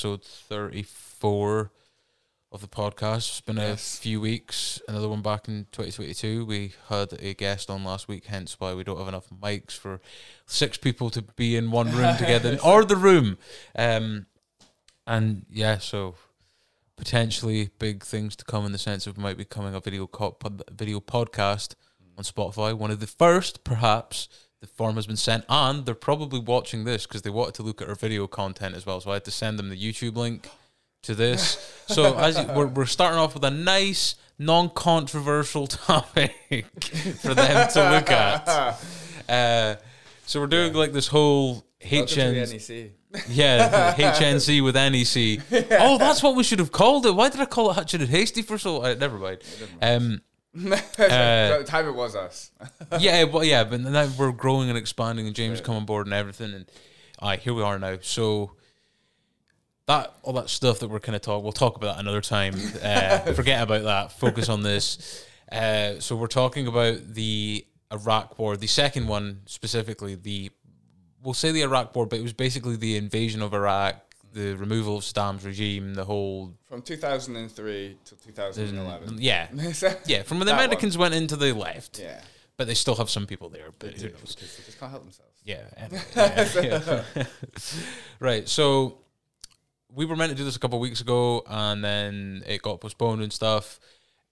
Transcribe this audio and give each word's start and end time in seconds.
episode 0.00 0.24
34 0.24 1.70
of 2.50 2.62
the 2.62 2.66
podcast. 2.66 3.28
It's 3.28 3.40
been 3.42 3.58
Yes. 3.58 3.98
a 3.98 4.00
few 4.00 4.18
weeks. 4.18 4.80
Another 4.88 5.10
one 5.10 5.20
back 5.20 5.46
in 5.46 5.66
2022. 5.72 6.46
We 6.46 6.72
had 6.88 7.12
a 7.20 7.34
guest 7.34 7.68
on 7.68 7.84
last 7.84 8.08
week, 8.08 8.24
hence 8.24 8.58
why 8.58 8.72
we 8.72 8.82
don't 8.82 8.96
have 8.96 9.08
enough 9.08 9.28
mics 9.28 9.72
for 9.72 10.00
six 10.46 10.78
people 10.78 11.10
to 11.10 11.20
be 11.20 11.54
in 11.54 11.70
one 11.70 11.92
room 11.94 12.16
together, 12.16 12.56
or 12.64 12.86
the 12.86 12.96
room. 12.96 13.36
Um, 13.76 14.24
and 15.06 15.44
yeah, 15.50 15.76
so 15.76 16.14
potentially 16.96 17.68
big 17.78 18.02
things 18.02 18.34
to 18.36 18.44
come 18.46 18.64
in 18.64 18.72
the 18.72 18.78
sense 18.78 19.06
of 19.06 19.18
might 19.18 19.36
be 19.36 19.44
coming 19.44 19.74
a 19.74 19.80
video 19.80 20.06
co- 20.06 20.30
pod, 20.30 20.62
video 20.72 21.00
podcast 21.00 21.74
on 22.16 22.24
Spotify. 22.24 22.72
One 22.72 22.90
of 22.90 23.00
the 23.00 23.06
first, 23.06 23.64
perhaps. 23.64 24.30
The 24.60 24.66
form 24.66 24.96
has 24.96 25.06
been 25.06 25.16
sent, 25.16 25.44
and 25.48 25.86
they're 25.86 25.94
probably 25.94 26.38
watching 26.38 26.84
this 26.84 27.06
because 27.06 27.22
they 27.22 27.30
wanted 27.30 27.54
to 27.54 27.62
look 27.62 27.80
at 27.80 27.88
our 27.88 27.94
video 27.94 28.26
content 28.26 28.74
as 28.74 28.84
well. 28.84 29.00
So 29.00 29.10
I 29.10 29.14
had 29.14 29.24
to 29.24 29.30
send 29.30 29.58
them 29.58 29.70
the 29.70 29.76
YouTube 29.76 30.16
link 30.16 30.48
to 31.02 31.14
this. 31.14 31.76
So 31.90 32.16
as 32.16 32.38
you, 32.38 32.46
we're 32.54 32.68
we're 32.68 32.86
starting 32.86 33.18
off 33.18 33.34
with 33.34 33.42
a 33.42 33.50
nice, 33.50 34.14
non-controversial 34.38 35.66
topic 35.88 36.66
for 37.20 37.34
them 37.34 37.68
to 37.70 37.90
look 37.90 38.10
at. 38.10 38.78
Uh, 39.28 39.76
so 40.26 40.40
we're 40.40 40.48
doing 40.48 40.72
like 40.72 40.92
this 40.92 41.06
whole 41.06 41.64
Welcome 41.90 42.06
to 42.08 42.14
the 42.16 42.58
HN, 42.58 42.90
yeah, 43.28 43.94
HNC 43.94 44.62
with 44.62 44.74
NEC. 44.74 45.70
Oh, 45.80 45.98
that's 45.98 46.22
what 46.22 46.34
we 46.36 46.42
should 46.42 46.58
have 46.58 46.72
called 46.72 47.06
it. 47.06 47.12
Why 47.12 47.28
did 47.28 47.40
I 47.40 47.46
call 47.46 47.70
it 47.70 47.76
Hutchin 47.76 48.00
and 48.00 48.08
Hasty 48.08 48.42
for 48.42 48.58
so? 48.58 48.82
Uh, 48.82 48.94
never 48.98 49.18
mind. 49.18 49.38
Um, 49.80 50.20
The 50.54 51.64
time 51.66 51.86
it 51.86 51.94
was 51.94 52.16
us. 52.16 52.50
yeah, 52.98 53.24
well, 53.24 53.44
yeah, 53.44 53.64
but 53.64 53.80
now 53.80 54.08
we're 54.18 54.32
growing 54.32 54.68
and 54.68 54.78
expanding, 54.78 55.26
and 55.26 55.34
James 55.34 55.60
come 55.60 55.76
on 55.76 55.84
board 55.84 56.06
and 56.06 56.14
everything, 56.14 56.52
and 56.54 56.66
aye, 57.20 57.36
here 57.36 57.54
we 57.54 57.62
are 57.62 57.78
now. 57.78 57.98
So 58.00 58.52
that 59.86 60.14
all 60.22 60.32
that 60.34 60.48
stuff 60.48 60.78
that 60.80 60.88
we're 60.88 61.00
kind 61.00 61.16
of 61.16 61.22
talk, 61.22 61.42
we'll 61.42 61.52
talk 61.52 61.76
about 61.76 61.96
that 61.96 62.00
another 62.00 62.20
time. 62.20 62.54
Uh, 62.82 63.18
forget 63.34 63.62
about 63.62 63.82
that. 63.82 64.12
Focus 64.12 64.48
on 64.48 64.62
this. 64.62 65.26
Uh, 65.50 65.98
so 65.98 66.14
we're 66.14 66.28
talking 66.28 66.66
about 66.66 67.14
the 67.14 67.66
Iraq 67.92 68.38
War, 68.38 68.56
the 68.56 68.68
second 68.68 69.08
one 69.08 69.42
specifically. 69.46 70.14
The 70.14 70.50
we'll 71.22 71.34
say 71.34 71.52
the 71.52 71.62
Iraq 71.62 71.94
War, 71.94 72.06
but 72.06 72.18
it 72.18 72.22
was 72.22 72.32
basically 72.32 72.76
the 72.76 72.96
invasion 72.96 73.42
of 73.42 73.52
Iraq, 73.52 73.96
the 74.32 74.54
removal 74.54 74.98
of 74.98 75.04
Saddam's 75.04 75.44
regime, 75.44 75.94
the 75.94 76.04
whole. 76.04 76.54
From 76.68 76.82
2003 76.82 77.98
to 78.04 78.14
2011. 78.16 79.18
Yeah, 79.20 79.48
yeah. 80.06 80.22
From 80.22 80.38
when 80.38 80.46
the 80.46 80.52
That 80.52 80.56
one. 80.58 80.64
Americans 80.66 80.96
went 80.98 81.14
into 81.14 81.36
the 81.36 81.52
left, 81.52 81.98
Yeah. 81.98 82.20
but 82.56 82.66
they 82.66 82.74
still 82.74 82.94
have 82.96 83.10
some 83.10 83.26
people 83.26 83.48
there. 83.48 83.68
But 83.78 83.94
who 83.94 84.08
knows? 84.08 84.36
They 84.38 84.46
just 84.64 84.78
can't 84.78 84.90
help 84.90 85.02
themselves. 85.04 85.32
Yeah. 85.44 85.62
anyway, 85.76 86.02
yeah, 86.16 87.02
yeah. 87.16 87.24
right. 88.20 88.48
So 88.48 88.98
we 89.92 90.04
were 90.04 90.16
meant 90.16 90.30
to 90.30 90.36
do 90.36 90.44
this 90.44 90.56
a 90.56 90.60
couple 90.60 90.78
of 90.78 90.82
weeks 90.82 91.00
ago, 91.00 91.42
and 91.48 91.82
then 91.84 92.42
it 92.46 92.62
got 92.62 92.80
postponed 92.80 93.22
and 93.22 93.32
stuff. 93.32 93.80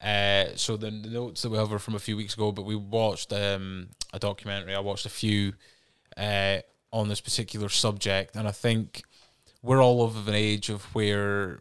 Uh, 0.00 0.54
so 0.54 0.76
the, 0.76 0.90
the 0.90 1.08
notes 1.08 1.42
that 1.42 1.50
we 1.50 1.58
have 1.58 1.72
are 1.72 1.78
from 1.80 1.96
a 1.96 1.98
few 1.98 2.16
weeks 2.16 2.34
ago, 2.34 2.52
but 2.52 2.62
we 2.64 2.76
watched 2.76 3.32
um, 3.32 3.88
a 4.12 4.18
documentary. 4.20 4.74
I 4.74 4.80
watched 4.80 5.06
a 5.06 5.10
few 5.10 5.54
uh, 6.16 6.58
on 6.92 7.08
this 7.08 7.20
particular 7.20 7.68
subject, 7.68 8.36
and 8.36 8.46
I 8.46 8.52
think 8.52 9.02
we're 9.62 9.82
all 9.82 10.04
of 10.04 10.28
an 10.28 10.34
age 10.34 10.68
of 10.68 10.84
where, 10.94 11.60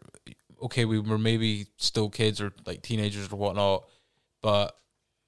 okay, 0.62 0.84
we 0.84 0.98
were 0.98 1.18
maybe 1.18 1.66
still 1.76 2.08
kids 2.08 2.40
or 2.40 2.52
like 2.66 2.82
teenagers 2.82 3.32
or 3.32 3.36
whatnot, 3.36 3.84
but 4.42 4.76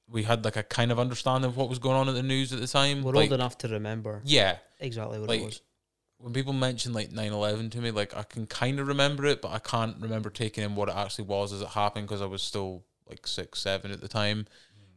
we 0.08 0.22
had 0.24 0.44
like 0.44 0.56
a 0.56 0.62
kind 0.62 0.90
of 0.92 0.98
understanding 0.98 1.48
of 1.48 1.56
what 1.56 1.68
was 1.68 1.78
going 1.78 1.96
on 1.96 2.08
in 2.08 2.14
the 2.14 2.22
news 2.22 2.52
at 2.52 2.60
the 2.60 2.66
time. 2.66 3.02
We're 3.02 3.12
like, 3.12 3.30
old 3.30 3.40
enough 3.40 3.58
to 3.58 3.68
remember 3.68 4.20
Yeah, 4.24 4.56
exactly 4.78 5.18
what 5.20 5.28
like 5.28 5.40
it 5.40 5.44
was. 5.44 5.60
when 6.18 6.32
people 6.32 6.52
mention 6.52 6.92
like 6.92 7.10
9-11 7.10 7.70
to 7.72 7.78
me 7.80 7.90
like 7.90 8.16
i 8.16 8.22
can 8.22 8.46
kind 8.46 8.78
of 8.80 8.88
remember 8.88 9.24
it 9.26 9.40
but 9.40 9.52
i 9.52 9.58
can't 9.58 9.96
remember 10.00 10.28
taking 10.30 10.64
in 10.64 10.74
what 10.74 10.88
it 10.88 10.94
actually 10.96 11.24
was 11.24 11.52
as 11.52 11.60
it 11.62 11.68
happened 11.68 12.06
because 12.06 12.20
i 12.22 12.26
was 12.26 12.42
still 12.42 12.82
like 13.08 13.26
six 13.26 13.60
seven 13.60 13.90
at 13.90 14.00
the 14.00 14.08
time 14.08 14.46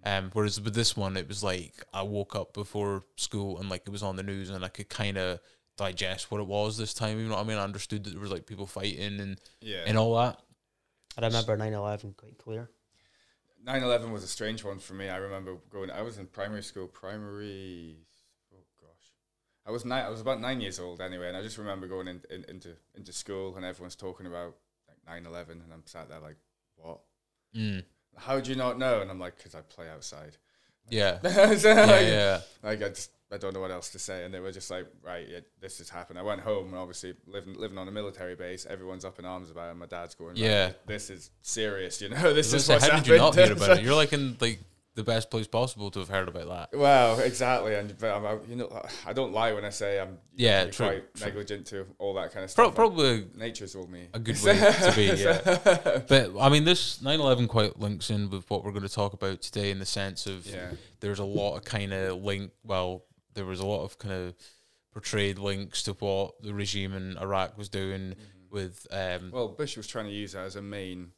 um 0.06 0.30
whereas 0.34 0.60
with 0.60 0.74
this 0.76 0.98
one 0.98 1.16
it 1.16 1.28
was 1.28 1.42
like 1.44 1.84
i 1.94 2.02
woke 2.02 2.36
up 2.36 2.54
before 2.54 3.04
school 3.16 3.58
and 3.60 3.70
like 3.70 3.84
it 3.86 3.90
was 3.92 4.04
on 4.04 4.16
the 4.18 4.24
news 4.24 4.50
and 4.50 4.66
i 4.66 4.68
could 4.68 4.90
kind 4.90 5.18
of 5.18 5.40
digest 5.78 6.30
what 6.32 6.40
it 6.40 6.48
was 6.48 6.78
this 6.78 6.94
time 6.94 7.18
you 7.20 7.26
know 7.28 7.36
what 7.36 7.44
i 7.44 7.48
mean 7.48 7.58
i 7.58 7.64
understood 7.64 8.04
that 8.04 8.12
there 8.12 8.20
was 8.20 8.32
like 8.32 8.46
people 8.46 8.68
fighting 8.68 9.20
and 9.20 9.40
Yeah. 9.62 9.84
and 9.88 9.98
all 9.98 10.16
that 10.18 10.40
I 11.18 11.26
remember 11.28 11.56
9/11 11.58 12.16
quite 12.18 12.38
clear. 12.40 12.70
9/11 13.66 14.12
was 14.12 14.24
a 14.24 14.28
strange 14.28 14.64
one 14.64 14.80
for 14.80 14.94
me. 14.96 15.10
I 15.10 15.18
remember 15.18 15.56
going. 15.70 15.92
I 15.92 16.02
was 16.02 16.18
in 16.18 16.26
primary 16.26 16.64
school. 16.64 16.88
Primary. 16.88 17.98
Oh 18.52 18.58
gosh, 18.82 19.14
I 19.66 19.70
was 19.72 19.86
nine. 19.86 20.04
I 20.06 20.10
was 20.10 20.22
about 20.22 20.42
nine 20.42 20.60
years 20.60 20.80
old 20.80 21.02
anyway, 21.02 21.28
and 21.28 21.38
I 21.38 21.42
just 21.44 21.58
remember 21.60 21.88
going 21.88 22.08
in, 22.08 22.22
in, 22.32 22.44
into 22.50 22.76
into 22.96 23.14
school 23.14 23.56
and 23.56 23.64
everyone's 23.64 23.96
talking 23.96 24.26
about 24.26 24.56
like 24.88 25.24
9/11, 25.24 25.52
and 25.64 25.72
I'm 25.72 25.84
sat 25.86 26.10
there 26.10 26.20
like, 26.20 26.38
what? 26.78 27.02
mm. 27.56 27.84
How 28.18 28.40
do 28.40 28.50
you 28.50 28.56
not 28.58 28.78
know? 28.80 29.02
And 29.02 29.10
I'm 29.12 29.20
like, 29.20 29.38
because 29.38 29.54
I 29.56 29.62
play 29.62 29.88
outside. 29.90 30.38
yeah 30.90 31.20
So, 31.22 31.70
yeah 31.70 31.86
like, 31.86 32.08
yeah 32.08 32.42
like 32.64 32.82
I 32.84 32.90
just 32.90 33.12
I 33.34 33.38
don't 33.38 33.54
know 33.54 33.60
what 33.62 33.72
else 33.72 33.90
to 33.92 34.00
say, 34.00 34.24
and 34.26 34.34
they 34.34 34.40
were 34.40 34.52
just 34.52 34.70
like, 34.70 34.86
right, 35.02 35.28
yeah, 35.28 35.40
this 35.60 35.80
has 35.80 35.90
happened. 35.90 36.20
I 36.20 36.22
went 36.22 36.42
home 36.42 36.68
and 36.68 36.76
obviously 36.76 37.16
living 37.28 37.56
living 37.56 37.78
on 37.78 37.88
a 37.88 37.92
military 37.92 38.36
base, 38.36 38.66
everyone's 38.70 39.06
up 39.06 39.18
in 39.20 39.26
arms 39.26 39.50
about 39.50 39.72
it. 39.72 39.76
My 39.76 39.88
dad's 39.88 40.16
going, 40.16 40.32
right, 40.36 40.38
Yeah. 40.38 40.72
this 40.86 41.10
is 41.10 41.32
serious, 41.42 42.02
you 42.02 42.10
know, 42.10 42.34
this 42.40 42.54
is 42.54 42.70
what's 42.70 42.84
say, 42.84 42.90
how 42.92 42.98
did 43.00 43.08
you 43.08 43.18
not 43.18 43.34
hear 43.36 43.52
about 43.52 43.78
it 43.78 43.84
you're 43.86 43.96
like 43.96 44.14
in 44.14 44.38
like 44.40 44.60
the 44.96 45.04
best 45.04 45.32
place 45.32 45.48
possible 45.48 45.90
to 45.90 45.98
have 45.98 46.10
heard 46.10 46.28
about 46.28 46.48
that 46.72 46.78
Well, 46.78 47.20
exactly, 47.20 47.74
and 47.74 47.98
but 47.98 48.12
I'm, 48.16 48.40
you 48.48 48.56
know, 48.56 48.86
I 49.08 49.14
don't 49.14 49.34
lie 49.34 49.52
when 49.54 49.66
I 49.66 49.72
say 49.72 50.00
I'm 50.00 50.20
Yeah, 50.36 50.66
true, 50.66 50.86
quite 50.86 51.16
true. 51.16 51.26
negligent 51.26 51.66
to 51.68 51.88
all 51.98 52.14
that 52.14 52.32
kind 52.32 52.46
of 52.46 52.54
Pro- 52.54 52.66
stuff. 52.66 52.76
probably 52.76 53.26
nature's 53.36 53.76
all 53.76 53.88
me. 53.88 54.10
a 54.14 54.20
good 54.20 54.40
way 54.44 54.54
to 54.56 54.94
be 54.96 55.06
yeah 55.06 56.02
But 56.08 56.34
I 56.40 56.50
mean, 56.50 56.64
this 56.66 57.00
9/11 57.00 57.48
quite 57.48 57.80
links 57.80 58.12
in 58.12 58.30
with 58.30 58.48
what 58.52 58.64
we're 58.64 58.70
going 58.72 58.88
to 58.88 58.94
talk 58.94 59.14
about 59.14 59.42
today, 59.42 59.72
in 59.72 59.80
the 59.80 59.86
sense 59.88 60.28
of 60.28 60.46
Yeah. 60.46 60.70
there's 61.00 61.18
a 61.20 61.26
lot 61.26 61.56
of 61.58 61.66
kind 61.66 61.92
of 61.92 62.22
link. 62.22 62.52
Well, 62.64 63.04
there 63.34 63.46
was 63.46 63.60
a 63.60 63.66
lot 63.66 63.84
of 63.84 63.98
kind 63.98 64.14
of 64.14 64.36
portrayed 64.92 65.40
links 65.40 65.84
to 65.84 65.94
what 65.94 66.42
the 66.42 66.54
regime 66.54 66.94
in 66.94 67.18
Iraq 67.18 67.58
was 67.58 67.70
doing 67.70 68.16
with. 68.50 68.88
Um, 68.92 69.32
Well, 69.32 69.50
Bush 69.50 69.78
was 69.78 69.88
trying 69.88 70.06
to 70.06 70.12
use 70.12 70.34
that 70.34 70.46
as 70.46 70.56
a 70.56 70.62
main 70.62 71.12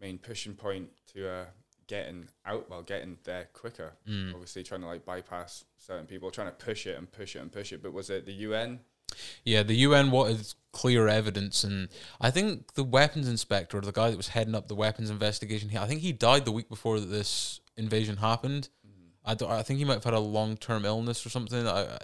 main 0.00 0.18
pushing 0.18 0.54
point 0.54 0.90
to 1.12 1.28
uh, 1.28 1.44
getting 1.86 2.28
out, 2.44 2.68
well, 2.68 2.82
getting 2.82 3.18
there 3.24 3.48
quicker. 3.52 3.92
Mm. 4.08 4.32
Obviously, 4.32 4.62
trying 4.62 4.80
to 4.80 4.86
like 4.86 5.04
bypass 5.04 5.64
certain 5.78 6.06
people, 6.06 6.30
trying 6.30 6.48
to 6.48 6.52
push 6.52 6.86
it 6.86 6.98
and 6.98 7.10
push 7.10 7.36
it 7.36 7.40
and 7.40 7.52
push 7.52 7.72
it. 7.72 7.82
But 7.82 7.92
was 7.92 8.10
it 8.10 8.26
the 8.26 8.32
UN? 8.32 8.80
yeah, 9.44 9.62
the 9.62 9.74
UN 9.74 10.10
wanted 10.10 10.54
clear 10.72 11.08
evidence, 11.08 11.64
and 11.64 11.88
I 12.20 12.30
think 12.30 12.74
the 12.74 12.84
weapons 12.84 13.28
inspector, 13.28 13.80
the 13.80 13.92
guy 13.92 14.10
that 14.10 14.16
was 14.16 14.28
heading 14.28 14.54
up 14.54 14.68
the 14.68 14.74
weapons 14.74 15.10
investigation, 15.10 15.70
I 15.76 15.86
think 15.86 16.00
he 16.00 16.12
died 16.12 16.44
the 16.44 16.52
week 16.52 16.68
before 16.68 17.00
this 17.00 17.60
invasion 17.76 18.16
happened. 18.16 18.68
I, 19.24 19.34
don't, 19.34 19.50
I 19.50 19.62
think 19.62 19.78
he 19.78 19.84
might 19.84 19.94
have 19.94 20.04
had 20.04 20.14
a 20.14 20.18
long 20.20 20.56
term 20.56 20.84
illness 20.84 21.24
or 21.24 21.30
something. 21.30 21.66
I, 21.66 21.82
I- 21.94 21.98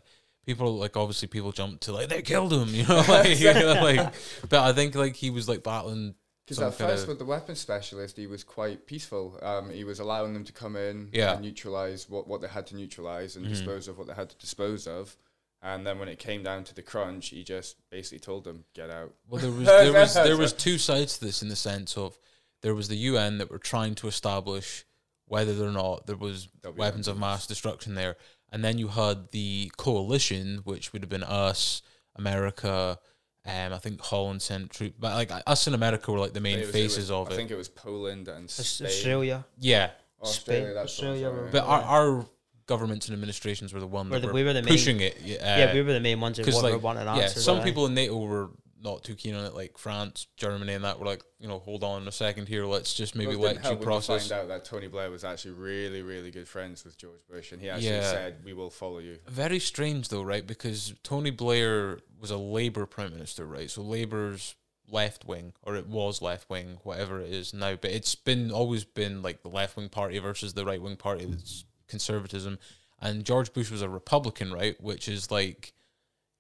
people 0.47 0.77
like 0.79 0.97
obviously 0.97 1.29
people 1.29 1.53
jumped 1.53 1.83
to 1.83 1.93
like 1.93 2.09
they 2.09 2.23
killed 2.23 2.51
him, 2.53 2.69
you 2.75 2.83
know, 2.87 3.05
like, 3.09 3.39
you 3.39 3.53
know, 3.53 3.75
like 3.83 4.15
but 4.49 4.61
I 4.61 4.73
think 4.73 4.95
like 4.95 5.15
he 5.15 5.29
was 5.29 5.47
like 5.47 5.63
battling 5.63 6.15
Because 6.47 6.61
at 6.63 6.73
first, 6.75 7.07
with 7.07 7.19
the 7.19 7.27
weapons 7.27 7.59
specialist, 7.61 8.17
he 8.17 8.27
was 8.27 8.45
quite 8.45 8.87
peaceful. 8.87 9.39
Um, 9.43 9.69
he 9.69 9.85
was 9.85 10.01
allowing 10.01 10.33
them 10.33 10.45
to 10.45 10.53
come 10.53 10.75
in 10.75 11.11
Yeah. 11.13 11.35
and 11.35 11.43
neutralize 11.43 12.09
what, 12.09 12.27
what 12.27 12.41
they 12.41 12.49
had 12.49 12.67
to 12.69 12.77
neutralize 12.77 13.37
and 13.37 13.45
Mhm. 13.45 13.51
dispose 13.51 13.89
of 13.89 13.99
what 13.99 14.07
they 14.07 14.15
had 14.15 14.31
to 14.31 14.37
dispose 14.37 14.87
of. 14.87 15.19
And 15.61 15.87
then 15.87 15.99
when 15.99 16.09
it 16.09 16.19
came 16.19 16.43
down 16.45 16.65
to 16.65 16.75
the 16.75 16.81
crunch, 16.83 17.29
he 17.29 17.45
just 17.45 17.77
basically 17.91 18.21
told 18.21 18.45
them, 18.45 18.65
"Get 18.75 18.89
out." 18.91 19.13
Well, 19.29 19.43
there 19.43 19.51
was 19.59 19.67
there 19.67 19.93
was 19.93 20.15
there 20.15 20.37
was 20.39 20.53
two 20.55 20.79
sides 20.79 21.19
to 21.19 21.27
this 21.27 21.43
in 21.43 21.49
the 21.51 21.57
sense 21.57 21.99
of 21.99 22.17
there 22.63 22.75
was 22.75 22.89
the 22.89 22.97
UN 22.97 23.37
that 23.39 23.51
were 23.51 23.59
trying 23.59 23.95
to 23.97 24.07
establish 24.09 24.87
whether 25.29 25.65
or 25.67 25.71
not 25.73 26.07
there 26.07 26.17
was 26.17 26.49
There'll 26.63 26.77
weapons 26.77 27.07
of 27.09 27.19
mass 27.19 27.47
destruction 27.47 27.95
there, 27.95 28.17
and 28.51 28.65
then 28.65 28.79
you 28.79 28.89
had 28.89 29.31
the 29.31 29.71
coalition, 29.77 30.61
which 30.65 30.93
would 30.93 31.03
have 31.03 31.11
been 31.11 31.23
us, 31.23 31.83
America, 32.17 32.99
um, 33.47 33.73
I 33.73 33.79
think 33.79 34.01
Holland 34.01 34.43
sent 34.43 34.71
troops, 34.71 34.97
but 34.99 35.15
like 35.15 35.31
us 35.47 35.67
in 35.67 35.75
America 35.75 36.11
were 36.13 36.19
like 36.19 36.33
the 36.33 36.41
main 36.41 36.59
It 36.59 36.61
was- 36.61 36.69
it 36.71 36.73
faces 36.73 36.97
was- 36.99 37.11
of 37.11 37.29
I 37.29 37.31
it. 37.31 37.35
I 37.35 37.37
think 37.37 37.51
it 37.51 37.57
was 37.57 37.69
Poland 37.69 38.29
and 38.29 38.51
Spain. 38.51 38.87
Australia. 38.89 39.47
yeah, 39.59 39.91
Australia, 40.23 40.65
Spain, 40.65 40.75
that's 40.75 40.75
what 40.77 40.85
Australia 40.85 41.29
sorry. 41.31 41.51
but 41.51 41.63
our, 41.65 41.83
our 41.83 42.27
governments 42.67 43.07
and 43.09 43.15
administrations 43.15 43.73
were 43.73 43.81
the 43.81 43.87
one 43.87 44.11
We're 44.11 44.17
that 44.17 44.21
the- 44.23 44.27
were, 44.29 44.33
we 44.35 44.45
were 44.45 44.53
the 44.53 44.63
main- 44.63 44.73
pushing 44.75 45.01
it. 45.01 45.19
Yeah, 45.23 45.59
yeah, 45.59 45.73
we 45.75 45.81
were 45.83 45.93
the 45.95 46.01
main 46.01 46.21
ones 46.21 46.37
who 46.37 46.45
because 46.45 46.63
were 46.63 46.71
like 46.71 46.83
wanting 46.83 47.05
yeah, 47.07 47.15
answers. 47.17 47.45
some 47.45 47.61
aye. 47.61 47.65
people 47.65 47.87
in 47.87 47.95
NATO 47.95 48.17
were 48.19 48.51
not 48.83 49.03
too 49.05 49.15
keen 49.15 49.35
on 49.35 49.45
it, 49.45 49.55
like 49.55 49.77
France, 49.77 50.27
Germany, 50.37 50.75
and 50.75 50.85
that 50.85 50.99
were 51.01 51.07
like, 51.07 51.23
you 51.41 51.49
know, 51.49 51.59
hold 51.59 51.83
on 51.83 52.07
a 52.07 52.13
second 52.13 52.47
here, 52.49 52.65
let's 52.65 52.95
just 52.95 53.15
maybe 53.15 53.35
Well, 53.37 53.55
let 53.55 53.65
you 53.71 53.77
process. 53.77 54.29
find 54.29 54.41
out 54.41 54.49
that 54.49 54.65
Tony 54.65 54.87
Blair 54.89 55.11
was 55.11 55.25
actually 55.25 55.53
really, 55.53 56.03
really 56.03 56.31
good 56.31 56.47
friends 56.49 56.85
with 56.85 56.97
George 56.97 57.21
Bush, 57.29 57.53
and 57.53 57.61
he 57.61 57.69
actually 57.69 57.89
Yeah. 57.91 58.11
said, 58.11 58.45
"We 58.45 58.53
will 58.53 58.71
follow 58.71 58.99
you." 58.99 59.19
Very 59.27 59.59
strange 59.59 60.09
though, 60.09 60.23
right? 60.23 60.47
Because 60.47 60.95
Tony 61.03 61.31
Blair 61.31 62.01
was 62.21 62.31
a 62.31 62.37
Labour 62.37 62.87
prime 62.87 63.13
minister, 63.13 63.47
right? 63.47 63.71
So 63.71 63.83
Labour's 63.83 64.55
left 64.91 65.25
wing, 65.25 65.53
or 65.63 65.77
it 65.77 65.87
was 65.87 66.23
left 66.23 66.49
wing, 66.49 66.79
whatever 66.83 67.21
it 67.21 67.31
is 67.33 67.53
now. 67.53 67.75
But 67.77 67.91
it's 67.91 68.15
been 68.15 68.51
always 68.51 68.85
been 68.85 69.23
like 69.23 69.43
the 69.43 69.49
left 69.51 69.77
wing 69.77 69.89
party 69.89 70.19
versus 70.19 70.55
the 70.55 70.65
right 70.65 70.81
wing 70.81 70.97
party. 70.97 71.27
That's 71.27 71.65
conservatism, 71.89 72.59
and 73.01 73.25
George 73.25 73.53
Bush 73.53 73.71
was 73.71 73.83
a 73.83 73.89
Republican, 73.89 74.53
right? 74.53 74.81
Which 74.81 75.09
is 75.09 75.31
like 75.31 75.73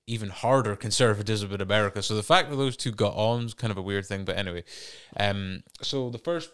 even 0.08 0.30
harder 0.30 0.74
conservatism 0.74 1.52
in 1.52 1.60
America. 1.60 2.02
So 2.02 2.16
the 2.16 2.22
fact 2.22 2.50
that 2.50 2.56
those 2.56 2.76
two 2.76 2.90
got 2.90 3.14
on 3.14 3.44
is 3.44 3.54
kind 3.54 3.70
of 3.70 3.76
a 3.76 3.82
weird 3.82 4.06
thing. 4.06 4.24
But 4.24 4.38
anyway, 4.38 4.64
um, 5.16 5.62
so 5.82 6.08
the 6.08 6.18
first 6.18 6.50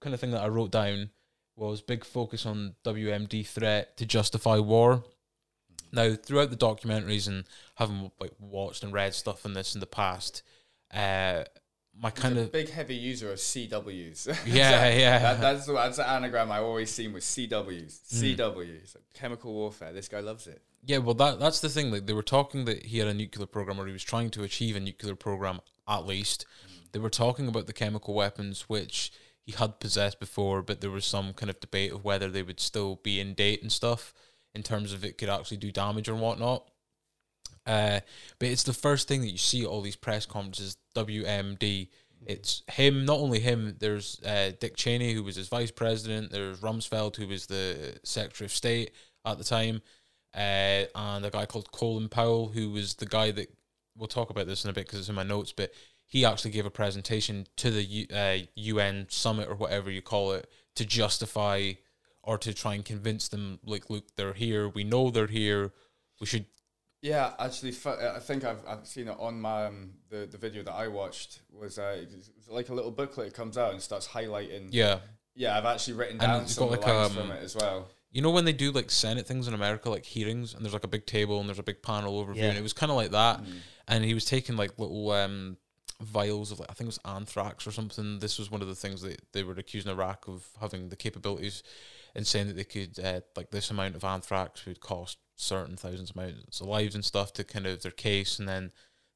kind 0.00 0.12
of 0.12 0.20
thing 0.20 0.32
that 0.32 0.42
I 0.42 0.48
wrote 0.48 0.72
down 0.72 1.10
was 1.54 1.80
big 1.80 2.04
focus 2.04 2.44
on 2.44 2.74
WMD 2.84 3.46
threat 3.46 3.96
to 3.96 4.04
justify 4.04 4.58
war. 4.58 5.04
Now, 5.92 6.14
throughout 6.14 6.50
the 6.50 6.56
documentaries 6.56 7.28
and 7.28 7.44
having 7.76 8.10
like 8.20 8.32
watched 8.40 8.82
and 8.82 8.92
read 8.92 9.14
stuff 9.14 9.46
on 9.46 9.54
this 9.54 9.74
in 9.74 9.80
the 9.80 9.86
past, 9.86 10.42
uh, 10.92 11.44
my 11.98 12.10
kind 12.10 12.36
of 12.36 12.52
big 12.52 12.70
heavy 12.70 12.96
user 12.96 13.32
of 13.32 13.38
CWs. 13.38 14.36
Yeah, 14.46 14.88
yeah. 14.88 15.18
That, 15.18 15.40
that's 15.40 15.66
that's 15.66 15.96
the 15.96 16.08
anagram 16.08 16.50
I 16.50 16.58
always 16.58 16.90
seen 16.90 17.12
with 17.12 17.22
CWs. 17.22 18.00
Mm. 18.12 18.36
CWs, 18.36 18.96
like 18.96 19.04
chemical 19.14 19.54
warfare. 19.54 19.92
This 19.92 20.08
guy 20.08 20.20
loves 20.20 20.48
it. 20.48 20.60
Yeah, 20.86 20.98
well, 20.98 21.14
that 21.14 21.40
that's 21.40 21.60
the 21.60 21.68
thing. 21.68 21.90
Like 21.90 22.06
they 22.06 22.12
were 22.12 22.22
talking 22.22 22.64
that 22.66 22.86
he 22.86 22.98
had 22.98 23.08
a 23.08 23.14
nuclear 23.14 23.46
program, 23.46 23.80
or 23.80 23.86
he 23.86 23.92
was 23.92 24.04
trying 24.04 24.30
to 24.30 24.44
achieve 24.44 24.76
a 24.76 24.80
nuclear 24.80 25.16
program 25.16 25.60
at 25.88 26.06
least. 26.06 26.46
They 26.92 27.00
were 27.00 27.10
talking 27.10 27.48
about 27.48 27.66
the 27.66 27.72
chemical 27.72 28.14
weapons 28.14 28.68
which 28.68 29.12
he 29.42 29.52
had 29.52 29.80
possessed 29.80 30.20
before, 30.20 30.62
but 30.62 30.80
there 30.80 30.90
was 30.90 31.04
some 31.04 31.32
kind 31.32 31.50
of 31.50 31.60
debate 31.60 31.92
of 31.92 32.04
whether 32.04 32.30
they 32.30 32.42
would 32.42 32.60
still 32.60 33.00
be 33.02 33.20
in 33.20 33.34
date 33.34 33.62
and 33.62 33.70
stuff 33.70 34.14
in 34.54 34.62
terms 34.62 34.92
of 34.92 35.04
it 35.04 35.18
could 35.18 35.28
actually 35.28 35.56
do 35.56 35.72
damage 35.72 36.08
or 36.08 36.14
whatnot. 36.14 36.68
Uh, 37.66 38.00
but 38.38 38.48
it's 38.48 38.62
the 38.62 38.72
first 38.72 39.08
thing 39.08 39.20
that 39.22 39.30
you 39.30 39.38
see 39.38 39.62
at 39.62 39.68
all 39.68 39.82
these 39.82 39.96
press 39.96 40.24
conferences. 40.24 40.76
WMD. 40.94 41.88
It's 42.26 42.62
him, 42.68 43.04
not 43.04 43.18
only 43.18 43.40
him. 43.40 43.76
There's 43.78 44.20
uh, 44.24 44.52
Dick 44.58 44.76
Cheney, 44.76 45.12
who 45.12 45.24
was 45.24 45.36
his 45.36 45.48
vice 45.48 45.72
president. 45.72 46.30
There's 46.30 46.60
Rumsfeld, 46.60 47.16
who 47.16 47.26
was 47.28 47.46
the 47.46 47.98
Secretary 48.04 48.46
of 48.46 48.52
State 48.52 48.92
at 49.24 49.36
the 49.36 49.44
time, 49.44 49.82
uh, 50.36 50.84
and 50.94 51.24
a 51.24 51.30
guy 51.30 51.46
called 51.46 51.72
Colin 51.72 52.08
Powell, 52.08 52.48
who 52.48 52.70
was 52.70 52.94
the 52.94 53.06
guy 53.06 53.30
that 53.30 53.50
we'll 53.96 54.06
talk 54.06 54.30
about 54.30 54.46
this 54.46 54.64
in 54.64 54.70
a 54.70 54.72
bit 54.72 54.86
because 54.86 55.00
it's 55.00 55.08
in 55.08 55.14
my 55.14 55.22
notes. 55.22 55.52
But 55.52 55.72
he 56.04 56.24
actually 56.24 56.50
gave 56.50 56.66
a 56.66 56.70
presentation 56.70 57.46
to 57.56 57.70
the 57.70 57.82
U, 57.82 58.06
uh, 58.14 58.38
UN 58.54 59.06
summit 59.08 59.48
or 59.48 59.54
whatever 59.54 59.90
you 59.90 60.02
call 60.02 60.32
it 60.32 60.48
to 60.76 60.84
justify 60.84 61.72
or 62.22 62.36
to 62.38 62.52
try 62.52 62.74
and 62.74 62.84
convince 62.84 63.28
them, 63.28 63.60
like, 63.64 63.88
look, 63.88 64.14
they're 64.16 64.34
here. 64.34 64.68
We 64.68 64.84
know 64.84 65.10
they're 65.10 65.26
here. 65.26 65.72
We 66.20 66.26
should 66.26 66.46
Yeah, 67.00 67.32
actually, 67.38 67.74
I 67.86 68.18
think 68.18 68.44
I've, 68.44 68.60
I've 68.66 68.86
seen 68.86 69.08
it 69.08 69.16
on 69.18 69.40
my 69.40 69.66
um, 69.66 69.92
the 70.10 70.26
the 70.26 70.38
video 70.38 70.62
that 70.64 70.72
I 70.72 70.88
watched 70.88 71.40
was 71.50 71.78
uh, 71.78 72.04
like 72.48 72.68
a 72.68 72.74
little 72.74 72.90
booklet 72.90 73.32
comes 73.32 73.56
out 73.56 73.72
and 73.72 73.80
starts 73.80 74.08
highlighting. 74.08 74.68
yeah. 74.72 74.98
Yeah, 75.38 75.58
I've 75.58 75.66
actually 75.66 75.94
written 75.94 76.16
down 76.16 76.44
it's 76.44 76.54
some 76.54 76.70
got 76.70 76.80
like, 76.80 76.86
lines 76.86 77.10
um, 77.10 77.22
from 77.22 77.30
it 77.30 77.42
as 77.42 77.54
well. 77.54 77.88
You 78.16 78.22
know 78.22 78.30
when 78.30 78.46
they 78.46 78.54
do 78.54 78.72
like 78.72 78.90
Senate 78.90 79.26
things 79.26 79.46
in 79.46 79.52
America, 79.52 79.90
like 79.90 80.06
hearings, 80.06 80.54
and 80.54 80.64
there's 80.64 80.72
like 80.72 80.84
a 80.84 80.88
big 80.96 81.04
table 81.04 81.38
and 81.38 81.46
there's 81.48 81.58
a 81.58 81.62
big 81.70 81.82
panel 81.82 82.12
overview, 82.24 82.36
Yeah. 82.36 82.44
and 82.48 82.58
it 82.58 82.62
was 82.62 82.72
kind 82.72 82.90
of 82.90 82.96
like 82.96 83.10
that. 83.10 83.40
And 83.86 84.02
he 84.04 84.14
was 84.14 84.24
taking 84.24 84.56
like 84.56 84.78
little 84.78 85.10
um, 85.10 85.58
vials 86.00 86.50
of 86.50 86.58
like 86.60 86.70
I 86.70 86.72
think 86.72 86.86
it 86.86 86.96
was 86.96 87.00
anthrax 87.16 87.66
or 87.66 87.72
something. 87.72 88.18
This 88.18 88.38
was 88.38 88.50
one 88.50 88.62
of 88.62 88.68
the 88.68 88.74
things 88.74 89.02
that 89.02 89.20
they 89.32 89.42
were 89.42 89.52
accusing 89.54 89.90
Iraq 89.92 90.28
of 90.28 90.46
having 90.60 90.88
the 90.88 90.96
capabilities, 90.96 91.62
and 92.14 92.26
saying 92.26 92.46
that 92.46 92.56
they 92.56 92.64
could 92.64 92.98
uh, 92.98 93.20
like 93.36 93.50
this 93.50 93.70
amount 93.70 93.96
of 93.96 94.02
anthrax 94.04 94.64
would 94.64 94.80
cost 94.80 95.18
certain 95.36 95.76
thousands 95.76 96.08
of 96.10 96.16
amounts 96.16 96.60
of 96.62 96.66
lives 96.68 96.94
and 96.94 97.04
stuff 97.04 97.34
to 97.34 97.44
kind 97.44 97.66
of 97.66 97.82
their 97.82 97.92
case, 97.92 98.38
and 98.38 98.48
then 98.48 98.72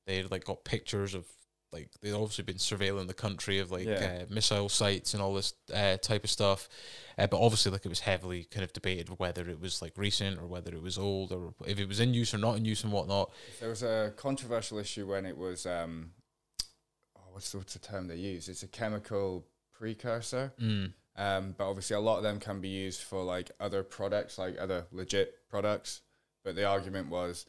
they 0.06 0.22
like 0.24 0.44
got 0.44 0.64
pictures 0.64 1.14
of 1.14 1.24
like 1.72 1.88
they'd 2.00 2.12
obviously 2.12 2.44
been 2.44 2.56
surveilling 2.56 3.06
the 3.06 3.14
country 3.14 3.58
of 3.58 3.70
like 3.70 3.86
Yeah. 3.86 4.22
uh, 4.22 4.32
missile 4.34 4.68
sites 4.68 5.14
and 5.14 5.22
all 5.22 5.34
this 5.34 5.54
uh, 5.72 5.96
type 5.98 6.24
of 6.24 6.30
stuff. 6.30 6.68
Uh, 7.16 7.26
but 7.26 7.40
obviously, 7.40 7.70
like 7.70 7.84
it 7.84 7.88
was 7.88 8.00
heavily 8.00 8.44
kind 8.44 8.64
of 8.64 8.72
debated 8.72 9.08
whether 9.18 9.48
it 9.48 9.60
was 9.60 9.80
like 9.80 9.92
recent 9.96 10.38
or 10.40 10.46
whether 10.46 10.72
it 10.74 10.82
was 10.82 10.98
old 10.98 11.32
or 11.32 11.54
if 11.66 11.78
it 11.78 11.86
was 11.86 12.00
in 12.00 12.14
use 12.14 12.34
or 12.34 12.38
not 12.38 12.56
in 12.56 12.64
use 12.64 12.82
and 12.82 12.92
whatnot. 12.92 13.30
There 13.60 13.68
was 13.68 13.82
a 13.82 14.12
controversial 14.16 14.78
issue 14.78 15.06
when 15.06 15.26
it 15.26 15.36
was 15.36 15.66
um, 15.66 16.12
oh, 17.16 17.20
what's 17.32 17.52
the, 17.52 17.58
what's 17.58 17.74
the 17.74 17.78
term 17.78 18.08
they 18.08 18.16
use? 18.16 18.48
It's 18.48 18.62
a 18.62 18.68
chemical 18.68 19.46
precursor. 19.72 20.52
Mm. 20.60 20.92
Um, 21.16 21.54
but 21.58 21.68
obviously, 21.68 21.96
a 21.96 22.00
lot 22.00 22.16
of 22.16 22.22
them 22.22 22.40
can 22.40 22.60
be 22.60 22.68
used 22.68 23.02
for 23.02 23.22
like 23.22 23.50
other 23.60 23.82
products, 23.82 24.38
like 24.38 24.56
other 24.58 24.86
legit 24.90 25.34
products. 25.48 26.00
But 26.44 26.56
the 26.56 26.64
argument 26.64 27.10
was, 27.10 27.44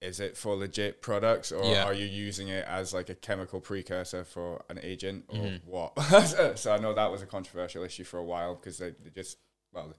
is 0.00 0.20
it 0.20 0.36
for 0.36 0.54
legit 0.56 1.02
products, 1.02 1.50
or 1.50 1.64
Yeah. 1.64 1.84
are 1.84 1.92
you 1.92 2.06
using 2.06 2.48
it 2.48 2.64
as 2.66 2.94
like 2.94 3.08
a 3.08 3.14
chemical 3.14 3.60
precursor 3.60 4.24
for 4.24 4.64
an 4.68 4.78
agent, 4.82 5.24
or 5.28 5.36
Mhm. 5.38 5.64
what? 5.64 5.92
so 6.58 6.72
I 6.72 6.78
know 6.78 6.94
that 6.94 7.10
was 7.10 7.22
a 7.22 7.26
controversial 7.26 7.82
issue 7.82 8.04
for 8.04 8.18
a 8.18 8.24
while 8.24 8.54
because 8.54 8.78
they, 8.78 8.90
they 8.90 9.10
just 9.10 9.38
well, 9.72 9.92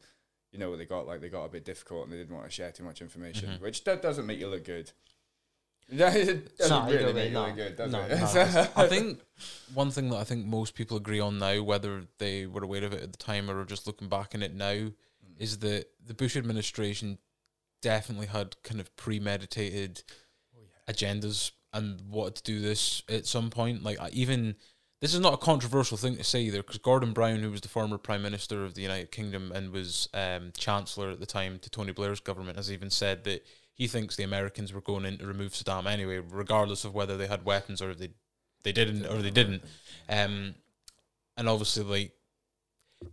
you 0.52 0.58
know 0.60 0.70
what 0.70 0.80
they 0.80 0.86
got 0.86 1.06
like 1.06 1.22
they 1.22 1.30
got 1.30 1.44
a 1.46 1.50
bit 1.50 1.66
difficult 1.66 2.04
and 2.06 2.14
they 2.14 2.18
didn't 2.18 2.34
want 2.36 2.46
to 2.48 2.52
share 2.52 2.72
too 2.72 2.84
much 2.84 3.02
information, 3.02 3.50
Mhm. 3.50 3.62
which 3.62 3.84
that 3.84 4.02
doesn't 4.02 4.26
make 4.26 4.40
you 4.40 4.48
look 4.48 4.64
good. 4.64 4.92
Yeah, 5.92 6.14
it 6.14 6.56
doesn't 6.56 6.86
really 6.86 7.14
make 7.14 7.32
you 7.32 7.40
look 7.40 7.56
good, 7.56 7.76
does 7.76 7.92
No, 7.92 8.02
it? 8.04 8.10
no. 8.20 8.68
I 8.76 8.88
think 8.88 9.22
one 9.74 9.90
thing 9.90 10.10
that 10.12 10.18
I 10.18 10.24
think 10.24 10.46
most 10.46 10.76
people 10.76 10.98
agree 10.98 11.20
on 11.20 11.40
now, 11.40 11.64
whether 11.64 12.06
they 12.20 12.46
were 12.46 12.64
aware 12.64 12.84
of 12.84 12.94
it 12.94 13.02
at 13.02 13.12
the 13.12 13.18
time 13.18 13.50
or 13.50 13.60
are 13.60 13.66
just 13.66 13.88
looking 13.88 14.08
back 14.08 14.36
on 14.36 14.44
it 14.44 14.54
now, 14.54 14.92
is 15.40 15.58
that 15.60 15.90
the 16.06 16.14
Bush 16.14 16.36
administration 16.38 17.18
definitely 17.82 18.28
had 18.28 18.62
kind 18.64 18.80
of 18.80 18.96
premeditated 18.96 20.04
agendas 20.90 21.52
and 21.74 22.02
wanted 22.10 22.36
to 22.36 22.44
do 22.44 22.60
this 22.60 23.04
at 23.10 23.26
some 23.26 23.50
point. 23.50 23.84
Like 23.84 24.00
I 24.00 24.10
even 24.10 24.56
this 25.02 25.14
is 25.14 25.22
not 25.22 25.34
a 25.34 25.38
controversial 25.38 25.96
thing 25.96 26.18
to 26.18 26.24
say 26.24 26.42
either, 26.42 26.62
because 26.62 26.78
Gordon 26.78 27.14
Brown, 27.14 27.40
who 27.40 27.52
was 27.52 27.62
the 27.62 27.70
former 27.70 27.98
Prime 27.98 28.22
Minister 28.22 28.66
of 28.66 28.74
the 28.74 28.82
United 28.82 29.12
Kingdom 29.12 29.52
and 29.54 29.72
was 29.72 30.10
um, 30.14 30.52
Chancellor 30.58 31.12
at 31.12 31.22
the 31.22 31.26
time 31.26 31.58
to 31.60 31.70
Tony 31.70 31.94
Blair's 31.94 32.20
government, 32.20 32.58
has 32.58 32.72
even 32.72 32.90
said 32.90 33.24
that 33.24 33.46
he 33.74 33.88
thinks 33.88 34.18
the 34.18 34.24
Americans 34.24 34.74
were 34.74 34.82
going 34.82 35.06
in 35.06 35.18
to 35.20 35.26
remove 35.26 35.54
Saddam 35.54 35.86
anyway, 35.86 36.18
regardless 36.18 36.84
of 36.84 36.94
whether 36.94 37.16
they 37.16 37.28
had 37.28 37.46
weapons 37.46 37.82
or 37.82 37.92
if 37.92 37.98
they 37.98 38.10
they 38.64 38.74
didn't 38.74 39.06
or 39.06 39.22
they 39.22 39.32
didn't. 39.32 39.64
Um, 40.10 40.56
and 41.38 41.48
obviously, 41.48 41.84
like 41.86 42.12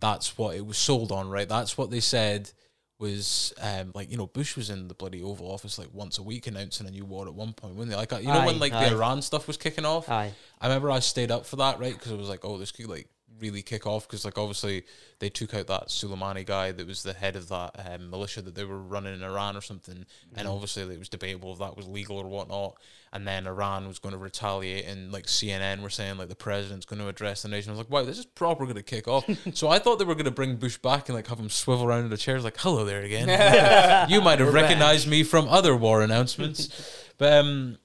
that's 0.01 0.37
what 0.37 0.57
it 0.57 0.65
was 0.65 0.77
sold 0.77 1.13
on, 1.13 1.29
right? 1.29 1.47
That's 1.47 1.77
what 1.77 1.89
they 1.89 2.01
said 2.01 2.51
was 2.99 3.53
um 3.61 3.91
like 3.93 4.09
you 4.09 4.17
know 4.17 4.27
Bush 4.27 4.55
was 4.55 4.69
in 4.69 4.87
the 4.87 4.93
bloody 4.93 5.21
Oval 5.21 5.51
Office 5.51 5.77
like 5.77 5.89
once 5.93 6.17
a 6.17 6.23
week 6.23 6.47
announcing 6.47 6.87
a 6.87 6.91
new 6.91 7.05
war 7.05 7.27
at 7.27 7.33
one 7.33 7.53
point, 7.53 7.75
wasn't 7.75 7.91
they? 7.91 7.97
Like 7.97 8.13
uh, 8.13 8.17
you 8.17 8.27
know 8.27 8.45
when 8.45 8.59
like 8.59 8.73
aye. 8.73 8.89
the 8.89 8.95
Iran 8.95 9.21
stuff 9.21 9.47
was 9.47 9.57
kicking 9.57 9.85
off. 9.85 10.09
Aye. 10.09 10.33
I 10.59 10.67
remember 10.67 10.89
I 10.89 10.99
stayed 10.99 11.31
up 11.31 11.45
for 11.45 11.57
that, 11.57 11.79
right? 11.79 11.93
Because 11.93 12.11
it 12.11 12.17
was 12.17 12.29
like, 12.29 12.43
oh, 12.43 12.57
this 12.57 12.71
could 12.71 12.87
like 12.87 13.07
really 13.39 13.61
kick 13.61 13.85
off 13.85 14.07
because 14.07 14.25
like 14.25 14.37
obviously 14.37 14.83
they 15.19 15.29
took 15.29 15.53
out 15.53 15.67
that 15.67 15.87
Suleimani 15.89 16.45
guy 16.45 16.71
that 16.71 16.87
was 16.87 17.03
the 17.03 17.13
head 17.13 17.35
of 17.35 17.49
that 17.49 17.71
um, 17.85 18.09
militia 18.09 18.41
that 18.41 18.55
they 18.55 18.63
were 18.63 18.79
running 18.79 19.13
in 19.13 19.23
Iran 19.23 19.55
or 19.55 19.61
something, 19.61 20.05
and 20.35 20.47
obviously 20.47 20.83
it 20.83 20.99
was 20.99 21.09
debatable 21.09 21.53
if 21.53 21.59
that 21.59 21.77
was 21.77 21.87
legal 21.87 22.17
or 22.17 22.27
whatnot. 22.27 22.77
And 23.13 23.25
then 23.25 23.47
Iran 23.47 23.87
was 23.87 23.99
going 23.99 24.11
to 24.11 24.17
retaliate, 24.17 24.85
and 24.85 25.11
like 25.11 25.27
CNN 25.27 25.81
were 25.81 25.89
saying 25.89 26.17
like 26.17 26.29
the 26.29 26.35
president's 26.35 26.85
going 26.85 27.01
to 27.01 27.07
address 27.07 27.41
the 27.41 27.47
nation. 27.47 27.71
I 27.71 27.73
was 27.73 27.79
like, 27.79 27.89
wow, 27.89 28.03
this 28.03 28.19
is 28.19 28.25
proper 28.25 28.65
going 28.65 28.75
to 28.75 28.83
kick 28.83 29.07
off. 29.07 29.25
so 29.53 29.69
I 29.69 29.79
thought 29.79 29.97
they 29.97 30.05
were 30.05 30.15
going 30.15 30.25
to 30.25 30.31
bring 30.31 30.57
Bush 30.57 30.77
back 30.77 31.07
and 31.09 31.15
like 31.15 31.27
have 31.27 31.39
him 31.39 31.49
swivel 31.49 31.85
around 31.85 32.03
in 32.03 32.09
the 32.09 32.17
chairs, 32.17 32.43
like, 32.43 32.57
hello 32.57 32.85
there 32.85 33.01
again. 33.01 33.27
you 34.09 34.21
might 34.21 34.39
have 34.39 34.53
recognized 34.53 35.07
me 35.07 35.23
from 35.23 35.47
other 35.47 35.75
war 35.75 36.01
announcements, 36.01 37.13
but 37.17 37.33
um, 37.33 37.77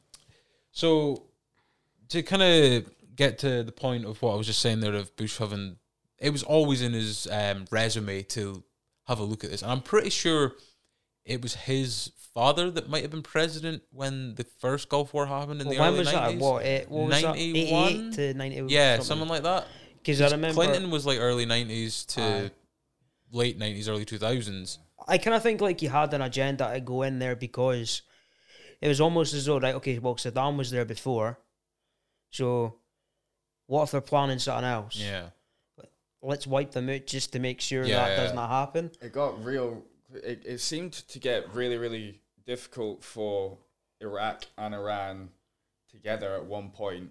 so 0.72 1.24
to 2.08 2.22
kind 2.22 2.42
of 2.42 2.91
get 3.14 3.38
to 3.38 3.62
the 3.62 3.72
point 3.72 4.04
of 4.04 4.20
what 4.22 4.32
I 4.32 4.36
was 4.36 4.46
just 4.46 4.60
saying 4.60 4.80
there 4.80 4.94
of 4.94 5.14
Bush 5.16 5.38
having, 5.38 5.76
it 6.18 6.30
was 6.30 6.42
always 6.42 6.82
in 6.82 6.92
his 6.92 7.26
um, 7.30 7.66
resume 7.70 8.22
to 8.22 8.62
have 9.06 9.18
a 9.18 9.24
look 9.24 9.44
at 9.44 9.50
this, 9.50 9.62
and 9.62 9.70
I'm 9.70 9.80
pretty 9.82 10.10
sure 10.10 10.52
it 11.24 11.42
was 11.42 11.54
his 11.54 12.12
father 12.34 12.70
that 12.70 12.88
might 12.88 13.02
have 13.02 13.10
been 13.10 13.22
president 13.22 13.82
when 13.92 14.34
the 14.36 14.44
first 14.44 14.88
Gulf 14.88 15.12
War 15.12 15.26
happened 15.26 15.60
in 15.60 15.68
Well, 15.68 15.74
the 15.76 15.80
when 15.80 15.88
early 15.90 15.98
was 15.98 16.12
that? 16.12 16.30
90s. 16.32 16.38
What, 16.38 16.64
eh, 16.64 16.84
what 16.88 17.06
was 17.08 17.20
that? 17.22 17.28
91? 17.36 17.88
88 17.92 18.12
to 18.14 18.34
90. 18.34 18.74
Yeah, 18.74 18.98
something 19.00 19.28
like 19.28 19.42
that. 19.42 19.66
Because 19.98 20.20
I 20.20 20.30
remember. 20.30 20.54
Clinton 20.54 20.90
was 20.90 21.06
like 21.06 21.18
early 21.18 21.46
90s 21.46 22.06
to 22.14 22.22
Aye. 22.22 22.50
late 23.30 23.58
90s, 23.58 23.88
early 23.88 24.04
2000s. 24.04 24.78
I 25.06 25.18
kind 25.18 25.34
of 25.36 25.42
think 25.42 25.60
like 25.60 25.80
he 25.80 25.86
had 25.86 26.14
an 26.14 26.22
agenda 26.22 26.72
to 26.72 26.80
go 26.80 27.02
in 27.02 27.18
there 27.18 27.36
because 27.36 28.02
it 28.80 28.88
was 28.88 29.00
almost 29.00 29.34
as 29.34 29.46
though, 29.46 29.60
right, 29.60 29.74
okay, 29.76 29.98
well, 29.98 30.16
Saddam 30.16 30.56
was 30.56 30.70
there 30.70 30.84
before. 30.84 31.38
So 32.30 32.76
what 33.66 33.84
if 33.84 33.90
they're 33.92 34.00
planning 34.00 34.38
something 34.38 34.64
else? 34.64 34.96
Yeah. 34.96 35.26
Let's 36.24 36.46
wipe 36.46 36.70
them 36.70 36.88
out 36.88 37.06
just 37.06 37.32
to 37.32 37.40
make 37.40 37.60
sure 37.60 37.84
Yeah, 37.84 37.96
that 37.96 38.10
yeah. 38.10 38.16
does 38.24 38.34
not 38.34 38.48
happen. 38.48 38.92
it 39.00 39.12
got 39.12 39.44
real. 39.44 39.82
It, 40.14 40.42
it 40.44 40.60
seemed 40.60 40.92
to 40.92 41.18
get 41.18 41.52
really, 41.52 41.76
really 41.78 42.20
difficult 42.46 43.02
for 43.02 43.58
Iraq 44.00 44.44
and 44.56 44.74
Iran 44.74 45.30
together 45.90 46.34
at 46.34 46.44
one 46.44 46.70
point 46.70 47.10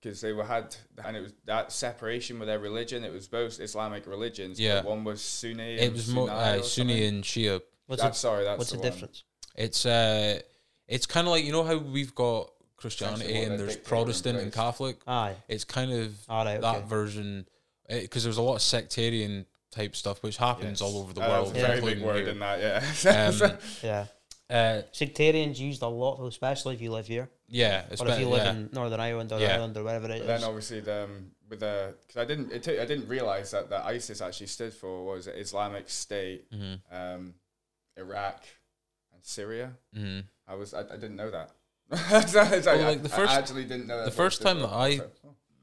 because 0.00 0.20
they 0.20 0.32
were 0.32 0.44
had 0.44 0.76
and 1.04 1.16
it 1.16 1.20
was 1.20 1.32
that 1.46 1.72
separation 1.72 2.38
with 2.38 2.48
their 2.48 2.58
religion. 2.58 3.04
It 3.04 3.12
was 3.12 3.26
both 3.28 3.60
Islamic 3.60 4.06
religions. 4.06 4.60
Yeah. 4.60 4.76
but 4.82 4.90
one 4.90 5.04
was 5.04 5.22
Sunni. 5.22 5.76
It 5.76 5.92
was 5.92 6.08
more 6.08 6.28
Sunni 6.28 6.40
uh, 6.40 6.62
Sunni 6.62 6.92
something. 6.92 7.14
and 7.14 7.24
Shia. 7.24 7.62
What's, 7.86 8.02
That's 8.02 8.18
the, 8.18 8.20
sorry. 8.20 8.44
That's 8.44 8.58
what's 8.58 8.70
the, 8.72 8.78
one. 8.78 8.90
difference? 8.90 9.24
It's 9.56 9.86
uh, 9.86 10.40
it's 10.86 11.06
kind 11.06 11.26
of 11.26 11.30
like 11.32 11.44
you 11.44 11.52
know 11.52 11.64
how 11.64 11.78
we've 11.78 12.14
got 12.14 12.50
Christianity 12.88 13.42
and 13.42 13.50
they're 13.52 13.66
there's 13.66 13.76
Protestant 13.76 14.38
and. 14.38 14.52
Catholic. 14.52 14.96
Aye. 15.06 15.34
It's 15.48 15.64
kind 15.64 15.90
of 15.92 16.14
All 16.28 16.44
right, 16.44 16.60
that 16.60 16.76
okay. 16.76 16.86
version 16.88 17.46
because 17.88 18.22
there's 18.24 18.36
a 18.36 18.42
lot 18.42 18.56
of 18.56 18.62
sectarian 18.62 19.46
type 19.70 19.96
stuff 19.96 20.22
which 20.22 20.36
happens 20.36 20.80
Yes. 20.80 20.82
all 20.82 21.00
over 21.00 21.12
the 21.12 21.22
Uh, 21.22 21.28
world. 21.28 21.46
That 21.48 21.54
was 21.54 21.62
a 21.62 21.66
very 21.80 21.94
big 21.94 22.02
word 22.04 22.16
here. 22.24 22.28
in 22.28 22.38
that. 22.40 22.56
Yeah. 23.04 23.28
Um, 23.50 23.58
Yeah. 23.82 24.06
Uh, 24.50 24.82
Sectarians 24.92 25.58
used 25.58 25.80
a 25.82 25.88
lot, 25.88 26.22
especially 26.26 26.74
if 26.74 26.80
you 26.82 26.92
live 26.92 27.06
here, 27.06 27.30
yeah, 27.48 27.86
or 27.98 28.06
if 28.08 28.20
you 28.20 28.28
live 28.28 28.44
yeah. 28.44 28.50
in 28.50 28.68
Northern 28.72 29.00
Ireland 29.00 29.32
or 29.32 29.40
Yeah. 29.40 29.54
Ireland 29.54 29.74
or 29.78 29.82
wherever 29.84 30.06
it 30.10 30.18
But 30.18 30.26
then 30.26 30.36
is. 30.40 30.44
obviously 30.44 30.80
the 30.80 31.04
um, 31.04 31.30
with 31.48 31.60
the 31.60 31.94
because 32.06 32.20
I 32.20 32.26
didn't 32.26 32.52
it 32.52 32.62
took, 32.62 32.78
I 32.78 32.84
didn't 32.84 33.08
realize 33.08 33.50
that 33.52 33.70
that 33.70 33.86
ISIS 33.86 34.20
actually 34.20 34.48
stood 34.48 34.74
for 34.74 35.04
was 35.06 35.26
Islamic 35.28 35.88
State, 35.88 36.50
Mhm, 36.52 36.80
um, 36.92 37.34
Iraq, 37.96 38.44
and 39.14 39.24
Syria. 39.24 39.72
mhm. 39.96 40.24
I 40.46 40.54
was 40.56 40.74
I, 40.74 40.80
I 40.80 40.96
didn't 41.02 41.16
know 41.16 41.30
that. 41.30 41.50
So 41.92 41.98
it's 42.42 42.66
Well, 42.66 42.80
I- 42.80 42.88
like, 42.88 43.02
the 43.02 43.12
I 43.12 43.16
first- 43.16 43.32
actually 43.32 43.64
didn't 43.64 43.86
know 43.86 43.98
that 43.98 44.04
the 44.06 44.10
first 44.10 44.42
time 44.42 44.60
that 44.60 44.68
I- 44.68 44.88
was 44.90 44.98
like. 44.98 45.10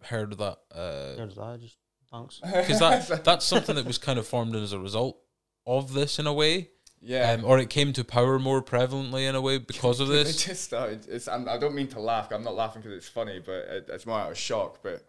Heard 0.04 0.38
that. 0.40 0.58
Uh, 0.72 1.16
There's 1.16 1.36
that. 1.36 1.60
Just 1.62 1.78
thanks. 2.12 2.40
because 2.42 2.80
that 2.80 3.24
that's 3.24 3.46
something 3.46 3.76
that 3.76 3.86
was 3.86 3.98
kind 4.00 4.18
of 4.18 4.26
formed 4.28 4.56
as 4.56 4.74
a 4.74 4.80
result 4.80 5.20
of 5.68 5.94
this 5.94 6.18
in 6.18 6.26
a 6.26 6.34
way, 6.34 6.72
yeah. 7.02 7.34
um, 7.34 7.46
or 7.46 7.60
it 7.60 7.70
came 7.70 7.94
to 7.94 8.04
power 8.04 8.40
more 8.40 8.64
prevalently 8.64 9.30
in 9.30 9.36
a 9.36 9.42
way 9.42 9.60
because 9.60 10.00
of 10.00 10.08
this. 10.08 10.22
It 10.30 10.34
this. 10.34 10.46
just 10.46 10.64
started. 10.64 11.06
It's, 11.08 11.28
I'm, 11.28 11.48
I 11.48 11.58
don't 11.60 11.76
mean 11.76 11.88
to 11.90 12.00
laugh. 12.00 12.32
I'm 12.32 12.44
not 12.44 12.56
laughing 12.56 12.82
because 12.82 12.98
it's 12.98 13.08
funny, 13.08 13.38
but 13.40 13.52
it, 13.54 13.86
it's 13.90 14.08
more 14.08 14.20
out 14.20 14.32
of 14.32 14.38
shock. 14.40 14.80
But 14.82 15.06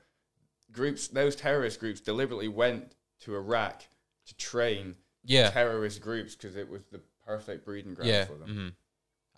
groups, 0.71 1.09
those 1.09 1.35
terrorist 1.37 1.81
groups, 1.81 2.01
deliberately 2.03 2.49
went 2.49 2.95
to 3.21 3.35
Iraq 3.35 3.85
to 4.27 4.37
train 4.37 4.97
Yeah, 5.25 5.49
terrorist 5.51 6.03
groups 6.03 6.35
because 6.37 6.55
it 6.57 6.69
was 6.69 6.83
the 6.93 7.01
perfect 7.27 7.65
breeding 7.65 7.95
ground 7.95 8.11
yeah. 8.11 8.25
for 8.27 8.35
them. 8.35 8.49
hmm 8.49 8.69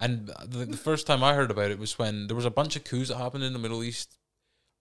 And 0.00 0.28
the, 0.44 0.64
the 0.66 0.76
first 0.76 1.06
time 1.06 1.22
I 1.22 1.34
heard 1.34 1.50
about 1.50 1.70
it 1.70 1.78
was 1.78 1.98
when 1.98 2.26
there 2.26 2.36
was 2.36 2.44
a 2.44 2.50
bunch 2.50 2.74
of 2.76 2.84
coups 2.84 3.08
that 3.08 3.16
happened 3.16 3.44
in 3.44 3.52
the 3.52 3.58
Middle 3.58 3.82
East, 3.84 4.16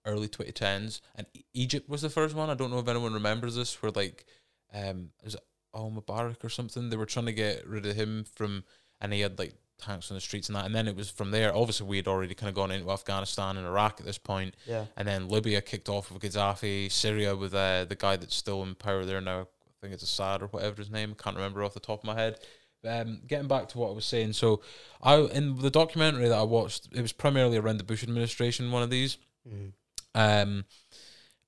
early 0.04 0.28
2010s, 0.28 1.00
and 1.14 1.26
E- 1.34 1.44
Egypt 1.54 1.88
was 1.88 2.02
the 2.02 2.10
first 2.10 2.34
one. 2.34 2.50
I 2.50 2.54
don't 2.54 2.70
know 2.70 2.78
if 2.80 2.88
anyone 2.88 3.14
remembers 3.14 3.54
this, 3.56 3.80
where 3.80 3.92
like, 3.92 4.24
um, 4.72 5.10
was 5.24 5.34
it 5.34 5.40
Al 5.74 5.90
Mubarak 5.90 6.42
or 6.44 6.48
something? 6.48 6.90
They 6.90 6.96
were 6.96 7.06
trying 7.06 7.26
to 7.26 7.32
get 7.32 7.66
rid 7.66 7.86
of 7.86 7.94
him 7.96 8.24
from, 8.34 8.64
and 9.00 9.12
he 9.12 9.20
had 9.20 9.38
like 9.38 9.54
tanks 9.80 10.10
on 10.10 10.16
the 10.16 10.20
streets 10.20 10.48
and 10.48 10.56
that, 10.56 10.66
and 10.66 10.74
then 10.74 10.88
it 10.88 10.96
was 10.96 11.10
from 11.10 11.30
there. 11.30 11.54
Obviously, 11.54 11.86
we 11.86 11.96
had 11.98 12.08
already 12.08 12.34
kind 12.34 12.48
of 12.48 12.54
gone 12.56 12.70
into 12.72 12.90
Afghanistan 12.90 13.56
and 13.56 13.66
Iraq 13.66 14.00
at 14.00 14.06
this 14.06 14.18
point, 14.18 14.54
Yeah. 14.66 14.86
and 14.96 15.06
then 15.06 15.28
Libya 15.28 15.60
kicked 15.62 15.88
off 15.88 16.10
with 16.10 16.22
Gaddafi, 16.22 16.90
Syria 16.90 17.36
with 17.36 17.54
uh, 17.54 17.84
the 17.84 17.96
guy 17.96 18.16
that's 18.16 18.34
still 18.34 18.62
in 18.64 18.74
power 18.74 19.04
there 19.04 19.20
now. 19.20 19.42
I 19.42 19.72
think 19.80 19.94
it's 19.94 20.02
Assad 20.02 20.42
or 20.42 20.46
whatever 20.48 20.76
his 20.76 20.90
name. 20.90 21.14
Can't 21.14 21.36
remember 21.36 21.62
off 21.62 21.74
the 21.74 21.80
top 21.80 22.00
of 22.00 22.04
my 22.04 22.14
head. 22.14 22.38
Um, 22.86 23.22
getting 23.26 23.48
back 23.48 23.68
to 23.68 23.78
what 23.78 23.88
I 23.90 23.92
was 23.92 24.04
saying, 24.04 24.34
so 24.34 24.60
I 25.02 25.16
in 25.20 25.58
the 25.58 25.70
documentary 25.70 26.28
that 26.28 26.38
I 26.38 26.42
watched, 26.42 26.88
it 26.92 27.00
was 27.02 27.12
primarily 27.12 27.56
around 27.56 27.78
the 27.78 27.84
Bush 27.84 28.02
administration. 28.02 28.70
One 28.72 28.82
of 28.82 28.90
these, 28.90 29.16
Mhm. 29.48 29.72
um, 30.14 30.64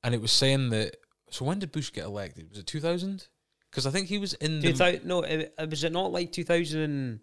and 0.02 0.14
it 0.14 0.21
was 0.23 0.33
saying 0.33 0.71
that. 0.71 0.97
So 1.31 1.45
when 1.45 1.59
did 1.59 1.73
Bush 1.73 1.90
get 1.93 2.05
elected? 2.05 2.49
Was 2.49 2.59
it 2.59 2.66
two 2.66 2.81
thousand? 2.81 3.26
Because 3.71 3.87
I 3.87 3.90
think 3.90 4.07
he 4.09 4.16
was 4.19 4.33
in 4.35 4.61
the 4.61 4.69
2000, 4.73 5.05
no, 5.05 5.23
it, 5.23 5.52
was 5.69 5.85
it 5.85 5.93
not 5.93 6.11
like 6.12 6.33
2000? 6.33 7.21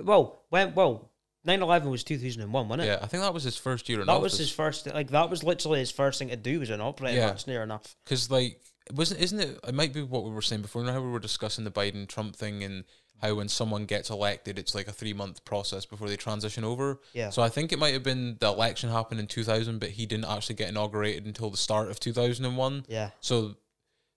Well, 0.00 0.44
when 0.50 0.74
well, 0.74 1.10
9/11 1.46 1.90
was 1.90 2.04
2001, 2.04 2.68
wasn't 2.68 2.82
it? 2.82 2.86
yeah. 2.86 2.98
I 3.02 3.06
think 3.06 3.22
that 3.22 3.32
was 3.32 3.44
his 3.44 3.56
first 3.56 3.88
year 3.88 4.00
in 4.00 4.06
That 4.06 4.12
office. 4.12 4.32
was 4.32 4.38
his 4.40 4.50
first. 4.52 4.86
Like 4.92 5.10
that 5.10 5.30
was 5.30 5.42
literally 5.42 5.78
his 5.78 5.90
first 5.90 6.18
thing 6.18 6.28
to 6.28 6.36
do 6.36 6.60
was 6.60 6.70
an 6.70 6.80
operating 6.80 7.20
Yeah. 7.20 7.28
much 7.28 7.46
near 7.46 7.62
enough. 7.62 7.96
Because 8.04 8.30
like 8.30 8.60
wasn't 8.92 9.20
isn't 9.20 9.40
it? 9.40 9.58
It 9.66 9.74
might 9.74 9.92
be 9.92 10.02
what 10.02 10.24
we 10.24 10.30
were 10.30 10.42
saying 10.42 10.62
before. 10.62 10.82
You 10.82 10.86
know 10.88 10.92
how 10.94 11.00
we 11.00 11.10
were 11.10 11.18
discussing 11.20 11.64
the 11.64 11.70
Biden 11.70 12.06
Trump 12.08 12.36
thing 12.36 12.62
and 12.64 12.84
how 13.22 13.36
when 13.36 13.48
someone 13.48 13.86
gets 13.86 14.10
elected, 14.10 14.58
it's 14.58 14.74
like 14.74 14.88
a 14.88 14.92
three 14.92 15.14
month 15.14 15.44
process 15.44 15.86
before 15.86 16.08
they 16.08 16.16
transition 16.16 16.64
over. 16.64 17.00
Yeah. 17.14 17.30
So 17.30 17.40
I 17.40 17.48
think 17.48 17.72
it 17.72 17.78
might 17.78 17.94
have 17.94 18.02
been 18.02 18.36
the 18.40 18.48
election 18.48 18.90
happened 18.90 19.20
in 19.20 19.28
two 19.28 19.44
thousand, 19.44 19.78
but 19.78 19.90
he 19.90 20.04
didn't 20.04 20.26
actually 20.26 20.56
get 20.56 20.68
inaugurated 20.68 21.24
until 21.24 21.48
the 21.48 21.56
start 21.56 21.88
of 21.88 22.00
two 22.00 22.12
thousand 22.12 22.44
and 22.44 22.56
one. 22.56 22.84
Yeah. 22.88 23.10
So 23.20 23.54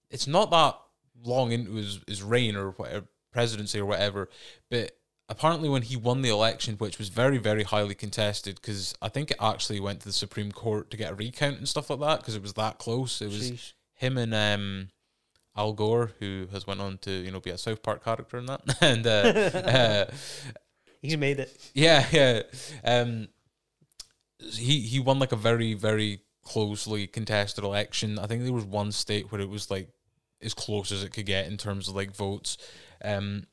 it's 0.10 0.28
not 0.28 0.52
that 0.52 0.78
long 1.24 1.52
into 1.52 1.76
his, 1.76 2.00
his 2.08 2.24
reign 2.24 2.56
or 2.56 2.72
whatever 2.72 3.06
presidency 3.32 3.80
or 3.80 3.86
whatever, 3.86 4.30
but 4.70 4.98
apparently 5.28 5.68
when 5.68 5.82
he 5.82 5.96
won 5.96 6.22
the 6.22 6.30
election, 6.30 6.76
which 6.78 6.98
was 6.98 7.10
very 7.10 7.38
very 7.38 7.64
highly 7.64 7.96
contested, 7.96 8.56
because 8.56 8.96
I 9.02 9.10
think 9.10 9.32
it 9.32 9.38
actually 9.40 9.80
went 9.80 10.00
to 10.02 10.06
the 10.08 10.14
Supreme 10.14 10.52
Court 10.52 10.90
to 10.92 10.98
get 10.98 11.12
a 11.12 11.16
recount 11.16 11.58
and 11.58 11.68
stuff 11.68 11.90
like 11.90 12.00
that, 12.00 12.20
because 12.20 12.36
it 12.36 12.42
was 12.42 12.54
that 12.54 12.78
close. 12.78 13.22
It 13.22 13.28
was 13.28 13.52
Jeez. 13.52 13.74
him 13.94 14.18
and 14.18 14.34
um, 14.34 14.90
Al 15.58 15.74
Gore, 15.74 16.12
who 16.20 16.48
has 16.52 16.68
went 16.68 16.82
on 16.82 16.98
to 17.00 17.12
you 17.12 17.32
know 17.32 17.40
be 17.40 17.50
a 17.50 17.58
South 17.58 17.82
Park 17.82 18.04
character 18.04 18.38
in 18.38 18.46
that, 18.48 18.62
and 18.82 19.08
uh, 19.08 20.10
uh, 20.10 20.12
He's 21.02 21.18
made 21.18 21.40
it. 21.40 21.72
yeah, 21.74 22.06
yeah. 22.12 22.42
Um, 22.84 23.28
he 24.40 24.82
he 24.82 25.00
won 25.00 25.20
like 25.20 25.32
a 25.32 25.38
very 25.38 25.74
very 25.74 26.22
closely 26.44 27.08
contested 27.08 27.64
election. 27.64 28.20
I 28.20 28.28
think 28.28 28.44
there 28.44 28.54
was 28.54 28.66
one 28.66 28.92
state 28.92 29.32
where 29.32 29.42
it 29.42 29.50
was 29.50 29.70
like 29.72 29.90
as 30.42 30.54
close 30.54 30.92
as 30.92 31.04
it 31.04 31.12
could 31.12 31.26
get 31.26 31.48
in 31.48 31.58
terms 31.58 31.88
of 31.88 31.96
like 31.96 32.16
votes. 32.16 32.58
Um, 33.04 33.48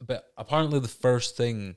but 0.00 0.26
apparently 0.36 0.78
the 0.78 0.88
first 0.88 1.36
thing 1.36 1.76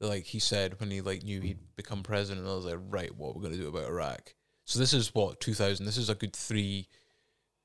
that 0.00 0.08
like 0.08 0.24
he 0.24 0.38
said 0.38 0.80
when 0.80 0.90
he 0.90 1.00
like 1.00 1.22
knew 1.22 1.40
he'd 1.40 1.76
become 1.76 2.02
president, 2.02 2.46
I 2.46 2.54
was 2.54 2.64
like, 2.64 2.78
right, 2.88 3.14
what 3.14 3.36
we're 3.36 3.42
gonna 3.42 3.56
do 3.56 3.68
about 3.68 3.88
Iraq. 3.88 4.34
So 4.64 4.78
this 4.78 4.92
is 4.92 5.14
what 5.14 5.40
two 5.40 5.54
thousand. 5.54 5.86
This 5.86 5.98
is 5.98 6.08
a 6.10 6.14
good 6.14 6.34
three. 6.34 6.88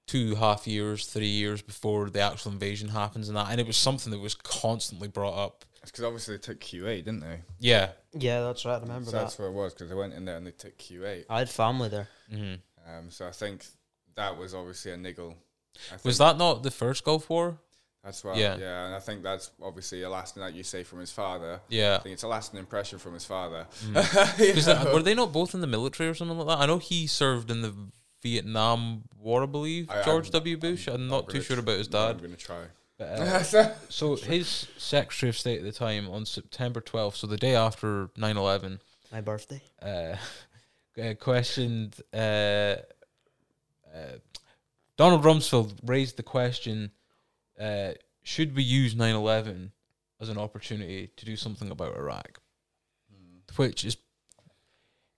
Two 0.07 0.35
half 0.35 0.67
years, 0.67 1.07
three 1.07 1.25
years 1.27 1.61
before 1.63 2.09
the 2.11 2.19
actual 2.19 2.51
invasion 2.51 2.89
happens, 2.89 3.27
and 3.27 3.35
that, 3.37 3.47
and 3.49 3.59
it 3.59 3.65
was 3.65 3.75
something 3.77 4.11
that 4.11 4.19
was 4.19 4.35
constantly 4.35 5.07
brought 5.07 5.33
up. 5.35 5.65
It's 5.81 5.91
because 5.91 6.03
obviously 6.03 6.35
they 6.35 6.41
took 6.41 6.59
Kuwait, 6.59 7.05
didn't 7.05 7.21
they? 7.21 7.41
Yeah, 7.59 7.89
Yeah, 8.13 8.41
that's 8.41 8.65
right. 8.65 8.75
I 8.77 8.79
remember 8.81 9.05
So 9.05 9.11
that. 9.13 9.21
that's 9.23 9.39
where 9.39 9.47
it 9.47 9.53
was 9.53 9.73
because 9.73 9.89
they 9.89 9.95
went 9.95 10.13
in 10.13 10.25
there 10.25 10.37
and 10.37 10.45
they 10.45 10.51
took 10.51 10.77
Kuwait. 10.77 11.25
I 11.29 11.39
had 11.39 11.49
family 11.49 11.89
there. 11.89 12.07
hmm 12.29 12.53
Um, 12.87 13.09
so 13.09 13.27
I 13.27 13.31
think 13.31 13.65
that 14.15 14.37
was 14.37 14.53
obviously 14.53 14.91
a 14.91 14.97
niggle. 14.97 15.35
Was 16.03 16.17
that 16.19 16.37
not 16.37 16.63
the 16.63 16.71
first 16.71 17.03
Gulf 17.03 17.29
War? 17.29 17.57
That's 18.03 18.23
right. 18.23 18.37
Yeah. 18.37 18.57
Yeah. 18.57 18.85
and 18.85 18.95
I 18.95 18.99
think 18.99 19.23
that's 19.23 19.49
obviously 19.61 20.03
a 20.03 20.09
lasting, 20.09 20.41
like 20.41 20.53
you 20.55 20.63
say, 20.63 20.83
from 20.83 20.99
his 20.99 21.11
father. 21.11 21.59
Yeah. 21.69 21.95
I 21.95 22.03
think 22.03 22.13
it's 22.13 22.23
a 22.23 22.27
lasting 22.27 22.59
impression 22.59 22.99
from 22.99 23.13
his 23.15 23.25
father. 23.25 23.65
Mm. 23.83 24.39
You 24.47 24.53
'Cause 24.53 24.65
that- 24.65 24.85
know? 24.85 24.93
were 24.93 25.01
they 25.01 25.15
not 25.15 25.33
both 25.33 25.53
in 25.55 25.61
the 25.61 25.67
military 25.67 26.09
or 26.09 26.13
something 26.13 26.37
like 26.37 26.47
that? 26.47 26.63
I 26.63 26.67
know 26.67 26.77
he 26.77 27.07
served 27.07 27.49
in 27.51 27.61
the 27.63 27.73
Vietnam 28.25 29.03
War, 29.19 29.43
I 29.43 29.45
believe. 29.45 29.89
I- 29.89 30.01
George 30.03 30.25
I'm- 30.25 30.31
W. 30.33 30.57
Bush. 30.57 30.87
I'm, 30.87 31.07
not 31.07 31.29
too 31.29 31.41
sure 31.41 31.59
about 31.59 31.77
his 31.77 31.91
no, 31.91 31.99
I'm 31.99 32.13
dad. 32.13 32.21
going 32.23 32.35
to 32.35 32.43
try. 32.43 32.63
But, 32.97 33.05
uh, 33.53 33.73
so 33.89 34.15
his 34.15 34.67
Secretary 34.77 35.29
of 35.29 35.37
State 35.37 35.59
at 35.59 35.65
the 35.65 35.71
time 35.71 36.09
on 36.09 36.25
September 36.25 36.81
12th, 36.81 37.17
so 37.17 37.27
the 37.27 37.37
day 37.37 37.55
after 37.55 38.07
9/11, 38.17 38.79
My 39.11 39.21
birthday. 39.21 39.61
uh, 39.79 40.15
uh, 41.01 41.13
questioned. 41.19 41.97
Uh, 42.11 42.77
uh, 43.93 44.17
Donald 44.97 45.23
Rumsfeld 45.23 45.73
raised 45.85 46.17
the 46.17 46.23
question: 46.23 46.91
uh, 47.59 47.91
Should 48.23 48.55
we 48.55 48.63
use 48.63 48.95
9/11 48.95 49.71
as 50.19 50.29
an 50.29 50.37
opportunity 50.39 51.11
to 51.17 51.25
do 51.25 51.35
something 51.35 51.69
about 51.69 51.95
Iraq? 51.95 52.39
Which 53.57 53.85
is 53.85 53.97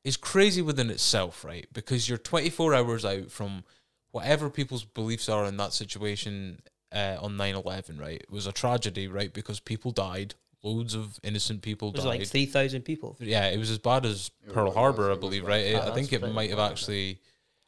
is 0.08 0.16
crazy 0.18 0.62
within 0.62 0.90
itself, 0.90 1.44
right? 1.44 1.68
Because 1.74 2.08
you're 2.08 2.18
24 2.18 2.74
hours 2.74 3.04
out 3.04 3.30
from 3.30 3.64
whatever 4.12 4.50
people's 4.50 4.86
beliefs 4.86 5.28
are 5.28 5.46
in 5.46 5.58
that 5.58 5.74
situation 5.74 6.62
uh, 6.94 7.18
on 7.22 7.36
9/11, 7.38 8.00
right? 8.00 8.22
It 8.22 8.32
was 8.32 8.48
a 8.48 8.52
tragedy, 8.54 9.08
right? 9.08 9.34
Because 9.34 9.60
people 9.60 9.92
died, 9.92 10.36
loads 10.64 10.94
of 10.96 11.20
innocent 11.24 11.62
people 11.62 11.90
It 11.90 11.96
was 11.96 12.04
died. 12.06 12.20
like 12.20 12.28
three 12.28 12.46
thousand 12.46 12.84
people. 12.84 13.18
Yeah, 13.20 13.48
it 13.50 13.58
was 13.58 13.70
as 13.70 13.80
bad 13.80 14.06
as 14.06 14.32
It 14.48 14.54
Pearl 14.54 14.68
was- 14.68 14.76
Harbor, 14.76 15.12
I 15.12 15.16
believe, 15.16 15.46
right? 15.46 15.76
I 15.76 15.92
think 15.94 16.14
it 16.14 16.22
might 16.34 16.50
have 16.52 16.60
actually, 16.60 17.20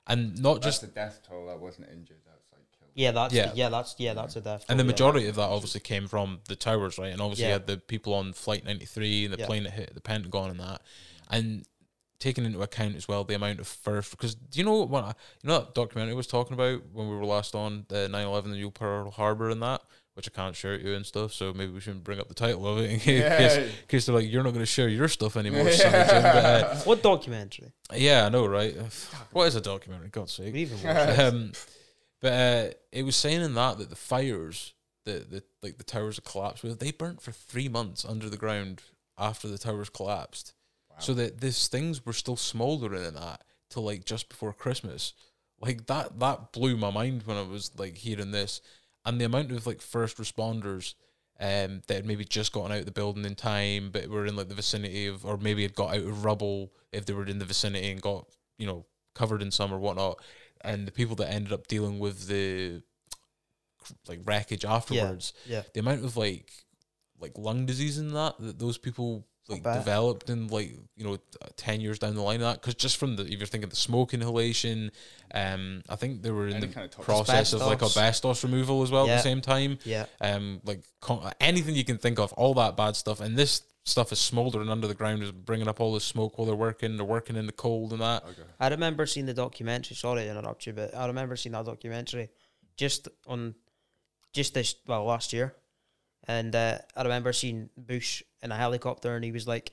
and 0.08 0.41
not 0.41 0.62
That's 0.62 0.65
just, 0.79 0.81
the 0.81 0.88
death 0.88 1.19
toll. 1.27 1.48
That 1.48 1.60
wasn't 1.60 1.89
injured. 1.91 2.22
That's 2.25 2.48
like 2.53 2.62
killed. 2.79 2.91
Yeah, 2.96 3.12
that's 3.12 3.34
Yeah. 3.34 3.48
yeah, 3.48 3.51
yeah 3.55 3.69
that's 3.69 3.96
yeah, 3.98 4.13
that's 4.13 4.36
a 4.38 4.41
death. 4.41 4.63
and 4.69 4.79
the 4.79 4.84
toll, 4.84 4.88
yeah. 4.88 4.91
majority 4.93 5.27
of 5.27 5.36
that 5.36 5.50
obviously 5.50 5.81
came 5.81 6.08
from 6.08 6.39
the 6.48 6.55
towers, 6.55 6.98
right? 6.98 7.12
And 7.12 7.19
obviously 7.22 7.43
you 7.46 7.50
Yeah. 7.50 7.53
had 7.60 7.67
the 7.67 7.77
people 7.77 8.13
on 8.13 8.31
Flight 8.31 8.63
93 8.63 9.25
and 9.25 9.34
the 9.34 9.39
Yeah. 9.39 9.46
plane 9.46 9.63
that 9.63 9.74
hit 9.74 9.93
the 9.93 10.01
Pentagon 10.01 10.51
and 10.51 10.60
that, 10.62 10.81
and 11.29 11.65
taking 12.19 12.45
into 12.45 12.61
account 12.61 12.95
as 12.95 13.07
well 13.07 13.23
the 13.23 13.33
amount 13.35 13.59
of 13.59 13.67
first, 13.67 14.11
because 14.11 14.35
do 14.35 14.59
you 14.59 14.65
know 14.65 14.83
what, 14.83 15.03
I- 15.03 15.15
you 15.41 15.47
know 15.49 15.59
that 15.59 15.73
documentary 15.73 16.13
I 16.13 16.15
was 16.17 16.27
talking 16.27 16.53
about 16.53 16.81
when 16.93 17.09
we 17.09 17.15
were 17.15 17.25
last 17.25 17.55
on 17.55 17.85
the 17.89 18.07
9/11, 18.09 18.43
the 18.51 18.57
new 18.57 18.71
Pearl 18.71 19.09
Harbor 19.11 19.49
and 19.49 19.61
that, 19.63 19.81
which 20.15 20.27
I 20.27 20.31
can't 20.35 20.55
share 20.55 20.73
it 20.73 20.81
you 20.81 20.93
and 20.95 21.05
stuff, 21.05 21.31
so 21.33 21.53
maybe 21.53 21.71
we 21.71 21.79
shouldn't 21.79 22.03
bring 22.03 22.19
up 22.19 22.27
the 22.27 22.33
title 22.33 22.67
of 22.67 22.79
it 22.83 22.91
in 22.91 22.99
case, 22.99 23.21
Yeah. 23.21 23.59
in 23.61 23.71
case 23.88 24.05
they're 24.05 24.15
like 24.15 24.29
you're 24.29 24.43
not 24.43 24.49
going 24.51 24.59
to 24.61 24.65
share 24.65 24.89
your 24.89 25.07
stuff 25.07 25.38
anymore, 25.38 25.71
son 25.71 25.91
Jim. 25.91 26.21
But, 26.23 26.45
uh, 26.45 26.75
What 26.83 27.01
documentary? 27.01 27.71
yeah, 27.95 28.25
I 28.25 28.29
know, 28.29 28.45
right? 28.45 28.75
What 29.31 29.47
is 29.47 29.55
a 29.55 29.61
documentary? 29.61 30.09
God's 30.09 30.33
sake. 30.33 30.53
Even 30.55 30.77
um, 31.19 31.51
but 32.21 32.33
uh, 32.33 32.69
it 32.91 33.03
was 33.03 33.15
saying 33.15 33.41
in 33.41 33.53
that 33.53 33.77
that 33.77 33.89
the 33.89 33.95
fires, 33.95 34.73
the, 35.05 35.25
the 35.29 35.43
like 35.63 35.77
the 35.77 35.85
towers 35.85 36.17
that 36.17 36.25
collapsed 36.25 36.63
with, 36.63 36.79
they 36.79 36.91
burnt 36.91 37.21
for 37.21 37.31
three 37.31 37.69
months 37.69 38.03
under 38.03 38.29
the 38.29 38.35
ground 38.35 38.81
after 39.17 39.47
the 39.47 39.57
towers 39.57 39.89
collapsed. 39.89 40.53
So 41.00 41.13
that 41.13 41.41
these 41.41 41.68
things 41.68 42.06
were 42.06 42.13
still 42.13 42.36
smoldering 42.36 43.06
in 43.06 43.13
that 43.15 43.44
till 43.70 43.84
like 43.84 44.06
just 44.06 44.29
before 44.29 44.53
Christmas. 44.53 45.13
Like 45.62 45.88
that 45.88 46.20
that 46.20 46.51
blew 46.51 46.77
my 46.77 46.91
mind 46.91 47.24
when 47.25 47.38
I 47.38 47.41
was 47.44 47.72
like 47.77 47.98
hearing 47.98 48.32
this. 48.32 48.62
And 49.06 49.20
the 49.20 49.25
amount 49.25 49.51
of 49.51 49.65
like 49.65 49.82
first 49.82 50.18
responders 50.18 50.94
um 51.41 51.82
that 51.88 51.96
had 51.96 52.06
maybe 52.06 52.25
just 52.25 52.51
gotten 52.51 52.72
out 52.74 52.79
of 52.79 52.86
the 52.86 52.91
building 52.91 53.24
in 53.24 53.34
time 53.34 53.91
but 53.91 54.10
were 54.10 54.25
in 54.25 54.36
like 54.36 54.50
the 54.50 54.56
vicinity 54.56 55.08
of 55.08 55.25
or 55.25 55.38
maybe 55.38 55.62
had 55.63 55.74
got 55.74 55.96
out 55.96 56.01
of 56.03 56.25
rubble 56.25 56.74
if 56.91 57.06
they 57.06 57.13
were 57.13 57.25
in 57.25 57.39
the 57.39 57.46
vicinity 57.46 57.89
and 57.91 58.01
got, 58.01 58.25
you 58.58 58.68
know, 58.68 58.86
covered 59.15 59.41
in 59.41 59.51
some 59.51 59.74
or 59.74 59.79
whatnot. 59.79 60.20
And 60.62 60.86
the 60.86 60.91
people 60.91 61.15
that 61.18 61.32
ended 61.32 61.53
up 61.53 61.68
dealing 61.68 61.98
with 62.00 62.27
the 62.27 62.82
like 64.08 64.20
wreckage 64.25 64.65
afterwards 64.65 65.34
Yeah. 65.46 65.63
the 65.74 65.79
amount 65.79 66.03
of 66.03 66.18
like 66.18 66.51
like 67.20 67.38
lung 67.38 67.65
disease 67.65 67.98
and 67.98 68.15
that 68.15 68.36
that 68.39 68.60
those 68.60 68.77
people 68.77 69.25
like 69.50 69.63
developed 69.63 70.29
in 70.29 70.48
like 70.48 70.72
you 70.96 71.03
know 71.03 71.18
ten 71.58 71.82
years 71.82 72.00
down 72.00 72.15
the 72.15 72.22
line. 72.22 72.36
of 72.38 72.41
That 72.41 72.62
because 72.62 72.75
just 72.75 72.98
from 72.98 73.15
the 73.15 73.24
if 73.24 73.32
you're 73.39 73.48
thinking 73.48 73.70
the 73.70 73.75
smoke 73.75 74.13
inhalation, 74.13 74.91
um, 75.34 75.82
I 75.89 75.96
think 75.96 76.22
they 76.22 76.32
were 76.32 76.48
in 76.48 76.56
Any 76.58 76.68
the 76.68 76.74
kind 76.74 76.86
of 76.86 76.91
toxic- 76.91 77.06
process 77.06 77.53
of 77.53 77.62
like 77.62 77.82
Asbestos. 77.82 77.98
asbestos 77.98 78.44
removal 78.44 78.84
as 78.84 78.91
well 78.91 79.10
at 79.10 79.18
the 79.18 79.22
same 79.24 79.41
time. 79.41 79.79
Yeah. 79.84 80.06
Um, 80.22 80.62
like 80.65 80.84
con- 81.01 81.32
anything 81.39 81.75
you 81.75 81.86
can 81.86 81.98
think 81.98 82.20
of, 82.20 82.32
all 82.34 82.53
that 82.56 82.77
bad 82.77 82.96
stuff, 82.96 83.20
and 83.22 83.36
this 83.38 83.63
stuff 83.86 84.12
is 84.12 84.20
smoldering 84.20 84.70
under 84.70 84.86
the 84.88 84.94
ground, 84.94 85.24
is 85.24 85.32
bringing 85.32 85.68
up 85.68 85.79
all 85.79 85.94
the 85.94 86.00
smoke 86.01 86.38
while 86.38 86.46
they're 86.46 86.56
working. 86.56 86.96
They're 86.98 87.06
working 87.06 87.36
in 87.36 87.46
the 87.48 87.51
cold 87.51 87.91
and 87.91 88.01
that. 88.01 88.24
Okay. 88.24 88.44
I 88.60 88.68
remember 88.68 89.06
seeing 89.08 89.25
the 89.25 89.34
documentary. 89.34 89.96
Sorry 89.96 90.24
to 90.25 90.29
interrupt 90.29 90.68
you, 90.68 90.74
but 90.74 90.96
I 90.96 91.08
remember 91.08 91.36
seeing 91.36 91.53
that 91.53 91.65
documentary 91.65 92.29
just 92.77 93.08
on 93.25 93.56
just 94.32 94.53
this 94.53 94.75
well 94.86 95.06
last 95.06 95.34
year, 95.34 95.56
and 96.36 96.51
uh, 96.55 96.77
I 96.95 97.01
remember 97.03 97.31
seeing 97.33 97.69
Bush 97.75 98.21
in 98.43 98.51
a 98.51 98.55
helicopter, 98.65 99.15
and 99.15 99.24
he 99.25 99.31
was 99.31 99.48
like 99.48 99.71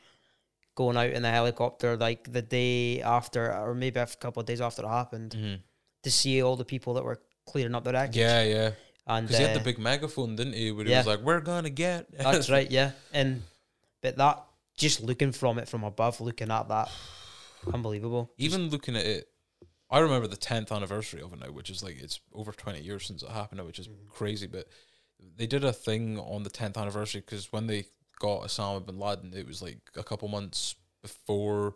going 0.75 0.96
out 0.96 1.10
in 1.16 1.22
the 1.22 1.30
helicopter 1.30 1.96
like 1.96 2.32
the 2.32 2.42
day 2.42 3.00
after, 3.02 3.42
or 3.54 3.75
maybe 3.75 4.00
a 4.00 4.06
couple 4.06 4.40
of 4.40 4.46
days 4.46 4.60
after 4.60 4.82
it 4.82 4.88
happened, 4.88 5.32
Mhm. 5.36 5.58
to 6.04 6.10
see 6.10 6.42
all 6.42 6.56
the 6.56 6.64
people 6.75 6.94
that 6.94 7.04
were 7.04 7.20
clearing 7.50 7.75
up 7.76 7.84
the 7.84 7.92
wreckage. 7.92 8.16
Yeah, 8.16 8.42
yeah. 8.56 8.70
and 9.06 9.26
Because 9.26 9.38
he 9.38 9.44
had 9.46 9.54
the 9.56 9.60
uh, 9.60 9.70
big 9.70 9.78
megaphone, 9.78 10.34
didn't 10.36 10.54
he? 10.54 10.72
Where 10.72 10.84
he 10.84 10.90
yeah. 10.90 10.98
was 11.04 11.06
like, 11.12 11.20
"We're 11.28 11.40
gonna 11.52 11.70
get." 11.70 12.00
That's 12.10 12.50
right, 12.50 12.70
yeah. 12.70 12.90
And 13.12 13.42
but 14.02 14.16
that 14.16 14.36
just 14.76 15.00
looking 15.00 15.32
from 15.32 15.58
it 15.58 15.68
from 15.68 15.84
above, 15.84 16.20
looking 16.20 16.50
at 16.50 16.68
that, 16.68 16.88
unbelievable. 17.72 18.30
Even 18.38 18.68
looking 18.70 18.96
at 18.96 19.04
it, 19.06 19.28
I 19.90 19.98
remember 20.00 20.26
the 20.26 20.36
tenth 20.36 20.72
anniversary 20.72 21.22
of 21.22 21.32
it 21.32 21.38
now, 21.40 21.50
which 21.52 21.70
is 21.70 21.82
like 21.82 21.96
it's 22.02 22.20
over 22.32 22.52
twenty 22.52 22.80
years 22.80 23.06
since 23.06 23.22
it 23.22 23.30
happened, 23.30 23.58
now, 23.60 23.66
which 23.66 23.78
is 23.78 23.88
Mm-hmm. 23.88 24.08
crazy. 24.10 24.46
But 24.46 24.66
they 25.37 25.46
did 25.46 25.64
a 25.64 25.73
thing 25.73 26.18
on 26.18 26.42
the 26.42 26.50
tenth 26.50 26.76
anniversary 26.76 27.20
because 27.20 27.52
when 27.52 27.66
they 27.66 27.85
got 28.18 28.42
Osama 28.42 28.85
bin 28.85 28.99
Laden, 28.99 29.32
it 29.35 29.46
was 29.46 29.62
like 29.62 29.78
a 29.96 30.02
couple 30.02 30.28
months 30.28 30.75
before 31.02 31.75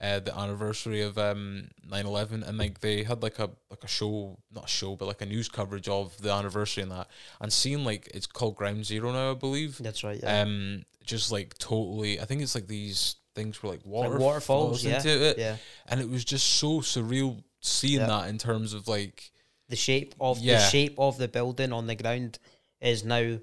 uh, 0.00 0.18
the 0.20 0.34
anniversary 0.38 1.02
of 1.02 1.18
um 1.18 1.68
9-11 1.86 2.48
and 2.48 2.56
like 2.56 2.80
they 2.80 3.02
had 3.02 3.22
like 3.22 3.38
a 3.38 3.50
like 3.68 3.84
a 3.84 3.88
show 3.88 4.38
not 4.50 4.64
a 4.64 4.68
show 4.68 4.96
but 4.96 5.04
like 5.06 5.20
a 5.20 5.26
news 5.26 5.46
coverage 5.48 5.88
of 5.88 6.16
the 6.22 6.32
anniversary 6.32 6.82
and 6.82 6.90
that 6.90 7.06
and 7.42 7.52
seeing 7.52 7.84
like 7.84 8.08
it's 8.14 8.26
called 8.26 8.56
ground 8.56 8.86
zero 8.86 9.12
now 9.12 9.32
i 9.32 9.34
believe 9.34 9.76
That's 9.78 10.02
right. 10.02 10.18
Yeah. 10.22 10.40
um 10.40 10.84
just 11.04 11.30
like 11.30 11.58
totally 11.58 12.18
i 12.18 12.24
think 12.24 12.40
it's 12.40 12.54
like 12.54 12.66
these 12.66 13.16
things 13.34 13.62
were 13.62 13.68
like 13.68 13.84
water 13.84 14.10
like 14.10 14.20
waterfalls, 14.20 14.82
yeah, 14.82 14.96
into 14.96 15.22
it 15.22 15.36
yeah. 15.36 15.56
and 15.88 16.00
it 16.00 16.08
was 16.08 16.24
just 16.24 16.46
so 16.48 16.80
surreal 16.80 17.42
seeing 17.60 18.00
Yeah. 18.00 18.06
that 18.06 18.28
in 18.30 18.38
terms 18.38 18.72
of 18.72 18.88
like 18.88 19.30
The 19.68 19.76
shape 19.76 20.14
of 20.18 20.38
Yeah. 20.38 20.60
the 20.60 20.64
shape 20.64 20.94
of 20.98 21.18
the 21.18 21.28
building 21.28 21.74
on 21.74 21.86
the 21.86 21.94
ground 21.94 22.38
is 22.80 23.04
now, 23.04 23.38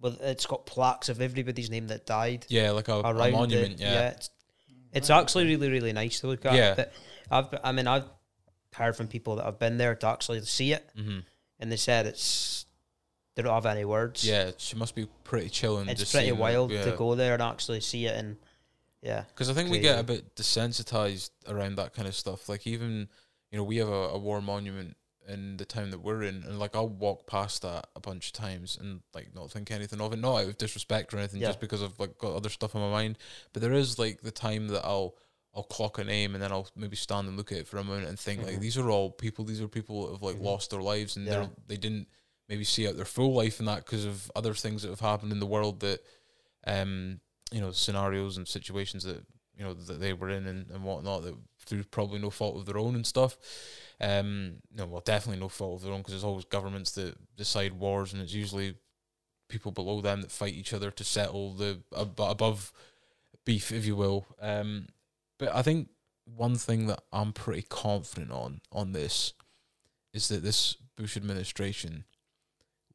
well, 0.00 0.16
it's 0.20 0.46
got 0.46 0.66
plaques 0.66 1.08
of 1.08 1.20
everybody's 1.20 1.70
name 1.70 1.88
that 1.88 2.06
died 2.06 2.46
yeah 2.48 2.70
like 2.70 2.88
a, 2.88 2.94
a 2.94 3.30
monument 3.30 3.74
it. 3.74 3.80
yeah, 3.80 4.08
it's, 4.10 4.30
it's 4.92 5.10
actually 5.10 5.46
really 5.46 5.70
really 5.70 5.92
nice 5.92 6.20
to 6.20 6.26
look 6.26 6.44
at. 6.44 6.54
Yeah. 6.54 6.74
But 6.74 6.92
I've 7.30 7.60
I 7.62 7.72
mean 7.72 7.86
I've 7.86 8.08
heard 8.74 8.96
from 8.96 9.08
people 9.08 9.36
that 9.36 9.44
have 9.44 9.58
been 9.58 9.78
there 9.78 9.94
to 9.94 10.06
actually 10.06 10.42
see 10.42 10.72
it, 10.72 10.88
hmm 10.96 11.20
and 11.60 11.70
they 11.70 11.76
said 11.76 12.06
it's 12.06 12.66
they 13.36 13.42
don't 13.42 13.54
have 13.54 13.66
any 13.66 13.84
words. 13.84 14.24
yeah 14.26 14.50
she 14.58 14.76
must 14.76 14.94
be 14.94 15.06
pretty 15.22 15.48
chilling 15.48 15.88
it's 15.88 16.12
pretty 16.12 16.32
wild 16.32 16.70
yeah. 16.70 16.84
to 16.84 16.92
go 16.92 17.14
there 17.14 17.34
and 17.34 17.42
actually 17.42 17.80
see 17.80 18.06
it, 18.06 18.16
and 18.16 18.36
yeah, 19.04 19.24
Because 19.28 19.50
I 19.50 19.52
think 19.52 19.70
we 19.70 19.80
get 19.80 19.98
a 19.98 20.02
bit 20.02 20.34
desensitized 20.34 21.28
around 21.46 21.76
that 21.76 21.92
kind 21.92 22.08
of 22.08 22.14
stuff. 22.14 22.48
Like 22.48 22.66
even 22.66 23.06
you 23.50 23.58
know 23.58 23.64
we 23.64 23.76
have 23.76 23.88
a, 23.88 24.08
a 24.08 24.18
war 24.18 24.40
monument 24.40 24.96
in 25.28 25.56
the 25.56 25.64
town 25.64 25.90
that 25.90 26.00
we're 26.02 26.22
in, 26.22 26.42
and 26.42 26.58
like 26.58 26.74
I'll 26.76 26.88
walk 26.88 27.26
past 27.26 27.62
that 27.62 27.86
a 27.96 28.00
bunch 28.00 28.28
of 28.28 28.32
times 28.34 28.76
and 28.80 29.00
like 29.14 29.34
not 29.34 29.50
think 29.50 29.70
anything 29.70 30.00
of 30.00 30.12
it, 30.12 30.18
not 30.18 30.36
out 30.42 30.48
of 30.48 30.58
disrespect 30.58 31.12
or 31.14 31.18
anything, 31.18 31.40
Yeah. 31.40 31.48
just 31.48 31.60
because 31.60 31.82
I've 31.82 31.98
like 31.98 32.18
got 32.18 32.34
other 32.34 32.48
stuff 32.50 32.74
on 32.74 32.82
my 32.82 32.90
mind. 32.90 33.18
But 33.52 33.62
there 33.62 33.72
is 33.72 33.98
like 33.98 34.20
the 34.22 34.30
time 34.30 34.68
that 34.68 34.84
I'll 34.84 35.16
I'll 35.56 35.62
clock 35.62 35.98
a 35.98 36.04
name 36.04 36.34
and 36.34 36.42
then 36.42 36.50
I'll 36.50 36.68
maybe 36.74 36.96
stand 36.96 37.28
and 37.28 37.36
look 37.36 37.52
at 37.52 37.58
it 37.58 37.68
for 37.68 37.78
a 37.78 37.84
moment 37.84 38.08
and 38.08 38.18
think 38.18 38.42
like 38.42 38.56
Mhm. 38.56 38.60
these 38.60 38.76
are 38.76 38.90
all 38.90 39.10
people. 39.10 39.44
These 39.44 39.60
are 39.60 39.68
people 39.68 40.06
that 40.06 40.12
have 40.14 40.22
like 40.22 40.36
Mhm. 40.36 40.42
lost 40.42 40.70
their 40.70 40.82
lives 40.82 41.16
and 41.16 41.24
Yeah. 41.26 41.32
they're 41.32 41.50
they 41.68 41.76
didn't 41.76 42.08
maybe 42.48 42.64
see 42.64 42.86
out 42.88 42.96
their 42.96 43.04
full 43.04 43.32
life 43.32 43.60
in 43.60 43.66
that 43.66 43.84
because 43.86 44.04
of 44.04 44.30
other 44.34 44.52
things 44.54 44.82
that 44.82 44.88
have 44.90 45.00
happened 45.00 45.32
in 45.32 45.38
the 45.40 45.46
world 45.46 45.80
that 45.80 46.02
um 46.66 47.20
you 47.52 47.60
know 47.60 47.70
scenarios 47.70 48.36
and 48.36 48.48
situations 48.48 49.04
that 49.04 49.24
you 49.56 49.62
know 49.64 49.72
that 49.74 50.00
they 50.00 50.12
were 50.12 50.28
in 50.28 50.46
and, 50.46 50.70
and 50.70 50.82
whatnot 50.82 51.22
that 51.22 51.36
through 51.64 51.84
probably 51.84 52.18
no 52.18 52.30
fault 52.30 52.56
of 52.56 52.66
their 52.66 52.78
own 52.78 52.94
and 52.94 53.06
stuff 53.06 53.36
um 54.00 54.56
no 54.74 54.86
well 54.86 55.00
definitely 55.04 55.40
no 55.40 55.48
fault 55.48 55.76
of 55.76 55.82
their 55.82 55.92
own 55.92 56.00
because 56.00 56.12
there's 56.14 56.24
always 56.24 56.44
governments 56.44 56.92
that 56.92 57.14
decide 57.36 57.72
wars 57.72 58.12
and 58.12 58.20
it's 58.22 58.32
usually 58.34 58.74
people 59.48 59.70
below 59.72 60.00
them 60.00 60.20
that 60.22 60.30
fight 60.32 60.54
each 60.54 60.72
other 60.72 60.90
to 60.90 61.04
settle 61.04 61.52
the 61.54 61.80
ab- 61.96 62.18
above 62.18 62.72
beef 63.44 63.70
if 63.70 63.84
you 63.86 63.94
will 63.94 64.26
um 64.40 64.86
but 65.38 65.54
i 65.54 65.62
think 65.62 65.88
one 66.24 66.56
thing 66.56 66.86
that 66.86 67.00
i'm 67.12 67.32
pretty 67.32 67.62
confident 67.62 68.30
on 68.32 68.60
on 68.72 68.92
this 68.92 69.32
is 70.12 70.28
that 70.28 70.42
this 70.42 70.76
bush 70.96 71.16
administration 71.16 72.04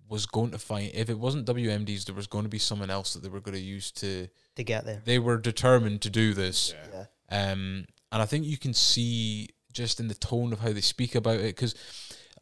was 0.08 0.26
going 0.26 0.50
to 0.52 0.58
find 0.58 0.90
if 0.96 1.08
it 1.08 1.20
wasn't 1.20 1.46
WMDs, 1.46 2.06
there 2.06 2.16
was 2.16 2.26
going 2.26 2.44
to 2.44 2.50
be 2.50 2.58
someone 2.58 2.90
else 2.90 3.14
that 3.14 3.22
they 3.22 3.30
were 3.30 3.42
going 3.42 3.54
to 3.54 3.62
use 3.62 3.92
to. 3.92 4.28
to 4.56 4.64
get 4.64 4.84
there. 4.84 5.04
They 5.06 5.20
were 5.20 5.38
determined 5.38 6.02
to 6.02 6.10
do 6.10 6.34
this, 6.34 6.74
Yeah. 6.92 7.06
Yeah. 7.32 7.52
um, 7.52 7.86
and 8.12 8.22
I 8.22 8.26
think 8.26 8.45
you 8.45 8.58
can 8.58 8.74
see 8.74 9.50
just 9.72 10.00
in 10.00 10.08
the 10.08 10.15
tone 10.15 10.52
of 10.54 10.60
how 10.60 10.72
they 10.74 10.82
speak 10.82 11.15
about 11.15 11.36
it. 11.39 11.56
Because 11.56 11.76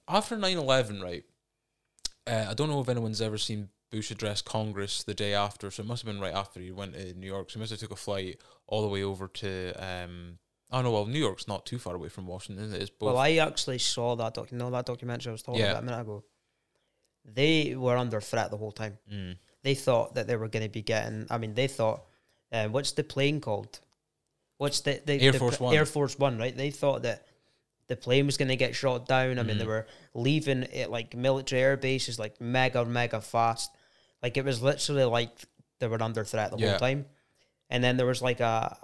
after 0.08 0.38
9-11, 0.38 1.04
right, 1.04 1.24
uh, 2.26 2.48
I 2.50 2.54
don't 2.54 2.70
know 2.70 2.80
if 2.82 2.90
anyone's 2.90 3.22
ever 3.22 3.38
seen 3.38 3.70
Bush 3.92 4.12
address 4.12 4.42
Congress 4.42 5.04
the 5.04 5.14
day 5.14 5.34
after, 5.34 5.70
so 5.72 5.82
it 5.84 5.86
must 5.88 6.04
have 6.04 6.14
been 6.14 6.22
right 6.22 6.34
after 6.34 6.60
he 6.60 6.72
went 6.72 6.94
to 6.94 7.14
New 7.14 7.28
York. 7.28 7.50
So 7.50 7.56
he 7.56 7.60
must 7.60 7.72
have 7.72 7.80
took 7.80 7.92
a 7.92 7.96
flight 7.96 8.40
all 8.68 8.82
the 8.82 8.88
way 8.88 9.04
over 9.04 9.28
to. 9.28 9.74
Um, 9.76 10.40
oh 10.72 10.82
no, 10.82 10.92
well 10.92 11.06
New 11.06 11.20
York's 11.20 11.48
not 11.48 11.66
too 11.66 11.80
far 11.80 11.96
away 11.96 12.10
from 12.10 12.28
Washington. 12.28 12.74
It 12.74 12.82
is 12.82 12.90
both. 12.90 13.08
Well, 13.08 13.18
I 13.18 13.36
actually 13.36 13.80
saw 13.80 14.16
that 14.18 14.34
doc. 14.34 14.52
No, 14.52 14.70
that 14.72 14.86
documentary 14.86 15.32
I 15.32 15.34
was 15.34 15.42
talking 15.44 15.62
Yeah. 15.62 15.72
about 15.72 15.84
a 15.84 15.86
minute 15.86 16.02
ago. 16.02 16.24
They 17.26 17.76
were 17.76 17.98
under 17.98 18.22
threat 18.22 18.52
the 18.52 18.58
whole 18.58 18.72
time. 18.72 18.98
Mm. 19.12 19.38
They 19.64 19.76
thought 19.76 20.16
that 20.16 20.28
they 20.28 20.36
were 20.38 20.48
going 20.48 20.64
to 20.64 20.70
be 20.72 20.82
getting. 20.82 21.28
I 21.30 21.38
mean, 21.38 21.54
they 21.54 21.68
thought, 21.68 22.06
uh, 22.52 22.68
what's 22.68 22.92
the 22.94 23.04
plane 23.04 23.42
called? 23.42 23.80
What's 24.58 24.82
the, 24.82 25.02
the 25.06 25.22
Air 25.22 25.32
the 25.32 25.40
Force 25.40 25.60
One. 25.60 25.76
Air 25.76 25.86
Force 25.86 26.18
One, 26.18 26.38
right? 26.38 26.56
They 26.56 26.72
thought 26.72 27.04
that 27.04 27.26
the 27.88 27.96
plane 27.96 28.26
was 28.26 28.38
going 28.38 28.50
to 28.50 28.56
get 28.56 28.76
shot 28.76 29.08
down. 29.08 29.40
I 29.40 29.44
mean, 29.44 29.58
they 29.58 29.64
Mhm. 29.64 29.68
were 29.68 29.88
leaving 30.14 30.64
it 30.64 30.90
like 30.90 31.16
military 31.16 31.62
air 31.62 31.78
bases, 31.78 32.18
like 32.20 32.42
mega 32.42 32.84
mega 32.86 33.22
fast. 33.22 33.72
Like 34.24 34.36
it 34.36 34.44
was 34.46 34.62
literally 34.62 35.04
like 35.06 35.30
they 35.80 35.88
were 35.88 36.02
under 36.02 36.24
threat 36.26 36.52
the 36.52 36.58
Yeah. 36.58 36.72
whole 36.72 36.80
time. 36.80 37.06
And 37.70 37.84
then 37.84 37.98
there 37.98 38.06
was 38.08 38.22
like 38.22 38.40
a, 38.40 38.78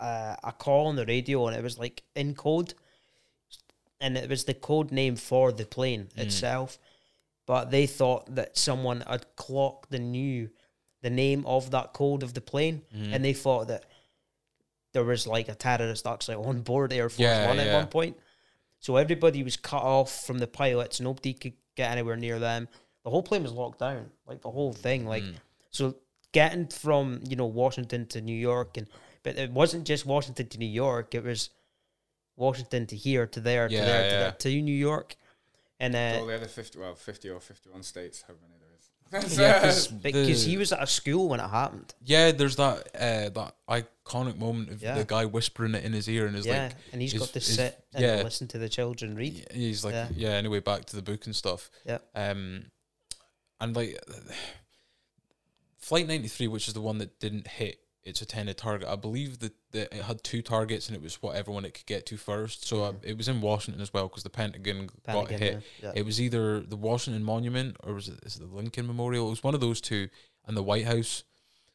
a 0.00 0.36
a 0.44 0.52
call 0.52 0.86
on 0.86 0.96
the 0.96 1.06
radio, 1.06 1.46
and 1.48 1.56
it 1.56 1.62
was 1.62 1.76
like 1.78 2.02
in 2.14 2.34
code, 2.34 2.74
and 4.00 4.16
it 4.16 4.28
was 4.28 4.44
the 4.44 4.54
code 4.54 4.90
name 4.92 5.16
for 5.16 5.52
the 5.52 5.66
plane 5.66 6.08
Mm. 6.16 6.22
itself. 6.22 6.78
But 7.46 7.70
they 7.70 7.86
thought 7.86 8.34
that 8.36 8.56
someone 8.56 9.02
had 9.06 9.26
clocked 9.36 9.90
the 9.90 9.98
new 9.98 10.50
the 11.02 11.10
name 11.10 11.44
of 11.44 11.70
that 11.72 11.92
code 11.92 12.22
of 12.22 12.32
the 12.32 12.40
plane, 12.40 12.80
Mhm. 12.94 13.12
and 13.14 13.22
they 13.24 13.34
thought 13.34 13.68
that 13.68 13.84
there 14.94 15.04
was 15.04 15.26
like 15.26 15.48
a 15.50 15.54
terrorist 15.54 16.06
actually 16.06 16.36
on 16.36 16.62
board 16.62 16.90
Air 16.94 17.10
Force 17.10 17.18
Yeah, 17.20 17.46
One 17.48 17.58
at 17.60 17.66
yeah. 17.66 17.74
one 17.74 17.88
point. 17.88 18.16
So 18.80 18.96
everybody 18.96 19.42
was 19.42 19.56
cut 19.58 19.82
off 19.82 20.24
from 20.26 20.38
the 20.38 20.46
pilots. 20.46 21.00
Nobody 21.00 21.34
could 21.34 21.52
get 21.74 21.90
anywhere 21.90 22.16
near 22.16 22.38
them. 22.38 22.68
The 23.04 23.10
whole 23.10 23.22
plane 23.22 23.42
was 23.42 23.52
locked 23.52 23.80
down, 23.80 24.10
like 24.26 24.40
the 24.40 24.50
whole 24.50 24.72
thing. 24.72 25.06
Like 25.06 25.22
Mm. 25.24 25.34
so, 25.70 25.96
getting 26.32 26.68
from 26.68 27.20
you 27.28 27.36
know 27.36 27.46
Washington 27.46 28.06
to 28.06 28.20
New 28.22 28.36
York, 28.36 28.76
and 28.78 28.86
but 29.22 29.36
it 29.36 29.50
wasn't 29.50 29.84
just 29.86 30.06
Washington 30.06 30.48
to 30.48 30.58
New 30.58 30.66
York. 30.84 31.14
It 31.14 31.22
was 31.24 31.50
Washington 32.36 32.86
to 32.88 32.96
here, 32.96 33.26
to 33.26 33.40
there, 33.40 33.68
Yeah, 33.70 33.80
to 33.80 33.84
there, 33.86 34.02
to 34.02 34.08
yeah. 34.14 34.20
there, 34.20 34.32
to 34.32 34.62
New 34.62 34.72
York, 34.90 35.16
and 35.80 35.94
uh, 35.94 36.18
all 36.20 36.26
the 36.26 36.34
other 36.36 36.46
50, 36.48 36.78
well, 36.78 36.94
50 36.94 37.30
or 37.30 37.40
51 37.40 37.82
states, 37.82 38.22
have 38.26 38.36
many 38.42 38.54
Yeah, 39.28 39.60
'cause 39.60 39.86
because 39.88 40.44
the- 40.44 40.50
he 40.50 40.56
was 40.56 40.72
at 40.72 40.82
a 40.82 40.86
school 40.86 41.28
when 41.28 41.40
it 41.40 41.48
happened. 41.48 41.94
Yeah, 42.04 42.32
there's 42.32 42.56
that 42.56 42.88
uh, 42.94 43.28
that 43.30 43.54
iconic 43.68 44.36
moment 44.38 44.70
of 44.70 44.82
Yeah. 44.82 44.96
the 44.98 45.04
guy 45.04 45.24
whispering 45.24 45.74
it 45.74 45.84
in 45.84 45.92
his 45.92 46.08
ear 46.08 46.26
and 46.26 46.36
is 46.36 46.46
yeah, 46.46 46.64
like, 46.64 46.76
and 46.92 47.00
he's 47.02 47.14
got 47.14 47.28
to 47.28 47.38
is- 47.38 47.54
sit 47.54 47.78
and 47.94 48.02
yeah. 48.04 48.22
listen 48.22 48.48
to 48.48 48.58
the 48.58 48.68
children 48.68 49.14
read. 49.16 49.34
y- 49.50 49.56
he's 49.56 49.84
like, 49.84 49.94
Yeah. 49.94 50.08
yeah. 50.16 50.28
Anyway, 50.30 50.60
back 50.60 50.84
to 50.86 50.96
the 50.96 51.02
book 51.02 51.26
and 51.26 51.34
stuff. 51.36 51.70
Yeah. 51.86 51.98
Um, 52.14 52.66
and 53.60 53.74
like, 53.76 53.98
Flight 55.78 56.06
93, 56.08 56.48
which 56.48 56.66
is 56.68 56.74
the 56.74 56.80
one 56.80 56.98
that 56.98 57.20
didn't 57.20 57.46
hit 57.46 57.78
its 58.04 58.20
a 58.20 58.24
intended 58.24 58.58
target, 58.58 58.86
I 58.88 58.96
believe 58.96 59.38
that, 59.38 59.54
that 59.72 59.94
it 59.94 60.02
had 60.02 60.22
two 60.22 60.42
targets 60.42 60.88
and 60.88 60.96
it 60.96 61.02
was 61.02 61.22
whatever 61.22 61.50
one 61.50 61.64
it 61.64 61.72
could 61.72 61.86
get 61.86 62.04
to 62.06 62.16
first. 62.18 62.66
So 62.66 62.84
uh, 62.84 62.92
Mhm. 62.92 63.00
it 63.04 63.16
was 63.16 63.28
in 63.28 63.40
Washington 63.40 63.80
as 63.80 63.92
well 63.94 64.08
because 64.08 64.22
the 64.22 64.30
Pentagon, 64.30 64.90
got 65.06 65.30
hit. 65.30 65.62
yeah. 65.82 65.92
It 65.94 66.04
was 66.04 66.20
either 66.20 66.60
the 66.60 66.76
Washington 66.76 67.24
Monument 67.24 67.76
or 67.82 67.94
was 67.94 68.08
it, 68.08 68.20
is 68.24 68.36
it 68.36 68.40
the 68.40 68.46
Lincoln 68.54 68.86
Memorial? 68.86 69.26
It 69.28 69.30
was 69.30 69.42
one 69.42 69.54
of 69.54 69.60
those 69.62 69.80
two, 69.80 70.08
and 70.46 70.54
the 70.56 70.62
White 70.62 70.84
House. 70.84 71.24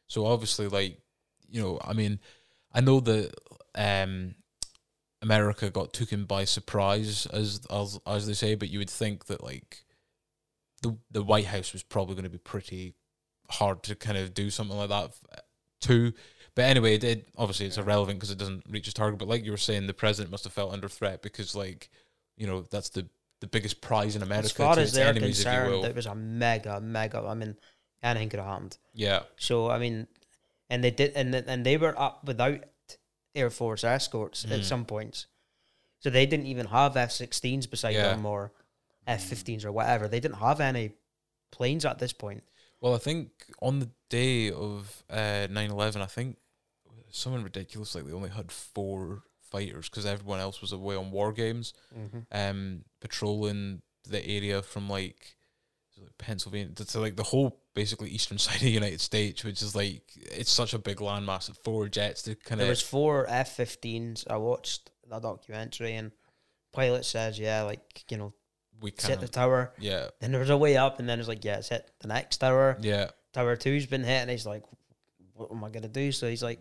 So 0.06 0.24
obviously, 0.26 0.68
like 0.68 1.00
you 1.48 1.60
know, 1.60 1.80
I 1.84 1.94
mean, 1.94 2.20
I 2.72 2.80
know 2.80 3.00
that 3.00 3.34
um, 3.74 4.36
America 5.20 5.68
got 5.68 5.92
taken 5.92 6.24
by 6.26 6.44
surprise, 6.44 7.26
as 7.26 7.60
as 7.70 7.98
as 8.06 8.26
they 8.28 8.34
say, 8.34 8.54
but 8.54 8.70
you 8.70 8.78
would 8.78 8.90
think 8.90 9.26
that 9.26 9.42
like 9.42 9.84
the 10.82 10.96
the 11.10 11.24
White 11.24 11.46
House 11.46 11.72
was 11.72 11.82
probably 11.82 12.14
going 12.14 12.22
to 12.24 12.30
be 12.30 12.38
pretty 12.38 12.94
hard 13.50 13.82
to 13.82 13.96
kind 13.96 14.16
of 14.16 14.32
do 14.32 14.48
something 14.48 14.76
like 14.76 14.88
that 14.90 15.12
too. 15.80 16.12
But 16.54 16.64
anyway, 16.64 16.94
it, 16.96 17.04
it 17.04 17.28
obviously 17.38 17.66
it's 17.66 17.78
irrelevant 17.78 18.18
because 18.18 18.30
it 18.30 18.38
doesn't 18.38 18.64
reach 18.68 18.86
its 18.88 18.94
target. 18.94 19.18
But 19.18 19.28
like 19.28 19.44
you 19.44 19.50
were 19.52 19.56
saying, 19.56 19.86
the 19.86 19.94
president 19.94 20.30
must 20.30 20.44
have 20.44 20.52
felt 20.52 20.72
under 20.72 20.88
threat 20.88 21.22
because, 21.22 21.54
like, 21.54 21.90
you 22.36 22.46
know, 22.46 22.62
that's 22.62 22.88
the 22.90 23.06
the 23.40 23.46
biggest 23.46 23.80
prize 23.80 24.16
in 24.16 24.22
America. 24.22 24.44
as 24.46 24.52
far 24.52 24.78
as 24.78 24.92
they're 24.92 25.08
enemies, 25.08 25.42
concerned, 25.42 25.84
it 25.84 25.94
was 25.94 26.04
a 26.06 26.14
mega, 26.14 26.78
mega. 26.80 27.24
I 27.26 27.32
mean, 27.34 27.56
anything 28.02 28.28
could 28.28 28.38
have 28.40 28.48
happened. 28.48 28.76
yeah, 28.92 29.20
So 29.38 29.70
I 29.70 29.78
mean, 29.78 30.06
and 30.68 30.84
they 30.84 30.90
did, 30.90 31.12
and 31.14 31.34
and 31.34 31.64
they 31.64 31.76
were 31.78 31.98
up 31.98 32.24
without 32.24 32.64
Air 33.34 33.48
Force 33.48 33.82
escorts 33.84 34.44
Mm. 34.44 34.58
at 34.58 34.64
some 34.64 34.84
points. 34.84 35.26
So 36.00 36.10
they 36.10 36.26
didn't 36.26 36.46
even 36.46 36.66
have 36.66 36.96
F-16s 36.96 37.66
beside 37.70 37.94
Yeah. 37.94 38.08
them 38.08 38.26
or 38.26 38.52
F-15s 39.06 39.64
or 39.64 39.72
whatever. 39.72 40.08
They 40.08 40.20
didn't 40.20 40.38
have 40.38 40.60
any 40.60 40.92
planes 41.52 41.84
at 41.84 41.98
this 41.98 42.12
point. 42.12 42.42
Well, 42.80 42.94
I 42.94 42.98
think 42.98 43.30
on 43.60 43.78
the 43.80 43.90
day 44.08 44.50
of 44.50 45.04
uh, 45.10 45.46
9-11, 45.50 45.96
I 46.00 46.06
think 46.06 46.36
something 47.10 47.42
ridiculous 47.42 47.94
like 47.94 48.06
they 48.06 48.12
only 48.12 48.30
had 48.30 48.50
four 48.52 49.22
fighters 49.50 49.88
because 49.88 50.06
everyone 50.06 50.40
else 50.40 50.60
was 50.60 50.72
away 50.72 50.94
on 50.96 51.10
war 51.10 51.32
games, 51.32 51.74
Mm-hmm. 51.96 52.18
um, 52.32 52.84
patrolling 53.00 53.82
the 54.08 54.24
area 54.26 54.62
from 54.62 54.88
like, 54.88 55.36
like 56.00 56.16
Pennsylvania 56.18 56.72
to, 56.76 56.84
to 56.86 57.00
like 57.00 57.16
the 57.16 57.22
whole 57.24 57.60
basically 57.74 58.08
eastern 58.10 58.38
side 58.44 58.56
of 58.56 58.60
the 58.62 58.70
United 58.70 59.00
States, 59.00 59.44
which 59.44 59.60
is 59.60 59.74
like 59.76 60.02
it's 60.16 60.50
such 60.50 60.72
a 60.72 60.78
big 60.78 60.98
landmass. 60.98 61.48
and 61.48 61.56
Four 61.58 61.88
jets 61.88 62.22
to 62.22 62.34
kind 62.34 62.60
of 62.60 62.64
There 62.66 62.70
was 62.70 62.80
four 62.82 63.26
F-15s. 63.28 64.26
I 64.30 64.36
watched 64.38 64.90
that 65.10 65.22
documentary, 65.22 65.94
and 65.96 66.12
pilot 66.72 67.04
says, 67.04 67.38
"Yeah, 67.38 67.62
like 67.62 68.04
you 68.10 68.16
know, 68.16 68.32
we 68.80 68.90
it's 68.90 69.06
hit 69.06 69.20
the 69.20 69.28
tower." 69.28 69.72
Yeah, 69.78 70.08
Then 70.20 70.30
there 70.32 70.40
was 70.40 70.50
a 70.50 70.56
way 70.56 70.76
up, 70.76 70.98
and 70.98 71.08
then 71.08 71.18
it's 71.18 71.28
like, 71.28 71.44
"Yeah, 71.44 71.58
it's 71.58 71.68
hit 71.68 71.90
the 72.00 72.08
next 72.08 72.38
tower." 72.38 72.76
yeah, 72.80 73.10
Tower 73.32 73.56
two's 73.56 73.86
been 73.86 74.02
hit, 74.04 74.22
and 74.22 74.30
he's 74.30 74.46
like, 74.46 74.64
"What 75.34 75.50
am 75.50 75.62
I 75.64 75.70
gonna 75.70 75.88
do?" 75.88 76.12
So 76.12 76.28
he's 76.28 76.42
like, 76.42 76.60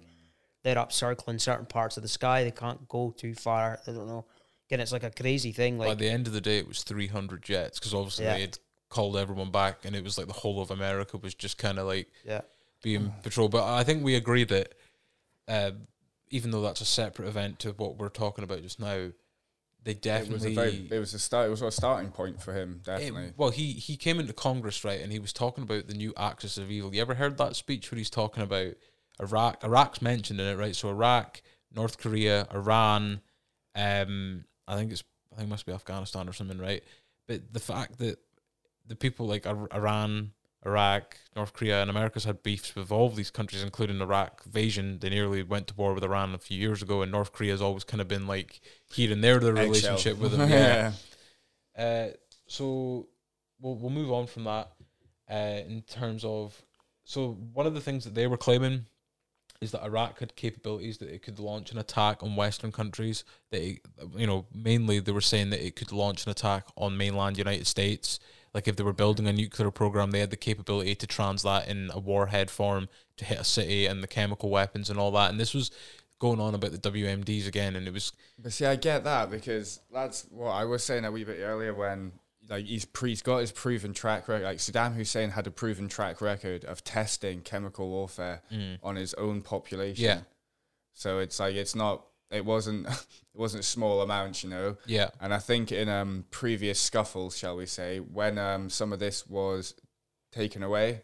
"They're 0.63 0.77
up 0.77 0.91
circling 0.91 1.39
certain 1.39 1.65
parts 1.65 1.97
of 1.97 2.03
the 2.03 2.09
sky. 2.09 2.43
They 2.43 2.51
can't 2.51 2.87
go 2.87 3.11
too 3.11 3.33
far. 3.35 3.79
I 3.87 3.91
don't 3.91 4.07
know." 4.07 4.25
Again, 4.67 4.81
it's 4.81 4.91
like 4.91 5.03
a 5.03 5.09
crazy 5.09 5.51
thing. 5.51 5.79
Like 5.79 5.87
By 5.89 5.95
the 5.95 6.09
end 6.09 6.27
of 6.27 6.33
the 6.33 6.41
day, 6.41 6.59
it 6.59 6.67
was 6.67 6.83
300 6.83 7.41
jets 7.41 7.79
because 7.79 7.93
obviously 7.93 8.25
Yeah. 8.25 8.35
they 8.35 8.41
had 8.41 8.59
called 8.89 9.17
everyone 9.17 9.49
back, 9.51 9.83
and 9.85 9.95
it 9.95 10.03
was 10.03 10.17
like 10.17 10.27
the 10.27 10.33
whole 10.33 10.61
of 10.61 10.69
America 10.69 11.17
was 11.17 11.33
just 11.33 11.57
kind 11.57 11.79
of 11.79 11.87
like 11.87 12.11
yeah, 12.23 12.41
being 12.83 13.13
patrolled. 13.23 13.51
But 13.51 13.63
I 13.63 13.83
think 13.83 14.03
we 14.03 14.15
agree 14.15 14.43
that 14.43 14.75
uh, 15.47 15.71
even 16.29 16.51
though 16.51 16.61
that's 16.61 16.81
a 16.81 16.85
separate 16.85 17.27
event 17.27 17.57
to 17.59 17.71
what 17.71 17.97
we're 17.97 18.09
talking 18.09 18.43
about 18.43 18.61
just 18.61 18.79
now, 18.79 19.09
they 19.83 19.93
It 19.93 20.29
was 20.29 20.45
a 20.45 20.53
very, 20.53 20.87
it 20.91 20.99
was 20.99 21.13
a 21.13 21.19
start. 21.19 21.47
It 21.47 21.51
was 21.51 21.61
a 21.61 21.71
starting 21.71 22.11
point 22.11 22.41
for 22.41 22.53
him, 22.53 22.81
it- 22.81 22.85
definitely. 22.85 23.33
well, 23.37 23.49
he 23.49 23.73
he 23.73 23.95
came 23.97 24.19
into 24.19 24.33
Congress 24.33 24.83
right, 24.83 24.99
and 25.01 25.11
he 25.11 25.19
was 25.19 25.31
talking 25.33 25.63
about 25.63 25.87
the 25.87 25.93
new 25.93 26.13
axis 26.17 26.57
of 26.57 26.69
evil. 26.69 26.93
You 26.93 27.01
ever 27.01 27.15
heard 27.15 27.37
that 27.37 27.55
speech 27.55 27.91
where 27.91 27.97
he's 27.97 28.09
talking 28.09 28.43
about 28.43 28.73
Iraq? 29.21 29.63
Iraq's 29.63 30.01
mentioned 30.01 30.39
in 30.39 30.47
it, 30.47 30.57
right? 30.57 30.75
So 30.75 30.89
Iraq, 30.89 31.41
North 31.73 31.97
Korea, 31.97 32.47
Iran, 32.53 33.21
um, 33.75 34.45
I 34.67 34.75
think 34.75 34.91
it's 34.91 35.03
I 35.31 35.35
think 35.37 35.47
it 35.47 35.51
must 35.51 35.65
be 35.65 35.71
Afghanistan 35.71 36.27
or 36.27 36.33
something, 36.33 36.57
right? 36.57 36.83
But 37.27 37.53
the 37.53 37.59
fact 37.59 37.99
that 37.99 38.19
the 38.87 38.95
people 38.95 39.27
like 39.27 39.45
Ir- 39.45 39.73
Iran, 39.73 40.31
Iraq, 40.65 41.17
North 41.35 41.53
Korea, 41.53 41.81
and 41.81 41.89
America's 41.89 42.25
had 42.25 42.43
beefs 42.43 42.75
with 42.75 42.91
all 42.91 43.07
of 43.07 43.15
these 43.15 43.31
countries, 43.31 43.63
including 43.63 44.01
Iraq 44.01 44.41
invasion. 44.45 44.99
They 44.99 45.09
nearly 45.09 45.41
went 45.41 45.67
to 45.67 45.73
war 45.75 45.93
with 45.93 46.03
Iran 46.03 46.33
a 46.33 46.37
few 46.37 46.59
years 46.59 46.81
ago, 46.81 47.01
and 47.01 47.11
North 47.11 47.31
Korea's 47.31 47.61
always 47.61 47.83
kind 47.85 48.01
of 48.01 48.07
been 48.07 48.27
like 48.27 48.59
here 48.91 49.11
and 49.11 49.23
there 49.23 49.39
the 49.39 49.49
Eggshell. 49.49 49.63
relationship 49.65 50.17
with 50.17 50.31
them. 50.33 50.49
Yeah. 50.49 50.91
Uh, 51.77 52.07
so 52.47 53.07
we'll 53.61 53.75
we'll 53.75 53.89
move 53.89 54.11
on 54.11 54.27
from 54.27 54.43
that. 54.45 54.71
Uh, 55.31 55.61
in 55.67 55.83
terms 55.83 56.25
of, 56.25 56.59
so 57.05 57.37
one 57.53 57.67
of 57.67 57.73
the 57.75 57.81
things 57.81 58.03
that 58.03 58.15
they 58.15 58.25
were 58.27 58.35
claiming 58.35 58.85
is 59.61 59.71
that 59.71 59.83
Iraq 59.83 60.19
had 60.19 60.35
capabilities 60.35 60.97
that 60.97 61.09
it 61.09 61.21
could 61.21 61.37
launch 61.39 61.71
an 61.71 61.77
attack 61.77 62.23
on 62.23 62.35
Western 62.35 62.71
countries. 62.71 63.23
That 63.51 63.61
it, 63.61 63.79
you 64.15 64.25
know, 64.25 64.45
mainly 64.53 64.99
they 64.99 65.11
were 65.11 65.21
saying 65.21 65.51
that 65.51 65.65
it 65.65 65.75
could 65.75 65.91
launch 65.91 66.25
an 66.25 66.31
attack 66.31 66.65
on 66.75 66.97
mainland 66.97 67.37
United 67.37 67.67
States. 67.67 68.19
Like 68.53 68.67
if 68.67 68.75
they 68.75 68.83
were 68.83 68.93
building 68.93 69.27
a 69.27 69.33
nuclear 69.33 69.71
program, 69.71 70.11
they 70.11 70.19
had 70.19 70.31
the 70.31 70.37
capability 70.37 70.95
to 70.95 71.07
translate 71.07 71.67
in 71.67 71.91
a 71.93 71.99
warhead 71.99 72.49
form 72.49 72.89
to 73.17 73.25
hit 73.25 73.39
a 73.39 73.43
city 73.43 73.85
and 73.85 74.01
the 74.01 74.07
chemical 74.07 74.49
weapons 74.49 74.89
and 74.89 74.99
all 74.99 75.11
that. 75.11 75.29
And 75.29 75.39
this 75.39 75.53
was 75.53 75.71
going 76.19 76.39
on 76.39 76.53
about 76.53 76.71
the 76.71 76.77
WMDs 76.77 77.47
again, 77.47 77.75
and 77.75 77.87
it 77.87 77.93
was 77.93 78.11
But 78.37 78.53
see, 78.53 78.65
I 78.65 78.75
get 78.75 79.03
that 79.05 79.31
because 79.31 79.79
that's 79.91 80.25
what 80.29 80.51
I 80.51 80.65
was 80.65 80.83
saying 80.83 81.05
a 81.05 81.11
wee 81.11 81.23
bit 81.23 81.39
earlier 81.41 81.73
when 81.73 82.11
like 82.49 82.65
he's 82.65 82.85
pre- 82.85 83.11
he's 83.11 83.21
got 83.21 83.37
his 83.37 83.51
proven 83.51 83.93
track 83.93 84.27
record. 84.27 84.43
Like 84.43 84.57
Saddam 84.57 84.95
Hussein 84.95 85.31
had 85.31 85.47
a 85.47 85.51
proven 85.51 85.87
track 85.87 86.21
record 86.21 86.65
of 86.65 86.83
testing 86.83 87.41
chemical 87.41 87.89
warfare 87.89 88.41
mm. 88.51 88.77
on 88.83 88.95
his 88.95 89.13
own 89.15 89.41
population. 89.41 90.03
Yeah. 90.03 90.19
So 90.93 91.19
it's 91.19 91.39
like 91.39 91.55
it's 91.55 91.75
not. 91.75 92.05
It 92.31 92.45
wasn't. 92.45 92.87
It 93.35 93.39
wasn't 93.39 93.63
small 93.63 94.01
amounts, 94.01 94.43
you 94.43 94.49
know. 94.49 94.75
yeah, 94.85 95.11
And 95.21 95.33
I 95.33 95.37
think 95.37 95.71
in 95.71 95.87
um, 95.87 96.25
previous 96.29 96.77
scuffles, 96.77 97.37
shall 97.37 97.55
we 97.55 97.67
say, 97.67 97.99
when 97.99 98.37
um, 98.37 98.69
some 98.69 98.91
of 98.91 98.99
this 98.99 99.25
was 99.27 99.75
taken 100.33 100.61
away 100.61 101.03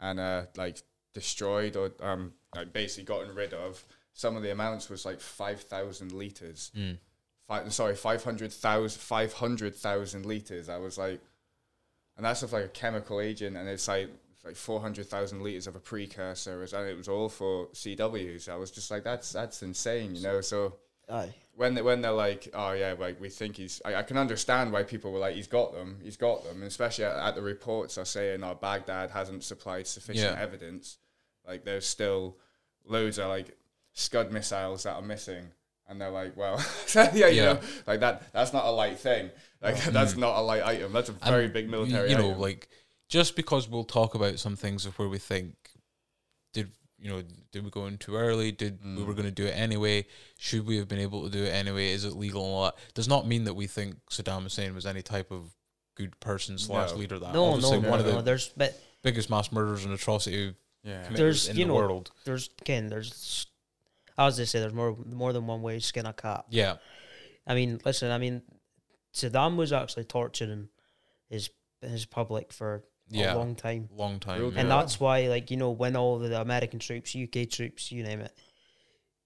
and 0.00 0.18
uh, 0.18 0.46
like 0.56 0.82
destroyed 1.14 1.76
or 1.76 1.92
um, 2.00 2.32
like 2.56 2.72
basically 2.72 3.04
gotten 3.04 3.34
rid 3.36 3.52
of, 3.54 3.84
some 4.14 4.36
of 4.36 4.42
the 4.42 4.50
amounts 4.50 4.88
was 4.88 5.04
like 5.04 5.20
five 5.20 5.60
thousand 5.60 6.10
liters. 6.12 6.72
Mm. 6.76 6.98
Five, 7.46 7.72
sorry, 7.72 7.94
500,000 7.94 9.00
500,000 9.00 10.26
liters. 10.26 10.68
I 10.68 10.78
was 10.78 10.98
like, 10.98 11.20
and 12.16 12.24
that's 12.24 12.42
of 12.42 12.52
like 12.52 12.64
a 12.64 12.68
chemical 12.68 13.20
agent, 13.20 13.56
and 13.56 13.68
it's 13.68 13.86
like 13.86 14.08
like 14.46 14.56
four 14.56 14.80
hundred 14.80 15.06
thousand 15.08 15.42
liters 15.42 15.66
of 15.66 15.74
a 15.76 15.80
precursor, 15.80 16.62
and 16.62 16.88
it 16.88 16.96
was 16.96 17.08
all 17.08 17.28
for 17.28 17.66
CWs. 17.68 18.48
I 18.48 18.56
was 18.56 18.70
just 18.70 18.90
like, 18.90 19.02
that's 19.04 19.32
that's 19.32 19.62
insane, 19.62 20.14
you 20.14 20.22
know. 20.22 20.40
So 20.40 20.76
aye, 21.10 21.34
when 21.54 21.74
they, 21.74 21.82
when 21.82 22.00
they're 22.00 22.12
like, 22.12 22.48
oh 22.54 22.72
yeah, 22.72 22.94
like 22.98 23.20
we 23.20 23.28
think 23.28 23.56
he's, 23.56 23.82
I, 23.84 23.96
I 23.96 24.02
can 24.02 24.16
understand 24.16 24.72
why 24.72 24.84
people 24.84 25.10
were 25.12 25.18
like, 25.18 25.34
he's 25.34 25.48
got 25.48 25.72
them, 25.72 25.98
he's 26.02 26.16
got 26.16 26.44
them, 26.44 26.58
and 26.58 26.64
especially 26.64 27.04
at, 27.06 27.16
at 27.16 27.34
the 27.34 27.42
reports 27.42 27.98
are 27.98 28.04
saying, 28.04 28.44
oh, 28.44 28.54
Baghdad 28.54 29.10
hasn't 29.10 29.42
supplied 29.42 29.86
sufficient 29.86 30.36
Yeah. 30.36 30.42
evidence. 30.42 30.98
Like 31.46 31.64
there's 31.64 31.86
still 31.86 32.36
loads 32.84 33.18
of 33.18 33.28
like 33.28 33.56
Scud 33.94 34.30
missiles 34.32 34.84
that 34.84 34.94
are 34.94 35.02
missing, 35.02 35.46
and 35.88 36.00
they're 36.00 36.10
like, 36.10 36.36
well, 36.36 36.64
yeah, 36.94 37.12
you 37.14 37.26
Yeah. 37.26 37.44
know, 37.54 37.60
like 37.86 38.00
that. 38.00 38.32
That's 38.32 38.52
not 38.52 38.64
a 38.66 38.70
light 38.70 38.98
thing. 38.98 39.30
Like 39.60 39.82
that's 39.84 40.14
mm. 40.14 40.18
not 40.18 40.36
a 40.38 40.42
light 40.42 40.62
item. 40.64 40.92
That's 40.92 41.08
a 41.08 41.12
And 41.12 41.22
very 41.22 41.48
big 41.48 41.68
military. 41.68 42.10
You 42.10 42.18
know, 42.18 42.30
item. 42.30 42.40
like 42.40 42.68
just 43.08 43.36
because 43.36 43.68
we'll 43.68 43.84
talk 43.84 44.14
about 44.14 44.38
some 44.38 44.56
things 44.56 44.84
of 44.86 44.98
where 44.98 45.08
we 45.08 45.18
think 45.18 45.54
did 46.52 46.70
you 46.98 47.10
know 47.10 47.22
did 47.52 47.64
we 47.64 47.70
go 47.70 47.86
in 47.86 47.98
too 47.98 48.16
early? 48.16 48.50
Did 48.52 48.82
we 48.84 48.90
Mm. 49.02 49.06
were 49.06 49.12
going 49.14 49.26
to 49.26 49.30
do 49.30 49.46
it 49.46 49.50
anyway? 49.52 50.06
Should 50.38 50.66
we 50.66 50.76
have 50.78 50.88
been 50.88 50.98
able 50.98 51.24
to 51.24 51.30
do 51.30 51.44
it 51.44 51.50
anyway? 51.50 51.90
Is 51.90 52.04
it 52.04 52.14
legal 52.14 52.42
and 52.44 52.52
all 52.52 52.64
that? 52.64 52.74
Does 52.94 53.08
not 53.08 53.26
mean 53.26 53.44
that 53.44 53.54
we 53.54 53.66
think 53.66 53.96
Saddam 54.10 54.42
Hussein 54.44 54.74
was 54.74 54.86
any 54.86 55.02
type 55.02 55.30
of 55.30 55.54
good 55.94 56.18
person 56.20 56.58
slash 56.58 56.90
No. 56.92 56.96
leader. 56.96 57.18
That 57.18 57.32
no, 57.34 57.44
obviously 57.46 57.80
no, 57.80 57.90
one 57.90 58.00
no, 58.00 58.06
of 58.06 58.12
no. 58.12 58.16
the 58.18 58.22
There's 58.22 58.48
but 58.56 58.80
biggest 59.02 59.28
mass 59.30 59.52
murders 59.52 59.84
and 59.84 59.92
atrocity 59.94 60.54
yeah. 60.82 61.08
There's, 61.10 61.48
in 61.48 61.56
you 61.56 61.64
the 61.64 61.68
know, 61.68 61.74
world. 61.74 62.12
there's 62.24 62.48
again, 62.60 62.86
there's 62.88 63.46
as 64.16 64.36
they 64.38 64.44
say, 64.46 64.60
there's 64.60 64.72
more 64.72 64.96
more 65.04 65.32
than 65.32 65.46
one 65.46 65.60
way 65.60 65.74
to 65.78 65.84
skin 65.84 66.06
a 66.06 66.12
cat. 66.12 66.46
Yeah, 66.48 66.76
I 67.46 67.54
mean, 67.54 67.80
listen, 67.84 68.10
I 68.10 68.18
mean, 68.18 68.42
Saddam 69.12 69.56
was 69.56 69.72
actually 69.72 70.04
torturing 70.04 70.68
his 71.28 71.50
his 71.82 72.06
public 72.06 72.52
for 72.52 72.84
yeah, 73.08 73.34
a 73.34 73.36
long 73.36 73.54
time. 73.54 73.88
long 73.92 74.18
time. 74.20 74.40
Real. 74.40 74.48
And 74.48 74.68
Yeah. 74.68 74.76
that's 74.80 74.98
why, 75.00 75.28
like, 75.28 75.50
you 75.50 75.56
know, 75.56 75.70
when 75.70 75.96
all 75.96 76.18
the 76.18 76.40
American 76.40 76.78
troops, 76.78 77.14
UK 77.14 77.48
troops, 77.48 77.90
you 77.92 78.02
name 78.02 78.20
it, 78.20 78.32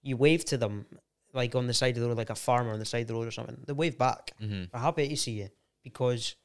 you 0.03 0.17
wave 0.17 0.45
to 0.45 0.57
them, 0.57 0.85
like 1.33 1.55
on 1.55 1.67
the 1.67 1.73
side 1.73 1.95
of 1.97 2.01
the 2.03 2.07
road, 2.09 2.17
like 2.17 2.29
a 2.29 2.35
farmer 2.35 2.71
on 2.73 2.79
the 2.79 2.85
side 2.85 3.01
of 3.03 3.07
the 3.07 3.13
road 3.13 3.27
or 3.27 3.31
something. 3.31 3.57
They 3.65 3.73
wave 3.73 3.97
back. 3.97 4.31
hmm 4.39 4.63
They're 4.71 4.81
happy 4.81 5.07
to 5.09 5.17
see 5.17 5.31
you 5.33 5.49
because 5.83 6.35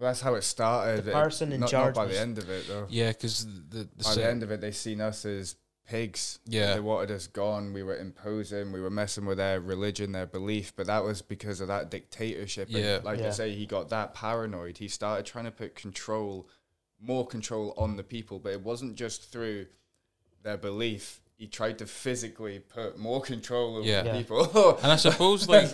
That's 0.00 0.22
how 0.22 0.34
it 0.36 0.42
started. 0.42 1.04
The 1.04 1.10
It- 1.10 1.14
person 1.14 1.52
in 1.52 1.60
not, 1.60 1.68
charge 1.68 1.94
Not 1.94 2.02
by 2.02 2.06
was- 2.06 2.14
the 2.16 2.20
end 2.22 2.38
of 2.38 2.48
it 2.48 2.66
though. 2.66 2.86
Yeah, 2.88 3.08
because 3.12 3.44
the, 3.44 3.78
the, 3.78 3.84
by 3.84 4.02
sa- 4.02 4.14
the 4.14 4.26
end 4.26 4.42
of 4.42 4.50
it, 4.50 4.60
they 4.62 4.72
seen 4.72 5.00
us 5.02 5.24
as 5.26 5.54
pigs. 5.92 6.38
Yeah. 6.46 6.74
They 6.74 6.80
wanted 6.80 7.10
us 7.10 7.26
gone. 7.26 7.72
We 7.74 7.82
were 7.82 7.96
imposing. 7.96 8.72
We 8.72 8.80
were 8.80 8.90
messing 8.90 9.26
with 9.26 9.36
their 9.36 9.60
religion, 9.60 10.12
their 10.12 10.26
belief. 10.26 10.72
But 10.74 10.86
that 10.86 11.04
was 11.04 11.20
because 11.20 11.60
of 11.60 11.68
that 11.68 11.90
dictatorship. 11.90 12.68
And 12.68 12.78
Yeah. 12.78 13.00
like 13.04 13.20
I 13.20 13.30
say, 13.30 13.54
he 13.54 13.66
got 13.66 13.90
that 13.90 14.14
paranoid. 14.14 14.78
He 14.78 14.88
started 14.88 15.26
trying 15.26 15.44
to 15.44 15.50
put 15.50 15.74
control, 15.74 16.48
more 16.98 17.26
control 17.26 17.74
on 17.76 17.96
the 17.96 18.02
people. 18.02 18.38
But 18.38 18.52
it 18.52 18.62
wasn't 18.62 18.94
just 18.94 19.30
through 19.30 19.66
their 20.42 20.56
belief. 20.56 21.20
He 21.36 21.46
tried 21.46 21.78
to 21.78 21.86
physically 21.86 22.58
put 22.60 22.98
more 22.98 23.20
control 23.20 23.76
over 23.76 23.86
Yeah. 23.86 24.02
the 24.02 24.12
people. 24.12 24.78
and 24.82 24.90
I 24.92 24.96
suppose 25.08 25.46
like 25.48 25.70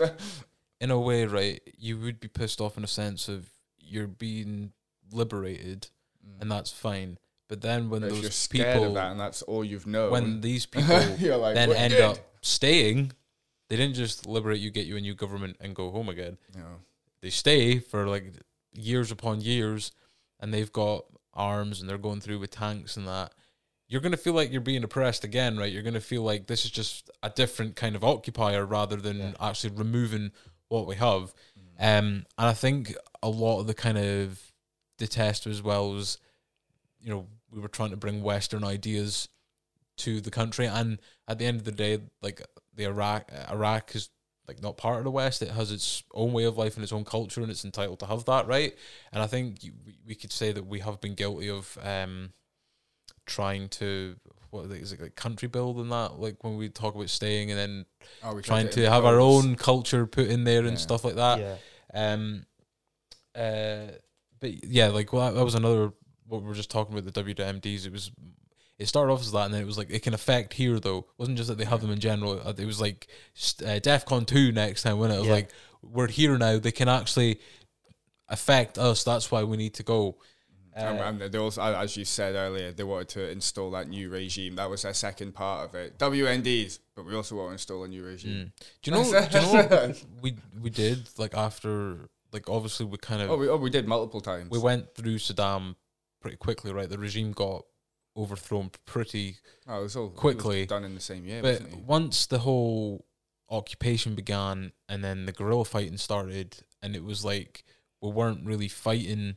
in 0.81 0.91
a 0.91 0.99
way, 0.99 1.27
right, 1.27 1.61
you 1.79 1.99
would 1.99 2.19
be 2.19 2.29
pissed 2.29 2.61
off 2.61 2.77
in 2.77 2.85
a 2.85 2.89
sense 2.89 3.29
of 3.29 3.51
you're 3.79 4.07
being 4.07 4.73
liberated, 5.13 5.89
mm. 6.27 6.41
and 6.41 6.51
that's 6.51 6.71
fine. 6.73 7.19
But 7.49 7.63
then 7.63 7.89
when 7.91 8.03
those 8.03 8.21
you're 8.21 8.31
scared 8.31 8.75
people, 8.75 8.89
of 8.89 8.95
that, 8.95 9.11
and 9.13 9.19
that's 9.21 9.43
all 9.43 9.65
you've 9.65 9.87
known. 9.87 10.11
when 10.11 10.41
these 10.41 10.67
people 10.75 10.95
like, 10.97 11.55
then 11.55 11.73
end 11.73 11.95
good." 11.95 12.03
up 12.03 12.19
staying, 12.43 13.13
they 13.69 13.77
didn't 13.77 13.95
just 13.95 14.27
liberate 14.27 14.61
you, 14.61 14.71
get 14.71 14.87
you 14.87 14.97
a 14.97 15.01
new 15.01 15.15
government, 15.15 15.57
and 15.61 15.75
go 15.75 15.91
home 15.91 16.09
again. 16.09 16.37
Know, 16.55 16.81
They 17.23 17.31
stay 17.31 17.79
for 17.79 18.07
like 18.07 18.33
years 18.75 19.11
upon 19.11 19.41
years, 19.41 19.93
and 20.41 20.53
they've 20.53 20.73
got 20.73 21.05
arms 21.35 21.81
and 21.81 21.89
they're 21.89 21.99
going 21.99 22.21
through 22.21 22.39
with 22.41 22.51
tanks 22.51 22.97
and 22.97 23.07
that, 23.07 23.33
you're 23.87 24.01
going 24.01 24.13
to 24.13 24.19
feel 24.19 24.35
like 24.35 24.51
you're 24.53 24.61
being 24.61 24.85
oppressed 24.85 25.25
again, 25.25 25.57
right? 25.57 25.73
You're 25.73 25.83
going 25.83 25.95
to 25.95 26.01
feel 26.01 26.23
like 26.23 26.47
this 26.47 26.65
is 26.65 26.71
just 26.71 27.11
a 27.23 27.31
different 27.31 27.77
kind 27.77 27.97
of 27.97 28.05
occupier 28.05 28.67
rather 28.67 28.97
than 28.97 29.19
Yeah. 29.19 29.33
actually 29.41 29.71
removing 29.75 30.33
what 30.69 30.87
we 30.87 30.97
have. 30.97 31.33
Mm. 31.81 31.99
Um, 31.99 32.07
and 32.37 32.49
I 32.49 32.53
think 32.53 32.95
a 33.23 33.29
lot 33.31 33.61
of 33.61 33.67
the 33.67 33.75
kind 33.75 33.97
of 33.97 34.41
detest 34.99 35.47
as 35.47 35.63
well 35.63 35.93
was, 35.93 36.19
you 37.01 37.09
know, 37.09 37.27
we 37.51 37.61
were 37.61 37.69
trying 37.69 37.91
to 37.91 37.97
bring 37.97 38.23
Western 38.23 38.65
ideas 38.65 39.29
to 39.99 40.21
the 40.21 40.31
country, 40.31 40.67
and 40.67 40.99
at 41.27 41.39
the 41.39 41.47
end 41.47 41.59
of 41.59 41.65
the 41.65 41.73
day, 41.73 41.99
like 42.23 42.43
the 42.75 42.85
Iraq, 42.85 43.31
Iraq 43.51 43.95
is 43.97 44.11
like 44.47 44.63
not 44.63 44.77
part 44.77 44.99
of 44.99 45.05
the 45.05 45.11
West. 45.11 45.43
It 45.43 45.51
has 45.51 45.71
its 45.73 46.03
own 46.15 46.33
way 46.33 46.45
of 46.45 46.57
life 46.57 46.77
and 46.77 46.83
its 46.85 46.93
own 46.93 47.05
culture, 47.05 47.43
and 47.43 47.51
it's 47.51 47.65
entitled 47.65 48.01
to 48.01 48.07
have 48.07 48.25
that, 48.27 48.47
right? 48.47 48.75
And 49.13 49.23
I 49.23 49.27
think 49.27 49.63
you, 49.65 49.73
we- 49.85 49.99
we 50.07 50.15
could 50.15 50.33
say 50.33 50.53
that 50.53 50.67
we 50.67 50.81
have 50.81 51.01
been 51.01 51.15
guilty 51.15 51.51
of 51.51 51.77
um, 51.83 52.33
trying 53.27 53.69
to 53.69 54.17
what 54.51 54.67
is 54.71 54.93
it 54.93 55.01
like 55.03 55.15
country 55.15 55.47
build 55.49 55.77
and 55.79 55.93
that, 55.93 56.19
like 56.19 56.43
when 56.43 56.57
we 56.57 56.71
talk 56.71 56.95
about 56.95 57.11
staying 57.11 57.51
and 57.51 57.59
then 57.59 57.87
Oh, 58.23 58.35
we 58.35 58.43
trying 58.43 58.69
to 58.71 58.89
have 58.89 59.05
our 59.05 59.21
own 59.21 59.57
culture 59.57 60.07
put 60.07 60.29
in 60.29 60.45
there 60.45 60.65
and 60.65 60.79
stuff 60.79 61.05
like 61.05 61.17
that. 61.17 61.41
yeah, 61.41 61.57
Um, 61.93 62.47
uh, 63.35 63.93
but 64.41 64.65
yeah, 64.65 64.87
like 64.89 65.13
well, 65.13 65.27
that, 65.27 65.37
that 65.37 65.45
was 65.45 65.55
another 65.55 65.93
what 66.29 66.43
we 66.43 66.49
were 66.49 66.55
just 66.55 66.71
talking 66.71 66.97
about 66.97 67.13
the 67.13 67.23
WWMDs. 67.25 67.87
It 67.87 67.93
was 67.93 68.11
it 68.79 68.87
started 68.87 69.13
off 69.13 69.21
as 69.23 69.33
that, 69.33 69.47
and 69.47 69.55
then 69.55 69.63
it 69.63 69.67
was 69.67 69.77
like 69.79 69.91
it 69.91 70.03
can 70.03 70.15
affect 70.15 70.55
here 70.55 70.79
though. 70.79 70.99
It 70.99 71.05
wasn't 71.19 71.37
just 71.37 71.49
that 71.49 71.59
they 71.59 71.65
have 71.65 71.81
them 71.81 71.91
in 71.91 71.99
general. 72.01 72.41
uh, 72.45 72.53
It 72.57 72.67
was 72.67 72.81
like 72.81 73.09
uh, 73.61 73.81
DefCon 73.81 74.27
two 74.27 74.53
next 74.53 74.83
time 74.83 74.99
when 74.99 75.11
it 75.11 75.19
was 75.19 75.27
Yeah. 75.27 75.33
like 75.33 75.51
we're 75.83 76.09
here 76.09 76.37
now. 76.39 76.59
They 76.59 76.73
can 76.73 76.89
actually 76.89 77.41
affect 78.29 78.79
us. 78.79 79.05
That's 79.05 79.31
why 79.31 79.43
we 79.45 79.57
need 79.57 79.75
to 79.75 79.83
go. 79.83 80.17
Uh, 80.77 80.81
And, 80.81 81.21
and 81.23 81.33
they 81.33 81.39
also, 81.39 81.61
as 81.63 81.97
you 81.97 82.05
said 82.05 82.35
earlier, 82.37 82.73
they 82.73 82.85
wanted 82.85 83.09
to 83.11 83.29
install 83.31 83.71
that 83.73 83.89
new 83.89 84.11
regime. 84.11 84.55
That 84.57 84.71
was 84.71 84.83
their 84.83 84.95
second 84.95 85.33
part 85.35 85.69
of 85.69 85.75
it. 85.75 85.99
WMDs, 85.99 86.79
but 86.95 87.05
we 87.05 87.15
also 87.17 87.37
want 87.37 87.49
to 87.49 87.53
install 87.55 87.83
a 87.85 87.89
new 87.89 88.05
regime. 88.05 88.53
mm. 88.55 88.65
Do 88.83 88.91
you 88.91 88.97
know? 88.97 89.03
do 89.03 89.39
you 89.39 89.43
know 89.47 89.53
what 89.67 90.05
we 90.23 90.37
we 90.61 90.71
did 90.71 91.09
like 91.19 91.35
after 91.37 92.09
like 92.33 92.49
obviously 92.49 92.87
we 92.87 92.99
kind 92.99 93.23
of 93.23 93.31
Oh, 93.31 93.37
we, 93.39 93.49
oh, 93.49 93.57
we 93.57 93.71
did 93.71 93.89
multiple 93.89 94.21
times. 94.21 94.51
we 94.51 94.59
went 94.59 94.95
through 94.95 95.17
Saddam 95.17 95.75
pretty 96.21 96.37
quickly, 96.37 96.73
right? 96.73 96.89
The 96.89 96.99
regime 96.99 97.33
got 97.33 97.65
overthrown 98.17 98.71
pretty 98.85 99.37
oh, 99.69 99.81
it 99.81 99.83
was 99.85 99.97
all 99.97 100.11
quickly. 100.11 100.67
done 100.67 100.85
in 100.85 100.95
the 100.95 101.01
same 101.01 101.25
year. 101.25 101.41
but 101.41 101.63
once 101.87 102.27
the 102.27 102.41
whole 102.41 103.05
occupation 103.49 104.15
began 104.15 104.73
and 104.89 105.05
then 105.05 105.25
the 105.25 105.33
guerrilla 105.33 105.65
fighting 105.65 105.97
started 105.97 106.57
and 106.83 106.97
it 106.97 107.05
was 107.05 107.25
like 107.25 107.65
we 108.01 108.11
weren't 108.11 108.45
really 108.45 108.69
fighting 108.69 109.37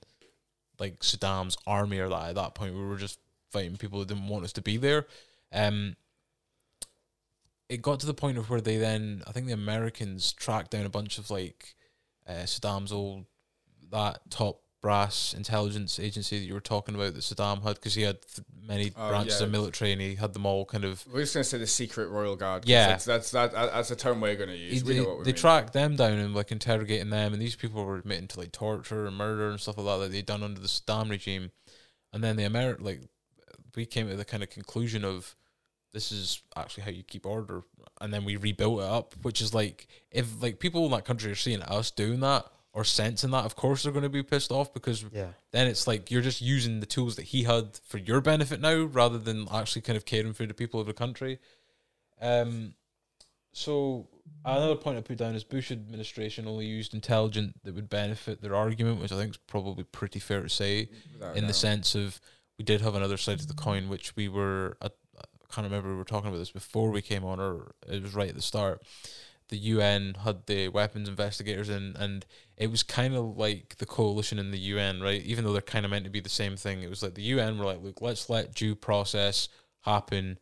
like 0.79 0.99
Saddam's 0.99 1.57
army 1.67 1.99
or 1.99 2.09
that 2.09 2.29
at 2.29 2.35
that 2.35 2.55
point 2.55 2.73
we 2.73 2.83
were 2.83 2.97
just 2.97 3.19
fighting 3.51 3.77
people 3.77 3.99
that 3.99 4.07
didn't 4.07 4.27
want 4.27 4.43
us 4.43 4.53
to 4.53 4.61
be 4.61 4.77
there 4.77 5.05
um 5.53 5.95
it 7.69 7.81
got 7.81 7.99
to 8.01 8.05
the 8.05 8.13
point 8.13 8.37
of 8.37 8.49
where 8.49 8.59
they 8.61 8.77
then 8.77 9.23
I 9.27 9.31
think 9.31 9.45
the 9.45 9.53
Americans 9.53 10.33
tracked 10.33 10.71
down 10.71 10.85
a 10.85 10.89
bunch 10.89 11.17
of 11.17 11.29
like 11.29 11.75
uh, 12.27 12.43
Saddam's 12.43 12.91
old 12.91 13.25
that 13.91 14.19
top 14.29 14.60
brass 14.81 15.33
intelligence 15.35 15.99
agency 15.99 16.39
that 16.39 16.45
you 16.45 16.53
were 16.55 16.59
talking 16.59 16.95
about 16.95 17.13
that 17.13 17.19
Saddam 17.19 17.61
had 17.63 17.75
because 17.75 17.93
he 17.93 18.01
had 18.01 18.17
th- 18.23 18.45
many 18.67 18.91
Oh, 18.97 19.09
branches 19.09 19.39
yeah. 19.39 19.45
of 19.45 19.51
military 19.51 19.91
and 19.91 20.01
he 20.01 20.15
had 20.15 20.33
them 20.33 20.45
all 20.45 20.65
kind 20.65 20.83
of 20.83 21.05
We're 21.13 21.21
just 21.21 21.35
going 21.35 21.43
to 21.43 21.49
say 21.49 21.57
the 21.59 21.67
secret 21.67 22.09
royal 22.09 22.35
guard. 22.35 22.63
Yeah. 22.67 22.87
that's 22.87 23.05
that's 23.05 23.31
that, 23.31 23.51
that's 23.53 23.91
a 23.91 23.95
term 23.95 24.19
we're 24.21 24.35
going 24.35 24.49
to 24.49 24.55
use. 24.57 24.83
we 24.83 24.95
they, 24.95 25.01
what 25.01 25.19
we 25.19 25.23
they 25.25 25.31
mean. 25.33 25.35
tracked 25.39 25.73
them 25.73 25.95
down 25.95 26.13
and 26.13 26.33
like 26.33 26.51
interrogating 26.51 27.11
them, 27.11 27.31
and 27.33 27.41
these 27.41 27.55
people 27.55 27.85
were 27.85 27.97
admitting 27.97 28.27
to 28.29 28.39
like 28.39 28.51
torture 28.51 29.05
and 29.05 29.15
murder 29.15 29.51
and 29.51 29.59
stuff 29.59 29.77
like 29.77 29.85
that 29.85 29.97
that 30.05 30.11
they'd 30.11 30.25
done 30.25 30.41
under 30.43 30.59
the 30.59 30.67
Saddam 30.67 31.09
regime. 31.11 31.51
And 32.11 32.23
then 32.23 32.35
the 32.35 32.43
Ameri- 32.43 32.81
like 32.81 33.01
we 33.75 33.85
came 33.85 34.09
to 34.09 34.15
the 34.15 34.25
kind 34.25 34.41
of 34.43 34.49
conclusion 34.49 35.05
of 35.05 35.35
this 35.93 36.11
is 36.11 36.41
actually 36.55 36.83
how 36.83 36.91
you 36.91 37.03
keep 37.03 37.25
order, 37.25 37.61
and 37.99 38.11
then 38.13 38.25
we 38.25 38.35
rebuilt 38.35 38.79
it 38.79 38.85
up, 38.85 39.13
which 39.21 39.41
is 39.41 39.53
like 39.53 39.87
if 40.09 40.41
like 40.41 40.57
people 40.59 40.85
in 40.85 40.91
that 40.91 41.05
country 41.05 41.31
are 41.31 41.35
seeing 41.35 41.61
us 41.61 41.91
doing 41.91 42.19
that 42.21 42.45
or 42.73 42.83
sense 42.83 43.23
in 43.23 43.31
that, 43.31 43.45
of 43.45 43.55
course 43.55 43.83
they're 43.83 43.91
going 43.91 44.03
to 44.03 44.09
be 44.09 44.23
pissed 44.23 44.51
off 44.51 44.73
because 44.73 45.05
yeah, 45.11 45.27
then 45.51 45.67
it's 45.67 45.87
like 45.87 46.09
you're 46.09 46.21
just 46.21 46.41
using 46.41 46.79
the 46.79 46.85
tools 46.85 47.15
that 47.17 47.23
he 47.23 47.43
had 47.43 47.79
for 47.85 47.97
your 47.97 48.21
benefit 48.21 48.61
now 48.61 48.83
rather 48.83 49.17
than 49.17 49.47
actually 49.51 49.81
kind 49.81 49.97
of 49.97 50.05
caring 50.05 50.33
for 50.33 50.45
the 50.45 50.53
people 50.53 50.79
of 50.79 50.87
the 50.87 50.93
country. 50.93 51.39
Um, 52.21 52.75
so 53.51 54.07
another 54.45 54.75
point 54.75 54.97
I 54.97 55.01
put 55.01 55.17
down 55.17 55.35
is 55.35 55.43
Bush 55.43 55.71
administration 55.71 56.47
only 56.47 56.65
used 56.65 56.93
intelligence 56.93 57.53
that 57.63 57.75
would 57.75 57.89
benefit 57.89 58.41
their 58.41 58.55
argument, 58.55 59.01
which 59.01 59.11
I 59.11 59.17
think 59.17 59.31
is 59.31 59.37
probably 59.37 59.83
pretty 59.83 60.19
fair 60.19 60.41
to 60.41 60.49
say 60.49 60.89
Without 61.13 61.35
a 61.35 61.37
in 61.37 61.47
the 61.47 61.53
sense 61.53 61.95
of 61.95 62.21
we 62.57 62.63
did 62.63 62.81
have 62.81 62.95
another 62.95 63.17
side 63.17 63.39
of 63.39 63.47
the 63.47 63.53
coin, 63.53 63.89
which 63.89 64.15
we 64.15 64.29
were 64.29 64.77
I, 64.81 64.87
I 65.17 65.53
can't 65.53 65.65
remember 65.65 65.89
we 65.89 65.97
were 65.97 66.05
talking 66.05 66.29
about 66.29 66.39
this 66.39 66.51
before 66.51 66.91
we 66.91 67.01
came 67.01 67.25
on, 67.25 67.39
or 67.39 67.71
it 67.87 68.01
was 68.01 68.15
right 68.15 68.29
at 68.29 68.35
the 68.35 68.41
start. 68.41 68.81
The 69.51 69.57
UN 69.57 70.15
had 70.23 70.47
the 70.47 70.69
weapons 70.69 71.07
investigators 71.07 71.69
in, 71.69 71.95
and 71.99 72.25
it 72.57 72.71
was 72.71 72.81
kind 72.83 73.13
of 73.15 73.37
like 73.37 73.75
the 73.77 73.85
coalition 73.85 74.39
in 74.39 74.49
the 74.49 74.57
UN, 74.57 75.01
right? 75.01 75.21
Even 75.21 75.43
though 75.43 75.51
they're 75.53 75.61
kind 75.61 75.85
of 75.85 75.91
meant 75.91 76.05
to 76.05 76.09
be 76.09 76.21
the 76.21 76.29
same 76.29 76.55
thing, 76.57 76.81
it 76.81 76.89
was 76.89 77.03
like 77.03 77.13
the 77.13 77.21
UN 77.21 77.59
were 77.59 77.65
like, 77.65 77.83
look, 77.83 78.01
let's 78.01 78.29
let 78.29 78.55
due 78.55 78.75
process 78.75 79.49
happen 79.81 80.39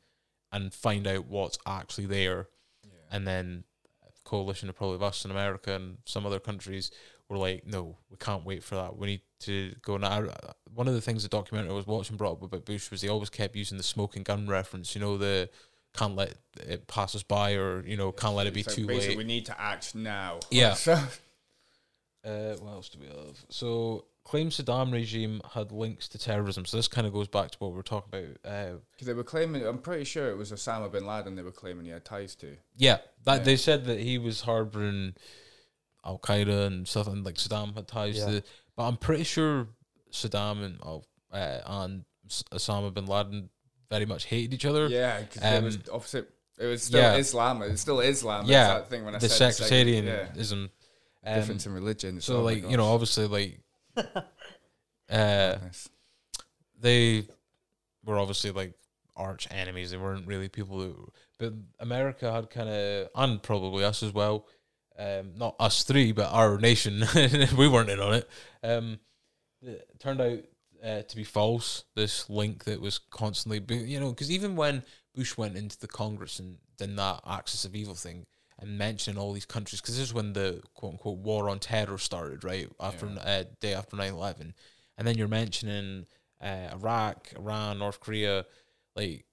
and 0.52 0.74
find 0.74 1.08
out 1.08 1.26
what's 1.28 1.58
actually 1.66 2.06
there, 2.06 2.48
and 3.12 3.28
then 3.28 3.64
the 4.06 4.30
coalition 4.30 4.70
of 4.70 4.76
probably 4.76 5.06
us 5.06 5.26
in 5.26 5.32
America 5.32 5.74
and 5.74 5.98
some 6.06 6.26
other 6.26 6.40
countries 6.40 6.92
were 7.30 7.38
like, 7.38 7.66
no, 7.66 7.98
we 8.10 8.18
can't 8.18 8.46
wait 8.46 8.64
for 8.64 8.76
that. 8.76 8.98
We 8.98 9.08
need 9.08 9.22
to 9.42 9.74
go 9.82 9.98
now. 9.98 10.28
One 10.74 10.88
of 10.88 10.94
the 10.94 11.02
things 11.02 11.24
the 11.24 11.30
documentary 11.30 11.72
I 11.72 11.76
was 11.76 11.88
watching 11.88 12.18
brought 12.18 12.34
up 12.34 12.44
about 12.44 12.66
Bush 12.66 12.92
was 12.92 13.02
he 13.02 13.10
always 13.10 13.30
kept 13.30 13.56
using 13.56 13.78
the 13.78 13.84
smoking 13.84 14.24
gun 14.24 14.48
reference. 14.48 14.96
You 14.96 15.02
know, 15.02 15.18
the 15.18 15.50
can't 15.96 16.16
let 16.16 16.36
it 16.62 16.88
pass 16.88 17.16
us 17.16 17.24
by, 17.24 17.54
or 17.54 17.84
you 17.86 17.98
know, 17.98 18.12
can't 18.12 18.36
let 18.36 18.48
it 18.48 18.54
be 18.54 18.62
It's 18.62 18.70
like 18.70 18.76
too 18.76 18.88
basically 18.88 19.10
late. 19.10 19.18
We 19.18 19.24
need 19.24 19.46
to 19.48 19.60
act 19.62 19.96
now. 19.96 20.40
Yeah. 20.52 20.74
So, 20.76 20.94
Uh, 22.24 22.54
what 22.60 22.72
else 22.74 22.90
do 22.90 23.00
we 23.00 23.08
have? 23.08 23.38
So, 23.50 24.06
claims 24.26 24.58
Saddam 24.60 24.92
regime 24.92 25.42
had 25.54 25.72
links 25.72 26.08
to 26.10 26.18
terrorism. 26.20 26.66
So 26.66 26.76
this 26.78 26.88
kind 26.90 27.08
of 27.08 27.14
goes 27.14 27.30
back 27.30 27.50
to 27.52 27.58
what 27.60 27.72
we 27.72 27.78
were 27.78 27.84
talking 27.84 28.10
about. 28.14 28.38
Uh, 28.54 28.76
because 28.92 29.08
they 29.08 29.14
were 29.14 29.24
claiming, 29.24 29.66
I'm 29.66 29.78
pretty 29.80 30.04
sure 30.04 30.30
it 30.30 30.38
was 30.38 30.52
Osama 30.52 30.92
bin 30.92 31.06
Laden 31.08 31.36
they 31.36 31.42
were 31.44 31.52
claiming 31.52 31.86
he 31.86 31.92
had 31.92 32.04
ties 32.06 32.36
to. 32.36 32.58
yeah, 32.76 32.98
that 33.24 33.38
Yeah. 33.38 33.44
they 33.44 33.56
said 33.56 33.86
that 33.86 34.00
he 34.02 34.18
was 34.18 34.42
harboring 34.42 35.16
Al 36.06 36.20
Qaeda 36.20 36.68
and 36.68 36.88
stuff, 36.88 37.08
and 37.08 37.24
like 37.26 37.36
Saddam 37.36 37.74
had 37.76 37.88
ties 37.88 38.18
Yeah. 38.18 38.26
to. 38.28 38.44
But 38.76 38.84
I'm 38.88 38.98
pretty 38.98 39.24
sure 39.24 39.68
Saddam 40.12 40.64
and 40.64 40.78
oh, 40.84 41.04
uh, 41.32 41.62
and 41.66 42.04
Osama 42.28 42.94
bin 42.94 43.06
Laden 43.06 43.50
very 43.90 44.06
much 44.06 44.26
hated 44.26 44.54
each 44.54 44.66
other. 44.66 44.88
Yeah, 44.88 45.22
because 45.22 45.44
it 45.44 45.64
was 45.64 45.76
Um, 45.76 45.84
opposite. 45.94 46.30
It 46.60 46.66
was 46.66 46.84
still 46.84 47.00
yeah. 47.02 47.16
Islam. 47.16 47.62
It's 47.62 47.82
still 47.82 48.02
Islam. 48.02 48.42
It's 48.42 48.52
Yeah, 48.52 48.68
that 48.76 48.90
thing 48.90 49.06
when 49.06 49.16
I 49.16 49.20
the 49.20 49.30
said 49.30 49.54
second- 49.54 49.88
yeah. 49.88 50.26
sectarianism. 50.28 50.70
Um, 51.26 51.36
difference 51.36 51.66
in 51.66 51.74
religion. 51.74 52.22
So 52.22 52.38
oh 52.38 52.44
like 52.44 52.70
you 52.70 52.78
know, 52.78 52.86
obviously 52.94 53.28
like. 53.28 53.60
uh, 53.98 54.14
Madness. 55.10 55.90
they 56.80 57.28
were 58.06 58.18
obviously 58.18 58.52
like 58.52 58.74
arch 59.16 59.48
enemies. 59.52 59.92
They 59.92 59.98
weren't 59.98 60.28
really 60.28 60.48
people 60.50 60.80
who, 60.80 61.12
but 61.38 61.54
America 61.80 62.32
had 62.32 62.50
kind 62.50 62.70
of, 62.70 63.10
and 63.16 63.42
probably 63.44 63.84
us 63.84 64.04
as 64.04 64.14
well. 64.14 64.46
Um, 64.98 65.34
not 65.38 65.56
us 65.60 65.84
three, 65.84 66.12
but 66.12 66.32
our 66.32 66.58
nation. 66.58 67.04
we 67.58 67.68
weren't 67.68 67.90
in 67.90 68.00
on 68.00 68.14
it. 68.16 68.30
Um, 68.64 69.00
it 69.62 69.88
turned 70.00 70.22
out 70.22 70.40
uh, 70.84 71.02
to 71.04 71.16
be 71.16 71.24
false. 71.24 71.84
This 71.96 72.30
link 72.30 72.64
that 72.66 72.80
was 72.82 72.98
constantly, 73.00 73.62
you 73.86 74.00
know, 74.00 74.10
because 74.10 74.32
even 74.32 74.56
when 74.56 74.84
Bush 75.16 75.38
went 75.38 75.56
into 75.58 75.78
the 75.80 75.88
Congress 75.88 76.40
and 76.40 76.58
did 76.78 76.96
that 76.98 77.22
axis 77.28 77.66
of 77.66 77.76
evil 77.76 77.96
thing 77.96 78.26
and 78.60 78.78
mentioning 78.78 79.20
all 79.20 79.34
these 79.34 79.46
countries, 79.46 79.82
because 79.82 79.96
this 79.98 80.08
is 80.08 80.14
when 80.14 80.34
the 80.34 80.62
quote 80.74 80.94
unquote 80.94 81.18
war 81.20 81.50
on 81.50 81.60
terror 81.60 81.98
started, 81.98 82.44
right 82.44 82.70
after 82.80 83.08
uh, 83.08 83.44
day 83.60 83.74
after 83.74 83.96
9-11. 83.98 84.54
and 84.98 85.08
then 85.08 85.18
you're 85.18 85.28
mentioning 85.28 86.06
uh, 86.42 86.70
Iraq, 86.74 87.30
Iran, 87.38 87.80
North 87.80 88.00
Korea, 88.00 88.46
like 88.96 89.26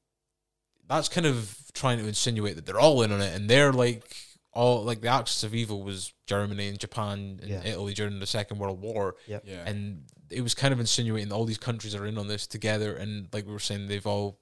that's 0.89 1.09
kind 1.09 1.27
of 1.27 1.57
trying 1.75 1.99
to 1.99 2.07
insinuate 2.07 2.55
that 2.57 2.67
they're 2.67 2.79
all 2.79 3.03
in 3.03 3.11
on 3.13 3.21
it, 3.21 3.35
and 3.35 3.49
they're 3.51 3.73
like 3.73 4.05
all 4.53 4.83
like 4.85 5.01
the 5.03 5.09
axis 5.09 5.43
of 5.45 5.55
evil 5.55 5.83
was 5.83 6.13
Germany 6.27 6.69
and 6.69 6.79
Japan 6.79 7.39
and 7.43 7.51
Yeah. 7.51 7.63
Italy 7.65 7.93
during 7.95 8.19
the 8.21 8.27
Second 8.27 8.59
World 8.59 8.81
War, 8.81 9.17
Yeah. 9.27 9.39
and 9.67 10.05
it 10.31 10.41
was 10.43 10.55
kind 10.55 10.73
of 10.73 10.81
insinuating 10.81 11.33
all 11.33 11.45
these 11.45 11.59
countries 11.59 11.95
are 11.95 12.07
in 12.07 12.19
on 12.19 12.29
this 12.29 12.47
together, 12.47 12.95
and 12.95 13.29
like 13.33 13.47
we 13.47 13.53
were 13.53 13.59
saying, 13.59 13.89
they've 13.89 14.07
all 14.07 14.39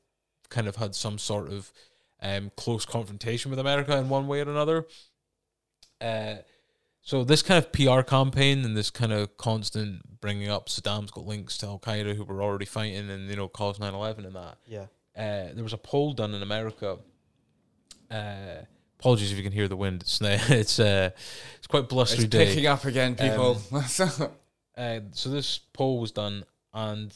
kind 0.50 0.66
of 0.68 0.76
had 0.76 0.94
some 0.94 1.18
sort 1.18 1.48
of 1.52 1.72
um, 2.22 2.50
close 2.56 2.84
confrontation 2.84 3.50
with 3.50 3.58
America 3.58 3.96
in 3.96 4.08
one 4.08 4.26
way 4.26 4.40
or 4.40 4.50
another. 4.50 4.86
Uh, 6.00 6.36
so 7.02 7.22
this 7.24 7.42
kind 7.42 7.62
of 7.62 7.70
PR 7.72 8.00
campaign 8.00 8.64
and 8.64 8.76
this 8.76 8.90
kind 8.90 9.12
of 9.12 9.36
constant 9.36 10.20
bringing 10.20 10.48
up 10.48 10.68
Saddam's 10.68 11.10
got 11.10 11.26
links 11.26 11.58
to 11.58 11.66
Al 11.66 11.78
Qaeda 11.78 12.14
who 12.16 12.24
were 12.24 12.42
already 12.42 12.64
fighting 12.64 13.10
and 13.10 13.28
you 13.28 13.36
know 13.36 13.46
caused 13.48 13.80
9-11 13.80 14.18
and 14.26 14.34
that. 14.36 14.56
yeah, 14.66 14.86
Uh, 15.16 15.52
there 15.54 15.62
was 15.62 15.74
a 15.74 15.78
poll 15.78 16.12
done 16.14 16.32
in 16.34 16.42
America. 16.42 16.96
Uh, 18.10 18.62
apologies 18.98 19.30
if 19.32 19.36
you 19.36 19.42
can 19.42 19.52
hear 19.52 19.68
the 19.68 19.76
wind. 19.76 20.02
It's 20.02 20.18
it's 20.22 20.78
uh, 20.78 21.10
it's 21.58 21.66
quite 21.66 21.88
blustery 21.88 22.24
It's 22.24 22.30
day. 22.30 22.46
picking 22.46 22.66
up 22.66 22.84
again, 22.84 23.16
people. 23.16 23.60
Uh, 24.76 25.00
so 25.12 25.28
this 25.30 25.58
poll 25.72 26.00
was 26.00 26.10
done, 26.12 26.44
and 26.72 27.14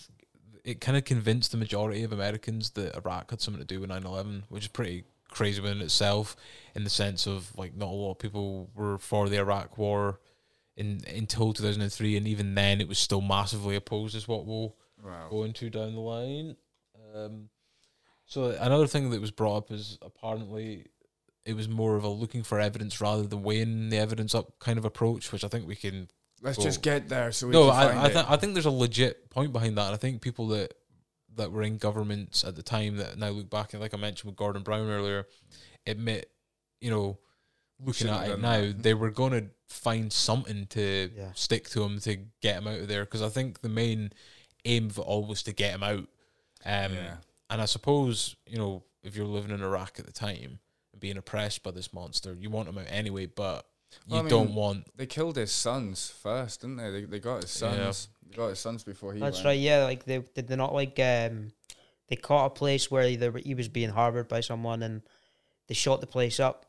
it 0.64 0.80
kind 0.80 0.96
of 0.96 1.04
convinced 1.04 1.50
the 1.50 1.56
majority 1.58 2.02
of 2.02 2.12
Americans 2.12 2.70
that 2.70 2.94
Iraq 2.96 3.30
had 3.30 3.40
something 3.40 3.60
to 3.60 3.66
do 3.66 3.80
with 3.80 3.90
9-11, 3.90 4.42
which 4.48 4.64
is 4.64 4.68
pretty 4.68 5.04
crazy 5.30 5.60
within 5.60 5.80
itself, 5.80 6.36
in 6.74 6.84
the 6.84 6.90
sense 6.90 7.26
of 7.26 7.54
like 7.56 7.76
not 7.76 7.88
a 7.88 7.92
lot 7.92 8.12
of 8.12 8.18
people 8.18 8.70
were 8.74 8.98
for 8.98 9.28
the 9.28 9.36
Iraq 9.38 9.76
War 9.78 10.20
in 10.76 11.00
until 11.12 11.52
two 11.52 11.62
thousand 11.64 11.82
and 11.82 11.92
three, 11.92 12.16
and 12.16 12.26
even 12.28 12.54
then 12.54 12.80
it 12.80 12.86
was 12.88 12.98
still 12.98 13.20
massively 13.20 13.74
opposed. 13.76 14.14
Is 14.14 14.28
what 14.28 14.46
we'll 14.46 14.76
Wow. 15.04 15.28
go 15.30 15.44
into 15.44 15.70
down 15.70 15.94
the 15.94 16.00
line. 16.00 16.56
Um, 17.14 17.48
so 18.26 18.50
another 18.60 18.86
thing 18.86 19.10
that 19.10 19.20
was 19.20 19.30
brought 19.30 19.56
up 19.56 19.70
is 19.72 19.98
apparently 20.02 20.86
it 21.44 21.54
was 21.54 21.68
more 21.68 21.96
of 21.96 22.04
a 22.04 22.08
looking 22.08 22.42
for 22.42 22.60
evidence 22.60 23.00
rather 23.00 23.22
than 23.22 23.42
weighing 23.42 23.88
the 23.90 23.96
evidence 23.98 24.34
up 24.34 24.58
kind 24.60 24.78
of 24.78 24.84
approach, 24.84 25.32
which 25.32 25.44
I 25.44 25.48
think 25.48 25.66
we 25.66 25.76
can 25.76 26.08
Let's 26.42 26.58
Well, 26.58 26.66
just 26.66 26.82
get 26.82 27.08
there 27.08 27.32
so 27.32 27.46
we 27.48 27.52
no, 27.52 27.66
can 27.70 27.74
find 27.74 27.98
I, 27.98 28.02
I, 28.02 28.06
it. 28.06 28.12
th- 28.12 28.26
I 28.28 28.36
think 28.36 28.54
there's 28.54 28.66
a 28.66 28.70
legit 28.70 29.28
point 29.30 29.52
behind 29.52 29.76
that. 29.78 29.86
And 29.86 29.94
I 29.94 29.98
think 29.98 30.22
people 30.22 30.48
that 30.48 30.74
that 31.36 31.52
were 31.52 31.62
in 31.62 31.78
governments 31.78 32.42
at 32.44 32.56
the 32.56 32.62
time 32.62 32.96
that 32.96 33.16
now 33.16 33.28
look 33.28 33.48
back 33.48 33.72
and 33.72 33.80
like 33.80 33.94
I 33.94 33.96
mentioned 33.96 34.28
with 34.28 34.36
Gordon 34.36 34.62
Brown 34.62 34.88
earlier, 34.88 35.26
admit, 35.86 36.30
you 36.80 36.90
know, 36.90 37.18
looking 37.80 38.08
Shouldn't 38.08 38.22
at 38.24 38.30
it 38.30 38.40
now, 38.40 38.60
that. 38.60 38.82
they 38.82 38.94
were 38.94 39.10
going 39.10 39.32
to 39.32 39.46
find 39.68 40.12
something 40.12 40.66
to 40.70 41.10
Yeah. 41.16 41.30
stick 41.34 41.68
to 41.70 41.82
him 41.84 42.00
to 42.00 42.16
get 42.40 42.56
him 42.56 42.66
out 42.66 42.80
of 42.80 42.88
there. 42.88 43.04
Because 43.04 43.22
I 43.22 43.28
think 43.28 43.60
the 43.60 43.68
main 43.68 44.12
aim 44.64 44.86
of 44.86 44.98
it 44.98 45.02
all 45.02 45.24
was 45.26 45.42
to 45.44 45.52
get 45.52 45.74
him 45.74 45.82
out. 45.82 46.08
Um, 46.64 46.94
Yeah. 46.94 47.16
And 47.50 47.62
I 47.62 47.66
suppose 47.66 48.34
you 48.46 48.58
know 48.58 48.82
if 49.02 49.14
you're 49.16 49.26
living 49.26 49.52
in 49.52 49.62
Iraq 49.62 49.98
at 50.00 50.06
the 50.06 50.12
time 50.12 50.58
and 50.92 51.00
being 51.00 51.16
oppressed 51.16 51.62
by 51.62 51.70
this 51.70 51.92
monster, 51.92 52.34
you 52.38 52.50
want 52.50 52.68
him 52.68 52.78
out 52.78 52.86
anyway, 52.88 53.26
but 53.26 53.64
you 54.06 54.14
Well, 54.16 54.26
I 54.26 54.28
don't 54.28 54.54
want. 54.54 54.86
They 54.96 55.06
killed 55.06 55.36
his 55.36 55.50
sons 55.52 56.10
first, 56.10 56.60
didn't 56.62 56.76
they? 56.76 56.90
They, 56.90 57.04
they 57.04 57.18
got 57.20 57.42
his 57.42 57.60
Yeah. 57.62 57.90
sons. 57.90 58.08
They 58.28 58.36
got 58.36 58.48
his 58.48 58.58
sons 58.58 58.84
before 58.84 59.14
he 59.14 59.20
That's 59.20 59.36
went. 59.38 59.46
right. 59.46 59.58
Yeah, 59.58 59.84
like 59.84 60.04
they 60.04 60.18
did 60.34 60.48
they 60.48 60.56
not 60.56 60.74
like 60.74 60.98
um 60.98 61.52
they 62.08 62.16
caught 62.16 62.46
a 62.46 62.50
place 62.50 62.90
where 62.90 63.16
they 63.16 63.28
were, 63.28 63.38
he 63.38 63.54
was 63.54 63.68
being 63.68 63.90
harbored 63.90 64.28
by 64.28 64.40
someone 64.40 64.82
and 64.82 65.02
they 65.66 65.74
shot 65.74 66.00
the 66.00 66.06
place 66.06 66.40
up 66.40 66.64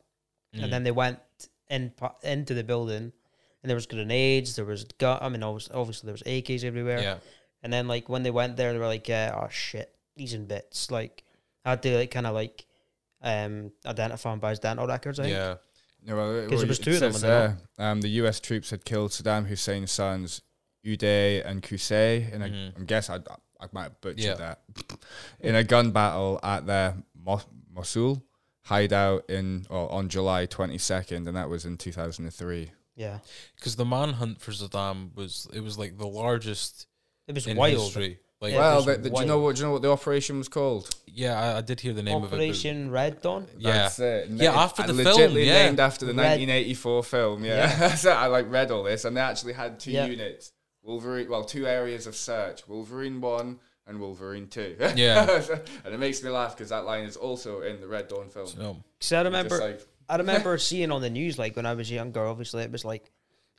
Mm. 0.54 0.64
and 0.64 0.72
then 0.72 0.82
they 0.82 0.90
went 0.90 1.20
in 1.68 1.92
into 2.24 2.54
the 2.54 2.64
building 2.64 3.12
and 3.62 3.68
there 3.70 3.76
was 3.76 3.86
grenades, 3.86 4.56
there 4.56 4.64
was 4.64 4.82
gun. 4.98 5.18
I 5.22 5.28
mean, 5.28 5.42
obviously, 5.44 5.74
obviously 5.76 6.06
there 6.08 6.14
was 6.14 6.22
AKs 6.24 6.64
everywhere. 6.64 7.00
yeah, 7.00 7.18
And 7.62 7.72
then 7.72 7.86
like 7.86 8.08
when 8.08 8.22
they 8.24 8.32
went 8.32 8.56
there, 8.56 8.72
they 8.72 8.78
were 8.80 8.86
like, 8.86 9.08
uh, 9.08 9.30
"Oh 9.40 9.48
shit, 9.50 9.94
he's 10.16 10.34
in 10.34 10.46
bits." 10.46 10.90
Like 10.90 11.22
I 11.64 11.70
had 11.70 11.82
to 11.84 11.96
like 11.98 12.10
kind 12.10 12.26
of 12.26 12.34
like 12.34 12.66
um 13.22 13.70
identify 13.86 14.32
him 14.32 14.40
by 14.40 14.50
his 14.50 14.58
dental 14.58 14.86
records. 14.86 15.20
I 15.20 15.22
think. 15.24 15.36
Yeah. 16.04 16.10
Yeah, 16.10 16.14
well, 16.14 16.34
it- 16.36 16.42
'Cause 16.42 16.50
well, 16.50 16.58
there 16.60 16.68
was 16.68 16.78
it 16.80 16.86
of 16.88 17.00
them, 17.00 17.12
says 17.12 17.22
and 17.22 17.30
there, 17.32 17.58
um, 17.78 18.00
the 18.00 18.08
U.S. 18.10 18.40
troops 18.40 18.70
had 18.70 18.84
killed 18.84 19.10
Saddam 19.10 19.48
Hussein's 19.48 19.92
sons, 19.92 20.42
Uday 20.84 21.44
and 21.46 21.62
Qusay, 21.62 22.32
in 22.32 22.42
a, 22.42 22.48
Mhm. 22.48 22.80
I 22.80 22.84
guess 22.84 23.10
I, 23.10 23.16
I 23.60 23.66
might 23.72 23.82
have 23.84 24.00
butchered 24.00 24.18
Yeah. 24.24 24.34
that, 24.34 24.62
in 25.40 25.54
a 25.54 25.62
gun 25.64 25.90
battle 25.90 26.40
at 26.42 26.66
their 26.66 26.96
Mo- 27.14 27.42
Mosul 27.72 28.22
hideout 28.64 29.28
in 29.28 29.66
or 29.68 29.90
on 29.92 30.08
July 30.08 30.46
22nd, 30.46 31.26
and 31.28 31.36
that 31.36 31.48
was 31.48 31.64
in 31.66 31.76
2003. 31.76 32.70
Yeah, 32.96 33.18
because 33.56 33.76
the 33.76 33.84
manhunt 33.84 34.40
for 34.40 34.52
Saddam 34.52 35.14
was 35.14 35.46
it 35.52 35.60
was 35.60 35.78
like 35.78 35.96
the 35.98 36.06
largest 36.06 36.86
it 37.26 37.34
was 37.34 37.46
in 37.46 37.56
wild. 37.56 37.78
history. 37.78 38.18
Like, 38.40 38.52
Yeah, 38.52 38.58
yeah, 38.58 38.62
well, 38.74 38.82
the, 38.82 38.96
the, 38.96 39.10
do 39.10 39.20
you 39.20 39.26
know 39.26 39.38
what? 39.40 39.56
Do 39.56 39.60
you 39.62 39.66
know 39.66 39.72
what 39.72 39.82
the 39.82 39.90
operation 39.92 40.38
was 40.38 40.48
called? 40.48 40.88
I, 41.20 41.58
I 41.58 41.60
did 41.60 41.80
hear 41.80 41.92
the 41.92 42.02
name 42.02 42.16
of 42.22 42.32
it. 42.32 42.36
Operation 42.36 42.90
Red 42.90 43.20
Dawn. 43.20 43.42
of 43.42 43.48
it. 43.50 43.54
but- 43.56 43.62
Yeah, 43.62 43.72
That's 43.74 43.98
it. 43.98 44.28
Yeah, 44.30 44.52
after 44.58 44.82
the 44.84 44.88
and 44.90 44.98
film, 44.98 45.06
legitimately 45.14 45.46
yeah. 45.46 45.66
named 45.66 45.80
after 45.80 46.06
the 46.06 46.12
Red- 46.14 46.38
1984 46.40 47.04
film. 47.04 47.44
Yeah, 47.44 47.94
so 47.96 48.12
I 48.12 48.26
like 48.28 48.50
read 48.50 48.70
all 48.70 48.82
this, 48.84 49.04
and 49.04 49.14
they 49.16 49.20
actually 49.20 49.52
had 49.52 49.78
two 49.78 49.90
Yeah. 49.90 50.06
units: 50.06 50.52
Wolverine. 50.82 51.28
Well, 51.28 51.44
two 51.44 51.66
areas 51.66 52.06
of 52.06 52.16
search: 52.16 52.66
Wolverine 52.66 53.20
One 53.20 53.58
and 53.86 54.00
Wolverine 54.00 54.46
Two. 54.46 54.76
Yeah. 54.96 55.28
and 55.84 55.92
it 55.94 55.98
makes 56.00 56.22
me 56.22 56.30
laugh 56.30 56.56
because 56.56 56.70
that 56.70 56.86
line 56.86 57.04
is 57.04 57.16
also 57.16 57.60
in 57.60 57.80
the 57.82 57.88
Red 57.88 58.08
Dawn 58.08 58.30
film. 58.30 58.46
so, 58.46 58.76
Because 58.98 59.12
I 59.12 59.22
remember, 59.22 59.58
like, 59.58 59.80
I 60.08 60.16
remember 60.16 60.56
seeing 60.56 60.90
on 60.92 61.02
the 61.02 61.10
news 61.10 61.38
like 61.38 61.56
when 61.56 61.66
I 61.66 61.74
was 61.74 61.90
younger. 61.90 62.24
Obviously, 62.26 62.62
it 62.62 62.72
was 62.72 62.86
like 62.86 63.10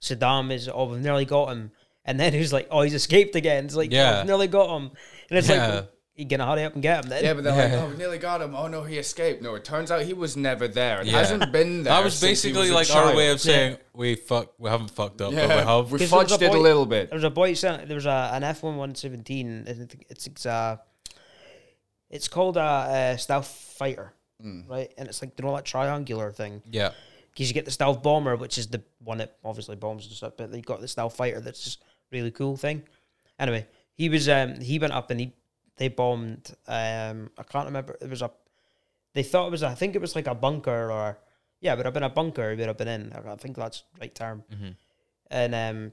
Saddam 0.01 0.51
is. 0.51 0.67
Oh, 0.73 0.85
we've 0.85 1.01
nearly 1.01 1.25
got 1.25 1.49
him, 1.51 1.71
and 2.05 2.19
then 2.19 2.33
he 2.33 2.39
was 2.39 2.51
like, 2.53 2.67
"Oh, 2.71 2.81
he's 2.81 2.93
escaped 2.93 3.35
again." 3.35 3.65
It's 3.65 3.75
like, 3.75 3.91
Yeah. 3.91 4.21
"Oh, 4.21 4.25
nearly 4.25 4.47
got 4.47 4.75
him, 4.75 4.91
and 5.29 5.37
it's 5.39 5.49
Yeah. 5.49 5.67
like, 5.75 5.91
you 6.15 6.25
gonna 6.25 6.45
hurry 6.45 6.63
up 6.65 6.73
and 6.73 6.83
get 6.83 7.03
him 7.03 7.09
then? 7.09 7.23
yeah, 7.23 7.33
but 7.33 7.43
they're 7.43 7.55
Yeah. 7.69 7.75
like, 7.75 7.83
oh, 7.83 7.89
we 7.91 7.97
nearly 7.97 8.17
got 8.19 8.41
him. 8.41 8.53
Oh 8.55 8.67
no, 8.67 8.83
he 8.83 8.97
escaped. 8.97 9.41
No, 9.41 9.55
it 9.55 9.63
turns 9.63 9.89
out 9.91 10.01
he 10.03 10.13
was 10.13 10.35
never 10.37 10.67
there. 10.67 10.99
and 10.99 11.09
Yeah. 11.09 11.17
hasn't 11.19 11.51
been 11.51 11.83
there. 11.83 11.93
that 11.93 12.03
was 12.03 12.13
since 12.15 12.41
he 12.43 12.49
basically 12.51 12.69
was 12.71 12.89
a 12.89 12.93
like 12.95 13.05
our 13.05 13.15
way 13.15 13.29
of 13.31 13.39
saying 13.41 13.77
we 13.93 14.15
fuck 14.15 14.53
we 14.59 14.69
haven't 14.69 14.91
fucked 14.91 15.21
up, 15.21 15.31
but 15.33 15.41
we 15.43 15.47
Yeah, 15.47 15.63
have. 15.63 15.91
we 15.91 15.97
'Cause 15.99 16.09
there 16.09 16.19
was 16.19 16.31
a 16.31 16.35
fudged 16.35 16.41
it 16.41 16.45
a 16.47 16.49
boy- 16.51 16.59
little 16.59 16.85
bit. 16.85 17.09
There 17.09 17.17
was 17.17 17.23
a 17.23 17.29
boy 17.29 17.53
sent. 17.53 17.87
There 17.87 17.95
was 17.95 18.05
a 18.05 18.29
an 18.33 18.43
F 18.43 18.61
one 18.61 18.77
one 18.77 18.93
seventeen. 18.93 19.65
It's 20.09 20.27
it's 20.27 20.45
uh, 20.45 20.77
it's 22.09 22.27
called 22.27 22.57
a, 22.57 23.13
a 23.13 23.17
stealth 23.17 23.47
fighter, 23.47 24.13
Mm. 24.43 24.67
right? 24.69 24.91
And 24.97 25.07
it's 25.07 25.21
like 25.21 25.31
you 25.39 25.45
know 25.45 25.55
that 25.55 25.65
triangular 25.65 26.31
thing. 26.31 26.61
yeah, 26.69 26.91
Because 27.31 27.47
you 27.47 27.53
get 27.53 27.65
the 27.65 27.71
stealth 27.71 28.01
bomber, 28.03 28.35
which 28.35 28.57
is 28.57 28.67
the 28.67 28.81
one 28.99 29.19
that 29.19 29.37
obviously 29.45 29.75
bombs 29.75 30.05
and 30.07 30.13
stuff, 30.15 30.33
but 30.37 30.53
you 30.53 30.61
got 30.61 30.81
the 30.81 30.87
stealth 30.87 31.15
fighter. 31.15 31.39
That's 31.39 31.63
just 31.63 31.81
really 32.11 32.31
cool 32.31 32.57
thing. 32.57 32.83
Anyway, 33.39 33.67
he 33.93 34.09
was 34.09 34.27
um 34.29 34.59
he 34.59 34.79
went 34.79 34.93
up 34.93 35.09
and 35.11 35.19
he 35.19 35.33
they 35.77 35.87
bombed 35.87 36.53
um 36.67 37.29
I 37.37 37.43
can't 37.43 37.65
remember 37.65 37.97
it 38.01 38.09
was 38.09 38.21
a 38.21 38.31
they 39.13 39.23
thought 39.23 39.47
it 39.47 39.51
was 39.51 39.63
I 39.63 39.73
think 39.75 39.95
it 39.95 40.01
was 40.01 40.15
like 40.15 40.27
a 40.27 40.35
bunker 40.35 40.91
or 40.91 41.17
yeah 41.59 41.73
it 41.73 41.77
would 41.77 41.85
have 41.85 41.93
been 41.93 42.03
a 42.03 42.09
bunker 42.09 42.51
it 42.51 42.57
would 42.59 42.67
have 42.67 42.77
been 42.77 42.87
in 42.87 43.13
I 43.13 43.35
think 43.35 43.55
that's 43.57 43.83
the 43.93 43.99
right 44.01 44.13
term 44.15 44.43
Mhm. 44.53 44.75
and 45.31 45.55
um 45.55 45.91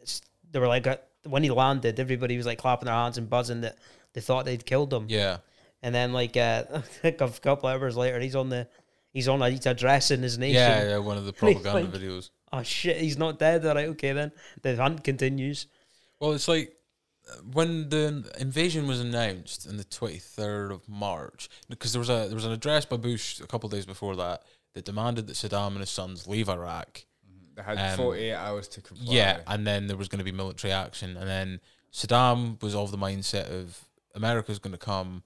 it's, 0.00 0.20
they 0.50 0.58
were 0.58 0.68
like 0.68 0.86
uh, 0.86 0.96
when 1.24 1.42
he 1.42 1.50
landed 1.50 1.98
everybody 2.00 2.36
was 2.36 2.46
like 2.46 2.58
clapping 2.58 2.86
their 2.86 2.94
hands 2.94 3.18
and 3.18 3.28
buzzing 3.28 3.60
that 3.62 3.76
they 4.14 4.20
thought 4.20 4.44
they'd 4.44 4.64
killed 4.64 4.92
him 4.92 5.06
yeah, 5.08 5.38
and 5.82 5.94
then 5.94 6.12
like 6.12 6.36
uh, 6.36 6.64
a 7.04 7.12
couple 7.12 7.68
of 7.68 7.80
hours 7.82 7.96
later 7.96 8.18
he's 8.20 8.36
on 8.36 8.48
the 8.48 8.66
he's 9.12 9.28
on 9.28 9.42
a, 9.42 9.50
he's 9.50 9.66
addressing 9.66 10.22
his 10.22 10.38
nation 10.38 10.54
yeah, 10.62 10.88
yeah. 10.90 10.98
One 10.98 11.18
of 11.18 11.26
the 11.26 11.32
propaganda 11.42 11.72
like- 11.72 11.92
videos. 11.92 12.30
Oh 12.52 12.62
shit 12.62 12.96
he's 12.98 13.18
not 13.18 13.38
dead 13.38 13.64
all 13.66 13.74
right 13.74 13.88
okay 13.88 14.12
then 14.12 14.32
the 14.62 14.76
hunt 14.76 15.04
continues 15.04 15.66
Well, 16.20 16.32
it's 16.32 16.48
like 16.48 16.74
when 17.52 17.90
the 17.90 18.30
invasion 18.38 18.86
was 18.88 19.00
announced 19.00 19.68
on 19.68 19.76
the 19.76 19.84
twenty 19.84 20.18
third 20.18 20.72
of 20.72 20.88
March, 20.88 21.48
because 21.68 21.92
there 21.92 22.00
was 22.00 22.08
a 22.08 22.26
there 22.26 22.34
was 22.34 22.46
an 22.46 22.52
address 22.52 22.84
by 22.86 22.96
Bush 22.96 23.38
a 23.40 23.46
couple 23.46 23.66
of 23.66 23.72
days 23.72 23.86
before 23.86 24.16
that 24.16 24.42
that 24.74 24.84
demanded 24.86 25.26
that 25.26 25.34
Saddam 25.34 25.68
and 25.68 25.80
his 25.80 25.90
sons 25.90 26.26
leave 26.26 26.48
Iraq. 26.48 27.04
They 27.54 27.62
had 27.62 27.78
Um, 27.78 27.96
48 27.98 28.32
hours 28.34 28.68
to 28.68 28.80
comply. 28.80 29.14
Yeah, 29.14 29.40
and 29.46 29.66
then 29.66 29.88
there 29.88 29.96
was 29.96 30.08
going 30.08 30.20
to 30.20 30.24
be 30.24 30.32
military 30.32 30.72
action, 30.72 31.16
and 31.16 31.28
then 31.28 31.60
Saddam 31.92 32.62
was 32.62 32.74
of 32.74 32.90
the 32.90 32.98
mindset 32.98 33.50
of 33.50 33.84
America's 34.14 34.58
going 34.58 34.72
to 34.72 34.78
come, 34.78 35.22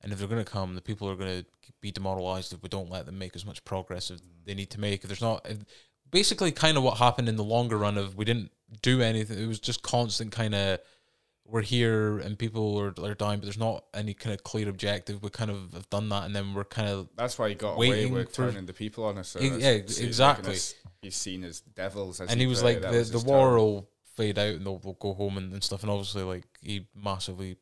and 0.00 0.12
if 0.12 0.18
they're 0.18 0.28
going 0.28 0.44
to 0.44 0.50
come, 0.50 0.74
the 0.74 0.80
people 0.82 1.08
are 1.10 1.16
going 1.16 1.42
to 1.42 1.46
be 1.80 1.90
demoralized 1.90 2.52
if 2.52 2.62
we 2.62 2.68
don't 2.68 2.90
let 2.90 3.04
them 3.06 3.18
make 3.18 3.34
as 3.36 3.44
much 3.44 3.64
progress 3.64 4.10
as 4.10 4.22
they 4.44 4.54
need 4.54 4.70
to 4.70 4.80
make. 4.80 5.02
If 5.02 5.08
there's 5.08 5.20
not, 5.20 5.44
if, 5.48 5.58
basically, 6.12 6.52
kind 6.52 6.76
of 6.76 6.84
what 6.84 6.98
happened 6.98 7.28
in 7.28 7.36
the 7.36 7.44
longer 7.44 7.76
run 7.76 7.98
of 7.98 8.16
we 8.16 8.24
didn't 8.24 8.52
do 8.80 9.02
anything. 9.02 9.42
It 9.42 9.48
was 9.48 9.58
just 9.58 9.82
constant 9.82 10.30
kind 10.30 10.54
of 10.54 10.78
we're 11.44 11.62
here 11.62 12.18
and 12.18 12.38
people 12.38 12.78
are, 12.78 12.94
are 13.04 13.14
dying, 13.14 13.40
but 13.40 13.46
there's 13.46 13.58
not 13.58 13.84
any 13.92 14.14
kind 14.14 14.32
of 14.32 14.44
clear 14.44 14.68
objective. 14.68 15.22
We 15.22 15.30
kind 15.30 15.50
of 15.50 15.72
have 15.74 15.90
done 15.90 16.08
that, 16.10 16.24
and 16.24 16.34
then 16.34 16.54
we're 16.54 16.64
kind 16.64 16.88
of 16.88 17.08
That's 17.16 17.38
why 17.38 17.48
he 17.48 17.54
got 17.56 17.72
away 17.72 18.06
with 18.06 18.34
for- 18.34 18.50
turning 18.50 18.66
the 18.66 18.72
people 18.72 19.04
on 19.04 19.18
us. 19.18 19.28
So 19.28 19.40
yeah, 19.40 19.78
he's 19.78 19.98
exactly. 20.00 20.54
us- 20.54 20.74
He's 21.02 21.16
seen 21.16 21.42
as 21.42 21.60
devils. 21.60 22.20
As 22.20 22.30
and 22.30 22.40
he 22.40 22.46
was 22.46 22.62
put 22.62 22.66
like 22.66 22.80
the, 22.82 22.96
was 22.96 23.10
the 23.10 23.18
war 23.18 23.48
term. 23.48 23.56
will 23.56 23.88
fade 24.14 24.38
out 24.38 24.54
and 24.54 24.64
they'll, 24.64 24.78
they'll 24.78 24.92
go 24.94 25.14
home 25.14 25.36
and, 25.36 25.52
and 25.52 25.64
stuff 25.64 25.82
and 25.82 25.90
obviously 25.90 26.22
like 26.22 26.44
he 26.60 26.86
massively 26.94 27.56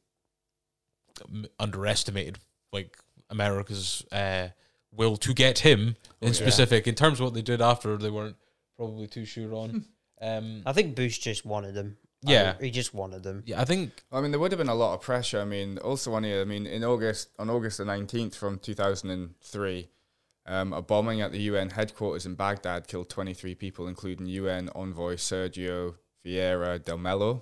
underestimated 1.58 2.38
like 2.72 2.98
america's 3.30 4.04
uh 4.10 4.48
will 4.92 5.16
to 5.16 5.32
get 5.32 5.60
him 5.60 5.96
in 6.20 6.28
yeah. 6.28 6.34
specific 6.34 6.88
in 6.88 6.94
terms 6.94 7.20
of 7.20 7.24
what 7.24 7.34
they 7.34 7.42
did 7.42 7.60
after 7.60 7.96
they 7.96 8.10
weren't 8.10 8.36
probably 8.80 9.06
too 9.16 9.24
sure 9.34 9.52
on 9.62 9.68
um 10.28 10.62
I 10.66 10.72
think 10.72 10.96
Bush 10.96 11.18
just 11.18 11.44
wanted 11.52 11.74
them. 11.74 11.96
Yeah. 12.22 12.54
I- 12.58 12.64
he 12.64 12.70
just 12.70 12.92
wanted 13.00 13.22
them. 13.22 13.38
yeah 13.50 13.60
i 13.60 13.64
think 13.64 14.02
I 14.12 14.20
mean, 14.20 14.30
there 14.32 14.40
would 14.40 14.52
have 14.52 14.58
been 14.64 14.76
a 14.78 14.82
lot 14.84 14.92
of 14.94 15.00
pressure. 15.10 15.40
I 15.40 15.48
mean, 15.54 15.78
also 15.78 16.08
on 16.18 16.24
here, 16.24 16.40
I 16.40 16.44
mean, 16.54 16.66
in 16.76 16.82
August, 16.84 17.28
on 17.38 17.48
August 17.56 17.78
the 17.78 17.84
19th 17.84 18.34
from 18.42 18.58
2003, 18.58 19.88
um, 20.46 20.72
a 20.72 20.82
bombing 20.82 21.20
at 21.24 21.32
the 21.32 21.42
UN 21.50 21.70
headquarters 21.70 22.26
in 22.26 22.34
Baghdad 22.34 22.88
killed 22.88 23.08
23 23.08 23.54
people, 23.54 23.84
including 23.88 24.26
UN 24.26 24.68
envoy 24.74 25.14
Sergio 25.16 25.94
Vieira 26.24 26.72
del 26.84 26.98
Mello, 26.98 27.32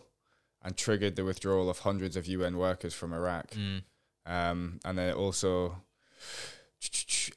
and 0.62 0.76
triggered 0.76 1.16
the 1.16 1.24
withdrawal 1.24 1.68
of 1.70 1.78
hundreds 1.80 2.16
of 2.16 2.26
UN 2.26 2.56
workers 2.58 2.94
from 2.94 3.12
Iraq. 3.12 3.46
mm, 3.52 3.82
Um, 4.26 4.78
and 4.84 4.94
then 4.98 5.14
also 5.14 5.82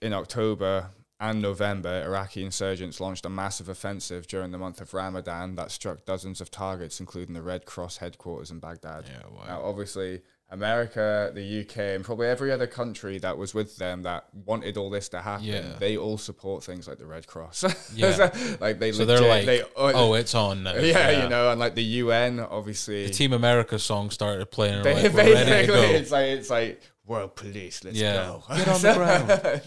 in 0.02 0.14
October 0.14 0.74
and 1.22 1.42
November, 1.42 2.02
Iraqi 2.04 2.44
insurgents 2.44 3.00
launched 3.00 3.26
a 3.26 3.30
massive 3.30 3.70
offensive 3.70 4.28
during 4.28 4.52
the 4.52 4.58
month 4.58 4.82
of 4.82 4.94
Ramadan 4.94 5.56
that 5.56 5.72
struck 5.72 6.04
dozens 6.04 6.42
of 6.42 6.50
targets, 6.52 7.00
including 7.00 7.36
the 7.36 7.42
Red 7.44 7.66
Cross 7.66 7.98
headquarters 7.98 8.52
in 8.52 8.60
Baghdad. 8.60 9.06
yeah 9.08 9.28
wow. 9.30 9.46
Now, 9.48 9.62
obviously, 9.64 10.22
America, 10.50 11.32
the 11.34 11.62
UK, 11.62 11.78
and 11.96 12.04
probably 12.04 12.28
every 12.28 12.52
other 12.52 12.68
country 12.68 13.18
that 13.20 13.38
was 13.38 13.54
with 13.54 13.78
them 13.78 14.04
that 14.04 14.26
wanted 14.46 14.76
all 14.78 14.90
this 14.90 15.08
to 15.10 15.22
happen, 15.22 15.46
Yeah. 15.46 15.76
they 15.80 15.96
all 15.96 16.18
support 16.18 16.64
things 16.64 16.88
like 16.90 16.98
the 16.98 17.06
Red 17.06 17.26
Cross. 17.28 17.64
Yeah. 17.96 18.30
like 18.60 18.80
they 18.80 18.92
So 18.92 19.04
legit, 19.06 19.08
they're 19.22 19.30
like, 19.30 19.46
they, 19.46 19.64
oh, 19.78 20.14
it's 20.16 20.36
on 20.36 20.64
now. 20.64 20.74
yeah, 20.76 21.24
you 21.24 21.30
know, 21.30 21.52
and 21.52 21.60
like 21.60 21.76
the 21.76 21.84
UN, 22.04 22.40
obviously, 22.40 23.08
The 23.08 23.14
Team 23.14 23.32
America 23.34 23.80
song 23.80 24.10
started 24.10 24.50
playing. 24.52 24.84
They, 24.84 24.94
like, 25.10 25.14
ready 25.14 25.30
to 25.34 25.46
basically, 25.46 25.68
go. 25.68 25.82
it's 25.84 26.12
like 26.12 26.26
it's 26.26 26.50
like 26.50 26.82
world 27.06 27.36
police. 27.36 27.84
Let's 27.84 27.98
Yeah. 27.98 28.16
go. 28.16 28.44
Get 28.56 28.68
on 28.68 28.82
the 28.82 28.94
ground. 28.94 29.62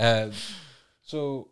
Uh, 0.00 0.30
so, 1.02 1.48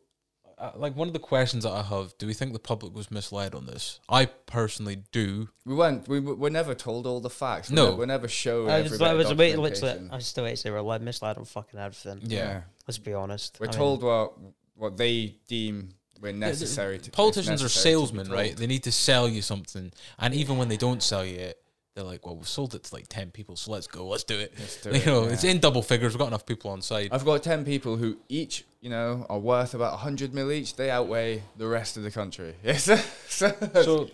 uh, 0.56 0.72
like 0.74 0.96
one 0.96 1.06
of 1.06 1.12
the 1.12 1.20
questions 1.20 1.64
that 1.64 1.72
I 1.72 1.82
have: 1.82 2.16
Do 2.18 2.26
we 2.26 2.34
think 2.34 2.52
the 2.52 2.58
public 2.58 2.94
was 2.94 3.10
misled 3.10 3.54
on 3.54 3.66
this? 3.66 4.00
I 4.08 4.24
personally 4.26 5.02
do. 5.12 5.48
We 5.66 5.74
weren't. 5.74 6.08
We 6.08 6.18
we're 6.20 6.48
never 6.50 6.74
told 6.74 7.06
all 7.06 7.20
the 7.20 7.30
facts. 7.30 7.70
No. 7.70 7.90
we're, 7.90 7.98
we're 7.98 8.06
never 8.06 8.26
shown. 8.26 8.70
I 8.70 8.78
every 8.78 8.90
was, 8.90 8.98
bit 8.98 9.08
I 9.08 9.14
was 9.14 9.34
wait, 9.34 9.58
literally. 9.58 10.08
I 10.10 10.16
was 10.16 10.26
still 10.26 10.44
waiting 10.44 10.56
to 10.56 10.62
say 10.62 10.70
we're 10.70 10.80
led, 10.80 11.02
misled 11.02 11.36
on 11.36 11.44
fucking 11.44 11.78
everything. 11.78 12.20
Yeah. 12.22 12.62
Let's 12.86 12.98
be 12.98 13.12
honest. 13.12 13.58
We're 13.60 13.66
I 13.66 13.70
mean, 13.70 13.78
told 13.78 14.02
what 14.02 14.32
what 14.74 14.96
they 14.96 15.36
deem 15.46 15.90
were 16.20 16.32
necessary 16.32 16.98
to. 16.98 17.10
Politicians 17.10 17.60
are 17.60 17.64
necessary 17.64 17.94
to 17.94 17.98
salesmen, 17.98 18.30
right? 18.30 18.56
They 18.56 18.66
need 18.66 18.84
to 18.84 18.92
sell 18.92 19.28
you 19.28 19.42
something, 19.42 19.92
and 20.18 20.34
even 20.34 20.56
when 20.56 20.68
they 20.68 20.76
don't 20.76 21.02
sell 21.02 21.24
you 21.24 21.36
it, 21.36 21.62
they're 21.98 22.06
like, 22.06 22.24
"Well, 22.24 22.36
we've 22.36 22.48
sold 22.48 22.76
it 22.76 22.84
to 22.84 22.94
like 22.94 23.06
ten 23.08 23.32
people, 23.32 23.56
so 23.56 23.72
let's 23.72 23.88
go, 23.88 24.06
let's 24.06 24.22
do 24.22 24.38
it." 24.38 24.54
Let's 24.58 24.80
do 24.80 24.90
you 24.92 24.96
it, 24.96 25.06
know, 25.06 25.24
yeah. 25.24 25.32
it's 25.32 25.42
in 25.42 25.58
double 25.58 25.82
figures. 25.82 26.12
We've 26.12 26.20
got 26.20 26.28
enough 26.28 26.46
people 26.46 26.70
on 26.70 26.80
site. 26.80 27.12
I've 27.12 27.24
got 27.24 27.42
ten 27.42 27.64
people 27.64 27.96
who 27.96 28.18
each, 28.28 28.64
you 28.80 28.88
know, 28.88 29.26
are 29.28 29.38
worth 29.38 29.74
about 29.74 29.98
hundred 29.98 30.32
mil 30.32 30.52
each. 30.52 30.76
They 30.76 30.90
outweigh 30.90 31.42
the 31.56 31.66
rest 31.66 31.96
of 31.96 32.04
the 32.04 32.10
country. 32.10 32.54
Yes. 32.62 32.84
so, 33.28 33.52
so 33.82 34.10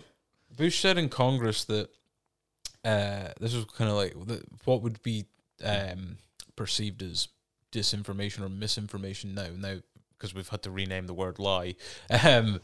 Bush 0.57 0.79
said 0.79 0.97
in 0.97 1.09
Congress 1.09 1.65
that 1.65 1.89
uh, 2.83 3.29
this 3.39 3.53
was 3.53 3.65
kind 3.65 3.89
of 3.89 3.97
like 3.97 4.13
the, 4.25 4.43
what 4.63 4.81
would 4.81 5.01
be 5.03 5.25
um, 5.63 6.17
perceived 6.55 7.03
as 7.03 7.27
disinformation 7.71 8.41
or 8.41 8.49
misinformation 8.49 9.35
now. 9.35 9.49
Now, 9.55 9.77
because 10.17 10.33
we've 10.33 10.49
had 10.49 10.63
to 10.63 10.71
rename 10.71 11.07
the 11.07 11.13
word 11.13 11.37
lie. 11.37 11.75
Um, 12.23 12.61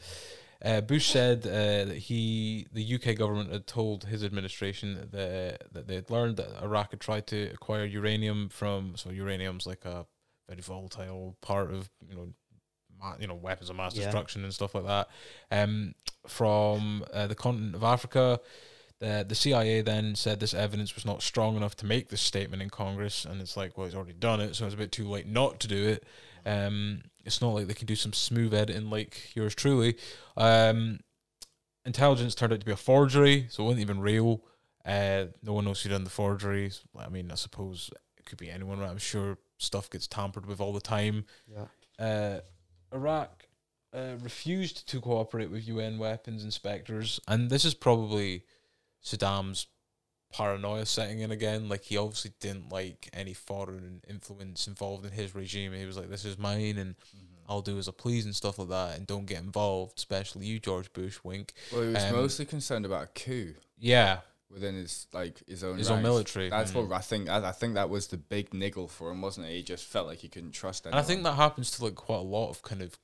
uh, 0.64 0.82
Bush 0.82 1.08
said 1.08 1.46
uh, 1.46 1.86
that 1.90 1.98
he, 1.98 2.68
the 2.72 2.96
UK 2.96 3.16
government, 3.16 3.52
had 3.52 3.68
told 3.68 4.06
his 4.06 4.24
administration 4.24 5.08
that, 5.12 5.64
that 5.74 5.88
they 5.88 5.96
had 5.96 6.10
learned 6.10 6.38
that 6.38 6.62
Iraq 6.64 6.92
had 6.92 7.00
tried 7.00 7.28
to 7.28 7.50
acquire 7.54 7.86
uranium 7.86 8.50
from. 8.50 8.94
So 8.96 9.10
uranium's 9.10 9.66
like 9.66 9.86
a 9.86 10.06
very 10.48 10.62
volatile 10.62 11.38
part 11.42 11.72
of 11.74 11.90
you 12.08 12.16
know, 12.16 12.34
ma- 13.00 13.16
you 13.20 13.28
know, 13.28 13.36
weapons 13.36 13.70
of 13.70 13.76
mass 13.76 13.96
Yeah. 13.96 14.04
destruction 14.04 14.44
and 14.44 14.54
stuff 14.54 14.76
like 14.76 14.86
that. 14.86 15.10
Um, 15.52 15.96
from 16.28 17.04
uh, 17.14 17.28
the 17.28 17.36
continent 17.36 17.74
of 17.76 17.84
Africa. 17.84 18.40
The, 19.00 19.26
the 19.28 19.34
CIA 19.34 19.82
then 19.82 20.14
said 20.14 20.40
this 20.40 20.54
evidence 20.54 20.94
was 20.94 21.06
not 21.06 21.24
strong 21.24 21.58
enough 21.58 21.76
to 21.78 21.88
make 21.88 22.10
this 22.10 22.22
statement 22.22 22.62
in 22.62 22.70
Congress, 22.70 23.26
and 23.26 23.42
it's 23.42 23.58
like, 23.58 23.76
well, 23.76 23.88
he's 23.88 23.96
already 23.96 24.14
done 24.14 24.40
it, 24.40 24.56
so 24.56 24.66
it's 24.66 24.76
a 24.76 24.78
bit 24.78 24.92
too 24.92 25.08
late 25.10 25.26
not 25.26 25.60
to 25.62 25.68
do 25.68 25.88
it. 25.88 26.06
Um, 26.46 27.02
it's 27.26 27.42
not 27.42 27.50
like 27.50 27.68
they 27.68 27.74
can 27.74 27.88
do 27.88 27.96
some 27.96 28.14
smooth 28.14 28.54
editing 28.54 28.90
like 28.90 29.36
yours 29.36 29.56
truly. 29.56 29.98
Um, 30.38 31.00
intelligence 31.86 32.36
turned 32.36 32.54
out 32.54 32.60
to 32.60 32.66
be 32.66 32.72
a 32.72 32.78
forgery, 32.78 33.48
so 33.50 33.64
it 33.64 33.66
wasn't 33.68 33.82
even 33.82 34.00
real. 34.00 34.42
Uh, 34.86 35.26
no 35.44 35.54
one 35.54 35.66
knows 35.66 35.82
who 35.82 35.90
done 35.90 36.04
the 36.04 36.10
forgery. 36.10 36.72
I 36.98 37.10
mean, 37.10 37.32
I 37.32 37.36
suppose 37.36 37.90
it 38.18 38.26
could 38.26 38.40
be 38.40 38.50
anyone. 38.50 38.80
Right? 38.80 38.90
I'm 38.90 38.98
sure 38.98 39.38
stuff 39.58 39.90
gets 39.90 40.08
tampered 40.08 40.46
with 40.46 40.60
all 40.60 40.74
the 40.74 40.82
time. 40.82 41.26
Yeah. 41.48 41.66
Uh, 42.04 42.40
Iraq 42.94 43.46
uh, 43.94 44.16
refused 44.22 44.88
to 44.90 45.00
cooperate 45.00 45.52
with 45.52 45.68
UN 45.68 45.98
weapons 45.98 46.44
inspectors, 46.44 47.20
and 47.28 47.50
this 47.50 47.66
is 47.66 47.74
probably 47.74 48.44
Saddam's 49.04 49.68
paranoia 50.32 50.86
setting 50.86 51.20
in 51.20 51.32
again. 51.32 51.70
Like 51.70 51.84
he 51.84 51.98
obviously 51.98 52.32
didn't 52.40 52.70
like 52.72 53.10
any 53.14 53.34
foreign 53.34 54.02
influence 54.10 54.68
involved 54.68 55.06
in 55.06 55.12
his 55.12 55.36
regime. 55.36 55.74
He 55.74 55.86
was 55.86 55.98
like, 55.98 56.10
"This 56.10 56.26
is 56.26 56.38
mine, 56.38 56.78
and 56.78 56.96
I'll 57.50 57.62
do 57.62 57.78
as 57.78 57.88
I 57.88 57.92
please 57.92 58.26
and 58.26 58.36
stuff 58.36 58.60
like 58.60 58.70
that, 58.70 58.98
and 58.98 59.06
don't 59.08 59.26
get 59.26 59.40
involved." 59.44 59.98
Especially 59.98 60.46
you, 60.46 60.60
George 60.60 60.92
Bush. 60.94 61.20
Wink. 61.24 61.54
well, 61.72 61.82
he 61.84 61.94
was 61.94 62.04
um, 62.04 62.12
mostly 62.16 62.46
concerned 62.46 62.86
about 62.86 63.04
a 63.04 63.08
coup 63.08 63.54
Yeah, 63.78 64.20
within 64.50 64.76
his 64.76 65.08
like 65.14 65.42
his 65.48 65.64
own 65.64 65.78
his 65.78 65.90
own 65.90 66.02
military. 66.02 66.50
That's 66.50 66.72
Mm. 66.72 66.88
what 66.88 66.98
I 66.98 67.02
think. 67.02 67.30
I, 67.30 67.50
I 67.50 67.52
think 67.52 67.74
that 67.76 67.90
was 67.90 68.08
the 68.08 68.18
big 68.18 68.54
niggle 68.54 68.88
for 68.88 69.12
him, 69.12 69.22
wasn't 69.22 69.48
it? 69.48 69.52
He 69.54 69.64
just 69.64 69.86
felt 69.86 70.08
like 70.08 70.20
he 70.20 70.30
couldn't 70.30 70.52
trust 70.52 70.86
And 70.86 70.94
anyone. 70.94 71.04
I 71.04 71.08
think 71.08 71.24
that 71.24 71.34
happens 71.36 71.72
to 71.72 71.84
like 71.86 71.96
quite 71.96 72.18
a 72.20 72.22
lot 72.22 72.50
of 72.50 72.62
kind 72.62 72.82
of 72.82 72.98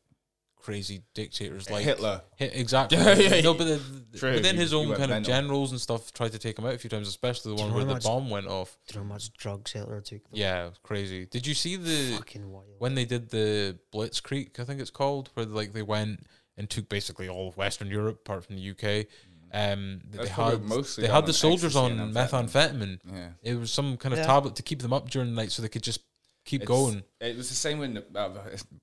crazy 0.58 1.01
dictators, 1.14 1.70
like 1.70 1.84
Hitler. 1.86 2.22
Hi- 2.39 2.45
exactly. 2.45 2.97
Yeah, 3.01 3.14
yeah, 3.16 3.41
no, 3.41 3.53
but 3.53 3.66
the, 3.66 3.76
the- 4.12 4.18
True, 4.18 4.34
within 4.34 4.55
he- 4.55 4.62
his 4.62 4.74
own 4.74 4.88
went 4.89 4.99
kind 4.99 5.12
of 5.14 5.24
generals 5.24 5.72
and 5.72 5.80
stuff 5.80 6.12
tried 6.14 6.32
to 6.34 6.39
take 6.39 6.58
him 6.60 6.66
out 6.66 6.74
a 6.74 6.78
few 6.78 6.89
times, 6.89 7.08
especially 7.08 7.55
the 7.55 7.62
one 7.62 7.74
where 7.74 7.86
the 7.86 7.93
much- 7.93 8.03
bomb 8.03 8.30
went 8.30 8.47
off. 8.47 8.78
Do 8.88 8.93
you 8.95 8.99
know 9.01 9.08
how 9.08 9.14
much 9.14 9.32
drugs 9.34 9.72
Hitler 9.72 10.01
took? 10.01 10.22
Yeah, 10.32 10.70
crazy. 10.84 11.26
Did 11.26 11.47
you 11.47 11.53
see 11.53 11.76
the 11.78 12.18
Fucking 12.18 12.51
wild. 12.51 12.66
when 12.80 12.95
they 12.95 13.05
did 13.05 13.30
the 13.30 13.78
Blitzkrieg? 13.93 14.60
I 14.60 14.64
think 14.66 14.82
it's 14.82 14.89
called, 14.91 15.30
where 15.36 15.45
like 15.45 15.74
they 15.74 15.84
went 15.84 16.26
and 16.58 16.70
took 16.70 16.89
basically 16.89 17.30
all 17.30 17.47
of 17.49 17.55
Western 17.58 17.88
Europe, 17.89 18.20
apart 18.26 18.43
from 18.45 18.55
the 18.58 18.72
UK. 18.72 19.05
Um, 19.53 20.01
That's 20.10 20.28
they 20.28 20.34
had 20.34 20.62
mostly 20.64 21.03
they 21.08 21.10
had 21.14 21.26
the 21.26 21.32
soldiers 21.32 21.76
ecstasy 21.78 21.93
on 21.93 21.99
and 22.01 22.14
methamphetamine. 22.14 22.99
Yeah. 23.10 23.30
It 23.41 23.55
was 23.58 23.72
some 23.72 23.95
kind 23.95 24.12
of 24.12 24.20
Yeah. 24.20 24.26
tablet 24.26 24.55
to 24.55 24.64
keep 24.64 24.82
them 24.82 24.91
up 24.91 25.10
during 25.10 25.30
the 25.30 25.36
night, 25.41 25.53
so 25.53 25.62
they 25.62 25.70
could 25.70 25.84
just 25.84 26.01
keep 26.43 26.64
It's- 26.64 26.68
going. 26.68 27.03
It 27.22 27.38
was 27.38 27.47
the 27.47 27.55
same 27.55 27.80
when 27.80 28.03
uh, 28.14 28.30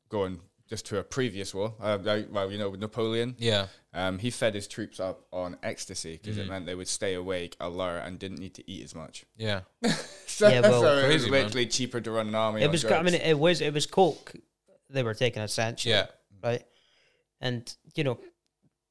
going 0.09 0.41
just 0.69 0.87
to 0.87 0.99
a 0.99 1.03
previous 1.05 1.55
war. 1.55 1.75
Uh, 1.81 1.99
well, 2.31 2.51
you 2.51 2.59
know, 2.59 2.71
with 2.71 2.81
Napoleon, 2.81 3.37
Yeah, 3.39 3.67
um, 3.93 4.19
he 4.19 4.31
fed 4.31 4.55
his 4.55 4.67
troops 4.67 4.99
up 4.99 5.27
on 5.33 5.57
ecstasy 5.63 6.17
because 6.21 6.37
Mhm. 6.37 6.41
it 6.41 6.49
meant 6.49 6.67
they 6.67 6.75
would 6.75 6.89
stay 6.89 7.15
awake, 7.15 7.57
alert, 7.61 8.01
and 8.07 8.19
didn't 8.19 8.39
need 8.39 8.55
to 8.55 8.71
eat 8.71 8.83
as 8.85 8.95
much. 8.95 9.25
yeah. 9.37 9.61
So, 10.27 10.49
Yeah, 10.49 10.61
well- 10.61 10.81
so 10.81 10.93
it 10.93 10.95
was 10.97 11.05
Crazy, 11.05 11.31
man. 11.31 11.43
literally 11.45 11.67
cheaper 11.67 12.01
to 12.01 12.11
run 12.11 12.29
an 12.29 12.35
army. 12.35 12.63
It 12.63 12.67
on 12.67 12.73
was. 12.73 12.85
I 12.85 13.03
mean, 13.03 13.15
it 13.15 13.39
was. 13.39 13.61
It 13.61 13.75
was 13.75 13.87
coke. 13.87 14.33
They 14.91 15.03
were 15.03 15.15
taking 15.15 15.43
essentially. 15.43 15.93
Yeah. 15.95 16.07
Right. 16.43 16.65
And 17.41 17.73
you 17.95 18.05
know, 18.05 18.19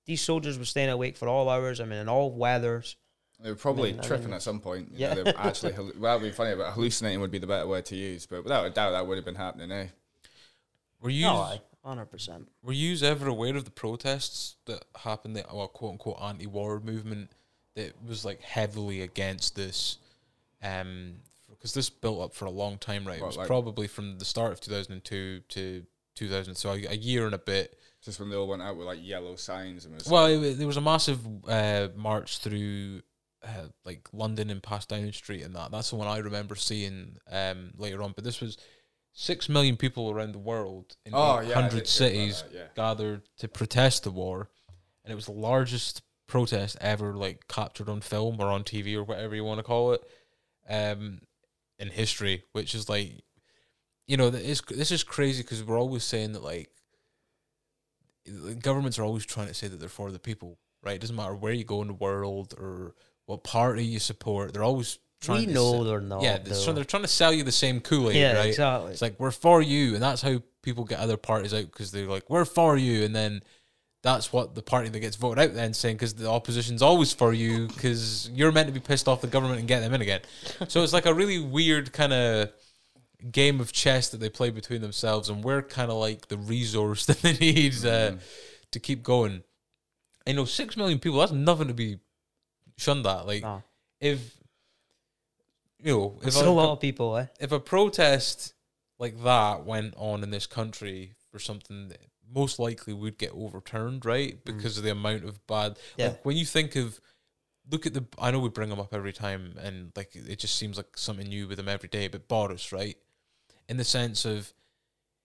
these 0.05 0.21
soldiers 0.21 0.57
were 0.59 0.65
staying 0.65 0.89
awake 0.89 1.17
for 1.17 1.27
all 1.27 1.49
hours. 1.49 1.79
I 1.79 1.85
mean, 1.85 1.99
in 1.99 2.09
all 2.09 2.31
weathers. 2.31 2.95
they 3.39 3.49
were 3.49 3.55
probably 3.55 3.89
I 3.89 3.93
mean, 3.93 4.01
I 4.01 4.07
tripping 4.07 4.25
mean- 4.27 4.33
at 4.35 4.41
some 4.41 4.59
point. 4.61 4.91
You 4.91 4.99
Yeah. 4.99 5.13
know, 5.15 5.23
they 5.23 5.31
were 5.31 5.37
actually 5.39 5.73
well, 5.97 6.17
it'd 6.17 6.29
be 6.29 6.35
funny, 6.35 6.55
but 6.55 6.71
hallucinating 6.73 7.19
would 7.21 7.31
be 7.31 7.39
the 7.39 7.47
better 7.47 7.67
word 7.67 7.85
to 7.87 7.95
use. 7.95 8.25
But 8.25 8.43
without 8.43 8.65
a 8.65 8.69
doubt, 8.69 8.91
that 8.91 9.05
would 9.07 9.17
have 9.17 9.25
been 9.25 9.35
happening. 9.35 9.71
Eh? 9.71 9.87
Were 11.03 11.09
you 11.09 11.25
No, 11.25 11.35
I. 11.35 11.61
Hundred 11.83 12.05
percent. 12.05 12.47
Were 12.63 12.71
you 12.71 12.95
ever 13.05 13.27
aware 13.27 13.57
of 13.57 13.65
the 13.65 13.71
protests 13.71 14.55
that 14.65 14.85
happened, 14.95 15.35
the 15.35 15.45
well, 15.53 15.67
quote 15.67 15.91
unquote 15.91 16.17
anti-war 16.21 16.79
movement 16.79 17.29
that 17.75 17.91
was 18.07 18.23
like 18.23 18.41
heavily 18.41 19.01
against 19.01 19.55
this? 19.57 19.97
Um, 20.63 21.15
because 21.49 21.73
this 21.73 21.89
built 21.89 22.21
up 22.21 22.33
for 22.33 22.45
a 22.45 22.49
long 22.51 22.77
time, 22.77 23.05
right? 23.05 23.19
it 23.19 23.25
was 23.25 23.35
like- 23.37 23.47
probably 23.47 23.87
from 23.87 24.17
the 24.17 24.25
start 24.25 24.53
of 24.53 24.61
two 24.61 24.71
thousand 24.71 24.93
and 24.93 25.03
two 25.03 25.41
to 25.49 25.85
two 26.15 26.29
thousand, 26.29 26.55
so 26.55 26.71
a, 26.71 26.85
a 26.85 26.95
year 26.95 27.25
and 27.25 27.35
a 27.35 27.39
bit. 27.39 27.77
Just 28.01 28.19
when 28.19 28.29
they 28.29 28.35
all 28.37 28.47
went 28.47 28.61
out 28.61 28.77
with 28.77 28.87
like 28.87 28.99
yellow 29.01 29.35
signs 29.35 29.83
and 29.85 29.95
was 29.95 30.07
Well, 30.07 30.27
it, 30.27 30.57
there 30.57 30.67
was 30.67 30.77
a 30.77 30.81
massive 30.81 31.19
uh, 31.47 31.89
march 31.95 32.39
through 32.39 33.01
uh, 33.43 33.67
like 33.85 34.07
London 34.13 34.49
and 34.49 34.63
past 34.63 34.89
Downing 34.89 35.11
Street 35.11 35.41
and 35.43 35.55
that. 35.55 35.71
That's 35.71 35.89
the 35.89 35.97
one 35.97 36.07
I 36.07 36.17
remember 36.19 36.55
seeing 36.55 37.17
um, 37.29 37.71
later 37.77 38.01
on. 38.03 38.13
But 38.13 38.23
this 38.23 38.39
was 38.39 38.57
six 39.13 39.47
million 39.47 39.77
people 39.77 40.09
around 40.11 40.33
the 40.33 40.39
world 40.39 40.95
in 41.05 41.13
Oh, 41.15 41.39
yeah, 41.39 41.53
hundred 41.53 41.87
cities 41.87 42.41
that, 42.43 42.53
yeah. 42.53 42.63
gathered 42.75 43.21
to 43.37 43.47
protest 43.47 44.03
the 44.03 44.11
war, 44.11 44.49
and 45.03 45.11
it 45.11 45.15
was 45.15 45.25
the 45.25 45.31
largest 45.31 46.01
protest 46.27 46.77
ever 46.81 47.13
like 47.13 47.47
captured 47.47 47.87
on 47.89 48.01
film 48.01 48.37
or 48.39 48.47
on 48.47 48.63
TV 48.63 48.95
or 48.95 49.03
whatever 49.03 49.35
you 49.35 49.43
want 49.43 49.59
to 49.59 49.63
call 49.63 49.93
it, 49.93 50.01
um, 50.67 51.21
in 51.79 51.89
history. 51.89 52.43
Which 52.53 52.73
is 52.73 52.89
like, 52.89 53.11
you 54.07 54.17
know, 54.17 54.31
th- 54.31 54.43
it's, 54.47 54.61
this 54.61 54.91
is 54.91 55.03
crazy 55.03 55.43
because 55.43 55.63
we're 55.63 55.79
always 55.79 56.03
saying 56.03 56.33
that 56.33 56.43
like 56.43 56.69
governments 58.59 58.97
are 58.97 59.03
always 59.03 59.25
trying 59.25 59.47
to 59.47 59.53
say 59.53 59.67
that 59.67 59.79
they're 59.79 59.89
for 59.89 60.11
the 60.11 60.19
people, 60.19 60.57
right? 60.83 60.95
It 60.95 61.01
doesn't 61.01 61.15
matter 61.15 61.35
where 61.35 61.53
you 61.53 61.63
go 61.63 61.81
in 61.81 61.87
the 61.87 61.93
world 61.93 62.53
or 62.57 62.95
what 63.25 63.43
party 63.43 63.85
you 63.85 63.99
support. 63.99 64.53
They're 64.53 64.63
always. 64.63 64.99
We 65.29 65.45
know 65.45 65.83
se- 65.83 65.89
they're 65.89 66.01
not. 66.01 66.21
yeah, 66.21 66.37
they're, 66.37 66.61
trying, 66.63 66.75
they're 66.75 66.83
trying 66.83 67.03
to 67.03 67.07
sell 67.09 67.33
you 67.33 67.43
the 67.43 67.51
same 67.51 67.79
Kool 67.81 68.09
Aid, 68.09 68.15
yeah, 68.17 68.33
right? 68.37 68.49
exactly. 68.49 68.91
It's 68.91 69.01
like 69.01 69.19
we're 69.19 69.31
for 69.31 69.61
you, 69.61 69.93
and 69.93 70.03
that's 70.03 70.21
how 70.21 70.41
people 70.61 70.83
get 70.85 70.99
other 70.99 71.17
parties 71.17 71.53
out 71.53 71.65
because 71.65 71.91
they're 71.91 72.05
like 72.07 72.29
we're 72.29 72.45
for 72.45 72.77
you, 72.77 73.03
and 73.03 73.15
then 73.15 73.41
that's 74.01 74.33
what 74.33 74.53
the 74.55 74.61
party 74.61 74.89
that 74.89 74.99
gets 74.99 75.15
voted 75.15 75.41
out 75.41 75.53
then 75.53 75.73
saying 75.73 75.95
because 75.95 76.13
the 76.15 76.29
opposition's 76.29 76.81
always 76.81 77.13
for 77.13 77.31
you 77.31 77.67
because 77.67 78.29
you're 78.33 78.51
meant 78.51 78.67
to 78.67 78.73
be 78.73 78.79
pissed 78.81 79.07
off 79.07 79.21
the 79.21 79.27
government 79.27 79.59
and 79.59 79.67
get 79.67 79.79
them 79.79 79.93
in 79.93 80.01
again. 80.01 80.19
so 80.67 80.83
it's 80.83 80.91
like 80.93 81.05
a 81.05 81.13
really 81.13 81.39
weird 81.39 81.93
kind 81.93 82.11
of 82.11 82.49
game 83.31 83.61
of 83.61 83.71
chess 83.71 84.09
that 84.09 84.19
they 84.19 84.27
play 84.29 84.49
between 84.49 84.81
themselves, 84.81 85.29
and 85.29 85.43
we're 85.43 85.61
kind 85.61 85.89
of 85.89 85.97
like 85.97 86.27
the 86.27 86.37
resource 86.37 87.05
that 87.07 87.21
they 87.21 87.33
need 87.33 87.73
uh, 87.85 88.11
Mhm. 88.11 88.19
to 88.71 88.79
keep 88.79 89.03
going. 89.03 89.43
You 90.27 90.33
know, 90.33 90.45
six 90.45 90.75
million 90.77 90.99
people—that's 90.99 91.31
nothing 91.31 91.67
to 91.67 91.73
be 91.73 91.99
shunned 92.77 93.05
at. 93.07 93.25
Like 93.27 93.43
Nah. 93.43 93.61
if 94.01 94.35
you 95.83 95.97
know, 95.97 96.17
if 96.21 96.27
It's 96.27 96.41
a- 96.41 96.47
a 96.47 96.49
lot 96.49 96.71
of 96.73 96.79
people, 96.79 97.17
eh? 97.17 97.27
if 97.39 97.51
a 97.51 97.59
protest 97.59 98.53
like 98.99 99.21
that 99.23 99.65
went 99.65 99.93
on 99.97 100.23
in 100.23 100.29
this 100.31 100.45
country 100.47 101.13
for 101.31 101.39
something 101.39 101.89
that 101.89 101.99
most 102.27 102.57
likely 102.59 102.93
would 102.93 103.17
get 103.17 103.31
overturned, 103.31 104.05
right? 104.05 104.43
Because 104.45 104.77
of 104.77 104.83
the 104.83 104.91
amount 104.91 105.23
of 105.25 105.45
bad. 105.47 105.77
Yeah. 105.97 106.09
Like 106.09 106.25
when 106.25 106.37
you 106.37 106.45
think 106.45 106.75
of 106.75 106.99
look 107.69 107.85
at 107.85 107.93
the. 107.93 108.05
I 108.17 108.31
know 108.31 108.39
we 108.39 108.49
bring 108.49 108.69
them 108.69 108.79
up 108.79 108.93
every 108.93 109.13
time, 109.13 109.57
and 109.61 109.91
like 109.95 110.15
it 110.15 110.39
just 110.39 110.55
seems 110.55 110.77
like 110.77 110.97
something 110.97 111.27
new 111.27 111.47
with 111.47 111.57
them 111.57 111.69
every 111.69 111.89
day. 111.89 112.07
But 112.07 112.27
Boris, 112.27 112.71
right, 112.71 112.97
in 113.69 113.77
the 113.77 113.83
sense 113.83 114.25
of 114.25 114.53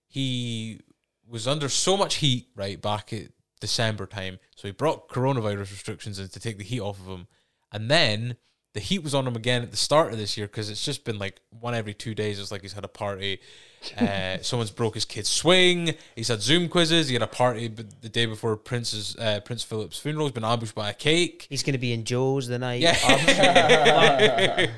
he 0.06 0.80
was 1.26 1.46
under 1.46 1.68
so 1.68 1.96
much 1.96 2.16
heat, 2.16 2.48
right, 2.54 2.80
back 2.80 3.12
at 3.12 3.32
December 3.60 4.06
time. 4.06 4.38
So 4.56 4.68
he 4.68 4.72
brought 4.72 5.08
coronavirus 5.08 5.70
restrictions 5.72 6.18
in 6.18 6.28
to 6.28 6.40
take 6.40 6.58
the 6.58 6.64
heat 6.64 6.80
off 6.80 6.98
of 7.00 7.06
him, 7.06 7.26
and 7.72 7.90
then 7.90 8.36
the 8.74 8.80
heat 8.80 9.02
was 9.02 9.14
on 9.14 9.26
him 9.26 9.34
again 9.34 9.62
at 9.62 9.70
the 9.70 9.76
start 9.76 10.12
of 10.12 10.18
this 10.18 10.36
year 10.36 10.46
because 10.46 10.68
it's 10.70 10.84
just 10.84 11.04
been 11.04 11.18
like 11.18 11.40
one 11.50 11.74
every 11.74 11.94
two 11.94 12.14
days. 12.14 12.38
It's 12.38 12.52
like 12.52 12.62
he's 12.62 12.74
had 12.74 12.84
a 12.84 12.88
party. 12.88 13.40
Uh, 13.98 14.38
someone's 14.42 14.70
broke 14.70 14.94
his 14.94 15.04
kid's 15.04 15.28
swing. 15.28 15.94
He's 16.14 16.28
had 16.28 16.42
Zoom 16.42 16.68
quizzes. 16.68 17.08
He 17.08 17.14
had 17.14 17.22
a 17.22 17.26
party 17.26 17.68
the 17.68 18.08
day 18.08 18.26
before 18.26 18.56
Prince's 18.56 19.16
uh, 19.16 19.40
Prince 19.40 19.62
Philip's 19.62 19.98
funeral. 19.98 20.26
He's 20.26 20.32
been 20.32 20.44
ambushed 20.44 20.74
by 20.74 20.90
a 20.90 20.94
cake. 20.94 21.46
He's 21.48 21.62
going 21.62 21.72
to 21.72 21.78
be 21.78 21.92
in 21.92 22.04
Joe's 22.04 22.46
the 22.46 22.58
night. 22.58 22.82
Yeah. 22.82 22.92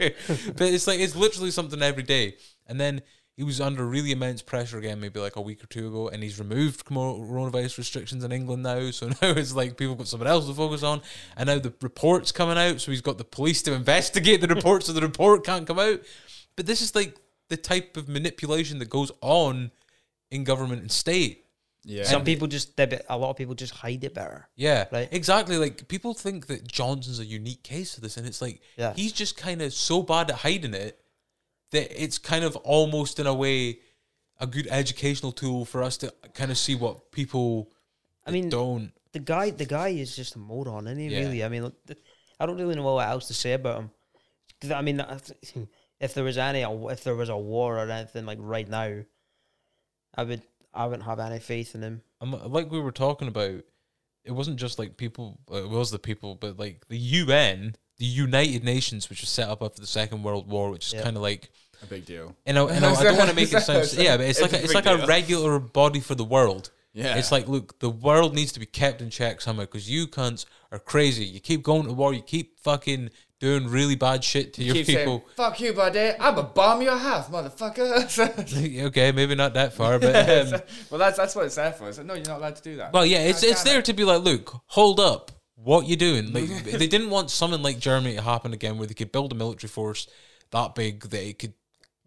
but 0.57 0.62
it's 0.62 0.86
like 0.86 1.01
it's 1.01 1.16
literally 1.16 1.51
something 1.51 1.82
every 1.82 2.05
day. 2.05 2.36
And 2.66 2.80
then 2.80 3.03
he 3.41 3.45
was 3.45 3.59
under 3.59 3.86
really 3.86 4.12
immense 4.12 4.43
pressure 4.43 4.76
again, 4.76 5.01
maybe 5.01 5.18
like 5.18 5.36
a 5.36 5.41
week 5.41 5.64
or 5.64 5.66
two 5.68 5.88
ago, 5.88 6.09
and 6.09 6.22
he's 6.22 6.38
removed 6.38 6.84
coronavirus 6.84 7.78
restrictions 7.78 8.22
in 8.22 8.32
England 8.32 8.62
now. 8.62 8.91
So 8.91 9.07
now 9.22 9.30
it's 9.30 9.55
like 9.55 9.78
people 9.78 9.95
got 9.95 10.09
something 10.09 10.28
else 10.28 10.47
to 10.47 10.53
focus 10.53 10.82
on, 10.82 11.01
and 11.38 11.47
now 11.47 11.59
the 11.59 11.72
report's 11.80 12.32
coming 12.32 12.59
out. 12.59 12.82
So 12.82 12.91
he's 12.91 13.01
got 13.01 13.16
the 13.16 13.24
police 13.24 13.62
to 13.62 13.72
investigate 13.82 14.43
the 14.43 14.47
report, 14.47 14.82
so 14.82 14.93
the 14.93 15.01
report 15.01 15.43
can't 15.47 15.66
come 15.66 15.78
out. 15.78 16.01
But 16.55 16.66
this 16.66 16.82
is 16.82 16.95
like 16.95 17.16
the 17.49 17.57
type 17.57 17.97
of 17.97 18.11
manipulation 18.11 18.78
that 18.80 18.91
goes 18.91 19.11
on 19.22 19.70
in 20.30 20.45
government 20.45 20.82
and 20.82 20.93
state. 20.93 21.47
Yeah. 21.82 22.05
Some 22.05 22.24
people 22.24 22.47
just, 22.47 22.76
they 22.76 22.84
be- 22.84 22.99
a 23.09 23.16
lot 23.16 23.30
of 23.30 23.36
people 23.38 23.55
just 23.55 23.72
hide 23.72 24.05
it 24.05 24.12
better. 24.12 24.51
Yeah, 24.55 24.84
Right. 24.93 25.09
exactly. 25.11 25.57
Like 25.57 25.88
people 25.88 26.12
think 26.12 26.47
that 26.49 26.68
Johnson's 26.70 27.20
a 27.20 27.24
unique 27.24 27.62
case 27.62 27.97
of 27.97 28.03
this, 28.03 28.18
and 28.18 28.26
it's 28.26 28.43
like 28.43 28.61
Yeah. 28.76 28.93
he's 28.95 29.12
just 29.12 29.38
kind 29.38 29.62
of 29.62 29.72
so 29.72 30.03
bad 30.03 30.28
at 30.30 30.36
hiding 30.36 30.74
it 30.74 30.99
that 31.73 32.03
it's 32.03 32.18
kind 32.18 32.45
of 32.45 32.57
almost 32.57 33.18
in 33.18 33.27
a 33.27 33.35
way 33.35 33.79
a 34.39 34.47
good 34.47 34.66
educational 34.71 35.33
tool 35.33 35.64
for 35.64 35.83
us 35.83 35.97
to 35.99 36.12
kind 36.35 36.51
of 36.51 36.59
see 36.59 36.75
what 36.75 37.12
people 37.12 37.71
I 38.27 38.31
mean, 38.31 38.49
don't. 38.49 38.93
the 39.12 39.18
guy, 39.18 39.51
the 39.51 39.66
guy 39.66 39.89
is 39.89 40.16
just 40.16 40.37
a 40.37 40.39
moron, 40.39 40.87
isn't 40.87 40.99
he? 40.99 41.09
Yeah. 41.09 41.21
Really? 41.21 41.45
I 41.45 41.49
mean, 41.49 41.71
I 42.39 42.47
don't 42.47 42.57
really 42.57 42.75
know 42.75 42.95
what 42.95 43.09
else 43.09 43.29
to 43.29 43.35
say 43.35 43.53
about 43.53 43.81
him 43.81 43.91
I 44.73 44.83
mean, 44.83 45.05
if 46.01 46.14
there 46.14 46.25
was 46.25 46.39
any, 46.39 46.62
if 46.62 47.05
there 47.05 47.14
was 47.14 47.29
a 47.29 47.37
war 47.37 47.79
or 47.79 47.91
anything 47.91 48.27
like 48.27 48.39
right 48.41 48.68
now, 48.68 49.03
I 50.14 50.23
would, 50.25 50.43
I 50.75 50.87
wouldn't 50.87 51.05
have 51.05 51.21
any 51.21 51.39
faith 51.39 51.75
in 51.75 51.83
him. 51.83 52.03
I'm, 52.21 52.33
like 52.53 52.71
we 52.71 52.81
were 52.81 52.93
talking 52.93 53.29
about, 53.29 53.62
it 54.25 54.33
wasn't 54.33 54.59
just 54.59 54.79
like 54.79 54.97
people. 54.97 55.41
uh, 55.51 55.64
It 55.64 55.71
was 55.71 55.91
the 55.91 55.99
people, 55.99 56.35
but 56.35 56.59
like 56.59 56.87
the 56.89 56.99
UN, 56.99 57.75
the 58.01 58.07
United 58.07 58.64
Nations, 58.64 59.09
which 59.11 59.20
was 59.20 59.28
set 59.30 59.48
up 59.48 59.62
after 59.62 59.80
the 59.80 59.86
Second 59.86 60.22
World 60.22 60.48
War, 60.48 60.70
which 60.70 60.86
is 60.88 60.94
Yeah. 60.94 61.03
kind 61.03 61.16
of 61.16 61.22
like 61.22 61.51
a 61.82 61.86
big 61.86 62.07
deal. 62.07 62.34
you 62.46 62.55
know, 62.55 62.70
you 62.70 62.80
know 62.80 62.94
I 62.94 63.03
don't 63.05 63.16
want 63.18 63.28
to 63.30 63.36
make 63.36 63.53
it 63.53 63.61
sound 63.61 63.92
yeah, 63.96 64.16
but 64.16 64.26
it's 64.26 64.40
like 64.40 64.53
a, 64.55 64.62
it's 64.64 64.74
like 64.74 64.86
a 64.86 65.07
regular 65.07 65.59
body 65.59 66.01
for 66.01 66.14
the 66.14 66.24
world. 66.24 66.70
Yeah. 66.92 67.16
It's 67.16 67.30
like, 67.30 67.46
look, 67.46 67.78
the 67.78 67.90
world 67.90 68.34
needs 68.34 68.53
to 68.53 68.61
be 68.61 68.66
kept 68.66 69.01
in 69.01 69.11
check 69.11 69.40
somehow 69.40 69.62
because 69.62 69.88
you 69.88 70.07
cunts 70.09 70.44
are 70.72 70.78
crazy. 70.80 71.24
You 71.24 71.38
keep 71.40 71.62
going 71.62 71.84
to 71.84 71.92
war. 71.92 72.12
You 72.12 72.22
keep 72.22 72.59
fucking 72.61 73.11
doing 73.38 73.68
really 73.68 73.96
bad 73.96 74.24
shit 74.24 74.53
to 74.55 74.64
your 74.64 74.74
Keep 74.74 74.86
people. 74.86 75.18
saying, 75.20 75.22
"Fuck 75.36 75.61
you, 75.61 75.72
buddy! 75.72 76.12
I'm 76.18 76.36
a 76.36 76.42
bomb 76.42 76.82
your 76.82 76.96
house, 76.98 77.28
motherfucker." 77.28 78.84
okay, 78.86 79.12
maybe 79.12 79.34
not 79.34 79.55
that 79.55 79.72
far, 79.72 79.98
but 79.98 80.14
um, 80.55 80.61
well, 80.90 80.98
that's 80.98 81.16
that's 81.16 81.34
what 81.36 81.46
it's 81.46 81.55
there 81.55 81.72
for. 81.72 81.88
It's 81.88 81.98
like, 81.98 82.07
no, 82.07 82.14
you're 82.14 82.26
not 82.26 82.38
allowed 82.38 82.57
to 82.57 82.62
do 82.62 82.76
that. 82.76 82.92
well, 82.92 83.07
yeah, 83.07 83.18
it's 83.20 83.42
God 83.42 83.51
it's 83.51 83.64
damn 83.64 83.74
there 83.74 83.82
to 83.82 83.92
be 83.92 84.05
like, 84.05 84.22
look, 84.22 84.61
hold 84.66 85.01
up, 85.01 85.30
what 85.63 85.87
you 85.87 85.97
doing? 85.97 86.33
Like, 86.33 86.49
they 86.65 86.87
didn't 86.87 87.11
want 87.11 87.31
something 87.31 87.63
like 87.63 87.79
Germany 87.79 88.17
to 88.17 88.23
happen 88.23 88.53
again, 88.53 88.79
where 88.79 88.87
they 88.87 88.95
could 88.95 89.13
build 89.13 89.33
a 89.33 89.35
military 89.35 89.69
force 89.69 90.07
that 90.51 90.75
big 90.75 91.03
that 91.11 91.23
it 91.23 91.39
could 91.39 91.55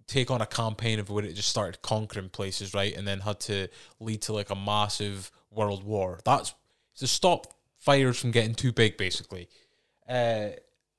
take 0.07 0.29
on 0.29 0.41
a 0.41 0.45
campaign 0.45 0.99
of 0.99 1.09
where 1.09 1.23
it 1.23 1.33
just 1.33 1.47
started 1.47 1.81
conquering 1.81 2.29
places, 2.29 2.73
right, 2.73 2.95
and 2.95 3.07
then 3.07 3.21
had 3.21 3.39
to 3.39 3.67
lead 3.99 4.21
to 4.23 4.33
like 4.33 4.49
a 4.49 4.55
massive 4.55 5.31
world 5.49 5.83
war. 5.83 6.19
That's 6.25 6.53
to 6.97 7.07
stop 7.07 7.53
fires 7.79 8.19
from 8.19 8.31
getting 8.31 8.55
too 8.55 8.71
big, 8.71 8.97
basically. 8.97 9.49
Uh, 10.07 10.49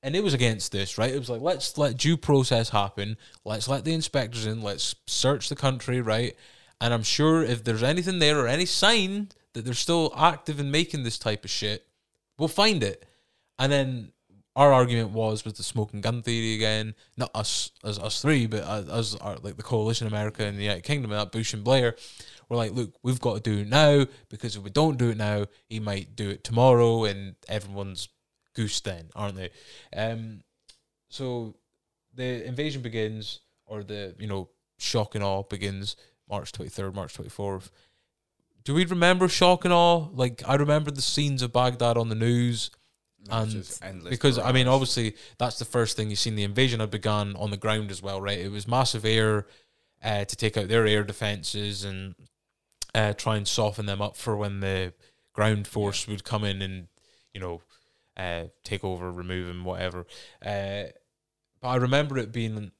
and 0.03 0.15
it 0.15 0.23
was 0.23 0.33
against 0.33 0.71
this, 0.71 0.97
right? 0.97 1.13
It 1.13 1.19
was 1.19 1.29
like, 1.29 1.41
let's 1.41 1.77
let 1.77 1.97
due 1.97 2.17
process 2.17 2.69
happen. 2.69 3.17
Let's 3.43 3.67
let 3.67 3.85
the 3.85 3.93
inspectors 3.93 4.45
in. 4.45 4.61
Let's 4.61 4.95
search 5.07 5.49
the 5.49 5.55
country, 5.55 6.01
right? 6.01 6.35
And 6.79 6.93
I'm 6.93 7.03
sure 7.03 7.41
if 7.41 7.63
there's 7.63 7.83
anything 7.83 8.19
there 8.19 8.39
or 8.39 8.47
any 8.47 8.65
sign 8.65 9.29
that 9.53 9.65
they're 9.65 9.73
still 9.73 10.13
active 10.15 10.59
in 10.59 10.69
making 10.69 11.03
this 11.03 11.17
type 11.17 11.43
of 11.43 11.49
shit, 11.49 11.84
we'll 12.37 12.47
find 12.47 12.83
it. 12.83 13.05
And 13.57 13.71
then 13.71 14.11
our 14.55 14.71
argument 14.71 15.09
was 15.09 15.43
with 15.43 15.57
the 15.57 15.63
smoking 15.63 16.01
gun 16.01 16.21
theory 16.21 16.55
again. 16.55 16.95
Not 17.17 17.31
us 17.35 17.71
as 17.83 17.99
us 17.99 18.21
three, 18.21 18.47
but 18.47 18.63
as 18.89 19.15
our, 19.15 19.35
like 19.37 19.57
the 19.57 19.63
coalition 19.63 20.07
America 20.07 20.45
and 20.45 20.57
the 20.57 20.63
United 20.63 20.83
Kingdom 20.83 21.11
and 21.11 21.19
that 21.19 21.31
Bush 21.31 21.53
and 21.53 21.63
Blair. 21.63 21.95
We're 22.47 22.57
like, 22.57 22.71
look, 22.71 22.93
we've 23.03 23.19
got 23.19 23.35
to 23.35 23.39
do 23.41 23.61
it 23.61 23.67
now 23.67 24.05
because 24.29 24.55
if 24.55 24.63
we 24.63 24.69
don't 24.69 24.97
do 24.97 25.09
it 25.09 25.17
now, 25.17 25.45
he 25.67 25.79
might 25.79 26.15
do 26.15 26.29
it 26.29 26.43
tomorrow, 26.43 27.05
and 27.05 27.35
everyone's 27.49 28.07
goose 28.55 28.79
then, 28.81 29.09
aren't 29.15 29.35
they? 29.35 29.49
Um, 29.95 30.43
so 31.09 31.55
the 32.13 32.45
invasion 32.45 32.81
begins, 32.81 33.41
or 33.65 33.83
the 33.83 34.15
you 34.19 34.27
know 34.27 34.49
shock 34.77 35.15
and 35.15 35.23
awe 35.23 35.43
begins 35.43 35.95
March 36.29 36.51
twenty 36.51 36.69
third, 36.69 36.95
March 36.95 37.13
twenty 37.13 37.29
fourth. 37.29 37.71
Do 38.65 38.73
we 38.73 38.83
remember 38.85 39.27
shock 39.29 39.63
and 39.63 39.73
awe? 39.73 40.07
Like 40.11 40.41
I 40.45 40.55
remember 40.55 40.91
the 40.91 41.01
scenes 41.01 41.41
of 41.41 41.53
Baghdad 41.53 41.97
on 41.97 42.09
the 42.09 42.15
news, 42.15 42.71
and 43.29 43.63
because 44.09 44.39
I 44.39 44.51
mean, 44.51 44.67
obviously 44.67 45.15
that's 45.37 45.59
the 45.59 45.65
first 45.65 45.95
thing 45.95 46.09
you 46.09 46.15
seen. 46.15 46.35
The 46.35 46.43
invasion 46.43 46.79
had 46.79 46.89
begun 46.89 47.35
on 47.35 47.51
the 47.51 47.57
ground 47.57 47.91
as 47.91 48.01
well, 48.01 48.19
right? 48.19 48.39
It 48.39 48.51
was 48.51 48.67
massive 48.67 49.05
air 49.05 49.45
uh, 50.03 50.25
to 50.25 50.35
take 50.35 50.57
out 50.57 50.67
their 50.67 50.87
air 50.87 51.03
defenses 51.03 51.83
and 51.83 52.15
uh, 52.95 53.13
try 53.13 53.37
and 53.37 53.47
soften 53.47 53.85
them 53.85 54.01
up 54.01 54.17
for 54.17 54.35
when 54.35 54.61
the 54.61 54.93
ground 55.33 55.67
force 55.67 56.07
would 56.07 56.23
come 56.23 56.43
in 56.43 56.61
and 56.63 56.87
you 57.35 57.39
know 57.39 57.61
uh, 58.17 58.45
take 58.63 58.83
over, 58.83 59.11
remove 59.11 59.47
them, 59.47 59.63
whatever. 59.63 60.07
Uh, 60.43 60.85
but 61.61 61.67
I 61.67 61.75
remember 61.75 62.17
it 62.17 62.31
being 62.31 62.71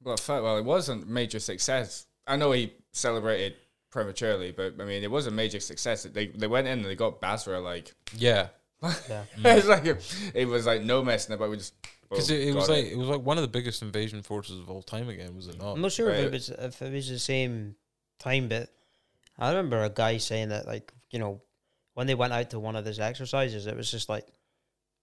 Well, 0.00 0.16
well, 0.28 0.58
it 0.58 0.64
wasn't 0.64 1.08
major 1.08 1.40
success. 1.40 2.06
I 2.24 2.36
know 2.36 2.52
he 2.52 2.72
celebrated 2.92 3.54
prematurely, 3.94 4.50
but 4.50 4.74
I 4.80 4.84
mean, 4.84 5.02
it 5.02 5.10
was 5.10 5.26
a 5.26 5.30
major 5.30 5.60
success. 5.60 6.02
They 6.02 6.26
they 6.26 6.46
went 6.48 6.66
in 6.66 6.80
and 6.80 6.84
they 6.84 6.96
got 6.96 7.20
Basra 7.20 7.60
like. 7.60 7.94
yeah, 8.16 8.48
Yeah. 9.08 9.24
it's 9.38 9.66
like 9.68 9.86
it 10.34 10.46
was 10.46 10.66
like 10.66 10.82
no 10.82 11.02
messing 11.02 11.34
about. 11.34 11.48
We 11.50 11.56
just 11.56 11.74
because 12.10 12.28
it, 12.30 12.48
it 12.48 12.54
was 12.54 12.66
got 12.66 12.74
like 12.74 12.86
it 12.86 12.98
was 12.98 13.08
like 13.08 13.22
one 13.22 13.38
of 13.38 13.42
the 13.42 13.48
biggest 13.48 13.80
invasion 13.80 14.22
forces 14.22 14.58
of 14.60 14.68
all 14.68 14.82
time 14.82 15.08
again, 15.08 15.34
was 15.34 15.46
it 15.48 15.58
not? 15.58 15.72
I'm 15.74 15.80
not 15.80 15.92
sure 15.92 16.10
if 16.10 16.26
it 16.26 16.32
was 16.32 16.48
if 16.50 16.82
it 16.82 16.92
was 16.92 17.08
the 17.08 17.18
same 17.18 17.76
time, 18.18 18.48
but 18.48 18.68
I 19.38 19.48
remember 19.50 19.82
a 19.82 19.88
guy 19.90 20.18
saying 20.18 20.50
that 20.50 20.66
like 20.66 20.92
you 21.10 21.18
know 21.20 21.40
when 21.94 22.06
they 22.08 22.14
went 22.16 22.32
out 22.32 22.50
to 22.50 22.58
one 22.58 22.74
of 22.76 22.84
those 22.84 22.98
exercises, 22.98 23.66
it 23.68 23.76
was 23.76 23.90
just 23.90 24.08
like 24.08 24.26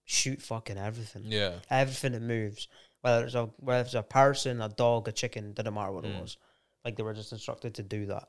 shoot 0.06 0.42
fucking 0.42 0.78
everything, 0.78 1.24
Yeah, 1.26 1.54
everything 1.70 2.12
that 2.12 2.22
moves, 2.22 2.68
whether 3.02 3.26
it's 3.26 3.36
a 3.36 3.46
whether 3.58 3.82
it's 3.86 3.94
a 3.94 4.04
person, 4.04 4.62
a 4.62 4.68
dog, 4.70 5.08
a 5.08 5.12
chicken, 5.14 5.54
didn't 5.54 5.74
matter 5.74 5.92
what 5.94 6.04
Mm. 6.04 6.18
it 6.18 6.22
was. 6.22 6.38
Like 6.84 6.98
they 6.98 7.04
were 7.04 7.14
just 7.14 7.32
instructed 7.32 7.76
to 7.76 7.84
do 7.84 8.08
that. 8.08 8.28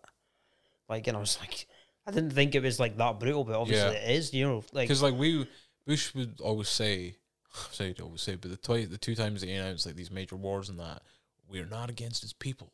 Like 0.88 1.06
and 1.06 1.16
I 1.16 1.20
was 1.20 1.38
like, 1.40 1.66
I 2.06 2.10
didn't 2.10 2.32
think 2.32 2.54
it 2.54 2.62
was 2.62 2.78
like 2.80 2.96
that 2.98 3.18
brutal, 3.20 3.44
but 3.44 3.56
obviously 3.58 3.92
Yeah. 3.94 3.98
it 4.00 4.10
is. 4.16 4.34
You 4.34 4.46
know, 4.46 4.64
like 4.72 4.88
because 4.88 5.02
like 5.02 5.14
we 5.14 5.46
Bush 5.86 6.14
would 6.14 6.40
always 6.40 6.68
say, 6.68 7.16
say 7.70 7.92
to 7.94 8.02
always 8.04 8.22
say, 8.22 8.34
but 8.36 8.50
the 8.50 8.56
twi- 8.56 8.86
the 8.86 8.98
two 8.98 9.14
times 9.14 9.40
that 9.40 9.48
he 9.48 9.54
announced 9.54 9.86
like 9.86 9.96
these 9.96 10.10
major 10.10 10.36
wars 10.36 10.68
and 10.68 10.78
that 10.80 11.02
we're 11.48 11.66
not 11.66 11.90
against 11.90 12.22
his 12.22 12.32
people, 12.32 12.72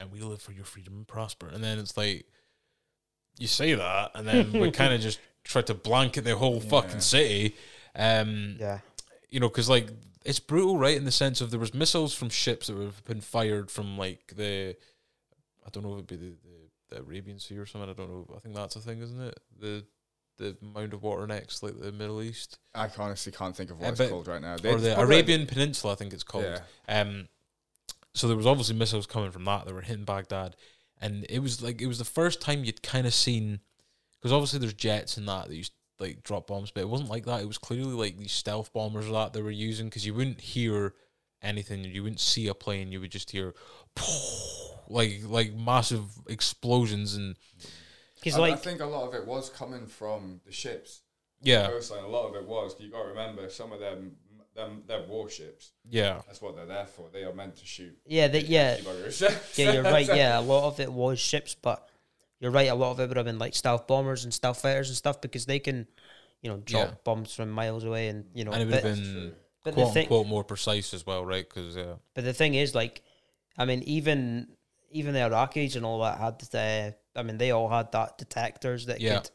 and 0.00 0.10
we 0.12 0.20
live 0.20 0.40
for 0.42 0.52
your 0.52 0.64
freedom 0.64 0.94
and 0.94 1.06
prosper. 1.08 1.48
And 1.48 1.62
then 1.64 1.78
it's 1.78 1.96
like 1.96 2.26
you 3.38 3.46
say 3.46 3.74
that, 3.74 4.10
and 4.14 4.26
then 4.26 4.52
we 4.52 4.70
kind 4.72 4.92
of 4.92 5.00
just 5.00 5.20
try 5.44 5.62
to 5.62 5.74
blanket 5.74 6.24
the 6.24 6.36
whole 6.36 6.60
Yeah. 6.62 6.68
fucking 6.70 7.00
city. 7.00 7.54
Um, 7.94 8.56
yeah, 8.58 8.78
you 9.30 9.40
know, 9.40 9.48
because 9.48 9.68
like 9.68 9.88
it's 10.24 10.40
brutal, 10.40 10.76
right? 10.76 10.96
In 10.96 11.04
the 11.04 11.10
sense 11.12 11.40
of 11.40 11.50
there 11.50 11.60
was 11.60 11.72
missiles 11.74 12.14
from 12.14 12.28
ships 12.28 12.66
that 12.66 12.76
have 12.76 13.02
been 13.04 13.20
fired 13.20 13.70
from 13.70 13.96
like 13.96 14.34
the, 14.36 14.76
I 15.66 15.70
don't 15.70 15.82
know 15.84 15.92
if 15.94 16.04
it'd 16.04 16.06
be 16.08 16.16
the, 16.16 16.32
the, 16.32 16.67
the 16.88 17.00
Arabian 17.00 17.38
Sea 17.38 17.58
or 17.58 17.66
something. 17.66 17.90
I 17.90 17.92
don't 17.92 18.08
know. 18.10 18.26
I 18.36 18.40
think 18.40 18.54
that's 18.54 18.76
a 18.76 18.80
thing, 18.80 19.00
isn't 19.02 19.20
it? 19.20 19.38
The 19.60 19.84
the 20.38 20.56
mound 20.62 20.92
of 20.94 21.02
water 21.02 21.26
next, 21.26 21.62
like 21.64 21.78
the 21.80 21.90
Middle 21.90 22.22
East, 22.22 22.58
I 22.74 22.88
honestly 22.96 23.32
can't 23.32 23.56
think 23.56 23.70
of 23.70 23.80
what 23.80 23.88
Uh, 23.88 23.90
it's 24.02 24.10
called 24.10 24.28
right 24.28 24.40
now. 24.40 24.54
or 24.54 24.78
the 24.78 24.98
Arabian 24.98 25.46
Peninsula, 25.46 25.94
I 25.94 25.96
think 25.96 26.12
it's 26.12 26.22
called. 26.22 26.44
Yeah. 26.44 26.60
Um, 26.88 27.28
so 28.14 28.28
there 28.28 28.36
was 28.36 28.46
obviously 28.46 28.76
missiles 28.76 29.06
coming 29.06 29.32
from 29.32 29.44
that 29.46 29.64
that 29.66 29.74
were 29.74 29.80
hitting 29.82 30.04
Baghdad, 30.04 30.54
and 31.00 31.26
it 31.28 31.40
was 31.40 31.60
like 31.60 31.82
it 31.82 31.86
was 31.88 31.98
the 31.98 32.04
first 32.04 32.40
time 32.40 32.64
you'd 32.64 32.82
kind 32.82 33.06
of 33.06 33.14
seen, 33.14 33.60
because 34.18 34.32
obviously 34.32 34.60
there's 34.60 34.74
jets 34.74 35.16
and 35.16 35.28
that 35.28 35.48
that 35.48 35.56
used 35.56 35.72
like 35.98 36.22
drop 36.22 36.46
bombs, 36.46 36.70
but 36.70 36.82
it 36.82 36.88
wasn't 36.88 37.10
like 37.10 37.26
that. 37.26 37.42
It 37.42 37.48
was 37.48 37.58
clearly 37.58 37.92
like 37.94 38.16
these 38.16 38.30
stealth 38.32 38.72
bombers 38.72 39.08
that 39.10 39.32
they 39.32 39.42
were 39.42 39.50
using 39.50 39.86
because 39.86 40.06
you 40.06 40.14
wouldn't 40.14 40.40
hear 40.40 40.94
anything, 41.42 41.82
you 41.84 42.04
wouldn't 42.04 42.20
see 42.20 42.46
a 42.46 42.54
plane, 42.54 42.92
you 42.92 43.00
would 43.00 43.10
just 43.10 43.32
hear 43.32 43.54
like 44.88 45.20
like 45.26 45.54
massive 45.54 46.04
explosions 46.28 47.14
and 47.14 47.36
because 48.16 48.38
I, 48.38 48.50
I 48.50 48.56
think 48.56 48.80
a 48.80 48.86
lot 48.86 49.06
of 49.08 49.14
it 49.14 49.26
was 49.26 49.48
coming 49.50 49.86
from 49.86 50.40
the 50.44 50.52
ships. 50.52 51.02
Yeah, 51.40 51.68
coastline. 51.68 52.02
A 52.02 52.08
lot 52.08 52.28
of 52.28 52.34
it 52.34 52.44
was. 52.46 52.74
You 52.80 52.90
got 52.90 53.02
to 53.04 53.08
remember 53.10 53.48
some 53.48 53.72
of 53.72 53.78
them, 53.78 54.16
them, 54.56 54.82
them 54.88 55.08
warships. 55.08 55.70
yeah, 55.88 56.20
That's 56.26 56.42
what 56.42 56.56
they're 56.56 56.66
there 56.66 56.86
for. 56.86 57.08
They 57.12 57.22
are 57.22 57.32
meant 57.32 57.56
to 57.58 57.64
shoot. 57.64 57.96
Yeah, 58.04 58.26
that 58.26 58.46
yeah, 58.46 58.78
yeah. 59.54 59.72
You're 59.72 59.84
right. 59.84 60.08
Yeah, 60.14 60.40
a 60.40 60.42
lot 60.42 60.64
of 60.64 60.80
it 60.80 60.92
was 60.92 61.20
ships, 61.20 61.54
but 61.54 61.88
you're 62.40 62.50
right. 62.50 62.68
A 62.68 62.74
lot 62.74 62.90
of 62.90 62.98
it 62.98 63.06
would 63.06 63.16
have 63.16 63.26
been 63.26 63.38
like 63.38 63.54
stealth 63.54 63.86
bombers 63.86 64.24
and 64.24 64.34
stealth 64.34 64.60
fighters 64.60 64.88
and 64.88 64.96
stuff 64.96 65.20
because 65.20 65.46
they 65.46 65.60
can, 65.60 65.86
you 66.42 66.50
know, 66.50 66.56
drop 66.56 66.88
Yeah. 66.88 66.94
bombs 67.04 67.32
from 67.32 67.50
miles 67.50 67.84
away 67.84 68.08
and 68.08 68.24
you 68.34 68.44
know. 68.44 68.50
and 68.50 68.62
it 68.62 68.64
would 68.64 68.74
have 68.74 68.82
been 68.82 69.34
but 69.62 69.76
the 69.76 69.82
quote 69.82 69.94
thing, 69.94 70.02
unquote 70.06 70.26
more 70.26 70.42
precise 70.42 70.92
as 70.92 71.06
well, 71.06 71.24
right? 71.24 71.48
Because 71.48 71.76
yeah, 71.76 71.94
but 72.14 72.24
the 72.24 72.32
thing 72.32 72.54
is, 72.54 72.74
like, 72.74 73.02
I 73.58 73.64
mean, 73.64 73.82
even 73.84 74.48
even 74.90 75.12
the 75.14 75.20
Iraqis 75.20 75.76
and 75.76 75.84
all 75.84 76.00
that 76.02 76.18
had 76.18 76.38
the. 76.38 76.94
I 77.14 77.22
mean, 77.22 77.36
they 77.38 77.50
all 77.50 77.68
had 77.68 77.92
that 77.92 78.16
detectors 78.16 78.86
that 78.86 79.00
Yeah. 79.00 79.18
could. 79.18 79.30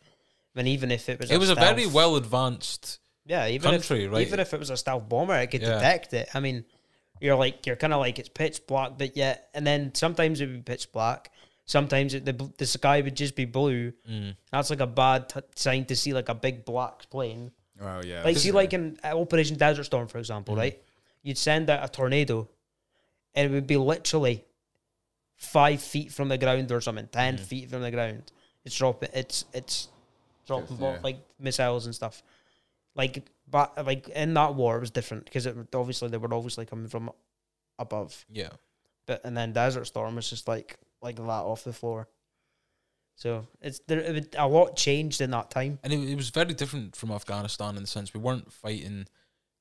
I 0.56 0.60
mean, 0.60 0.68
even 0.68 0.92
if 0.92 1.10
it 1.10 1.20
was, 1.20 1.30
it 1.32 1.38
was 1.40 1.50
a 1.50 1.56
very 1.56 1.86
well 1.86 2.16
advanced. 2.16 3.00
yeah, 3.26 3.48
even 3.48 3.72
country, 3.72 4.06
if, 4.06 4.12
right? 4.12 4.26
Even 4.26 4.40
if 4.40 4.54
it 4.54 4.60
was 4.60 4.70
a 4.70 4.78
stealth 4.78 5.08
bomber, 5.10 5.36
it 5.36 5.48
could 5.48 5.62
Yeah. 5.62 5.76
detect 5.76 6.14
it. 6.14 6.30
I 6.34 6.40
mean, 6.40 6.66
you're 7.22 7.36
like 7.36 7.66
you're 7.66 7.76
kind 7.76 7.94
of 7.94 8.00
like 8.00 8.20
it's 8.20 8.30
pitch 8.30 8.66
black, 8.68 8.98
but 8.98 9.16
yet, 9.18 9.50
and 9.54 9.66
then 9.68 9.94
sometimes 9.96 10.42
it 10.42 10.48
would 10.48 10.66
be 10.66 10.72
pitch 10.74 10.92
black. 10.92 11.32
Sometimes 11.66 12.14
it, 12.14 12.26
the 12.26 12.34
the 12.58 12.66
sky 12.66 13.02
would 13.02 13.16
just 13.16 13.36
be 13.36 13.46
blue. 13.46 13.94
Mm. 14.10 14.36
That's 14.52 14.70
like 14.70 14.82
a 14.82 14.88
bad 14.88 15.30
t- 15.30 15.40
sign 15.56 15.86
to 15.86 15.96
see 15.96 16.14
like 16.14 16.30
a 16.30 16.36
big 16.36 16.66
black 16.66 17.10
plane. 17.10 17.52
Oh 17.82 18.02
yeah. 18.04 18.24
Like 18.24 18.38
see, 18.38 18.52
like 18.52 18.74
in 18.74 18.98
uh, 19.04 19.18
Operation 19.20 19.58
Desert 19.58 19.86
Storm, 19.86 20.08
for 20.08 20.18
example, 20.20 20.56
right? 20.56 20.82
You'd 21.22 21.38
send 21.38 21.70
out 21.70 21.84
a 21.84 21.88
tornado, 21.90 22.50
and 23.36 23.52
it 23.52 23.54
would 23.54 23.68
be 23.68 23.78
literally 23.78 24.44
five 25.36 25.82
feet 25.82 26.12
from 26.12 26.30
the 26.30 26.38
ground 26.38 26.72
or 26.72 26.82
something, 26.82 27.08
10 27.12 27.38
mm. 27.38 27.40
feet 27.40 27.70
from 27.70 27.82
the 27.82 27.92
ground. 27.92 28.32
It's 28.66 28.78
dropping. 28.78 29.10
It's 29.14 29.46
it's 29.54 29.90
dropping 30.48 30.78
yeah. 30.80 31.00
like 31.04 31.18
missiles 31.40 31.86
and 31.86 31.94
stuff. 31.94 32.24
Like, 32.96 33.26
but 33.50 33.86
like 33.86 34.08
in 34.10 34.34
that 34.36 34.56
war, 34.56 34.78
it 34.78 34.82
was 34.82 34.92
different 34.92 35.26
because 35.26 35.46
it 35.46 35.56
obviously 35.74 36.10
they 36.10 36.18
were 36.18 36.34
obviously 36.34 36.66
coming 36.66 36.88
from 36.88 37.12
above. 37.78 38.26
Yeah, 38.32 38.50
But 39.06 39.26
and 39.26 39.36
then 39.36 39.52
Desert 39.52 39.86
Storm 39.86 40.16
was 40.16 40.30
just 40.30 40.48
like 40.48 40.78
like 41.02 41.18
that 41.18 41.28
off 41.28 41.64
the 41.64 41.74
floor. 41.74 42.08
So 43.16 43.48
it's 43.62 43.80
there. 43.88 44.00
It, 44.00 44.36
a 44.38 44.48
lot 44.48 44.76
changed 44.76 45.22
in 45.22 45.32
that 45.32 45.52
time. 45.52 45.80
and 45.84 45.94
it, 45.94 46.00
it 46.10 46.16
was 46.16 46.30
very 46.30 46.54
different 46.54 46.96
from 46.96 47.12
Afghanistan 47.12 47.76
in 47.76 47.84
the 47.84 47.88
sense 47.88 48.14
we 48.14 48.20
weren't 48.20 48.52
fighting 48.52 49.08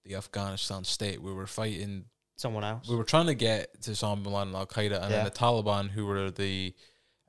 the 0.05 0.15
Afghanistan 0.15 0.85
state. 0.85 1.21
We 1.21 1.33
were 1.33 1.47
fighting. 1.47 2.05
Someone 2.37 2.65
else. 2.65 2.89
We 2.89 2.97
were 2.97 3.05
trying 3.05 3.27
to 3.27 3.35
get 3.35 3.81
to 3.83 3.91
Osama 3.93 4.23
bin 4.25 4.33
Laden 4.33 4.49
and 4.49 4.57
Al 4.57 4.67
Qaeda, 4.67 5.01
and 5.03 5.11
Yeah. 5.11 5.23
then 5.23 5.25
the 5.25 5.31
Taliban, 5.31 5.91
who 5.91 6.07
were 6.07 6.31
the, 6.31 6.75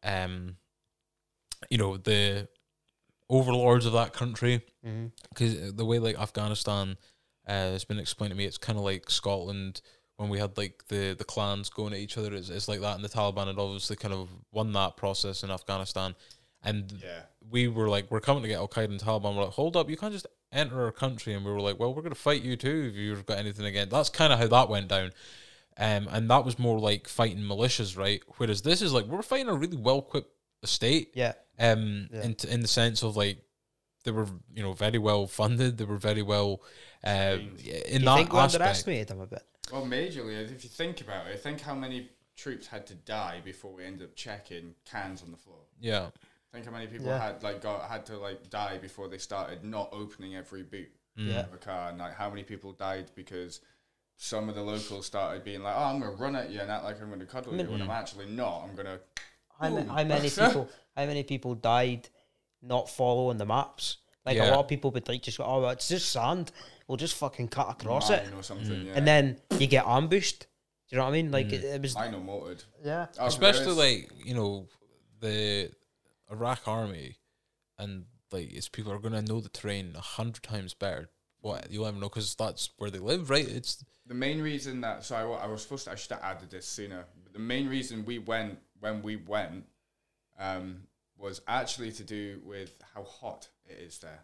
um, 0.03 0.57
you 1.69 1.77
know, 1.77 1.97
the 1.97 2.47
overlords 3.29 3.85
of 3.85 3.93
that 3.93 4.13
country. 4.13 4.61
because 5.29 5.73
the 5.73 5.85
way 5.85 5.97
like 5.99 6.17
Afghanistan 6.19 6.97
uh, 7.47 7.51
has 7.51 7.85
been 7.85 7.99
explained 7.99 8.31
to 8.31 8.37
me, 8.37 8.45
it's 8.45 8.57
kind 8.57 8.77
of 8.77 8.83
like 8.83 9.09
Scotland 9.09 9.81
when 10.17 10.29
we 10.29 10.39
had 10.39 10.57
like 10.57 10.83
the 10.89 11.13
the 11.17 11.23
clans 11.23 11.69
going 11.69 11.93
at 11.93 11.99
each 11.99 12.17
other. 12.17 12.33
It's, 12.33 12.49
it's 12.49 12.67
like 12.67 12.81
that, 12.81 12.95
and 12.95 13.03
the 13.03 13.09
Taliban 13.09 13.47
had 13.47 13.57
obviously 13.57 13.95
kind 13.95 14.13
of 14.13 14.29
won 14.51 14.71
that 14.73 14.97
process 14.97 15.43
in 15.43 15.51
Afghanistan, 15.51 16.15
and 16.63 16.91
Yeah. 17.03 17.23
we 17.49 17.67
were 17.67 17.87
like, 17.89 18.09
we're 18.11 18.19
coming 18.19 18.43
to 18.43 18.49
get 18.49 18.57
Al 18.57 18.67
Qaeda 18.67 18.85
and 18.85 18.99
Taliban. 18.99 19.35
We're 19.35 19.43
like, 19.45 19.53
hold 19.53 19.75
up, 19.77 19.89
you 19.89 19.97
can't 19.97 20.13
just 20.13 20.27
enter 20.53 20.83
our 20.85 20.91
country, 20.91 21.33
and 21.33 21.43
we 21.45 21.51
were 21.51 21.59
like, 21.61 21.79
well, 21.79 21.93
we're 21.93 22.01
gonna 22.01 22.15
fight 22.15 22.41
you 22.43 22.55
too 22.55 22.89
if 22.91 22.95
you've 22.95 23.25
got 23.25 23.37
anything 23.39 23.65
against. 23.65 23.91
That's 23.91 24.09
kind 24.09 24.31
of 24.31 24.39
how 24.39 24.47
that 24.47 24.69
went 24.69 24.87
down. 24.87 25.11
Um, 25.77 26.07
and 26.11 26.29
that 26.29 26.45
was 26.45 26.59
more 26.59 26.79
like 26.79 27.07
fighting 27.07 27.39
militias, 27.43 27.97
right? 27.97 28.21
Whereas 28.37 28.61
this 28.61 28.81
is 28.81 28.93
like 28.93 29.05
we're 29.05 29.21
fighting 29.23 29.49
a 29.49 29.55
really 29.55 29.77
well 29.77 29.99
equipped 29.99 30.31
state 30.65 31.11
Yeah. 31.15 31.33
um 31.59 32.07
Yeah. 32.11 32.21
in 32.23 32.35
in 32.47 32.61
the 32.61 32.67
sense 32.67 33.03
of 33.03 33.17
like 33.17 33.39
they 34.05 34.11
were 34.11 34.27
you 34.53 34.63
know 34.63 34.71
very 34.73 34.97
well 34.97 35.27
funded 35.27 35.77
they 35.77 35.83
were 35.85 35.97
very 35.97 36.21
well 36.21 36.61
uh, 37.05 37.37
in 37.39 37.55
Do 37.57 37.63
you 37.63 37.73
that 37.73 38.15
think 38.17 38.33
aspect 38.33 38.33
underestimated 38.33 39.07
them 39.09 39.19
a 39.21 39.25
bit? 39.27 39.43
Well, 39.71 39.85
majorly, 39.85 40.41
if 40.51 40.63
you 40.63 40.69
think 40.69 41.01
about 41.01 41.27
it, 41.27 41.39
think 41.39 41.59
how 41.61 41.73
many 41.75 42.09
troops 42.37 42.67
had 42.67 42.85
to 42.87 42.95
die 42.95 43.41
before 43.43 43.73
we 43.73 43.83
ended 43.83 44.03
up 44.07 44.15
checking 44.15 44.75
cans 44.85 45.21
on 45.21 45.31
the 45.31 45.37
floor. 45.37 45.59
yeah 45.81 46.09
Think 46.53 46.65
how 46.65 46.71
many 46.71 46.85
people 46.85 47.07
Yeah. 47.07 47.17
had 47.19 47.41
like 47.41 47.61
got 47.61 47.89
had 47.89 48.05
to 48.05 48.17
like 48.17 48.49
die 48.49 48.77
before 48.77 49.07
they 49.07 49.17
started 49.17 49.63
not 49.63 49.89
opening 49.91 50.35
every 50.35 50.61
boot 50.63 50.89
Mm. 51.17 51.27
Yeah. 51.29 51.39
of 51.41 51.53
a 51.53 51.57
car, 51.57 51.89
and 51.89 51.99
like 51.99 52.15
how 52.15 52.29
many 52.29 52.43
people 52.43 52.71
died 52.73 53.11
because 53.15 53.61
some 54.17 54.49
of 54.49 54.55
the 54.55 54.61
locals 54.61 55.05
started 55.05 55.43
being 55.43 55.61
like, 55.61 55.75
"Oh, 55.75 55.83
I'm 55.83 55.99
gonna 55.99 56.11
run 56.13 56.35
at 56.35 56.49
you 56.49 56.59
and 56.59 56.71
act 56.71 56.83
like 56.83 57.01
I'm 57.01 57.09
gonna 57.09 57.25
cuddle 57.25 57.53
you," 57.53 57.57
when 57.59 57.81
I'm 57.81 57.81
mm-hmm. 57.81 57.91
actually 57.91 58.27
not. 58.27 58.63
I'm 58.63 58.75
gonna. 58.75 58.99
How, 59.59 59.69
ma- 59.69 59.93
how 59.93 60.03
many 60.03 60.29
people? 60.29 60.69
How 60.95 61.05
many 61.05 61.23
people 61.23 61.55
died 61.55 62.09
not 62.61 62.89
following 62.89 63.37
the 63.37 63.45
maps? 63.45 63.97
Like 64.25 64.37
Yeah. 64.37 64.49
a 64.49 64.51
lot 64.51 64.59
of 64.59 64.67
people 64.67 64.91
would 64.91 65.07
like 65.07 65.21
just 65.21 65.37
go, 65.37 65.43
"Oh, 65.43 65.61
well, 65.61 65.71
it's 65.71 65.87
just 65.87 66.11
sand. 66.11 66.51
We'll 66.87 66.97
just 66.97 67.15
fucking 67.15 67.49
cut 67.49 67.69
across 67.69 68.09
it," 68.09 68.31
or 68.35 68.43
something. 68.43 68.69
Mm. 68.69 68.85
Yeah. 68.85 68.93
and 68.95 69.07
then 69.07 69.39
you 69.59 69.67
get 69.67 69.85
ambushed. 69.85 70.41
Do 70.89 70.95
you 70.95 70.97
know 70.97 71.03
what 71.05 71.09
I 71.09 71.13
mean? 71.13 71.31
Like 71.31 71.47
mm. 71.47 71.53
it, 71.53 71.63
it 71.63 71.81
was. 71.81 71.95
I 71.95 72.09
know 72.09 72.19
motored. 72.19 72.63
Yeah. 72.83 73.07
Oh, 73.19 73.27
especially 73.27 73.73
like 73.73 74.11
you 74.25 74.33
know 74.33 74.67
the 75.19 75.71
Iraq 76.33 76.67
army 76.67 77.17
and 77.77 78.05
like 78.31 78.51
its 78.51 78.67
people 78.67 78.91
are 78.91 78.99
gonna 78.99 79.21
know 79.21 79.39
the 79.39 79.49
terrain 79.49 79.93
a 79.95 80.01
hundred 80.01 80.43
times 80.43 80.73
better 80.73 81.09
what 81.41 81.69
you'll 81.69 81.85
ever 81.85 81.97
know 81.97 82.09
because 82.09 82.35
that's 82.35 82.69
where 82.77 82.89
they 82.89 82.99
live 82.99 83.29
right 83.29 83.47
it's 83.47 83.83
the 84.05 84.13
main 84.13 84.41
reason 84.41 84.81
that 84.81 85.03
so 85.03 85.15
I, 85.15 85.43
I 85.43 85.47
was 85.47 85.61
supposed 85.61 85.85
to 85.85 85.91
I 85.91 85.95
should 85.95 86.11
have 86.11 86.23
added 86.23 86.49
this 86.49 86.65
sooner. 86.65 87.05
But 87.23 87.33
the 87.33 87.39
main 87.39 87.69
reason 87.69 88.05
we 88.05 88.19
went 88.19 88.59
when 88.79 89.01
we 89.01 89.15
went 89.15 89.65
um, 90.39 90.83
was 91.17 91.41
actually 91.47 91.91
to 91.93 92.03
do 92.03 92.41
with 92.43 92.75
how 92.93 93.03
hot 93.03 93.47
it 93.65 93.77
is 93.79 93.99
there. 93.99 94.19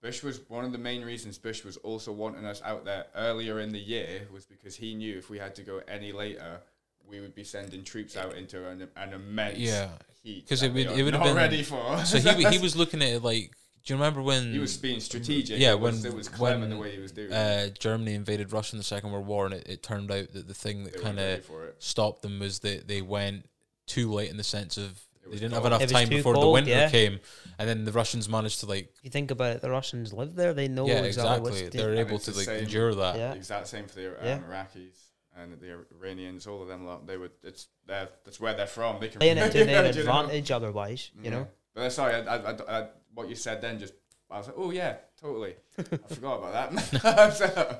Bush 0.00 0.22
was 0.22 0.40
one 0.48 0.64
of 0.64 0.70
the 0.70 0.78
main 0.78 1.04
reasons 1.04 1.38
Bush 1.38 1.64
was 1.64 1.76
also 1.78 2.12
wanting 2.12 2.44
us 2.44 2.62
out 2.64 2.84
there 2.84 3.06
earlier 3.16 3.58
in 3.58 3.70
the 3.72 3.80
year 3.80 4.28
was 4.32 4.46
because 4.46 4.76
he 4.76 4.94
knew 4.94 5.18
if 5.18 5.28
we 5.28 5.38
had 5.38 5.56
to 5.56 5.62
go 5.62 5.80
any 5.88 6.12
later, 6.12 6.60
we 7.04 7.20
would 7.20 7.34
be 7.34 7.42
sending 7.42 7.82
troops 7.82 8.16
out 8.16 8.36
into 8.36 8.68
an, 8.68 8.88
an 8.94 9.12
immense 9.12 9.58
Yeah. 9.58 9.88
Heat 10.22 10.48
'Cause 10.48 10.60
that 10.60 10.66
it 10.66 10.72
would- 10.74 10.98
it 10.98 11.02
would 11.02 11.14
have 11.14 11.22
been- 11.22 11.36
ready 11.36 11.62
for. 11.62 12.04
so 12.04 12.18
he 12.18 12.44
he 12.50 12.58
was 12.58 12.76
looking 12.76 13.02
at 13.02 13.08
it 13.08 13.22
like 13.22 13.52
do 13.84 13.94
you 13.94 13.98
remember 13.98 14.20
when 14.20 14.52
he 14.52 14.58
was 14.58 14.76
being 14.76 15.00
strategic. 15.00 15.58
Yeah, 15.58 15.70
it 15.72 15.80
was, 15.80 16.02
when- 16.02 16.12
it 16.12 16.14
was 16.16 16.28
clever 16.28 16.60
when, 16.60 16.68
the 16.70 16.76
way 16.76 16.90
he 16.94 16.98
was 17.00 17.12
doing. 17.12 17.32
uh, 17.32 17.68
Germany 17.78 18.12
invaded 18.14 18.52
Russia 18.52 18.74
in 18.74 18.78
the 18.78 18.84
Second 18.84 19.12
World 19.12 19.26
War, 19.26 19.46
and 19.46 19.54
it, 19.54 19.66
it 19.66 19.82
turned 19.82 20.10
out 20.10 20.32
that 20.34 20.46
the 20.46 20.52
thing 20.52 20.84
that 20.84 21.00
kind 21.00 21.18
of 21.18 21.48
stopped 21.78 22.20
them 22.20 22.38
was 22.38 22.58
that 22.60 22.86
they 22.86 23.00
went 23.00 23.48
too 23.86 24.12
late 24.12 24.30
in 24.30 24.36
the 24.36 24.44
sense 24.44 24.76
of 24.76 25.00
they 25.30 25.36
didn't 25.38 25.52
have 25.54 25.64
enough 25.64 25.80
It 25.82 25.88
time 25.90 26.08
too 26.08 26.16
before 26.16 26.34
the 26.38 26.48
winter 26.48 26.70
yeah. 26.70 26.90
came, 26.90 27.20
and 27.58 27.66
then 27.68 27.84
the 27.86 27.92
Russians 27.92 28.28
managed 28.28 28.60
to 28.60 28.66
like 28.66 28.92
you 29.02 29.08
think 29.10 29.30
about 29.30 29.56
it, 29.56 29.62
the 29.62 29.70
Russians 29.70 30.12
live 30.12 30.34
there. 30.34 30.52
They 30.52 30.68
know 30.68 30.86
yeah 30.86 31.00
exactly, 31.02 31.48
exactly 31.50 31.62
what's 31.64 31.76
they're 31.76 31.94
able 31.96 32.16
it's 32.16 32.24
to 32.26 32.30
the 32.32 32.36
like 32.38 32.46
same- 32.46 32.64
endure 32.64 32.94
that. 32.94 33.16
Yeah. 33.16 33.32
Exact 33.34 33.68
same 33.68 33.86
for 33.86 33.94
the 33.96 34.08
um, 34.20 34.26
Yeah. 34.26 34.38
Iraqis 34.40 34.96
and 35.42 35.58
the 35.60 35.84
Iranians. 36.00 36.46
All 36.46 36.62
of 36.62 36.68
them, 36.68 36.86
lot, 36.86 37.06
they 37.06 37.16
would. 37.16 37.32
It's 37.42 37.68
they're, 37.86 38.08
that's 38.24 38.40
where 38.40 38.54
they're 38.54 38.66
from. 38.66 39.00
They 39.00 39.08
can 39.08 39.18
playing 39.20 39.38
it 39.38 39.52
to 39.52 39.64
their 39.64 39.92
do 39.92 39.98
you 40.00 40.04
know? 40.04 40.20
advantage 40.20 40.50
otherwise. 40.50 41.10
You 41.16 41.24
Yeah. 41.24 41.30
know. 41.30 41.48
But 41.74 41.80
uh, 41.84 41.90
sorry, 41.90 42.14
I, 42.14 42.20
I, 42.36 42.36
I, 42.52 42.80
I, 42.80 42.86
what 43.14 43.28
you 43.28 43.34
said 43.34 43.60
then 43.60 43.78
just. 43.78 43.94
I 44.30 44.38
was 44.38 44.46
like, 44.48 44.56
oh 44.58 44.70
yeah, 44.70 44.96
totally. 45.20 45.54
I 45.78 45.82
forgot 46.14 46.38
about 46.38 46.72
that. 46.72 47.32
So- 47.36 47.78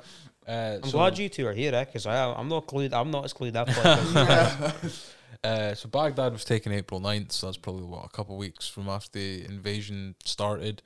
Uh, 0.49 0.79
I'm 0.83 0.89
so, 0.89 0.93
glad 0.97 1.19
you 1.19 1.29
two 1.29 1.47
are 1.47 1.53
here, 1.53 1.73
because 1.85 2.07
I 2.07 2.33
I'm 2.33 2.49
not 2.49 2.67
clued. 2.67 2.95
I'm 2.95 3.11
not 3.11 3.25
as 3.27 3.35
clued 3.35 3.55
up. 3.55 3.69
Like 3.69 3.85
as 3.85 4.09
you 4.09 4.15
guys. 4.15 5.13
uh, 5.45 5.75
so 5.75 5.89
Baghdad 5.91 6.33
was 6.33 6.43
taken 6.47 6.73
April 6.73 7.03
9th, 7.03 7.33
so 7.33 7.47
that's 7.49 7.59
probably 7.59 7.83
what 7.85 8.07
a 8.07 8.09
couple 8.09 8.35
of 8.35 8.39
weeks 8.39 8.67
from 8.67 8.89
after 8.89 9.19
the 9.19 9.45
invasion 9.45 10.15
started, 10.25 10.81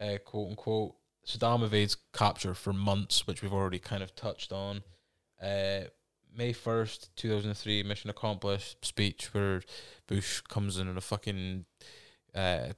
uh, 0.00 0.18
quote 0.24 0.50
unquote. 0.50 0.94
Saddam 1.26 1.64
evades 1.64 1.96
capture 2.12 2.54
for 2.54 2.72
months, 2.72 3.26
which 3.26 3.42
we've 3.42 3.52
already 3.52 3.80
kind 3.80 4.02
of 4.04 4.14
touched 4.14 4.52
on. 4.52 4.82
Uh, 5.42 5.80
May 6.36 6.52
1st, 6.52 7.08
2003, 7.16 7.82
mission 7.82 8.10
accomplished 8.10 8.84
speech 8.84 9.32
where 9.34 9.62
Bush 10.06 10.40
comes 10.42 10.78
in 10.78 10.88
in 10.88 10.96
a 10.96 11.00
fucking 11.00 11.64
uh, 12.34 12.68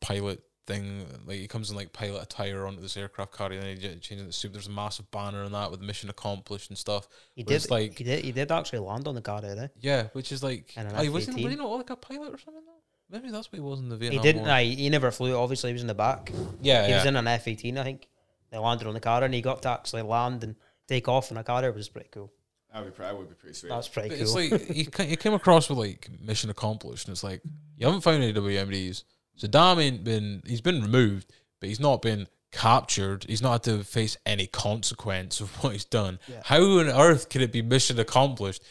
pilot 0.00 0.42
thing. 0.66 1.06
Like, 1.26 1.38
he 1.38 1.46
comes 1.48 1.70
in 1.70 1.76
like 1.76 1.92
pilot 1.92 2.22
attire 2.22 2.66
onto 2.66 2.80
this 2.80 2.96
aircraft 2.96 3.36
carrier 3.36 3.60
and 3.60 3.68
then 3.68 3.76
he 3.94 3.98
changes 4.00 4.26
the 4.26 4.32
suit. 4.32 4.52
There's 4.52 4.66
a 4.66 4.70
massive 4.70 5.10
banner 5.10 5.42
and 5.42 5.54
that 5.54 5.70
with 5.70 5.80
mission 5.80 6.08
accomplished 6.10 6.70
and 6.70 6.78
stuff. 6.78 7.08
He 7.34 7.42
did. 7.42 7.68
like- 7.70 7.98
he 7.98 8.04
did. 8.04 8.24
He 8.24 8.32
did 8.32 8.50
actually 8.50 8.80
land 8.80 9.06
on 9.06 9.14
the 9.14 9.22
carrier, 9.22 9.56
eh? 9.58 9.68
Yeah, 9.80 10.04
which 10.12 10.32
is 10.32 10.42
like, 10.42 10.72
And 10.76 10.88
an 10.88 10.94
oh, 10.96 11.02
he 11.02 11.08
wasn't, 11.08 11.36
was 11.36 11.44
F-18. 11.44 11.50
he 11.50 11.56
not 11.56 11.66
like 11.68 11.90
a 11.90 11.96
pilot 11.96 12.34
or 12.34 12.38
something 12.38 12.62
though? 12.64 12.72
Maybe 13.10 13.30
that's 13.30 13.52
what 13.52 13.56
he 13.56 13.60
was 13.60 13.78
in 13.78 13.90
the 13.90 13.96
Vietnam. 13.96 14.22
He 14.22 14.32
didn't. 14.32 14.46
War. 14.46 14.56
He, 14.58 14.74
he 14.74 14.88
never 14.88 15.10
flew. 15.10 15.36
Obviously, 15.36 15.68
he 15.68 15.74
was 15.74 15.82
in 15.82 15.88
the 15.88 15.94
back. 15.94 16.32
yeah, 16.62 16.84
He 16.84 16.90
yeah. 16.90 16.96
was 16.96 17.04
in 17.06 17.14
an 17.16 17.26
F 17.26 17.46
eighteen, 17.46 17.76
I 17.76 17.84
think. 17.84 18.08
They 18.50 18.56
landed 18.56 18.86
on 18.88 18.94
the 18.94 19.00
car, 19.00 19.22
and 19.22 19.34
he 19.34 19.42
got 19.42 19.60
to 19.62 19.68
actually 19.68 20.00
land 20.02 20.42
and 20.44 20.56
take 20.88 21.08
off 21.08 21.30
in 21.30 21.36
a 21.36 21.44
car. 21.44 21.62
It 21.64 21.74
was 21.74 21.90
pretty 21.90 22.08
cool. 22.10 22.32
That'd 22.72 22.88
be, 22.88 22.96
pre- 22.96 23.04
that 23.04 23.18
would 23.18 23.28
be 23.28 23.34
pretty 23.34 23.54
sweet. 23.54 23.68
That's 23.68 23.88
pretty 23.88 24.08
But 24.10 24.14
cool. 24.18 24.22
it's 24.22 24.34
like 24.52 24.66
he 24.68 24.84
ca- 24.86 25.04
he 25.04 25.16
came 25.16 25.34
across 25.34 25.68
with 25.68 25.78
like 25.78 26.08
mission 26.20 26.48
accomplished, 26.50 27.06
and 27.06 27.12
it's 27.14 27.22
like 27.24 27.42
you 27.76 27.86
haven't 27.86 28.00
found 28.02 28.22
any 28.22 28.32
WMDs. 28.32 29.04
Saddam 29.38 29.78
ain't 29.82 30.04
been 30.04 30.42
he's 30.46 30.60
been 30.60 30.80
removed, 30.82 31.30
but 31.60 31.68
he's 31.68 31.80
not 31.80 32.00
been 32.02 32.28
captured. 32.50 33.24
He's 33.28 33.42
not 33.42 33.52
had 33.52 33.62
to 33.78 33.84
face 33.84 34.16
any 34.24 34.46
consequence 34.46 35.40
of 35.40 35.50
what 35.62 35.72
he's 35.72 35.84
done. 35.84 36.18
Yeah. 36.28 36.40
How 36.44 36.62
on 36.62 36.88
earth 36.88 37.28
could 37.28 37.42
it 37.42 37.52
be 37.52 37.60
mission 37.62 37.98
accomplished? 37.98 38.62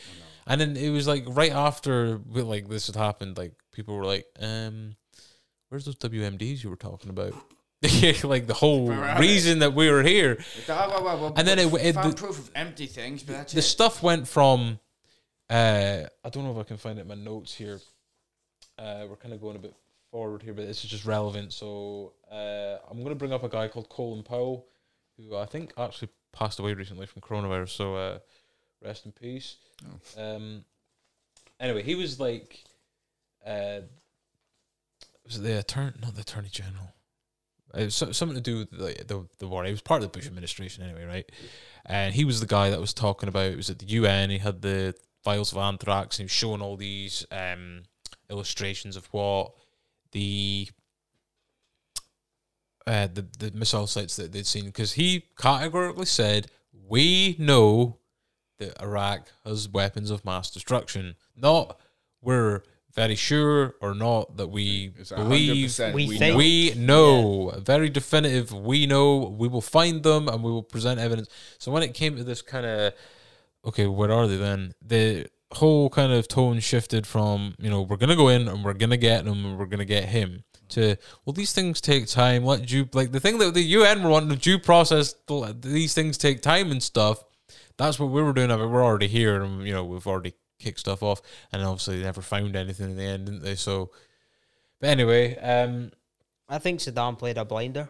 And 0.47 0.59
then 0.59 0.75
it 0.75 0.89
was 0.89 1.07
like 1.07 1.23
right 1.27 1.51
after 1.51 2.17
we- 2.27 2.41
like 2.41 2.69
this 2.69 2.87
had 2.87 2.95
happened, 2.95 3.37
like 3.37 3.53
people 3.71 3.95
were 3.95 4.05
like, 4.05 4.25
um, 4.39 4.95
"Where's 5.69 5.85
those 5.85 5.95
WMDs 5.97 6.63
you 6.63 6.69
were 6.71 6.75
talking 6.75 7.09
about?" 7.11 7.33
like 8.23 8.45
the 8.47 8.53
whole 8.53 8.89
reason 9.19 9.59
that 9.59 9.73
we 9.73 9.89
were 9.89 10.03
here. 10.03 10.37
Ah, 10.69 10.87
well, 10.87 11.03
well, 11.03 11.17
well, 11.19 11.33
And 11.35 11.47
then 11.47 11.57
it- 11.57 11.73
it- 11.73 11.95
found 11.95 12.11
the- 12.13 12.15
proof 12.15 12.37
of 12.37 12.51
empty 12.53 12.85
things, 12.85 13.23
but 13.23 13.33
that's 13.33 13.53
the 13.53 13.59
it. 13.59 13.63
stuff 13.63 14.03
went 14.03 14.27
from 14.27 14.79
uh 15.49 16.03
I 16.23 16.29
don't 16.29 16.43
know 16.43 16.51
if 16.51 16.57
I 16.57 16.63
can 16.67 16.77
find 16.77 16.97
it 16.99 17.01
in 17.01 17.07
my 17.07 17.15
notes 17.15 17.53
here. 17.55 17.81
Uh 18.77 19.05
we're 19.09 19.15
kind 19.15 19.33
of 19.33 19.41
going 19.41 19.55
a 19.55 19.59
bit 19.59 19.73
forward 20.11 20.43
here, 20.43 20.53
but 20.53 20.67
this 20.67 20.83
is 20.83 20.89
just 20.91 21.05
relevant. 21.05 21.53
So 21.53 22.13
uh 22.31 22.77
I'm 22.89 23.01
gonna 23.01 23.15
bring 23.15 23.33
up 23.33 23.43
a 23.43 23.49
guy 23.49 23.67
called 23.67 23.89
Colin 23.89 24.21
Powell, 24.23 24.67
who 25.17 25.35
I 25.35 25.45
think 25.45 25.73
actually 25.77 26.09
passed 26.33 26.59
away 26.59 26.73
recently 26.75 27.07
from 27.07 27.21
coronavirus, 27.23 27.69
so 27.69 27.95
uh 27.95 28.19
rest 28.83 29.05
in 29.07 29.11
peace. 29.11 29.55
Um 30.17 30.65
anyway, 31.59 31.81
he 31.81 31.95
was 31.95 32.19
like 32.19 32.63
uh 33.43 33.79
was 35.25 35.37
it 35.37 35.41
the 35.41 35.57
attorney 35.59 35.93
not 35.99 36.13
the 36.13 36.21
attorney 36.21 36.49
general. 36.49 36.93
It 37.75 37.85
was 37.85 37.95
something 37.95 38.35
to 38.35 38.41
do 38.41 38.59
with 38.59 38.71
the, 38.71 39.03
the 39.05 39.27
the 39.39 39.47
war. 39.47 39.63
He 39.63 39.71
was 39.71 39.81
part 39.81 40.03
of 40.03 40.11
the 40.11 40.17
Bush 40.17 40.27
administration 40.27 40.83
anyway, 40.83 41.05
right? 41.05 41.31
And 41.85 42.13
he 42.13 42.25
was 42.25 42.39
the 42.39 42.45
guy 42.45 42.69
that 42.69 42.79
was 42.79 42.93
talking 42.93 43.29
about. 43.29 43.51
It 43.51 43.57
was 43.57 43.69
at 43.69 43.79
the 43.79 43.85
UN. 43.85 44.29
He 44.29 44.37
had 44.37 44.61
the 44.61 44.93
vials 45.23 45.51
of 45.51 45.57
anthrax, 45.57 46.17
and 46.17 46.23
he 46.23 46.25
was 46.25 46.31
showing 46.31 46.61
all 46.61 46.77
these 46.77 47.25
um, 47.31 47.83
illustrations 48.29 48.95
of 48.95 49.07
what 49.07 49.53
the 50.11 50.69
uh, 52.85 53.07
the 53.13 53.25
the 53.39 53.51
missile 53.51 53.87
sites 53.87 54.15
that 54.17 54.31
they'd 54.31 54.45
seen. 54.45 54.65
Because 54.65 54.93
he 54.93 55.25
categorically 55.37 56.05
said, 56.05 56.47
"We 56.73 57.35
know 57.39 57.97
that 58.59 58.81
Iraq 58.81 59.27
has 59.43 59.67
weapons 59.67 60.11
of 60.11 60.23
mass 60.23 60.51
destruction. 60.51 61.15
Not 61.35 61.79
we're 62.21 62.63
very 62.93 63.15
sure 63.15 63.75
or 63.81 63.93
not 63.93 64.37
that 64.37 64.47
we 64.47 64.93
It's 64.97 65.11
believe." 65.11 65.79
We 65.93 66.07
we 66.07 66.17
think- 66.17 66.33
know. 66.33 66.37
We 66.37 66.73
know, 66.75 67.53
very 67.59 67.89
definitive. 67.89 68.51
We 68.51 68.85
know. 68.85 69.17
We 69.37 69.47
will 69.47 69.61
find 69.61 70.03
them 70.03 70.27
and 70.27 70.43
we 70.43 70.51
will 70.51 70.63
present 70.63 70.99
evidence. 70.99 71.29
So 71.57 71.71
when 71.71 71.83
it 71.83 71.93
came 71.93 72.15
to 72.17 72.23
this 72.23 72.41
kind 72.41 72.65
of, 72.65 72.93
okay, 73.65 73.87
where 73.87 74.11
are 74.11 74.27
they 74.27 74.37
then? 74.37 74.73
The 74.85 75.27
whole 75.53 75.89
kind 75.89 76.13
of 76.13 76.27
tone 76.29 76.59
shifted 76.61 77.05
from 77.05 77.55
you 77.59 77.69
know 77.69 77.81
we're 77.81 77.97
gonna 77.97 78.15
go 78.15 78.29
in 78.29 78.47
and 78.47 78.63
we're 78.63 78.73
gonna 78.73 78.95
get 78.97 79.25
them 79.25 79.45
and 79.45 79.59
we're 79.59 79.65
gonna 79.65 79.83
get 79.83 80.05
him 80.05 80.43
to 80.69 80.95
well 81.25 81.33
these 81.33 81.51
things 81.51 81.81
take 81.81 82.07
time. 82.07 82.45
Let 82.45 82.65
due 82.65 82.87
like 82.93 83.11
the 83.11 83.19
thing 83.19 83.37
that 83.39 83.53
the 83.53 83.61
UN 83.61 84.01
were 84.01 84.09
wanting 84.11 84.29
the 84.29 84.37
due 84.37 84.57
process. 84.59 85.13
These 85.59 85.93
things 85.93 86.17
take 86.17 86.41
time 86.41 86.71
and 86.71 86.81
stuff. 86.81 87.23
That's 87.77 87.99
what 87.99 88.11
we 88.11 88.21
were 88.21 88.31
doing. 88.31 88.49
I 88.51 88.55
mean, 88.55 88.69
we're 88.71 88.83
already 88.83 89.07
here 89.09 89.41
and 89.41 89.67
you 89.67 89.73
know 89.73 89.83
we've 89.83 90.07
already 90.07 90.33
kicked 90.61 90.79
stuff 90.79 91.03
off 91.03 91.21
and 91.51 91.61
obviously 91.63 91.97
they 91.97 92.03
never 92.03 92.21
found 92.21 92.55
anything 92.55 92.91
in 92.91 92.95
the 92.97 93.03
end, 93.03 93.25
didn't 93.25 93.43
they? 93.43 93.55
So. 93.55 93.91
But 94.79 94.89
anyway, 94.89 95.37
um, 95.37 95.91
I 96.49 96.57
think 96.59 96.79
Saddam 96.79 97.17
played 97.19 97.37
a 97.37 97.45
blinder. 97.45 97.89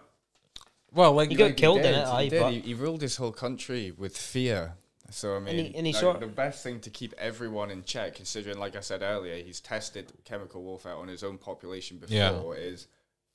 well, 0.93 1.13
like 1.13 1.29
He 1.29 1.35
got 1.35 1.45
Like, 1.45 1.57
killed 1.57 1.77
in 1.77 1.83
did, 1.83 1.95
it, 1.95 2.07
aye, 2.07 2.23
He, 2.23 2.29
did. 2.29 2.41
but- 2.41 2.53
He, 2.53 2.59
he 2.59 2.73
ruled 2.73 3.01
his 3.01 3.15
whole 3.15 3.31
country 3.31 3.91
with 3.97 4.17
fear. 4.17 4.73
So 5.09 5.35
I 5.35 5.39
mean, 5.39 5.55
he- 5.65 5.75
and 5.75 5.85
he 5.85 5.93
like, 5.93 5.99
sort- 6.01 6.19
the 6.21 6.27
best 6.27 6.63
thing 6.63 6.79
to 6.81 6.89
keep 6.89 7.13
everyone 7.17 7.69
in 7.71 7.83
check, 7.83 8.15
considering, 8.15 8.57
like 8.59 8.75
I 8.75 8.79
said 8.81 9.01
earlier, 9.01 9.35
he's 9.43 9.59
tested 9.59 10.11
chemical 10.25 10.61
warfare 10.63 10.95
on 10.95 11.07
his 11.09 11.23
own 11.23 11.37
population 11.37 11.97
before. 11.97 12.15
Yeah. 12.15 12.61
Is 12.61 12.87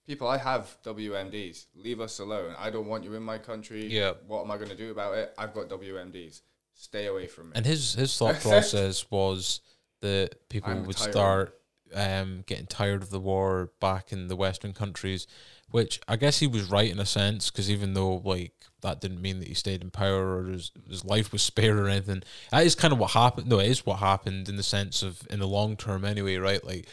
people, 0.07 0.27
I 0.29 0.39
have 0.39 0.77
WMDs. 0.85 1.67
Leave 1.77 2.01
us 2.01 2.19
alone. 2.19 2.55
I 2.59 2.71
don't 2.71 2.87
want 2.87 3.05
you 3.05 3.15
in 3.15 3.23
my 3.23 3.39
country. 3.39 3.87
Yeah. 3.87 4.13
What 4.27 4.43
am 4.43 4.51
I 4.51 4.57
going 4.57 4.71
to 4.71 4.77
do 4.77 4.91
about 4.91 5.17
it? 5.19 5.35
I've 5.37 5.53
got 5.53 5.69
WMDs. 5.69 6.41
Stay 6.77 7.07
away 7.07 7.27
from 7.27 7.47
me. 7.47 7.53
And 7.57 7.67
his 7.67 7.95
his 7.95 8.17
thought 8.19 8.41
process 8.41 9.11
was 9.11 9.61
that 10.03 10.49
people 10.49 10.73
I'm 10.73 10.85
would 10.85 10.97
tired. 10.97 11.13
start 11.13 11.61
um, 11.95 12.45
getting 12.47 12.67
tired 12.67 13.03
of 13.03 13.11
the 13.11 13.21
war 13.21 13.73
back 13.81 14.13
in 14.13 14.29
the 14.29 14.37
Western 14.37 14.73
countries, 14.73 15.27
which 15.71 16.01
I 16.07 16.17
guess 16.17 16.39
he 16.39 16.47
was 16.47 16.71
right 16.71 16.91
in 16.91 16.99
a 17.01 17.07
sense 17.07 17.51
because 17.51 17.71
even 17.71 17.95
though 17.95 18.17
like 18.17 18.53
that 18.83 19.01
didn't 19.01 19.23
mean 19.23 19.39
that 19.41 19.49
he 19.49 19.55
stayed 19.55 19.83
in 19.83 19.91
power 19.91 20.39
or 20.39 20.45
his 20.45 20.71
his 20.89 21.05
life 21.05 21.33
was 21.33 21.43
spared 21.51 21.79
or 21.79 21.89
anything, 21.89 22.23
that 22.51 22.67
is 22.67 22.75
kind 22.75 22.93
of 22.93 22.99
what 22.99 23.13
happened. 23.13 23.49
No, 23.49 23.59
it 23.59 23.71
is 23.71 23.87
what 23.87 23.99
happened 23.99 24.49
in 24.49 24.57
the 24.57 24.63
sense 24.63 25.03
of 25.03 25.27
in 25.31 25.39
the 25.39 25.49
long 25.49 25.77
term 25.77 26.05
anyway, 26.05 26.37
right? 26.37 26.63
Like 26.65 26.87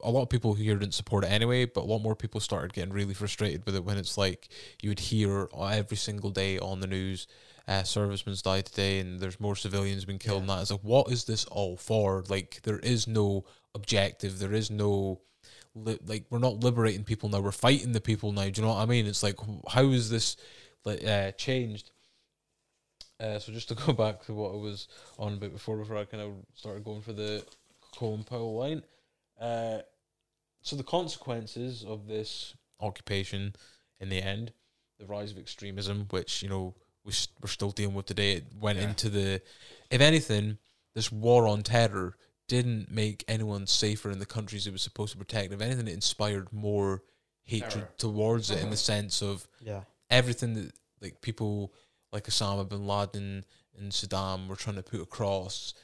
a 0.00 0.10
lot 0.10 0.22
of 0.22 0.28
people 0.28 0.54
here 0.54 0.76
didn't 0.76 0.94
support 0.94 1.24
it 1.24 1.30
anyway, 1.32 1.64
but 1.64 1.82
a 1.82 1.86
lot 1.86 2.00
more 2.00 2.14
people 2.14 2.40
started 2.40 2.72
getting 2.72 2.92
really 2.92 3.14
frustrated 3.14 3.64
with 3.66 3.74
it 3.76 3.84
when 3.84 3.98
it's 3.98 4.16
like 4.18 4.48
you 4.82 4.90
would 4.90 5.00
hear 5.00 5.48
every 5.58 5.96
single 5.96 6.30
day 6.30 6.58
on 6.58 6.80
the 6.80 6.86
news, 6.86 7.26
uh, 7.68 7.82
servicemen's 7.82 8.42
died 8.42 8.66
today, 8.66 9.00
and 9.00 9.20
there's 9.20 9.40
more 9.40 9.56
civilians 9.56 10.04
being 10.04 10.18
killed. 10.18 10.42
And 10.42 10.50
that 10.50 10.62
is 10.62 10.70
like, 10.70 10.80
what 10.80 11.10
is 11.10 11.24
this 11.24 11.44
all 11.46 11.76
for? 11.76 12.24
Like, 12.28 12.60
there 12.62 12.78
is 12.78 13.06
no 13.06 13.44
objective. 13.74 14.38
There 14.38 14.54
is 14.54 14.70
no 14.70 15.20
li- 15.76 15.98
like 16.06 16.24
we're 16.30 16.38
not 16.38 16.60
liberating 16.60 17.04
people 17.04 17.28
now. 17.28 17.40
We're 17.40 17.52
fighting 17.52 17.92
the 17.92 18.00
people 18.00 18.32
now. 18.32 18.48
Do 18.48 18.60
you 18.60 18.66
know 18.66 18.74
what 18.74 18.82
I 18.82 18.86
mean? 18.86 19.06
It's 19.06 19.22
like 19.22 19.38
how 19.68 19.84
is 19.84 20.10
this 20.10 20.36
like 20.84 21.04
uh, 21.04 21.32
changed? 21.32 21.90
Uh, 23.20 23.38
so 23.38 23.52
just 23.52 23.68
to 23.68 23.74
go 23.86 23.92
back 23.92 24.24
to 24.26 24.34
what 24.34 24.52
I 24.52 24.56
was 24.56 24.88
on 25.18 25.34
about 25.34 25.52
before, 25.52 25.76
before 25.76 25.98
I 25.98 26.04
kind 26.04 26.22
of 26.22 26.32
started 26.54 26.84
going 26.84 27.02
for 27.02 27.12
the 27.12 27.44
Colin 27.94 28.24
Powell 28.24 28.56
line. 28.56 28.82
Uh, 29.40 29.78
so 30.62 30.74
the 30.76 30.82
consequences 30.82 31.84
of 31.84 32.08
this 32.08 32.54
occupation, 32.80 33.54
in 34.00 34.08
the 34.08 34.22
end, 34.22 34.52
the 34.98 35.06
rise 35.06 35.30
of 35.30 35.38
extremism, 35.38 36.06
which 36.10 36.42
you 36.42 36.48
know 36.48 36.74
we're 37.06 37.48
still 37.48 37.70
dealing 37.70 37.94
with 37.94 38.06
today, 38.06 38.34
it 38.34 38.44
went 38.58 38.78
Yeah. 38.78 38.88
into 38.88 39.08
the. 39.08 39.42
If 39.90 40.00
anything, 40.00 40.58
this 40.94 41.12
war 41.12 41.46
on 41.46 41.62
terror 41.62 42.16
didn't 42.48 42.90
make 42.90 43.24
anyone 43.28 43.66
safer 43.66 44.10
in 44.10 44.18
the 44.18 44.26
countries 44.26 44.66
it 44.66 44.72
was 44.72 44.82
supposed 44.82 45.12
to 45.12 45.18
protect. 45.18 45.52
If 45.52 45.60
anything, 45.60 45.88
it 45.88 45.94
inspired 45.94 46.52
more 46.52 47.02
hatred 47.44 47.72
Terror. 47.72 47.88
towards 47.98 48.50
it 48.50 48.58
in 48.58 48.64
the 48.64 48.66
mm-hmm. 48.66 48.74
sense 48.76 49.22
of 49.22 49.48
Yeah. 49.60 49.82
everything 50.10 50.54
that 50.54 50.72
like 51.00 51.20
people 51.20 51.72
like 52.12 52.24
Osama 52.26 52.68
bin 52.68 52.86
Laden 52.86 53.44
and 53.76 53.92
Saddam 53.92 54.48
were 54.48 54.56
trying 54.56 54.76
to 54.76 54.82
put 54.82 55.00
across 55.00 55.74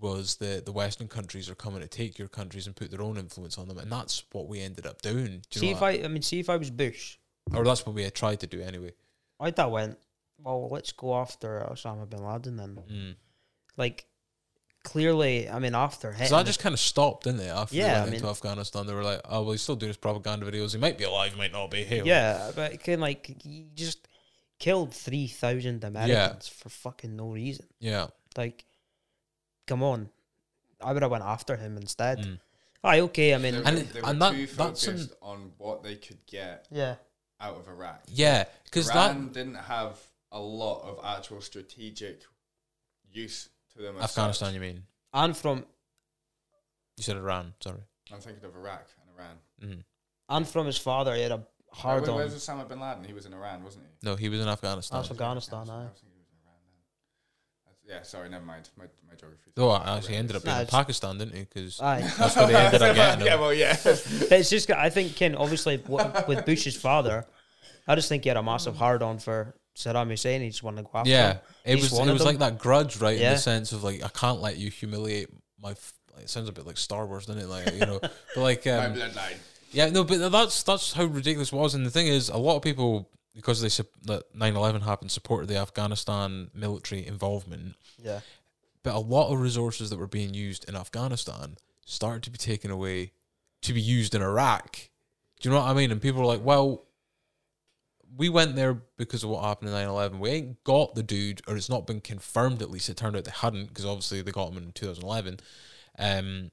was 0.00 0.36
that 0.36 0.66
the 0.66 0.72
Western 0.72 1.08
countries 1.08 1.48
are 1.48 1.54
coming 1.54 1.80
to 1.80 1.88
take 1.88 2.18
your 2.18 2.28
countries 2.28 2.66
and 2.66 2.76
put 2.76 2.90
their 2.90 3.00
own 3.00 3.16
influence 3.16 3.56
on 3.56 3.68
them, 3.68 3.78
and 3.78 3.90
that's 3.90 4.22
what 4.32 4.46
we 4.46 4.60
ended 4.60 4.86
up 4.86 5.00
doing. 5.00 5.42
Do 5.50 5.60
See 5.60 5.70
if 5.70 5.82
I, 5.82 5.92
I 5.92 6.08
mean, 6.08 6.22
see 6.22 6.40
if 6.40 6.50
I 6.50 6.56
was 6.56 6.70
Bush, 6.70 7.16
or 7.54 7.64
that's 7.64 7.86
what 7.86 7.94
we 7.94 8.02
had 8.02 8.14
tried 8.14 8.40
to 8.40 8.46
do 8.46 8.60
anyway. 8.60 8.92
I'd 9.40 9.56
that 9.56 9.70
went. 9.70 9.98
Well, 10.38 10.68
let's 10.70 10.92
go 10.92 11.16
after 11.16 11.66
Osama 11.70 12.08
bin 12.08 12.24
Laden 12.24 12.56
then. 12.56 12.78
Mm. 12.90 13.14
Like, 13.76 14.06
clearly, 14.84 15.48
I 15.48 15.58
mean, 15.58 15.74
after 15.74 16.12
him, 16.12 16.26
So 16.28 16.36
that 16.36 16.46
just 16.46 16.60
kind 16.60 16.72
of 16.72 16.80
stopped, 16.80 17.24
didn't 17.24 17.40
it? 17.40 17.48
After 17.48 17.74
Yeah, 17.76 17.84
they 17.86 17.90
I 17.90 17.98
went 18.00 18.06
mean- 18.12 18.14
into 18.20 18.28
Afghanistan, 18.28 18.86
they 18.86 18.94
were 18.94 19.02
like, 19.02 19.20
"Oh, 19.24 19.42
well, 19.42 19.52
he's 19.52 19.62
still 19.62 19.76
doing 19.76 19.88
his 19.90 19.96
propaganda 19.96 20.50
videos. 20.50 20.72
He 20.72 20.78
might 20.78 20.96
be 20.98 21.04
alive, 21.04 21.32
he 21.32 21.38
might 21.38 21.52
not 21.52 21.70
be." 21.70 21.84
Hey, 21.84 22.02
yeah, 22.04 22.52
but 22.54 22.72
it 22.72 22.82
can 22.82 23.00
like 23.00 23.26
he 23.42 23.66
just 23.74 24.06
killed 24.58 24.92
three 24.94 25.26
thousand 25.28 25.84
Americans 25.84 26.48
for 26.48 26.68
fucking 26.68 27.14
no 27.16 27.30
reason. 27.30 27.66
yeah, 27.80 28.08
Like, 28.36 28.64
come 29.66 29.82
on, 29.82 30.08
I 30.80 30.92
would 30.92 31.02
have 31.02 31.10
went 31.10 31.24
after 31.24 31.56
him 31.56 31.76
instead. 31.76 32.18
Mm. 32.20 32.40
Aye, 32.84 33.00
okay. 33.00 33.34
I 33.34 33.38
mean, 33.38 33.54
They 33.54 33.60
were, 33.60 33.66
And- 33.66 33.78
they 33.78 34.00
were 34.00 34.08
and 34.08 34.22
that- 34.22 34.32
too 34.32 34.46
that's 34.46 34.86
an- 34.86 34.96
focused 34.98 35.14
on 35.20 35.52
what 35.58 35.82
they 35.82 35.96
could 35.96 36.24
get 36.26 36.66
yeah, 36.70 36.96
out 37.40 37.56
of 37.56 37.68
Iraq. 37.68 38.04
yeah, 38.08 38.44
because 38.64 38.86
that 38.86 39.10
Iran 39.10 39.32
didn't 39.32 39.56
have 39.56 39.98
a 40.32 40.38
lot 40.40 40.82
of 40.82 41.04
actual 41.04 41.40
strategic 41.40 42.22
use 43.10 43.48
to 43.74 43.82
them. 43.82 43.96
as 43.96 44.04
Afghanistan, 44.04 44.48
such. 44.48 44.54
you 44.54 44.60
mean? 44.60 44.82
and 45.14 45.36
from 45.36 45.64
You 46.96 47.02
said 47.04 47.16
Iran. 47.16 47.54
Sorry. 47.60 47.78
I'm 48.12 48.20
thinking 48.20 48.44
of 48.44 48.54
Iraq 48.56 48.86
and 49.00 49.10
Iran. 49.16 49.36
Mm. 49.78 49.84
and 50.28 50.48
from 50.48 50.66
his 50.66 50.78
father, 50.78 51.14
he 51.14 51.22
had 51.22 51.32
a 51.32 51.42
hard 51.72 52.02
Where, 52.02 52.10
on. 52.12 52.16
where's 52.16 52.34
Osama 52.34 52.68
bin 52.68 52.80
Laden? 52.80 53.04
He 53.04 53.12
was 53.12 53.26
in 53.26 53.32
Iran, 53.34 53.62
wasn't 53.64 53.84
he? 53.84 54.06
No, 54.08 54.16
he 54.16 54.28
was 54.28 54.40
in 54.40 54.48
Afghanistan. 54.48 54.98
That's 55.00 55.10
Afghanistan, 55.10 55.68
I 55.70 55.72
aye. 55.72 55.84
was 55.84 56.00
thinking 56.00 56.16
he 56.16 56.20
was 56.20 56.30
in 56.32 56.38
Iran 56.44 56.60
then. 56.66 56.80
That's, 57.66 57.78
yeah, 57.86 58.02
sorry, 58.02 58.28
never 58.30 58.44
mind. 58.44 58.68
My, 58.78 58.84
my 59.08 59.14
geography. 59.14 59.50
Though 59.54 59.70
I 59.70 59.96
actually 59.96 60.16
ended 60.16 60.36
up 60.36 60.44
Nah, 60.44 60.60
in 60.60 60.66
Pakistan, 60.66 61.18
didn't 61.18 61.34
he? 61.34 61.40
Because 61.44 61.80
Aye, 61.80 62.00
that's 62.18 62.36
where 62.36 62.46
they 62.46 62.54
ended 62.56 62.82
up 62.82 62.94
getting 62.96 63.26
yeah, 63.26 63.34
well, 63.36 63.52
yeah. 63.54 63.76
but 63.84 64.06
it's 64.32 64.50
just 64.50 64.70
I 64.70 64.88
think 64.90 65.16
Ken 65.16 65.34
obviously 65.34 65.76
w- 65.78 66.10
with 66.26 66.44
Bush's 66.46 66.76
father, 66.76 67.26
I 67.86 67.94
just 67.94 68.08
think 68.08 68.22
he 68.24 68.28
had 68.28 68.36
a 68.36 68.42
massive 68.42 68.76
hard 68.76 69.02
on 69.02 69.18
for 69.18 69.54
Saddam 69.78 70.08
Hussein. 70.08 70.40
He 70.42 70.48
just 70.48 70.62
wanted 70.62 70.78
to 70.78 70.88
go 70.92 70.98
after 70.98 71.10
Yeah, 71.10 71.32
him. 71.34 71.38
it 71.64 71.74
He's 71.78 71.90
was 71.90 71.98
it 72.00 72.08
of 72.08 72.12
was 72.12 72.24
like 72.24 72.38
that 72.38 72.58
grudge, 72.58 72.96
right? 72.98 73.16
In 73.18 73.30
the 73.30 73.38
sense 73.38 73.72
of 73.72 73.84
like 73.84 74.02
I 74.04 74.08
can't 74.08 74.40
let 74.40 74.56
you 74.58 74.70
humiliate 74.70 75.28
my. 75.62 75.70
F- 75.72 75.94
it 76.20 76.28
sounds 76.28 76.48
a 76.48 76.52
bit 76.52 76.66
like 76.66 76.76
Star 76.76 77.06
Wars, 77.06 77.26
doesn't 77.26 77.40
it? 77.42 77.48
Like 77.48 77.72
you 77.74 77.80
know, 77.86 78.00
but 78.34 78.40
like 78.40 78.66
my 78.66 78.72
um, 78.86 78.94
bloodline. 78.94 79.36
yeah, 79.72 79.88
no, 79.88 80.02
but 80.02 80.30
that's 80.32 80.64
that's 80.64 80.92
how 80.92 81.04
ridiculous 81.04 81.52
it 81.52 81.56
was. 81.56 81.74
And 81.76 81.86
the 81.86 81.90
thing 81.90 82.08
is, 82.08 82.28
a 82.28 82.36
lot 82.36 82.56
of 82.56 82.62
people 82.62 83.08
because 83.36 83.60
they 83.62 83.68
sup- 83.68 83.86
that 84.02 84.24
9-11 84.36 84.82
happened 84.82 85.12
supported 85.12 85.46
the 85.48 85.56
Afghanistan 85.58 86.50
military 86.54 87.06
involvement, 87.06 87.76
Yeah, 88.02 88.18
but 88.82 88.94
a 88.94 88.98
lot 88.98 89.32
of 89.32 89.40
resources 89.40 89.90
that 89.90 89.98
were 89.98 90.08
being 90.08 90.34
used 90.34 90.68
in 90.68 90.74
Afghanistan 90.74 91.56
started 91.86 92.24
to 92.24 92.30
be 92.30 92.38
taken 92.38 92.72
away 92.72 93.12
to 93.62 93.72
be 93.72 93.80
used 93.80 94.16
in 94.16 94.22
Iraq. 94.22 94.76
Do 95.38 95.48
you 95.48 95.54
know 95.54 95.60
what 95.60 95.68
I 95.70 95.74
mean? 95.74 95.92
And 95.92 96.02
people 96.02 96.20
were 96.20 96.26
like, 96.26 96.44
well, 96.44 96.82
we 98.16 98.28
went 98.28 98.56
there 98.56 98.74
because 98.96 99.22
of 99.24 99.30
what 99.30 99.44
happened 99.44 99.68
in 99.68 99.74
9 99.74 99.86
11. 99.86 100.18
We 100.20 100.30
ain't 100.30 100.64
got 100.64 100.94
the 100.94 101.02
dude, 101.02 101.42
or 101.46 101.56
it's 101.56 101.68
not 101.68 101.86
been 101.86 102.00
confirmed 102.00 102.62
at 102.62 102.70
least. 102.70 102.88
It 102.88 102.96
turned 102.96 103.16
out 103.16 103.24
they 103.24 103.30
hadn't 103.30 103.68
because 103.68 103.84
obviously 103.84 104.22
they 104.22 104.30
got 104.30 104.50
him 104.50 104.58
in 104.58 104.72
2011. 104.72 105.40
Um, 105.98 106.50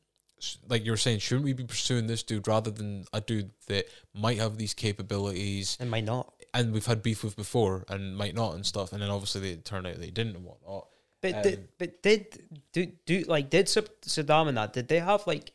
like 0.68 0.86
you 0.86 0.92
were 0.92 0.98
saying, 0.98 1.20
shouldn't 1.20 1.46
we 1.46 1.54
be 1.54 1.64
pursuing 1.64 2.08
this 2.08 2.22
dude 2.24 2.48
rather 2.48 2.70
than 2.70 3.06
a 3.14 3.22
dude 3.22 3.52
that 3.68 3.86
might 4.14 4.38
have 4.38 4.58
these 4.58 4.74
capabilities 4.74 5.78
and 5.80 5.90
might 5.90 6.04
not. 6.04 6.34
and 6.54 6.74
we've 6.74 6.86
had 6.86 7.02
beef 7.02 7.24
with 7.24 7.36
before 7.36 7.86
and 7.90 8.18
might 8.18 8.36
not 8.36 8.54
and 8.54 8.66
stuff, 8.66 8.92
and 8.94 9.02
then 9.02 9.10
obviously 9.10 9.42
they 9.42 9.56
turn 9.56 9.86
out 9.86 9.96
they 9.96 10.12
didn't 10.12 10.36
and 10.36 10.46
whatnot. 10.46 10.88
But 11.22 11.36
Um, 11.36 11.42
did, 11.42 11.68
but 11.80 12.04
did 12.04 12.44
do 12.74 12.92
do 13.06 13.24
like 13.28 13.50
did 13.50 13.68
Saddam 13.68 14.50
and 14.50 14.58
that? 14.58 14.74
Did 14.74 14.88
they 14.88 15.00
have 15.00 15.26
like 15.26 15.52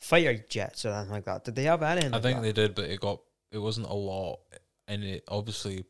fighter 0.00 0.34
jets 0.48 0.84
or 0.86 0.90
anything 0.90 1.12
like 1.12 1.24
that? 1.24 1.44
Did 1.44 1.56
they 1.56 1.64
have 1.64 1.82
anything? 1.82 2.12
I 2.12 2.16
like 2.16 2.22
think 2.22 2.36
that? 2.38 2.42
they 2.42 2.52
did, 2.52 2.74
but 2.74 2.84
it 2.84 3.00
got 3.00 3.20
it 3.50 3.58
wasn't 3.58 3.88
a 3.88 3.94
lot, 3.94 4.38
and 4.92 5.04
it 5.04 5.24
obviously 5.28 5.84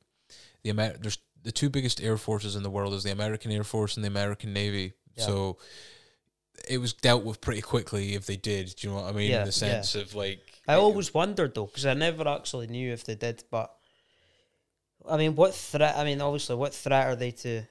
the 0.63 0.71
Amer- 0.71 0.97
there's 1.01 1.19
the 1.43 1.53
two 1.53 1.71
biggest 1.71 2.01
air 2.01 2.17
forces 2.17 2.57
in 2.57 2.63
the 2.63 2.71
world 2.71 2.95
is 2.95 3.03
the 3.03 3.11
American 3.11 3.51
Air 3.51 3.65
Force 3.65 3.97
and 3.97 4.05
the 4.05 4.09
American 4.09 4.53
Navy. 4.53 4.93
Yeah. 5.17 5.25
So 5.25 5.59
it 6.69 6.79
was 6.79 6.93
dealt 6.93 7.25
with 7.25 7.41
pretty 7.41 7.63
quickly 7.63 8.15
if 8.15 8.27
they 8.27 8.37
did. 8.37 8.75
Do 8.77 8.87
you 8.87 8.95
know 8.95 9.01
what 9.01 9.13
I 9.13 9.17
mean? 9.17 9.31
Yeah, 9.31 9.41
In 9.41 9.47
the 9.47 9.53
sense 9.53 9.95
of 9.95 10.15
like, 10.15 10.41
I 10.69 10.75
always 10.75 11.13
wondered 11.13 11.55
though, 11.55 11.67
because 11.67 11.87
I 11.87 11.95
never 11.95 12.29
actually 12.29 12.69
knew 12.69 12.93
if 12.93 13.05
they 13.05 13.17
did. 13.17 13.43
But 13.51 13.75
I 15.09 15.17
mean, 15.17 15.35
what 15.35 15.55
threat? 15.55 15.97
I 15.97 16.05
mean, 16.05 16.21
obviously, 16.21 16.57
what 16.57 16.75
threat 16.75 17.09
are 17.09 17.17
they 17.17 17.33
to 17.33 17.63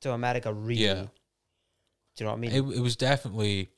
to 0.00 0.12
America? 0.12 0.52
Really? 0.52 0.84
Yeah. 0.84 1.04
Do 1.04 2.24
you 2.24 2.26
know 2.26 2.32
what 2.32 2.38
I 2.38 2.40
mean? 2.40 2.52
it, 2.52 2.76
it 2.78 2.80
was 2.80 2.96
definitely 2.96 3.70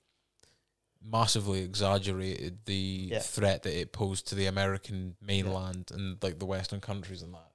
massively 1.10 1.62
exaggerated 1.62 2.58
the 2.66 3.08
Yeah. 3.12 3.18
threat 3.20 3.62
that 3.62 3.78
it 3.78 3.92
posed 3.92 4.28
to 4.28 4.34
the 4.34 4.46
American 4.46 5.16
mainland 5.20 5.90
and 5.92 6.22
like 6.22 6.38
the 6.38 6.46
Western 6.46 6.80
countries 6.80 7.22
and 7.22 7.34
that. 7.34 7.50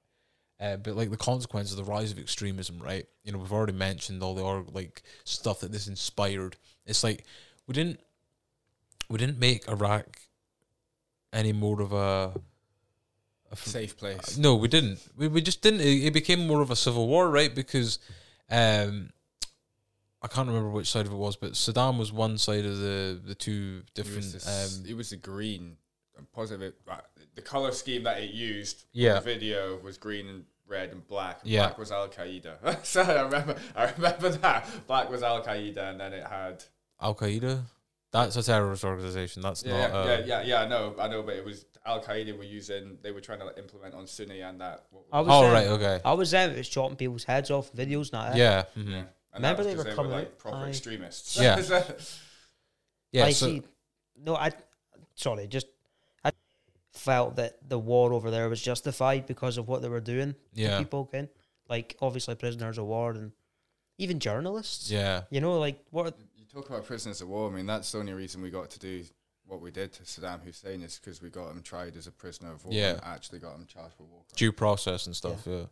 Uh, 0.60 0.76
but 0.76 0.96
like 0.96 1.10
the 1.10 1.16
consequence 1.16 1.70
of 1.70 1.76
the 1.76 1.84
rise 1.84 2.10
of 2.12 2.18
extremism, 2.18 2.78
right? 2.78 3.06
You 3.24 3.32
know, 3.32 3.38
we've 3.38 3.52
already 3.52 3.72
mentioned 3.72 4.22
all 4.22 4.34
the 4.34 4.42
or 4.42 4.64
like 4.72 5.02
stuff 5.24 5.60
that 5.60 5.72
this 5.72 5.88
inspired. 5.88 6.56
It's 6.86 7.02
like 7.04 7.24
we 7.66 7.74
didn't 7.74 8.00
we 9.08 9.18
didn't 9.18 9.38
make 9.38 9.68
Iraq 9.68 10.06
any 11.32 11.52
more 11.52 11.82
of 11.82 11.92
a, 11.92 12.32
a 13.50 13.52
f- 13.52 13.66
Safe 13.66 13.96
place. 13.96 14.38
no, 14.38 14.54
we 14.54 14.68
didn't. 14.68 15.00
We, 15.16 15.28
we 15.28 15.40
just 15.42 15.60
didn't. 15.62 15.80
It, 15.80 16.06
it 16.06 16.14
became 16.14 16.46
more 16.46 16.60
of 16.60 16.70
a 16.70 16.76
civil 16.76 17.08
war, 17.08 17.28
right? 17.30 17.54
Because 17.54 17.98
um, 18.50 19.10
I 20.24 20.28
can't 20.28 20.48
remember 20.48 20.70
which 20.70 20.90
side 20.90 21.06
of 21.06 21.12
it 21.12 21.16
was, 21.16 21.36
but 21.36 21.52
Saddam 21.52 21.98
was 21.98 22.10
one 22.12 22.38
side 22.38 22.64
of 22.64 22.78
the 22.78 23.20
the 23.24 23.34
two 23.34 23.82
It 23.96 24.04
was, 24.04 24.06
different. 24.06 24.32
this, 24.32 24.80
Um, 24.80 24.86
it 24.88 24.94
was 24.94 25.10
the 25.10 25.16
green. 25.16 25.76
I'm 26.18 26.26
positive. 26.32 26.72
uh, 26.88 26.96
The 27.34 27.42
color 27.42 27.72
scheme 27.72 28.04
that 28.04 28.20
it 28.22 28.30
used. 28.30 28.84
Yeah. 28.92 29.14
The 29.14 29.20
video 29.20 29.76
was 29.78 29.98
green 29.98 30.26
and 30.28 30.44
red 30.66 30.90
and 30.90 31.06
black. 31.06 31.42
And 31.42 31.50
Yeah. 31.50 31.66
Black 31.66 31.78
was 31.78 31.92
Al 31.92 32.08
Qaeda. 32.08 32.84
so 32.92 33.02
I 33.02 33.20
remember. 33.22 33.56
I 33.76 33.90
remember 33.92 34.30
that. 34.30 34.66
Black 34.86 35.10
was 35.10 35.22
Al 35.22 35.42
Qaeda, 35.44 35.90
and 35.90 36.00
then 36.00 36.12
it 36.12 36.26
had. 36.26 36.64
Al 37.00 37.14
Qaeda. 37.14 37.62
That's 38.12 38.36
a 38.36 38.42
terrorist 38.44 38.84
organization. 38.84 39.42
That's 39.42 39.64
Yeah, 39.64 39.88
not. 39.88 39.90
Uh, 39.90 40.04
yeah, 40.08 40.20
yeah, 40.24 40.42
yeah. 40.42 40.62
I 40.62 40.68
know, 40.68 40.94
I 41.00 41.08
know, 41.08 41.22
but 41.24 41.34
it 41.34 41.44
was 41.44 41.66
Al 41.84 42.00
Qaeda 42.00 42.38
were 42.38 42.44
using. 42.44 42.96
They 43.02 43.10
were 43.10 43.20
trying 43.20 43.40
to 43.40 43.52
implement 43.58 43.94
on 43.94 44.06
Sunni 44.06 44.40
and 44.40 44.60
that. 44.60 44.86
What 44.90 45.04
I 45.12 45.20
was 45.20 45.28
Oh 45.30 45.46
um, 45.46 45.52
right, 45.52 45.66
okay. 45.66 46.00
I 46.04 46.12
was 46.12 46.30
them. 46.30 46.50
It 46.52 46.58
was 46.58 46.68
chopping 46.68 46.96
people's 46.96 47.24
heads 47.24 47.50
off 47.50 47.72
videos. 47.72 48.12
Not 48.12 48.36
Yeah, 48.36 48.64
mhm. 48.78 48.90
yeah. 48.92 49.02
And 49.34 49.42
Remember 49.42 49.64
that 49.64 49.76
was 49.76 49.84
they 49.84 49.90
'cause 49.90 49.96
were 49.96 49.96
coming 49.96 50.12
like 50.12 50.26
out? 50.28 50.38
proper 50.38 50.56
Aye. 50.64 50.68
extremists. 50.68 51.36
Yeah. 51.36 51.60
Yeah. 53.12 53.26
I 53.26 53.30
so, 53.32 53.46
see. 53.46 53.62
No, 54.16 54.34
I. 54.36 54.50
Sorry, 55.14 55.46
just 55.46 55.66
I 56.24 56.32
felt 56.92 57.36
that 57.36 57.68
the 57.68 57.78
war 57.78 58.12
over 58.12 58.30
there 58.30 58.48
was 58.48 58.60
justified 58.60 59.26
because 59.26 59.56
of 59.58 59.68
what 59.68 59.82
they 59.82 59.88
were 59.88 60.00
doing. 60.00 60.32
to 60.32 60.38
Yeah. 60.60 60.78
people 60.78 61.04
can 61.06 61.28
like 61.68 61.96
obviously 62.00 62.34
prisoners 62.34 62.78
of 62.78 62.86
war 62.86 63.12
and 63.12 63.30
even 63.98 64.18
journalists. 64.18 64.90
yeah, 64.90 65.22
You 65.30 65.40
know, 65.40 65.58
like 65.60 65.78
what? 65.90 66.18
you 66.36 66.44
talk 66.46 66.68
about 66.68 66.84
prisoners 66.84 67.20
of 67.20 67.28
war. 67.28 67.48
I 67.48 67.54
mean, 67.54 67.66
that's 67.66 67.92
the 67.92 67.98
only 67.98 68.12
reason 68.12 68.42
we 68.42 68.50
got 68.50 68.70
to 68.70 68.78
do 68.80 69.04
what 69.46 69.60
we 69.60 69.70
did 69.70 69.92
to 69.92 70.02
Saddam 70.02 70.42
Hussein 70.42 70.82
is 70.82 70.98
because 70.98 71.22
we 71.22 71.30
got 71.30 71.50
him 71.52 71.62
tried 71.62 71.96
as 71.96 72.06
a 72.08 72.12
prisoner 72.12 72.52
of 72.52 72.64
war. 72.64 72.74
Yeah. 72.74 72.94
and 72.94 73.04
actually 73.04 73.38
got 73.38 73.54
him 73.54 73.66
charged 73.66 73.94
with 74.00 74.08
war. 74.08 74.22
crimes. 74.26 74.36
due 74.36 74.50
process 74.52 75.06
and 75.06 75.14
stuff. 75.14 75.46
Yeah. 75.46 75.66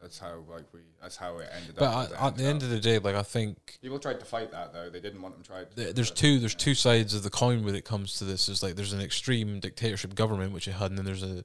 That's 0.00 0.18
how 0.18 0.36
like 0.48 0.64
we. 0.72 0.80
That's 1.00 1.16
how 1.16 1.38
it 1.38 1.48
ended 1.56 1.74
But 1.76 1.84
up. 1.84 2.10
at, 2.12 2.22
at 2.22 2.36
the 2.36 2.44
end 2.44 2.62
of 2.62 2.68
the 2.70 2.78
day, 2.78 2.98
like 2.98 3.14
I 3.14 3.22
think 3.22 3.78
people 3.80 3.98
tried 3.98 4.20
to 4.20 4.26
fight 4.26 4.50
that 4.52 4.72
though. 4.72 4.90
They 4.90 5.00
didn't 5.00 5.22
want 5.22 5.34
them 5.34 5.42
tried. 5.42 5.74
th- 5.74 5.94
there's 5.94 6.10
two 6.10 6.38
there's 6.38 6.54
two 6.54 6.74
sides 6.74 7.14
of 7.14 7.22
the 7.22 7.30
coin 7.30 7.64
when 7.64 7.74
it 7.74 7.84
comes 7.84 8.18
to 8.18 8.24
this. 8.24 8.48
Is 8.48 8.62
like 8.62 8.76
there's 8.76 8.92
an 8.92 9.00
extreme 9.00 9.58
dictatorship 9.58 10.14
government 10.14 10.52
which 10.52 10.68
it 10.68 10.72
had, 10.72 10.90
and 10.90 10.98
then 10.98 11.04
there's 11.06 11.22
a 11.22 11.44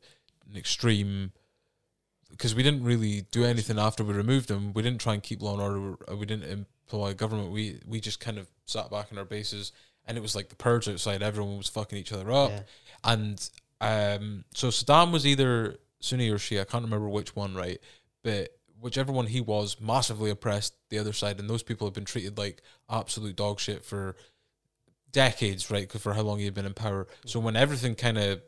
an 0.49 0.57
extreme 0.57 1.31
because 2.29 2.53
we 2.55 2.63
didn't 2.63 2.83
really 2.83 3.21
do 3.31 3.43
anything 3.45 3.79
after 3.79 4.03
we 4.03 4.13
removed 4.13 4.47
them. 4.49 4.73
We 4.73 4.81
didn't 4.81 5.01
try 5.01 5.13
and 5.13 5.23
keep 5.23 5.41
law 5.41 5.53
and 5.53 5.61
order. 5.61 5.95
uh, 6.11 6.15
We 6.17 6.25
didn't 6.25 6.65
employ 6.89 7.13
government. 7.13 7.51
We 7.51 7.79
we 7.85 7.99
just 8.01 8.19
kind 8.19 8.37
of 8.37 8.47
sat 8.65 8.91
back 8.91 9.11
in 9.11 9.17
our 9.17 9.25
bases, 9.25 9.71
and 10.05 10.17
it 10.17 10.21
was 10.21 10.35
like 10.35 10.49
the 10.49 10.55
purge 10.55 10.87
outside. 10.89 11.23
Everyone 11.23 11.57
was 11.57 11.67
fucking 11.69 11.97
each 11.97 12.11
other 12.11 12.31
up, 12.31 12.51
Yeah. 12.51 12.61
and 13.05 13.49
um, 13.79 14.43
so 14.53 14.67
Saddam 14.67 15.11
was 15.11 15.25
either 15.25 15.77
Sunni 16.01 16.29
or 16.29 16.37
Shia. 16.37 16.61
I 16.61 16.63
can't 16.65 16.83
remember 16.83 17.09
which 17.09 17.35
one, 17.35 17.55
right? 17.55 17.79
But 18.23 18.49
whichever 18.79 19.11
one 19.11 19.27
he 19.27 19.41
was, 19.41 19.79
massively 19.79 20.29
oppressed 20.29 20.73
the 20.89 20.97
other 20.99 21.13
side, 21.13 21.39
and 21.39 21.49
those 21.49 21.63
people 21.63 21.87
have 21.87 21.93
been 21.93 22.05
treated 22.05 22.37
like 22.37 22.61
absolute 22.89 23.35
dog 23.35 23.59
shit 23.59 23.83
for 23.85 24.15
decades, 25.11 25.69
right? 25.69 25.87
'Cause 25.87 26.01
for 26.01 26.13
how 26.13 26.21
long 26.21 26.39
he 26.39 26.45
had 26.45 26.53
been 26.53 26.65
in 26.65 26.73
power. 26.73 27.07
So 27.25 27.39
when 27.39 27.55
everything 27.55 27.95
kind 27.95 28.17
of 28.17 28.41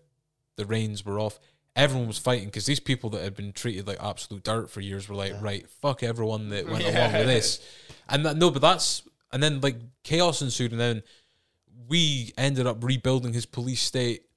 the 0.56 0.66
reins 0.66 1.04
were 1.04 1.20
off, 1.20 1.40
everyone 1.76 2.08
was 2.08 2.18
fighting 2.18 2.46
because 2.46 2.66
these 2.66 2.80
people 2.80 3.10
that 3.12 3.24
had 3.24 3.36
been 3.36 3.52
treated 3.52 3.88
like 3.88 3.98
absolute 4.02 4.44
dirt 4.44 4.70
for 4.70 4.80
years 4.82 5.10
were 5.10 5.16
like, 5.16 5.32
Yeah. 5.32 5.40
right, 5.42 5.70
fuck 5.70 6.04
everyone 6.04 6.50
that 6.50 6.68
went 6.68 6.84
along 6.86 7.14
with 7.14 7.28
this, 7.28 7.60
and 8.10 8.26
that, 8.26 8.38
no, 8.38 8.50
but 8.52 8.62
that's 8.62 9.02
and 9.32 9.42
then 9.42 9.60
like 9.62 9.78
chaos 10.04 10.42
ensued, 10.42 10.72
and 10.72 10.80
then 10.80 11.04
we 11.88 12.32
ended 12.38 12.68
up 12.68 12.84
rebuilding 12.84 13.34
his 13.34 13.46
police 13.48 13.82
state 13.82 14.28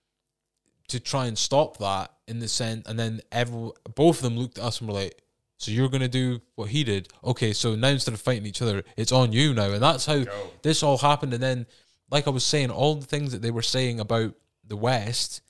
to 0.89 0.99
try 0.99 1.27
and 1.27 1.37
stop 1.39 1.77
that 1.79 2.13
in 2.27 2.39
the 2.39 2.49
sense, 2.49 2.87
and 2.89 2.99
then 2.99 3.21
every 3.31 3.71
both 3.95 4.17
of 4.19 4.23
them 4.23 4.39
looked 4.39 4.59
at 4.59 4.65
us 4.65 4.81
and 4.81 4.89
were 4.89 4.95
like. 4.95 5.23
So 5.59 5.71
you're 5.71 5.89
gonna 5.89 6.09
do 6.09 6.41
what 6.55 6.69
he 6.71 6.85
did? 6.85 7.09
Okay, 7.25 7.53
so 7.53 7.75
now 7.75 7.89
instead 7.89 8.15
of 8.15 8.21
fighting 8.21 8.47
each 8.47 8.61
other, 8.63 8.85
it's 8.97 9.13
on 9.13 9.33
you 9.33 9.55
now, 9.55 9.71
and 9.73 9.83
that's 9.83 10.07
how 10.07 10.23
Go. 10.25 10.51
this 10.63 10.83
all 10.83 10.99
happened. 10.99 11.33
And 11.33 11.43
then, 11.43 11.67
like 12.11 12.27
I 12.27 12.31
was 12.31 12.45
saying, 12.45 12.71
all 12.71 12.95
the 12.97 13.07
things 13.07 13.33
that 13.33 13.43
they 13.43 13.51
were 13.51 13.63
saying 13.63 13.99
about 14.01 14.35
the 14.67 14.77
West 14.77 15.41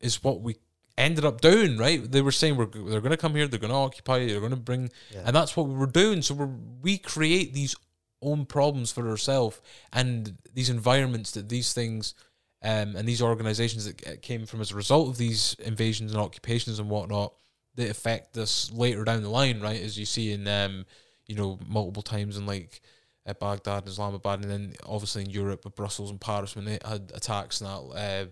is 0.00 0.22
what 0.22 0.40
we 0.42 0.56
ended 0.98 1.24
up 1.24 1.40
doing. 1.40 1.78
Right? 1.78 2.10
They 2.10 2.20
were 2.22 2.32
saying 2.32 2.56
we're 2.56 2.66
they're 2.66 3.00
gonna 3.00 3.16
come 3.16 3.34
here, 3.34 3.46
they're 3.48 3.58
gonna 3.58 3.82
occupy, 3.82 4.26
they're 4.26 4.40
gonna 4.40 4.56
bring, 4.56 4.90
Yeah. 5.12 5.22
and 5.24 5.34
that's 5.34 5.56
what 5.56 5.66
we 5.68 5.74
were 5.74 5.86
doing. 5.86 6.20
So 6.22 6.34
we 6.34 6.46
we 6.82 6.98
create 6.98 7.54
these 7.54 7.74
own 8.22 8.44
problems 8.44 8.92
for 8.92 9.08
ourselves 9.08 9.58
and 9.94 10.36
these 10.52 10.68
environments 10.68 11.30
that 11.32 11.48
these 11.48 11.72
things. 11.72 12.14
Um, 12.62 12.94
and 12.94 13.08
these 13.08 13.22
organizations 13.22 13.86
that 13.86 14.20
came 14.20 14.44
from 14.44 14.60
as 14.60 14.70
a 14.70 14.74
result 14.74 15.08
of 15.08 15.16
these 15.16 15.56
invasions 15.60 16.12
and 16.12 16.20
occupations 16.20 16.78
and 16.78 16.90
whatnot 16.90 17.32
that 17.76 17.90
affect 17.90 18.36
us 18.36 18.70
later 18.72 19.04
down 19.04 19.22
the 19.22 19.30
line, 19.30 19.60
right? 19.60 19.80
As 19.80 19.98
you 19.98 20.06
see 20.06 20.32
in, 20.32 20.46
um, 20.48 20.84
you 21.26 21.34
know, 21.34 21.58
multiple 21.66 22.02
times 22.02 22.36
in 22.36 22.46
like 22.46 22.80
uh, 23.26 23.34
Baghdad 23.34 23.82
and 23.82 23.88
Islamabad, 23.88 24.42
and 24.42 24.50
then 24.50 24.74
obviously 24.86 25.22
in 25.22 25.30
Europe 25.30 25.64
with 25.64 25.76
Brussels 25.76 26.10
and 26.10 26.20
Paris 26.20 26.56
when 26.56 26.64
they 26.64 26.78
had 26.84 27.12
attacks 27.14 27.60
and 27.60 27.70
that 27.70 27.96
uh, 27.96 28.26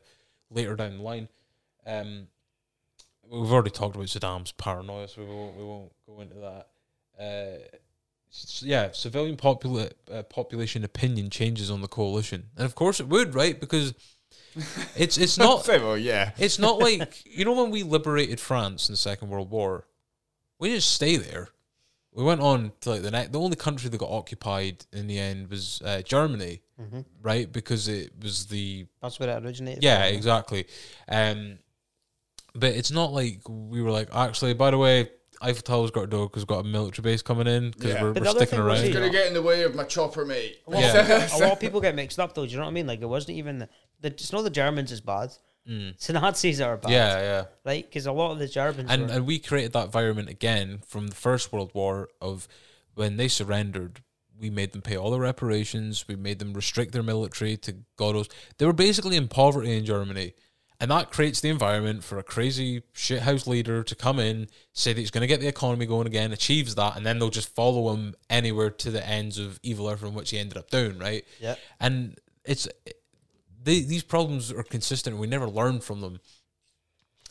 later 0.51 0.77
down 0.77 0.99
the 0.99 1.03
line. 1.03 1.29
Um, 1.87 2.29
we've 3.31 3.53
already 3.53 3.71
talked 3.71 3.97
about 3.97 4.07
Saddam's 4.07 4.53
paranoia, 4.53 5.09
so 5.09 5.23
we 5.23 5.29
won't 5.35 5.57
we 5.57 5.65
won't 5.65 5.93
go 6.07 6.21
into 6.21 6.37
that. 6.37 6.69
Uh, 7.19 7.79
yeah, 8.61 8.91
civilian 8.93 9.37
popula- 9.37 9.93
uh, 10.13 10.23
population 10.23 10.85
opinion 10.85 11.31
changes 11.31 11.71
on 11.71 11.81
the 11.81 11.89
coalition, 11.89 12.51
and 12.57 12.67
of 12.67 12.75
course 12.75 13.01
it 13.01 13.09
would, 13.09 13.35
right? 13.35 13.59
Because 13.59 13.95
it's 14.97 15.17
it's 15.19 15.39
not 15.39 15.67
well, 15.67 15.97
yeah. 15.97 16.33
it's 16.39 16.59
not 16.59 16.79
like 16.79 17.23
you 17.25 17.45
know 17.45 17.53
when 17.53 17.71
we 17.71 17.83
liberated 17.83 18.41
France 18.41 18.89
in 18.89 18.93
the 18.95 18.97
Second 18.97 19.29
World 19.31 19.51
War, 19.51 19.87
we 20.59 20.69
didn't 20.71 20.83
stay 20.83 21.17
there. 21.17 21.49
We 22.13 22.25
went 22.25 22.41
on 22.41 22.73
to 22.81 22.91
like 22.91 23.03
the 23.03 23.11
next. 23.11 23.33
The 23.33 23.39
only 23.41 23.57
country 23.57 23.89
that 23.91 23.99
got 23.99 24.11
occupied 24.11 24.85
in 24.93 25.07
the 25.07 25.19
end 25.19 25.51
was 25.51 25.81
uh, 25.85 26.03
Germany, 26.03 26.63
Mhm. 26.81 27.05
right? 27.23 27.51
Because 27.53 27.87
it 27.87 28.13
was 28.21 28.47
the 28.47 28.87
That's 29.01 29.21
where 29.21 29.29
it 29.29 29.45
originated. 29.45 29.85
yeah, 29.85 30.07
from. 30.07 30.17
exactly. 30.17 30.67
Um, 31.09 31.59
but 32.55 32.73
it's 32.75 32.91
not 32.91 33.13
like 33.13 33.41
we 33.49 33.83
were 33.83 33.91
like 33.93 34.09
actually. 34.13 34.55
By 34.55 34.71
the 34.73 34.79
way, 34.79 35.11
Eiffel 35.41 35.63
Tower's 35.63 35.91
got 35.91 36.03
to 36.03 36.07
go 36.09 36.27
because 36.27 36.43
we've 36.43 36.49
got 36.49 36.61
a 36.65 36.69
military 36.69 37.03
base 37.05 37.23
coming 37.23 37.47
in 37.47 37.71
because 37.71 37.93
Yeah. 37.93 38.03
we're, 38.03 38.13
But 38.13 38.21
we're 38.23 38.25
the 38.25 38.31
other 38.31 38.39
sticking 38.41 38.59
thing 38.59 38.65
was 38.67 38.79
around. 38.81 38.87
he- 38.87 38.93
Gonna 38.93 39.11
get 39.11 39.27
in 39.29 39.35
the 39.35 39.43
way 39.43 39.63
of 39.63 39.75
my 39.75 39.85
chopper, 39.85 40.25
mate. 40.25 40.59
A 40.67 40.71
lot, 40.71 40.81
Yeah. 40.81 41.25
of, 41.25 41.33
a 41.35 41.39
lot 41.39 41.53
of 41.53 41.61
people 41.61 41.81
get 41.81 41.95
mixed 41.95 42.19
up 42.19 42.35
though. 42.35 42.45
Do 42.45 42.51
you 42.51 42.57
know 42.59 42.65
what 42.65 42.71
I 42.71 42.73
mean? 42.75 42.87
Like 42.87 43.01
it 43.01 43.07
wasn't 43.09 43.37
even 43.39 43.59
the, 43.61 43.69
the 44.01 44.09
it's 44.09 44.33
not 44.33 44.43
the 44.43 44.51
Germans 44.51 44.91
is 44.93 45.01
bad. 45.01 45.31
Mm. 45.69 45.91
It's 45.91 46.07
the 46.07 46.15
Nazis 46.15 46.59
that 46.59 46.69
are 46.69 46.77
bad. 46.77 46.91
Yeah, 46.91 47.21
yeah. 47.21 47.45
Right? 47.65 47.85
Because 47.89 48.07
a 48.07 48.13
lot 48.13 48.33
of 48.33 48.39
the 48.39 48.49
Germans 48.49 48.91
and 48.91 49.07
were, 49.09 49.13
and 49.13 49.27
we 49.27 49.39
created 49.39 49.73
that 49.75 49.85
environment 49.87 50.29
again 50.29 50.81
from 50.87 51.09
the 51.09 51.15
First 51.15 51.53
World 51.53 51.71
War 51.75 52.09
of 52.21 52.49
when 52.95 53.17
they 53.17 53.29
surrendered. 53.29 54.03
We 54.41 54.51
made 54.51 54.73
them 54.73 54.83
pay 54.83 54.97
all 54.97 55.11
the 55.11 55.19
reparations. 55.21 56.07
We 56.09 56.15
made 56.17 56.39
them 56.39 56.53
restrict 56.55 56.93
their 56.93 57.03
military 57.03 57.57
to 57.59 57.75
God 57.97 58.15
knows. 58.15 58.29
They 58.59 58.67
were 58.67 58.73
basically 58.73 59.17
in 59.17 59.27
poverty 59.29 59.77
in 59.77 59.85
Germany, 59.85 60.33
and 60.81 60.91
that 60.91 61.11
creates 61.11 61.41
the 61.41 61.49
environment 61.49 62.05
for 62.05 62.19
a 62.19 62.23
crazy 62.23 62.83
shithouse 62.95 63.47
leader 63.47 63.83
to 63.83 63.95
come 63.95 64.19
in, 64.21 64.49
say 64.73 64.93
that 64.93 65.01
he's 65.01 65.11
going 65.11 65.23
to 65.23 65.27
get 65.27 65.41
the 65.41 65.49
economy 65.49 65.87
going 65.87 66.07
again, 66.07 66.33
achieves 66.33 66.75
that, 66.77 66.97
and 66.97 67.05
then 67.05 67.19
they'll 67.19 67.31
just 67.31 67.55
follow 67.55 67.93
him 67.93 68.15
anywhere 68.31 68.71
to 68.71 68.91
the 68.91 69.07
ends 69.07 69.39
of 69.39 69.59
evil 69.63 69.89
earth, 69.89 70.01
from 70.01 70.15
which 70.15 70.31
he 70.31 70.39
ended 70.39 70.57
up 70.57 70.71
down, 70.71 70.99
Right? 70.99 71.25
yeah. 71.41 71.57
and 71.81 72.19
it's 72.45 72.69
they, 73.63 73.81
these 73.81 74.05
problems 74.05 74.53
are 74.53 74.63
consistent. 74.63 75.19
We 75.19 75.27
never 75.27 75.49
learn 75.49 75.81
from 75.81 76.01
them. 76.01 76.21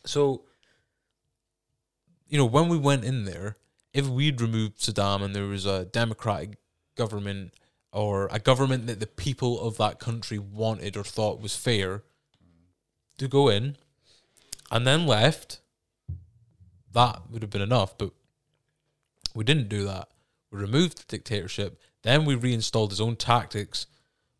So, 0.05 0.43
you 2.27 2.37
know, 2.37 2.45
when 2.45 2.67
we 2.67 2.77
went 2.77 3.05
in 3.05 3.25
there, 3.25 3.55
if 3.93 4.07
we'd 4.07 4.41
removed 4.41 4.77
Saddam 4.79 5.23
and 5.23 5.33
there 5.35 5.45
was 5.45 5.65
a 5.65 5.85
democratic 5.85 6.57
government 6.95 7.53
or 7.93 8.27
a 8.31 8.39
government 8.39 8.87
that 8.87 8.99
the 8.99 9.07
people 9.07 9.59
of 9.61 9.77
that 9.77 9.99
country 9.99 10.37
wanted 10.37 10.97
or 10.97 11.03
thought 11.03 11.41
was 11.41 11.55
fair 11.55 12.03
to 13.17 13.27
go 13.27 13.49
in 13.49 13.77
and 14.71 14.85
then 14.85 15.07
left, 15.07 15.59
that 16.93 17.21
would 17.29 17.41
have 17.41 17.51
been 17.51 17.61
enough. 17.61 17.97
But 17.97 18.11
we 19.33 19.43
didn't 19.43 19.69
do 19.69 19.85
that. 19.85 20.09
We 20.51 20.59
removed 20.59 20.97
the 20.97 21.05
dictatorship. 21.07 21.79
Then 22.03 22.25
we 22.25 22.35
reinstalled 22.35 22.91
his 22.91 23.01
own 23.01 23.15
tactics 23.15 23.87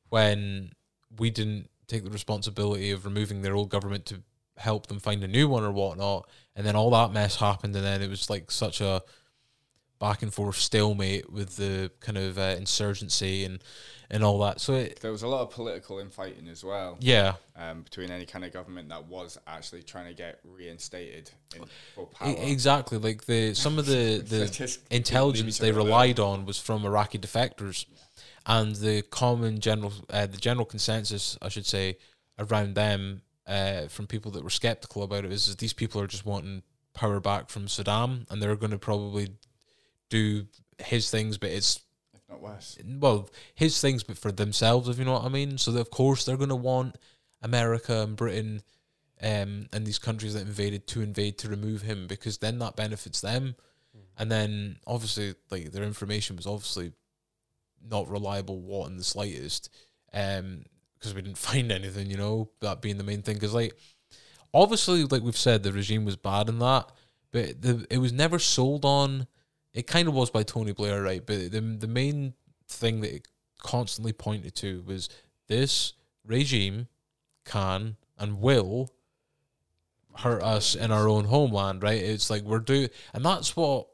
when 0.09 0.71
we 1.17 1.29
didn't 1.29 1.69
take 1.87 2.03
the 2.03 2.09
responsibility 2.09 2.91
of 2.91 3.05
removing 3.05 3.41
their 3.41 3.55
old 3.55 3.69
government 3.69 4.05
to 4.07 4.21
help 4.57 4.87
them 4.87 4.99
find 4.99 5.23
a 5.23 5.27
new 5.27 5.47
one 5.47 5.63
or 5.63 5.71
whatnot. 5.71 6.29
And 6.55 6.65
then 6.65 6.75
all 6.75 6.91
that 6.91 7.13
mess 7.13 7.37
happened, 7.37 7.75
and 7.75 7.85
then 7.85 8.01
it 8.01 8.09
was 8.09 8.29
like 8.29 8.49
such 8.51 8.81
a 8.81 9.03
back 9.99 10.21
and 10.21 10.33
forth 10.33 10.57
stalemate 10.57 11.31
with 11.31 11.55
the 11.57 11.91
kind 11.99 12.17
of 12.17 12.37
uh, 12.37 12.55
insurgency 12.57 13.43
and 13.43 13.63
and 14.09 14.23
all 14.23 14.39
that. 14.39 14.61
So 14.61 14.73
it, 14.73 14.99
There 15.01 15.11
was 15.11 15.23
a 15.23 15.27
lot 15.27 15.41
of 15.41 15.51
political 15.51 15.99
infighting 15.99 16.47
as 16.47 16.63
well 16.63 16.97
yeah, 17.01 17.33
um, 17.55 17.81
between 17.81 18.09
any 18.09 18.25
kind 18.25 18.45
of 18.45 18.53
government 18.53 18.89
that 18.89 19.05
was 19.05 19.37
actually 19.47 19.83
trying 19.83 20.07
to 20.07 20.13
get 20.13 20.39
reinstated 20.45 21.29
in 21.55 21.63
full 21.93 22.05
power. 22.05 22.35
exactly. 22.37 22.97
Like 22.97 23.25
the 23.25 23.53
some 23.53 23.77
of 23.77 23.85
the 23.85 24.19
the 24.27 24.77
intelligence 24.91 25.57
they 25.57 25.67
each 25.67 25.71
other 25.71 25.79
alone. 25.79 25.87
relied 25.87 26.19
on 26.19 26.45
was 26.45 26.59
from 26.59 26.85
Iraqi 26.85 27.17
defectors, 27.17 27.85
and 28.45 28.75
the 28.75 29.01
common 29.03 29.59
general 29.59 29.93
uh, 30.09 30.25
the 30.25 30.37
general 30.37 30.65
consensus, 30.65 31.37
I 31.41 31.49
should 31.49 31.65
say, 31.65 31.97
around 32.39 32.75
them 32.75 33.21
uh, 33.45 33.87
from 33.87 34.07
people 34.07 34.31
that 34.31 34.43
were 34.43 34.49
skeptical 34.49 35.03
about 35.03 35.25
it 35.25 35.31
is, 35.31 35.47
is 35.47 35.55
these 35.57 35.73
people 35.73 36.01
are 36.01 36.07
just 36.07 36.25
wanting 36.25 36.63
power 36.93 37.19
back 37.19 37.49
from 37.49 37.67
Saddam, 37.67 38.29
and 38.29 38.41
they're 38.41 38.55
going 38.55 38.71
to 38.71 38.77
probably 38.77 39.29
do 40.09 40.47
his 40.79 41.09
things, 41.09 41.37
but 41.37 41.49
it's 41.49 41.81
if 42.13 42.21
not 42.29 42.41
worse. 42.41 42.77
well 42.85 43.29
his 43.55 43.79
things, 43.81 44.03
but 44.03 44.17
for 44.17 44.31
themselves, 44.31 44.89
if 44.89 44.97
you 44.97 45.05
know 45.05 45.13
what 45.13 45.25
I 45.25 45.29
mean. 45.29 45.57
So 45.57 45.71
that 45.71 45.81
of 45.81 45.91
course 45.91 46.25
they're 46.25 46.37
going 46.37 46.49
to 46.49 46.55
want 46.55 46.97
America 47.41 48.01
and 48.01 48.15
Britain. 48.15 48.61
Um, 49.19 49.67
and 49.73 49.83
these 49.83 49.97
countries 49.97 50.35
that 50.35 50.41
invaded 50.41 50.85
to 50.89 51.01
invade 51.01 51.39
to 51.39 51.49
remove 51.49 51.81
him 51.81 52.05
because 52.05 52.37
then 52.37 52.59
that 52.59 52.75
benefits 52.75 53.19
them 53.19 53.55
and 54.17 54.31
then 54.31 54.77
obviously 54.85 55.35
like 55.49 55.71
their 55.71 55.83
information 55.83 56.35
was 56.35 56.47
obviously 56.47 56.91
not 57.87 58.09
reliable 58.09 58.59
what 58.59 58.89
in 58.89 58.97
the 58.97 59.03
slightest 59.03 59.69
um 60.13 60.63
because 60.97 61.13
we 61.13 61.21
didn't 61.21 61.37
find 61.37 61.71
anything 61.71 62.09
you 62.09 62.17
know 62.17 62.49
that 62.61 62.81
being 62.81 62.97
the 62.97 63.03
main 63.03 63.21
thing 63.21 63.35
because 63.35 63.53
like 63.53 63.73
obviously 64.53 65.03
like 65.05 65.21
we've 65.21 65.37
said 65.37 65.63
the 65.63 65.71
regime 65.71 66.05
was 66.05 66.15
bad 66.15 66.49
in 66.49 66.59
that 66.59 66.91
but 67.31 67.61
the 67.61 67.85
it 67.89 67.99
was 67.99 68.11
never 68.11 68.39
sold 68.39 68.83
on 68.83 69.27
it 69.77 69.87
kind 69.87 70.07
of 70.07 70.13
was 70.13 70.29
by 70.29 70.43
Tony 70.43 70.71
Blair 70.71 71.01
right 71.01 71.25
but 71.25 71.51
the 71.51 71.59
the 71.59 71.87
main 71.87 72.33
thing 72.67 73.01
that 73.01 73.15
it 73.15 73.27
constantly 73.59 74.13
pointed 74.13 74.55
to 74.55 74.83
was 74.85 75.09
this 75.47 75.93
regime 76.25 76.87
can 77.45 77.95
and 78.19 78.41
will 78.41 78.89
hurt 80.17 80.41
us 80.43 80.75
in 80.75 80.91
our 80.91 81.07
own 81.07 81.25
homeland 81.25 81.83
right 81.83 82.01
it's 82.01 82.29
like 82.29 82.41
we're 82.41 82.59
doing 82.59 82.89
and 83.13 83.23
that's 83.23 83.55
what 83.55 83.87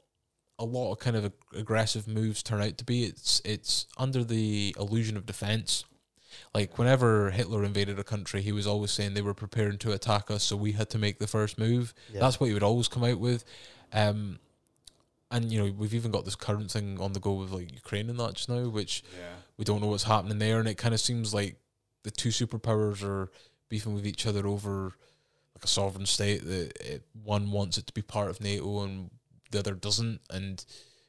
a 0.59 0.65
lot 0.65 0.91
of 0.91 0.99
kind 0.99 1.15
of 1.15 1.25
ag- 1.25 1.31
aggressive 1.55 2.07
moves 2.07 2.43
turn 2.43 2.61
out 2.61 2.77
to 2.77 2.85
be. 2.85 3.03
It's 3.03 3.41
it's 3.43 3.87
under 3.97 4.23
the 4.23 4.75
illusion 4.79 5.17
of 5.17 5.25
defense. 5.25 5.83
Like 6.53 6.77
whenever 6.77 7.31
Hitler 7.31 7.63
invaded 7.63 7.99
a 7.99 8.03
country, 8.03 8.41
he 8.41 8.51
was 8.51 8.67
always 8.67 8.91
saying 8.91 9.13
they 9.13 9.21
were 9.21 9.33
preparing 9.33 9.77
to 9.79 9.91
attack 9.91 10.29
us, 10.31 10.43
so 10.43 10.55
we 10.55 10.73
had 10.73 10.89
to 10.91 10.97
make 10.97 11.19
the 11.19 11.27
first 11.27 11.57
move. 11.57 11.93
Yeah. 12.11 12.21
That's 12.21 12.39
what 12.39 12.47
he 12.47 12.53
would 12.53 12.63
always 12.63 12.87
come 12.87 13.03
out 13.03 13.19
with. 13.19 13.43
Um, 13.91 14.39
and 15.33 15.51
you 15.51 15.57
know 15.61 15.71
we've 15.77 15.93
even 15.93 16.11
got 16.11 16.23
this 16.25 16.35
current 16.35 16.71
thing 16.71 16.99
on 17.01 17.11
the 17.13 17.19
go 17.19 17.33
with 17.33 17.51
like 17.51 17.71
Ukraine 17.73 18.09
and 18.09 18.19
that 18.19 18.35
just 18.35 18.47
now, 18.49 18.69
which 18.69 19.03
Yeah. 19.19 19.35
we 19.57 19.65
don't 19.65 19.81
know 19.81 19.87
what's 19.87 20.03
happening 20.03 20.39
there, 20.39 20.59
and 20.59 20.67
it 20.69 20.75
kind 20.77 20.93
of 20.93 21.01
seems 21.01 21.33
like 21.33 21.57
the 22.03 22.11
two 22.11 22.29
superpowers 22.29 23.03
are 23.03 23.31
beefing 23.69 23.93
with 23.95 24.05
each 24.07 24.25
other 24.25 24.45
over 24.47 24.91
like 25.55 25.63
a 25.63 25.67
sovereign 25.67 26.05
state 26.05 26.43
that 26.45 26.67
it, 26.93 27.03
one 27.23 27.51
wants 27.51 27.77
it 27.77 27.85
to 27.87 27.93
be 27.93 28.01
part 28.01 28.29
of 28.29 28.39
NATO 28.41 28.81
and 28.83 29.09
the 29.51 29.59
other 29.59 29.73
doesn't, 29.73 30.19
and 30.29 30.63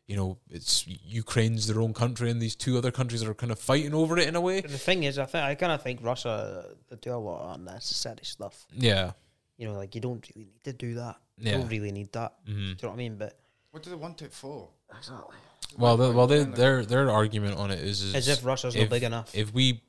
you 0.06 0.16
know 0.16 0.38
it's 0.50 0.86
Ukraine's 0.86 1.66
their 1.66 1.80
own 1.80 1.94
country, 1.94 2.30
and 2.30 2.40
these 2.40 2.56
two 2.56 2.76
other 2.78 2.90
countries 2.90 3.22
are 3.22 3.34
kind 3.34 3.52
of 3.52 3.58
fighting 3.58 3.94
over 3.94 4.18
it 4.18 4.28
in 4.28 4.36
a 4.36 4.40
way. 4.40 4.60
But 4.60 4.70
the 4.70 4.78
thing 4.78 5.04
is, 5.04 5.18
I 5.18 5.24
think 5.26 5.44
I 5.44 5.54
kind 5.54 5.72
of 5.72 5.82
think 5.82 6.00
Russia 6.02 6.66
they 6.90 6.96
do 6.96 7.12
a 7.14 7.16
lot 7.28 7.38
of 7.44 7.56
unnecessary 7.56 8.24
stuff. 8.24 8.66
Yeah, 8.72 9.12
You 9.56 9.66
know, 9.68 9.74
like 9.82 9.94
you 9.94 10.00
don't 10.00 10.22
really 10.34 10.46
need 10.52 10.64
to 10.64 10.72
do 10.72 10.94
that. 10.96 11.16
You 11.38 11.52
don't 11.52 11.68
really 11.68 11.90
need 11.92 12.12
that. 12.12 12.34
hmm 12.46 12.52
Do 12.52 12.60
you 12.60 12.76
know 12.82 12.88
what 12.90 12.94
I 12.94 12.96
mean? 12.96 13.16
But 13.16 13.32
What 13.74 13.82
do 13.82 13.90
they 13.90 13.96
want 13.96 14.22
it 14.22 14.32
for? 14.32 14.68
exactly. 14.96 15.34
Well, 15.76 15.96
the, 15.96 16.12
well, 16.12 16.28
they, 16.28 16.42
Kinda- 16.44 16.56
their 16.56 16.84
their 16.84 17.10
argument 17.10 17.56
on 17.58 17.72
it 17.72 17.80
is, 17.80 18.02
is 18.02 18.14
As 18.14 18.28
if 18.28 18.44
Russia's 18.44 18.76
if- 18.76 18.82
not 18.82 18.90
big 18.90 19.02
enough. 19.02 19.34
if 19.34 19.52
we 19.52 19.82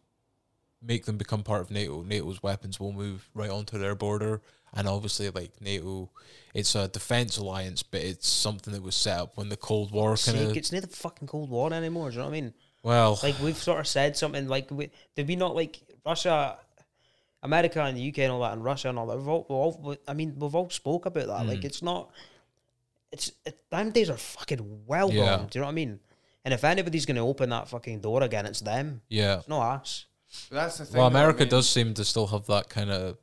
make 0.82 1.06
them 1.06 1.18
become 1.18 1.44
part 1.44 1.62
of 1.62 1.70
NATO, 1.70 2.02
NATO's 2.02 2.42
weapons 2.42 2.80
will 2.80 2.94
move 2.94 3.30
right 3.36 3.52
onto 3.52 3.78
their 3.78 3.94
border. 3.94 4.42
And 4.74 4.88
obviously, 4.88 5.30
like 5.30 5.62
NATO, 5.62 6.10
it's 6.56 6.74
a 6.74 6.88
defense 6.88 7.38
alliance, 7.38 7.84
but 7.84 8.02
it's 8.02 8.28
something 8.28 8.74
that 8.74 8.82
was 8.82 8.96
set 8.96 9.20
up 9.20 9.38
when 9.38 9.50
the 9.50 9.56
Cold 9.58 9.92
War 9.92 10.10
kind 10.10 10.18
Sake, 10.20 10.50
of. 10.50 10.58
it's 10.58 10.72
not 10.72 10.82
the 10.82 10.88
fucking 10.88 11.28
Cold 11.28 11.52
War 11.52 11.72
anymore. 11.72 12.10
Do 12.10 12.16
you 12.16 12.22
know 12.24 12.30
what 12.30 12.36
I 12.38 12.42
mean? 12.42 12.54
Well, 12.82 13.20
Like 13.22 13.40
we've 13.40 13.56
sort 13.58 13.80
of 13.80 13.88
said 13.88 14.18
something 14.18 14.48
like, 14.48 14.72
we, 14.72 14.90
did 15.16 15.28
we 15.28 15.36
not 15.36 15.56
like 15.56 15.80
Russia, 16.04 16.58
America 17.44 17.82
and 17.84 17.96
the 17.98 18.10
UK 18.10 18.20
and 18.20 18.32
all 18.32 18.42
that, 18.42 18.54
and 18.54 18.64
Russia 18.64 18.90
and 18.90 18.98
all 18.98 19.06
that? 19.08 19.18
We've 19.18 19.28
all, 19.28 19.46
we've 19.48 19.86
all 19.88 19.98
I 20.08 20.14
mean, 20.14 20.34
we've 20.38 20.56
all 20.56 20.70
spoke 20.72 21.06
about 21.06 21.28
that. 21.28 21.46
Like 21.48 21.60
Mm. 21.62 21.66
it's 21.66 21.82
not, 21.84 22.10
it's 23.16 23.32
it, 23.46 23.56
them 23.72 23.92
days 23.92 24.10
are 24.10 24.18
fucking 24.36 24.64
well 24.86 25.10
Yeah. 25.12 25.26
gone. 25.38 25.48
Do 25.50 25.58
you 25.58 25.62
know 25.62 25.68
what 25.68 25.72
I 25.72 25.82
mean? 25.84 26.00
And 26.44 26.54
if 26.54 26.64
anybody's 26.64 27.06
going 27.10 27.16
to 27.24 27.28
open 27.32 27.50
that 27.50 27.68
fucking 27.74 28.02
door 28.02 28.22
again, 28.30 28.46
it's 28.46 28.62
them. 28.72 29.02
yeah. 29.10 29.38
It's 29.40 29.48
not 29.48 29.64
us. 29.78 30.06
But 30.50 30.56
that's 30.62 30.78
the 30.80 30.86
thing. 30.86 31.00
Well, 31.00 31.10
though, 31.10 31.18
I 31.18 31.22
America 31.22 31.40
mean, 31.46 31.50
does 31.50 31.68
seem 31.70 31.94
to 31.96 32.04
still 32.06 32.28
have 32.28 32.46
that 32.48 32.68
kind 32.70 32.92
of 32.92 33.18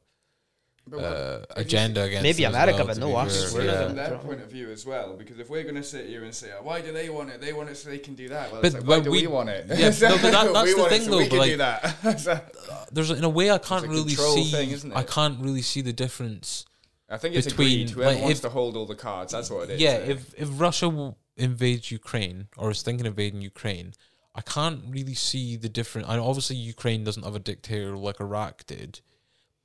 uh, 0.93 0.97
if 0.97 1.57
you 1.59 1.63
agenda 1.63 2.03
against 2.03 2.23
Maybe 2.25 2.43
it 2.43 2.47
as 2.49 2.55
America, 2.55 2.79
well, 2.79 2.87
but 2.89 2.95
to 2.95 3.01
no 3.01 3.09
be 3.11 3.15
us. 3.15 3.55
We're 3.55 3.65
yeah. 3.67 3.87
from 3.87 3.95
their 3.97 4.19
point 4.19 4.41
of 4.41 4.51
view 4.51 4.71
as 4.71 4.85
well, 4.85 5.15
because 5.17 5.39
if 5.39 5.49
we're 5.49 5.63
going 5.63 5.77
to 5.77 5.83
sit 5.85 6.07
here 6.09 6.25
and 6.25 6.35
say, 6.35 6.51
"Oh, 6.59 6.63
"Why 6.65 6.81
do 6.81 6.91
they 6.93 7.09
want 7.09 7.31
it? 7.31 7.41
They 7.41 7.53
want 7.53 7.69
it 7.71 7.77
so 7.77 7.89
they 7.91 7.99
can 7.99 8.15
do 8.17 8.29
that," 8.31 8.51
well, 8.51 8.61
But 8.63 8.67
it's 8.67 8.75
like, 8.75 8.85
why 8.85 8.97
when 8.97 9.05
do 9.05 9.11
we- 9.13 9.21
we, 9.21 9.27
want 9.29 9.49
it? 9.49 9.67
yeah, 9.69 9.91
no, 10.09 10.17
but 10.23 10.33
that- 10.33 10.53
that's 10.59 10.75
the 10.75 10.89
thing 10.89 11.03
so 11.03 11.11
though, 11.13 11.17
We 11.19 11.25
but 11.25 11.31
can 11.31 11.39
like- 11.39 11.51
do 11.51 11.57
that. 11.59 12.89
There's 12.93 13.11
in 13.13 13.23
a 13.25 13.29
way 13.29 13.51
I 13.53 13.59
can't 13.59 13.85
a 13.85 13.89
really 13.89 14.15
see. 14.15 14.45
thing, 14.51 14.71
isn't 14.71 14.93
I 14.93 15.05
can't 15.05 15.39
really 15.41 15.63
see 15.63 15.83
the 15.83 15.93
difference. 15.93 16.65
I 17.13 17.19
think 17.19 17.35
it's 17.35 17.47
Between, 17.47 17.67
agreed. 17.83 17.91
Whoever 17.91 18.13
like, 18.15 18.23
wants 18.23 18.39
if- 18.39 18.43
to 18.43 18.49
hold 18.51 18.77
all 18.77 18.87
the 18.87 18.95
cards, 18.97 19.33
that's 19.33 19.51
what 19.51 19.65
it 19.69 19.75
is. 19.75 19.81
yeah, 19.81 19.97
if 19.97 20.35
if 20.37 20.49
Russia 20.61 20.87
w- 20.87 21.15
invades 21.37 21.91
Ukraine 21.91 22.49
or 22.57 22.71
is 22.71 22.83
thinking 22.83 23.07
of 23.07 23.13
invading 23.13 23.43
Ukraine, 23.43 23.93
I 24.35 24.41
can't 24.41 24.81
really 24.89 25.15
see 25.15 25.57
the 25.57 25.69
difference. 25.69 26.09
And 26.09 26.21
obviously, 26.21 26.57
Ukraine 26.57 27.05
doesn't 27.05 27.23
have 27.25 27.37
a 27.37 27.39
dictator 27.39 27.97
like 27.97 28.19
Iraq 28.21 28.67
did, 28.67 29.01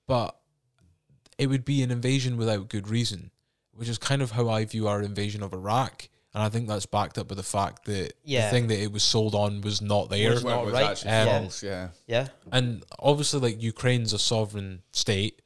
but 0.08 0.38
it 1.38 1.48
would 1.48 1.66
be 1.66 1.82
an 1.84 1.92
invasion 1.92 2.36
without 2.38 2.68
good 2.70 2.88
reason, 2.90 3.32
which 3.74 3.88
is 3.90 3.98
kind 3.98 4.22
of 4.22 4.32
how 4.32 4.50
I 4.50 4.66
view 4.66 4.88
our 4.88 5.02
invasion 5.02 5.42
of 5.44 5.54
Iraq. 5.54 6.10
And 6.34 6.44
I 6.44 6.50
think 6.50 6.68
that's 6.68 6.86
backed 6.86 7.18
up 7.18 7.30
by 7.30 7.36
the 7.36 7.44
fact 7.44 7.86
that 7.86 8.14
Yeah. 8.24 8.46
the 8.46 8.52
thing 8.52 8.68
that 8.68 8.80
it 8.80 8.92
was 8.92 9.04
sold 9.04 9.34
on 9.34 9.62
was 9.62 9.82
not 9.82 10.10
there. 10.10 10.32
Was 10.32 10.44
not 10.44 10.66
was 10.66 10.74
right. 10.74 11.06
Um, 11.08 11.28
false. 11.44 11.64
Yeah. 11.64 11.90
Yeah. 12.08 12.28
and 12.52 12.84
obviously 13.00 13.40
like 13.40 13.62
Ukraine's 13.62 14.14
a 14.14 14.20
sovereign 14.20 14.82
state. 14.92 15.42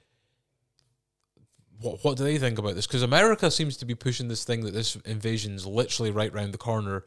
What 1.82 2.04
what 2.04 2.18
do 2.18 2.24
they 2.24 2.38
think 2.38 2.58
about 2.60 2.76
this? 2.76 2.88
Because 2.88 3.02
America 3.04 3.50
seems 3.52 3.78
to 3.78 3.86
be 3.86 3.96
pushing 3.96 4.28
this 4.28 4.44
thing 4.44 4.62
that 4.66 4.74
this 4.74 4.96
invasion's 5.06 5.66
literally 5.66 6.12
right 6.12 6.32
round 6.34 6.54
the 6.54 6.58
corner, 6.58 7.06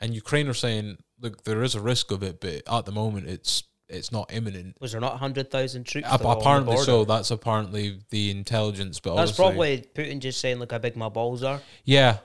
and 0.00 0.14
Ukraine 0.14 0.48
are 0.48 0.54
saying, 0.54 0.98
look, 1.20 1.44
there 1.44 1.62
is 1.62 1.74
a 1.74 1.80
risk 1.80 2.10
of 2.10 2.22
it, 2.22 2.40
but 2.40 2.62
at 2.72 2.84
the 2.86 2.92
moment 2.92 3.28
it's 3.28 3.64
it's 3.88 4.10
not 4.10 4.32
imminent. 4.32 4.76
Was 4.80 4.92
there 4.92 5.00
not 5.00 5.18
hundred 5.18 5.50
thousand 5.50 5.84
troops? 5.84 6.08
Ap- 6.08 6.20
that 6.20 6.26
on 6.26 6.34
the 6.34 6.40
apparently 6.40 6.76
so. 6.78 7.04
That's 7.04 7.30
apparently 7.30 7.98
the 8.10 8.30
intelligence, 8.30 9.00
but 9.00 9.16
That's 9.16 9.32
probably 9.32 9.84
Putin 9.94 10.18
just 10.18 10.40
saying, 10.40 10.58
"Look 10.58 10.72
how 10.72 10.78
big 10.78 10.96
my 10.96 11.08
balls 11.08 11.42
are." 11.42 11.60
yeah, 11.84 12.18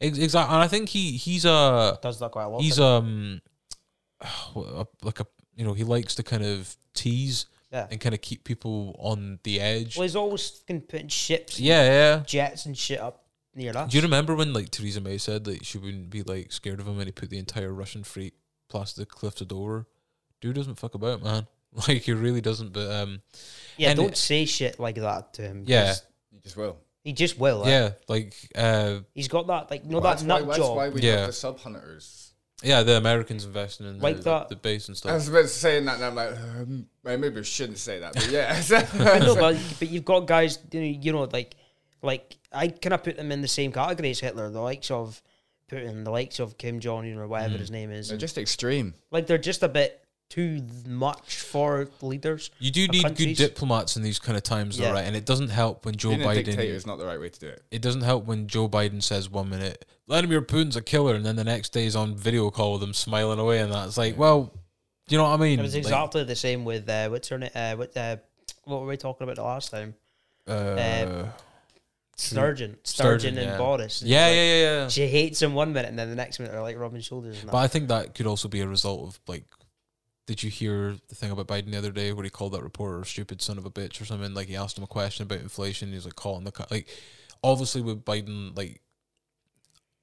exactly. 0.00 0.54
And 0.54 0.62
I 0.62 0.68
think 0.68 0.88
he 0.88 1.12
he's 1.12 1.44
a 1.44 1.98
Does 2.02 2.18
that 2.18 2.30
quite 2.30 2.44
a 2.44 2.48
lot. 2.48 2.62
he's 2.62 2.80
um 2.80 3.40
a- 4.20 4.86
like 5.02 5.20
a 5.20 5.26
you 5.54 5.64
know 5.64 5.74
he 5.74 5.84
likes 5.84 6.14
to 6.16 6.22
kind 6.22 6.44
of 6.44 6.76
tease? 6.94 7.46
Yeah. 7.74 7.86
and 7.90 8.00
kind 8.00 8.14
of 8.14 8.20
keep 8.20 8.44
people 8.44 8.96
on 8.98 9.38
the 9.42 9.60
edge. 9.60 9.96
Well, 9.96 10.02
he's 10.04 10.16
always 10.16 10.48
fucking 10.48 10.82
putting 10.82 11.08
ships, 11.08 11.58
Yeah, 11.60 11.84
yeah. 11.84 12.22
jets, 12.24 12.66
and 12.66 12.76
shit 12.78 13.00
up 13.00 13.24
near 13.54 13.76
us. 13.76 13.90
Do 13.90 13.96
you 13.98 14.02
remember 14.02 14.34
when 14.34 14.52
like 14.52 14.70
Theresa 14.70 15.00
May 15.00 15.18
said 15.18 15.44
that 15.44 15.64
she 15.64 15.78
wouldn't 15.78 16.10
be 16.10 16.22
like 16.22 16.52
scared 16.52 16.80
of 16.80 16.86
him 16.88 16.98
and 16.98 17.06
he 17.06 17.12
put 17.12 17.30
the 17.30 17.38
entire 17.38 17.72
Russian 17.72 18.04
fleet 18.04 18.34
past 18.72 18.96
the 18.96 19.04
cliffs 19.06 19.40
of 19.40 19.48
Dover? 19.48 19.86
Dude 20.40 20.54
doesn't 20.56 20.76
fuck 20.76 20.94
about, 20.94 21.22
man. 21.22 21.46
Like 21.88 22.02
he 22.02 22.12
really 22.12 22.40
doesn't. 22.40 22.72
But 22.72 22.88
um, 22.92 23.20
yeah, 23.76 23.90
and 23.90 23.98
don't 23.98 24.10
it- 24.12 24.16
say 24.16 24.44
shit 24.44 24.78
like 24.78 24.94
that 24.94 25.34
to 25.34 25.42
him. 25.42 25.64
yeah, 25.66 25.94
You 26.30 26.38
just 26.40 26.56
will. 26.56 26.76
he 27.02 27.12
just 27.12 27.36
will. 27.36 27.58
like, 27.58 27.68
yeah, 27.68 27.90
like 28.06 28.34
uh, 28.54 28.98
he's 29.12 29.26
got 29.26 29.48
that 29.48 29.72
like 29.72 29.84
no 29.84 29.94
Well, 29.98 30.02
that 30.02 30.10
that's 30.10 30.22
why, 30.22 30.38
nut 30.38 30.46
that's 30.46 30.58
job. 30.58 30.76
why 30.76 30.88
we 30.90 31.00
Yeah. 31.00 31.16
have 31.16 31.26
the 31.26 31.32
sub 31.32 31.58
hunters. 31.58 32.33
Yeah, 32.62 32.82
the 32.82 32.96
Americans 32.96 33.44
investing 33.44 33.86
in 33.86 33.98
Like 33.98 34.18
the, 34.18 34.22
that- 34.22 34.48
the 34.48 34.56
base 34.56 34.88
and 34.88 34.96
stuff. 34.96 35.12
I 35.12 35.14
was 35.16 35.28
about 35.28 35.42
to 35.42 35.48
say 35.48 35.80
that, 35.80 35.94
and 35.96 36.04
I'm 36.04 36.14
like, 36.14 36.30
um, 36.30 36.86
maybe 37.02 37.40
I 37.40 37.42
shouldn't 37.42 37.78
say 37.78 37.98
that, 38.00 38.14
but 38.14 38.30
yeah. 38.30 38.62
but 38.68 39.22
no, 39.22 39.34
but, 39.38 39.56
but 39.78 39.90
you've 39.90 40.04
got 40.04 40.20
guys, 40.26 40.58
you 40.72 40.80
know, 40.80 40.86
you 40.86 41.12
know, 41.12 41.24
like, 41.24 41.56
like 42.02 42.36
I 42.52 42.68
kind 42.68 42.94
of 42.94 43.02
put 43.02 43.16
them 43.16 43.32
in 43.32 43.40
the 43.42 43.48
same 43.48 43.72
category 43.72 44.10
as 44.10 44.20
Hitler, 44.20 44.50
the 44.50 44.60
likes 44.60 44.90
of 44.90 45.20
Putin, 45.70 46.04
the 46.04 46.10
likes 46.10 46.38
of 46.38 46.56
Kim 46.58 46.80
Jong 46.80 47.10
Un 47.10 47.18
or 47.18 47.26
whatever 47.26 47.56
his 47.58 47.70
name 47.70 47.90
is. 47.90 48.08
They're 48.08 48.18
just 48.18 48.38
extreme. 48.38 48.94
like 49.10 49.26
they're 49.26 49.38
just 49.38 49.62
a 49.62 49.68
bit 49.68 50.03
too 50.30 50.62
much 50.86 51.36
for 51.38 51.88
leaders. 52.02 52.50
You 52.58 52.70
do 52.70 52.88
need 52.88 53.02
countries. 53.02 53.38
good 53.38 53.48
diplomats 53.48 53.96
in 53.96 54.02
these 54.02 54.18
kind 54.18 54.36
of 54.36 54.42
times, 54.42 54.78
though, 54.78 54.84
Yeah. 54.84 54.92
right? 54.92 55.04
And 55.04 55.14
it 55.14 55.24
doesn't 55.24 55.50
help 55.50 55.84
when 55.86 55.94
Joe 55.96 56.10
Being 56.10 56.22
Biden. 56.22 56.58
is 56.58 56.86
not 56.86 56.98
the 56.98 57.06
right 57.06 57.20
way 57.20 57.28
to 57.28 57.40
do 57.40 57.46
it. 57.48 57.62
It 57.70 57.82
doesn't 57.82 58.00
help 58.02 58.24
when 58.24 58.48
Joe 58.48 58.68
Biden 58.68 59.02
says 59.02 59.30
one 59.30 59.48
minute 59.50 59.84
Vladimir 60.08 60.42
Putin's 60.42 60.76
a 60.76 60.82
killer, 60.82 61.14
and 61.14 61.24
then 61.24 61.36
the 61.36 61.44
next 61.44 61.72
day 61.72 61.84
he's 61.84 61.94
on 61.96 62.16
video 62.16 62.50
call 62.50 62.74
with 62.74 62.82
him 62.82 62.92
smiling 62.94 63.38
away, 63.38 63.60
and 63.60 63.72
that's 63.72 63.96
like, 63.96 64.18
well, 64.18 64.52
do 65.06 65.14
you 65.14 65.18
know 65.18 65.24
what 65.24 65.38
I 65.38 65.42
mean? 65.42 65.58
It 65.60 65.62
was 65.62 65.74
Like, 65.74 65.82
exactly 65.84 66.24
the 66.24 66.34
same 66.36 66.64
with 66.64 66.88
uh, 66.88 67.08
what's 67.08 67.28
her 67.28 67.38
name? 67.38 67.50
Uh, 67.54 67.74
what, 67.76 67.96
uh, 67.96 68.16
what 68.64 68.80
were 68.80 68.86
we 68.86 68.96
talking 68.96 69.24
about 69.24 69.36
the 69.36 69.42
last 69.44 69.70
time? 69.70 69.94
uh, 70.46 71.26
Sturgeon, 72.16 72.16
Sturgeon, 72.16 72.78
Sturgeon, 72.84 73.38
and 73.38 73.46
yeah. 73.52 73.58
Boris. 73.58 74.00
And 74.02 74.10
yeah, 74.10 74.26
like, 74.26 74.34
yeah, 74.36 74.42
yeah, 74.42 74.62
yeah. 74.82 74.88
She 74.88 75.06
hates 75.08 75.42
him 75.42 75.54
one 75.54 75.72
minute, 75.72 75.88
and 75.88 75.98
then 75.98 76.10
the 76.10 76.16
next 76.16 76.38
minute 76.38 76.52
they're 76.52 76.62
like 76.62 76.78
rubbing 76.78 77.00
shoulders. 77.00 77.38
And 77.40 77.46
But 77.50 77.58
that. 77.58 77.64
I 77.64 77.68
think 77.68 77.88
that 77.88 78.14
could 78.14 78.26
also 78.26 78.48
be 78.48 78.60
a 78.60 78.68
result 78.68 79.08
of 79.08 79.20
like. 79.26 79.44
Did 80.26 80.42
you 80.42 80.50
hear 80.50 80.96
the 81.08 81.14
thing 81.14 81.30
about 81.30 81.48
Biden 81.48 81.70
the 81.70 81.78
other 81.78 81.90
day 81.90 82.12
where 82.12 82.24
he 82.24 82.30
called 82.30 82.52
that 82.52 82.62
reporter 82.62 83.00
a 83.00 83.06
stupid 83.06 83.42
son 83.42 83.58
of 83.58 83.66
a 83.66 83.70
bitch 83.70 84.00
or 84.00 84.04
something? 84.04 84.32
Like 84.32 84.48
he 84.48 84.56
asked 84.56 84.78
him 84.78 84.84
a 84.84 84.88
question 84.88 85.24
about 85.24 85.40
inflation. 85.40 85.90
He 85.90 85.94
was 85.94 86.06
like 86.06 86.16
calling 86.16 86.44
the 86.44 86.52
co- 86.52 86.66
like, 86.70 86.88
obviously 87.42 87.82
with 87.82 88.04
Biden, 88.04 88.56
like, 88.56 88.80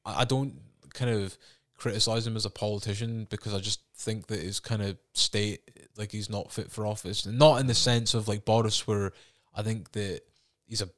I 0.06 0.26
don't 0.26 0.56
kind 0.94 1.12
of 1.12 1.38
criticize 1.78 2.28
him 2.28 2.36
as 2.36 2.46
a 2.46 2.52
politician 2.52 3.28
because 3.30 3.54
I 3.54 3.60
just 3.60 3.82
think 3.96 4.28
that 4.28 4.42
his 4.42 4.60
kind 4.60 4.82
of 4.82 4.98
state, 5.14 5.62
like, 5.98 6.12
he's 6.12 6.30
not 6.30 6.52
fit 6.52 6.72
for 6.72 6.86
office. 6.86 7.26
And 7.26 7.40
not 7.40 7.60
in 7.60 7.68
the 7.68 7.74
sense 7.74 8.14
of 8.14 8.28
like 8.28 8.46
Boris, 8.46 8.86
where 8.88 9.14
I 9.56 9.64
think 9.64 9.92
that 9.94 10.22
he's 10.68 10.82
a 10.82 10.90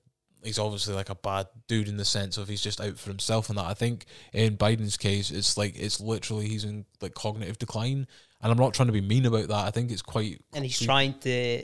he's 0.44 0.60
obviously 0.60 0.94
like 0.94 1.10
a 1.10 1.16
bad 1.16 1.48
dude 1.68 1.88
in 1.88 1.98
the 1.98 2.06
sense 2.06 2.38
of 2.38 2.48
he's 2.48 2.62
just 2.62 2.82
out 2.82 3.00
for 3.00 3.10
himself 3.10 3.50
and 3.50 3.58
that. 3.58 3.66
I 3.66 3.74
think 3.74 4.06
in 4.34 4.58
Biden's 4.58 4.98
case, 4.98 5.32
it's 5.32 5.58
like 5.58 5.76
it's 5.76 6.00
literally 6.00 6.48
he's 6.48 6.66
in 6.66 6.86
like 7.02 7.14
cognitive 7.14 7.58
decline, 7.58 8.08
and 8.44 8.52
I'm 8.52 8.58
not 8.58 8.74
trying 8.74 8.88
to 8.88 8.94
be 8.94 9.02
mean 9.02 9.26
about 9.26 9.48
that. 9.48 9.66
I 9.66 9.72
think 9.72 9.90
it's 9.90 10.02
quite 10.02 10.42
and 10.54 10.64
he's 10.64 10.80
trying 10.80 11.18
to 11.22 11.64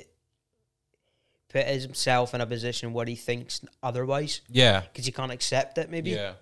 put 1.50 1.66
himself 1.68 2.34
in 2.34 2.42
a 2.42 2.46
position 2.46 2.94
where 2.94 3.06
he 3.06 3.16
thinks 3.16 3.62
otherwise 3.84 4.42
yeah, 4.50 4.82
because 4.82 5.06
he 5.06 5.12
can't 5.12 5.32
accept 5.32 5.78
it. 5.78 5.90
Maybe. 5.90 6.12
yeah, 6.12 6.34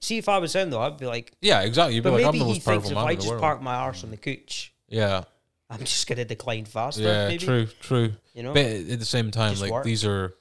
See, 0.00 0.18
if 0.18 0.28
I 0.28 0.38
was 0.38 0.54
him 0.54 0.70
though, 0.70 0.80
I'd 0.80 0.98
be 0.98 1.06
like, 1.06 1.32
yeah, 1.40 1.60
exactly. 1.62 1.94
You'd 1.94 2.04
be 2.04 2.10
but 2.10 2.16
like, 2.16 2.26
I'm 2.26 2.32
maybe 2.32 2.38
the 2.38 2.44
he 2.44 2.50
most 2.52 2.62
thinks 2.62 2.90
if 2.90 2.96
I 2.96 3.14
just 3.14 3.28
world. 3.28 3.40
park 3.40 3.62
my 3.62 3.74
arse 3.74 4.04
on 4.04 4.10
the 4.10 4.16
couch. 4.16 4.72
yeah, 4.88 5.24
I'm 5.68 5.78
just 5.80 6.06
gonna 6.06 6.24
decline 6.24 6.64
faster. 6.64 7.02
yeah, 7.02 7.28
maybe. 7.28 7.44
true, 7.44 7.66
true. 7.80 8.12
You 8.34 8.42
know. 8.42 8.52
But 8.54 8.66
at 8.66 8.98
the 8.98 9.04
same 9.04 9.30
time, 9.30 9.50
Just 9.52 9.62
like 9.62 9.72
work. 9.72 9.84
these 9.84 10.04
are. 10.04 10.34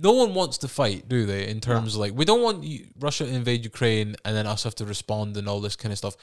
No 0.00 0.12
one 0.12 0.32
wants 0.32 0.58
to 0.58 0.68
fight, 0.68 1.08
do 1.08 1.26
they? 1.26 1.48
In 1.48 1.60
terms 1.60 1.94
of 1.94 2.00
like, 2.00 2.14
we 2.14 2.24
don't 2.24 2.40
want 2.40 2.64
Russia 3.00 3.24
to 3.26 3.34
invade 3.34 3.64
Ukraine 3.64 4.14
and 4.24 4.36
then 4.36 4.46
us 4.46 4.62
have 4.62 4.76
to 4.76 4.84
respond 4.84 5.36
and 5.36 5.48
all 5.48 5.60
this 5.60 5.74
kind 5.74 5.90
of 5.90 5.98
stuff. 5.98 6.16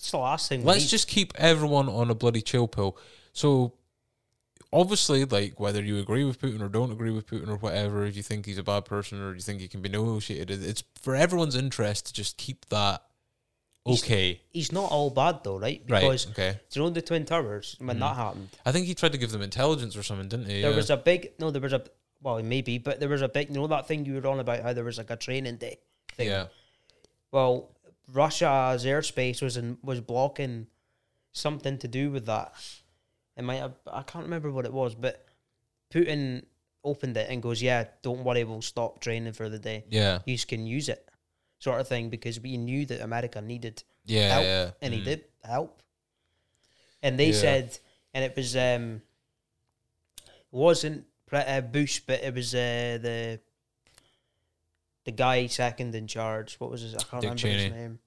That's 0.00 0.10
the 0.12 0.18
last 0.18 0.48
thing. 0.48 0.64
Let's 0.64 0.80
need. 0.80 0.88
just 0.88 1.08
keep 1.08 1.32
everyone 1.36 1.88
on 1.90 2.10
a 2.10 2.14
bloody 2.14 2.40
chill 2.40 2.66
pill. 2.66 2.96
So, 3.34 3.74
obviously, 4.72 5.24
like 5.26 5.60
whether 5.60 5.82
you 5.82 5.98
agree 5.98 6.24
with 6.24 6.40
Putin 6.40 6.62
or 6.62 6.68
don't 6.68 6.90
agree 6.90 7.10
with 7.10 7.26
Putin 7.26 7.48
or 7.48 7.56
whatever, 7.56 8.06
if 8.06 8.16
you 8.16 8.22
think 8.22 8.46
he's 8.46 8.56
a 8.58 8.62
bad 8.62 8.86
person 8.86 9.20
or 9.22 9.34
you 9.34 9.40
think 9.40 9.60
he 9.60 9.68
can 9.68 9.82
be 9.82 9.90
negotiated, 9.90 10.64
it's 10.64 10.82
for 11.02 11.14
everyone's 11.14 11.54
interest 11.54 12.06
to 12.06 12.12
just 12.14 12.38
keep 12.38 12.64
that 12.70 13.02
okay. 13.86 14.40
He's 14.50 14.72
not 14.72 14.90
all 14.90 15.10
bad 15.10 15.40
though, 15.44 15.58
right? 15.58 15.82
Right. 15.88 16.26
Okay. 16.30 16.58
do 16.70 16.80
you 16.80 16.86
know 16.86 16.90
the 16.90 17.02
Twin 17.02 17.24
Towers 17.26 17.76
when 17.78 17.96
Mhm. 17.96 18.00
that 18.00 18.16
happened? 18.16 18.48
I 18.64 18.72
think 18.72 18.86
he 18.86 18.94
tried 18.94 19.12
to 19.12 19.18
give 19.18 19.32
them 19.32 19.42
intelligence 19.42 19.96
or 19.96 20.02
something, 20.02 20.28
didn't 20.28 20.46
he? 20.46 20.62
There 20.62 20.70
Yeah. 20.70 20.76
was 20.76 20.88
a 20.90 20.96
big 20.96 21.32
no. 21.38 21.50
There 21.50 21.60
was 21.60 21.72
a 21.74 21.82
well, 22.22 22.42
maybe, 22.42 22.78
but 22.78 23.00
there 23.00 23.08
was 23.08 23.22
a 23.22 23.28
big. 23.28 23.48
You 23.48 23.56
know 23.56 23.66
that 23.66 23.86
thing 23.86 24.04
you 24.06 24.14
were 24.20 24.26
on 24.28 24.40
about 24.40 24.60
how 24.62 24.72
there 24.72 24.84
was 24.84 24.98
like 24.98 25.10
a 25.10 25.16
training 25.16 25.56
day 25.56 25.78
thing. 26.16 26.28
yeah. 26.28 26.46
Well, 27.32 27.70
Russia's 28.12 28.84
airspace 28.84 29.40
was 29.42 29.56
in, 29.56 29.78
was 29.82 30.00
blocking 30.00 30.66
something 31.32 31.78
to 31.78 31.88
do 31.88 32.10
with 32.10 32.26
that. 32.26 32.52
It 33.36 33.42
might 33.42 33.56
have, 33.56 33.74
I 33.86 34.02
can't 34.02 34.24
remember 34.24 34.50
what 34.50 34.64
it 34.64 34.72
was, 34.72 34.94
but 34.94 35.24
Putin 35.92 36.44
opened 36.84 37.16
it 37.16 37.28
and 37.30 37.42
goes, 37.42 37.60
"Yeah, 37.62 37.84
don't 38.02 38.24
worry, 38.24 38.44
we'll 38.44 38.62
stop 38.62 39.00
training 39.00 39.32
for 39.32 39.48
the 39.48 39.58
day. 39.58 39.84
Yeah. 39.88 40.20
You 40.26 40.36
can 40.38 40.66
use 40.66 40.88
it." 40.88 41.08
Sort 41.58 41.80
of 41.80 41.88
thing 41.88 42.08
because 42.10 42.40
we 42.40 42.56
knew 42.56 42.86
that 42.86 43.00
America 43.02 43.40
needed 43.40 43.82
Yeah. 44.06 44.28
help, 44.32 44.44
yeah. 44.44 44.70
and 44.80 44.94
he 44.94 45.00
Mm. 45.00 45.04
did 45.04 45.24
help. 45.44 45.82
And 47.02 47.18
they 47.18 47.28
Yeah. 47.28 47.40
said, 47.40 47.78
and 48.14 48.24
it 48.24 48.34
was 48.36 48.56
um, 48.56 49.02
wasn't 50.50 51.06
uh, 51.32 51.60
Bush, 51.60 52.00
but 52.06 52.22
it 52.22 52.34
was 52.34 52.54
uh, 52.54 52.98
the 53.00 53.40
the 55.10 55.16
guy 55.16 55.46
second 55.46 55.94
in 55.94 56.06
charge. 56.06 56.56
What 56.56 56.70
was 56.70 56.82
his? 56.82 56.94
I 56.94 56.98
can't 56.98 57.10
Dick 57.22 57.30
remember 57.30 57.38
Cheney. 57.40 57.62
his 57.64 57.72
name. 57.72 57.98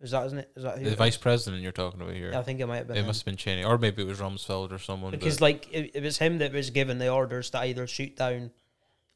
Is 0.00 0.10
that 0.10 0.26
isn't 0.26 0.38
it? 0.38 0.50
Is 0.56 0.62
that 0.64 0.78
who? 0.78 0.84
The 0.84 0.92
it 0.92 0.98
vice 0.98 1.16
president 1.16 1.62
you're 1.62 1.72
talking 1.72 2.00
about 2.00 2.14
here. 2.14 2.32
I 2.34 2.42
think 2.42 2.60
it 2.60 2.66
might 2.66 2.78
have 2.78 2.88
been 2.88 2.96
it 2.96 3.00
him. 3.00 3.06
must 3.06 3.20
have 3.20 3.26
been 3.26 3.36
Cheney, 3.36 3.64
or 3.64 3.78
maybe 3.78 4.02
it 4.02 4.06
was 4.06 4.18
Rumsfeld 4.20 4.72
or 4.72 4.78
someone. 4.78 5.12
because 5.12 5.36
but 5.36 5.42
like 5.42 5.68
it, 5.72 5.92
it 5.94 6.02
was 6.02 6.18
him 6.18 6.38
that 6.38 6.52
was 6.52 6.70
given 6.70 6.98
the 6.98 7.08
orders 7.08 7.50
to 7.50 7.58
either 7.64 7.86
shoot 7.86 8.16
down 8.16 8.50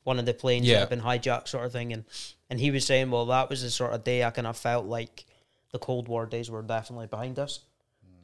one 0.04 0.18
of 0.18 0.24
the 0.26 0.32
planes 0.32 0.66
Yeah. 0.66 0.74
that 0.74 0.80
had 0.80 0.88
been 0.90 1.00
hijacked, 1.02 1.48
sort 1.48 1.66
of 1.66 1.72
thing, 1.72 1.92
and 1.92 2.04
and 2.48 2.58
he 2.60 2.70
was 2.70 2.86
saying, 2.86 3.10
well, 3.10 3.26
that 3.26 3.50
was 3.50 3.62
the 3.62 3.70
sort 3.70 3.92
of 3.92 4.04
day 4.04 4.24
I 4.24 4.30
kind 4.30 4.46
of 4.46 4.56
felt 4.56 4.86
like 4.86 5.26
the 5.72 5.78
Cold 5.78 6.08
War 6.08 6.24
days 6.24 6.50
were 6.50 6.62
definitely 6.62 7.06
behind 7.08 7.38
us 7.38 7.60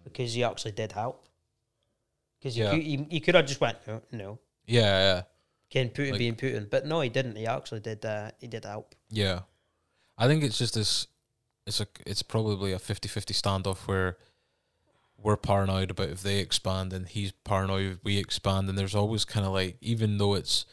because 0.05 0.33
he 0.33 0.43
actually 0.45 0.73
did 0.73 0.93
help. 0.93 1.27
Because 2.39 2.57
Yeah. 2.57 2.73
you, 2.73 2.79
could- 2.79 2.87
you, 2.87 3.07
you 3.11 3.21
could 3.21 3.35
have 3.35 3.47
just 3.47 3.61
went 3.61 3.77
no, 3.87 4.01
no, 4.13 4.39
yeah, 4.67 4.81
yeah. 5.17 5.23
Ken 5.75 5.91
Putin 5.91 6.13
Like- 6.13 6.19
being 6.21 6.37
Putin, 6.37 6.71
but 6.71 6.87
no, 6.87 7.01
he 7.01 7.09
didn't. 7.09 7.35
He 7.35 7.47
actually 7.47 7.81
did. 7.81 8.05
Uh, 8.05 8.31
he 8.39 8.47
did 8.47 8.65
help. 8.65 8.95
Yeah. 9.11 9.41
I 10.17 10.29
think 10.29 10.45
it's 10.45 10.57
just 10.57 10.75
this 10.75 11.09
it's 11.67 11.81
a 11.81 11.89
it's 12.07 12.23
probably 12.23 12.73
a 12.73 12.79
50-50 12.79 13.33
standoff 13.35 13.89
where 13.89 14.17
we're 15.19 15.37
paranoid 15.37 15.91
about 15.91 16.11
if 16.11 16.23
they 16.23 16.39
expand 16.39 16.93
and 16.93 17.09
he's 17.09 17.33
paranoid 17.33 17.99
we 18.05 18.19
expand 18.19 18.69
and 18.69 18.79
there's 18.79 18.95
always 18.95 19.25
kind 19.25 19.45
of 19.45 19.53
like 19.53 19.77
even 19.81 20.19
though 20.19 20.35
it's 20.35 20.65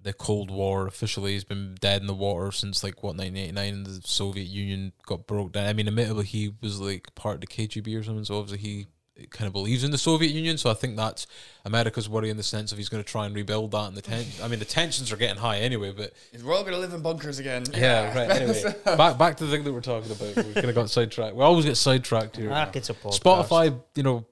the 0.00 0.12
Cold 0.12 0.50
War 0.50 0.86
officially 0.86 1.34
has 1.34 1.42
been 1.44 1.74
dead 1.80 2.00
in 2.02 2.06
the 2.06 2.14
water 2.14 2.52
since 2.52 2.84
like 2.84 3.02
what 3.02 3.16
1989 3.16 3.74
and 3.74 3.86
the 3.86 4.06
Soviet 4.06 4.46
Union 4.46 4.92
got 5.06 5.26
broke 5.26 5.52
down. 5.52 5.66
I 5.66 5.72
mean, 5.72 5.88
admittedly 5.88 6.24
he 6.24 6.54
was 6.60 6.80
like 6.80 7.12
part 7.16 7.36
of 7.36 7.40
the 7.40 7.46
KGB 7.48 7.98
or 7.98 8.02
something, 8.04 8.24
so 8.24 8.38
obviously 8.38 8.58
he 8.68 8.86
kind 9.30 9.46
of 9.46 9.52
believes 9.52 9.84
in 9.84 9.90
the 9.90 9.98
Soviet 9.98 10.32
Union. 10.32 10.58
So 10.58 10.70
I 10.70 10.74
think 10.74 10.96
that's 10.96 11.26
America's 11.64 12.08
worry 12.08 12.30
in 12.30 12.36
the 12.36 12.42
sense 12.42 12.72
of 12.72 12.78
he's 12.78 12.88
going 12.88 13.02
to 13.02 13.08
try 13.08 13.26
and 13.26 13.34
rebuild 13.34 13.70
that. 13.72 13.88
And 13.88 13.96
the 13.96 14.02
ten- 14.02 14.26
I 14.42 14.48
mean, 14.48 14.58
the 14.58 14.64
tensions 14.64 15.12
are 15.12 15.16
getting 15.16 15.36
high 15.38 15.58
anyway, 15.58 15.92
but 15.92 16.12
We're 16.44 16.54
all 16.54 16.62
going 16.62 16.74
to 16.74 16.78
live 16.80 16.92
in 16.92 17.00
bunkers 17.02 17.38
again. 17.38 17.64
yeah, 17.74 18.16
right. 18.16 18.30
Anyway, 18.30 18.62
back 18.84 19.18
back 19.18 19.36
to 19.38 19.44
the 19.46 19.50
thing 19.50 19.64
that 19.64 19.72
we're 19.72 19.80
talking 19.80 20.10
about. 20.10 20.36
We 20.46 20.54
kind 20.54 20.68
of 20.68 20.74
got 20.74 20.90
sidetracked. 20.90 21.34
We 21.36 21.42
always 21.42 21.64
get 21.64 21.76
sidetracked 21.76 22.36
here. 22.36 22.50
Ah, 22.52 22.70
it's 22.74 22.90
a 22.90 22.94
podcast. 22.94 23.20
Spotify, 23.20 23.80
you 23.94 24.02
know, 24.02 24.24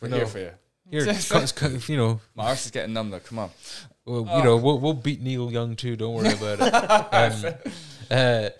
We're 0.00 0.08
No. 0.08 0.16
here 0.16 0.26
for 0.26 0.38
you. 0.38 0.50
here, 0.90 1.06
cut- 1.28 1.52
cut- 1.54 1.88
you 1.88 1.96
know, 1.96 2.20
My 2.34 2.48
arse 2.48 2.64
is 2.66 2.70
getting 2.70 2.92
numb 2.92 3.10
though. 3.10 3.20
Come 3.20 3.38
on. 3.38 3.50
we'll, 4.04 4.22
you 4.26 4.42
know, 4.44 4.56
we'll, 4.56 4.78
we'll 4.80 4.94
beat 4.94 5.20
Neil 5.22 5.50
Young 5.52 5.76
too. 5.76 5.96
Don't 5.96 6.14
worry 6.14 6.32
about 6.32 6.58
it. 6.60 7.72
Um, 8.12 8.18
uh, 8.18 8.50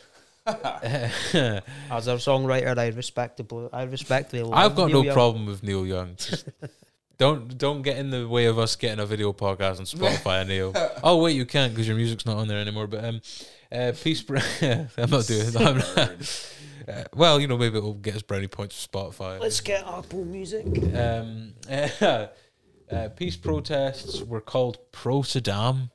As 0.47 2.09
a 2.09 2.15
songwriter, 2.17 2.77
I 2.77 2.89
respectably, 2.89 3.69
I 3.73 3.85
respectfully. 3.85 4.43
love 4.43 4.55
I've 4.55 4.75
got 4.75 4.89
Neil 4.89 4.99
no 4.99 5.05
Young. 5.05 5.15
problem 5.15 5.47
with 5.47 5.63
Neil 5.63 5.87
Young. 5.87 6.15
Just 6.17 6.49
don't 7.19 7.57
don't 7.57 7.83
get 7.83 7.99
in 7.99 8.11
the 8.11 8.27
way 8.27 8.47
of 8.47 8.59
us 8.59 8.75
getting 8.75 8.99
a 8.99 9.07
video 9.07 9.33
podcast 9.33 9.79
on 9.79 9.85
Spotify, 9.85 10.47
Neil. 10.49 10.73
Oh 11.03 11.23
wait, 11.23 11.37
you 11.37 11.47
can't 11.47 11.73
because 11.73 11.87
your 11.87 11.97
music's 11.97 12.27
not 12.27 12.39
on 12.39 12.49
there 12.49 12.59
anymore. 12.59 12.89
But 12.89 13.05
um, 13.05 13.21
uh, 13.71 13.93
peace. 14.03 14.23
Br- 14.23 14.39
I'm 14.63 15.11
not 15.11 15.27
doing 15.27 15.51
that. 15.53 15.63
I'm 15.65 15.79
not. 15.79 16.49
Uh, 16.89 17.05
well, 17.15 17.39
you 17.41 17.47
know, 17.47 17.57
maybe 17.57 17.79
it'll 17.79 17.95
get 17.95 18.17
us 18.17 18.23
brownie 18.23 18.49
points 18.49 18.85
for 18.85 18.89
Spotify. 19.13 19.39
Let's 19.39 19.61
get 19.61 19.87
Apple 19.87 20.25
Music. 20.25 20.67
um, 20.97 21.53
uh, 22.01 23.09
peace 23.15 23.37
protests 23.37 24.21
were 24.23 24.41
called 24.41 24.79
pro 24.91 25.21
Saddam, 25.21 25.91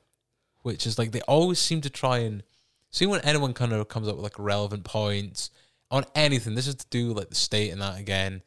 which 0.62 0.86
is 0.86 0.98
like 0.98 1.12
they 1.12 1.20
always 1.22 1.58
seem 1.58 1.82
to 1.82 1.90
try 1.90 2.18
and 2.20 2.42
see 2.90 3.06
when 3.06 3.20
anyone 3.22 3.54
kind 3.54 3.72
of 3.72 3.88
comes 3.88 4.08
up 4.08 4.16
with 4.16 4.24
like 4.24 4.38
relevant 4.38 4.84
points 4.84 5.50
on 5.90 6.04
anything. 6.14 6.54
This 6.54 6.66
is 6.66 6.74
to 6.76 6.86
do 6.90 7.12
like 7.12 7.28
the 7.28 7.34
state 7.34 7.70
and 7.70 7.80
that 7.80 7.98
again. 7.98 8.42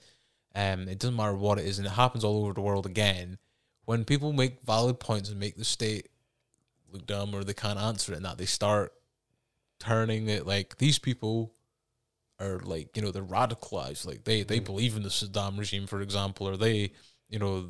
Um, 0.53 0.87
it 0.87 0.99
doesn't 0.99 1.15
matter 1.15 1.33
what 1.35 1.59
it 1.59 1.65
is, 1.65 1.77
and 1.79 1.87
it 1.87 1.91
happens 1.91 2.23
all 2.23 2.43
over 2.43 2.53
the 2.53 2.61
world 2.61 2.85
again. 2.85 3.37
When 3.85 4.03
people 4.05 4.33
make 4.33 4.61
valid 4.65 4.99
points 4.99 5.29
and 5.29 5.39
make 5.39 5.57
the 5.57 5.65
state 5.65 6.09
look 6.91 7.05
dumb 7.05 7.33
or 7.33 7.43
they 7.43 7.53
can't 7.53 7.79
answer 7.79 8.13
it, 8.13 8.17
and 8.17 8.25
that 8.25 8.37
they 8.37 8.45
start 8.45 8.93
turning 9.79 10.27
it 10.29 10.45
like 10.45 10.77
these 10.77 10.99
people 10.99 11.53
are 12.39 12.59
like 12.59 12.95
you 12.95 13.01
know 13.01 13.11
they're 13.11 13.23
radicalized, 13.23 14.05
like 14.05 14.23
they 14.25 14.43
they 14.43 14.59
believe 14.59 14.95
in 14.95 15.03
the 15.03 15.09
Saddam 15.09 15.57
regime, 15.57 15.87
for 15.87 16.01
example, 16.01 16.47
or 16.47 16.57
they 16.57 16.91
you 17.29 17.39
know 17.39 17.69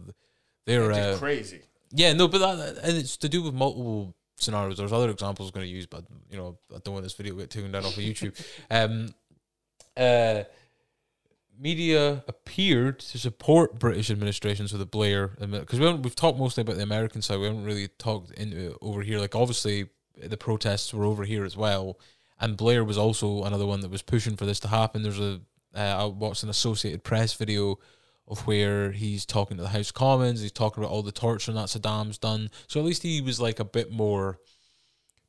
they're 0.66 0.88
They're 0.88 1.14
uh, 1.14 1.18
crazy. 1.18 1.62
yeah, 1.92 2.14
no, 2.14 2.28
but 2.28 2.40
that, 2.40 2.78
and 2.84 2.98
it's 2.98 3.18
to 3.18 3.30
do 3.30 3.44
with 3.44 3.54
multiple 3.54 4.16
scenarios. 4.42 4.78
There's 4.78 4.94
other 4.94 5.10
examples 5.10 5.50
I'm 5.50 5.54
going 5.54 5.68
to 5.68 5.72
use, 5.72 5.86
but 5.86 6.06
you 6.30 6.38
know, 6.38 6.58
I 6.74 6.80
don't 6.84 6.94
want 6.94 7.04
this 7.04 7.14
video 7.14 7.34
to 7.34 7.40
get 7.42 7.50
taken 7.50 7.72
down 7.72 7.86
off 7.86 7.98
of 7.98 8.04
YouTube. 8.04 8.40
Um, 8.72 9.14
uh, 9.98 10.44
media 11.60 12.24
appeared 12.28 13.00
to 13.00 13.18
support 13.18 13.78
British 13.78 14.10
administrations 14.10 14.72
with 14.72 14.80
the 14.80 14.86
Blair 14.86 15.36
because 15.40 15.80
we 15.80 15.94
we've 15.94 16.16
talked 16.16 16.40
mostly 16.40 16.62
about 16.62 16.78
the 16.78 16.84
American 16.84 17.22
side. 17.22 17.40
We 17.40 17.46
haven't 17.46 17.66
really 17.66 17.88
talked 17.88 18.32
into 18.32 18.72
it 18.72 18.78
over 18.82 19.02
here. 19.02 19.20
Like 19.20 19.36
obviously 19.36 19.90
the 20.18 20.38
protests 20.38 20.94
were 20.94 21.06
over 21.06 21.24
here 21.24 21.44
as 21.44 21.56
well, 21.56 22.00
and 22.40 22.58
Blair 22.58 22.84
was 22.84 22.98
also 22.98 23.44
another 23.44 23.66
one 23.66 23.82
that 23.82 23.92
was 23.92 24.02
pushing 24.02 24.36
for 24.36 24.46
this 24.46 24.60
to 24.62 24.70
happen. 24.70 25.04
There's 25.04 25.20
a 25.20 25.42
uh, 25.76 25.80
I 25.80 26.06
watched 26.06 26.44
an 26.44 26.50
Associated 26.50 27.04
Press 27.04 27.34
video 27.34 27.80
of 28.32 28.48
where 28.48 28.92
he's 28.92 29.26
talking 29.26 29.58
to 29.58 29.64
the 29.64 29.70
House 29.70 29.92
Commons. 29.92 30.42
He's 30.42 30.52
talking 30.54 30.82
about 30.82 30.92
all 30.92 31.04
the 31.04 31.12
torture 31.12 31.52
that 31.52 31.68
Saddam's 31.68 32.18
done. 32.18 32.50
So 32.68 32.80
at 32.80 32.86
least 32.86 33.04
he 33.04 33.20
was 33.22 33.40
like 33.42 33.60
a 33.60 33.66
bit 33.66 33.92
more, 33.92 34.40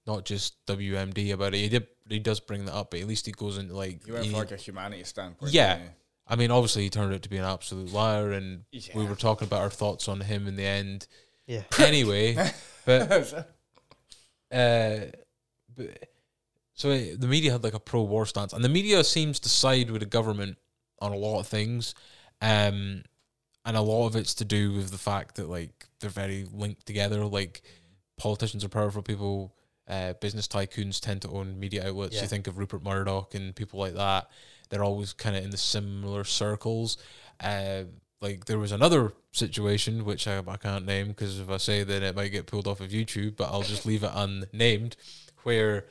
not 0.07 0.25
just 0.25 0.65
WMD 0.67 1.33
about 1.33 1.53
it. 1.53 1.59
He 1.59 1.69
did 1.69 1.87
he 2.09 2.19
does 2.21 2.41
bring 2.41 2.65
that 2.67 2.75
up, 2.75 2.93
but 2.93 3.01
at 3.01 3.07
least 3.09 3.27
he 3.27 3.33
goes 3.33 3.59
into 3.59 3.77
like 3.77 4.07
You 4.07 4.15
went 4.15 4.27
he- 4.27 4.33
like 4.33 4.53
a 4.53 4.57
humanity 4.57 5.05
standpoint. 5.05 5.53
Yeah. 5.53 5.81
I 6.29 6.37
mean, 6.37 6.53
obviously, 6.53 6.85
he 6.85 6.91
turned 6.91 7.13
out 7.13 7.23
to 7.23 7.29
be 7.29 7.37
an 7.37 7.45
absolute 7.45 7.93
liar, 7.93 8.31
and 8.31 8.63
we 8.95 9.05
were 9.05 9.17
talking 9.17 9.47
about 9.49 9.61
our 9.61 9.71
thoughts 9.71 10.07
on 10.09 10.21
him 10.21 10.47
in 10.47 10.55
the 10.57 10.65
end. 10.65 11.09
Yeah. 11.47 11.63
Anyway, 11.81 12.37
but 12.87 13.49
uh, 14.53 14.99
but 15.77 16.09
so 16.75 16.97
the 16.97 17.27
media 17.27 17.51
had 17.53 17.65
like 17.65 17.75
a 17.75 17.81
pro-war 17.81 18.27
stance, 18.27 18.53
and 18.53 18.65
the 18.65 18.69
media 18.69 19.03
seems 19.03 19.41
to 19.41 19.49
side 19.49 19.91
with 19.91 20.01
the 20.01 20.07
government 20.07 20.57
on 21.01 21.13
a 21.13 21.17
lot 21.17 21.41
of 21.41 21.49
things, 21.49 21.95
um, 22.43 23.05
and 23.65 23.77
a 23.77 23.81
lot 23.81 24.09
of 24.09 24.17
it's 24.17 24.35
to 24.35 24.45
do 24.45 24.73
with 24.73 24.91
the 24.91 24.99
fact 24.99 25.37
that 25.37 25.49
like 25.49 25.87
they're 26.01 26.11
very 26.11 26.47
linked 26.53 26.85
together. 26.85 27.25
Like 27.25 27.63
politicians 28.19 28.65
are 28.65 28.69
powerful 28.69 29.03
people. 29.03 29.55
Uh, 29.89 30.13
business 30.15 30.49
tycoons 30.49 31.01
tend 31.01 31.23
to 31.23 31.29
own 31.29 31.59
media 31.59 31.89
outlets. 31.89 32.17
Yeah. 32.17 32.23
You 32.23 32.29
think 32.29 32.47
of 32.47 32.59
Rupert 32.59 32.85
Murdoch 32.85 33.35
and 33.35 33.55
people 33.55 33.79
like 33.79 33.95
that. 33.95 34.29
They're 34.69 34.85
always 34.85 35.13
kind 35.13 35.37
of 35.37 35.45
in 35.45 35.51
the 35.51 35.57
similar 35.57 36.25
circles. 36.25 36.99
Uh, 37.41 37.85
like 38.21 38.45
there 38.47 38.59
was 38.59 38.73
another 38.73 39.13
situation 39.33 40.05
which 40.05 40.27
I, 40.27 40.43
I 40.47 40.57
can't 40.57 40.87
name 40.87 41.09
because 41.09 41.41
if 41.41 41.51
I 41.51 41.57
say 41.57 41.83
then 41.83 42.03
it 42.03 42.15
might 42.15 42.29
get 42.29 42.47
pulled 42.47 42.67
off 42.67 42.81
of 42.81 42.91
YouTube, 42.91 43.37
but 43.37 43.51
I'll 43.51 43.63
just 43.63 43.87
leave 43.87 44.03
it 44.03 44.11
unnamed, 44.15 44.97
where 45.43 45.87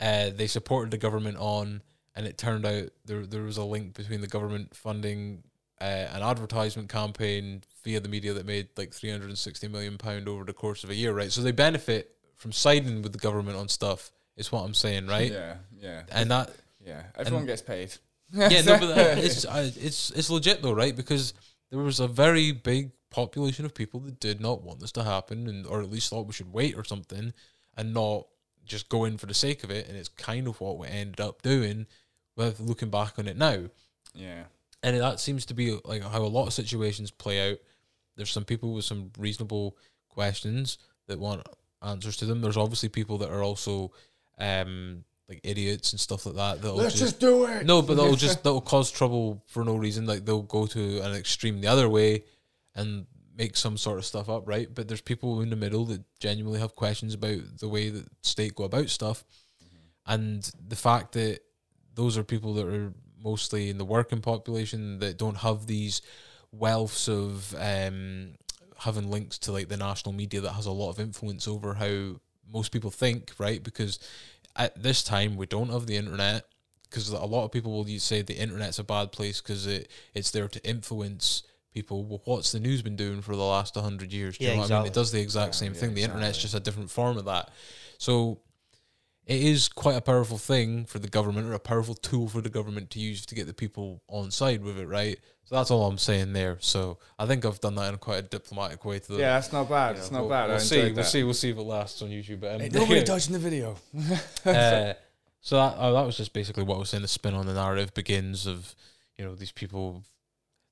uh, 0.00 0.30
they 0.34 0.46
supported 0.48 0.90
the 0.90 0.98
government 0.98 1.36
on, 1.38 1.82
and 2.16 2.26
it 2.26 2.38
turned 2.38 2.66
out 2.66 2.90
there 3.04 3.26
there 3.26 3.42
was 3.42 3.58
a 3.58 3.64
link 3.64 3.94
between 3.94 4.20
the 4.20 4.26
government 4.26 4.74
funding 4.74 5.42
uh, 5.80 5.84
an 5.84 6.22
advertisement 6.22 6.88
campaign 6.88 7.62
via 7.82 8.00
the 8.00 8.08
media 8.08 8.32
that 8.32 8.46
made 8.46 8.68
like 8.76 8.92
three 8.92 9.10
hundred 9.10 9.28
and 9.28 9.38
sixty 9.38 9.68
million 9.68 9.98
pound 9.98 10.28
over 10.28 10.44
the 10.44 10.52
course 10.52 10.84
of 10.84 10.90
a 10.90 10.94
year, 10.94 11.12
right? 11.12 11.30
So 11.32 11.42
they 11.42 11.52
benefit 11.52 12.16
from 12.36 12.52
siding 12.52 13.02
with 13.02 13.12
the 13.12 13.18
government 13.18 13.56
on 13.56 13.68
stuff. 13.68 14.10
Is 14.36 14.50
what 14.50 14.62
I'm 14.62 14.74
saying, 14.74 15.06
right? 15.06 15.30
Yeah, 15.30 15.56
yeah, 15.80 16.02
And 16.10 16.30
that 16.30 16.50
yeah. 16.84 17.04
Everyone 17.16 17.46
gets 17.46 17.62
paid. 17.62 17.94
yeah, 18.32 18.62
no, 18.62 18.78
but 18.78 18.94
that, 18.94 19.18
it's 19.24 19.44
uh, 19.44 19.70
it's 19.76 20.10
it's 20.10 20.30
legit 20.30 20.62
though, 20.62 20.72
right? 20.72 20.94
Because 20.94 21.34
there 21.70 21.78
was 21.78 22.00
a 22.00 22.08
very 22.08 22.52
big 22.52 22.90
population 23.10 23.64
of 23.64 23.74
people 23.74 24.00
that 24.00 24.18
did 24.18 24.40
not 24.40 24.62
want 24.62 24.80
this 24.80 24.92
to 24.92 25.04
happen, 25.04 25.46
and 25.48 25.66
or 25.66 25.80
at 25.80 25.90
least 25.90 26.10
thought 26.10 26.26
we 26.26 26.32
should 26.32 26.52
wait 26.52 26.76
or 26.76 26.84
something, 26.84 27.32
and 27.76 27.94
not 27.94 28.26
just 28.64 28.88
go 28.88 29.04
in 29.04 29.18
for 29.18 29.26
the 29.26 29.34
sake 29.34 29.62
of 29.62 29.70
it. 29.70 29.88
And 29.88 29.96
it's 29.96 30.08
kind 30.08 30.48
of 30.48 30.60
what 30.60 30.78
we 30.78 30.88
ended 30.88 31.20
up 31.20 31.42
doing, 31.42 31.86
with 32.36 32.58
looking 32.60 32.90
back 32.90 33.18
on 33.18 33.28
it 33.28 33.36
now. 33.36 33.64
yeah, 34.14 34.44
And 34.84 35.00
that 35.00 35.18
seems 35.18 35.46
to 35.46 35.54
be 35.54 35.78
like 35.86 36.02
how 36.02 36.20
a 36.20 36.26
lot 36.28 36.46
of 36.46 36.52
situations 36.52 37.10
play 37.10 37.50
out. 37.50 37.58
There's 38.16 38.30
some 38.30 38.44
people 38.44 38.74
with 38.74 38.84
some 38.84 39.10
reasonable 39.18 39.78
questions 40.10 40.76
that 41.06 41.18
want 41.18 41.42
answers 41.82 42.18
to 42.18 42.26
them. 42.26 42.42
There's 42.42 42.58
obviously 42.58 42.90
people 42.90 43.18
that 43.18 43.30
are 43.30 43.42
also 43.42 43.92
um 44.38 45.04
like 45.26 45.40
idiots 45.42 45.92
and 45.92 46.00
stuff 46.00 46.26
like 46.26 46.34
that. 46.34 46.60
That'll 46.60 46.76
let's 46.76 46.92
just 46.92 47.04
just 47.04 47.20
do 47.20 47.46
it. 47.46 47.64
no, 47.64 47.80
but 47.80 47.96
that'll 47.96 48.14
just 48.14 48.42
that'll 48.44 48.60
cause 48.60 48.90
trouble 48.90 49.42
for 49.46 49.64
no 49.64 49.74
reason. 49.74 50.04
Like 50.04 50.26
they'll 50.26 50.42
go 50.42 50.66
to 50.66 51.00
an 51.00 51.14
extreme 51.14 51.62
the 51.62 51.68
other 51.68 51.88
way 51.88 52.24
and 52.74 53.06
make 53.34 53.56
some 53.56 53.78
sort 53.78 53.98
of 53.98 54.04
stuff 54.04 54.28
up, 54.28 54.46
right? 54.46 54.68
But 54.72 54.86
there's 54.86 55.00
people 55.00 55.40
in 55.40 55.48
the 55.48 55.56
middle 55.56 55.86
that 55.86 56.02
genuinely 56.20 56.60
have 56.60 56.74
questions 56.74 57.14
about 57.14 57.38
the 57.58 57.68
way 57.68 57.88
that 57.88 58.04
state 58.20 58.54
go 58.54 58.64
about 58.64 58.90
stuff, 58.90 59.24
and 60.06 60.48
the 60.68 60.76
fact 60.76 61.12
that 61.12 61.40
those 61.94 62.18
are 62.18 62.24
people 62.24 62.52
that 62.54 62.66
are 62.66 62.92
mostly 63.24 63.70
in 63.70 63.78
the 63.78 63.84
working 63.84 64.20
population 64.20 65.00
that 65.00 65.18
don't 65.18 65.38
have 65.38 65.66
these 65.66 66.02
wealths 66.56 67.08
of 67.08 67.54
um, 67.58 68.34
having 68.78 69.10
links 69.10 69.38
to 69.38 69.52
like 69.52 69.68
the 69.68 69.76
national 69.76 70.12
media 70.12 70.40
that 70.40 70.52
has 70.52 70.66
a 70.66 70.72
lot 70.72 70.90
of 70.90 71.00
influence 71.00 71.48
over 71.48 71.74
how 71.74 72.16
most 72.52 72.70
people 72.72 72.90
think, 72.90 73.32
right? 73.38 73.62
Because 73.62 73.98
at 74.56 74.80
this 74.80 75.02
time 75.02 75.36
we 75.36 75.46
don't 75.46 75.70
have 75.70 75.86
the 75.86 75.96
internet 75.96 76.44
because 76.88 77.08
a 77.08 77.24
lot 77.24 77.44
of 77.44 77.52
people 77.52 77.72
will 77.72 77.98
say 77.98 78.22
the 78.22 78.36
internet's 78.38 78.78
a 78.78 78.84
bad 78.84 79.10
place 79.10 79.40
because 79.40 79.66
it 79.66 79.90
it's 80.14 80.30
there 80.30 80.48
to 80.48 80.68
influence 80.68 81.42
people. 81.72 82.04
Well, 82.04 82.22
what's 82.24 82.52
the 82.52 82.60
news 82.60 82.82
been 82.82 82.96
doing 82.96 83.20
for 83.20 83.34
the 83.34 83.42
last 83.42 83.74
hundred 83.76 84.12
years? 84.12 84.38
Do 84.38 84.44
you 84.44 84.50
Yeah, 84.50 84.54
know 84.54 84.62
what 84.62 84.70
I 84.70 84.74
mean? 84.76 84.86
It 84.86 84.92
does 84.92 85.10
the 85.10 85.20
exact 85.20 85.54
Yeah, 85.54 85.58
same 85.58 85.72
yeah, 85.72 85.80
thing. 85.80 85.94
The 85.94 86.02
internet's 86.02 86.38
just 86.38 86.54
a 86.54 86.60
different 86.60 86.90
form 86.90 87.16
of 87.18 87.24
that. 87.24 87.50
So 87.98 88.40
it 89.26 89.40
is 89.42 89.68
quite 89.68 89.96
a 89.96 90.00
powerful 90.00 90.38
thing 90.38 90.84
for 90.84 90.98
the 90.98 91.08
government 91.08 91.46
or 91.46 91.54
a 91.54 91.58
powerful 91.58 91.94
tool 91.94 92.28
for 92.28 92.40
the 92.40 92.50
government 92.50 92.90
to 92.90 92.98
use 93.00 93.24
to 93.26 93.34
get 93.34 93.46
the 93.46 93.54
people 93.54 94.02
on 94.08 94.30
side 94.30 94.62
with 94.62 94.78
it, 94.78 94.86
right? 94.86 95.18
So 95.44 95.54
that's 95.56 95.70
all 95.70 95.86
I'm 95.86 95.98
saying 95.98 96.32
there. 96.32 96.56
So 96.60 96.98
I 97.18 97.26
think 97.26 97.44
I've 97.44 97.60
done 97.60 97.74
that 97.76 97.92
in 97.92 97.98
quite 97.98 98.18
a 98.18 98.22
diplomatic 98.22 98.84
way 98.84 98.98
to 98.98 99.12
the 99.12 99.18
Yeah, 99.18 99.34
that's 99.34 99.52
not 99.52 99.68
bad. 99.68 99.96
you 99.96 100.02
It's 100.02 100.10
know, 100.10 100.18
not 100.18 100.22
we'll, 100.22 100.30
bad. 100.30 100.46
We'll 100.48 100.56
I 100.56 100.58
see. 100.58 100.76
enjoyed 100.76 100.94
We'll 100.96 101.04
that. 101.04 101.10
see. 101.10 101.22
We'll 101.22 101.34
see 101.34 101.50
if 101.50 101.56
it 101.58 101.62
lasts 101.62 102.02
on 102.02 102.08
YouTube. 102.08 102.40
But 102.40 102.54
um, 102.54 102.60
Ain't 102.62 102.74
nobody 102.74 103.02
touching 103.04 103.32
the 103.34 103.38
video. 103.38 103.76
uh, 104.46 104.94
so 105.40 105.56
that 105.56 105.74
oh, 105.78 105.92
that 105.92 106.06
was 106.06 106.16
just 106.16 106.32
basically 106.32 106.62
what 106.64 106.76
I 106.76 106.78
was 106.78 106.88
saying. 106.90 107.02
The 107.02 107.08
spin 107.08 107.34
on 107.34 107.46
the 107.46 107.52
narrative 107.54 107.92
begins 107.92 108.46
of 108.46 108.74
you 109.18 109.24
know 109.24 109.34
these 109.34 109.52
people. 109.52 110.02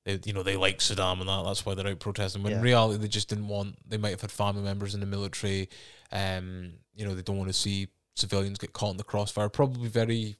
They, 0.05 0.19
you 0.25 0.33
know 0.33 0.43
they 0.43 0.57
like 0.57 0.79
Saddam 0.79 1.19
and 1.21 1.29
that 1.29 1.43
that's 1.45 1.65
why 1.65 1.75
they're 1.75 1.87
out 1.87 1.99
protesting. 1.99 2.41
When 2.43 2.53
in 2.53 2.61
reality 2.61 2.99
they 2.99 3.07
just 3.07 3.29
didn't 3.29 3.47
want. 3.47 3.77
They 3.87 3.97
might 3.97 4.09
have 4.09 4.21
had 4.21 4.31
family 4.31 4.63
members 4.63 4.95
in 4.95 4.99
the 4.99 5.05
military. 5.05 5.69
Um, 6.11 6.73
you 6.95 7.05
know 7.05 7.13
they 7.15 7.21
don't 7.21 7.37
want 7.37 7.49
to 7.49 7.53
see 7.53 7.87
civilians 8.15 8.57
get 8.57 8.73
caught 8.73 8.91
in 8.91 8.97
the 8.97 9.03
crossfire. 9.03 9.49
Probably 9.49 9.89
very 9.89 10.37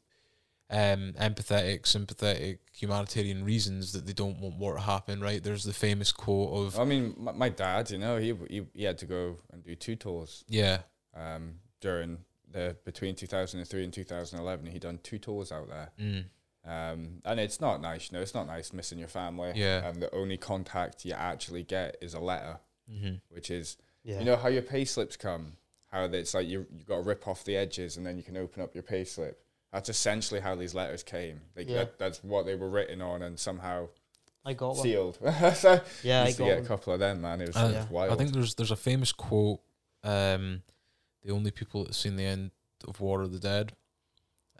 um 0.69 1.13
empathetic, 1.19 1.85
sympathetic, 1.85 2.59
humanitarian 2.71 3.43
reasons 3.45 3.91
that 3.93 4.05
they 4.05 4.13
don't 4.13 4.39
want 4.39 4.57
war 4.57 4.75
to 4.75 4.81
happen. 4.81 5.19
Right? 5.21 5.43
There's 5.43 5.63
the 5.63 5.73
famous 5.73 6.11
quote 6.11 6.53
of 6.53 6.79
I 6.79 6.85
mean, 6.85 7.13
my, 7.17 7.31
my 7.31 7.49
dad, 7.49 7.91
you 7.91 7.97
know, 7.99 8.17
he, 8.17 8.33
he 8.49 8.65
he 8.73 8.83
had 8.83 8.97
to 8.99 9.05
go 9.05 9.37
and 9.51 9.63
do 9.63 9.75
two 9.75 9.95
tours 9.95 10.43
yeah, 10.47 10.79
um, 11.15 11.55
during 11.81 12.19
the 12.49 12.75
between 12.85 13.15
2003 13.15 13.83
and 13.83 13.93
2011. 13.93 14.65
He 14.67 14.79
done 14.79 14.99
two 15.03 15.17
tours 15.19 15.51
out 15.51 15.67
there, 15.69 15.91
mm, 15.99 16.23
um, 16.65 17.21
and 17.25 17.39
it's 17.39 17.59
not 17.59 17.81
nice. 17.81 18.09
You 18.11 18.17
know, 18.17 18.21
it's 18.21 18.33
not 18.33 18.47
nice 18.47 18.73
missing 18.73 18.99
your 18.99 19.07
family. 19.09 19.51
Yeah. 19.55 19.87
and 19.87 20.01
the 20.01 20.13
only 20.15 20.37
contact 20.37 21.03
you 21.05 21.13
actually 21.13 21.63
get 21.63 21.97
is 22.01 22.13
a 22.13 22.19
letter, 22.19 22.59
hmm 22.89 23.15
which 23.29 23.51
is 23.51 23.77
Yeah. 24.03 24.19
you 24.19 24.25
know 24.25 24.37
how 24.37 24.47
your 24.49 24.61
pay 24.61 24.85
slips 24.85 25.17
come. 25.17 25.57
How 25.93 26.05
it's 26.05 26.33
like 26.33 26.47
you 26.47 26.65
you 26.77 26.83
got 26.85 26.95
to 26.95 27.01
rip 27.03 27.27
off 27.27 27.43
the 27.45 27.55
edges 27.55 27.97
and 27.97 28.05
then 28.05 28.17
you 28.17 28.23
can 28.23 28.35
open 28.35 28.61
up 28.63 28.73
your 28.73 28.83
pay 28.83 29.03
slip. 29.05 29.39
That's 29.71 29.89
essentially 29.89 30.39
how 30.39 30.55
these 30.55 30.73
letters 30.73 31.03
came. 31.03 31.41
Like 31.55 31.69
Yeah. 31.69 31.75
that, 31.77 31.99
that's 31.99 32.23
what 32.23 32.45
they 32.47 32.55
were 32.55 32.69
written 32.69 33.01
on 33.01 33.21
and 33.21 33.39
somehow 33.39 33.89
I 34.43 34.53
got 34.53 34.75
one. 34.75 34.83
sealed. 34.83 35.17
so 35.55 35.81
Yeah, 36.03 36.23
I 36.23 36.25
used 36.25 36.37
to 36.37 36.43
got 36.43 36.47
get 36.49 36.55
one. 36.57 36.65
a 36.65 36.67
couple 36.67 36.93
of 36.93 36.99
them, 36.99 37.21
man. 37.21 37.41
It 37.41 37.47
was, 37.47 37.55
Uh, 37.55 37.71
it 37.73 37.77
was 37.77 37.89
wild. 37.91 38.11
I 38.11 38.15
think 38.15 38.33
there's 38.33 38.55
there's 38.55 38.71
a 38.71 38.75
famous 38.75 39.11
quote. 39.11 39.61
Um, 40.03 40.63
the 41.23 41.31
only 41.31 41.51
people 41.51 41.85
that 41.85 41.93
seen 41.93 42.15
the 42.17 42.25
end 42.25 42.51
of 42.87 42.99
war 42.99 43.21
are 43.21 43.27
the 43.27 43.39
dead. 43.39 43.73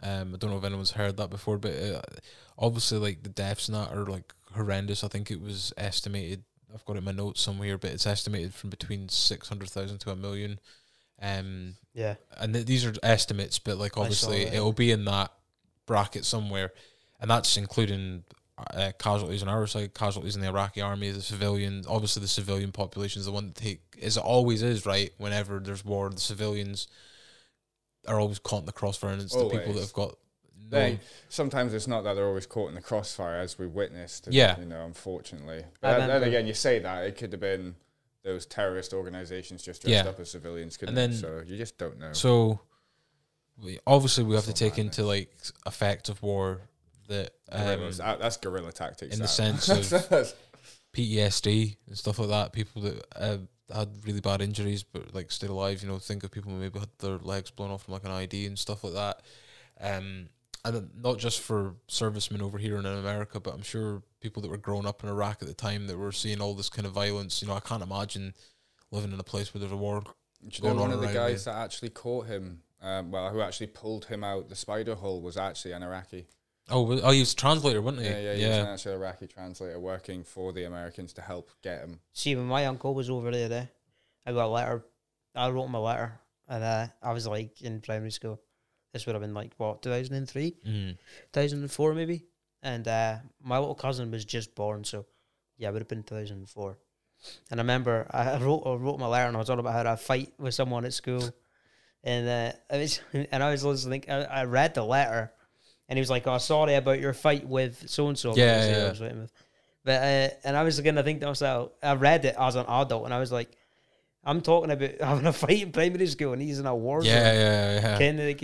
Um, 0.02 0.34
I 0.34 0.36
don't 0.38 0.50
know 0.50 0.58
if 0.58 0.64
anyone's 0.64 0.92
heard 0.92 1.16
that 1.16 1.30
before, 1.30 1.58
but 1.58 1.72
uh, 1.74 2.00
obviously, 2.58 2.98
like 2.98 3.22
the 3.22 3.28
deaths 3.28 3.68
and 3.68 3.76
that 3.76 3.92
are 3.92 4.06
like 4.06 4.32
horrendous. 4.52 5.02
I 5.04 5.08
think 5.08 5.30
it 5.30 5.40
was 5.40 5.72
estimated. 5.76 6.44
I've 6.72 6.84
got 6.84 6.94
it 6.96 6.98
in 6.98 7.04
my 7.04 7.12
notes 7.12 7.40
somewhere, 7.40 7.78
but 7.78 7.90
it's 7.90 8.06
estimated 8.06 8.54
from 8.54 8.70
between 8.70 9.08
six 9.08 9.48
hundred 9.48 9.68
thousand 9.70 9.98
to 9.98 10.10
a 10.10 10.16
million. 10.16 10.58
Um, 11.24 11.76
Yeah. 11.94 12.16
and 12.36 12.52
th- 12.54 12.66
these 12.66 12.84
are 12.84 12.92
estimates, 13.02 13.58
but 13.58 13.78
like 13.78 13.96
obviously 13.96 14.42
it'll 14.42 14.72
be 14.72 14.90
in 14.90 15.04
that 15.06 15.32
bracket 15.86 16.24
somewhere, 16.24 16.72
and 17.20 17.30
that's 17.30 17.56
including 17.56 18.24
uh, 18.58 18.92
casualties 18.98 19.42
on 19.42 19.48
our 19.48 19.66
side, 19.66 19.94
casualties 19.94 20.36
in 20.36 20.42
the 20.42 20.48
Iraqi 20.48 20.80
army, 20.80 21.10
the 21.10 21.22
civilians. 21.22 21.86
Obviously, 21.88 22.20
the 22.20 22.28
civilian 22.28 22.72
population 22.72 23.20
is 23.20 23.26
the 23.26 23.32
one 23.32 23.46
that 23.46 23.54
take, 23.56 23.80
as 24.02 24.16
it 24.16 24.22
always 24.22 24.62
is, 24.62 24.86
right? 24.86 25.12
Whenever 25.18 25.58
there's 25.58 25.84
war, 25.84 26.08
the 26.10 26.20
civilians 26.20 26.86
are 28.06 28.20
always 28.20 28.38
caught 28.38 28.60
in 28.60 28.66
the 28.66 28.72
crossfire, 28.72 29.10
and 29.10 29.22
it's 29.22 29.34
the 29.34 29.48
people 29.48 29.72
that 29.72 29.80
have 29.80 29.92
got 29.92 30.16
no. 30.70 30.78
They- 30.78 31.00
sometimes 31.28 31.74
it's 31.74 31.86
not 31.88 32.04
that 32.04 32.14
they're 32.14 32.26
always 32.26 32.46
caught 32.46 32.68
in 32.68 32.74
the 32.74 32.80
crossfire, 32.80 33.36
as 33.36 33.58
we 33.58 33.66
witnessed. 33.66 34.28
Yeah. 34.30 34.58
you 34.58 34.66
know, 34.66 34.84
unfortunately. 34.84 35.64
But 35.80 35.98
then, 35.98 36.08
then 36.08 36.22
again, 36.22 36.46
you 36.46 36.54
say 36.54 36.78
that 36.80 37.04
it 37.04 37.16
could 37.16 37.32
have 37.32 37.40
been 37.40 37.74
those 38.24 38.46
terrorist 38.46 38.92
organizations 38.94 39.62
just 39.62 39.82
dressed 39.82 40.04
Yeah. 40.04 40.10
up 40.10 40.18
as 40.18 40.30
civilians, 40.30 40.76
couldn't 40.76 40.96
And 40.98 41.12
then- 41.12 41.20
So 41.20 41.42
you 41.46 41.56
just 41.56 41.76
don't 41.78 41.98
know. 41.98 42.12
So, 42.14 42.58
we, 43.62 43.78
obviously, 43.86 44.24
we 44.24 44.34
have 44.34 44.46
to 44.46 44.52
take 44.52 44.78
into 44.78 45.04
like 45.04 45.30
effects 45.66 46.08
of 46.08 46.20
war 46.22 46.62
that 47.08 47.30
um, 47.52 47.92
that- 47.92 48.18
that's 48.18 48.36
guerrilla 48.38 48.72
tactics. 48.72 49.14
in 49.14 49.20
the 49.22 49.28
sense 49.28 49.68
of 49.92 50.34
PTSD 50.92 51.76
and 51.86 51.98
stuff 51.98 52.18
like 52.18 52.28
that. 52.28 52.52
People 52.52 52.82
that 52.82 53.04
uh, 53.14 53.38
had 53.74 53.88
really 54.06 54.20
bad 54.20 54.40
injuries 54.40 54.82
but 54.82 55.14
like 55.14 55.30
stayed 55.30 55.50
alive. 55.50 55.82
You 55.82 55.88
know, 55.88 55.98
think 55.98 56.24
of 56.24 56.30
people 56.30 56.50
who 56.52 56.58
maybe 56.58 56.78
had 56.78 56.88
their 56.98 57.18
legs 57.18 57.50
blown 57.50 57.70
off 57.70 57.84
from 57.84 57.94
like 57.94 58.04
an 58.04 58.10
ID 58.10 58.46
and 58.46 58.58
stuff 58.58 58.84
like 58.84 58.94
that. 58.94 59.20
Um, 59.80 60.28
and 60.64 60.88
not 60.96 61.18
just 61.18 61.40
for 61.40 61.74
servicemen 61.88 62.40
over 62.40 62.56
here 62.56 62.78
in 62.78 62.86
America, 62.86 63.38
but 63.38 63.52
I'm 63.54 63.62
sure 63.62 64.02
people 64.24 64.40
that 64.42 64.50
were 64.50 64.56
growing 64.56 64.86
up 64.86 65.04
in 65.04 65.10
Iraq 65.10 65.42
at 65.42 65.48
the 65.48 65.54
time 65.54 65.86
that 65.86 65.98
were 65.98 66.10
seeing 66.10 66.40
all 66.40 66.54
this 66.54 66.70
kind 66.70 66.86
of 66.86 66.92
violence. 66.92 67.42
You 67.42 67.48
know, 67.48 67.54
I 67.54 67.60
can't 67.60 67.82
imagine 67.82 68.32
living 68.90 69.12
in 69.12 69.20
a 69.20 69.24
place 69.24 69.52
where 69.52 69.60
there's 69.60 69.70
a 69.70 69.76
war. 69.76 70.00
Do 70.00 70.08
you 70.50 70.62
going 70.62 70.76
know 70.76 70.82
one 70.82 70.90
on 70.92 70.94
of 70.96 71.00
the 71.02 71.08
around 71.08 71.14
guys 71.14 71.44
that 71.44 71.56
actually 71.56 71.90
caught 71.90 72.26
him? 72.26 72.62
Um, 72.80 73.10
well, 73.10 73.28
who 73.30 73.42
actually 73.42 73.66
pulled 73.68 74.06
him 74.06 74.24
out 74.24 74.48
the 74.48 74.56
spider 74.56 74.94
hole 74.94 75.20
was 75.20 75.36
actually 75.36 75.72
an 75.72 75.82
Iraqi. 75.82 76.26
Oh, 76.70 76.90
oh, 77.02 77.10
he 77.10 77.20
was 77.20 77.34
a 77.34 77.36
translator, 77.36 77.82
wasn't 77.82 78.04
he? 78.04 78.08
Yeah, 78.08 78.20
yeah, 78.20 78.34
he 78.34 78.46
was 78.46 78.56
an 78.56 78.66
actual 78.66 78.92
Iraqi 78.94 79.26
translator 79.26 79.78
working 79.78 80.24
for 80.24 80.52
the 80.54 80.64
Americans 80.64 81.12
to 81.14 81.20
help 81.20 81.50
get 81.62 81.80
him. 81.80 82.00
See, 82.14 82.34
when 82.34 82.46
my 82.46 82.64
uncle 82.64 82.94
was 82.94 83.10
over 83.10 83.30
there, 83.30 83.52
eh, 83.52 83.66
I 84.24 84.32
got 84.32 84.46
a 84.46 84.48
letter. 84.48 84.84
I 85.34 85.50
wrote 85.50 85.66
him 85.66 85.74
a 85.74 85.82
letter, 85.82 86.18
and 86.48 86.64
uh, 86.64 86.86
I 87.02 87.12
was 87.12 87.26
like 87.26 87.60
in 87.60 87.82
primary 87.82 88.10
school. 88.10 88.40
This 88.94 89.04
would 89.04 89.14
have 89.14 89.22
been 89.22 89.34
like 89.34 89.52
what 89.58 89.82
2003, 89.82 90.56
Mm. 90.66 90.96
2004 91.32 91.94
maybe. 91.94 92.24
And 92.64 92.88
uh, 92.88 93.16
my 93.42 93.58
little 93.58 93.74
cousin 93.74 94.10
was 94.10 94.24
just 94.24 94.54
born, 94.54 94.84
so 94.84 95.04
yeah, 95.58 95.68
it 95.68 95.72
would 95.72 95.82
have 95.82 95.88
been 95.88 96.02
2004. 96.02 96.78
And 97.50 97.60
I 97.60 97.62
remember 97.62 98.06
I 98.10 98.38
wrote 98.38 98.62
I 98.66 98.74
wrote 98.74 98.98
my 98.98 99.06
letter, 99.06 99.28
and 99.28 99.36
I 99.36 99.40
was 99.40 99.50
all 99.50 99.60
about 99.60 99.74
how 99.74 99.92
I 99.92 99.96
fight 99.96 100.32
with 100.38 100.54
someone 100.54 100.84
at 100.86 100.94
school, 100.94 101.30
and 102.02 102.28
uh, 102.28 102.52
I 102.70 102.78
was 102.78 103.00
and 103.12 103.42
I 103.42 103.50
was 103.50 103.64
listening. 103.64 104.04
I, 104.08 104.24
I 104.24 104.44
read 104.44 104.74
the 104.74 104.82
letter, 104.82 105.30
and 105.88 105.96
he 105.96 106.00
was 106.00 106.10
like, 106.10 106.26
"Oh, 106.26 106.38
sorry 106.38 106.74
about 106.74 107.00
your 107.00 107.12
fight 107.12 107.46
with 107.46 107.88
so 107.88 108.08
and 108.08 108.18
so." 108.18 108.34
Yeah, 108.34 108.92
yeah. 108.98 109.12
But 109.84 110.02
uh, 110.02 110.34
and 110.44 110.56
I 110.56 110.62
was 110.62 110.80
gonna 110.80 111.02
think 111.02 111.20
to 111.20 111.26
myself, 111.26 111.72
I 111.82 111.94
read 111.94 112.24
it 112.24 112.34
as 112.38 112.56
an 112.56 112.64
adult, 112.66 113.04
and 113.04 113.12
I 113.12 113.20
was 113.20 113.30
like, 113.30 113.50
I'm 114.24 114.40
talking 114.40 114.70
about 114.70 114.90
having 115.00 115.26
a 115.26 115.32
fight 115.32 115.62
in 115.62 115.72
primary 115.72 116.06
school, 116.06 116.32
and 116.32 116.40
he's 116.40 116.58
in 116.58 116.66
a 116.66 116.74
war 116.74 117.02
Yeah, 117.04 117.12
zone. 117.12 117.22
yeah, 117.22 117.80
yeah. 117.80 117.92
Of, 117.92 117.98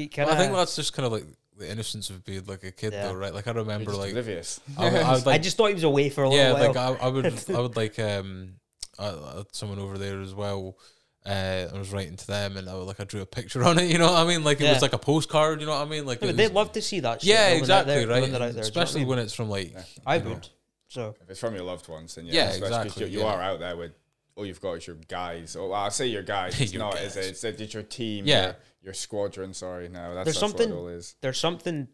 kind 0.09 0.29
Well, 0.29 0.37
I 0.37 0.39
think 0.39 0.53
that's 0.53 0.77
just 0.77 0.93
kind 0.93 1.07
of 1.07 1.13
like 1.13 1.25
the 1.61 1.71
innocence 1.71 2.11
of 2.11 2.25
being 2.25 2.45
like 2.47 2.65
a 2.65 2.73
kid, 2.73 2.93
Yeah. 2.93 3.05
though, 3.09 3.15
right? 3.15 3.33
Like 3.33 3.47
I 3.47 3.53
remember, 3.53 3.87
just 3.93 3.99
like 3.99 4.11
oblivious. 4.11 4.61
I, 4.79 4.85
would- 4.85 4.95
I 4.95 5.13
would 5.15 5.23
I 5.23 5.31
like, 5.31 5.43
just 5.43 5.57
thought 5.57 5.69
he 5.69 5.75
was 5.75 5.85
away 5.85 6.09
for 6.11 6.25
a 6.25 6.31
yeah, 6.31 6.53
little 6.53 6.69
like. 6.75 6.77
I, 6.77 7.05
I 7.05 7.09
would, 7.09 7.27
I 7.27 7.61
would 7.61 7.77
like 7.77 7.99
um, 7.99 8.55
I, 8.99 9.09
I 9.11 9.37
had 9.39 9.47
someone 9.53 9.79
over 9.79 9.97
there 9.99 10.21
as 10.21 10.35
well. 10.35 10.77
Uh, 11.25 11.69
I 11.75 11.79
was 11.79 11.93
writing 11.93 12.17
to 12.17 12.27
them, 12.27 12.57
and 12.57 12.69
I 12.69 12.75
would, 12.75 12.85
like 12.87 12.99
I 12.99 13.05
drew 13.05 13.21
a 13.21 13.27
picture 13.27 13.63
on 13.63 13.79
it. 13.79 13.91
You 13.91 13.99
know 13.99 14.11
what 14.11 14.25
I 14.25 14.27
mean? 14.27 14.43
Like 14.43 14.61
it 14.61 14.65
Yeah. 14.65 14.73
was 14.73 14.83
like 14.83 14.95
a 14.95 14.99
postcard. 14.99 15.61
You 15.61 15.67
know 15.67 15.73
what 15.79 15.87
I 15.87 15.91
mean? 15.91 16.07
Like 16.07 16.21
Yeah, 16.23 16.29
it 16.29 16.31
but 16.33 16.37
they'd 16.39 16.45
was- 16.49 16.55
love 16.55 16.73
to 16.73 16.83
see 16.83 17.01
that. 17.01 17.21
Shit 17.21 17.29
yeah, 17.29 17.37
when 17.43 17.49
they're 17.51 17.59
exactly, 17.59 17.95
there- 17.95 18.09
right. 18.09 18.23
when 18.23 18.33
they're 18.33 18.43
out 18.43 18.53
there, 18.55 18.63
do 18.63 18.69
you 18.69 18.73
know 18.75 18.75
what 18.75 18.79
I 18.79 18.83
Especially 18.83 19.01
mean? 19.01 19.09
when 19.09 19.19
it's 19.21 19.35
from 19.35 19.51
like 19.51 19.77
I 20.07 20.17
you 20.17 20.23
know, 20.25 20.29
would. 20.31 20.49
So 20.89 21.15
If 21.23 21.31
it's 21.31 21.39
from 21.41 21.55
your 21.55 21.63
loved 21.65 21.87
ones, 21.89 22.15
then 22.17 22.27
yeah, 22.27 22.33
Yeah, 22.33 22.41
especially 22.49 22.61
'cause 22.71 22.85
exactly, 22.87 23.07
You, 23.07 23.13
you 23.13 23.21
yeah. 23.21 23.33
are 23.35 23.43
out 23.43 23.61
there 23.61 23.77
with 23.77 23.93
all 24.41 24.47
you've 24.47 24.61
got 24.61 24.73
is 24.75 24.87
your 24.87 24.97
guys. 25.09 25.55
Or 25.55 25.69
well, 25.69 25.81
I 25.83 25.91
say 25.91 26.07
your 26.07 26.23
guys. 26.23 26.59
It's 26.61 26.73
Your 26.73 26.81
not. 26.83 26.99
Is 27.01 27.15
it? 27.17 27.21
guys. 27.21 27.45
It's, 27.45 27.61
it's 27.61 27.75
your 27.75 27.83
team. 27.83 28.25
Yeah. 28.27 28.45
Your, 28.47 28.57
your 28.83 28.95
squadron. 28.95 29.53
Sorry, 29.55 29.89
no, 29.89 30.15
that's, 30.15 30.25
There's 30.25 30.27
that's 30.27 30.39
something- 30.39 30.71
what 30.71 30.77
it 30.77 30.81
all 30.81 30.89
is. 30.89 31.15
there's 31.21 31.39
something 31.39 31.89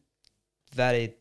very 0.74 1.14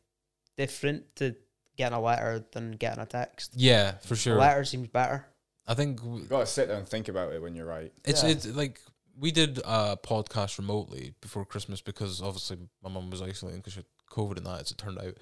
different 0.58 1.16
to 1.18 1.36
getting 1.78 1.98
a 1.98 2.02
letter 2.02 2.46
than 2.54 2.72
getting 2.74 3.02
a 3.02 3.06
text. 3.06 3.54
yeah, 3.56 3.94
for 4.04 4.14
A 4.14 4.18
sure. 4.18 4.36
letter 4.38 4.64
seems 4.64 4.88
better. 4.88 5.26
I 5.68 5.74
think 5.74 5.98
w- 6.02 6.22
You 6.22 6.28
got 6.30 6.40
to 6.42 6.46
sit 6.46 6.68
there 6.68 6.78
and 6.78 6.88
think 6.88 7.08
about 7.08 7.34
it 7.34 7.42
when 7.42 7.56
you're 7.56 7.66
right. 7.66 7.92
It's 8.06 8.24
Yeah. 8.24 8.30
it's 8.30 8.46
like 8.48 8.80
we 9.20 9.32
did 9.32 9.58
a 9.66 9.98
podcast 9.98 10.58
remotely 10.58 11.14
before 11.22 11.44
Christmas 11.46 11.82
because 11.82 12.22
obviously 12.22 12.58
my 12.84 12.90
mum 12.90 13.10
was 13.10 13.22
isolating 13.22 13.60
because 13.62 13.74
she 13.74 13.80
had 13.80 13.86
COVID 14.12 14.38
and 14.38 14.46
that 14.46 14.62
as 14.62 14.72
it 14.72 14.78
turned 14.78 15.00
out. 15.00 15.16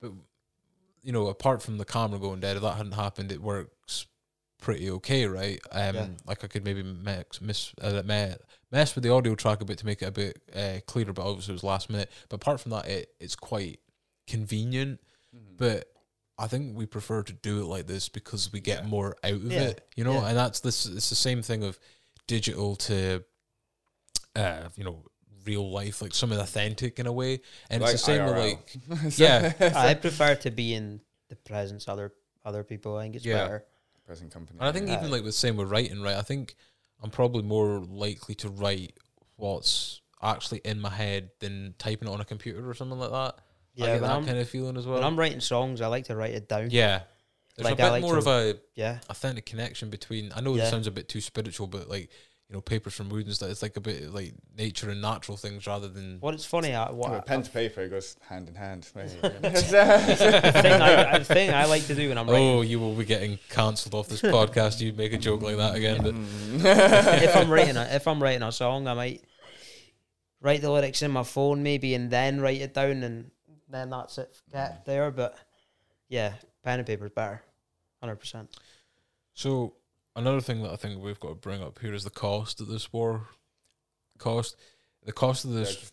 But 0.00 0.12
you 1.02 1.12
know, 1.12 1.26
apart 1.26 1.62
from 1.62 1.76
the 1.78 1.84
camera 1.84 2.18
going 2.18 2.40
dead, 2.40 2.56
if 2.56 2.62
that 2.62 2.76
hadn't 2.76 2.92
happened, 2.92 3.30
it 3.30 3.42
works 3.42 4.06
pretty 4.64 4.90
okay, 4.90 5.26
right? 5.26 5.60
Um, 5.70 5.94
Yeah. 5.94 6.06
like 6.26 6.42
I 6.42 6.46
could 6.46 6.64
maybe 6.64 6.82
mix, 6.82 7.40
miss, 7.42 7.72
uh, 7.82 8.02
mess 8.72 8.94
with 8.94 9.04
the 9.04 9.10
audio 9.10 9.34
track 9.34 9.60
a 9.60 9.64
bit 9.66 9.76
to 9.78 9.86
make 9.86 10.00
it 10.00 10.06
a 10.06 10.10
bit 10.10 10.40
uh, 10.56 10.80
clearer, 10.86 11.12
but 11.12 11.22
obviously 11.28 11.52
it 11.52 11.56
was 11.56 11.64
last 11.64 11.90
minute. 11.90 12.10
But 12.30 12.36
apart 12.36 12.60
from 12.60 12.70
that, 12.70 12.86
it 12.88 13.10
it's 13.20 13.36
quite 13.36 13.80
convenient. 14.26 15.00
But 15.56 15.92
I 16.38 16.46
think 16.46 16.76
we 16.76 16.86
prefer 16.86 17.22
to 17.24 17.32
do 17.32 17.60
it 17.60 17.66
like 17.66 17.86
this 17.86 18.08
because 18.08 18.50
we 18.52 18.60
get 18.60 18.82
Yeah. 18.84 18.88
more 18.88 19.16
out 19.22 19.32
of 19.34 19.52
Yeah. 19.52 19.62
it, 19.64 19.86
you 19.96 20.02
know. 20.04 20.14
Yeah. 20.14 20.28
And 20.28 20.36
that's 20.38 20.60
this. 20.60 20.86
It's 20.86 21.10
the 21.10 21.14
same 21.14 21.42
thing 21.42 21.62
of 21.62 21.78
digital 22.26 22.74
to, 22.76 23.22
uh, 24.34 24.68
you 24.76 24.84
know, 24.84 25.04
real 25.44 25.70
life, 25.70 26.00
like 26.00 26.14
something 26.14 26.38
authentic 26.38 26.98
in 26.98 27.06
a 27.06 27.12
way. 27.12 27.40
And 27.68 27.82
Like 27.82 27.94
it's 27.94 28.06
the 28.06 28.12
same 28.16 28.24
with 28.24 28.38
like, 28.38 29.18
yeah. 29.18 29.52
I 29.76 29.92
prefer 29.94 30.34
to 30.36 30.50
be 30.50 30.72
in 30.74 31.00
the 31.28 31.36
presence 31.36 31.84
of 31.84 31.90
other 31.90 32.12
other 32.44 32.64
people. 32.64 32.96
I 32.96 33.04
think 33.04 33.16
it's 33.16 33.24
Yeah. 33.24 33.42
better. 33.44 33.64
Present 34.06 34.30
company. 34.32 34.58
And 34.60 34.68
I 34.68 34.72
think 34.72 34.88
Yeah. 34.88 34.98
even 34.98 35.10
like 35.10 35.22
with 35.24 35.34
same 35.34 35.56
with 35.56 35.70
writing, 35.70 36.02
right? 36.02 36.16
I 36.16 36.22
think 36.22 36.56
I'm 37.02 37.10
probably 37.10 37.42
more 37.42 37.80
likely 37.80 38.34
to 38.36 38.48
write 38.48 38.96
what's 39.36 40.00
actually 40.22 40.60
in 40.64 40.80
my 40.80 40.90
head 40.90 41.30
than 41.40 41.74
typing 41.78 42.08
it 42.08 42.10
on 42.10 42.20
a 42.20 42.24
computer 42.24 42.68
or 42.68 42.74
something 42.74 42.98
like 42.98 43.10
that. 43.10 43.36
Yeah, 43.74 43.84
I 43.86 43.88
get 43.94 44.00
that 44.02 44.10
I'm, 44.10 44.24
kind 44.24 44.38
of 44.38 44.48
feeling 44.48 44.76
as 44.76 44.86
well. 44.86 44.96
when 44.96 45.04
I'm 45.04 45.18
writing 45.18 45.40
songs, 45.40 45.80
I 45.80 45.88
like 45.88 46.04
to 46.04 46.16
write 46.16 46.34
it 46.34 46.48
down. 46.48 46.70
yeah, 46.70 47.02
there's 47.56 47.64
Like, 47.64 47.78
a 47.78 47.82
I 47.82 47.86
bit 47.86 47.92
like 47.92 48.02
more 48.02 48.12
to- 48.14 48.18
of 48.18 48.26
a 48.26 48.60
Yeah, 48.74 49.00
authentic 49.08 49.46
connection 49.46 49.90
between. 49.90 50.32
I 50.34 50.40
know 50.40 50.54
Yeah. 50.54 50.62
this 50.62 50.70
sounds 50.70 50.86
a 50.86 50.90
bit 50.92 51.08
too 51.08 51.20
spiritual, 51.20 51.66
but 51.66 51.88
like 51.88 52.10
you 52.54 52.58
know, 52.58 52.62
papers 52.62 52.94
from 52.94 53.08
wood 53.08 53.26
and 53.26 53.34
stuff. 53.34 53.50
It's 53.50 53.62
like 53.62 53.76
a 53.76 53.80
bit 53.80 54.14
like 54.14 54.32
nature 54.56 54.88
and 54.88 55.02
natural 55.02 55.36
things 55.36 55.66
rather 55.66 55.88
than. 55.88 56.18
what 56.20 56.34
it's 56.34 56.44
funny. 56.44 56.72
I, 56.72 56.92
what 56.92 57.10
Well, 57.10 57.18
I- 57.18 57.20
pen 57.20 57.42
to 57.42 57.50
paper 57.50 57.80
it 57.80 57.88
goes 57.88 58.16
hand 58.28 58.48
in 58.48 58.54
hand. 58.54 58.88
Uh, 58.94 59.98
the 60.06 60.52
thing 60.62 60.80
I, 60.80 61.18
the 61.18 61.24
thing 61.24 61.50
I 61.52 61.64
like 61.64 61.86
to 61.86 61.94
do 61.94 62.08
when 62.08 62.18
I'm 62.18 62.28
writing 62.28 62.48
Oh, 62.48 62.60
you 62.62 62.78
will 62.78 62.94
be 62.94 63.04
getting 63.04 63.38
cancelled 63.50 63.94
off 63.94 64.08
this 64.08 64.22
podcast. 64.22 64.80
You 64.80 64.92
make 64.92 65.12
a 65.12 65.18
joke 65.18 65.42
like 65.42 65.56
that 65.56 65.74
again. 65.74 65.98
Mm. 66.02 66.62
But 66.62 67.22
if 67.22 67.36
I'm 67.36 67.50
writing 67.50 67.76
a 67.76 67.82
if 67.90 68.06
I'm 68.06 68.22
writing 68.22 68.42
a 68.42 68.52
song, 68.52 68.86
I 68.86 68.94
might 68.94 69.24
write 70.40 70.60
the 70.60 70.70
lyrics 70.70 71.02
in 71.02 71.10
my 71.10 71.24
phone 71.24 71.62
maybe 71.62 71.94
and 71.94 72.10
then 72.10 72.40
write 72.40 72.60
it 72.60 72.74
down 72.74 73.02
and 73.02 73.30
then 73.68 73.90
that's 73.90 74.18
it 74.18 74.40
get 74.52 74.82
mm. 74.82 74.84
there. 74.84 75.10
But 75.10 75.36
yeah, 76.08 76.34
pen 76.62 76.78
and 76.78 76.86
paper 76.86 77.06
is 77.06 77.12
better, 77.12 77.42
hundred 78.00 78.16
percent. 78.16 78.56
So 79.34 79.74
another 80.16 80.40
thing 80.40 80.62
that 80.62 80.70
I 80.72 80.76
think 80.76 81.02
we've 81.02 81.20
got 81.20 81.28
to 81.28 81.34
bring 81.34 81.62
up 81.62 81.78
here 81.80 81.94
is 81.94 82.04
the 82.04 82.10
cost 82.10 82.60
of 82.60 82.66
this 82.68 82.92
war. 82.92 83.28
Cost, 84.18 84.56
the 85.04 85.12
cost 85.12 85.44
of 85.44 85.52
this 85.52 85.90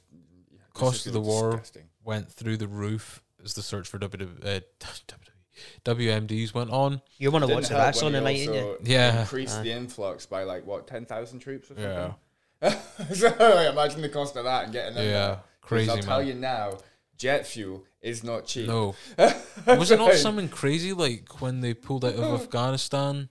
Cost 0.73 1.05
of 1.07 1.13
the 1.13 1.19
war. 1.19 1.61
went 2.03 2.31
through 2.31 2.57
the 2.57 2.67
roof 2.67 3.21
as 3.43 3.53
the 3.55 3.61
search 3.61 3.87
for 3.87 3.97
W 3.97 4.29
uh, 4.43 4.59
WMDs 5.85 6.53
went 6.53 6.69
on. 6.71 7.01
You 7.17 7.31
want 7.31 7.45
to 7.45 7.53
watch 7.53 7.67
the 7.67 7.75
wrestling 7.75 8.13
tonight, 8.13 8.37
didn't 8.37 8.53
you? 8.55 8.77
Yeah. 8.83 9.21
Increased 9.21 9.59
Aye. 9.59 9.63
the 9.63 9.71
influx 9.71 10.25
by 10.25 10.43
like 10.43 10.65
what 10.65 10.87
ten 10.87 11.05
thousand 11.05 11.39
troops 11.39 11.69
or 11.71 11.75
Yeah, 11.77 12.13
something. 12.61 12.79
so 13.15 13.69
imagine 13.71 14.01
the 14.01 14.09
cost 14.09 14.35
of 14.37 14.45
that 14.45 14.65
and 14.65 14.73
getting 14.73 14.95
them. 14.95 15.05
yeah, 15.05 15.11
there. 15.11 15.35
'Cause 15.35 15.43
crazy 15.61 15.91
I'll 15.91 15.97
tell 15.97 16.23
you 16.23 16.33
now, 16.35 16.77
jet 17.17 17.45
fuel 17.45 17.83
is 18.01 18.23
not 18.23 18.45
cheap. 18.45 18.67
No, 18.67 18.95
was 19.67 19.91
it 19.91 19.97
not 19.99 20.13
something 20.15 20.47
crazy 20.49 20.93
like 20.93 21.41
when 21.41 21.59
they 21.61 21.73
pulled 21.73 22.05
out 22.05 22.15
of 22.15 22.41
Afghanistan? 22.41 23.29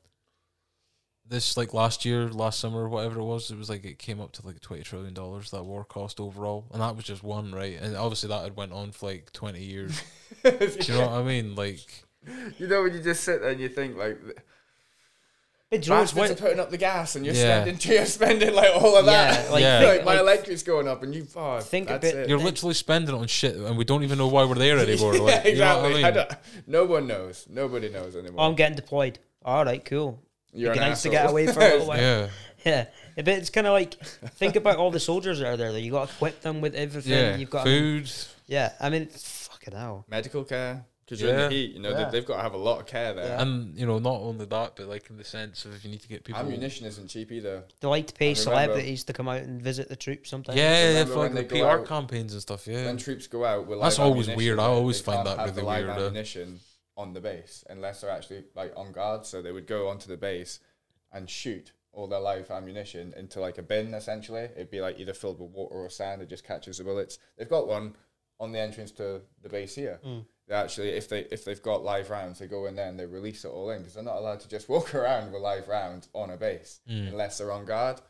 This 1.30 1.56
like 1.56 1.72
last 1.72 2.04
year, 2.04 2.28
last 2.28 2.58
summer, 2.58 2.88
whatever 2.88 3.20
it 3.20 3.24
was, 3.24 3.50
it 3.52 3.56
was 3.56 3.70
like 3.70 3.84
it 3.84 3.98
came 4.00 4.20
up 4.20 4.32
to 4.32 4.44
like 4.46 4.60
twenty 4.60 4.82
trillion 4.82 5.14
dollars 5.14 5.50
that 5.52 5.62
war 5.64 5.84
cost 5.84 6.18
overall, 6.18 6.66
and 6.72 6.82
that 6.82 6.96
was 6.96 7.04
just 7.04 7.22
one, 7.22 7.52
right? 7.52 7.78
And 7.80 7.96
obviously 7.96 8.28
that 8.30 8.42
had 8.42 8.56
went 8.56 8.72
on 8.72 8.90
for 8.90 9.06
like 9.10 9.32
twenty 9.32 9.62
years. 9.62 10.02
Do 10.42 10.50
you 10.80 10.94
know 10.94 11.02
what 11.06 11.12
I 11.12 11.22
mean? 11.22 11.54
Like, 11.54 11.78
You 12.58 12.66
know 12.66 12.82
when 12.82 12.92
you 12.94 13.00
just 13.00 13.22
sit 13.22 13.40
there 13.42 13.50
and 13.52 13.60
you 13.60 13.68
think 13.68 13.96
like, 13.96 14.18
But 15.70 15.82
Joe's 15.82 16.10
bastards 16.12 16.40
are 16.40 16.42
putting 16.42 16.58
up 16.58 16.70
the 16.70 16.78
gas 16.78 17.14
and 17.14 17.24
you're 17.24 17.34
Yeah. 17.36 17.62
spending, 17.62 17.78
you're 17.96 18.06
spending 18.06 18.52
like 18.54 18.74
all 18.74 18.96
of 18.96 19.06
that. 19.06 19.44
Yeah, 19.46 19.50
like, 19.52 19.62
Yeah. 19.62 19.78
think, 19.80 19.96
like 19.98 20.04
my 20.04 20.12
like, 20.14 20.20
electric's 20.22 20.64
going 20.64 20.88
up 20.88 21.04
and 21.04 21.14
you 21.14 21.28
oh, 21.36 21.60
Think 21.60 21.90
a 21.90 21.98
bit- 22.00 22.14
it. 22.16 22.28
you're 22.28 22.38
literally 22.40 22.74
spending 22.74 23.14
it 23.14 23.18
on 23.18 23.28
shit, 23.28 23.54
and 23.54 23.78
we 23.78 23.84
don't 23.84 24.02
even 24.02 24.18
know 24.18 24.26
why 24.26 24.44
we're 24.44 24.56
there 24.56 24.78
anymore. 24.88 25.14
Like, 25.16 25.44
yeah, 25.44 25.48
you 25.52 25.58
know 25.58 25.84
exactly. 25.84 26.04
I 26.04 26.08
I 26.08 26.10
mean? 26.10 26.14
don't- 26.14 26.30
no 26.66 26.84
one 26.86 27.06
knows. 27.06 27.46
Nobody 27.48 27.88
knows 27.88 28.16
anymore. 28.16 28.40
oh, 28.44 28.48
I'm 28.48 28.56
getting 28.56 28.74
deployed. 28.74 29.20
All 29.44 29.64
right, 29.64 29.84
cool. 29.84 30.18
You're 30.52 30.70
It'd 30.72 30.82
an 30.82 30.88
nice 30.90 31.02
to 31.02 31.08
get 31.10 31.28
away 31.30 31.46
for 31.46 31.60
a 31.60 31.62
little 31.70 31.86
while. 31.86 31.98
Yeah, 32.00 32.28
Yeah, 32.64 32.86
but 33.16 33.28
it's 33.28 33.50
kind 33.50 33.66
of 33.66 33.72
like 33.72 33.94
think 33.94 34.56
about 34.56 34.76
all 34.76 34.90
the 34.90 35.00
soldiers 35.00 35.38
that 35.40 35.46
are 35.46 35.56
there. 35.56 35.72
That 35.72 35.80
you 35.80 35.92
got 35.92 36.08
to 36.08 36.14
equip 36.14 36.40
them 36.42 36.60
with 36.60 36.74
everything. 36.74 37.12
yeah. 37.12 37.36
You've 37.36 37.50
got 37.50 37.64
Food. 37.64 38.10
yeah. 38.46 38.72
I 38.80 38.90
mean, 38.90 39.02
it's 39.02 39.48
fucking 39.48 39.74
hell. 39.74 40.04
medical 40.08 40.44
care 40.44 40.84
because 41.04 41.20
you're 41.22 41.30
in 41.30 41.36
the 41.36 41.48
heat. 41.50 41.72
You 41.74 41.80
know 41.80 41.90
Yeah. 41.90 42.04
they, 42.04 42.10
they've 42.12 42.26
got 42.26 42.36
to 42.36 42.42
have 42.42 42.54
a 42.54 42.58
lot 42.58 42.78
of 42.80 42.86
care 42.86 43.12
there. 43.14 43.24
Yeah. 43.26 43.42
And 43.42 43.76
you 43.78 43.84
know, 43.86 43.98
not 43.98 44.20
only 44.20 44.44
that, 44.46 44.76
but 44.76 44.86
like 44.86 45.08
in 45.10 45.16
the 45.16 45.24
sense 45.24 45.64
of 45.64 45.74
if 45.74 45.84
you 45.84 45.90
need 45.90 46.02
to 46.02 46.08
get 46.08 46.22
people. 46.24 46.40
Ammunition 46.40 46.86
isn't 46.86 47.08
cheap 47.08 47.32
either. 47.32 47.64
They 47.80 47.88
like 47.88 48.06
to 48.08 48.14
pay 48.14 48.34
celebrities 48.34 49.02
to 49.04 49.12
come 49.12 49.28
out 49.28 49.40
and 49.42 49.60
visit 49.62 49.88
the 49.88 49.96
troops 49.96 50.30
sometimes. 50.30 50.56
Yeah, 50.58 50.88
Remember 50.88 51.12
for 51.14 51.18
like 51.20 51.34
when 51.34 51.48
the 51.48 51.60
PR 51.60 51.66
out- 51.66 51.86
campaigns 51.86 52.32
and 52.32 52.42
stuff. 52.42 52.66
Yeah, 52.66 52.84
When 52.86 52.96
troops 52.96 53.26
go 53.26 53.44
out 53.44 53.66
with 53.66 53.80
That's 53.80 53.98
always 53.98 54.28
weird. 54.28 54.58
I 54.58 54.64
always 54.64 55.00
find 55.00 55.26
that 55.26 55.38
really 55.38 55.62
live 55.62 55.86
weird, 55.86 55.90
uh. 55.98 56.06
ammunition 56.06 56.60
on 57.00 57.12
the 57.14 57.20
base 57.20 57.64
unless 57.70 58.00
they're 58.00 58.10
actually 58.10 58.44
like 58.54 58.72
on 58.76 58.92
guard. 58.92 59.24
So 59.26 59.40
they 59.42 59.52
would 59.52 59.66
go 59.66 59.88
onto 59.88 60.08
the 60.08 60.16
base 60.16 60.60
and 61.12 61.28
shoot 61.28 61.72
all 61.92 62.06
their 62.06 62.20
live 62.20 62.50
ammunition 62.50 63.12
into 63.16 63.40
like 63.40 63.58
a 63.58 63.62
bin. 63.62 63.94
Essentially, 63.94 64.42
it'd 64.54 64.70
be 64.70 64.80
like 64.80 64.98
either 65.00 65.14
filled 65.14 65.40
with 65.40 65.50
water 65.50 65.74
or 65.74 65.90
sand. 65.90 66.22
It 66.22 66.28
just 66.28 66.44
catches 66.44 66.78
the 66.78 66.84
bullets. 66.84 67.18
They've 67.36 67.48
got 67.48 67.66
one 67.66 67.96
on 68.38 68.52
the 68.52 68.60
entrance 68.60 68.90
to 68.92 69.22
the 69.42 69.48
base 69.48 69.74
here. 69.74 69.98
Mm. 70.06 70.24
They 70.46 70.54
actually, 70.54 70.88
if 70.90 71.08
they 71.08 71.20
if 71.30 71.44
they've 71.44 71.62
got 71.62 71.82
live 71.84 72.10
rounds, 72.10 72.38
they 72.38 72.46
go 72.46 72.66
in 72.66 72.74
there 72.76 72.88
and 72.88 72.98
they 72.98 73.06
release 73.06 73.44
it 73.44 73.48
all 73.48 73.70
in 73.70 73.78
because 73.78 73.94
they're 73.94 74.04
not 74.04 74.16
allowed 74.16 74.40
to 74.40 74.48
just 74.48 74.68
walk 74.74 74.94
around 74.94 75.32
with 75.32 75.42
live 75.42 75.68
rounds 75.68 76.08
on 76.12 76.30
a 76.30 76.36
base 76.36 76.80
Mm. 76.88 77.08
unless 77.08 77.38
they're 77.38 77.52
on 77.52 77.64
guard. 77.64 78.00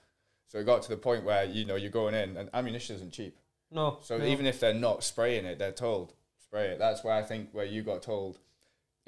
So 0.48 0.58
it 0.58 0.64
got 0.66 0.82
to 0.82 0.88
the 0.90 0.96
point 0.96 1.24
where 1.24 1.44
you 1.44 1.64
know 1.64 1.76
you're 1.76 1.90
going 1.90 2.14
in 2.14 2.36
and 2.36 2.50
ammunition 2.52 2.96
isn't 2.96 3.12
cheap. 3.12 3.38
No. 3.70 3.98
So 4.02 4.18
no. 4.18 4.24
even 4.24 4.46
if 4.46 4.58
they're 4.58 4.74
not 4.74 5.04
spraying 5.04 5.44
it, 5.44 5.58
they're 5.58 5.70
told 5.72 6.14
spray 6.42 6.66
it. 6.72 6.78
That's 6.80 7.04
where 7.04 7.14
I 7.14 7.22
think 7.22 7.50
where 7.52 7.64
you 7.64 7.82
got 7.82 8.02
told, 8.02 8.38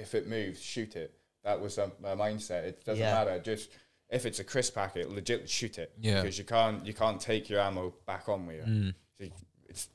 if 0.03 0.15
it 0.15 0.29
moves, 0.29 0.61
shoot 0.61 0.97
it. 0.97 1.15
That 1.45 1.61
was 1.61 1.79
um, 1.79 1.93
my 2.01 2.15
mindset. 2.15 2.65
It 2.65 2.85
doesn't 2.85 3.03
Yeah. 3.03 3.15
matter. 3.15 3.39
Just 3.41 3.71
if 4.11 4.27
it's 4.27 4.39
a 4.41 4.45
crisp 4.45 4.75
packet, 4.75 5.11
legit 5.11 5.49
shoot 5.49 5.79
it. 5.79 5.93
Yeah. 5.99 6.21
Because 6.23 6.39
you 6.39 6.45
can't 6.45 6.85
you 6.87 6.95
can't 6.95 7.21
take 7.21 7.49
your 7.49 7.61
ammo 7.61 7.95
back 8.07 8.29
on 8.29 8.47
with 8.47 8.57
you. 8.57 8.63
Mm. 8.73 8.95
So 9.19 9.25
you- 9.25 9.33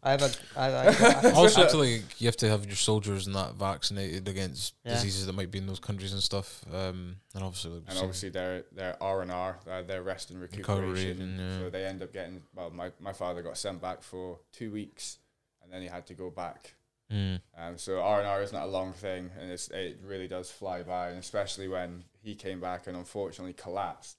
I 0.02 0.10
have 0.10 0.24
a. 0.24 0.32
I, 0.60 0.66
I, 0.72 1.30
I, 1.30 1.32
also, 1.34 1.68
to 1.74 1.78
like, 1.78 2.20
you 2.20 2.26
have 2.28 2.38
to 2.38 2.50
have 2.50 2.66
your 2.66 2.76
soldiers 2.76 3.28
and 3.28 3.36
that 3.36 3.54
vaccinated 3.54 4.28
against 4.28 4.74
Yeah. 4.84 4.94
diseases 4.96 5.28
that 5.28 5.34
might 5.34 5.52
be 5.52 5.60
in 5.60 5.68
those 5.68 5.80
countries 5.80 6.14
and 6.14 6.24
stuff. 6.24 6.64
Um, 6.74 7.18
and 7.36 7.44
obviously, 7.44 7.72
like, 7.74 7.84
and 7.90 8.00
obviously 8.00 8.30
they're 8.30 8.64
they're 8.72 8.98
R 9.02 9.22
and 9.22 9.32
R, 9.32 9.60
uh, 9.70 9.84
they're 9.84 10.02
rest 10.02 10.32
and 10.32 10.42
Recovery, 10.42 10.88
recuperation. 10.90 11.38
yeah. 11.40 11.60
So 11.60 11.70
they 11.70 11.86
end 11.86 12.02
up 12.02 12.12
getting 12.12 12.42
well. 12.56 12.72
My 12.72 12.92
my 13.00 13.14
father 13.14 13.44
got 13.44 13.56
sent 13.56 13.80
back 13.80 14.02
for 14.02 14.40
two 14.52 14.72
weeks, 14.72 15.20
and 15.62 15.72
then 15.72 15.84
he 15.84 15.88
had 15.88 16.08
to 16.08 16.16
go 16.16 16.32
back 16.32 16.74
Mm. 17.12 17.40
Um, 17.58 17.78
so 17.78 18.02
R 18.02 18.20
and 18.20 18.28
R 18.28 18.42
is 18.42 18.52
not 18.52 18.64
a 18.64 18.72
long 18.72 18.94
thing, 18.94 19.32
and 19.40 19.52
it 19.52 20.00
really 20.04 20.28
does 20.28 20.52
fly 20.52 20.84
by, 20.84 21.10
and 21.10 21.20
especially 21.20 21.68
when 21.68 22.04
he 22.22 22.36
came 22.36 22.60
back 22.60 22.88
and 22.88 22.98
unfortunately 22.98 23.54
collapsed. 23.54 24.18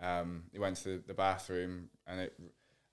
Um, 0.00 0.44
he 0.52 0.58
went 0.58 0.76
to 0.78 1.02
the 1.06 1.14
bathroom, 1.14 1.90
and 2.06 2.20
it. 2.20 2.34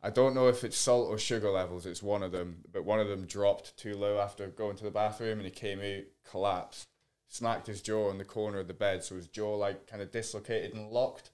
I 0.03 0.09
don't 0.09 0.33
know 0.33 0.47
if 0.47 0.63
it's 0.63 0.77
salt 0.77 1.09
or 1.09 1.19
sugar 1.19 1.51
levels. 1.51 1.85
It's 1.85 2.01
one 2.01 2.23
of 2.23 2.31
them, 2.31 2.63
but 2.71 2.85
one 2.85 2.99
of 2.99 3.07
them 3.07 3.25
dropped 3.25 3.77
too 3.77 3.95
low 3.95 4.19
after 4.19 4.47
going 4.47 4.75
to 4.77 4.83
the 4.83 4.91
bathroom, 4.91 5.37
and 5.39 5.45
he 5.45 5.51
came 5.51 5.79
out, 5.79 6.03
collapsed, 6.29 6.87
smacked 7.27 7.67
his 7.67 7.81
jaw 7.81 8.09
on 8.09 8.17
the 8.17 8.25
corner 8.25 8.59
of 8.59 8.67
the 8.67 8.73
bed, 8.73 9.03
so 9.03 9.15
his 9.15 9.27
jaw 9.27 9.55
like 9.55 9.87
kind 9.87 10.01
of 10.01 10.11
dislocated 10.11 10.73
and 10.73 10.89
locked. 10.89 11.29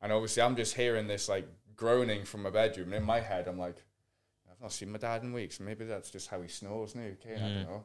And 0.00 0.12
obviously, 0.12 0.42
I'm 0.42 0.56
just 0.56 0.76
hearing 0.76 1.08
this 1.08 1.28
like 1.28 1.48
groaning 1.74 2.24
from 2.24 2.42
my 2.42 2.50
bedroom, 2.50 2.88
and 2.88 2.96
in 2.96 3.02
my 3.02 3.20
head, 3.20 3.48
I'm 3.48 3.58
like, 3.58 3.82
I've 4.56 4.62
not 4.62 4.72
seen 4.72 4.90
my 4.92 4.98
dad 4.98 5.22
in 5.22 5.32
weeks. 5.32 5.60
Maybe 5.60 5.84
that's 5.84 6.10
just 6.10 6.28
how 6.28 6.40
he 6.42 6.48
snores 6.48 6.94
now. 6.94 7.02
Okay, 7.02 7.36
I 7.36 7.38
don't 7.38 7.62
know. 7.64 7.84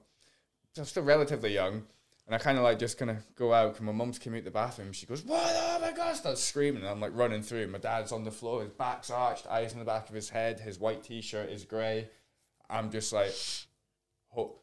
So 0.73 0.81
I'm 0.83 0.85
still 0.87 1.03
relatively 1.03 1.53
young, 1.53 1.83
and 2.27 2.33
I 2.33 2.37
kind 2.37 2.57
of 2.57 2.63
like 2.63 2.79
just 2.79 2.97
kind 2.97 3.11
of 3.11 3.17
go 3.35 3.53
out. 3.53 3.73
Cause 3.73 3.81
my 3.81 3.91
mum's 3.91 4.17
came 4.19 4.33
out 4.35 4.45
the 4.45 4.51
bathroom. 4.51 4.93
She 4.93 5.05
goes, 5.05 5.23
"What? 5.25 5.41
Oh 5.53 5.79
my 5.81 5.91
god!" 5.91 6.15
Starts 6.15 6.41
screaming, 6.41 6.81
and 6.83 6.89
I'm 6.89 7.01
like 7.01 7.11
running 7.15 7.41
through. 7.41 7.67
My 7.67 7.77
dad's 7.77 8.11
on 8.13 8.23
the 8.23 8.31
floor. 8.31 8.61
His 8.61 8.71
back's 8.71 9.09
arched, 9.11 9.47
eyes 9.47 9.73
in 9.73 9.79
the 9.79 9.85
back 9.85 10.07
of 10.07 10.15
his 10.15 10.29
head. 10.29 10.59
His 10.61 10.79
white 10.79 11.03
t-shirt 11.03 11.49
is 11.49 11.65
grey. 11.65 12.09
I'm 12.69 12.89
just 12.89 13.11
like, 13.11 13.33
ho- 14.29 14.55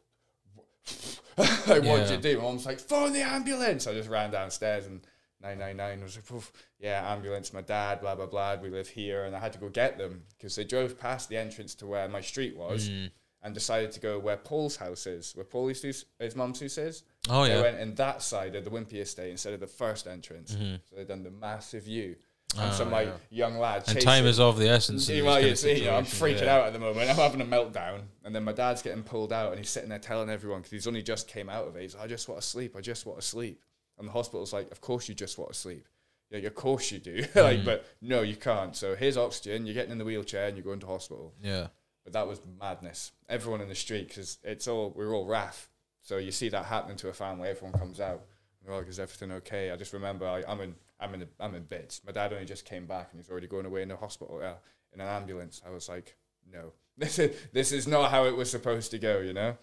like 1.37 1.47
what 1.67 1.77
did 1.77 1.85
Yeah. 1.85 2.11
you 2.13 2.17
do? 2.21 2.37
My 2.37 2.43
mum's 2.45 2.65
like, 2.65 2.79
"Phone 2.79 3.13
the 3.13 3.21
ambulance." 3.21 3.85
I 3.87 3.93
just 3.93 4.09
ran 4.09 4.31
downstairs 4.31 4.85
and. 4.87 5.01
999 5.41 6.03
was 6.03 6.17
like, 6.17 6.43
yeah, 6.79 7.11
ambulance, 7.13 7.53
my 7.53 7.61
dad, 7.61 8.01
blah, 8.01 8.15
blah, 8.15 8.25
blah. 8.25 8.55
We 8.61 8.69
live 8.69 8.87
here. 8.89 9.23
And 9.25 9.35
I 9.35 9.39
had 9.39 9.53
to 9.53 9.59
go 9.59 9.69
get 9.69 9.97
them 9.97 10.23
because 10.37 10.55
they 10.55 10.63
drove 10.65 10.99
past 10.99 11.29
the 11.29 11.37
entrance 11.37 11.75
to 11.75 11.87
where 11.87 12.07
my 12.09 12.21
street 12.21 12.57
was 12.57 12.89
Mm. 12.89 13.11
and 13.43 13.53
decided 13.53 13.91
to 13.93 13.99
go 14.01 14.19
where 14.19 14.35
Paul's 14.37 14.75
house 14.75 15.07
is, 15.07 15.31
where 15.35 15.45
Paul 15.45 15.69
used 15.69 15.81
to, 15.83 15.93
his 16.19 16.35
mum's 16.35 16.59
house 16.59 16.77
is. 16.77 17.03
Oh 17.29 17.43
They 17.43 17.49
yeah. 17.51 17.55
They 17.57 17.61
went 17.61 17.79
in 17.79 17.95
that 17.95 18.21
side 18.21 18.55
of 18.55 18.65
the 18.65 18.69
Wimpey 18.71 18.95
estate 18.95 19.31
instead 19.31 19.53
of 19.53 19.59
the 19.61 19.67
first 19.67 20.07
entrance. 20.07 20.53
Mhm. 20.55 20.79
So 20.89 20.95
they'd 20.97 21.07
done 21.07 21.23
the 21.23 21.31
massive 21.31 21.83
view. 21.83 22.15
And 22.57 22.73
some 22.73 22.89
like 22.89 23.07
yeah. 23.07 23.45
young 23.45 23.59
lad 23.59 23.83
And 23.87 24.01
time 24.01 24.25
is 24.25 24.39
of 24.39 24.57
the 24.57 24.67
essence. 24.67 25.07
in 25.07 25.17
You 25.17 25.23
know, 25.23 25.37
you 25.37 25.55
see, 25.55 25.87
I'm 25.87 26.03
freaking 26.03 26.41
yeah. 26.41 26.55
out 26.55 26.65
at 26.65 26.73
the 26.73 26.79
moment. 26.79 27.07
I'm 27.07 27.15
having 27.15 27.41
a 27.41 27.45
meltdown, 27.45 28.01
and 28.23 28.35
then 28.35 28.43
my 28.43 28.53
dad's 28.53 28.81
getting 28.81 29.03
pulled 29.03 29.31
out, 29.31 29.49
and 29.51 29.59
he's 29.59 29.69
sitting 29.69 29.89
there 29.89 29.99
telling 29.99 30.31
everyone 30.31 30.61
because 30.61 30.71
he's 30.71 30.87
only 30.87 31.03
just 31.03 31.27
came 31.27 31.47
out 31.47 31.67
of 31.67 31.75
it. 31.75 31.83
He's, 31.83 31.93
like, 31.93 32.05
I 32.05 32.07
just 32.07 32.27
want 32.27 32.41
to 32.41 32.47
sleep. 32.47 32.75
I 32.75 32.81
just 32.81 33.05
want 33.05 33.21
to 33.21 33.25
sleep. 33.25 33.61
And 33.99 34.07
the 34.07 34.11
hospital's 34.11 34.53
like, 34.53 34.71
of 34.71 34.81
course 34.81 35.07
you 35.09 35.13
just 35.15 35.37
want 35.37 35.51
to 35.53 35.57
sleep. 35.59 35.85
Yeah, 36.31 36.39
of 36.39 36.55
course 36.55 36.91
you 36.91 36.99
do. 36.99 37.17
like, 37.35 37.59
Mm. 37.59 37.65
but 37.65 37.85
no, 38.01 38.21
you 38.21 38.35
can't. 38.35 38.75
So 38.75 38.95
here's 38.95 39.17
oxygen. 39.17 39.65
You're 39.65 39.73
getting 39.75 39.91
in 39.91 39.97
the 39.97 40.05
wheelchair, 40.05 40.47
and 40.47 40.55
you're 40.57 40.63
going 40.63 40.79
to 40.79 40.87
hospital. 40.87 41.33
Yeah. 41.43 41.67
But 42.03 42.13
that 42.13 42.27
was 42.27 42.39
madness. 42.59 43.11
Everyone 43.27 43.61
in 43.61 43.67
the 43.67 43.75
street, 43.75 44.07
because 44.07 44.37
it's 44.43 44.67
all 44.67 44.93
we're 44.95 45.13
all 45.13 45.25
RAF. 45.25 45.69
So 46.01 46.17
you 46.17 46.31
see 46.31 46.49
that 46.49 46.65
happening 46.65 46.97
to 46.97 47.09
a 47.09 47.13
family, 47.13 47.49
everyone 47.49 47.77
comes 47.77 47.99
out. 47.99 48.23
They're 48.63 48.75
like, 48.75 48.87
"Is 48.87 48.99
everything 48.99 49.31
okay?" 49.33 49.71
I 49.71 49.75
just 49.75 49.91
remember 49.93 50.25
I, 50.27 50.43
I'm 50.47 50.61
in, 50.61 50.75
I'm 50.99 51.13
in, 51.13 51.27
I'm 51.39 51.55
in 51.55 51.63
bits. 51.63 52.01
My 52.05 52.11
dad 52.11 52.31
only 52.31 52.45
just 52.45 52.63
came 52.65 52.85
back, 52.85 53.09
and 53.11 53.19
he's 53.19 53.29
already 53.29 53.47
going 53.47 53.65
away 53.65 53.81
in 53.81 53.91
a 53.91 53.95
hospital, 53.97 54.39
uh, 54.43 54.53
in 54.93 55.01
an 55.01 55.07
ambulance. 55.07 55.61
I 55.65 55.69
was 55.71 55.89
like, 55.89 56.15
"No, 56.51 56.73
this 56.97 57.19
is 57.19 57.35
this 57.53 57.71
is 57.71 57.87
not 57.87 58.11
how 58.11 58.25
it 58.25 58.35
was 58.35 58.49
supposed 58.49 58.91
to 58.91 58.99
go," 58.99 59.19
you 59.19 59.33
know. 59.33 59.57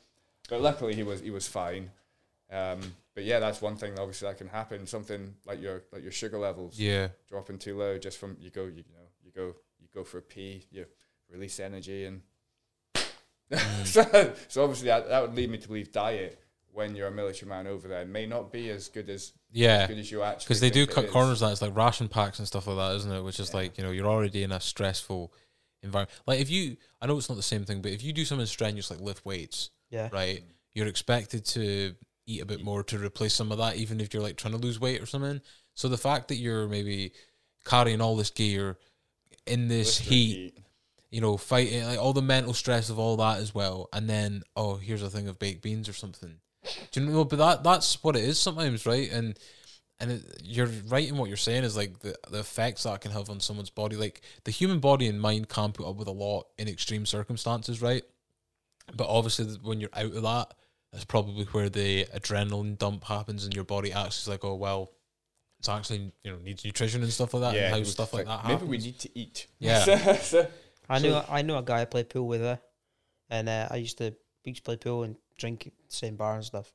But 0.48 0.60
luckily, 0.60 0.94
he 0.94 1.02
was 1.02 1.20
he 1.20 1.30
was 1.30 1.46
fine. 1.48 1.90
Um, 2.50 2.80
but 3.14 3.24
yeah, 3.24 3.40
that's 3.40 3.60
one 3.60 3.76
thing. 3.76 3.98
Obviously, 3.98 4.28
that 4.28 4.38
can 4.38 4.48
happen. 4.48 4.86
Something 4.86 5.34
like 5.46 5.60
your 5.60 5.82
like 5.92 6.02
your 6.02 6.12
sugar 6.12 6.38
levels 6.38 6.78
Yeah. 6.78 7.08
dropping 7.28 7.58
too 7.58 7.76
low 7.76 7.98
just 7.98 8.18
from 8.18 8.36
you 8.40 8.50
go 8.50 8.64
you 8.66 8.84
know 8.94 9.06
you 9.24 9.32
go 9.34 9.54
you 9.80 9.88
go 9.92 10.04
for 10.04 10.18
a 10.18 10.22
pee 10.22 10.64
you 10.70 10.86
release 11.30 11.58
energy 11.58 12.04
and 12.04 12.22
so, 13.84 14.02
so 14.48 14.62
obviously 14.64 14.88
that, 14.88 15.08
that 15.08 15.22
would 15.22 15.34
lead 15.34 15.50
me 15.50 15.58
to 15.58 15.68
believe 15.68 15.92
diet 15.92 16.40
when 16.72 16.94
you're 16.96 17.06
a 17.08 17.12
military 17.12 17.48
man 17.48 17.66
over 17.66 17.86
there 17.88 18.04
may 18.04 18.26
not 18.26 18.52
be 18.52 18.70
as 18.70 18.88
good 18.88 19.08
as 19.08 19.32
Yeah. 19.52 19.82
as 19.82 19.88
good 19.88 19.98
as 19.98 20.10
you 20.10 20.22
actually 20.22 20.44
Because 20.44 20.60
they 20.60 20.70
do 20.70 20.86
cut 20.86 21.08
corners. 21.10 21.40
That 21.40 21.52
it's 21.52 21.62
like 21.62 21.74
ration 21.76 22.08
packs 22.08 22.38
and 22.38 22.46
stuff 22.46 22.66
like 22.66 22.76
that, 22.76 22.96
isn't 22.96 23.10
it? 23.12 23.22
Which 23.22 23.40
is 23.40 23.50
Yeah. 23.50 23.56
like 23.56 23.78
you 23.78 23.84
know 23.84 23.90
you're 23.92 24.06
already 24.06 24.42
in 24.42 24.52
a 24.52 24.60
stressful 24.60 25.32
environment. 25.82 26.10
Like 26.26 26.40
if 26.40 26.50
you, 26.50 26.76
I 27.00 27.06
know 27.06 27.16
it's 27.16 27.28
not 27.28 27.36
the 27.36 27.42
same 27.42 27.64
thing, 27.64 27.80
but 27.82 27.92
if 27.92 28.02
you 28.02 28.12
do 28.12 28.24
something 28.24 28.46
strenuous 28.46 28.90
like 28.90 29.00
lift 29.00 29.24
weights, 29.24 29.70
yeah. 29.90 30.08
right, 30.12 30.42
you're 30.74 30.86
expected 30.88 31.44
to 31.46 31.94
eat 32.26 32.42
a 32.42 32.46
bit 32.46 32.62
more 32.62 32.82
to 32.84 32.98
replace 32.98 33.34
some 33.34 33.52
of 33.52 33.58
that, 33.58 33.76
even 33.76 34.00
if 34.00 34.12
you're 34.12 34.22
like 34.22 34.36
trying 34.36 34.54
to 34.54 34.60
lose 34.60 34.80
weight 34.80 35.00
or 35.00 35.06
something. 35.06 35.40
So 35.74 35.88
the 35.88 35.98
fact 35.98 36.28
that 36.28 36.36
you're 36.36 36.68
maybe 36.68 37.12
carrying 37.64 38.00
all 38.00 38.16
this 38.16 38.30
gear 38.30 38.78
in 39.46 39.68
this 39.68 39.98
Blistering 39.98 40.18
heat, 40.18 40.58
you 41.10 41.20
know, 41.20 41.36
fighting 41.36 41.84
like 41.84 41.98
all 41.98 42.12
the 42.12 42.22
mental 42.22 42.54
stress 42.54 42.90
of 42.90 42.98
all 42.98 43.16
that 43.18 43.38
as 43.38 43.54
well, 43.54 43.88
and 43.92 44.08
then 44.08 44.42
oh, 44.56 44.76
here's 44.76 45.02
a 45.02 45.10
thing 45.10 45.28
of 45.28 45.38
baked 45.38 45.62
beans 45.62 45.88
or 45.88 45.92
something. 45.92 46.36
Do 46.90 47.00
you 47.00 47.06
know? 47.06 47.24
But 47.24 47.38
that 47.38 47.64
that's 47.64 48.02
what 48.02 48.16
it 48.16 48.24
is 48.24 48.38
sometimes, 48.38 48.86
right? 48.86 49.10
And 49.10 49.38
and 50.00 50.12
it, 50.12 50.40
you're 50.42 50.66
right 50.88 51.08
in 51.08 51.16
what 51.16 51.28
you're 51.28 51.36
saying 51.36 51.64
is 51.64 51.76
like 51.76 52.00
the 52.00 52.16
the 52.30 52.40
effects 52.40 52.82
that 52.82 53.00
can 53.00 53.12
have 53.12 53.30
on 53.30 53.40
someone's 53.40 53.70
body. 53.70 53.96
Like 53.96 54.20
the 54.44 54.50
human 54.50 54.80
body 54.80 55.06
and 55.06 55.20
mind 55.20 55.48
can't 55.48 55.74
put 55.74 55.88
up 55.88 55.96
with 55.96 56.08
a 56.08 56.12
lot 56.12 56.46
in 56.58 56.68
extreme 56.68 57.06
circumstances, 57.06 57.80
right? 57.80 58.02
But 58.94 59.08
obviously, 59.08 59.46
when 59.62 59.80
you're 59.80 59.90
out 59.92 60.14
of 60.14 60.22
that, 60.22 60.54
that's 60.96 61.04
probably 61.04 61.44
where 61.46 61.68
the 61.68 62.04
adrenaline 62.14 62.76
dump 62.78 63.04
happens, 63.04 63.44
and 63.44 63.54
your 63.54 63.64
body 63.64 63.92
acts 63.92 64.22
is 64.22 64.28
like, 64.28 64.44
oh 64.44 64.54
well, 64.54 64.92
it's 65.58 65.68
actually 65.68 66.12
you 66.24 66.32
know 66.32 66.38
needs 66.38 66.64
nutrition 66.64 67.02
and 67.02 67.12
stuff 67.12 67.34
like 67.34 67.42
that, 67.42 67.54
and 67.56 67.74
how 67.74 67.82
stuff 67.84 68.12
like 68.12 68.26
that 68.26 68.46
maybe 68.46 68.64
we 68.64 68.78
need 68.78 68.98
to 68.98 69.18
eat 69.18 69.46
Yeah. 69.58 69.84
So- 70.20 70.48
I 70.88 70.98
So- 71.00 71.08
knew 71.08 71.20
I 71.28 71.42
knew 71.42 71.56
a 71.56 71.62
guy 71.62 71.80
I 71.82 71.84
played 71.84 72.08
pool 72.10 72.26
with 72.28 72.40
there, 72.40 72.60
and 73.30 73.48
uh, 73.48 73.68
I 73.70 73.76
used 73.76 73.98
to 73.98 74.14
we 74.44 74.50
used 74.52 74.64
to 74.64 74.68
play 74.68 74.76
pool 74.76 75.02
and 75.02 75.16
drink 75.38 75.66
at 75.66 75.72
the 75.88 75.94
same 75.94 76.16
bar 76.16 76.34
and 76.36 76.44
stuff. 76.44 76.72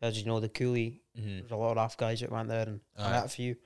As 0.00 0.18
you 0.18 0.26
know, 0.26 0.38
the 0.40 0.48
coolie, 0.48 1.00
Mhm. 1.18 1.40
there's 1.40 1.50
a 1.50 1.56
lot 1.56 1.76
of 1.76 1.84
AF 1.84 1.96
guys 1.96 2.20
that 2.20 2.30
went 2.30 2.48
there, 2.48 2.66
and 2.68 2.80
I 2.96 3.02
Aye. 3.06 3.10
met 3.10 3.24
a 3.24 3.28
few. 3.28 3.56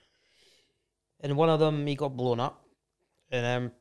And 1.21 1.37
one 1.37 1.49
of 1.51 1.59
them, 1.61 1.87
he 1.87 1.95
got 1.97 2.17
blown 2.17 2.39
up, 2.41 2.65
and 3.31 3.45
um, 3.45 3.73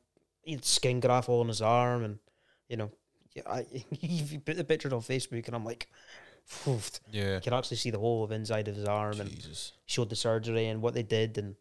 he 0.42 0.54
had 0.54 0.66
skin 0.66 1.00
graft 1.00 1.30
all 1.30 1.42
on 1.42 1.48
his 1.50 1.62
arm, 1.62 2.04
and 2.04 2.20
you 2.68 2.78
know, 2.78 2.92
yeah, 3.38 3.52
I, 3.52 3.66
if 3.92 4.32
you 4.32 4.40
put 4.40 4.58
the 4.58 4.64
picture 4.64 4.94
on 4.94 5.02
Facebook, 5.02 5.46
and 5.48 5.56
I'm 5.56 5.66
like, 5.66 5.88
phew, 6.46 6.80
Yeah, 7.12 7.36
you 7.36 7.42
can 7.42 7.54
actually 7.54 7.78
see 7.78 7.92
the 7.92 8.00
whole 8.00 8.24
of 8.24 8.32
inside 8.32 8.68
of 8.68 8.76
his 8.76 8.86
arm, 8.86 9.20
and 9.20 9.30
Jesus. 9.30 9.74
showed 9.86 10.10
the 10.10 10.16
surgery 10.16 10.68
and 10.68 10.82
what 10.82 10.94
they 10.94 11.04
did, 11.04 11.38
and 11.38 11.56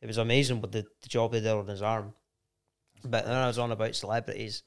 it 0.00 0.06
was 0.06 0.18
amazing 0.18 0.60
what 0.60 0.72
the, 0.72 0.86
the 1.02 1.08
job 1.08 1.32
they 1.32 1.40
did 1.40 1.48
on 1.48 1.66
his 1.66 1.82
arm. 1.82 2.14
But 3.04 3.24
then 3.24 3.34
I 3.34 3.46
was 3.46 3.58
on 3.58 3.72
about 3.72 3.94
celebrities. 3.94 4.62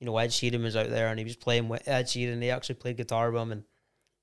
You 0.00 0.06
know, 0.06 0.16
Ed 0.16 0.30
Sheeran 0.30 0.62
was 0.62 0.76
out 0.76 0.90
there 0.90 1.08
and 1.08 1.18
he 1.18 1.24
was 1.24 1.36
playing 1.36 1.68
with 1.68 1.86
Ed 1.88 2.06
Sheeran. 2.06 2.42
He 2.42 2.50
actually 2.50 2.76
played 2.76 2.96
guitar 2.96 3.30
with 3.30 3.42
him 3.42 3.52
and 3.52 3.64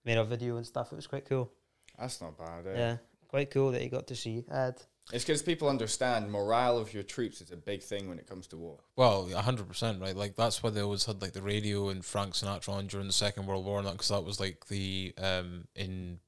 made 0.05 0.17
a 0.17 0.23
video 0.23 0.57
and 0.57 0.65
stuff. 0.65 0.91
It 0.91 0.95
was 0.95 1.07
quite 1.07 1.27
cool. 1.27 1.51
that's 1.99 2.21
not 2.21 2.37
bad 2.37 2.65
eh? 2.67 2.77
Yeah, 2.77 2.97
quite 3.27 3.51
cool 3.51 3.71
that 3.71 3.81
he 3.81 3.89
got 3.89 4.07
to 4.07 4.15
see 4.15 4.45
Ed. 4.49 4.81
It's 5.13 5.23
because 5.23 5.43
people 5.43 5.69
understand 5.69 6.31
morale 6.31 6.77
of 6.77 6.93
your 6.93 7.03
troops 7.03 7.39
is 7.41 7.51
a 7.51 7.57
big 7.57 7.83
thing 7.83 8.09
when 8.09 8.17
it 8.17 8.27
comes 8.27 8.47
to 8.47 8.57
war 8.57 8.79
Well, 8.95 9.29
a 9.33 9.41
hundred 9.41 9.67
percent, 9.67 10.01
right? 10.01 10.15
Like 10.15 10.35
that's 10.35 10.63
why 10.63 10.71
they 10.71 10.81
always 10.81 11.05
had 11.05 11.21
like 11.21 11.33
the 11.33 11.41
radio 11.41 11.89
and 11.89 12.03
Frank 12.03 12.33
Sinatra 12.33 12.69
on 12.69 12.87
during 12.87 13.07
the 13.07 13.13
Second 13.13 13.45
World 13.45 13.65
War, 13.65 13.77
and 13.77 13.87
that 13.87 13.93
because 13.93 14.09
that 14.09 14.23
was 14.23 14.39
like 14.39 14.67
the 14.67 15.13
um 15.17 15.67
in 15.75 16.19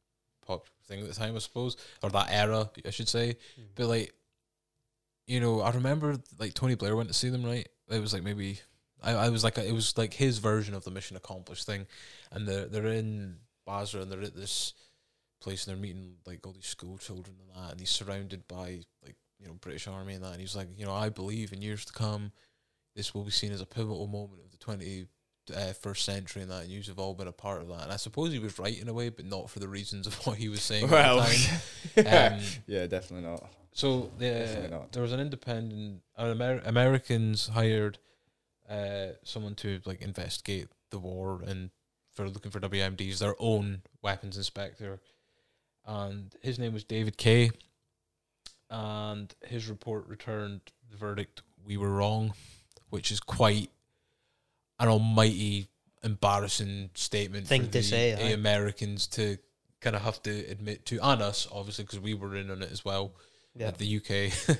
pop 0.45 0.67
thing 0.87 1.01
at 1.01 1.07
the 1.07 1.13
time, 1.13 1.35
I 1.35 1.39
suppose, 1.39 1.75
or 2.03 2.09
that 2.11 2.27
era, 2.31 2.69
I 2.85 2.91
should 2.91 3.09
say. 3.09 3.37
But 3.75 3.87
like, 3.87 4.13
you 5.25 5.39
know, 5.39 5.61
I 5.61 5.71
remember 5.71 6.17
like 6.39 6.53
Tony 6.53 6.75
Blair 6.75 6.95
went 6.95 7.09
to 7.09 7.15
see 7.15 7.29
them, 7.29 7.43
right? 7.43 7.67
It 7.89 7.99
was 7.99 8.13
like 8.13 8.23
maybe 8.23 8.59
I, 9.03 9.13
I 9.13 9.29
was 9.29 9.43
like 9.43 9.57
it 9.57 9.73
was 9.73 9.97
like 9.97 10.13
his 10.13 10.37
version 10.37 10.73
of 10.73 10.83
the 10.83 10.91
mission 10.91 11.17
accomplished 11.17 11.65
thing, 11.65 11.87
and 12.31 12.47
they're 12.47 12.65
they're 12.67 12.87
in 12.87 13.37
Basra 13.65 14.01
and 14.01 14.11
they're 14.11 14.21
at 14.21 14.35
this 14.35 14.73
place 15.39 15.65
and 15.65 15.75
they're 15.75 15.81
meeting 15.81 16.15
like 16.25 16.45
all 16.45 16.53
these 16.53 16.65
school 16.67 16.97
children 16.97 17.35
and 17.39 17.49
that, 17.65 17.71
and 17.71 17.79
he's 17.79 17.89
surrounded 17.89 18.47
by 18.47 18.81
like 19.03 19.15
you 19.39 19.47
know 19.47 19.53
British 19.61 19.87
Army 19.87 20.13
and 20.15 20.23
that, 20.23 20.31
and 20.33 20.41
he's 20.41 20.55
like, 20.55 20.67
you 20.77 20.85
know, 20.85 20.93
I 20.93 21.09
believe 21.09 21.53
in 21.53 21.61
years 21.61 21.85
to 21.85 21.93
come, 21.93 22.31
this 22.95 23.13
will 23.13 23.23
be 23.23 23.31
seen 23.31 23.51
as 23.51 23.61
a 23.61 23.65
pivotal 23.65 24.07
moment 24.07 24.41
of 24.45 24.51
the 24.51 24.57
twenty 24.57 25.07
uh, 25.55 25.73
first 25.73 26.03
century 26.05 26.41
and 26.41 26.51
that, 26.51 26.63
and 26.63 26.71
you've 26.71 26.99
all 26.99 27.13
been 27.13 27.27
a 27.27 27.31
part 27.31 27.61
of 27.61 27.67
that. 27.69 27.83
And 27.83 27.91
I 27.91 27.97
suppose 27.97 28.31
he 28.33 28.39
was 28.39 28.59
right 28.59 28.79
in 28.79 28.89
a 28.89 28.93
way, 28.93 29.09
but 29.09 29.25
not 29.25 29.49
for 29.49 29.59
the 29.59 29.67
reasons 29.67 30.05
of 30.07 30.13
what 30.25 30.37
he 30.37 30.49
was 30.49 30.61
saying. 30.61 30.83
at 30.85 30.89
the 30.89 30.95
well 30.95 31.19
time. 31.23 31.59
Um, 32.37 32.41
yeah 32.67 32.85
definitely 32.85 33.27
not 33.27 33.49
so 33.71 34.09
Definitely 34.19 34.69
not. 34.69 34.91
there 34.91 35.03
was 35.03 35.13
an 35.13 35.19
independent 35.19 36.01
uh, 36.17 36.31
Amer- 36.35 36.61
Americans 36.65 37.47
hired 37.47 37.99
uh, 38.67 39.09
someone 39.23 39.53
to 39.55 39.79
like 39.85 40.01
investigate 40.01 40.67
the 40.89 40.97
war 40.99 41.41
and 41.45 41.69
for 42.15 42.27
looking 42.27 42.49
for 42.51 42.59
WMDs, 42.59 43.19
their 43.19 43.35
own 43.37 43.83
weapons 44.01 44.35
inspector, 44.37 44.99
and 45.87 46.35
his 46.43 46.59
name 46.59 46.73
was 46.73 46.83
David 46.83 47.17
Kay, 47.17 47.49
and 48.69 49.33
his 49.45 49.67
report 49.67 50.07
returned 50.07 50.61
the 50.91 50.97
verdict: 50.97 51.41
we 51.65 51.77
were 51.77 51.89
wrong, 51.91 52.33
which 52.89 53.11
is 53.11 53.19
quite 53.19 53.69
an 54.79 54.87
almighty 54.89 55.69
embarrassing 56.03 56.89
statement 56.93 57.47
Thing 57.47 57.61
for 57.61 57.67
to 57.67 57.77
the, 57.79 57.83
say, 57.83 58.13
the 58.13 58.25
aye. 58.27 58.29
Americans 58.29 59.07
to 59.07 59.37
kind 59.81 59.95
of 59.95 60.03
have 60.03 60.21
to 60.23 60.31
admit 60.49 60.85
to, 60.85 60.99
and 61.01 61.21
us 61.21 61.47
obviously 61.51 61.83
because 61.83 61.99
we 61.99 62.13
were 62.13 62.35
in 62.35 62.51
on 62.51 62.61
it 62.61 62.71
as 62.71 62.85
well 62.85 63.13
Yeah. 63.55 63.67
at 63.69 63.77
the 63.79 63.97
UK. 63.97 64.59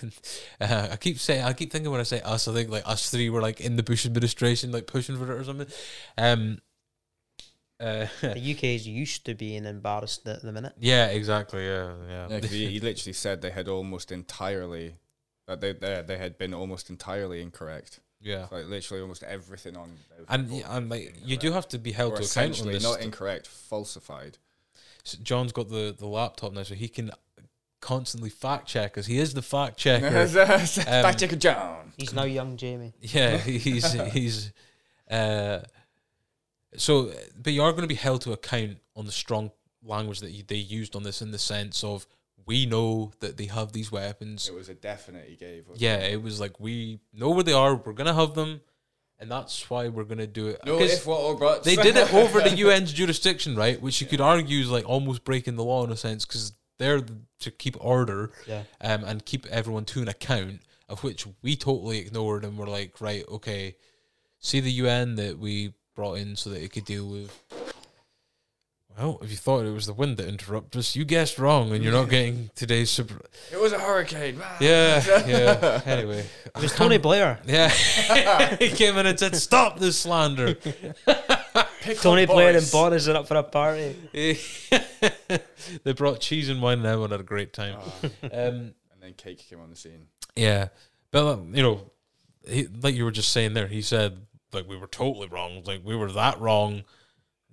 uh, 0.62 0.88
I 0.92 0.96
keep 0.98 1.20
saying, 1.20 1.44
I 1.44 1.54
keep 1.54 1.72
thinking 1.72 1.92
when 1.92 2.00
I 2.00 2.04
say 2.04 2.22
us, 2.22 2.48
I 2.48 2.54
think 2.54 2.70
like 2.72 2.88
us 2.88 3.10
three 3.12 3.30
were 3.30 3.42
like 3.42 3.62
in 3.62 3.76
the 3.76 3.84
Bush 3.84 4.06
administration, 4.06 4.72
like 4.72 4.88
pushing 4.88 5.18
for 5.18 5.32
it 5.32 5.40
or 5.40 5.44
something. 5.44 5.68
Um, 6.18 6.60
uh, 7.80 8.08
The 8.22 8.54
UK 8.56 8.64
is 8.64 8.88
used 8.88 9.26
to 9.26 9.36
being 9.36 9.66
embarrassed 9.66 10.28
at 10.28 10.42
the 10.42 10.52
minute. 10.52 10.74
yeah, 10.80 11.08
exactly. 11.08 11.66
Yeah, 11.66 11.94
yeah. 12.10 12.28
Yeah, 12.30 12.40
'cause 12.40 12.52
he, 12.52 12.68
he 12.68 12.80
literally 12.80 13.14
said 13.14 13.42
they 13.42 13.52
had 13.52 13.68
almost 13.68 14.12
entirely 14.12 14.96
that 15.48 15.62
they, 15.62 15.74
they 15.74 16.04
they 16.06 16.18
had 16.18 16.38
been 16.38 16.54
almost 16.54 16.90
entirely 16.90 17.42
incorrect. 17.42 18.00
yeah. 18.20 18.48
Like 18.52 18.66
literally 18.66 19.02
almost 19.02 19.24
everything 19.24 19.78
on 19.78 19.90
And 20.28 20.52
and 20.52 20.90
was 20.90 21.00
like 21.00 21.16
you 21.24 21.38
do 21.38 21.52
have 21.52 21.68
to 21.70 21.78
be 21.80 21.92
held 21.92 22.14
or 22.14 22.18
to 22.18 22.24
account 22.24 22.38
on 22.38 22.52
essentially 22.52 22.74
this. 22.74 22.84
not 22.84 23.02
incorrect, 23.02 23.48
falsified. 23.48 24.38
S- 25.06 25.14
John's 25.24 25.52
got 25.54 25.70
the 25.70 25.96
the 25.98 26.08
laptop 26.08 26.52
now, 26.54 26.64
so 26.64 26.74
he 26.76 26.90
can 26.90 27.12
constantly 27.80 28.30
fact 28.30 28.68
check 28.68 28.98
us. 28.98 29.06
He 29.06 29.20
is 29.20 29.34
the 29.36 29.42
fact 29.44 29.78
checker. 29.78 30.28
Fact 30.28 31.20
checker 31.20 31.36
John. 31.36 31.94
He's 31.96 32.12
now 32.14 32.24
young 32.26 32.58
Jamie. 32.58 32.94
Yeah, 33.02 33.38
he's 33.68 33.94
he's 34.12 34.52
uh 35.10 35.60
so 36.76 37.12
but 37.42 37.54
you 37.54 37.62
are 37.64 37.72
going 37.72 37.84
to 37.84 37.88
be 37.88 37.96
held 37.96 38.22
to 38.22 38.34
account 38.34 38.78
on 38.96 39.06
the 39.06 39.12
strong 39.12 39.52
language 39.84 40.20
that 40.20 40.32
you, 40.32 40.44
they 40.46 40.56
used 40.56 40.96
on 40.96 41.04
this 41.04 41.22
in 41.22 41.32
the 41.32 41.40
sense 41.40 41.84
of 41.84 42.06
we 42.46 42.66
know 42.66 43.12
that 43.20 43.36
they 43.38 43.46
have 43.46 43.74
these 43.74 43.92
weapons. 43.92 44.48
It 44.48 44.54
was 44.56 44.70
a 44.70 44.74
definite 44.74 45.28
he 45.28 45.36
gave. 45.36 45.68
wasn't 45.68 45.82
Yeah, 45.82 45.98
it? 45.98 46.14
it 46.14 46.22
was 46.22 46.40
like 46.40 46.60
we 46.60 47.00
know 47.14 47.30
where 47.32 47.44
they 47.44 47.54
are, 47.54 47.76
we're 47.76 47.94
going 47.94 48.08
to 48.08 48.14
have 48.14 48.34
them 48.36 48.62
and 49.20 49.32
that's 49.32 49.70
why 49.70 49.88
we're 49.88 50.04
going 50.04 50.18
to 50.20 50.28
do 50.28 50.48
it. 50.48 50.60
No 50.66 50.78
'Cause 50.78 50.94
if, 50.94 51.08
what, 51.08 51.20
or 51.22 51.36
buts. 51.36 51.66
they 51.66 51.76
did 51.76 51.96
it 51.98 52.14
over 52.14 52.40
the 52.40 52.56
UN's 52.62 52.94
jurisdiction, 52.94 53.56
right? 53.56 53.82
Which 53.82 54.00
you 54.00 54.08
could 54.08 54.22
argue 54.22 54.60
is 54.60 54.70
like 54.70 54.88
almost 54.88 55.24
breaking 55.24 55.56
the 55.56 55.64
law 55.64 55.84
in 55.84 55.92
a 55.92 55.98
sense 55.98 56.24
because 56.26 56.54
they're 56.78 57.02
to 57.40 57.52
keep 57.52 57.76
order 57.84 58.32
Yeah. 58.46 58.64
um, 58.82 59.04
and 59.04 59.26
keep 59.26 59.46
everyone 59.48 59.86
to 59.86 60.02
an 60.02 60.08
account 60.08 60.62
of 60.88 61.04
which 61.04 61.26
we 61.42 61.56
totally 61.56 61.98
ignored 62.00 62.46
and 62.46 62.58
were 62.58 62.68
like, 62.68 63.02
right, 63.02 63.26
okay, 63.28 63.76
see 64.40 64.60
the 64.60 64.72
UN 64.74 65.16
that 65.16 65.38
we 65.40 65.74
brought 65.98 66.20
in 66.20 66.36
so 66.36 66.52
that 66.52 66.62
it 66.64 66.72
could 66.72 66.86
deal 66.86 67.08
with. 67.08 67.44
Well, 68.98 69.20
if 69.24 69.30
you 69.32 69.36
thought 69.38 69.66
it 69.66 69.72
was 69.72 69.88
the 69.88 69.94
wind 69.94 70.18
that 70.18 70.28
interrupted 70.28 70.80
us, 70.80 70.96
you 70.96 71.06
guessed 71.06 71.38
wrong, 71.40 71.72
and 71.72 71.84
you're 71.84 71.94
not 71.94 72.10
getting 72.10 72.50
today's 72.56 72.90
super. 72.90 73.20
It 73.52 73.60
was 73.60 73.72
a 73.74 73.80
hurricane. 73.80 74.40
Yeah, 74.60 75.04
yeah. 75.28 75.82
Anyway, 75.86 76.26
It 76.56 76.62
was 76.62 76.74
Tony 76.76 76.98
Blair. 77.00 77.40
yeah, 77.46 77.70
he 78.60 78.70
came 78.70 78.96
in 78.98 79.06
and 79.08 79.20
said, 79.20 79.36
"Stop 79.36 79.80
this 79.80 80.00
slander." 80.00 80.54
Pick 81.82 82.00
Tony 82.00 82.26
Blair 82.26 82.50
and 82.50 82.58
boys. 82.58 82.72
Boris 82.72 83.08
are 83.08 83.16
up 83.18 83.28
for 83.28 83.36
a 83.38 83.44
party. 83.44 83.96
they 85.84 85.94
brought 85.96 86.20
cheese 86.20 86.50
and 86.50 86.62
wine, 86.62 86.80
and 86.80 86.88
everyone 86.88 87.12
had 87.12 87.20
a 87.20 87.24
great 87.24 87.54
time. 87.54 87.78
Oh, 87.80 88.10
Um, 88.24 88.30
and 88.32 88.74
then 89.02 89.14
cake 89.14 89.40
came 89.50 89.60
on 89.62 89.70
the 89.72 89.76
scene. 89.76 90.08
Yeah, 90.36 90.68
but 91.12 91.40
you 91.54 91.64
know, 91.64 91.92
he, 92.48 92.68
like 92.68 92.94
you 92.96 93.04
were 93.06 93.12
just 93.12 93.32
saying 93.32 93.54
there, 93.54 93.68
he 93.68 93.82
said 93.82 94.27
like 94.54 94.68
we 94.68 94.78
were 94.78 94.88
totally 94.88 95.28
wrong. 95.28 95.64
Like 95.66 95.82
we 95.84 95.96
were 95.96 96.12
that 96.14 96.40
wrong 96.40 96.84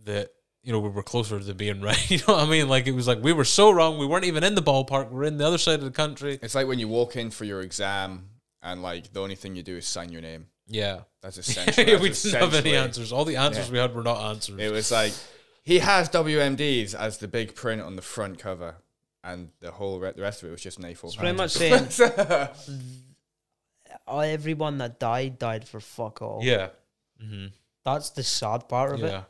that 0.04 0.30
you 0.62 0.72
know 0.72 0.80
we 0.80 0.88
were 0.88 1.02
closer 1.02 1.38
to 1.40 1.54
being 1.54 1.80
right. 1.88 2.10
You 2.10 2.18
know 2.18 2.34
what 2.34 2.46
I 2.46 2.50
mean? 2.50 2.68
Like 2.68 2.86
it 2.86 2.92
was 2.92 3.06
like 3.08 3.22
we 3.22 3.32
were 3.32 3.44
so 3.44 3.70
wrong. 3.70 3.98
We 3.98 4.06
weren't 4.06 4.24
even 4.24 4.44
in 4.44 4.54
the 4.54 4.62
ballpark. 4.62 5.10
We're 5.10 5.24
in 5.24 5.36
the 5.38 5.46
other 5.46 5.58
side 5.58 5.78
of 5.80 5.84
the 5.84 5.90
country. 5.90 6.38
It's 6.42 6.54
like 6.54 6.66
when 6.66 6.78
you 6.78 6.88
walk 6.88 7.16
in 7.16 7.30
for 7.30 7.44
your 7.44 7.60
exam 7.62 8.28
and 8.62 8.82
like 8.82 9.12
the 9.12 9.20
only 9.20 9.34
thing 9.34 9.56
you 9.56 9.62
do 9.62 9.76
is 9.76 9.86
sign 9.86 10.10
your 10.10 10.22
name. 10.22 10.46
Yeah, 10.66 11.00
That's 11.20 11.36
essentially. 11.38 11.96
we 11.96 12.08
that's 12.08 12.22
didn't 12.22 12.40
have 12.40 12.54
any 12.54 12.74
answers. 12.74 13.12
All 13.12 13.26
the 13.26 13.36
answers 13.36 13.66
Yeah. 13.66 13.72
we 13.72 13.78
had 13.78 13.94
were 13.94 14.02
not 14.02 14.30
answers. 14.30 14.58
It 14.58 14.72
was 14.72 14.90
like 14.90 15.12
he 15.62 15.80
has 15.80 16.08
WMDs 16.08 16.94
as 16.94 17.18
the 17.18 17.28
big 17.28 17.54
print 17.54 17.82
on 17.82 17.96
the 17.96 18.02
front 18.02 18.38
cover, 18.38 18.76
and 19.22 19.50
the 19.60 19.70
whole 19.72 20.00
re- 20.00 20.12
the 20.16 20.22
rest 20.22 20.42
of 20.42 20.48
it 20.48 20.52
was 20.52 20.62
just 20.62 20.78
an 20.78 20.84
A4. 20.84 21.04
It's 21.04 21.16
pretty 21.16 21.36
much 21.36 21.58
page. 21.58 21.90
saying 21.90 22.48
everyone 24.08 24.78
that 24.78 24.98
died 24.98 25.38
died 25.38 25.66
for 25.68 25.80
fuck 25.80 26.22
all. 26.22 26.40
yeah. 26.42 26.68
Mm-hmm. 27.22 27.46
That's 27.84 28.10
the 28.10 28.22
sad 28.22 28.68
part 28.68 28.94
of 28.94 29.00
Yeah. 29.00 29.18
it. 29.20 29.24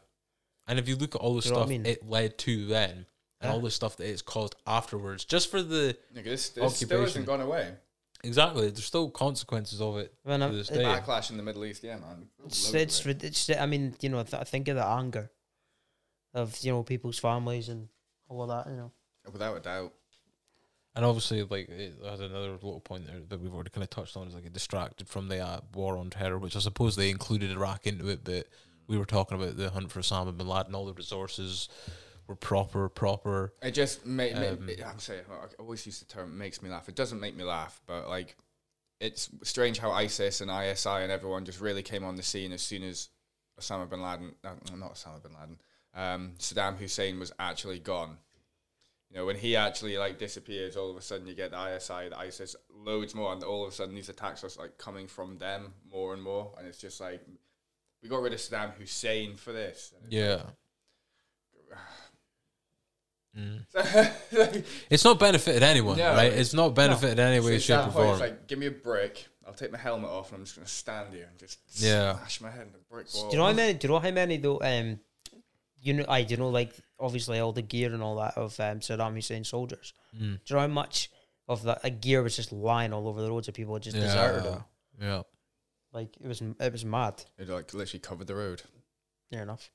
And 0.66 0.78
if 0.78 0.88
you 0.88 0.96
look 0.96 1.14
at 1.14 1.20
all 1.20 1.34
the 1.34 1.42
Do 1.42 1.48
you 1.48 1.54
stuff 1.54 1.66
I 1.66 1.68
mean? 1.68 1.86
it 1.86 2.08
led 2.08 2.38
to 2.38 2.66
then, 2.66 2.90
and 2.90 3.06
Yeah. 3.42 3.52
all 3.52 3.60
the 3.60 3.70
stuff 3.70 3.96
that 3.96 4.08
it's 4.08 4.22
caused 4.22 4.54
afterwards, 4.66 5.24
just 5.24 5.50
for 5.50 5.62
the 5.62 5.96
Nigga, 6.14 6.24
this, 6.24 6.48
this 6.50 6.76
still 6.76 7.00
hasn't 7.00 7.26
gone 7.26 7.40
away. 7.42 7.74
exactly, 8.22 8.70
there's 8.70 8.84
still 8.86 9.10
consequences 9.10 9.80
of 9.82 9.98
it 9.98 10.14
When 10.22 10.40
to 10.40 10.46
I'm- 10.46 10.54
this 10.56 10.70
it- 10.70 10.74
day. 10.78 10.84
Backlash 10.84 11.30
in 11.30 11.36
the 11.36 11.42
Middle 11.42 11.64
East, 11.66 11.82
yeah, 11.84 11.96
man. 11.98 12.30
It's, 12.46 12.72
Loads 12.72 12.74
it's, 12.74 13.06
it. 13.06 13.24
it's 13.24 13.50
I 13.50 13.66
mean, 13.66 13.94
you 14.00 14.08
know, 14.08 14.22
th- 14.22 14.34
I 14.40 14.44
think 14.44 14.68
of 14.68 14.76
the 14.76 14.86
anger 14.86 15.30
of 16.32 16.58
you 16.62 16.72
know 16.72 16.82
people's 16.82 17.18
families 17.18 17.68
and 17.68 17.88
all 18.28 18.42
of 18.42 18.48
that. 18.48 18.70
You 18.70 18.76
know, 18.78 18.92
without 19.30 19.56
a 19.56 19.60
doubt. 19.60 19.92
And 20.96 21.04
obviously, 21.04 21.42
like 21.42 21.68
it 21.68 21.94
has 22.04 22.20
another 22.20 22.52
little 22.52 22.80
point 22.80 23.06
there 23.06 23.20
that 23.28 23.40
we've 23.40 23.52
already 23.52 23.70
kind 23.70 23.82
of 23.82 23.90
touched 23.90 24.16
on 24.16 24.28
is 24.28 24.34
like 24.34 24.46
it 24.46 24.52
distracted 24.52 25.08
from 25.08 25.28
the 25.28 25.40
uh, 25.40 25.60
war 25.74 25.96
on 25.98 26.08
terror, 26.10 26.38
which 26.38 26.54
I 26.56 26.60
suppose 26.60 26.94
they 26.94 27.10
included 27.10 27.50
Iraq 27.50 27.86
into 27.86 28.08
it, 28.08 28.22
but 28.22 28.46
we 28.86 28.96
were 28.96 29.04
talking 29.04 29.36
about 29.40 29.56
the 29.56 29.70
hunt 29.70 29.90
for 29.90 30.00
Osama 30.00 30.36
bin 30.36 30.46
Laden. 30.46 30.74
All 30.74 30.86
the 30.86 30.92
resources 30.92 31.68
were 32.28 32.36
proper, 32.36 32.88
proper. 32.88 33.52
It 33.62 33.72
just 33.72 34.06
ma- 34.06 34.28
ma- 34.34 34.46
Um, 34.46 34.68
it- 34.68 34.84
I'm 34.84 34.98
saying 35.00 35.24
I 35.28 35.46
always 35.58 35.84
use 35.84 35.98
the 35.98 36.04
term 36.04 36.38
makes 36.38 36.62
me 36.62 36.70
laugh. 36.70 36.88
It 36.88 36.94
doesn't 36.94 37.18
make 37.20 37.34
me 37.36 37.42
laugh, 37.44 37.80
but 37.86 38.08
like 38.08 38.36
it's 39.00 39.28
strange 39.42 39.78
how 39.78 39.90
ISIS 39.90 40.40
and 40.40 40.50
ISI 40.50 40.88
and 41.02 41.10
everyone 41.10 41.44
just 41.44 41.60
really 41.60 41.82
came 41.82 42.04
on 42.04 42.14
the 42.14 42.22
scene 42.22 42.52
as 42.52 42.62
soon 42.62 42.84
as 42.84 43.08
Osama 43.60 43.90
bin 43.90 44.00
Laden, 44.00 44.34
uh, 44.44 44.50
not 44.76 44.94
Osama 44.94 45.20
bin 45.22 45.32
Laden, 45.34 45.58
um, 45.94 46.34
Saddam 46.38 46.76
Hussein 46.78 47.18
was 47.18 47.32
actually 47.40 47.80
gone. 47.80 48.18
You 49.10 49.16
know, 49.20 49.26
when 49.26 49.36
he 49.36 49.54
actually 49.54 49.96
like 49.96 50.18
disappears, 50.18 50.76
all 50.76 50.90
of 50.90 50.96
a 50.96 51.00
sudden 51.02 51.26
you 51.26 51.34
get 51.34 51.52
the 51.52 51.76
ISI, 51.76 52.08
the 52.08 52.18
ISIS, 52.18 52.56
loads 52.74 53.14
more, 53.14 53.32
and 53.32 53.42
all 53.44 53.62
of 53.64 53.68
a 53.68 53.74
sudden 53.74 53.94
these 53.94 54.08
attacks 54.08 54.42
are 54.42 54.50
like 54.60 54.76
coming 54.78 55.06
from 55.06 55.38
them 55.38 55.72
more 55.88 56.12
and 56.14 56.22
more, 56.22 56.52
and 56.58 56.66
it's 56.66 56.78
just 56.78 57.00
like 57.00 57.20
we 58.02 58.08
got 58.08 58.22
rid 58.22 58.32
of 58.32 58.38
Saddam 58.40 58.74
Hussein 58.74 59.36
for 59.36 59.52
this. 59.52 59.92
Yeah. 60.10 60.42
Mm. 63.36 63.64
It's 64.90 65.04
not 65.04 65.18
benefited 65.18 65.62
anyone, 65.62 65.98
No, 65.98 66.12
right? 66.14 66.26
it's- 66.26 66.40
It's 66.40 66.54
not 66.54 66.74
benefited 66.74 67.18
in 67.18 67.24
any 67.26 67.40
way, 67.40 67.46
So 67.46 67.54
at 67.54 67.62
shape, 67.62 67.76
that 67.76 67.80
or 67.80 67.92
point, 67.92 67.94
form. 67.94 68.10
It's 68.12 68.20
like, 68.20 68.46
give 68.46 68.58
me 68.60 68.66
a 68.66 68.70
brick. 68.70 69.26
I'll 69.46 69.52
take 69.54 69.72
my 69.72 69.78
helmet 69.78 70.08
off, 70.10 70.30
and 70.30 70.38
I'm 70.38 70.44
just 70.44 70.56
gonna 70.56 70.66
stand 70.68 71.12
here 71.12 71.26
and 71.28 71.38
just 71.38 71.58
Yeah. 71.76 72.16
smash 72.18 72.40
my 72.40 72.50
head 72.50 72.66
in 72.66 72.72
the 72.72 72.78
brick 72.90 73.10
do 73.10 73.18
wall. 73.18 73.30
you 73.32 73.38
know 73.38 73.46
how 73.46 73.52
many? 73.52 73.74
Do 73.74 73.86
you 73.88 73.92
know 73.94 73.98
how 74.00 74.10
many 74.10 74.36
though? 74.38 74.60
Um, 74.60 75.00
you 75.82 75.92
know, 75.94 76.04
I 76.08 76.22
do 76.22 76.32
you 76.34 76.36
know 76.38 76.48
like 76.48 76.72
obviously 77.04 77.38
all 77.38 77.52
the 77.52 77.62
gear 77.62 77.92
and 77.92 78.02
all 78.02 78.16
that 78.16 78.36
of 78.36 78.58
um, 78.60 78.80
Saddam 78.80 79.14
Hussein 79.14 79.44
soldiers. 79.44 79.92
Mm. 80.16 80.20
Do 80.20 80.40
you 80.46 80.56
know 80.56 80.60
how 80.60 80.66
much 80.68 81.10
of 81.46 81.62
that 81.64 81.84
uh, 81.84 81.90
gear 81.90 82.22
was 82.22 82.36
just 82.36 82.52
lying 82.52 82.92
all 82.92 83.06
over 83.08 83.20
the 83.20 83.30
roads 83.30 83.48
of 83.48 83.54
people 83.54 83.78
just 83.78 83.96
deserted 83.96 84.44
them? 84.44 84.64
yeah. 85.00 85.22
Like 85.92 86.16
it 86.20 86.26
was, 86.26 86.40
it 86.40 86.72
was 86.72 86.84
mad. 86.84 87.22
It 87.38 87.48
like 87.48 87.72
literally 87.72 88.00
covered 88.00 88.26
the 88.26 88.34
road. 88.34 88.62
Fair 89.30 89.42
enough. 89.42 89.70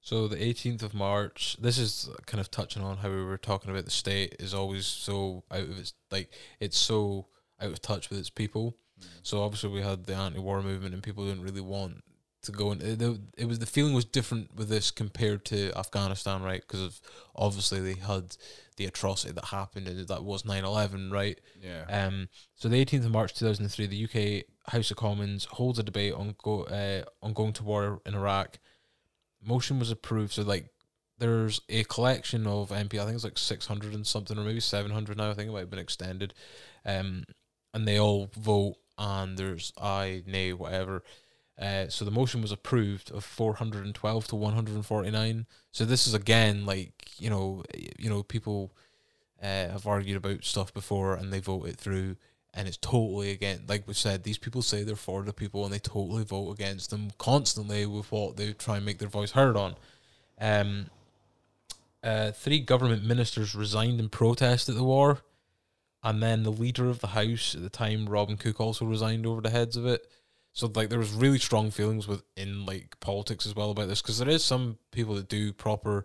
So 0.00 0.28
the 0.28 0.36
18th 0.36 0.82
of 0.82 0.94
March, 0.94 1.56
this 1.60 1.76
is 1.76 2.08
kind 2.26 2.40
of 2.40 2.50
touching 2.50 2.82
on 2.84 2.98
how 2.98 3.10
we 3.10 3.24
were 3.24 3.36
talking 3.36 3.70
about 3.70 3.84
the 3.84 3.90
state 3.90 4.36
is 4.38 4.54
always 4.54 4.86
so 4.86 5.42
out 5.50 5.62
of 5.62 5.78
its 5.78 5.92
like 6.10 6.30
it's 6.60 6.78
so 6.78 7.26
out 7.60 7.72
of 7.72 7.82
touch 7.82 8.10
with 8.10 8.18
its 8.18 8.30
people. 8.30 8.76
So 9.22 9.42
obviously 9.42 9.70
we 9.70 9.82
had 9.82 10.04
the 10.04 10.14
anti-war 10.14 10.62
movement 10.62 10.94
and 10.94 11.02
people 11.02 11.26
didn't 11.26 11.42
really 11.42 11.60
want 11.60 12.02
to 12.42 12.52
go 12.52 12.72
in. 12.72 12.80
It, 12.80 13.02
it 13.36 13.46
was 13.46 13.58
the 13.58 13.66
feeling 13.66 13.94
was 13.94 14.04
different 14.04 14.54
with 14.54 14.68
this 14.68 14.90
compared 14.90 15.44
to 15.46 15.76
Afghanistan, 15.76 16.42
right? 16.42 16.60
Because 16.60 16.82
of 16.82 17.00
obviously 17.34 17.80
they 17.80 18.00
had 18.00 18.36
the 18.76 18.86
atrocity 18.86 19.32
that 19.32 19.46
happened 19.46 19.88
and 19.88 20.06
that 20.06 20.24
was 20.24 20.44
9/11, 20.44 21.12
right? 21.12 21.40
Yeah. 21.60 21.84
Um, 21.88 22.28
so 22.54 22.68
the 22.68 22.84
18th 22.84 23.06
of 23.06 23.10
March 23.10 23.34
2003, 23.34 23.86
the 23.86 24.04
UK 24.04 24.44
House 24.72 24.90
of 24.90 24.96
Commons 24.96 25.44
holds 25.46 25.78
a 25.78 25.82
debate 25.82 26.14
on 26.14 26.34
go 26.42 26.64
uh, 26.64 27.02
on 27.22 27.32
going 27.32 27.52
to 27.54 27.64
war 27.64 28.00
in 28.06 28.14
Iraq. 28.14 28.58
Motion 29.42 29.78
was 29.78 29.90
approved. 29.90 30.32
So 30.32 30.42
like, 30.42 30.70
there's 31.18 31.60
a 31.68 31.84
collection 31.84 32.46
of 32.46 32.70
MP. 32.70 33.00
I 33.00 33.04
think 33.04 33.14
it's 33.14 33.24
like 33.24 33.38
600 33.38 33.94
and 33.94 34.06
something, 34.06 34.38
or 34.38 34.42
maybe 34.42 34.60
700 34.60 35.16
now. 35.16 35.30
I 35.30 35.34
think 35.34 35.48
it 35.48 35.52
might 35.52 35.60
have 35.60 35.70
been 35.70 35.78
extended. 35.78 36.34
Um, 36.84 37.24
and 37.74 37.86
they 37.86 37.98
all 37.98 38.30
vote, 38.36 38.76
and 38.96 39.36
there's 39.36 39.72
aye, 39.80 40.22
nay, 40.26 40.52
whatever. 40.52 41.02
Uh, 41.60 41.88
so 41.88 42.04
the 42.04 42.10
motion 42.10 42.40
was 42.40 42.52
approved 42.52 43.10
of 43.10 43.24
412 43.24 44.28
to 44.28 44.36
149. 44.36 45.46
So 45.72 45.84
this 45.84 46.06
is 46.06 46.14
again 46.14 46.64
like 46.66 46.92
you 47.18 47.30
know, 47.30 47.64
you 47.98 48.08
know, 48.08 48.22
people 48.22 48.72
uh, 49.42 49.68
have 49.68 49.86
argued 49.86 50.16
about 50.16 50.44
stuff 50.44 50.72
before 50.72 51.14
and 51.14 51.32
they 51.32 51.40
vote 51.40 51.68
it 51.68 51.76
through. 51.76 52.16
and 52.54 52.66
it's 52.66 52.78
totally 52.78 53.30
again 53.30 53.60
like 53.68 53.86
we 53.86 53.94
said 53.94 54.24
these 54.24 54.38
people 54.38 54.62
say 54.62 54.82
they're 54.82 54.96
for 54.96 55.22
the 55.22 55.32
people 55.32 55.64
and 55.64 55.72
they 55.72 55.78
totally 55.78 56.24
vote 56.24 56.50
against 56.50 56.90
them 56.90 57.10
constantly 57.18 57.84
with 57.86 58.10
what 58.10 58.36
they 58.36 58.52
try 58.52 58.76
and 58.76 58.86
make 58.86 58.98
their 58.98 59.08
voice 59.08 59.32
heard 59.32 59.56
on 59.56 59.74
um 60.40 60.86
uh 62.02 62.30
three 62.32 62.58
government 62.58 63.04
ministers 63.04 63.54
resigned 63.54 64.00
in 64.00 64.08
protest 64.08 64.68
at 64.68 64.74
the 64.74 64.82
war 64.82 65.18
and 66.02 66.22
then 66.22 66.42
the 66.42 66.50
leader 66.50 66.88
of 66.88 67.00
the 67.00 67.08
house 67.08 67.54
at 67.54 67.62
the 67.62 67.68
time 67.68 68.06
robin 68.08 68.36
cook 68.36 68.58
also 68.60 68.84
resigned 68.86 69.26
over 69.26 69.42
the 69.42 69.50
heads 69.50 69.76
of 69.76 69.84
it 69.86 70.06
so 70.58 70.68
like 70.74 70.88
there 70.88 70.98
was 70.98 71.12
really 71.12 71.38
strong 71.38 71.70
feelings 71.70 72.08
within 72.08 72.66
like 72.66 72.98
politics 72.98 73.46
as 73.46 73.54
well 73.54 73.70
about 73.70 73.86
this 73.86 74.02
because 74.02 74.18
there 74.18 74.28
is 74.28 74.42
some 74.44 74.76
people 74.90 75.14
that 75.14 75.28
do 75.28 75.52
proper 75.52 76.04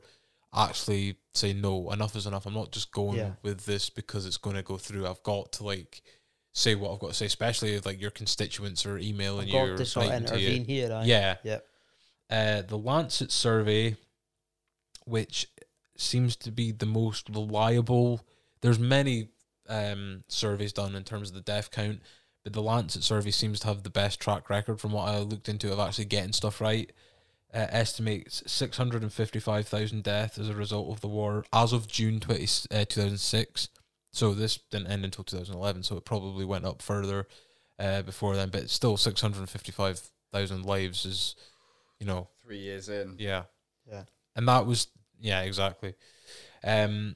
actually 0.55 1.15
say 1.34 1.53
no 1.53 1.89
enough 1.91 2.15
is 2.15 2.27
enough 2.27 2.45
i'm 2.45 2.53
not 2.53 2.71
just 2.71 2.91
going 2.91 3.17
Yeah. 3.17 3.31
with 3.41 3.65
this 3.65 3.89
because 3.89 4.27
it's 4.27 4.38
going 4.38 4.55
to 4.55 4.61
go 4.61 4.77
through 4.77 5.07
i've 5.07 5.23
got 5.23 5.51
to 5.53 5.63
like 5.63 6.03
say 6.51 6.75
what 6.75 6.93
i've 6.93 6.99
got 6.99 7.07
to 7.07 7.13
say 7.15 7.25
especially 7.25 7.73
if 7.73 7.85
like 7.88 7.99
your 7.99 8.11
constituents 8.11 8.85
are 8.85 8.99
emailing 8.99 9.47
I've 9.47 9.53
you 9.67 9.73
or 9.73 9.77
to 9.77 9.85
sort 9.85 10.05
of 10.05 10.11
to 10.27 10.39
you 10.39 10.47
intervene 10.49 10.65
here. 10.65 10.93
Aye. 10.93 11.05
yeah 11.05 11.35
Yep. 11.43 11.65
uh, 12.30 12.61
the 12.61 12.77
Lancet 12.77 13.31
survey, 13.31 13.95
which 15.05 15.47
seems 15.97 16.35
to 16.38 16.51
be 16.51 16.71
the 16.71 16.85
most 16.85 17.30
reliable. 17.30 18.21
There's 18.61 18.80
many 18.80 19.30
um, 19.69 20.23
surveys 20.27 20.73
done 20.73 20.95
in 20.95 21.03
terms 21.03 21.30
of 21.30 21.35
the 21.35 21.41
death 21.41 21.71
count, 21.71 22.01
but 22.44 22.53
the 22.53 22.61
Lancet 22.61 23.03
survey 23.03 23.32
seems 23.32 23.60
to 23.61 23.68
have 23.68 23.84
the 23.84 23.90
best 23.90 24.20
track 24.20 24.49
record 24.49 24.80
from 24.80 24.91
what 24.91 25.07
I 25.07 25.20
looked 25.20 25.48
into 25.49 25.72
of 25.72 25.80
actually 25.80 26.06
getting 26.06 26.34
stuff 26.34 26.60
right. 26.61 26.91
Uh, 27.53 27.68
estimates 27.70 28.41
655,000 28.48 30.03
deaths 30.03 30.40
as 30.40 30.49
a 30.49 30.56
result 30.56 30.90
of 30.91 31.02
the 31.02 31.07
war 31.07 31.45
as 31.53 31.72
of 31.72 31.88
June 31.88 32.20
20, 32.20 32.44
uh, 32.72 32.84
2006. 32.86 33.70
So 34.11 34.34
this 34.34 34.57
didn't 34.72 34.88
end 34.88 35.06
until 35.06 35.24
2011, 35.24 35.84
so 35.84 35.98
it 35.98 36.03
probably 36.06 36.45
went 36.45 36.65
up 36.65 36.82
further 36.82 37.28
uh, 37.80 38.02
before 38.02 38.36
then, 38.36 38.49
but 38.49 38.70
still 38.72 38.98
655,000 38.98 40.65
lives 40.65 41.06
is, 41.06 41.36
you 41.99 42.06
know, 42.06 42.28
Three 42.44 42.60
years 42.60 42.90
in. 42.90 43.15
yeah. 43.20 43.44
Yeah. 43.90 44.03
And 44.36 44.48
that 44.48 44.65
was 44.65 44.88
yeah, 45.20 45.41
exactly. 45.41 45.94
Um 46.64 47.15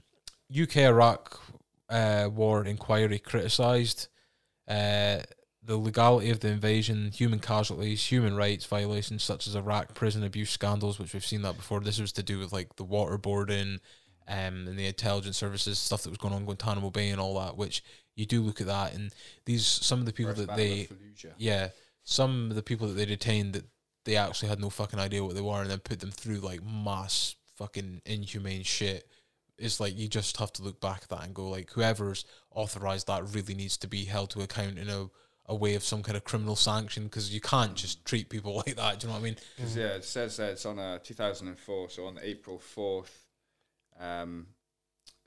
UK 0.52 0.78
Iraq 0.78 1.40
uh 1.90 2.30
war 2.32 2.64
inquiry 2.66 3.20
criticised 3.20 4.08
uh 4.68 5.20
the 5.64 5.76
legality 5.76 6.30
of 6.30 6.40
the 6.40 6.48
invasion, 6.48 7.12
human 7.12 7.40
casualties, 7.40 8.06
human 8.06 8.38
rights 8.38 8.66
violations 8.66 9.22
such 9.22 9.48
as 9.48 9.56
Iraq 9.56 9.94
prison 9.94 10.24
abuse 10.24 10.50
scandals, 10.50 10.98
which 10.98 11.14
we've 11.14 11.26
seen 11.26 11.42
that 11.42 11.58
before. 11.58 11.82
This 11.82 12.00
was 12.00 12.14
to 12.14 12.24
do 12.24 12.40
with 12.40 12.54
like 12.54 12.76
the 12.78 12.86
waterboarding 12.86 13.80
um 14.30 14.68
and 14.68 14.78
the 14.78 14.88
intelligence 14.88 15.38
services 15.38 15.80
stuff 15.80 16.04
that 16.04 16.10
was 16.10 16.18
going 16.18 16.34
on 16.34 16.42
in 16.42 16.46
Guantanamo 16.46 16.90
Bay 16.90 17.10
and 17.10 17.20
all 17.20 17.40
that, 17.40 17.58
which 17.58 17.84
you 18.16 18.26
do 18.26 18.42
look 18.42 18.62
at 18.62 18.68
that 18.68 18.94
and 18.94 19.14
these 19.46 19.66
some 19.66 20.00
of 20.00 20.06
the 20.06 20.14
people 20.14 20.34
First 20.34 20.48
that 20.48 20.58
they 20.58 20.88
yeah, 21.38 21.70
some 22.04 22.50
of 22.50 22.56
the 22.56 22.64
people 22.64 22.88
that 22.88 22.94
they 22.94 23.06
detained 23.06 23.54
that 23.54 23.66
they 24.08 24.16
actually 24.16 24.48
had 24.50 24.60
no 24.60 24.70
fucking 24.70 25.00
idea 25.00 25.24
what 25.24 25.36
they 25.36 25.42
were, 25.42 25.62
and 25.62 25.70
then 25.70 25.80
put 25.80 26.00
them 26.00 26.12
through 26.12 26.38
like 26.38 26.62
mass 26.64 27.36
fucking 27.56 28.02
inhumane 28.06 28.64
shit. 28.64 29.06
It's 29.58 29.80
like 29.80 29.98
you 29.98 30.08
just 30.08 30.38
have 30.38 30.52
to 30.54 30.64
look 30.64 30.80
back 30.82 31.00
at 31.04 31.10
that 31.10 31.24
and 31.24 31.34
go 31.34 31.50
like, 31.50 31.72
whoever's 31.72 32.26
authorized 32.52 33.08
that 33.08 33.24
really 33.34 33.56
needs 33.56 33.78
to 33.78 33.88
be 33.88 34.06
held 34.06 34.30
to 34.32 34.42
account 34.42 34.78
in 34.78 34.90
a 34.90 35.08
a 35.50 35.56
way 35.56 35.76
of 35.76 35.84
some 35.84 36.04
kind 36.04 36.18
of 36.18 36.26
criminal 36.26 36.58
sanction 36.58 37.04
because 37.06 37.34
you 37.34 37.40
can't 37.40 37.74
just 37.76 38.04
treat 38.04 38.28
people 38.30 38.56
like 38.68 38.76
that. 38.76 39.00
Do 39.00 39.08
you 39.08 39.14
know 39.14 39.18
what 39.18 39.22
I 39.22 39.30
mean? 39.30 39.38
'Cause, 39.58 39.78
yeah, 39.78 39.96
it 39.96 40.04
says 40.04 40.36
that 40.38 40.50
it's 40.52 40.66
on 40.66 40.78
uh, 40.78 41.00
2004, 41.00 41.90
so 41.90 42.06
on 42.06 42.20
April 42.22 42.60
4th. 42.60 43.10
Um, 43.98 44.48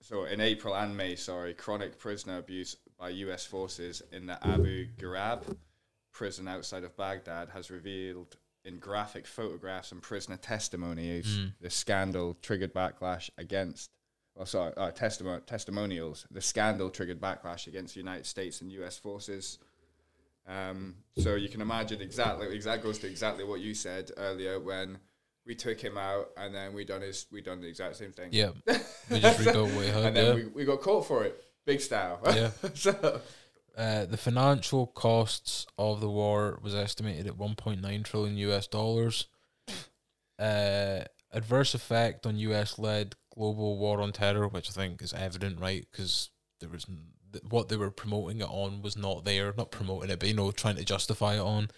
so 0.02 0.24
in 0.24 0.40
April 0.42 0.74
and 0.76 0.94
May, 0.94 1.16
sorry, 1.16 1.54
chronic 1.54 1.98
prisoner 1.98 2.36
abuse 2.36 2.76
by 2.98 3.08
U.S. 3.10 3.46
forces 3.46 4.02
in 4.12 4.26
the 4.26 4.46
Abu 4.46 4.88
Ghraib 4.98 5.56
prison 6.12 6.48
outside 6.48 6.84
of 6.84 6.94
Baghdad 6.98 7.48
has 7.50 7.70
revealed 7.70 8.36
in 8.66 8.78
graphic 8.78 9.26
photographs 9.26 9.90
and 9.92 10.02
prisoner 10.02 10.36
testimonies 10.36 11.26
Mm. 11.38 11.52
the 11.62 11.70
scandal 11.70 12.36
triggered 12.42 12.74
backlash 12.74 13.30
against. 13.38 13.90
Well, 14.40 14.46
sorry, 14.46 14.72
uh, 14.78 14.90
testimo- 14.90 15.44
testimonials. 15.44 16.26
The 16.30 16.40
scandal 16.40 16.88
triggered 16.88 17.20
backlash 17.20 17.66
against 17.66 17.92
the 17.92 18.00
United 18.00 18.24
States 18.24 18.62
and 18.62 18.72
U.S. 18.72 18.96
forces. 18.96 19.58
Um, 20.48 20.94
so 21.18 21.34
you 21.34 21.50
can 21.50 21.60
imagine 21.60 22.00
exactly 22.00 22.46
exact 22.56 22.82
goes 22.82 22.98
to 23.00 23.06
exactly 23.06 23.44
what 23.44 23.60
you 23.60 23.74
said 23.74 24.10
earlier 24.16 24.58
when 24.58 24.96
we 25.44 25.54
took 25.54 25.78
him 25.78 25.98
out 25.98 26.30
and 26.38 26.54
then 26.54 26.72
we 26.72 26.86
done 26.86 27.02
his 27.02 27.26
we 27.30 27.42
done 27.42 27.60
the 27.60 27.68
exact 27.68 27.96
same 27.96 28.12
thing. 28.12 28.30
Yeah, 28.32 28.52
we 29.10 29.20
just 29.20 29.44
what 29.44 29.56
we 29.76 29.88
had. 29.88 30.04
and 30.06 30.16
then 30.16 30.24
Yeah. 30.24 30.32
we, 30.34 30.46
we 30.46 30.64
got 30.64 30.80
caught 30.80 31.04
for 31.06 31.22
it, 31.24 31.44
big 31.66 31.82
style. 31.82 32.18
Yeah. 32.34 32.50
so 32.72 33.20
Uh, 33.76 34.06
the 34.06 34.16
financial 34.16 34.86
costs 34.86 35.66
of 35.76 36.00
the 36.00 36.08
war 36.08 36.58
was 36.62 36.74
estimated 36.74 37.26
at 37.26 37.34
1.9 37.34 38.04
trillion 38.04 38.38
US 38.38 38.66
dollars. 38.66 39.26
Uh, 40.38 41.02
adverse 41.30 41.74
effect 41.74 42.24
on 42.26 42.36
US 42.38 42.78
led 42.78 43.16
global 43.40 43.78
war 43.78 44.02
on 44.02 44.12
terror, 44.12 44.46
which 44.46 44.68
I 44.68 44.72
think 44.72 45.00
is 45.00 45.14
evident, 45.14 45.58
right? 45.60 45.86
Because 45.90 46.28
there 46.60 46.68
was 46.68 46.86
what 47.48 47.68
they 47.68 47.76
were 47.76 47.90
promoting 47.90 48.40
it 48.40 48.48
on 48.50 48.82
was 48.82 48.96
not 48.96 49.24
there, 49.24 49.54
not 49.56 49.70
promoting 49.70 50.10
it, 50.10 50.18
but 50.18 50.28
you 50.28 50.34
know, 50.34 50.50
trying 50.50 50.76
to 50.76 50.84
justify 50.84 51.36
it 51.36 51.40
on. 51.40 51.68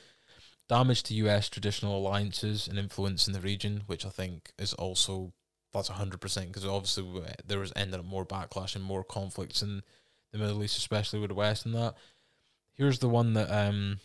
Damage 0.68 1.04
to 1.04 1.14
US 1.14 1.48
traditional 1.48 1.96
alliances 1.96 2.66
and 2.66 2.78
influence 2.78 3.28
in 3.28 3.32
the 3.32 3.40
region, 3.40 3.82
which 3.86 4.04
I 4.04 4.08
think 4.08 4.52
is 4.58 4.74
also 4.74 5.32
that's 5.72 5.88
hundred 5.88 6.20
percent 6.20 6.48
because 6.48 6.66
obviously 6.66 7.04
there 7.46 7.60
was 7.60 7.72
ended 7.76 8.00
up 8.00 8.06
more 8.06 8.26
backlash 8.26 8.74
and 8.74 8.84
more 8.84 9.04
conflicts 9.04 9.62
in 9.62 9.82
the 10.32 10.38
Middle 10.38 10.64
East, 10.64 10.78
especially 10.78 11.20
with 11.20 11.28
the 11.28 11.34
West 11.34 11.64
and 11.64 11.74
that. 11.74 11.94
Here's 12.74 12.98
the 12.98 13.08
one 13.08 13.34
that 13.34 13.50
um 13.50 14.00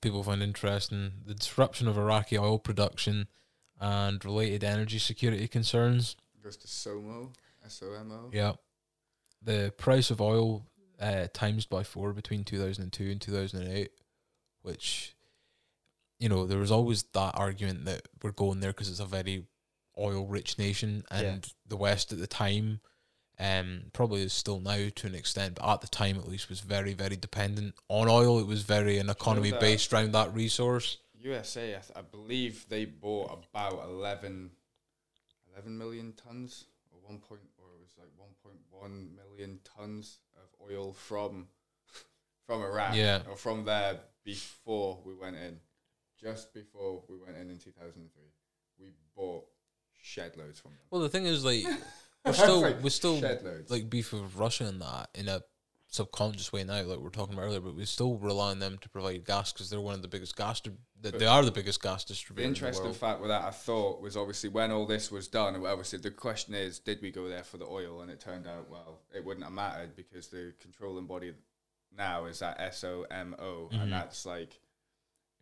people 0.00 0.24
find 0.24 0.42
interesting: 0.42 1.12
the 1.24 1.34
disruption 1.34 1.86
of 1.86 1.96
Iraqi 1.96 2.36
oil 2.36 2.58
production 2.58 3.28
and 3.80 4.24
related 4.24 4.64
energy 4.64 4.98
security 4.98 5.48
concerns. 5.48 6.16
goes 6.42 6.56
to 6.56 6.66
SOMO, 6.68 7.30
S 7.64 7.82
O 7.84 7.92
M 7.92 8.12
O. 8.12 8.30
Yeah, 8.32 8.52
the 9.42 9.72
price 9.76 10.10
of 10.10 10.20
oil 10.20 10.64
uh, 11.00 11.26
times 11.32 11.66
by 11.66 11.82
four 11.82 12.12
between 12.12 12.44
two 12.44 12.58
thousand 12.58 12.84
and 12.84 12.92
two 12.92 13.10
and 13.10 13.20
two 13.20 13.32
thousand 13.32 13.62
and 13.62 13.72
eight, 13.72 13.90
which 14.62 15.14
you 16.18 16.28
know 16.28 16.46
there 16.46 16.58
was 16.58 16.70
always 16.70 17.02
that 17.14 17.32
argument 17.34 17.84
that 17.84 18.02
we're 18.22 18.30
going 18.32 18.60
there 18.60 18.70
because 18.72 18.88
it's 18.88 19.00
a 19.00 19.06
very 19.06 19.44
oil-rich 19.98 20.58
nation, 20.58 21.04
and 21.10 21.44
Yeah. 21.46 21.52
the 21.68 21.76
West 21.76 22.12
at 22.12 22.18
the 22.18 22.26
time, 22.26 22.80
um, 23.38 23.84
probably 23.92 24.22
is 24.22 24.32
still 24.32 24.60
now 24.60 24.88
to 24.94 25.06
an 25.06 25.14
extent, 25.14 25.54
but 25.56 25.66
at 25.66 25.80
the 25.80 25.88
time 25.88 26.16
at 26.18 26.28
least 26.28 26.48
was 26.48 26.60
very 26.60 26.92
very 26.92 27.16
dependent 27.16 27.74
on 27.88 28.08
oil. 28.08 28.38
It 28.38 28.46
was 28.46 28.62
very 28.62 28.98
an 28.98 29.10
economy 29.10 29.52
based 29.52 29.92
around 29.92 30.12
that 30.12 30.34
resource. 30.34 30.98
USA, 31.20 31.70
I, 31.76 31.78
th- 31.80 31.92
I 31.96 32.02
believe 32.02 32.66
they 32.68 32.84
bought 32.84 33.44
about 33.50 33.84
11, 33.88 34.50
11 35.52 35.78
million 35.78 36.12
tons, 36.12 36.64
or 36.90 36.98
one 37.02 37.18
point, 37.18 37.40
or 37.58 37.66
it 37.74 37.80
was 37.80 37.94
like 37.98 38.08
one 38.16 38.30
point 38.42 38.56
one 38.70 39.10
million 39.16 39.58
tons 39.64 40.18
of 40.36 40.48
oil 40.70 40.92
from 40.92 41.48
from 42.46 42.62
Iraq, 42.62 42.94
Yeah. 42.94 43.22
or 43.28 43.36
from 43.36 43.64
there 43.64 43.98
before 44.24 45.00
we 45.04 45.14
went 45.14 45.36
in, 45.36 45.58
just 46.20 46.52
before 46.54 47.02
we 47.08 47.16
went 47.16 47.36
in 47.36 47.50
in 47.50 47.58
two 47.58 47.72
thousand 47.72 48.02
and 48.02 48.12
three, 48.12 48.32
we 48.78 48.92
bought 49.16 49.44
shed 50.02 50.36
loads 50.36 50.60
from 50.60 50.72
them. 50.72 50.80
Well, 50.90 51.00
the 51.00 51.08
thing 51.08 51.24
is, 51.26 51.44
like, 51.44 51.64
we're 52.24 52.32
still 52.32 52.60
Like, 52.60 52.82
we're 52.82 52.90
still 52.90 53.18
shed 53.20 53.42
loads. 53.42 53.70
like 53.70 53.90
beef 53.90 54.12
with 54.12 54.34
Russia 54.36 54.64
and 54.66 54.80
that 54.82 55.08
in 55.14 55.28
a 55.28 55.40
subconscious 55.88 56.52
way 56.52 56.64
now, 56.64 56.82
like 56.82 56.98
we 56.98 57.04
were 57.04 57.10
talking 57.10 57.34
about 57.34 57.46
earlier, 57.46 57.60
but 57.60 57.74
we 57.74 57.84
still 57.84 58.16
rely 58.18 58.50
on 58.50 58.58
them 58.58 58.76
to 58.78 58.88
provide 58.88 59.24
gas 59.24 59.52
because 59.52 59.70
they're 59.70 59.80
one 59.80 59.94
of 59.94 60.02
the 60.02 60.08
biggest 60.08 60.36
gas. 60.36 60.60
Di- 60.60 60.72
that 61.02 61.18
they 61.18 61.26
are 61.26 61.44
the 61.44 61.50
biggest 61.52 61.82
gas 61.82 62.04
The 62.04 62.14
distributors. 62.14 62.46
in 62.46 62.52
the 62.52 62.56
interesting 62.58 62.84
world. 62.86 62.96
fact 62.96 63.20
with 63.20 63.28
that, 63.30 63.44
I 63.44 63.50
thought, 63.50 64.00
was 64.00 64.16
obviously 64.16 64.48
when 64.50 64.70
all 64.72 64.86
this 64.86 65.10
was 65.12 65.28
done, 65.28 65.54
and 65.54 65.66
obviously 65.66 65.98
the 65.98 66.10
question 66.10 66.54
is, 66.54 66.78
did 66.78 67.00
we 67.02 67.10
go 67.10 67.28
there 67.28 67.44
for 67.44 67.58
the 67.58 67.66
oil? 67.66 68.00
And 68.00 68.10
it 68.10 68.18
turned 68.20 68.46
out, 68.46 68.68
well, 68.70 69.00
it 69.14 69.24
wouldn't 69.24 69.44
have 69.44 69.52
mattered 69.54 69.94
because 69.94 70.28
the 70.28 70.52
controlling 70.60 71.06
body 71.06 71.32
now 71.96 72.24
is 72.26 72.40
that 72.40 72.58
SOMO, 72.58 73.70
Mhm. 73.70 73.82
and 73.82 73.92
that's 73.92 74.26
like, 74.26 74.60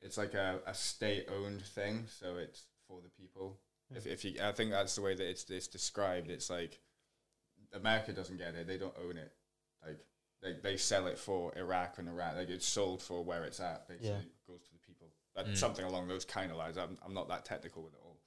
it's 0.02 0.18
like 0.18 0.34
a, 0.34 0.60
a 0.66 0.74
state 0.74 1.28
owned 1.34 1.62
thing, 1.62 2.06
so 2.20 2.36
it's 2.36 2.64
for 2.86 3.00
the 3.00 3.08
people. 3.08 3.58
If, 3.94 4.06
if 4.06 4.24
you, 4.24 4.34
I 4.42 4.52
think 4.52 4.70
that's 4.70 4.94
the 4.94 5.02
way 5.02 5.14
that 5.14 5.28
it's, 5.28 5.48
it's 5.50 5.68
described. 5.68 6.30
It's 6.30 6.50
like 6.50 6.80
America 7.72 8.12
doesn't 8.12 8.36
get 8.38 8.54
it; 8.54 8.66
they 8.66 8.76
don't 8.78 8.94
own 9.02 9.16
it. 9.16 9.32
Like 9.86 9.98
they, 10.44 10.52
they 10.62 10.76
sell 10.76 11.08
it 11.08 11.18
for 11.18 11.52
Iraq 11.56 11.98
and 11.98 12.08
Iraq. 12.08 12.36
Like 12.36 12.50
it's 12.50 12.66
sold 12.66 13.02
for 13.02 13.24
where 13.24 13.42
it's 13.44 13.58
at. 13.58 13.88
Basically, 13.88 14.10
Yeah. 14.10 14.18
it 14.18 14.46
goes 14.46 14.60
to 14.62 14.72
the 14.72 14.78
people. 14.78 15.08
That's 15.34 15.48
Mm. 15.48 15.56
something 15.56 15.84
along 15.84 16.06
those 16.06 16.24
kind 16.24 16.52
of 16.52 16.56
lines. 16.58 16.78
I'm, 16.78 16.96
I'm 17.04 17.14
not 17.14 17.28
that 17.30 17.44
technical 17.44 17.82
with 17.82 17.94
it 17.94 18.00
all, 18.04 18.18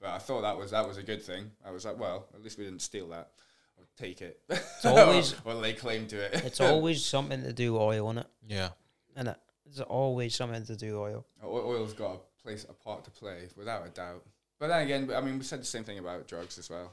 but 0.00 0.08
I 0.10 0.18
thought 0.18 0.40
that 0.42 0.56
was 0.56 0.70
that 0.70 0.88
was 0.88 0.96
a 0.96 1.02
good 1.02 1.22
thing. 1.22 1.50
I 1.64 1.70
was 1.72 1.84
like, 1.84 1.98
well, 1.98 2.26
at 2.32 2.42
least 2.42 2.56
we 2.56 2.64
didn't 2.64 2.80
steal 2.80 3.08
that 3.08 3.32
or 3.76 3.84
take 3.98 4.22
it. 4.22 4.40
It's 4.48 4.84
always- 4.86 5.34
or, 5.44 5.52
lay 5.54 5.74
claim 5.74 6.06
to 6.06 6.16
it. 6.16 6.44
It's 6.44 6.60
always 6.60 7.04
something 7.04 7.42
to 7.42 7.52
do 7.52 7.74
with 7.74 7.82
oil, 7.82 8.10
is 8.12 8.16
it? 8.18 8.26
Yeah, 8.46 8.68
And 9.16 9.28
it? 9.28 9.36
It's 9.66 9.80
always 9.80 10.34
something 10.34 10.64
to 10.66 10.76
do 10.76 11.00
with 11.00 11.12
oil. 11.12 11.26
O- 11.42 11.70
Oil's 11.70 11.92
got 11.94 12.12
a 12.16 12.42
place, 12.42 12.64
a 12.68 12.72
part 12.74 13.02
to 13.04 13.10
play, 13.10 13.48
without 13.56 13.84
a 13.86 13.90
doubt. 13.90 14.24
But 14.60 14.68
then 14.68 14.82
again, 14.82 15.10
I 15.12 15.20
mean, 15.20 15.38
we 15.38 15.44
said 15.44 15.60
the 15.60 15.64
same 15.66 15.82
thing 15.84 15.98
about 15.98 16.28
drugs 16.28 16.56
as 16.58 16.70
well. 16.70 16.92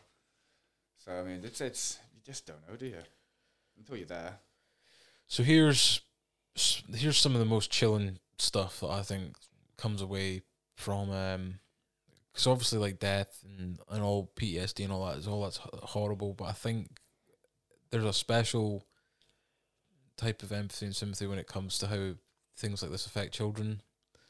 So 0.97 1.11
I 1.11 1.23
mean, 1.23 1.41
it's 1.43 1.61
it's 1.61 1.99
you 2.15 2.21
just 2.25 2.45
don't 2.47 2.67
know, 2.67 2.75
do 2.75 2.87
you? 2.87 2.97
Until 3.77 3.97
you're 3.97 4.05
there. 4.07 4.39
So 5.31 5.43
here's 5.43 6.01
here's 6.93 7.17
some 7.17 7.35
of 7.35 7.39
the 7.39 7.45
most 7.45 7.71
chilling 7.71 8.19
stuff 8.37 8.81
that 8.81 8.89
I 8.89 9.01
think 9.01 9.37
comes 9.77 10.01
away 10.01 10.41
from 10.75 11.09
um 11.09 11.59
because 12.33 12.47
obviously 12.47 12.79
like 12.79 12.99
death 12.99 13.41
and, 13.57 13.79
and 13.89 14.03
all 14.03 14.29
PTSD 14.35 14.83
and 14.83 14.91
all 14.91 15.05
that 15.05 15.17
is 15.19 15.29
all 15.29 15.41
that's 15.43 15.61
horrible 15.83 16.33
but 16.33 16.49
I 16.49 16.51
think 16.51 16.99
there's 17.91 18.03
a 18.03 18.11
special 18.11 18.85
type 20.17 20.43
of 20.43 20.51
empathy 20.51 20.87
and 20.87 20.95
sympathy 20.95 21.27
when 21.27 21.39
it 21.39 21.47
comes 21.47 21.77
to 21.77 21.87
how 21.87 22.15
things 22.57 22.81
like 22.81 22.91
this 22.91 23.05
affect 23.05 23.33
children 23.33 23.81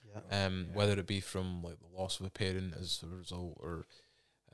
Yeah. 0.08 0.46
um 0.46 0.68
Yeah. 0.70 0.76
whether 0.78 1.00
it 1.00 1.08
be 1.08 1.20
from 1.20 1.64
like 1.64 1.80
the 1.80 2.00
loss 2.00 2.20
of 2.20 2.28
a 2.28 2.30
parent 2.30 2.76
as 2.80 3.02
a 3.02 3.08
result 3.08 3.58
or 3.60 3.88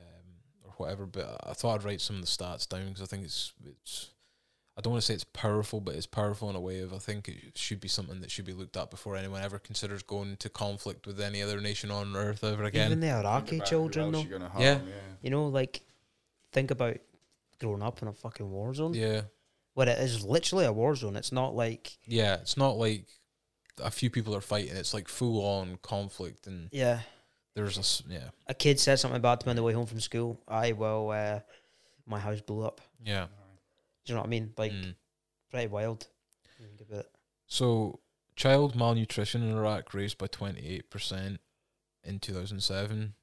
um 0.00 0.40
or 0.64 0.70
whatever 0.78 1.04
but 1.04 1.42
I 1.46 1.52
thought 1.52 1.74
I'd 1.74 1.84
write 1.84 2.00
some 2.00 2.16
of 2.16 2.22
the 2.22 2.26
stats 2.26 2.66
down 2.66 2.86
because 2.88 3.02
I 3.02 3.06
think 3.06 3.24
it's 3.26 3.52
it's 3.66 4.14
I 4.78 4.80
don't 4.80 4.92
want 4.92 5.02
to 5.02 5.06
say 5.06 5.14
it's 5.14 5.24
powerful, 5.24 5.80
but 5.80 5.96
it's 5.96 6.06
powerful 6.06 6.48
in 6.50 6.54
a 6.54 6.60
way 6.60 6.78
of 6.78 6.94
I 6.94 6.98
think 6.98 7.28
it 7.28 7.58
should 7.58 7.80
be 7.80 7.88
something 7.88 8.20
that 8.20 8.30
should 8.30 8.44
be 8.44 8.52
looked 8.52 8.76
at 8.76 8.90
before 8.92 9.16
anyone 9.16 9.42
ever 9.42 9.58
considers 9.58 10.04
going 10.04 10.36
to 10.36 10.48
conflict 10.48 11.04
with 11.04 11.20
any 11.20 11.42
other 11.42 11.60
nation 11.60 11.90
on 11.90 12.14
earth 12.14 12.44
ever 12.44 12.62
again. 12.62 12.86
Even 12.86 13.00
the 13.00 13.10
Iraqi 13.10 13.60
children, 13.60 14.12
though. 14.12 14.20
you're 14.20 14.38
gonna 14.38 14.48
harm, 14.48 14.62
Yeah. 14.62 14.74
yeah. 14.86 14.94
You 15.20 15.30
know, 15.30 15.48
like 15.48 15.82
think 16.52 16.70
about 16.70 16.96
growing 17.58 17.82
up 17.82 18.00
in 18.02 18.08
a 18.08 18.12
fucking 18.12 18.48
war 18.48 18.72
zone. 18.72 18.94
yeah, 18.94 19.22
Where 19.74 19.88
it 19.88 19.98
is 19.98 20.24
literally 20.24 20.64
a 20.64 20.72
war 20.72 20.94
zone. 20.94 21.16
It's 21.16 21.32
not 21.32 21.56
like 21.56 21.98
yeah. 22.06 22.34
It's 22.36 22.56
not 22.56 22.76
like 22.76 23.06
a 23.82 23.90
few 23.90 24.10
people 24.10 24.34
are 24.36 24.40
fighting. 24.40 24.76
It's 24.76 24.94
like 24.94 25.08
full 25.08 25.44
on 25.44 25.78
conflict, 25.82 26.46
and 26.46 26.68
yeah, 26.70 27.00
there's 27.56 27.76
a 27.78 27.80
s- 27.80 28.04
yeah, 28.08 28.30
a 28.46 28.54
kid 28.54 28.78
said 28.78 29.00
something 29.00 29.20
bad 29.20 29.40
to 29.40 29.46
me 29.46 29.50
on 29.50 29.56
the 29.56 29.62
way 29.64 29.72
home 29.72 29.86
from 29.86 29.98
school. 30.00 30.40
I 30.46 30.70
well, 30.70 31.10
uh, 31.10 31.40
my 32.06 32.20
house 32.20 32.40
blew 32.40 32.62
up. 32.64 32.80
yeah. 33.04 33.26
Do 34.08 34.12
you 34.12 34.16
know 34.16 34.22
what 34.22 34.28
I 34.28 34.30
mean? 34.30 34.54
Like 34.56 34.72
Mm. 34.72 34.94
pretty 35.50 35.66
wild. 35.66 36.06
think 36.58 36.80
about 36.88 37.00
it. 37.00 37.10
So 37.46 38.00
child 38.36 38.74
malnutrition 38.74 39.42
in 39.42 39.54
Iraq 39.56 39.92
raised 39.92 40.16
by 40.16 40.28
twenty 40.28 40.66
eight 40.66 40.88
percent 40.88 41.40
in 42.02 42.18
two 42.18 42.32
thousand 42.32 42.62
seven, 42.62 43.14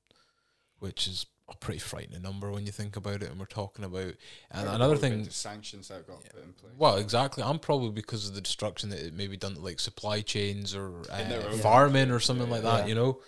which 0.77 1.07
is 1.07 1.25
a 1.49 1.55
pretty 1.55 1.79
frightening 1.79 2.21
number 2.21 2.51
when 2.51 2.67
you 2.67 2.71
think 2.71 2.95
about 2.95 3.23
it. 3.23 3.31
And 3.31 3.39
we're 3.39 3.45
talking 3.47 3.83
about 3.83 4.13
and 4.51 4.67
What 4.67 4.75
another 4.75 4.95
thing 4.95 5.23
the 5.23 5.31
sanctions 5.31 5.87
that 5.87 6.05
got 6.07 6.23
put 6.23 6.43
in 6.43 6.53
place. 6.53 6.73
Well, 6.77 6.97
exactly. 6.97 7.43
I'm 7.43 7.57
probably 7.59 7.89
because 7.91 8.27
of 8.29 8.35
the 8.35 8.41
destruction 8.41 8.89
that 8.91 8.99
it 8.99 9.13
maybe 9.13 9.37
done 9.37 9.55
to 9.55 9.61
like 9.61 9.79
supply 9.79 10.21
chains 10.21 10.75
or 10.75 11.01
uh, 11.11 11.41
own 11.51 11.57
farming 11.59 12.11
or 12.11 12.19
something 12.19 12.47
yeah, 12.47 12.53
like 12.53 12.63
yeah. 12.63 12.77
that. 12.77 12.87
You 12.89 12.93
know, 12.95 13.21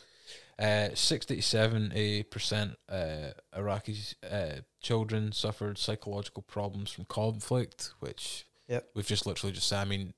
uh, 0.59 0.89
sixty 0.93 1.35
to 1.37 1.41
seventy 1.41 2.23
percent 2.23 2.75
uh, 2.89 3.31
Iraqi 3.55 3.95
uh, 4.29 4.61
children 4.81 5.31
suffered 5.31 5.77
psychological 5.77 6.41
problems 6.43 6.91
from 6.91 7.05
conflict, 7.05 7.93
which 7.99 8.45
Yep. 8.67 8.89
we've 8.95 9.05
just 9.07 9.25
literally 9.25 9.53
just 9.53 9.67
said. 9.67 9.79
I 9.81 9.85
mean, 9.85 10.13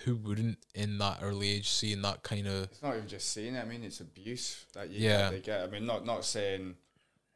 who 0.00 0.16
wouldn't 0.16 0.58
in 0.74 0.98
that 0.98 1.18
early 1.22 1.50
age 1.50 1.68
seeing 1.68 2.02
that 2.02 2.22
kind 2.22 2.46
of 2.46 2.64
It's 2.64 2.82
not 2.82 2.96
even 2.96 3.08
just 3.08 3.30
seeing 3.32 3.54
it. 3.54 3.60
I 3.60 3.64
mean, 3.64 3.82
it's 3.84 4.00
abuse 4.00 4.64
that 4.74 4.90
you 4.90 5.00
Yeah. 5.08 5.18
that 5.18 5.30
they 5.32 5.40
get. 5.40 5.62
I 5.62 5.66
mean, 5.66 5.86
not 5.86 6.04
not 6.06 6.24
saying 6.24 6.76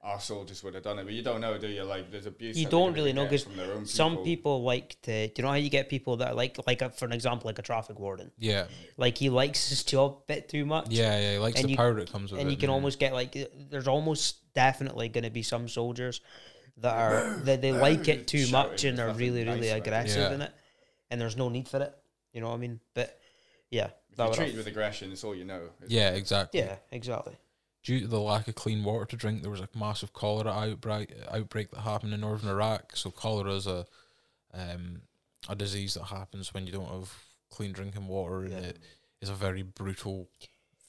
our 0.00 0.20
soldiers 0.20 0.62
would 0.62 0.74
have 0.74 0.84
done 0.84 0.98
it, 1.00 1.04
but 1.04 1.12
you 1.12 1.22
don't 1.22 1.40
know, 1.40 1.58
do 1.58 1.66
you? 1.66 1.82
Like, 1.82 2.10
there's 2.12 2.26
abuse. 2.26 2.56
You 2.56 2.68
don't 2.68 2.92
really 2.94 3.12
know 3.12 3.24
get 3.24 3.30
'cause 3.30 3.42
from 3.44 3.56
their 3.56 3.72
own 3.74 3.84
Some 3.84 4.18
people 4.22 4.62
like 4.62 4.96
to. 5.02 5.26
Do 5.28 5.32
you 5.36 5.42
know 5.42 5.48
how 5.50 5.56
you 5.56 5.70
get 5.70 5.88
people 5.88 6.16
that 6.18 6.28
are 6.28 6.34
like, 6.34 6.56
like 6.68 6.82
a, 6.82 6.90
for 6.90 7.04
an 7.06 7.12
example, 7.12 7.48
like 7.48 7.58
a 7.58 7.62
traffic 7.62 7.98
warden. 7.98 8.30
yeah, 8.38 8.68
Like 8.96 9.18
he 9.18 9.28
likes 9.28 9.68
his 9.68 9.82
job 9.82 10.18
a 10.22 10.32
bit 10.32 10.48
too 10.48 10.64
much. 10.64 10.86
yeah, 10.90 11.18
yeah. 11.18 11.32
He 11.32 11.38
likes 11.38 11.56
And 11.58 11.66
the 11.66 11.70
you- 11.72 11.76
power 11.76 11.94
that 11.94 12.12
comes 12.12 12.30
with 12.30 12.40
and 12.40 12.48
it. 12.48 12.52
And 12.52 12.52
you 12.52 12.56
can 12.58 12.70
almost 12.70 12.98
get 13.00 13.12
like 13.12 13.36
uh, 13.36 13.44
there's 13.70 13.88
almost 13.88 14.52
definitely 14.54 15.08
going 15.08 15.24
to 15.24 15.30
be 15.30 15.42
some 15.42 15.68
soldiers 15.68 16.20
that 16.76 16.94
are 16.94 17.36
that 17.44 17.60
they 17.60 17.72
like 17.72 18.06
it 18.06 18.28
too 18.28 18.44
Shouting, 18.46 18.70
much 18.70 18.84
and 18.84 18.96
they're 18.96 19.08
nothing 19.08 19.18
really 19.20 19.44
nice 19.44 19.56
really 19.56 19.68
it. 19.68 19.76
aggressive 19.86 20.18
Yeah. 20.30 20.34
in 20.34 20.42
it 20.42 20.52
and 21.10 21.20
there's 21.20 21.36
no 21.36 21.48
need 21.48 21.68
for 21.68 21.82
it 21.82 21.92
you 22.32 22.40
know 22.40 22.48
what 22.50 22.54
i 22.54 22.58
mean 22.58 22.78
but 22.94 23.18
yeah 23.70 23.88
If 24.10 24.16
that 24.16 24.28
you 24.28 24.34
treat 24.34 24.44
have- 24.46 24.54
it 24.54 24.58
with 24.58 24.66
aggression, 24.68 25.10
it's 25.10 25.24
all 25.24 25.34
you 25.34 25.44
know. 25.44 25.70
yeah, 25.88 26.10
it? 26.10 26.18
exactly. 26.18 26.60
yeah 26.60 26.76
exactly 26.92 27.34
due 27.82 28.00
to 28.00 28.06
the 28.06 28.20
lack 28.20 28.48
of 28.48 28.55
clean 28.55 28.84
water 28.84 29.05
to 29.06 29.16
drink, 29.16 29.42
there 29.42 29.50
was 29.50 29.60
a 29.60 29.68
massive 29.76 30.12
cholera 30.12 30.50
outbreak 30.52 31.12
outbreak 31.30 31.70
that 31.70 31.80
happened 31.80 32.12
in 32.14 32.20
northern 32.20 32.50
Iraq. 32.50 32.96
So 32.96 33.10
cholera 33.10 33.52
is 33.55 33.66
a 33.66 33.86
um, 34.55 35.02
a 35.48 35.55
disease 35.55 35.94
that 35.94 36.05
happens 36.05 36.52
when 36.55 36.66
you 36.66 36.72
don't 36.72 36.88
have 36.88 37.12
clean 37.50 37.72
drinking 37.72 38.06
water, 38.09 38.42
and 38.44 38.52
Yeah. 38.52 38.59
it 38.59 38.78
is 39.20 39.28
a 39.28 39.34
very 39.34 39.62
brutal 39.62 40.28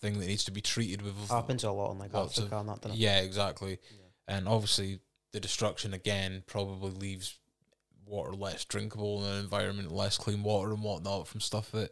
thing 0.02 0.20
that 0.20 0.28
needs 0.28 0.44
to 0.46 0.52
be 0.52 0.62
treated 0.62 1.02
with. 1.02 1.16
happens 1.30 1.64
a 1.64 1.72
lot 1.72 1.92
in 1.92 2.00
like 2.00 2.14
Lots 2.14 2.38
of- 2.38 2.46
africa 2.46 2.60
and 2.60 2.82
that? 2.92 2.96
Yeah, 2.96 3.20
exactly. 3.20 3.80
And 4.28 4.48
obviously, 4.48 5.00
the 5.32 5.40
destruction 5.40 5.94
again 5.94 6.44
probably 6.48 6.92
leaves 6.92 7.38
water 8.06 8.34
less 8.34 8.66
drinkable 8.66 9.24
and 9.24 9.34
an 9.36 9.40
environment 9.40 9.92
less 9.92 10.18
clean 10.18 10.42
water 10.42 10.72
and 10.74 10.82
whatnot 10.84 11.28
from 11.28 11.42
stuff 11.42 11.72
that 11.72 11.92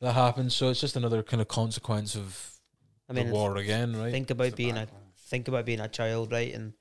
that 0.00 0.12
happens. 0.12 0.54
So 0.54 0.68
it's 0.70 0.80
just 0.80 0.94
another 0.96 1.22
kind 1.24 1.40
of 1.40 1.48
consequence 1.48 2.14
of 2.14 2.52
i 3.08 3.12
mean 3.12 3.28
the 3.28 3.32
war 3.32 3.56
again, 3.56 3.96
right? 3.96 4.12
think 4.12 4.30
about 4.30 4.50
the 4.50 4.56
being 4.56 4.76
a 4.76 4.80
backbone. 4.86 5.00
think 5.16 5.48
about 5.48 5.64
being 5.64 5.80
a 5.80 5.88
child 5.88 6.30
right 6.32 6.54
and 6.54 6.72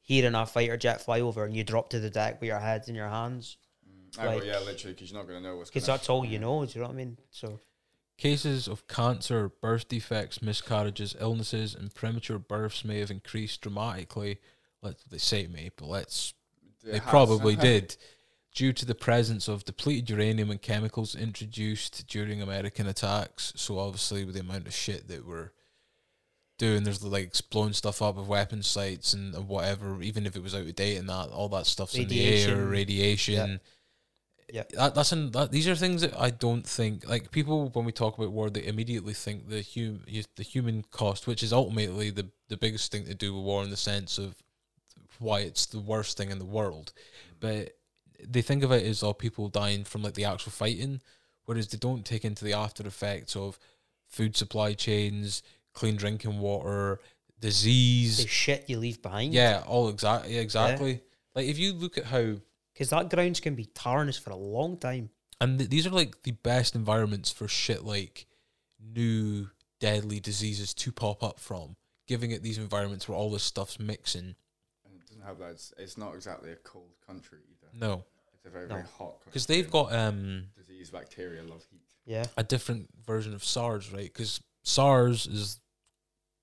hearing 0.00 0.34
a 0.34 0.44
fighter 0.46 0.76
jet 0.76 1.00
fly 1.00 1.20
over 1.20 1.44
and 1.44 1.56
you 1.56 1.64
drop 1.64 1.90
to 1.90 2.00
the 2.00 2.10
deck 2.10 2.40
with 2.40 2.48
your 2.48 2.58
heads 2.58 2.88
in 2.88 2.94
your 2.94 3.08
hands 3.08 3.56
Ah, 4.18 4.24
well, 4.26 4.34
like- 4.34 4.44
yeah, 4.44 4.58
literally, 4.58 4.92
because 4.92 5.10
you're 5.10 5.18
not 5.18 5.26
going 5.26 5.42
to 5.42 5.48
know 5.48 5.56
what's. 5.56 5.70
because 5.70 5.86
gonna- 5.86 5.96
that's 5.98 6.10
all 6.10 6.22
you 6.24 6.38
know 6.38 6.66
do 6.66 6.72
you 6.74 6.80
know 6.82 6.88
what 6.88 6.92
i 6.94 6.96
mean 6.96 7.16
so 7.30 7.58
Cases 8.18 8.68
of 8.68 8.86
cancer, 8.86 9.48
birth 9.48 9.88
defects, 9.88 10.42
miscarriages, 10.42 11.16
illnesses, 11.18 11.74
and 11.74 11.92
premature 11.92 12.38
births 12.38 12.84
may 12.84 12.98
have 13.00 13.10
increased 13.10 13.62
dramatically. 13.62 14.38
Let 14.80 14.98
they 15.10 15.18
say 15.18 15.46
may, 15.48 15.70
but 15.74 15.86
let's 15.86 16.34
It 16.84 16.92
they 16.92 16.98
has. 16.98 17.08
probably 17.08 17.56
did, 17.68 17.96
due 18.54 18.72
to 18.72 18.84
the 18.84 18.94
presence 18.94 19.48
of 19.48 19.64
depleted 19.64 20.10
uranium 20.10 20.50
and 20.50 20.60
chemicals 20.60 21.14
introduced 21.14 22.06
during 22.06 22.42
American 22.42 22.86
attacks. 22.86 23.52
So 23.56 23.78
obviously, 23.78 24.24
with 24.24 24.34
the 24.34 24.40
amount 24.40 24.66
of 24.66 24.74
shit 24.74 25.08
that 25.08 25.26
we're 25.26 25.52
doing, 26.58 26.84
there's 26.84 27.02
like 27.02 27.34
blowing 27.50 27.72
stuff 27.72 28.02
up 28.02 28.18
of 28.18 28.28
weapon 28.28 28.62
sites 28.62 29.14
and, 29.14 29.34
and 29.34 29.48
whatever. 29.48 30.02
Even 30.02 30.26
if 30.26 30.36
it 30.36 30.42
was 30.42 30.54
out 30.54 30.62
of 30.66 30.74
date 30.74 30.96
and 30.96 31.08
that, 31.08 31.30
all 31.30 31.48
that 31.48 31.66
stuff's 31.66 31.94
in 31.94 32.08
the 32.08 32.24
air, 32.24 32.56
Radiation. 32.56 32.68
radiation. 32.68 33.60
Yeah. 34.52 34.64
That, 34.74 34.94
that's 34.94 35.12
in, 35.12 35.30
that. 35.30 35.50
These 35.50 35.66
are 35.66 35.74
things 35.74 36.02
that 36.02 36.18
I 36.18 36.28
don't 36.28 36.66
think 36.66 37.08
like 37.08 37.30
people 37.30 37.70
when 37.70 37.86
we 37.86 37.92
talk 37.92 38.18
about 38.18 38.32
war, 38.32 38.50
they 38.50 38.66
immediately 38.66 39.14
think 39.14 39.48
the 39.48 39.62
hum 39.74 40.02
the 40.36 40.42
human 40.42 40.84
cost, 40.90 41.26
which 41.26 41.42
is 41.42 41.54
ultimately 41.54 42.10
the 42.10 42.28
the 42.48 42.58
biggest 42.58 42.92
thing 42.92 43.06
to 43.06 43.14
do 43.14 43.32
with 43.32 43.44
war 43.44 43.64
in 43.64 43.70
the 43.70 43.78
sense 43.78 44.18
of 44.18 44.34
why 45.18 45.40
it's 45.40 45.64
the 45.64 45.80
worst 45.80 46.18
thing 46.18 46.30
in 46.30 46.38
the 46.38 46.44
world. 46.44 46.92
But 47.40 47.76
they 48.26 48.42
think 48.42 48.62
of 48.62 48.72
it 48.72 48.84
as 48.84 49.02
all 49.02 49.14
people 49.14 49.48
dying 49.48 49.84
from 49.84 50.02
like 50.02 50.14
the 50.14 50.24
actual 50.24 50.52
fighting, 50.52 51.00
whereas 51.44 51.68
they 51.68 51.78
don't 51.78 52.04
take 52.04 52.24
into 52.24 52.44
the 52.44 52.52
after 52.52 52.86
effects 52.86 53.36
of 53.36 53.58
food 54.08 54.36
supply 54.36 54.74
chains, 54.74 55.42
clean 55.72 55.96
drinking 55.96 56.38
water, 56.38 57.00
disease, 57.40 58.18
the 58.18 58.28
shit 58.28 58.68
you 58.68 58.78
leave 58.78 59.02
behind 59.02 59.34
Yeah, 59.34 59.62
all 59.66 59.88
exactly 59.88 60.38
exactly. 60.38 61.00
Like 61.34 61.46
if 61.46 61.58
you 61.58 61.72
look 61.72 61.98
at 61.98 62.04
how 62.04 62.36
because 62.72 62.90
that 62.90 63.10
grounds 63.10 63.40
can 63.40 63.54
be 63.54 63.66
tarnished 63.66 64.22
for 64.22 64.30
a 64.30 64.36
long 64.36 64.76
time 64.76 65.10
and 65.42 65.58
th- 65.58 65.70
these 65.70 65.86
are 65.86 65.90
like 65.90 66.22
the 66.22 66.30
best 66.30 66.76
environments 66.76 67.32
for 67.32 67.48
shit 67.48 67.84
like 67.84 68.26
new 68.80 69.48
deadly 69.80 70.20
diseases 70.20 70.72
to 70.74 70.92
pop 70.92 71.24
up 71.24 71.40
from, 71.40 71.74
giving 72.06 72.30
it 72.30 72.44
these 72.44 72.58
environments 72.58 73.08
where 73.08 73.18
all 73.18 73.30
this 73.30 73.42
stuff's 73.42 73.80
mixing. 73.80 74.36
And 74.84 74.94
it 74.94 75.06
doesn't 75.08 75.24
have 75.24 75.38
that. 75.40 75.50
It's, 75.50 75.74
it's 75.76 75.98
not 75.98 76.14
exactly 76.14 76.52
a 76.52 76.56
cold 76.56 76.92
country 77.04 77.38
either. 77.50 77.72
No, 77.74 78.04
It's 78.44 78.46
a 78.46 78.50
very 78.50 78.66
No. 78.66 78.74
very 78.76 78.86
hot. 78.98 79.24
because 79.24 79.46
they've 79.46 79.70
got 79.70 79.92
um 79.94 80.48
disease, 80.56 80.90
bacteria 80.90 81.42
love 81.42 81.64
heat. 81.70 81.80
yeah 82.04 82.24
a 82.36 82.42
different 82.42 82.88
version 83.06 83.34
of 83.34 83.44
SARS, 83.44 83.92
right? 83.92 84.12
Because 84.12 84.40
SARS 84.64 85.26
is 85.26 85.60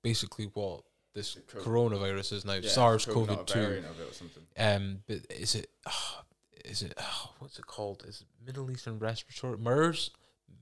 basically 0.03 0.45
what 0.53 0.83
this 1.13 1.33
The 1.35 1.41
co- 1.41 1.59
coronavirus 1.61 2.33
is 2.33 2.45
now. 2.45 2.53
Yeah, 2.53 2.69
SARS 2.69 3.05
COVID, 3.05 3.27
not 3.27 3.33
a 3.33 3.35
CoV 3.37 3.45
two. 3.47 3.59
variant 3.59 3.85
of 3.87 3.99
it 3.99 4.09
or 4.09 4.13
something. 4.13 4.43
Um, 4.57 5.03
but 5.07 5.25
is 5.29 5.55
it? 5.55 5.69
is 6.65 6.83
it? 6.83 6.97
what's 7.39 7.59
it 7.59 7.65
called? 7.67 8.05
Is 8.07 8.21
it 8.21 8.27
Middle 8.45 8.71
Eastern 8.71 8.99
respiratory 8.99 9.57
MERS? 9.57 10.11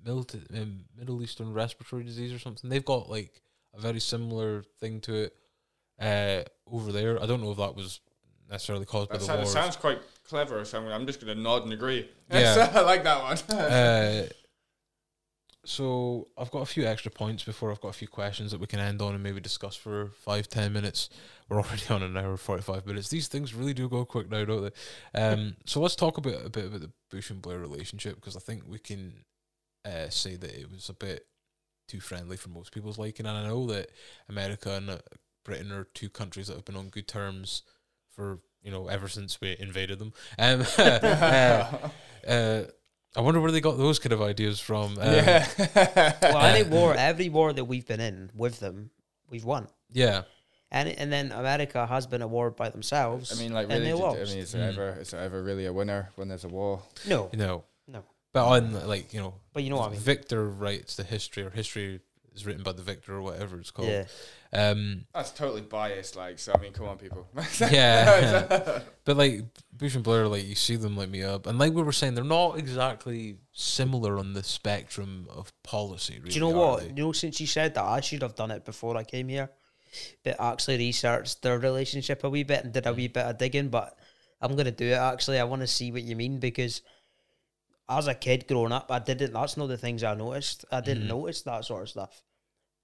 Middle, 0.04 0.26
um, 0.56 0.86
Middle 0.98 1.22
Eastern 1.22 1.54
respiratory 1.54 2.04
disease 2.04 2.32
or 2.34 2.40
something. 2.40 2.70
They've 2.70 2.84
got 2.86 3.10
like 3.10 3.42
a 3.74 3.80
very 3.80 4.00
similar 4.00 4.64
thing 4.80 5.02
to 5.02 5.14
it 5.26 5.36
uh, 6.00 6.44
over 6.72 6.92
there. 6.92 7.22
I 7.22 7.26
don't 7.26 7.42
know 7.42 7.52
if 7.52 7.58
that 7.58 7.76
was 7.76 8.00
necessarily 8.50 8.86
caused 8.86 9.10
by 9.10 9.18
the 9.18 9.24
sounds, 9.26 9.44
war. 9.44 9.52
sounds 9.54 9.76
quite 9.76 10.00
clever, 10.28 10.64
so 10.66 10.80
I'm, 10.80 10.88
I'm 10.88 11.08
just 11.08 11.24
going 11.24 11.36
to 11.36 11.42
nod 11.42 11.64
and 11.64 11.74
agree. 11.74 12.10
Yeah. 12.30 12.70
I 12.76 12.82
like 12.82 13.06
that 13.06 13.24
one. 13.24 13.38
uh, 13.58 14.28
so 15.64 16.28
I've 16.38 16.52
got 16.52 16.62
a 16.62 16.66
few 16.66 16.86
extra 16.86 17.12
points 17.12 17.44
before 17.44 17.72
I've 17.72 17.80
got 17.80 17.90
a 17.90 17.94
few 17.94 18.08
questions 18.08 18.52
that 18.52 18.60
we 18.60 18.68
can 18.68 18.80
end 18.80 19.02
on 19.02 19.14
and 19.14 19.24
maybe 19.24 19.40
discuss 19.40 19.76
for 19.76 20.12
five 20.24 20.48
ten 20.48 20.74
minutes. 20.74 21.10
We're 21.48 21.62
already 21.62 21.84
on 21.90 22.04
an 22.04 22.18
hour 22.18 22.36
forty 22.38 22.64
five 22.64 22.86
minutes. 22.86 23.10
These 23.10 23.28
things 23.30 23.54
really 23.54 23.74
do 23.74 23.88
go 23.88 24.04
quick 24.06 24.30
now, 24.30 24.46
don't 24.46 24.74
they? 25.14 25.22
Um, 25.22 25.56
so 25.66 25.80
let's 25.80 25.96
talk 25.96 26.18
about 26.18 26.46
a 26.46 26.50
bit 26.50 26.66
about 26.66 26.82
the 26.82 26.92
Bush 27.10 27.30
and 27.30 27.42
Blair 27.42 27.60
relationship 27.60 28.16
because 28.16 28.36
I 28.36 28.40
think 28.40 28.64
we 28.68 28.80
can 28.80 29.26
uh, 29.86 30.10
say 30.10 30.36
that 30.36 30.52
it 30.52 30.72
was 30.72 30.90
a 30.90 30.94
bit 30.94 31.28
too 31.88 32.00
friendly 32.02 32.38
for 32.38 32.50
most 32.50 32.74
people's 32.74 32.98
liking, 32.98 33.26
and 33.26 33.38
I 33.38 33.48
know 33.48 33.68
that 33.68 33.92
America 34.30 34.74
and 34.74 35.02
Britain 35.44 35.72
are 35.72 35.86
two 35.94 36.10
countries 36.10 36.48
that 36.48 36.56
have 36.56 36.66
been 36.66 36.76
on 36.76 36.90
good 36.90 37.08
terms 37.08 37.64
for 38.10 38.40
you 38.64 38.72
know 38.72 38.88
ever 38.88 39.08
since 39.08 39.40
we 39.42 39.56
invaded 39.60 40.00
them. 40.00 40.14
Um, 40.40 40.66
uh, 40.78 41.90
uh, 42.28 42.64
I 43.16 43.22
wonder 43.22 43.40
where 43.42 43.52
they 43.52 43.62
got 43.62 43.78
those 43.78 44.00
kind 44.00 44.14
of 44.14 44.22
ideas 44.22 44.60
from. 44.60 44.98
Um, 45.00 45.14
yeah. 45.14 45.48
Well, 46.22 46.38
any 46.46 46.64
war, 46.70 46.94
every 46.96 47.30
war 47.30 47.54
that 47.54 47.66
we've 47.66 47.86
been 47.88 48.00
in 48.00 48.30
with 48.36 48.60
them, 48.60 48.92
we've 49.30 49.46
won. 49.46 49.68
yeah. 49.92 50.24
And 50.70 50.90
and 50.90 51.10
then 51.10 51.32
America 51.32 51.86
has 51.88 52.06
been 52.08 52.22
a 52.22 52.28
war 52.28 52.52
by 52.52 52.68
themselves. 52.70 53.32
I 53.32 53.42
mean, 53.42 53.54
like, 53.54 53.70
and 53.70 53.82
really, 53.82 53.86
they 53.94 53.98
did- 54.20 54.28
I 54.28 54.32
mean, 54.32 54.38
is 54.44 54.52
there 54.52 54.70
Mm. 54.70 54.74
ever 54.74 54.98
is 55.00 55.12
there 55.12 55.22
ever 55.22 55.42
really 55.42 55.66
a 55.66 55.72
winner 55.72 56.10
when 56.16 56.28
there's 56.28 56.44
a 56.44 56.50
war? 56.50 56.82
no, 57.08 57.30
no, 57.34 57.64
no. 57.88 58.04
But 58.34 58.46
on 58.48 58.86
like 58.86 59.14
you 59.14 59.22
know, 59.22 59.36
But 59.54 59.64
you 59.64 59.70
know 59.70 59.78
what 59.78 59.88
I 59.88 59.92
mean. 59.92 60.02
Victor 60.02 60.46
writes 60.50 60.98
the 60.98 61.04
history, 61.06 61.44
or 61.44 61.52
history 61.52 62.02
is 62.36 62.46
written 62.46 62.64
by 62.64 62.74
the 62.74 62.82
victor, 62.84 63.14
or 63.16 63.22
whatever 63.22 63.58
it's 63.58 63.72
called. 63.72 63.88
Yeah. 63.88 64.04
Um, 64.54 65.06
That's 65.14 65.32
totally 65.32 65.62
biased. 65.62 66.16
Like, 66.16 66.40
so 66.40 66.54
I 66.56 66.62
mean, 66.62 66.72
come 66.74 66.88
on, 66.88 66.98
people. 66.98 67.28
yeah. 67.72 68.80
but 69.06 69.18
like 69.18 69.42
Bush 69.74 69.96
and 69.96 70.04
Blair, 70.04 70.28
like 70.28 70.46
you 70.48 70.56
see 70.56 70.76
them 70.78 70.96
light 70.96 71.10
me 71.10 71.24
up, 71.24 71.48
and 71.48 71.60
like 71.60 71.74
we 71.74 71.82
were 71.82 71.92
saying, 71.92 72.16
they're 72.16 72.24
not 72.24 72.58
exactly 72.58 73.38
similar 73.52 74.18
on 74.18 74.34
the 74.34 74.44
spectrum 74.44 75.28
of 75.30 75.52
policy. 75.64 76.20
Really, 76.20 76.30
Do 76.30 76.36
you 76.36 76.42
know 76.42 76.50
what? 76.58 76.82
they? 76.82 76.88
You 76.88 76.94
know, 76.94 77.12
since 77.12 77.42
you 77.42 77.48
said 77.48 77.74
that, 77.76 77.84
I 77.84 78.00
should 78.02 78.22
have 78.22 78.36
done 78.36 78.52
it 78.52 78.64
before 78.66 78.96
I 78.98 79.04
came 79.04 79.28
here. 79.28 79.50
But 80.24 80.36
actually 80.40 80.78
researched 80.78 81.42
their 81.42 81.58
relationship 81.58 82.24
a 82.24 82.30
wee 82.30 82.44
bit 82.44 82.64
and 82.64 82.74
did 82.74 82.86
a 82.86 82.94
wee 82.94 83.08
bit 83.08 83.26
of 83.26 83.38
digging. 83.38 83.70
But 83.70 83.98
I'm 84.42 84.56
gonna 84.56 84.72
do 84.72 84.86
it 84.88 84.92
actually. 84.98 85.40
I 85.40 85.44
want 85.46 85.62
to 85.62 85.68
see 85.68 85.92
what 85.92 86.04
you 86.04 86.16
mean 86.16 86.40
because 86.40 86.82
as 87.90 88.08
a 88.08 88.14
kid 88.14 88.48
growing 88.48 88.74
up, 88.74 88.92
I 88.92 89.00
didn't. 89.00 89.34
That's 89.34 89.58
not 89.58 89.68
the 89.68 89.78
things 89.78 90.04
I 90.04 90.14
noticed. 90.14 90.66
I 90.72 90.82
didn't 90.82 91.06
Mhm. 91.06 91.10
notice 91.10 91.42
that 91.44 91.66
sort 91.66 91.84
of 91.84 91.90
stuff. 91.90 92.22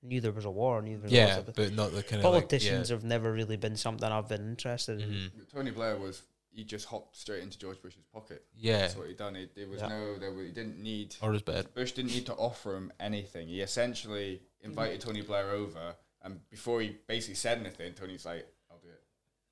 Knew 0.03 0.19
there 0.21 0.31
was 0.33 0.45
a 0.45 0.51
war. 0.51 0.81
Knew 0.81 0.97
there 0.97 1.03
was 1.03 1.11
Yeah, 1.11 1.37
a, 1.39 1.41
but 1.43 1.73
not 1.73 1.93
the 1.93 2.03
kind 2.03 2.23
of 2.23 2.23
politicians 2.31 2.89
have 2.89 3.03
never 3.05 3.31
really 3.31 3.55
been 3.57 3.77
something 3.77 4.07
I've 4.11 4.27
been 4.27 4.41
interested 4.49 5.01
in. 5.01 5.11
yeah. 5.11 5.17
Mhm. 5.29 5.51
Tony 5.53 5.71
Blair 5.71 5.97
was 5.97 6.21
he 6.51 6.63
just 6.63 6.85
hopped 6.85 7.15
straight 7.15 7.41
into 7.41 7.57
George 7.57 7.81
Bush's 7.81 8.03
pocket. 8.13 8.45
yeah, 8.55 8.79
That's 8.81 8.95
what 8.95 9.07
he 9.07 9.13
done. 9.15 9.35
It, 9.35 9.55
there 9.55 9.67
was 9.67 9.81
Yeah. 9.81 9.87
no, 9.87 10.17
there 10.19 10.31
was, 10.31 10.45
he 10.45 10.51
didn't 10.51 10.77
need. 10.83 11.15
or 11.21 11.33
his 11.33 11.41
bed. 11.41 11.73
Bush 11.73 11.93
didn't 11.93 12.11
need 12.11 12.25
to 12.27 12.33
offer 12.35 12.75
him 12.75 12.91
anything. 12.99 13.47
He 13.47 13.61
essentially 13.61 14.41
invited 14.61 15.01
Tony 15.01 15.21
Blair 15.21 15.49
over, 15.49 15.95
and 16.21 16.47
before 16.49 16.81
he 16.81 16.89
basically 17.07 17.35
said 17.35 17.57
anything, 17.59 17.93
Tony's 17.93 18.25
like, 18.25 18.45
"I'll 18.69 18.77
do 18.79 18.89
it. 18.89 19.03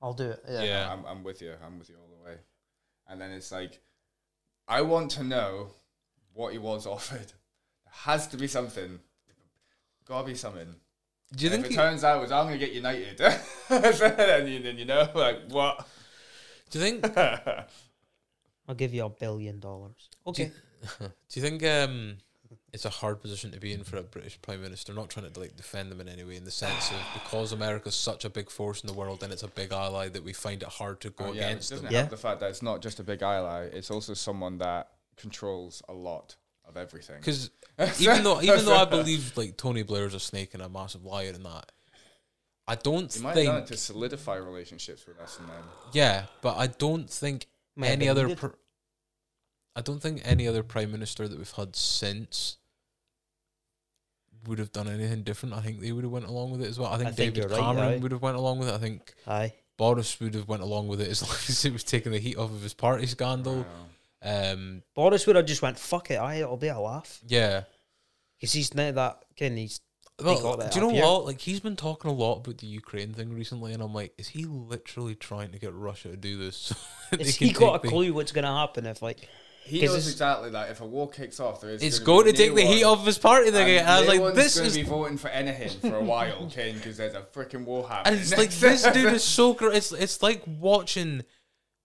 I'll 0.02 0.14
do 0.14 0.30
it. 0.32 0.44
Yeah. 0.48 0.64
Yeah. 0.64 0.94
I'm, 0.94 1.06
I'm 1.06 1.24
with 1.24 1.42
you. 1.42 1.54
I'm 1.66 1.80
with 1.80 1.90
you 1.90 1.96
all 1.96 2.10
the 2.20 2.24
way." 2.30 2.38
And 3.08 3.20
then 3.20 3.32
it's 3.32 3.52
like, 3.52 3.82
I 4.68 4.82
want 4.82 5.12
to 5.12 5.24
know 5.24 5.72
what 6.34 6.52
he 6.54 6.60
was 6.60 6.86
offered. 6.96 7.28
There 7.84 7.94
has 7.94 8.28
to 8.28 8.38
be 8.38 8.48
something. 8.48 9.00
Gotta 10.12 10.28
be 10.28 10.36
something. 10.36 10.76
Do 11.34 11.46
you 11.46 11.52
And 11.54 11.64
think? 11.64 11.66
if 11.68 11.72
He, 11.72 11.76
it 11.76 11.78
turns 11.78 12.04
out 12.04 12.18
it 12.18 12.22
was 12.22 12.32
I'm 12.34 12.46
gonna 12.48 12.58
get 12.58 12.74
United, 12.74 13.18
then 13.70 14.48
you, 14.48 14.60
then 14.62 14.78
you 14.78 14.84
know, 14.84 15.08
like 15.16 15.50
what? 15.50 15.88
do 16.70 16.80
you 16.80 16.84
think? 17.00 17.18
I'll 18.68 18.76
give 18.76 18.94
you 18.94 19.06
a 19.06 19.10
billion 19.10 19.62
dollars. 19.62 20.10
Okay. 20.28 20.52
Do 21.00 21.10
you 21.40 21.42
think 21.42 21.64
um, 21.66 22.18
it's 22.74 22.84
a 22.84 22.90
hard 22.90 23.22
position 23.22 23.52
to 23.52 23.60
be 23.60 23.72
in 23.72 23.84
for 23.86 23.96
a 23.98 24.04
British 24.04 24.38
prime 24.42 24.62
minister? 24.62 24.94
Not 24.94 25.10
trying 25.10 25.32
to 25.32 25.40
like 25.40 25.56
defend 25.56 25.92
them 25.92 26.02
in 26.02 26.10
any 26.10 26.26
way, 26.26 26.36
in 26.36 26.44
the 26.44 26.52
sense 26.52 26.92
of 26.92 26.98
because 27.14 27.54
America's 27.54 27.96
such 27.96 28.26
a 28.26 28.30
big 28.30 28.50
force 28.50 28.82
in 28.84 28.88
the 28.88 28.94
world 28.94 29.24
and 29.24 29.32
it's 29.32 29.44
a 29.44 29.48
big 29.48 29.72
ally 29.72 30.10
that 30.10 30.24
we 30.26 30.34
find 30.34 30.62
it 30.62 30.68
hard 30.70 31.00
to 31.02 31.10
go 31.12 31.28
Oh, 31.28 31.32
yeah, 31.34 31.48
against 31.48 31.70
doesn't 31.70 31.86
them. 31.86 31.94
Yeah. 31.94 32.00
help 32.00 32.10
the 32.12 32.18
fact 32.18 32.42
that 32.42 32.50
it's 32.50 32.62
not 32.62 32.82
just 32.82 33.00
a 33.00 33.04
big 33.04 33.22
ally; 33.22 33.64
it's 33.72 33.90
also 33.92 34.14
someone 34.14 34.58
that 34.58 34.90
controls 35.16 35.82
a 35.88 35.94
lot 35.94 36.36
of 36.68 36.78
everything. 36.78 37.18
Because 37.20 37.50
even 38.00 38.24
though 38.24 38.42
even 38.42 38.66
though 38.66 38.76
I 38.78 38.86
believe 38.98 39.36
like 39.38 39.58
Tony 39.58 39.84
Blair 39.84 40.06
is 40.06 40.14
a 40.14 40.20
snake 40.20 40.54
and 40.54 40.62
a 40.64 40.70
massive 40.70 41.04
liar 41.06 41.32
and 41.34 41.46
that, 41.46 41.72
I 42.68 42.76
don't 42.76 43.14
he 43.14 43.22
might 43.22 43.36
have 43.36 43.46
done 43.46 43.56
it 43.56 43.58
think. 43.60 43.68
to 43.70 43.78
solidify 43.78 44.36
relationships 44.38 45.06
with 45.06 45.20
us 45.20 45.38
and 45.40 45.50
them. 45.50 45.64
Yeah, 45.94 46.26
but 46.42 46.58
I 46.58 46.68
don't 46.68 47.10
think 47.10 47.48
Might 47.76 47.88
have 47.88 47.94
any 47.94 48.06
been 48.06 48.10
other. 48.12 48.24
needed. 48.28 48.38
Pr- 48.40 48.48
I 49.76 49.82
don't 49.82 50.02
think 50.02 50.22
any 50.26 50.48
other 50.48 50.64
prime 50.64 50.92
minister 50.92 51.28
that 51.28 51.38
we've 51.38 51.50
had 51.52 51.76
since 51.76 52.58
would 54.48 54.60
have 54.60 54.72
done 54.72 54.88
anything 54.88 55.24
different. 55.24 55.56
I 55.56 55.62
think 55.62 55.80
they 55.80 55.92
would 55.92 56.04
have 56.04 56.12
went 56.12 56.26
along 56.26 56.52
with 56.52 56.62
it 56.62 56.68
as 56.68 56.80
well. 56.80 56.92
I 56.92 56.98
think, 56.98 57.10
I 57.10 57.12
think 57.14 57.36
David 57.36 57.50
you're 57.50 57.58
right, 57.58 57.66
Cameron 57.66 57.94
aye. 57.94 57.98
would 57.98 58.12
have 58.12 58.22
went 58.22 58.38
along 58.38 58.60
with 58.60 58.70
it. 58.70 58.74
I 58.74 58.78
think 58.80 59.14
Aye. 59.28 59.54
Boris 59.78 60.20
would 60.20 60.34
have 60.34 60.48
went 60.48 60.62
along 60.64 60.88
with 60.88 61.00
it 61.00 61.08
as 61.10 61.22
long 61.28 61.38
as 61.48 61.64
it 61.64 61.72
was 61.74 61.84
taking 61.84 62.12
the 62.12 62.20
heat 62.20 62.38
off 62.38 62.52
of 62.52 62.62
his 62.62 62.74
party 62.74 63.06
scandal. 63.06 63.58
Wow. 63.58 63.66
Um, 64.24 64.84
Boris 64.96 65.26
would 65.28 65.36
have 65.36 65.46
just 65.46 65.62
went, 65.62 65.80
fuck 65.80 66.12
it, 66.12 66.16
I 66.16 66.36
it'll 66.36 66.58
be 66.58 66.68
a 66.68 66.80
laugh. 66.80 67.20
yeah. 67.28 67.64
Because 68.40 68.54
he's 68.54 68.74
now 68.74 68.92
that 68.92 69.24
kind 69.38 69.58
he's 69.58 69.82
Well, 70.24 70.42
got 70.42 70.60
that 70.60 70.72
do 70.72 70.80
you 70.80 70.86
know 70.88 70.94
here. 70.94 71.04
what? 71.04 71.26
Like 71.26 71.40
he's 71.42 71.60
been 71.60 71.76
talking 71.76 72.10
a 72.10 72.14
lot 72.14 72.38
about 72.38 72.58
the 72.58 72.66
Ukraine 72.68 73.14
thing 73.14 73.32
recently, 73.34 73.74
and 73.74 73.84
I'm 73.84 73.94
like, 73.94 74.14
is 74.18 74.28
he 74.30 74.46
literally 74.46 75.14
trying 75.16 75.52
to 75.52 75.60
get 75.60 75.74
Russia 75.74 76.10
to 76.10 76.18
do 76.18 76.38
this? 76.38 76.56
so 77.12 77.18
Has 77.18 77.36
he 77.36 77.52
got 77.52 77.76
a 77.76 77.78
take 77.78 77.82
the- 77.84 77.88
clue 77.90 78.14
what's 78.14 78.32
going 78.32 78.46
to 78.46 78.52
happen 78.52 78.86
if, 78.88 79.02
like, 79.04 79.28
He 79.64 79.80
'Cause 79.80 79.90
knows 79.90 80.06
this- 80.06 80.14
exactly 80.14 80.50
that 80.52 80.72
if 80.72 80.82
a 80.82 80.86
war 80.88 81.08
kicks 81.08 81.40
off, 81.40 81.62
there 81.62 81.70
is. 81.70 81.84
It's 81.84 82.00
gonna 82.00 82.24
be 82.26 82.32
to 82.32 82.38
take 82.38 82.56
the 82.56 82.64
heat 82.66 82.84
off 82.84 83.06
his 83.06 83.20
party 83.20 83.52
thing. 83.52 83.70
and 83.70 83.80
And 83.82 83.88
I 83.90 84.00
was 84.00 84.08
no 84.08 84.14
like, 84.14 84.22
one's 84.22 84.36
this 84.36 84.56
gonna 84.56 84.68
is 84.68 84.76
be 84.76 84.82
voting 84.84 85.18
for 85.20 85.28
anything 85.30 85.80
for 85.92 85.98
a 85.98 86.04
while, 86.04 86.48
Kane, 86.52 86.76
because 86.78 86.98
there's 86.98 87.14
a 87.14 87.22
freaking 87.22 87.64
war 87.66 87.88
happening. 87.88 88.20
and 88.20 88.28
happening. 88.28 88.48
it's 88.48 88.62
like 88.64 88.72
this 88.72 88.84
dude 88.94 89.14
is 89.14 89.24
so 89.24 89.54
great. 89.54 89.76
It's 89.78 89.92
it's 89.92 90.24
like 90.24 90.42
watching 90.48 91.22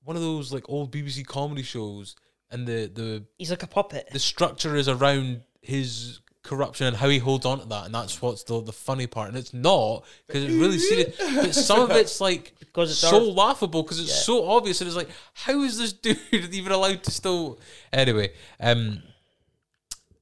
one 0.04 0.16
of 0.16 0.22
those 0.22 0.54
like 0.54 0.64
old 0.70 0.90
BBC 0.90 1.26
comedy 1.26 1.62
shows, 1.62 2.16
and 2.51 2.66
the 2.66 2.90
the 2.93 3.24
he's 3.39 3.51
like 3.51 3.62
a 3.62 3.66
puppet. 3.66 4.09
the 4.12 4.18
structure 4.18 4.77
is 4.77 4.89
around 4.89 5.43
his 5.60 6.20
corruption 6.43 6.86
and 6.86 6.97
how 6.97 7.09
he 7.09 7.18
holds 7.18 7.44
on 7.44 7.59
to 7.59 7.66
that, 7.66 7.86
and 7.86 7.94
that's 7.94 8.23
what's 8.23 8.44
the 8.44 8.60
the 8.62 8.73
funny 8.73 9.06
part. 9.06 9.28
And 9.28 9.36
it's 9.36 9.52
not 9.52 10.05
because 10.27 10.44
it's 10.44 10.55
really 10.55 10.78
serious, 10.78 11.16
but 11.18 11.55
some 11.55 11.81
of 11.81 11.90
it's 11.93 12.20
like 12.20 12.55
Because 12.60 12.90
it's 12.90 13.01
so 13.01 13.16
our- 13.16 13.32
laughable 13.32 13.82
because 13.82 13.98
it's 13.98 14.10
Yeah. 14.10 14.14
so 14.23 14.48
obvious. 14.51 14.81
And 14.81 14.86
it's 14.89 14.97
like, 14.97 15.09
how 15.32 15.62
is 15.62 15.78
this 15.78 15.93
dude 16.05 16.18
even 16.55 16.73
allowed 16.73 17.02
to 17.05 17.10
still? 17.10 17.59
Anyway, 17.93 18.32
um, 18.60 19.02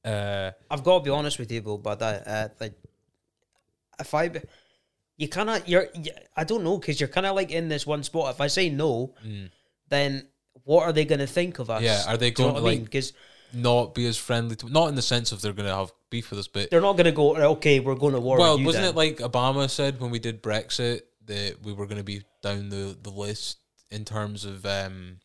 uh, 0.03 0.51
I've 0.71 0.83
got 0.83 0.99
to 0.99 1.03
be 1.03 1.09
honest 1.09 1.37
with 1.39 1.51
you, 1.51 1.61
Bill, 1.61 1.77
but 1.77 2.01
I, 2.01 2.13
uh, 2.15 2.47
like, 2.59 2.73
if 3.99 4.13
I, 4.13 4.29
be- 4.29 4.39
you 5.17 5.27
cannot. 5.27 5.67
you're, 5.67 5.87
you, 5.95 6.11
I 6.35 6.43
don't 6.43 6.63
know, 6.63 6.77
because 6.77 6.99
you're 6.99 7.09
kind 7.09 7.25
of 7.25 7.35
like 7.35 7.51
in 7.51 7.67
this 7.69 7.85
one 7.87 8.03
spot. 8.03 8.33
If 8.33 8.41
I 8.41 8.47
say 8.47 8.69
no, 8.69 9.13
then 9.89 10.27
what 10.65 10.83
are 10.83 10.91
they 10.91 11.05
going 11.05 11.19
to 11.19 11.27
think 11.27 11.59
of 11.59 11.69
us? 11.69 11.81
Yeah, 11.81 12.03
are 12.07 12.17
they 12.17 12.31
Do 12.31 12.43
you 12.43 12.47
know 12.49 12.53
going 12.55 12.63
to, 12.63 12.69
I 12.69 12.71
mean? 12.73 12.79
like- 12.81 12.91
Because 12.91 13.13
not 13.53 13.95
be 13.95 14.05
as 14.05 14.17
friendly 14.17 14.55
to 14.57 14.69
not 14.69 14.89
in 14.89 14.95
the 14.95 15.01
sense 15.01 15.31
of 15.31 15.41
they're 15.41 15.53
going 15.53 15.69
to 15.69 15.73
have 15.75 15.93
beef 16.09 16.29
with 16.29 16.39
us, 16.39 16.47
but 16.47 16.69
they're 16.69 16.81
not 16.81 16.93
going 16.97 17.05
to 17.05 17.11
go, 17.13 17.35
okay, 17.53 17.79
we're 17.79 17.95
going 17.95 18.13
to 18.13 18.19
war 18.19 18.37
well, 18.37 18.53
with 18.53 18.61
you 18.61 18.65
wasn't 18.65 18.83
then. 18.83 18.93
it 18.93 18.97
like 18.97 19.17
Obama 19.19 19.69
said 19.69 20.01
when 20.01 20.11
we 20.11 20.19
did 20.19 20.43
Brexit 20.43 21.01
that 21.27 21.57
we 21.63 21.71
were 21.71 21.85
going 21.85 21.97
to 21.99 22.03
be 22.03 22.23
down 22.41 22.69
the 22.69 22.97
the 23.01 23.09
list 23.11 23.59
in 23.91 24.03
terms 24.03 24.43
of 24.43 24.65
um 24.65 25.19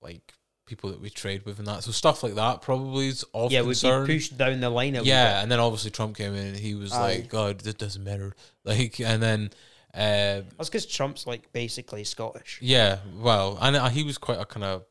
like 0.00 0.34
people 0.66 0.90
that 0.90 1.00
we 1.00 1.10
trade 1.10 1.44
with 1.44 1.58
and 1.58 1.66
that. 1.66 1.82
So 1.82 1.90
stuff 1.90 2.22
like 2.22 2.36
that 2.36 2.62
probably 2.62 3.08
is 3.08 3.24
of 3.34 3.50
yeah, 3.50 3.62
concern. 3.62 4.06
be 4.06 4.14
pushed 4.14 4.38
down 4.38 4.60
the 4.60 4.70
line 4.70 4.94
yeah, 5.02 5.42
and 5.42 5.50
then 5.50 5.58
obviously 5.58 5.90
Trump 5.90 6.16
came 6.16 6.34
in 6.34 6.46
and 6.46 6.56
he 6.56 6.74
was 6.76 6.92
Aye. 6.92 7.02
like, 7.02 7.28
"God, 7.28 7.66
it 7.66 7.78
doesn't 7.78 8.04
matter." 8.04 8.34
Like, 8.64 9.00
and 9.00 9.22
then. 9.22 9.50
Uh, 9.94 10.42
That's 10.56 10.68
because 10.68 10.86
Trump's 10.86 11.26
like 11.26 11.52
basically 11.52 12.04
Scottish. 12.04 12.58
yeah, 12.62 12.98
well, 13.16 13.58
and 13.60 13.76
uh, 13.76 13.88
he 13.88 14.02
was 14.02 14.18
quite 14.18 14.40
a 14.40 14.44
kind 14.44 14.64
of. 14.64 14.84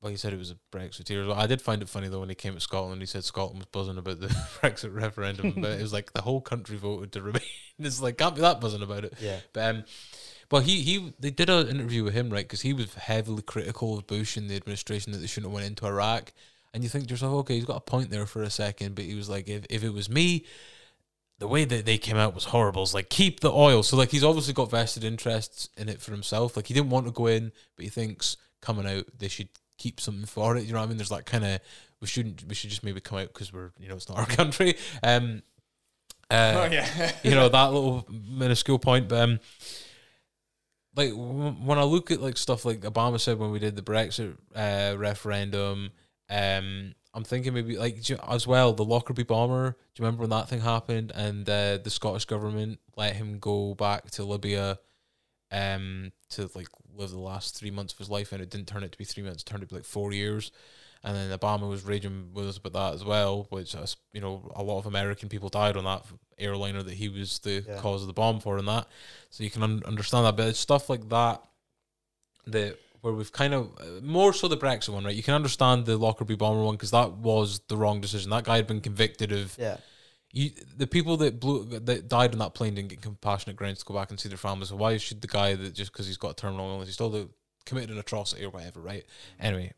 Well, 0.00 0.12
he 0.12 0.16
said 0.16 0.32
it 0.32 0.38
was 0.38 0.52
a 0.52 0.56
Brexiteer 0.70 1.22
as 1.22 1.26
well. 1.26 1.36
I 1.36 1.48
did 1.48 1.60
find 1.60 1.82
it 1.82 1.88
funny 1.88 2.06
though 2.06 2.20
when 2.20 2.28
he 2.28 2.36
came 2.36 2.54
to 2.54 2.60
Scotland. 2.60 3.02
He 3.02 3.06
said 3.06 3.24
Scotland 3.24 3.58
was 3.58 3.66
buzzing 3.66 3.98
about 3.98 4.20
the 4.20 4.28
Brexit 4.62 4.94
referendum, 4.94 5.54
but 5.56 5.72
it 5.72 5.82
was 5.82 5.92
like 5.92 6.12
the 6.12 6.22
whole 6.22 6.40
country 6.40 6.76
voted 6.76 7.10
to 7.12 7.22
remain. 7.30 7.42
It's 7.80 8.00
like 8.00 8.16
can't 8.16 8.36
be 8.36 8.40
that 8.42 8.60
buzzing 8.60 8.82
about 8.82 9.04
it. 9.04 9.14
Yeah. 9.20 9.40
But 9.52 9.74
um, 9.74 9.84
well, 10.52 10.62
he 10.62 10.82
he 10.82 11.12
they 11.18 11.30
did 11.30 11.50
an 11.50 11.66
interview 11.66 12.04
with 12.04 12.14
him 12.14 12.30
right 12.30 12.44
because 12.44 12.60
he 12.60 12.72
was 12.72 12.94
heavily 12.94 13.42
critical 13.42 13.98
of 13.98 14.06
Bush 14.06 14.36
and 14.36 14.48
the 14.48 14.54
administration 14.54 15.10
that 15.12 15.18
they 15.18 15.26
shouldn't 15.26 15.50
have 15.50 15.54
went 15.54 15.66
into 15.66 15.84
Iraq. 15.86 16.32
And 16.72 16.84
you 16.84 16.88
think 16.88 17.06
to 17.08 17.10
yourself, 17.14 17.32
okay, 17.40 17.54
he's 17.54 17.64
got 17.64 17.78
a 17.78 17.80
point 17.80 18.10
there 18.10 18.26
for 18.26 18.44
a 18.44 18.50
second, 18.50 18.94
but 18.94 19.04
he 19.04 19.16
was 19.16 19.28
like, 19.28 19.48
if 19.48 19.66
if 19.68 19.82
it 19.82 19.92
was 19.92 20.08
me, 20.08 20.44
the 21.38 21.48
way 21.48 21.64
that 21.64 21.86
they 21.86 21.98
came 21.98 22.16
out 22.16 22.34
was 22.34 22.44
horrible. 22.44 22.82
It's 22.82 22.94
like 22.94 23.08
keep 23.08 23.40
the 23.40 23.52
oil. 23.52 23.82
So 23.82 23.96
like 23.96 24.10
he's 24.10 24.24
obviously 24.24 24.54
got 24.54 24.70
vested 24.70 25.04
interests 25.04 25.68
in 25.76 25.88
it 25.88 26.00
for 26.00 26.10
himself. 26.10 26.56
Like 26.56 26.66
he 26.66 26.74
didn't 26.74 26.90
want 26.90 27.06
to 27.06 27.12
go 27.12 27.26
in, 27.26 27.52
but 27.76 27.84
he 27.84 27.90
thinks 27.90 28.36
coming 28.60 28.86
out 28.86 29.04
they 29.16 29.28
should 29.28 29.48
keep 29.76 30.00
something 30.00 30.26
for 30.26 30.56
it. 30.56 30.64
You 30.64 30.72
know 30.72 30.80
what 30.80 30.86
I 30.86 30.88
mean? 30.88 30.98
There's 30.98 31.10
that 31.10 31.26
kind 31.26 31.44
of 31.44 31.60
we 32.00 32.06
shouldn't 32.06 32.44
we 32.46 32.54
should 32.54 32.70
just 32.70 32.84
maybe 32.84 33.00
come 33.00 33.18
out 33.18 33.32
because 33.32 33.52
we're 33.52 33.70
you 33.78 33.88
know 33.88 33.94
it's 33.94 34.08
not 34.08 34.18
our 34.18 34.26
country. 34.36 34.74
Um, 35.02 35.42
uh, 36.30 36.66
oh 36.68 36.72
yeah, 36.72 37.12
you 37.22 37.30
know 37.30 37.48
that 37.48 37.72
little 37.72 38.06
minuscule 38.10 38.78
point, 38.78 39.08
but 39.08 39.20
um, 39.20 39.40
like 40.94 41.10
w- 41.10 41.52
when 41.52 41.78
I 41.78 41.84
look 41.84 42.10
at 42.10 42.20
like 42.20 42.36
stuff 42.36 42.64
like 42.64 42.80
Obama 42.80 43.18
said 43.18 43.38
when 43.38 43.50
we 43.50 43.58
did 43.58 43.76
the 43.76 43.82
Brexit 43.82 44.36
uh, 44.54 44.96
referendum, 44.98 45.90
um, 46.28 46.94
I'm 47.14 47.24
thinking 47.24 47.54
maybe 47.54 47.76
like 47.78 48.08
you- 48.08 48.18
as 48.28 48.46
well 48.46 48.72
the 48.72 48.84
Lockerbie 48.84 49.22
bomber. 49.24 49.70
Do 49.70 49.76
you 50.02 50.04
remember 50.04 50.20
when 50.22 50.30
that 50.30 50.48
thing 50.48 50.60
happened 50.60 51.10
and 51.14 51.48
uh, 51.48 51.78
the 51.78 51.90
Scottish 51.90 52.26
government 52.26 52.78
let 52.96 53.16
him 53.16 53.38
go 53.38 53.74
back 53.74 54.10
to 54.12 54.24
Libya, 54.24 54.78
um, 55.50 56.12
to 56.30 56.50
like 56.54 56.68
live 56.94 57.10
the 57.10 57.18
last 57.18 57.56
three 57.56 57.70
months 57.70 57.92
of 57.94 57.98
his 57.98 58.10
life, 58.10 58.32
and 58.32 58.42
it 58.42 58.50
didn't 58.50 58.68
turn 58.68 58.84
out 58.84 58.92
to 58.92 58.98
be 58.98 59.04
three 59.04 59.22
months, 59.22 59.42
it 59.42 59.46
turned 59.46 59.62
out 59.62 59.68
to 59.68 59.74
be 59.74 59.78
like 59.78 59.84
four 59.86 60.12
years. 60.12 60.52
And 61.04 61.16
then 61.16 61.36
Obama 61.38 61.68
was 61.68 61.84
raging 61.84 62.30
with 62.34 62.48
us 62.48 62.58
about 62.58 62.72
that 62.72 62.94
as 62.94 63.04
well, 63.04 63.46
which 63.50 63.74
uh, 63.76 63.86
you 64.12 64.20
know 64.20 64.50
a 64.56 64.62
lot 64.62 64.78
of 64.78 64.86
American 64.86 65.28
people 65.28 65.48
died 65.48 65.76
on 65.76 65.84
that 65.84 66.04
airliner 66.38 66.82
that 66.82 66.94
he 66.94 67.08
was 67.08 67.38
the 67.38 67.64
Yeah. 67.66 67.78
cause 67.78 68.02
of 68.02 68.08
the 68.08 68.12
bomb 68.12 68.40
for, 68.40 68.58
and 68.58 68.66
that. 68.68 68.86
So 69.30 69.44
you 69.44 69.50
can 69.50 69.62
un- 69.62 69.82
understand 69.86 70.26
that, 70.26 70.36
but 70.36 70.48
it's 70.48 70.58
stuff 70.58 70.90
like 70.90 71.08
that 71.08 71.42
that 72.48 72.76
where 73.00 73.12
we've 73.14 73.32
kind 73.32 73.54
of 73.54 73.70
uh, 73.80 74.00
more 74.02 74.32
so 74.32 74.48
the 74.48 74.56
Brexit 74.56 74.90
one, 74.90 75.04
right? 75.04 75.14
You 75.14 75.22
can 75.22 75.34
understand 75.34 75.86
the 75.86 75.96
Lockerbie 75.96 76.36
bomber 76.36 76.62
one 76.62 76.74
because 76.74 76.90
that 76.90 77.12
was 77.12 77.60
the 77.68 77.76
wrong 77.76 78.00
decision. 78.00 78.30
That 78.30 78.44
guy 78.44 78.56
had 78.56 78.66
been 78.66 78.80
convicted 78.80 79.32
of 79.32 79.56
Yeah. 79.58 79.76
you, 80.32 80.50
the 80.76 80.86
people 80.86 81.16
that 81.18 81.40
blew 81.40 81.64
that 81.64 82.08
died 82.08 82.32
on 82.32 82.38
that 82.38 82.54
plane 82.54 82.74
didn't 82.74 82.88
get 82.90 83.00
compassionate 83.02 83.56
grounds 83.56 83.78
to 83.80 83.84
go 83.84 83.94
back 83.94 84.10
and 84.10 84.18
see 84.18 84.28
their 84.28 84.38
families. 84.38 84.70
So 84.70 84.76
why 84.76 84.96
should 84.96 85.20
the 85.22 85.28
guy 85.28 85.54
that 85.54 85.74
just 85.74 85.92
because 85.92 86.06
he's 86.06 86.16
got 86.16 86.32
a 86.32 86.34
terminal 86.34 86.68
illness, 86.70 86.88
he's 86.88 86.94
still 86.94 87.10
the, 87.10 87.28
committed 87.66 87.90
an 87.90 87.98
atrocity 87.98 88.44
or 88.44 88.50
whatever, 88.50 88.80
right? 88.80 89.04
Anyway, 89.38 89.72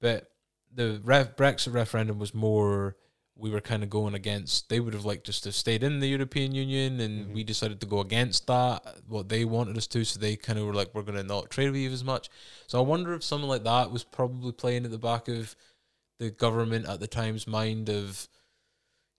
but 0.00 0.30
the 0.74 1.00
ref, 1.04 1.36
Brexit 1.36 1.72
referendum 1.72 2.18
was 2.18 2.34
more. 2.34 2.96
We 3.38 3.50
were 3.50 3.60
kind 3.60 3.82
of 3.82 3.90
going 3.90 4.14
against. 4.14 4.70
They 4.70 4.80
would 4.80 4.94
have 4.94 5.04
liked 5.04 5.28
us 5.28 5.40
to 5.42 5.52
stayed 5.52 5.82
in 5.82 6.00
the 6.00 6.08
European 6.08 6.52
Union, 6.52 7.00
and 7.00 7.26
mm-hmm. 7.26 7.34
we 7.34 7.44
decided 7.44 7.80
to 7.82 7.86
go 7.86 8.00
against 8.00 8.46
that. 8.46 8.82
What 9.06 9.28
they 9.28 9.44
wanted 9.44 9.76
us 9.76 9.86
to, 9.88 10.04
so 10.04 10.18
they 10.18 10.36
kind 10.36 10.58
of 10.58 10.64
were 10.64 10.72
like, 10.72 10.94
"We're 10.94 11.02
going 11.02 11.18
to 11.18 11.22
not 11.22 11.50
trade 11.50 11.70
with 11.70 11.80
you 11.80 11.90
as 11.90 12.02
much." 12.02 12.30
So 12.66 12.78
I 12.78 12.82
wonder 12.82 13.12
if 13.12 13.22
something 13.22 13.48
like 13.48 13.64
that 13.64 13.90
was 13.90 14.04
probably 14.04 14.52
playing 14.52 14.86
at 14.86 14.90
the 14.90 14.98
back 14.98 15.28
of 15.28 15.54
the 16.18 16.30
government 16.30 16.88
at 16.88 17.00
the 17.00 17.06
time's 17.06 17.46
mind 17.46 17.90
of, 17.90 18.26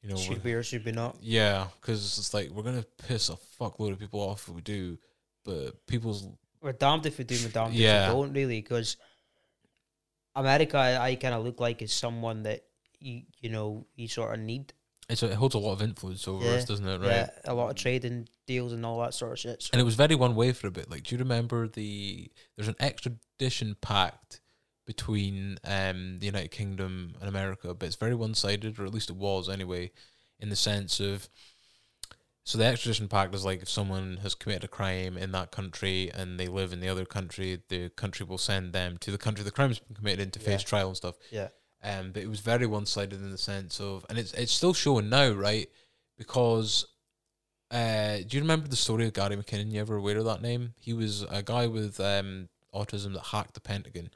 you 0.02 0.10
know, 0.10 0.16
Should 0.16 0.44
be 0.44 0.54
or 0.54 0.64
should 0.64 0.84
be 0.84 0.92
not. 0.92 1.18
yeah, 1.22 1.68
because 1.80 2.18
it's 2.18 2.34
like 2.34 2.50
we're 2.50 2.64
gonna 2.64 2.86
piss 3.08 3.30
a 3.30 3.38
fuckload 3.60 3.92
of 3.92 4.00
people 4.00 4.20
off 4.20 4.48
if 4.48 4.56
we 4.56 4.62
do, 4.62 4.98
but 5.46 5.86
people's 5.86 6.28
We're 6.62 6.72
damned 6.72 7.06
if 7.06 7.20
we 7.20 7.24
do, 7.24 7.38
we're 7.44 7.50
damned 7.52 7.76
Yeah. 7.76 8.08
if 8.08 8.14
we 8.14 8.22
don't, 8.22 8.34
really, 8.34 8.62
because 8.62 8.98
America, 10.36 10.78
I, 10.78 11.10
I 11.10 11.16
kind 11.16 11.36
of 11.36 11.44
look 11.44 11.60
like 11.60 11.82
is 11.82 11.94
someone 11.94 12.44
that 12.44 12.64
you 13.00 13.24
you 13.40 13.50
know 13.50 13.86
you 13.96 14.08
sort 14.08 14.34
of 14.34 14.40
need. 14.40 14.74
it's 15.10 15.24
it 15.24 15.34
holds 15.34 15.56
a 15.56 15.60
lot 15.60 15.74
of 15.74 15.82
influence 15.82 16.28
over 16.28 16.46
us, 16.56 16.66
doesn't 16.66 16.88
it? 16.88 17.00
Right. 17.00 17.08
Yeah, 17.08 17.30
a 17.46 17.54
lot 17.54 17.70
of 17.70 17.76
trading 17.76 18.28
deals 18.46 18.74
and 18.74 18.86
all 18.86 19.00
that 19.02 19.14
sort 19.14 19.34
of 19.34 19.40
shit. 19.40 19.64
So 19.64 19.70
And 19.74 19.82
it 19.82 19.86
was 19.86 19.96
very 19.96 20.16
one 20.16 20.36
way 20.36 20.52
for 20.54 20.68
a 20.68 20.72
bit. 20.72 20.90
Like, 20.90 21.04
do 21.04 21.16
you 21.16 21.20
remember 21.20 21.68
the 21.68 22.32
there's 22.56 22.68
an 22.68 22.76
extradition 22.80 23.76
pact 23.82 24.42
between 24.86 25.58
um 25.64 26.20
the 26.20 26.26
United 26.26 26.52
Kingdom 26.52 27.16
and 27.20 27.30
America, 27.30 27.74
but 27.74 27.86
it's 27.86 27.96
very 27.96 28.16
one 28.16 28.34
sided, 28.34 28.80
or 28.80 28.86
at 28.86 28.94
least 28.94 29.10
it 29.10 29.16
was 29.18 29.50
anyway, 29.50 29.92
in 30.40 30.50
the 30.50 30.56
sense 30.56 31.00
of 31.00 31.30
so 32.44 32.58
the 32.58 32.64
extradition 32.64 33.10
pact 33.10 33.36
is 33.36 33.44
like 33.44 33.62
if 33.62 33.70
someone 33.70 34.20
has 34.24 34.34
committed 34.34 34.64
a 34.64 34.70
crime 34.70 35.18
in 35.18 35.34
that 35.34 35.52
country 35.52 36.10
and 36.14 36.40
they 36.40 36.48
live 36.48 36.72
in 36.72 36.80
the 36.80 36.88
other 36.88 37.04
country, 37.04 37.62
the 37.68 37.90
country 37.90 38.26
will 38.26 38.38
send 38.38 38.72
them 38.72 38.96
to 39.00 39.12
the 39.12 39.18
country 39.18 39.44
the 39.44 39.52
crime's 39.52 39.80
been 39.80 39.98
committed 39.98 40.22
in 40.22 40.32
to 40.32 40.40
face 40.40 40.64
trial 40.64 40.88
and 40.88 40.96
stuff. 40.96 41.16
yeah, 41.30 41.50
Um, 41.84 42.12
but 42.12 42.24
it 42.24 42.30
was 42.30 42.40
very 42.40 42.66
one 42.66 42.86
sided 42.86 43.22
in 43.22 43.30
the 43.30 43.38
sense 43.38 43.80
of, 43.80 44.06
and 44.10 44.18
it's 44.18 44.34
it's 44.34 44.52
still 44.52 44.74
showing 44.74 45.10
now, 45.10 45.30
right? 45.32 45.70
Because, 46.18 46.88
uh, 47.70 48.18
do 48.18 48.36
you 48.36 48.42
remember 48.42 48.68
the 48.68 48.76
story 48.76 49.06
of 49.06 49.14
Gary 49.14 49.38
McKinnon? 49.38 49.72
You 49.72 49.80
ever 49.82 49.96
aware 49.96 50.18
of 50.18 50.26
that 50.26 50.42
name? 50.42 50.74
He 50.80 50.94
was 50.94 51.22
a 51.30 51.44
guy 51.44 51.68
with 51.68 52.00
um 52.00 52.50
autism 52.74 53.14
that 53.14 53.26
hacked 53.26 53.54
the 53.54 53.62
Pentagon, 53.62 54.10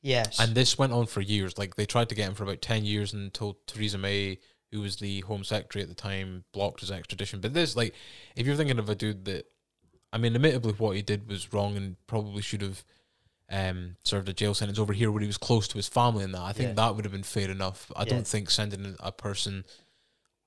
yes, 0.00 0.40
and 0.40 0.54
this 0.54 0.78
went 0.78 0.94
on 0.94 1.06
for 1.06 1.20
years. 1.20 1.58
Like 1.58 1.76
they 1.76 1.84
tried 1.84 2.08
to 2.08 2.14
get 2.14 2.28
him 2.28 2.34
for 2.34 2.44
about 2.44 2.62
ten 2.62 2.84
years 2.84 3.12
until 3.12 3.58
Theresa 3.66 3.98
May, 3.98 4.38
who 4.70 4.80
was 4.80 4.96
the 4.96 5.20
Home 5.20 5.44
Secretary 5.44 5.82
at 5.82 5.90
the 5.90 5.94
time, 5.94 6.44
blocked 6.52 6.80
his 6.80 6.90
extradition. 6.90 7.40
But 7.40 7.52
this, 7.52 7.76
like, 7.76 7.94
if 8.34 8.46
you're 8.46 8.56
thinking 8.56 8.78
of 8.78 8.88
a 8.88 8.94
dude 8.94 9.26
that, 9.26 9.44
I 10.10 10.16
mean, 10.16 10.34
admittedly, 10.34 10.72
what 10.72 10.96
he 10.96 11.02
did 11.02 11.28
was 11.28 11.52
wrong 11.52 11.76
and 11.76 11.96
probably 12.06 12.40
should 12.40 12.62
have 12.62 12.82
um, 13.52 13.96
served 14.04 14.28
a 14.28 14.32
jail 14.32 14.54
sentence 14.54 14.78
over 14.78 14.92
here 14.92 15.12
where 15.12 15.20
he 15.20 15.26
was 15.28 15.38
close 15.38 15.68
to 15.68 15.76
his 15.76 15.86
family 15.88 16.24
and 16.24 16.34
that. 16.34 16.40
I 16.42 16.52
think 16.52 16.70
Yeah. 16.70 16.74
that 16.74 16.96
would 16.96 17.04
have 17.04 17.12
been 17.12 17.22
fair 17.22 17.50
enough. 17.50 17.92
I 17.94 18.00
Yeah. 18.02 18.08
don't 18.08 18.26
think 18.26 18.50
sending 18.50 18.96
a 18.98 19.12
person 19.12 19.64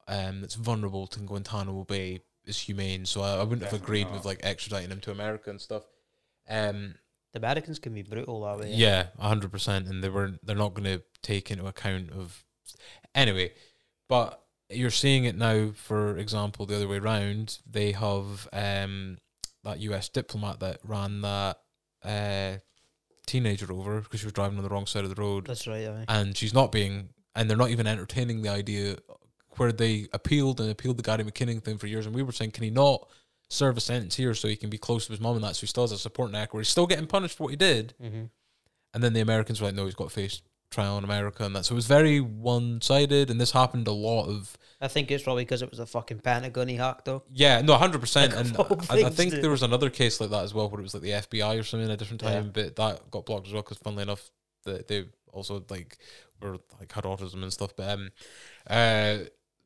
um, 0.08 0.42
that's 0.42 0.56
vulnerable 0.56 1.08
to 1.08 1.20
Guantanamo 1.20 1.84
Bay 1.84 2.22
is 2.46 2.60
humane. 2.60 3.06
So 3.06 3.22
I, 3.22 3.36
I 3.36 3.44
wouldn't 3.44 3.62
have 3.64 3.72
Definitely 3.72 4.02
agreed 4.02 4.12
with 4.14 4.26
like 4.26 4.42
extraditing 4.42 4.90
him 4.90 5.00
to 5.02 5.12
America 5.12 5.50
and 5.50 5.62
stuff. 5.62 5.84
Um, 6.48 6.96
the 7.34 7.40
Americans 7.40 7.80
can 7.80 7.94
be 7.94 8.04
brutal 8.04 8.42
that 8.42 8.60
way. 8.60 8.72
yeah, 8.72 9.08
a 9.20 9.28
hundred 9.28 9.52
percent, 9.52 9.88
and 9.88 10.04
they 10.04 10.10
were 10.10 10.34
they're 10.44 10.56
not 10.56 10.74
going 10.74 10.86
to 10.86 11.04
take 11.22 11.50
into 11.52 11.66
account 11.66 12.12
of 12.12 12.44
anyway. 13.14 13.54
But 14.08 14.42
you're 14.70 14.92
seeing 14.92 15.26
it 15.26 15.36
now. 15.36 15.72
For 15.76 16.18
example, 16.18 16.66
the 16.66 16.76
other 16.76 16.88
way 16.88 16.98
around, 16.98 17.60
they 17.70 17.92
have 17.94 18.48
um 18.54 19.18
that 19.64 19.80
U.S. 19.80 20.08
diplomat 20.10 20.60
that 20.60 20.80
ran 20.84 21.22
that 21.22 21.58
uh 22.04 22.58
teenager 23.26 23.72
over 23.72 24.02
because 24.02 24.20
she 24.20 24.26
was 24.26 24.34
driving 24.34 24.58
on 24.58 24.64
the 24.64 24.70
wrong 24.70 24.86
side 24.86 25.04
of 25.04 25.14
the 25.14 25.22
road, 25.22 25.48
that's 25.48 25.68
right. 25.68 25.88
Aye. 25.88 26.06
and 26.08 26.38
she's 26.38 26.54
not 26.54 26.72
being, 26.72 27.10
and 27.36 27.50
they're 27.50 27.58
not 27.58 27.70
even 27.70 27.88
entertaining 27.88 28.42
the 28.42 28.50
idea 28.50 28.98
where 29.58 29.72
they 29.72 30.08
appealed 30.14 30.60
and 30.60 30.70
appealed 30.70 30.98
the 30.98 31.04
Gary 31.04 31.24
McKinnon 31.24 31.64
thing 31.64 31.78
for 31.78 31.88
years, 31.88 32.06
and 32.06 32.14
we 32.14 32.24
were 32.24 32.32
saying, 32.32 32.52
can 32.52 32.64
he 32.64 32.70
not 32.70 33.08
serve 33.50 33.78
a 33.78 33.82
sentence 33.82 34.16
here 34.16 34.34
so 34.34 34.48
he 34.48 34.56
can 34.56 34.70
be 34.70 34.78
close 34.78 35.06
to 35.06 35.12
his 35.12 35.22
mum 35.22 35.36
and 35.36 35.44
that, 35.44 35.56
so 35.56 35.62
he 35.62 35.68
still 35.68 35.84
has 35.84 35.92
a 35.92 35.98
support 35.98 36.32
network 36.32 36.54
where 36.54 36.62
he's 36.62 36.70
still 36.70 36.88
getting 36.88 37.08
punished 37.08 37.38
for 37.38 37.44
what 37.44 37.50
he 37.52 37.56
did. 37.56 37.94
Mm-hmm. 38.02 38.24
And 38.94 39.04
then 39.04 39.14
the 39.14 39.22
Americans 39.22 39.62
were 39.62 39.68
like, 39.68 39.76
no, 39.76 39.86
he's 39.86 39.96
got 39.96 40.10
to 40.10 40.14
face 40.14 40.42
trial 40.72 40.98
in 40.98 41.04
America 41.04 41.44
and 41.46 41.56
that. 41.56 41.66
So 41.66 41.74
it 41.74 41.76
was 41.76 41.88
very 41.88 42.20
one 42.20 42.82
sided, 42.82 43.30
and 43.30 43.40
this 43.40 43.52
happened 43.52 43.88
a 43.88 43.92
lot 43.92 44.28
of. 44.28 44.58
I 44.82 44.88
think 44.88 45.10
it's 45.10 45.24
probably 45.24 45.44
because 45.46 45.62
it 45.62 45.70
was 45.70 45.80
a 45.80 45.86
fucking 45.86 46.20
Pentagon 46.20 46.68
he 46.68 46.76
hacked 46.76 47.06
though. 47.06 47.24
Yeah, 47.32 47.62
no, 47.62 47.76
hundred 47.76 48.02
percent. 48.02 48.34
And 48.34 48.56
I, 48.90 49.06
I 49.06 49.10
think 49.10 49.32
there 49.34 49.50
was 49.50 49.64
another 49.64 49.90
case 49.90 50.20
like 50.20 50.30
that 50.32 50.44
as 50.44 50.54
well, 50.54 50.70
where 50.70 50.80
it 50.80 50.84
was 50.84 50.94
like 50.94 51.04
the 51.04 51.12
FBI 51.12 51.60
or 51.60 51.64
something 51.64 51.88
at 51.90 51.94
a 51.94 51.98
different 51.98 52.22
Yeah. 52.22 52.34
time, 52.34 52.52
but 52.54 52.76
that 52.76 53.10
got 53.12 53.26
blocked 53.26 53.48
as 53.48 53.54
well 53.54 53.62
because, 53.64 53.78
funnily 53.78 54.04
enough, 54.04 54.30
that 54.66 54.88
they 54.88 55.06
also 55.32 55.64
like 55.70 55.98
were 56.42 56.58
like 56.80 56.92
had 56.92 57.04
autism 57.06 57.42
and 57.44 57.54
stuff. 57.54 57.76
But 57.76 57.90
um, 57.90 58.12
uh, 58.70 59.18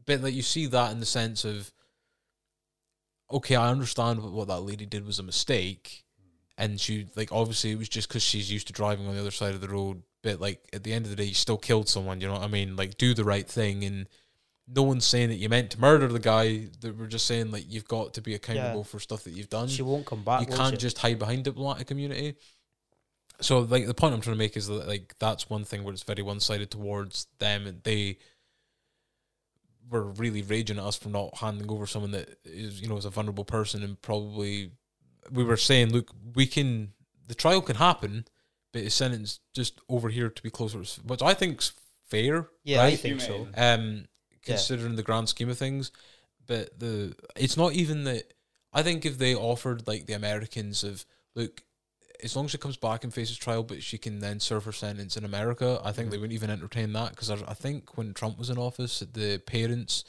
but 0.06 0.22
like 0.22 0.34
you 0.34 0.42
see 0.44 0.68
that 0.68 0.92
in 0.92 1.00
the 1.00 1.06
sense 1.06 1.44
of, 1.44 1.72
okay, 3.32 3.56
I 3.56 3.70
understand 3.70 4.22
what, 4.22 4.32
what 4.32 4.48
that 4.48 4.62
lady 4.62 4.86
did 4.86 5.06
was 5.06 5.20
a 5.20 5.24
mistake, 5.24 6.04
and 6.60 6.80
she 6.80 7.08
like 7.16 7.32
obviously 7.32 7.72
it 7.72 7.78
was 7.80 7.90
just 7.90 8.10
because 8.10 8.22
she's 8.22 8.52
used 8.52 8.68
to 8.68 8.74
driving 8.74 9.08
on 9.08 9.16
the 9.16 9.22
other 9.22 9.32
side 9.32 9.56
of 9.56 9.62
the 9.62 9.70
road. 9.70 10.04
But 10.22 10.42
like 10.42 10.60
at 10.74 10.84
the 10.84 10.94
end 10.94 11.06
of 11.06 11.10
the 11.10 11.16
day, 11.16 11.24
you 11.24 11.34
still 11.34 11.58
killed 11.58 11.88
someone. 11.88 12.20
You 12.20 12.28
know 12.28 12.34
what 12.34 12.44
I 12.44 12.48
mean? 12.48 12.76
Like 12.76 12.98
do 12.98 13.14
the 13.14 13.24
right 13.24 13.48
thing 13.48 13.84
and 13.86 14.08
no 14.68 14.84
one's 14.84 15.06
saying 15.06 15.30
that 15.30 15.36
you 15.36 15.50
meant 15.50 15.72
to 15.72 15.80
murder 15.80 16.08
the 16.10 16.20
guy. 16.20 16.68
That 16.82 16.98
we're 16.98 17.08
just 17.08 17.26
saying 17.26 17.52
like 17.52 17.64
you've 17.68 17.88
got 17.88 18.14
to 18.16 18.22
be 18.22 18.36
accountable 18.36 18.84
for 18.84 19.00
stuff 19.00 19.24
that 19.24 19.32
you've 19.32 19.50
done. 19.50 19.70
She 19.70 19.82
won't 19.82 20.06
come 20.06 20.24
back. 20.24 20.42
you 20.42 20.54
can't 20.56 20.76
she? 20.76 20.78
just 20.78 21.00
hide 21.00 21.18
behind 21.18 21.46
diplomatic 21.46 21.90
immunity. 21.90 22.36
So 23.42 23.60
like 23.60 23.88
the 23.88 23.94
point 23.94 24.14
I'm 24.14 24.22
trying 24.22 24.36
to 24.36 24.40
make 24.40 24.58
is 24.58 24.68
that 24.68 24.86
like 24.86 25.16
that's 25.18 25.50
one 25.50 25.64
thing 25.64 25.84
where 25.84 25.94
it's 25.94 26.04
very 26.04 26.22
one 26.22 26.42
sided 26.42 26.70
towards 26.70 27.28
them 27.40 27.66
and 27.66 27.82
they 27.84 28.18
were 29.90 30.04
really 30.04 30.42
raging 30.42 30.78
at 30.78 30.84
us 30.84 30.98
for 30.98 31.10
not 31.10 31.38
handing 31.38 31.72
over 31.72 31.88
someone 31.88 32.12
that 32.12 32.30
is 32.44 32.82
you 32.82 32.88
know 32.88 32.98
is 32.98 33.06
a 33.06 33.10
vulnerable 33.10 33.46
person 33.46 33.82
and 33.82 34.00
probably 34.02 34.72
we 35.32 35.44
were 35.44 35.58
saying 35.58 35.92
look 35.92 36.12
we 36.36 36.46
can 36.48 36.94
the 37.28 37.36
trial 37.36 37.62
can 37.62 37.76
happen 37.76 38.26
but 38.74 38.82
his 38.84 38.94
sentence 38.94 39.40
just 39.54 39.80
over 39.90 40.10
here 40.10 40.30
to 40.30 40.42
be 40.44 40.50
closer 40.50 40.82
which 41.04 41.22
I 41.22 41.34
think's 41.34 41.74
fair 42.06 42.48
Yeah, 42.64 42.84
I 42.84 42.96
think 42.96 43.22
so. 43.22 43.46
Humane. 43.46 43.54
um, 43.58 43.96
Yeah. 44.46 44.56
considering 44.56 44.96
the 44.96 45.04
grand 45.04 45.30
scheme 45.30 45.50
of 45.50 45.58
things. 45.58 45.92
But 46.48 46.80
the 46.80 47.16
it's 47.36 47.58
not 47.58 47.74
even 47.74 48.06
that. 48.06 48.34
I 48.74 48.82
think 48.84 49.06
if 49.06 49.18
they 49.20 49.36
offered 49.36 49.86
like 49.88 50.06
the 50.08 50.14
Americans 50.14 50.84
of 50.84 51.06
look, 51.36 51.62
as 52.24 52.36
long 52.36 52.46
as 52.46 52.52
she 52.52 52.58
comes 52.58 52.78
back 52.78 53.04
and 53.04 53.14
faces 53.14 53.38
trial, 53.38 53.62
but 53.64 53.84
she 53.84 53.98
can 54.00 54.20
then 54.20 54.40
serve 54.40 54.66
her 54.66 54.72
sentence 54.72 55.16
in 55.18 55.24
America, 55.26 55.80
I 55.84 55.92
think 55.92 56.10
they 56.10 56.18
Mhm. 56.18 56.22
wouldn't 56.22 56.34
even 56.40 56.50
entertain 56.50 56.94
that 56.94 57.12
because 57.12 57.30
I, 57.30 57.36
I 57.48 57.54
think 57.54 57.98
when 57.98 58.14
Trump 58.16 58.40
was 58.40 58.50
in 58.50 58.58
office, 58.58 59.00
the 59.14 59.38
parents 59.46 60.04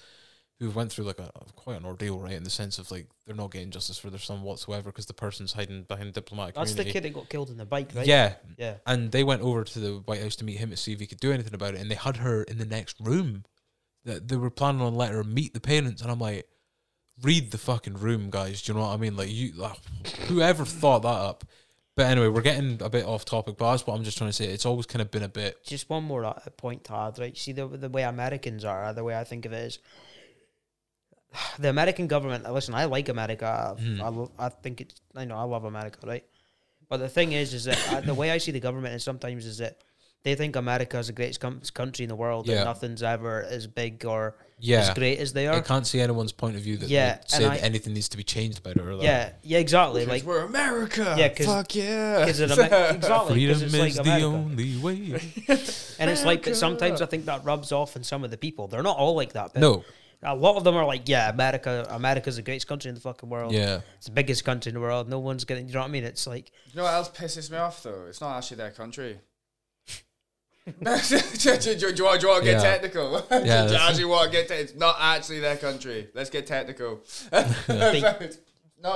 who 0.60 0.70
went 0.70 0.92
through 0.92 1.06
like 1.06 1.18
a 1.18 1.30
quite 1.56 1.78
an 1.78 1.86
ordeal, 1.86 2.20
right, 2.20 2.34
in 2.34 2.44
the 2.44 2.50
sense 2.50 2.78
of 2.78 2.90
like 2.90 3.06
they're 3.26 3.34
not 3.34 3.50
getting 3.50 3.70
justice 3.70 3.98
for 3.98 4.10
their 4.10 4.20
son 4.20 4.42
whatsoever 4.42 4.90
because 4.90 5.06
the 5.06 5.14
person's 5.14 5.54
hiding 5.54 5.82
behind 5.84 6.12
diplomatic 6.12 6.54
That's 6.54 6.74
the 6.74 6.84
kid 6.84 7.02
that 7.04 7.14
got 7.14 7.28
killed 7.30 7.48
in 7.50 7.56
the 7.56 7.64
bike, 7.64 7.90
right? 7.94 8.06
Yeah, 8.06 8.34
Yeah. 8.58 8.74
and 8.86 9.10
they 9.10 9.24
went 9.24 9.40
over 9.42 9.64
to 9.64 9.78
the 9.78 9.94
White 10.04 10.20
House 10.20 10.36
to 10.36 10.44
meet 10.44 10.58
him 10.58 10.70
to 10.70 10.76
see 10.76 10.92
if 10.92 11.00
he 11.00 11.06
could 11.06 11.18
do 11.18 11.32
anything 11.32 11.54
about 11.54 11.74
it, 11.74 11.80
and 11.80 11.90
they 11.90 11.94
had 11.94 12.18
her 12.18 12.42
in 12.44 12.58
the 12.58 12.66
next 12.66 12.96
room. 13.00 13.44
That 14.04 14.28
they 14.28 14.36
were 14.36 14.50
planning 14.50 14.80
on 14.82 14.94
letting 14.94 15.16
her 15.16 15.24
meet 15.24 15.52
the 15.54 15.60
parents, 15.60 16.00
and 16.00 16.10
I'm 16.10 16.18
like, 16.18 16.46
read 17.22 17.50
the 17.50 17.58
fucking 17.58 17.94
room, 17.94 18.30
guys. 18.30 18.62
Do 18.62 18.72
you 18.72 18.78
know 18.78 18.84
what 18.86 18.94
I 18.94 18.96
mean? 18.96 19.16
Like 19.16 19.30
you, 19.30 19.52
like, 19.52 19.76
whoever 20.28 20.64
thought 20.64 21.02
that 21.02 21.08
up. 21.08 21.44
But 21.96 22.06
anyway, 22.06 22.28
we're 22.28 22.40
getting 22.40 22.80
a 22.80 22.88
bit 22.88 23.04
off 23.04 23.24
topic, 23.26 23.56
but 23.58 23.70
that's 23.70 23.86
what 23.86 23.94
I'm 23.94 24.04
just 24.04 24.16
trying 24.16 24.30
to 24.30 24.34
say. 24.34 24.46
It's 24.46 24.64
always 24.64 24.86
kind 24.86 25.02
of 25.02 25.10
been 25.10 25.22
a 25.24 25.28
bit. 25.28 25.62
Just 25.64 25.90
one 25.90 26.04
more 26.04 26.24
uh, 26.24 26.32
point 26.56 26.84
to 26.84 26.94
add, 26.94 27.18
right? 27.18 27.36
See 27.36 27.52
the 27.52 27.66
the 27.66 27.88
way 27.90 28.02
Americans 28.04 28.64
are, 28.64 28.94
the 28.94 29.04
way 29.04 29.18
I 29.18 29.24
think 29.24 29.44
of 29.44 29.52
it 29.52 29.64
is, 29.66 29.78
the 31.58 31.68
American 31.70 32.06
government. 32.06 32.50
Listen, 32.52 32.74
I 32.74 32.84
like 32.86 33.08
America. 33.08 33.74
I, 33.78 33.80
Hmm. 33.80 34.02
I, 34.02 34.08
lo- 34.08 34.32
I 34.38 34.48
think 34.48 34.80
it's. 34.80 35.00
I 35.16 35.24
know 35.24 35.36
I 35.36 35.42
love 35.44 35.64
America, 35.64 35.98
right? 36.06 36.24
But 36.88 36.98
the 36.98 37.08
thing 37.08 37.32
is, 37.32 37.54
is 37.54 37.64
that 37.64 37.78
I, 37.92 38.00
the 38.00 38.14
way 38.14 38.30
I 38.32 38.38
see 38.38 38.50
the 38.50 38.60
government 38.60 38.94
is 38.94 39.04
sometimes 39.04 39.46
is 39.46 39.58
that 39.58 39.78
they 40.22 40.34
think 40.34 40.56
America 40.56 40.98
is 40.98 41.06
the 41.06 41.12
greatest 41.14 41.40
com- 41.40 41.62
country 41.72 42.02
in 42.02 42.08
the 42.08 42.16
world, 42.16 42.46
Yeah. 42.46 42.56
and 42.56 42.64
nothing's 42.66 43.02
ever 43.02 43.42
as 43.44 43.66
big 43.66 44.04
or 44.04 44.36
as 44.68 44.90
great 44.90 45.18
as 45.18 45.32
they 45.32 45.46
are. 45.46 45.54
I 45.54 45.60
can't 45.60 45.86
see 45.86 45.98
anyone's 46.00 46.32
point 46.32 46.56
of 46.56 46.62
view 46.62 46.76
that 46.78 46.90
Yeah, 46.90 47.20
say 47.26 47.44
that 47.44 47.52
I- 47.52 47.56
anything 47.58 47.94
needs 47.94 48.08
to 48.10 48.16
be 48.18 48.22
changed 48.24 48.58
about 48.58 48.76
it. 48.76 48.80
Or 48.82 48.96
that. 48.96 49.02
Yeah, 49.02 49.30
yeah, 49.42 49.58
exactly. 49.60 50.04
Like, 50.04 50.24
we're 50.24 50.44
America. 50.44 51.14
Yeah, 51.16 51.28
'cause- 51.28 51.46
fuck 51.46 51.74
yeah. 51.74 52.26
'cause 52.26 52.40
it 52.40 52.50
exactly, 52.50 53.34
freedom 53.34 53.62
it's 53.62 53.72
is 53.72 53.78
like 53.80 53.94
the 54.04 54.22
only 54.24 54.76
way. 54.78 55.20
and 55.98 56.10
it's 56.10 56.24
like, 56.24 56.42
but 56.42 56.56
sometimes 56.56 57.00
I 57.00 57.06
think 57.06 57.24
that 57.26 57.44
rubs 57.44 57.72
off 57.72 57.96
on 57.96 58.02
some 58.02 58.22
of 58.24 58.30
the 58.30 58.36
people. 58.36 58.66
They're 58.68 58.82
not 58.82 58.98
all 58.98 59.14
like 59.14 59.32
that, 59.34 59.54
but 59.54 59.60
no, 59.60 59.84
a 60.22 60.34
lot 60.34 60.56
of 60.56 60.64
them 60.64 60.76
are 60.76 60.84
like, 60.84 61.08
yeah, 61.08 61.30
America, 61.30 61.86
America's 61.90 62.36
the 62.36 62.42
greatest 62.42 62.66
country 62.66 62.88
in 62.90 62.94
the 62.94 63.00
fucking 63.00 63.28
world. 63.28 63.52
Yeah. 63.52 63.80
It's 63.96 64.06
the 64.06 64.12
biggest 64.12 64.44
country 64.44 64.70
in 64.70 64.74
the 64.74 64.80
world. 64.80 65.08
No 65.08 65.18
one's 65.18 65.44
getting. 65.44 65.66
You 65.66 65.74
know 65.74 65.80
what 65.80 65.86
I 65.88 65.90
mean? 65.90 66.04
It's 66.04 66.26
like 66.26 66.50
You 66.72 66.76
know 66.76 66.82
what 66.84 66.94
else 66.94 67.08
pisses 67.08 67.50
me 67.50 67.56
off 67.56 67.82
though? 67.82 68.04
It's 68.08 68.20
not 68.20 68.36
actually 68.36 68.58
their 68.58 68.70
country. 68.70 69.18
do, 70.66 70.72
do, 70.74 71.56
do, 71.56 71.74
do, 71.74 71.86
you 71.96 72.04
want, 72.04 72.20
do 72.20 72.26
you 72.26 72.32
want 72.32 72.44
to 72.44 72.44
get 72.44 72.44
Yeah. 72.44 72.60
technical? 72.62 73.26
Yeah, 73.30 73.66
do 73.66 73.72
you 73.72 73.78
actually 73.78 74.04
want 74.04 74.30
to 74.30 74.36
get 74.36 74.48
te- 74.48 74.54
It's 74.54 74.74
not 74.74 74.96
actually 75.00 75.40
their 75.40 75.56
country. 75.56 76.08
Let's 76.14 76.30
get 76.30 76.46
technical. 76.46 77.00
no, 77.32 77.42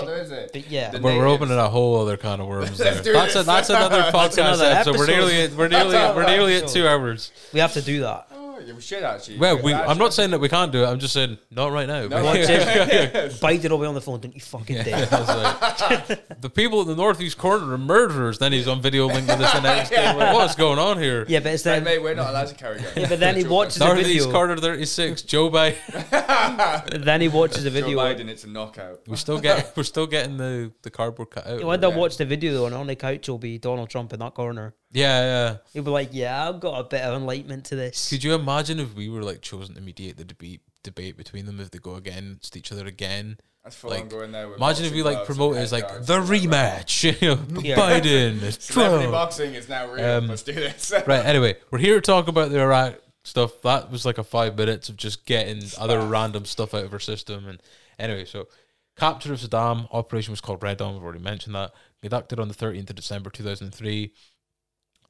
there 0.04 0.18
is 0.18 0.30
it. 0.30 0.50
But 0.52 0.70
yeah. 0.70 0.90
The 0.90 1.00
We're, 1.00 1.16
we're 1.16 1.24
natives. 1.24 1.34
opening 1.42 1.58
a 1.58 1.68
whole 1.68 2.00
other 2.02 2.16
kind 2.16 2.40
of 2.42 2.48
worms 2.48 2.76
there. 2.78 2.92
Let's 2.92 3.02
do 3.04 3.12
That's, 3.14 3.34
a, 3.34 3.38
this. 3.38 3.46
that's 3.46 3.70
another 3.70 4.02
podcast 4.12 4.38
another 4.38 4.64
episode. 4.66 4.96
We're 4.98 5.06
nearly 5.06 5.40
at, 5.42 5.52
we're 5.52 5.68
nearly 5.68 5.96
at, 5.96 6.14
we're 6.14 6.26
nearly 6.26 6.56
at 6.56 6.68
two 6.68 6.86
hours. 6.86 7.32
we 7.52 7.60
have 7.60 7.72
to 7.72 7.82
do 7.82 8.00
that. 8.00 8.28
Yeah, 8.66 8.72
we 8.74 8.80
should 8.80 9.02
actually. 9.02 9.38
Well, 9.38 9.60
we, 9.62 9.72
I'm 9.74 9.98
not 9.98 10.14
saying 10.14 10.30
that 10.30 10.40
we 10.40 10.48
can't 10.48 10.72
do 10.72 10.84
it. 10.84 10.86
I'm 10.86 10.98
just 10.98 11.12
saying 11.14 11.38
not 11.50 11.72
right 11.72 11.86
now. 11.86 12.06
No, 12.08 12.24
Watch 12.24 12.38
yeah. 12.38 12.46
it. 12.48 13.32
Biden 13.34 13.70
will 13.70 13.78
be 13.78 13.86
on 13.86 13.94
the 13.94 14.00
phone. 14.00 14.20
Don't 14.20 14.34
you 14.34 14.40
fucking 14.40 14.82
dare. 14.84 15.06
Like, 15.24 16.40
the 16.40 16.50
people 16.50 16.80
in 16.82 16.88
the 16.88 16.94
northeast 16.96 17.36
corner 17.38 17.72
are 17.72 17.78
murderers. 17.78 18.38
Then 18.38 18.52
he's 18.52 18.68
on 18.68 18.80
video 18.80 19.06
linking 19.06 19.38
this 19.38 19.52
the 19.52 19.60
next 19.60 19.90
day. 19.90 20.14
Like, 20.14 20.34
what's 20.34 20.54
going 20.54 20.78
on 20.78 20.98
here? 21.00 21.24
Yeah, 21.28 21.40
but 21.40 21.52
it's 21.52 21.64
Right, 21.66 21.74
then. 21.74 21.84
mate, 21.84 22.02
we're 22.02 22.14
not 22.14 22.30
allowed 22.30 22.48
to 22.48 22.54
carry 22.54 22.80
guns. 22.80 22.96
Yeah, 22.96 23.08
but 23.08 23.20
then 23.20 23.36
he 23.36 23.44
watches 23.48 23.74
the 23.76 23.84
video. 23.86 23.94
Northeast 24.02 24.24
video. 24.26 24.32
corner 24.32 24.56
36, 24.56 25.22
Joe 25.22 25.50
Biden. 25.50 27.04
Then 27.04 27.20
he 27.20 27.28
watches 27.28 27.64
the 27.64 27.70
video. 27.70 27.90
Joe. 27.90 27.96
Biden, 27.98 28.28
it's 28.28 28.44
a 28.44 28.48
knockout. 28.48 29.00
We 29.06 29.16
still 29.16 29.40
get 29.40 29.76
we're 29.76 29.82
still 29.82 30.06
getting 30.06 30.36
the, 30.36 30.72
the 30.82 30.90
cardboard 30.90 31.30
cut 31.30 31.46
out. 31.46 31.64
When 31.64 31.84
I 31.84 31.88
Yeah. 31.88 31.96
watch 31.96 32.16
the 32.16 32.24
video 32.24 32.52
though, 32.54 32.66
and 32.66 32.74
on 32.74 32.86
the 32.86 32.96
couch 32.96 33.28
will 33.28 33.38
be 33.38 33.58
Donald 33.58 33.90
Trump 33.90 34.12
in 34.12 34.20
that 34.20 34.34
corner. 34.34 34.74
Yeah, 34.94 35.20
yeah. 35.22 35.56
He'll 35.72 35.82
be 35.82 35.90
like, 35.90 36.10
"Yeah, 36.12 36.48
I've 36.48 36.60
got 36.60 36.78
a 36.78 36.84
bit 36.84 37.02
of 37.02 37.14
enlightenment 37.20 37.66
to 37.66 37.76
this." 37.76 38.08
Could 38.08 38.24
you 38.24 38.34
imagine 38.34 38.78
if 38.80 38.94
we 38.94 39.08
were 39.08 39.22
like 39.22 39.42
chosen 39.42 39.74
to 39.74 39.80
mediate 39.80 40.16
the 40.16 40.24
debate 40.24 40.62
debate 40.82 41.16
between 41.16 41.46
them 41.46 41.60
if 41.60 41.70
they 41.70 41.78
go 41.78 41.96
against 41.96 42.56
each 42.56 42.70
other 42.72 42.86
again? 42.86 43.38
That's 43.64 43.76
full 43.76 43.90
Like, 43.90 44.02
on 44.02 44.08
going 44.08 44.32
there. 44.32 44.46
With 44.48 44.58
Imagine 44.58 44.84
if 44.86 44.92
we 44.92 45.02
like 45.02 45.14
gloves 45.16 45.26
promote 45.26 45.56
it 45.56 45.60
as 45.60 45.72
like 45.72 45.88
the 45.88 46.14
and 46.20 46.28
like 46.28 46.42
rematch, 46.42 47.20
you 47.22 47.28
know, 47.28 47.60
Yeah. 47.60 47.76
Biden, 48.00 48.40
Celebrity 48.60 49.04
Trump. 49.04 49.12
boxing 49.12 49.54
is 49.54 49.68
now 49.68 49.90
real. 49.90 50.04
Um, 50.04 50.28
Let's 50.28 50.42
do 50.42 50.52
this. 50.52 50.92
Right. 51.06 51.24
Anyway, 51.24 51.56
we're 51.70 51.78
here 51.78 51.94
to 51.94 52.00
talk 52.02 52.28
about 52.28 52.50
the 52.50 52.60
Iraq 52.60 52.96
stuff. 53.24 53.62
That 53.62 53.90
was 53.90 54.04
like 54.04 54.18
a 54.18 54.24
five 54.24 54.56
minutes 54.56 54.90
of 54.90 54.96
just 54.98 55.24
getting 55.24 55.62
other 55.78 55.98
random 56.06 56.44
stuff 56.44 56.74
out 56.74 56.84
of 56.84 56.92
our 56.92 57.00
system. 57.00 57.48
And 57.48 57.62
anyway, 57.98 58.26
so 58.26 58.48
capture 58.96 59.32
of 59.32 59.40
Saddam 59.40 59.88
operation 59.92 60.30
was 60.32 60.42
called 60.42 60.62
Red 60.62 60.76
Dawn. 60.76 60.92
We've 60.94 61.02
already 61.02 61.18
mentioned 61.20 61.54
that. 61.54 61.72
Conducted 62.02 62.38
on 62.38 62.48
the 62.48 62.54
13th 62.54 62.90
of 62.90 62.96
December 62.96 63.30
2003. 63.30 64.12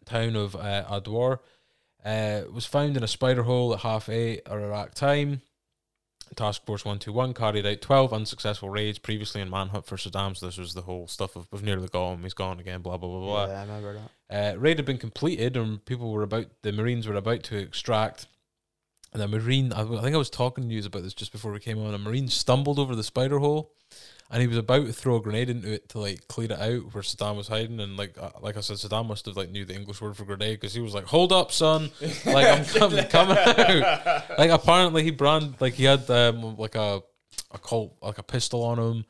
Town 0.05 0.37
of 0.37 0.55
uh, 0.57 0.85
Adwar. 0.91 1.39
Uh, 2.05 2.43
was 2.53 2.67
found 2.67 2.97
in 2.97 3.03
a 3.03 3.09
spider 3.09 3.45
hole 3.45 3.73
at 3.73 3.81
half 3.81 4.09
eight 4.09 4.43
Iraq 4.51 4.95
time. 4.95 5.41
Task 6.37 6.65
Force 6.65 6.85
121 6.85 7.35
carried 7.35 7.67
out 7.67 7.81
12 7.81 8.13
unsuccessful 8.13 8.69
raids 8.69 8.99
previously 8.99 9.41
in 9.41 9.51
manhunt 9.51 9.87
for 9.87 9.97
Saddam. 9.97 10.37
So 10.37 10.47
this 10.47 10.59
was 10.59 10.75
the 10.75 10.83
whole 10.83 11.07
stuff 11.07 11.37
of 11.37 11.47
we've 11.53 11.63
nearly 11.63 11.89
got 11.89 12.15
him, 12.15 12.23
he's 12.23 12.35
gone 12.35 12.61
again, 12.61 12.83
blah, 12.83 12.97
blah, 12.97 13.09
blah, 13.09 13.21
blah. 13.21 13.47
Yeah, 13.47 13.61
I 13.61 13.63
remember 13.63 14.01
that. 14.29 14.55
Uh, 14.55 14.59
raid 14.59 14.79
had 14.79 14.87
been 14.87 14.99
completed, 14.99 15.57
and 15.57 15.85
people 15.85 16.11
were 16.11 16.23
about 16.23 16.47
the 16.63 16.73
Marines 16.73 17.07
were 17.07 17.15
about 17.15 17.43
to 17.45 17.57
extract. 17.57 18.27
And 19.13 19.23
the 19.23 19.29
Marine, 19.29 19.73
I, 19.73 19.83
I 19.83 20.01
think 20.01 20.15
I 20.15 20.19
was 20.19 20.31
talking 20.31 20.69
to 20.69 20.75
you 20.75 20.85
about 20.85 21.03
this 21.03 21.15
just 21.15 21.33
before 21.33 21.53
we 21.53 21.61
came 21.61 21.79
on. 21.79 21.95
A 21.95 21.99
Marine 21.99 22.29
stumbled 22.29 22.79
over 22.79 22.97
the 22.97 23.05
spider 23.05 23.39
hole, 23.39 23.71
and 24.31 24.41
he 24.41 24.49
was 24.49 24.57
about 24.57 24.87
to 24.87 24.93
throw 24.93 25.17
a 25.17 25.21
grenade 25.21 25.51
into 25.51 25.73
it 25.73 25.89
to 25.91 25.99
like 25.99 26.27
clear 26.29 26.51
it 26.51 26.59
out 26.59 26.95
where 26.95 27.03
Saddam 27.03 27.37
was 27.37 27.49
hiding. 27.49 27.81
And 27.81 27.97
like, 27.97 28.17
uh, 28.19 28.31
like 28.41 28.57
I 28.57 28.61
said, 28.61 28.77
Saddam 28.77 29.07
must 29.07 29.27
have 29.27 29.37
like 29.37 29.51
knew 29.51 29.65
the 29.65 29.75
English 29.75 30.01
word 30.01 30.17
for 30.17 30.25
grenade 30.25 30.61
because 30.61 30.75
he 30.75 30.81
was 30.81 30.95
like, 30.95 31.05
"Hold 31.05 31.33
up, 31.33 31.53
son! 31.53 31.91
Like 32.25 32.47
I'm 32.47 32.65
coming, 32.79 33.05
coming 33.07 33.37
out." 33.39 34.39
Like 34.39 34.51
apparently 34.51 35.03
he 35.03 35.11
brand 35.11 35.57
like 35.61 35.75
he 35.75 35.85
had 35.85 36.09
um 36.11 36.57
like 36.57 36.75
a 36.75 37.03
a 37.51 37.59
Colt 37.59 37.97
like 38.03 38.19
a 38.19 38.23
pistol 38.23 38.63
on 38.65 38.79
him. 38.79 39.05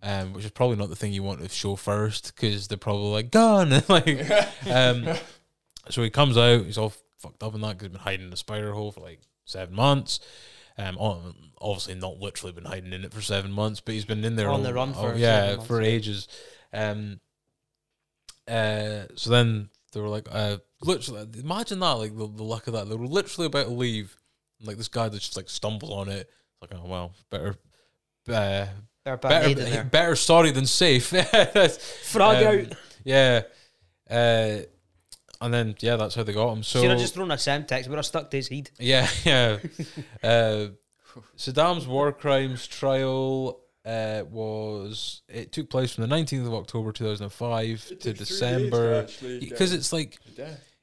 Um, 0.00 0.32
which 0.32 0.44
is 0.44 0.52
probably 0.52 0.76
not 0.76 0.90
the 0.90 0.94
thing 0.94 1.12
you 1.12 1.24
want 1.24 1.40
to 1.40 1.48
show 1.48 1.74
first 1.74 2.32
because 2.32 2.68
they're 2.68 2.78
probably 2.78 3.10
like 3.10 3.32
gun 3.32 3.70
like 3.88 4.30
um, 4.70 5.08
so 5.90 6.04
he 6.04 6.10
comes 6.10 6.38
out, 6.38 6.66
he's 6.66 6.78
all 6.78 6.92
fucked 7.18 7.42
up 7.42 7.54
in 7.56 7.60
that 7.62 7.70
because 7.70 7.88
he's 7.88 7.92
been 7.92 8.00
hiding 8.00 8.26
in 8.26 8.30
the 8.30 8.36
spider 8.36 8.72
hole 8.72 8.92
for 8.92 9.00
like 9.00 9.20
seven 9.44 9.74
months. 9.74 10.20
Um, 10.78 10.96
obviously 11.60 11.96
not 11.96 12.18
literally 12.20 12.52
been 12.52 12.64
hiding 12.64 12.92
in 12.92 13.04
it 13.04 13.12
for 13.12 13.20
seven 13.20 13.50
months, 13.50 13.80
but 13.80 13.94
he's 13.94 14.04
been 14.04 14.24
in 14.24 14.36
there 14.36 14.48
On 14.48 14.60
all- 14.60 14.62
the 14.62 14.72
run 14.72 14.94
oh, 14.96 15.02
for 15.10 15.16
yeah 15.16 15.50
seven 15.50 15.64
for 15.64 15.82
ages. 15.82 16.28
Um, 16.72 17.20
uh, 18.46 19.06
so 19.16 19.30
then 19.30 19.68
they 19.92 20.00
were 20.00 20.08
like, 20.08 20.28
uh, 20.30 20.58
literally, 20.82 21.26
imagine 21.38 21.80
that, 21.80 21.92
like 21.92 22.16
the, 22.16 22.26
the 22.28 22.42
luck 22.44 22.66
of 22.66 22.74
that. 22.74 22.88
They 22.88 22.94
were 22.94 23.06
literally 23.06 23.46
about 23.46 23.66
to 23.66 23.72
leave, 23.72 24.16
and, 24.58 24.68
like 24.68 24.76
this 24.76 24.88
guy 24.88 25.08
that 25.08 25.18
just 25.18 25.36
like 25.36 25.48
stumbled 25.48 25.92
on 25.92 26.08
it. 26.08 26.30
It's 26.30 26.72
like, 26.72 26.80
oh 26.80 26.86
well, 26.86 27.12
better. 27.30 27.56
Uh, 28.28 28.66
better, 29.04 29.84
better 29.84 30.16
sorry 30.16 30.50
than 30.50 30.66
safe. 30.66 31.06
Frog 32.04 32.36
Um, 32.36 32.46
out. 32.46 32.72
Yeah. 33.04 33.42
Uh, 34.08 34.58
and 35.40 35.52
then 35.54 35.74
yeah, 35.80 35.96
that's 35.96 36.14
how 36.14 36.22
they 36.22 36.32
got 36.32 36.52
him. 36.52 36.62
So 36.62 36.80
Should 36.80 36.90
have 36.90 36.98
just 37.00 37.14
thrown 37.14 37.30
a 37.30 37.34
Semtex. 37.34 37.88
Would 37.88 37.98
I 37.98 38.02
stuck 38.02 38.30
to 38.30 38.36
his 38.36 38.48
head. 38.54 38.70
yeah, 38.78 39.08
yeah. 39.24 39.58
uh, 40.22 40.66
Saddam's 41.36 41.86
war 41.86 42.12
crimes 42.12 42.66
trial 42.66 43.60
uh, 43.84 44.22
was 44.30 45.22
it 45.28 45.52
took 45.52 45.70
place 45.70 45.94
from 45.94 46.02
the 46.02 46.08
nineteenth 46.08 46.46
of 46.46 46.54
October 46.54 46.92
two 46.92 47.04
thousand 47.04 47.24
and 47.24 47.32
five 47.32 47.84
to 48.00 48.12
December 48.12 49.06
because 49.40 49.72
it's 49.72 49.92
like 49.92 50.18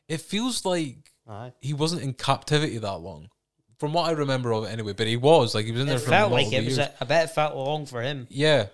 it 0.08 0.22
feels 0.22 0.66
like 0.66 1.12
Aye. 1.28 1.54
he 1.62 1.74
wasn't 1.74 2.02
in 2.02 2.14
captivity 2.14 2.78
that 2.78 2.98
long. 2.98 3.30
From 3.80 3.92
what 3.92 4.08
I 4.10 4.14
remember 4.14 4.54
of 4.54 4.64
it 4.64 4.68
anyway, 4.70 4.94
but 4.94 5.06
he 5.06 5.18
was 5.18 5.54
like 5.54 5.66
he 5.66 5.72
was 5.72 5.82
in 5.82 5.88
there 5.88 5.98
It 5.98 6.02
for 6.02 6.10
felt 6.10 6.32
like 6.32 6.46
multiple 6.46 6.64
it 6.64 6.66
was. 6.70 6.78
years. 6.78 6.88
A, 6.88 6.94
I 7.02 7.06
bet 7.06 7.26
it 7.26 7.34
felt 7.34 7.56
long 7.56 7.86
for 7.86 8.02
him. 8.02 8.26
yeah, 8.30 8.68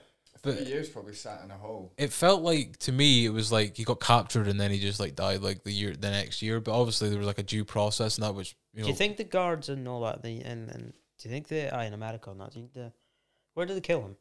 Three 0.43 0.53
but 0.55 0.67
years 0.67 0.89
probably 0.89 1.13
sat 1.13 1.43
in 1.43 1.51
a 1.51 1.57
hole. 1.57 1.93
it 1.97 2.11
felt 2.11 2.41
like 2.41 2.77
to 2.77 2.91
me 2.91 3.25
it 3.25 3.29
was 3.33 3.51
like 3.51 3.77
he 3.77 3.83
got 3.83 3.99
captured 3.99 4.47
and 4.47 4.59
then 4.59 4.71
he 4.71 4.79
just 4.79 4.99
like 4.99 5.15
died 5.15 5.41
like 5.41 5.63
the 5.63 5.71
year 5.71 5.95
the 5.95 6.09
next 6.09 6.41
year. 6.41 6.59
But 6.59 6.79
obviously 6.79 7.09
there 7.09 7.19
was 7.19 7.27
like 7.27 7.37
a 7.39 7.43
due 7.43 7.63
process 7.63 8.17
and 8.17 8.25
that 8.25 8.33
was 8.33 8.55
you 8.73 8.81
know 8.81 8.85
Do 8.85 8.91
you 8.91 8.97
think 8.97 9.17
the 9.17 9.23
guards 9.23 9.69
and 9.69 9.87
all 9.87 10.01
that? 10.01 10.23
The 10.23 10.41
and, 10.41 10.69
and 10.69 10.93
do 11.19 11.29
you 11.29 11.31
think 11.31 11.47
they? 11.47 11.69
Aye, 11.69 11.85
in 11.85 11.93
America 11.93 12.31
and 12.31 12.39
that. 12.41 12.51
Do 12.53 12.59
you 12.59 12.65
think 12.65 12.73
the, 12.73 12.91
where 13.53 13.65
did 13.67 13.75
they 13.77 13.81
kill 13.81 14.01
him? 14.01 14.15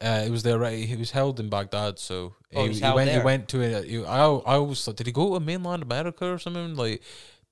uh, 0.00 0.24
it 0.26 0.30
was 0.30 0.42
there 0.42 0.58
right. 0.58 0.84
He 0.84 0.96
was 0.96 1.12
held 1.12 1.38
in 1.38 1.48
Baghdad, 1.48 1.98
so 1.98 2.34
Oh, 2.54 2.58
he, 2.58 2.62
he 2.62 2.68
was 2.68 2.78
he 2.78 2.84
held 2.84 2.96
went. 2.96 3.10
He 3.10 3.18
went 3.20 3.48
to 3.48 3.62
a. 3.62 3.82
He, 3.82 4.04
I 4.04 4.24
I 4.24 4.54
always 4.56 4.84
thought 4.84 4.96
did 4.96 5.06
he 5.06 5.12
go 5.12 5.34
to 5.34 5.40
mainland 5.40 5.82
America 5.84 6.32
or 6.32 6.38
something 6.38 6.74
like, 6.74 7.02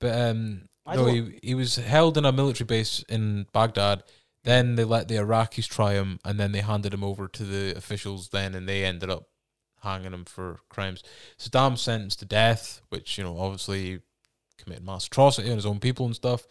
but 0.01 0.19
um 0.21 0.63
I 0.85 0.97
no 0.97 1.07
he 1.07 1.39
he 1.43 1.55
was 1.55 1.77
held 1.77 2.19
in 2.19 2.25
a 2.25 2.33
military 2.33 2.67
base 2.67 3.05
in 3.09 3.47
Baghdad. 3.53 4.03
Then 4.45 4.77
they 4.77 4.85
let 4.85 5.09
the 5.09 5.17
Iraqis 5.17 5.69
try 5.69 5.93
him, 5.95 6.19
and 6.25 6.41
then 6.41 6.53
they 6.53 6.61
handed 6.63 6.95
him 6.95 7.05
over 7.05 7.29
to 7.29 7.45
the 7.45 7.77
officials. 7.77 8.29
Then, 8.31 8.55
and 8.55 8.69
they 8.69 8.85
ended 8.85 9.11
up 9.11 9.25
hanging 9.83 10.13
him 10.13 10.25
for 10.25 10.61
crimes. 10.69 11.03
Saddam 11.39 11.77
sentenced 11.77 12.21
to 12.21 12.25
death, 12.25 12.81
which 12.89 13.19
you 13.19 13.25
know 13.25 13.39
obviously 13.39 14.01
committed 14.59 14.85
mass 14.85 15.07
atrocity 15.07 15.51
on 15.51 15.57
his 15.57 15.67
own 15.67 15.79
people 15.81 16.07
and 16.07 16.17
stuff. 16.17 16.47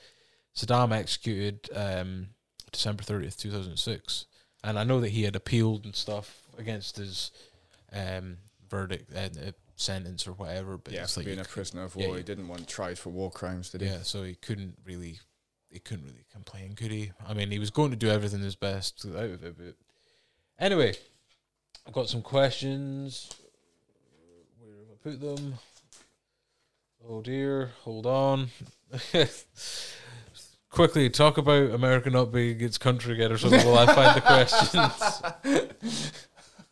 Saddam 0.56 0.92
executed 0.92 1.70
um, 1.76 2.28
December 2.72 3.04
thirtieth, 3.04 3.38
two 3.38 3.50
thousand 3.52 3.78
six, 3.78 4.26
and 4.64 4.78
I 4.78 4.84
know 4.84 5.00
that 5.02 5.10
he 5.10 5.24
had 5.24 5.36
appealed 5.36 5.86
and 5.86 5.96
stuff 5.96 6.42
against 6.58 6.98
his 6.98 7.32
um, 7.92 8.38
verdict 8.70 9.12
and 9.14 9.36
uh, 9.38 9.52
sentence 9.76 10.28
or 10.28 10.34
whatever. 10.34 10.78
But 10.78 10.94
Yeah, 10.94 11.04
it's 11.04 11.14
for 11.16 11.22
like 11.22 11.26
being 11.28 11.40
a 11.40 11.44
prisoner 11.44 11.84
of 11.86 11.96
war, 11.96 12.10
you- 12.10 12.14
he 12.18 12.24
didn't 12.24 12.48
want 12.48 12.68
tried 12.68 13.00
for 13.00 13.10
war 13.10 13.32
crimes, 13.32 13.72
did 13.72 13.82
he? 13.82 13.88
yeah, 13.88 14.02
so 14.04 14.24
he 14.24 14.36
couldn't 14.36 14.78
really, 14.86 15.20
he 15.72 15.80
couldn't 15.80 16.06
really 16.06 16.26
complain, 16.32 16.74
could 16.74 16.92
he? 16.92 17.12
I 17.28 17.34
mean, 17.34 17.52
he 17.52 17.60
was 17.60 17.70
going 17.70 17.92
to 17.92 17.96
do 17.98 18.10
everything 18.10 18.42
his 18.42 18.56
best 18.56 19.06
out 19.06 19.16
of 19.24 19.44
it, 19.44 19.56
but 19.58 19.76
anyway, 20.60 20.94
I've 21.88 21.94
got 21.94 22.10
some 22.10 22.22
questions. 22.22 23.30
Where 24.60 24.72
have 24.78 24.88
I 24.92 24.98
put 25.04 25.20
them? 25.22 25.56
Oh 27.08 27.22
dear, 27.22 27.72
hold 27.84 28.06
on. 28.06 28.50
Quickly 30.70 31.10
talk 31.10 31.38
about 31.38 31.72
America 31.72 32.10
not 32.10 32.32
being 32.32 32.62
its 32.62 32.78
country 32.78 33.14
again 33.14 33.32
or 33.32 33.38
something 33.38 33.66
while 33.66 33.90
I 33.90 33.94
find 33.94 34.16
the 34.16 34.22
questions. 34.22 36.14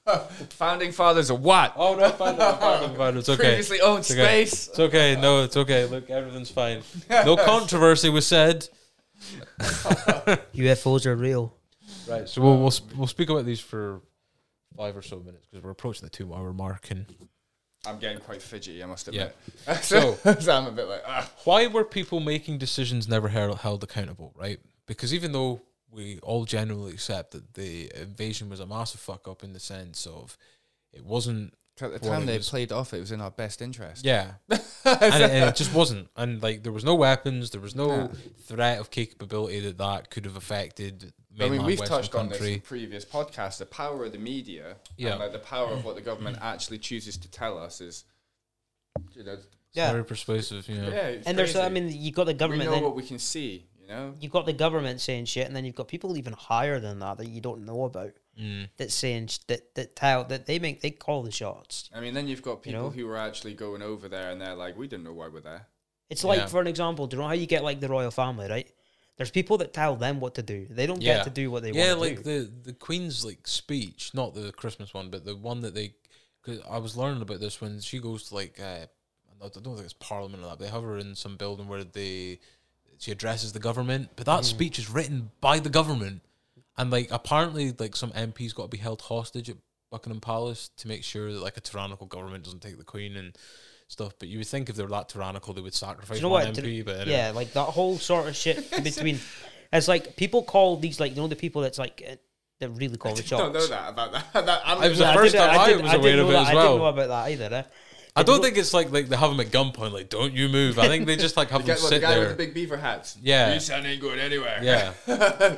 Founding 0.51 0.91
fathers 0.91 1.29
of 1.29 1.41
what? 1.41 1.73
Oh 1.75 1.95
no, 1.95 2.09
founding, 2.11 2.39
found 2.39 2.39
it, 2.39 2.43
I 2.43 2.59
found 2.59 2.83
it, 2.83 2.91
I 2.91 2.95
found 2.97 3.15
it. 3.17 3.19
It's 3.19 3.29
okay. 3.29 3.37
Previously 3.43 3.81
owned 3.81 3.99
It's 3.99 4.11
okay. 4.11 4.45
space. 4.45 4.67
It's 4.69 4.79
okay. 4.79 5.19
No, 5.19 5.43
it's 5.43 5.57
okay. 5.57 5.85
Look, 5.85 6.09
everything's 6.09 6.51
fine. 6.51 6.81
No 7.09 7.35
controversy 7.35 8.09
was 8.09 8.25
said. 8.25 8.69
UFOs 9.59 11.05
are 11.05 11.15
real. 11.15 11.55
Right. 12.07 12.27
So 12.27 12.41
we'll 12.41 12.57
we'll, 12.59 12.71
sp- 12.71 12.93
we'll 12.95 13.07
speak 13.07 13.29
about 13.29 13.45
these 13.45 13.59
for 13.59 14.01
five 14.75 14.95
or 14.95 15.01
so 15.01 15.19
minutes 15.19 15.45
because 15.49 15.63
we're 15.63 15.71
approaching 15.71 16.03
the 16.03 16.09
two 16.09 16.33
hour 16.33 16.53
mark. 16.53 16.91
And 16.91 17.05
I'm 17.85 17.99
getting 17.99 18.19
quite 18.19 18.41
fidgety, 18.41 18.83
I 18.83 18.85
must 18.85 19.07
Yeah. 19.11 19.29
admit. 19.65 19.83
So- 19.83 20.13
so 20.39 20.51
I'm 20.51 20.67
a 20.67 20.71
bit 20.71 20.87
like, 20.87 21.03
ah. 21.07 21.29
why 21.45 21.67
were 21.67 21.83
people 21.83 22.19
making 22.19 22.57
decisions 22.57 23.07
never 23.07 23.29
held, 23.29 23.59
held 23.59 23.83
accountable? 23.83 24.33
Right. 24.35 24.59
Because 24.85 25.13
even 25.13 25.31
though 25.31 25.61
we 25.89 26.19
all 26.19 26.45
generally 26.45 26.91
accept 26.93 27.31
that 27.31 27.53
the 27.53 27.91
invasion 27.95 28.49
was 28.49 28.59
a 28.59 28.65
massive 28.65 28.99
fuck 28.99 29.27
up 29.27 29.43
in 29.43 29.53
the 29.53 29.59
sense 29.59 30.05
of 30.05 30.37
it 30.93 31.05
wasn't 31.05 31.53
At 31.81 31.93
the 31.93 31.99
time 31.99 32.25
they 32.25 32.37
was- 32.37 32.49
played 32.49 32.71
off, 32.71 32.93
it 32.93 32.99
was 32.99 33.11
in 33.11 33.21
our 33.21 33.31
best 33.31 33.61
interest. 33.61 34.03
Yeah, 34.05 34.31
and, 34.49 34.59
it, 34.83 35.01
and 35.31 35.49
it 35.49 35.55
just 35.55 35.73
wasn't. 35.73 36.07
And 36.15 36.41
like, 36.41 36.63
there 36.63 36.71
was 36.71 36.83
no 36.83 36.95
weapons, 36.95 37.51
there 37.51 37.61
was 37.61 37.75
no 37.75 37.87
No. 38.07 38.11
threat 38.45 38.79
of 38.79 38.89
capability 38.89 39.59
that 39.61 39.77
that 39.77 40.09
could 40.09 40.25
have 40.25 40.35
affected. 40.35 41.13
I 41.39 41.49
mean, 41.49 41.63
we've 41.65 41.79
Western 41.79 41.97
touched 41.97 42.15
on 42.15 42.29
this 42.29 42.41
in 42.41 42.61
previous 42.61 43.05
podcasts. 43.05 43.59
The 43.59 43.67
power 43.67 44.05
of 44.05 44.11
the 44.11 44.17
media, 44.17 44.77
Yeah. 44.97 45.11
and 45.11 45.19
like 45.19 45.33
the 45.33 45.39
power 45.39 45.71
of 45.71 45.85
what 45.85 45.95
the 45.95 46.01
government 46.01 46.39
actually 46.41 46.79
chooses 46.79 47.15
to 47.17 47.29
tell 47.29 47.59
us 47.59 47.79
is, 47.79 48.05
you 49.13 49.23
know, 49.23 49.37
Yeah. 49.73 49.91
Very 49.91 50.03
persuasive, 50.05 50.67
you 50.67 50.81
know. 50.81 50.89
yeah. 50.89 51.07
it's 51.09 51.27
And 51.27 51.37
there's, 51.37 51.55
I 51.55 51.69
mean, 51.69 51.89
you've 51.91 52.15
got 52.15 52.23
the 52.25 52.31
we 52.33 52.37
government. 52.39 52.69
know 52.69 52.75
Then 52.75 52.83
what 52.83 52.95
we 52.95 53.03
can 53.03 53.19
see. 53.19 53.67
You 53.81 53.87
know, 53.87 54.13
you've 54.19 54.31
got 54.31 54.45
the 54.45 54.53
government 54.53 54.99
saying 54.99 55.25
shit, 55.25 55.45
and 55.47 55.55
then 55.55 55.63
you've 55.63 55.75
got 55.75 55.87
people 55.87 56.17
even 56.17 56.33
higher 56.33 56.79
than 56.79 56.99
that 56.99 57.17
that 57.19 57.27
you 57.29 57.39
don't 57.39 57.65
know 57.65 57.83
about 57.85 58.11
Mm. 58.39 58.69
that 58.77 58.91
saying 58.91 59.29
that 59.47 59.73
that 59.75 59.95
tell 59.95 60.23
that 60.25 60.45
they 60.45 60.59
make 60.59 60.81
they 60.81 60.91
call 60.91 61.23
the 61.23 61.31
shots. 61.31 61.89
I 61.93 61.99
mean, 62.01 62.13
then 62.13 62.27
you've 62.27 62.43
got 62.43 62.57
You 62.57 62.71
people 62.71 62.81
know? 62.83 62.89
who 62.91 63.07
are 63.09 63.17
actually 63.17 63.55
going 63.55 63.81
over 63.81 64.07
there, 64.07 64.29
and 64.31 64.39
they're 64.39 64.53
like, 64.55 64.77
"We 64.77 64.87
didn't 64.87 65.05
know 65.05 65.13
why 65.13 65.27
we're 65.27 65.39
there." 65.41 65.67
It's 66.09 66.23
like, 66.23 66.39
Yeah. 66.39 66.45
for 66.47 66.61
an 66.61 66.67
example, 66.67 67.07
do 67.07 67.17
you 67.17 67.21
know 67.21 67.27
how 67.27 67.33
you 67.33 67.47
get 67.47 67.63
like 67.63 67.79
the 67.79 67.89
royal 67.89 68.11
family, 68.11 68.47
right? 68.49 68.71
There's 69.17 69.31
people 69.31 69.57
that 69.57 69.73
tell 69.73 69.95
them 69.95 70.19
what 70.19 70.35
to 70.35 70.43
do. 70.43 70.67
They 70.69 70.85
don't 70.85 71.01
Yeah. 71.01 71.17
get 71.17 71.23
to 71.23 71.29
do 71.31 71.49
what 71.49 71.63
they 71.63 71.71
yeah, 71.71 71.95
want 71.95 72.03
to 72.03 72.15
like 72.15 72.23
do. 72.23 72.43
the 72.45 72.51
the 72.71 72.73
Queen's 72.73 73.25
like 73.25 73.47
speech, 73.47 74.11
not 74.13 74.35
the 74.35 74.51
Christmas 74.51 74.93
one, 74.93 75.09
but 75.09 75.25
the 75.25 75.35
one 75.35 75.61
that 75.61 75.73
they. 75.73 75.95
Cause 76.43 76.59
I 76.69 76.77
was 76.77 76.95
learning 76.95 77.21
about 77.23 77.39
this 77.41 77.59
when 77.59 77.81
she 77.81 77.99
goes 77.99 78.29
to 78.29 78.35
like 78.35 78.59
uh, 78.59 78.85
I 79.43 79.47
don't 79.49 79.63
think 79.75 79.79
it's 79.79 79.93
Parliament 79.93 80.43
or 80.43 80.47
that. 80.49 80.59
They 80.59 80.69
have 80.69 80.83
her 80.83 80.97
in 80.97 81.15
some 81.15 81.35
building 81.37 81.67
where 81.67 81.83
they 81.83 82.39
she 82.99 83.11
addresses 83.11 83.51
the 83.53 83.59
government, 83.59 84.09
but 84.15 84.25
that 84.27 84.45
speech 84.45 84.79
is 84.79 84.89
written 84.89 85.31
by 85.41 85.59
the 85.59 85.69
government, 85.69 86.21
and 86.77 86.91
like 86.91 87.09
apparently 87.11 87.73
like 87.77 87.95
some 87.95 88.11
MPs 88.11 88.53
got 88.53 88.63
to 88.63 88.69
be 88.69 88.77
held 88.77 89.01
hostage 89.01 89.49
at 89.49 89.57
Buckingham 89.91 90.19
Palace 90.21 90.69
to 90.77 90.87
make 90.87 91.03
sure 91.03 91.31
that 91.31 91.41
like 91.41 91.57
a 91.57 91.61
tyrannical 91.61 92.07
government 92.07 92.43
doesn't 92.43 92.61
take 92.61 92.77
the 92.77 92.83
Queen 92.83 93.15
and 93.15 93.37
stuff. 93.87 94.13
But 94.19 94.27
you 94.27 94.37
would 94.39 94.47
think 94.47 94.69
if 94.69 94.75
they 94.75 94.83
were 94.83 94.89
that 94.89 95.09
tyrannical, 95.09 95.53
they 95.53 95.61
would 95.61 95.73
sacrifice 95.73 96.17
you 96.17 96.23
know 96.23 96.29
one 96.29 96.45
what? 96.45 96.53
Do- 96.55 96.61
MP. 96.61 96.83
But 96.85 96.97
anyway. 97.01 97.11
Yeah, 97.17 97.31
like 97.31 97.53
that 97.53 97.65
whole 97.65 97.97
sort 97.97 98.27
of 98.27 98.35
shit 98.35 98.69
between. 98.83 99.19
It's 99.73 99.87
like 99.87 100.15
people 100.15 100.43
call 100.43 100.77
these 100.77 100.99
like 100.99 101.11
you 101.15 101.21
know 101.21 101.27
the 101.27 101.35
people 101.35 101.61
that's 101.61 101.77
like 101.79 102.03
uh, 102.09 102.15
that 102.59 102.69
really 102.71 102.97
call 102.97 103.13
the 103.15 103.23
shots. 103.23 103.41
don't 103.43 103.53
know 103.53 103.67
that 103.67 103.89
about 103.89 104.11
that. 104.13 104.33
that 104.45 104.61
I'm 104.65 104.79
I 104.79 104.87
was 104.89 104.99
Yeah, 104.99 105.11
the 105.13 105.17
first 105.19 105.31
didn't- 105.33 105.47
time 105.49 105.59
I 105.59 105.65
didn't- 105.67 105.81
was 105.83 105.91
didn't 105.91 106.03
aware 106.03 106.13
of 106.13 106.27
know 106.27 106.29
it 106.29 106.33
that. 106.33 106.41
as 106.41 106.47
I 106.47 106.51
didn't 106.53 106.77
know 106.77 106.85
about 106.85 107.07
that 107.07 107.31
either. 107.31 107.55
Eh? 107.55 107.63
I 108.17 108.23
don't 108.23 108.41
think 108.41 108.57
it's 108.57 108.73
like 108.73 108.91
like 108.91 109.07
they 109.09 109.15
have 109.15 109.29
them 109.29 109.39
at 109.39 109.47
gunpoint, 109.47 109.91
like 109.93 110.09
don't 110.09 110.33
you 110.33 110.49
move. 110.49 110.79
I 110.79 110.87
think 110.87 111.05
they 111.05 111.15
just 111.15 111.37
like 111.37 111.49
have 111.51 111.61
them 111.65 111.67
Get 111.75 111.81
what, 111.81 111.89
the 111.89 111.95
sit 111.95 112.01
guy 112.01 112.17
with 112.17 112.27
there. 112.27 112.29
the 112.35 112.43
big 112.45 112.53
beaver 112.53 112.77
hats. 112.77 113.17
Yeah. 113.21 113.53
you 113.53 113.59
son 113.59 113.85
ain't 113.85 114.01
going 114.01 114.19
anywhere. 114.19 114.59
Yeah, 114.61 114.93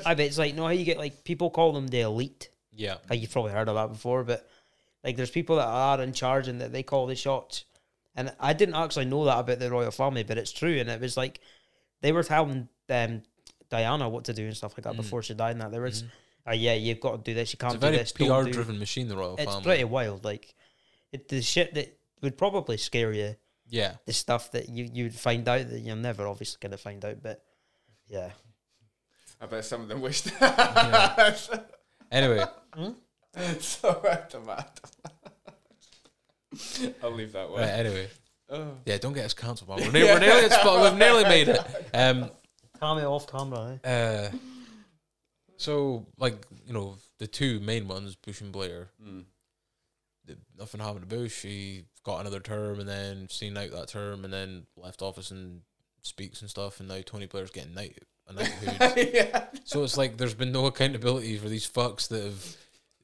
I 0.06 0.14
bet 0.14 0.27
it's 0.27 0.38
like 0.38 0.56
no 0.56 0.64
how 0.64 0.69
you 0.69 0.86
get 0.86 0.98
like 0.98 1.23
people 1.23 1.49
call 1.49 1.72
them 1.73 1.88
the 1.88 2.02
elite. 2.02 2.49
yeah, 2.73 2.95
Like 3.10 3.22
you've 3.22 3.31
probably 3.31 3.52
heard 3.52 3.69
of 3.69 3.76
that 3.76 3.88
before, 3.90 4.23
but 4.23 4.48
like 5.03 5.15
there's 5.15 5.31
people 5.31 5.56
that 5.57 5.68
are 5.68 6.02
in 6.02 6.11
charge 6.14 6.48
and 6.48 6.60
that 6.61 6.72
they 6.72 6.84
call 6.84 7.07
the 7.07 7.15
shots. 7.15 7.64
And 8.15 8.34
I 8.40 8.52
didn't 8.53 8.76
actually 8.76 9.06
know 9.06 9.23
that 9.26 9.40
about 9.40 9.60
the 9.60 9.69
royal 9.72 9.91
family, 9.91 10.23
but 10.23 10.38
it's 10.38 10.52
true. 10.52 10.77
And 10.80 10.90
it 10.90 10.99
was 10.99 11.15
like 11.15 11.40
they 12.02 12.11
were 12.11 12.23
telling 12.23 12.68
um, 12.90 13.22
Diana 13.69 14.10
what 14.10 14.26
to 14.26 14.34
do 14.34 14.45
and 14.45 14.57
stuff 14.57 14.73
like 14.77 14.84
that 14.84 14.98
before 14.98 15.22
she 15.23 15.34
died. 15.36 15.52
And 15.52 15.61
that 15.61 15.72
there 15.72 15.81
was, 15.81 16.03
oh 16.45 16.52
yeah, 16.53 16.73
you've 16.73 16.99
got 16.99 17.11
to 17.23 17.31
do 17.31 17.34
this. 17.34 17.53
You 17.53 17.57
can't 17.60 17.73
Mm. 17.73 17.76
it's 17.76 17.84
a 17.84 17.88
very 17.88 17.94
do 17.94 17.99
this. 17.99 18.11
don't 18.11 18.44
do-" 18.45 18.49
PR-driven 18.52 18.80
machine. 18.80 19.07
The 19.07 19.15
royal 19.15 19.36
It's 19.38 19.45
family. 19.45 19.64
pretty 19.64 19.84
wild. 19.86 20.26
Like 20.26 20.53
it, 21.14 21.30
the 21.30 21.41
shit 21.41 21.73
that 21.76 21.98
would 22.22 22.38
probably 22.38 22.78
scare 22.78 23.12
you. 23.14 23.36
Yeah, 23.72 23.96
The 24.08 24.14
stuff 24.14 24.52
that 24.54 24.68
you 24.70 24.90
you'd 24.91 25.14
find 25.14 25.48
out 25.48 25.70
that 25.70 25.80
you're 25.82 25.96
never 25.96 26.28
obviously 26.28 26.58
gonna 26.60 26.78
find 26.78 27.06
out. 27.06 27.22
But 27.22 27.44
yeah, 28.08 28.32
I 29.40 29.46
bet 29.46 29.64
some 29.66 29.82
of 29.82 29.88
them 29.88 30.02
wished. 30.02 30.30
Anyway, 32.12 32.44
so 33.60 33.90
automatic. 34.04 34.84
I'll 37.04 37.12
leave 37.12 37.34
that 37.34 37.48
one. 37.50 37.60
right, 37.62 37.70
anyway, 37.70 38.08
Oh. 38.50 38.72
yeah. 38.86 38.98
Don't 38.98 39.14
get 39.14 39.26
us 39.26 39.36
cancelled, 39.36 39.70
man. 39.70 39.80
We're, 39.80 39.91
near, 40.06 40.14
we're 40.16 40.20
nearly 40.20 40.46
at 40.46 40.54
spot. 40.54 40.82
We've 40.82 40.98
nearly 41.00 41.24
made 41.26 41.50
it. 41.50 41.60
Um. 41.94 42.32
camera 42.80 43.04
off 43.06 43.28
camera. 43.28 43.80
Eh? 43.84 43.90
Uh. 43.91 44.32
So 45.58 46.08
like 46.18 46.48
you 46.66 46.74
know 46.74 46.98
the 47.20 47.28
two 47.28 47.60
main 47.60 47.88
ones, 47.88 48.16
Bush 48.16 48.41
and 48.41 48.52
Blair. 48.52 48.90
Mm. 49.06 49.26
The- 50.30 50.38
Nothing 50.57 50.81
happened 50.81 51.10
to 51.10 51.15
Bush. 51.15 51.41
He 51.41 51.85
got 52.03 52.22
another 52.22 52.39
term 52.39 52.80
and 52.80 52.88
then 52.88 53.27
seen 53.30 53.57
out 53.57 53.72
that 53.72 53.89
term 53.89 54.23
and 54.23 54.34
then 54.34 54.65
left 54.76 55.01
office 55.01 55.31
and 55.31 55.61
speaks 56.01 56.41
and 56.41 56.49
stuff. 56.49 56.80
And 56.80 56.89
now 56.89 57.01
Tony 57.06 57.26
Blair's 57.26 57.51
getting 57.51 57.73
knight 57.73 57.97
a 58.30 58.34
knighthood. 58.34 59.10
yeah. 59.14 59.45
So 59.64 59.84
it's 59.84 59.97
like 59.97 60.18
there's 60.18 60.34
been 60.34 60.51
no 60.51 60.65
accountability 60.68 61.38
for 61.38 61.49
these 61.49 61.69
fucks 61.69 62.07
that 62.10 62.23
have 62.23 62.56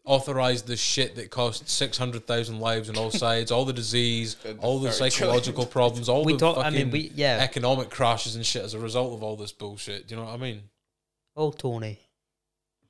authorized 0.03 0.67
the 0.67 0.77
shit 0.77 1.15
that 1.15 1.31
cost 1.31 1.67
six 1.67 1.97
hundred 1.97 2.27
thousand 2.27 2.59
lives 2.59 2.89
on 2.89 2.97
all 2.97 3.11
sides, 3.11 3.51
all 3.51 3.65
the 3.65 3.73
disease, 3.73 4.37
all 4.59 4.79
the 4.79 4.91
30 4.91 4.97
psychological 5.09 5.65
problems, 5.65 6.09
all 6.09 6.23
We 6.23 6.33
the 6.33 6.39
talk. 6.39 6.57
I 6.57 6.63
fucking 6.63 6.77
mean, 6.77 6.91
we 6.91 7.11
yeah. 7.15 7.39
economic 7.41 7.89
crashes 7.89 8.35
and 8.35 8.45
shit 8.45 8.63
as 8.63 8.73
a 8.73 8.79
result 8.79 9.13
of 9.13 9.23
all 9.23 9.35
this 9.35 9.51
bullshit. 9.51 10.07
Do 10.07 10.15
you 10.15 10.21
know 10.21 10.27
what 10.27 10.35
I 10.35 10.37
mean? 10.37 10.61
Oh, 11.35 11.51
Tony. 11.51 11.99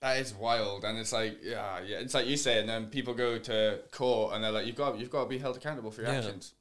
That 0.06 0.20
is 0.20 0.36
wild, 0.36 0.84
and 0.86 1.00
it's 1.00 1.12
like, 1.12 1.40
yeah, 1.42 1.80
yeah. 1.84 1.98
It's 1.98 2.14
like 2.14 2.28
you 2.28 2.38
say, 2.38 2.60
and 2.60 2.70
then 2.70 2.86
people 2.92 3.16
go 3.16 3.40
to 3.40 3.80
court, 3.90 4.36
and 4.36 4.44
they're 4.44 4.52
like, 4.52 4.68
"You've 4.68 4.76
got, 4.76 5.00
you've 5.00 5.10
got 5.10 5.24
to 5.24 5.30
be 5.30 5.40
held 5.40 5.58
accountable 5.58 5.90
for 5.90 6.04
your 6.04 6.12
Yeah. 6.12 6.20
actions." 6.20 6.54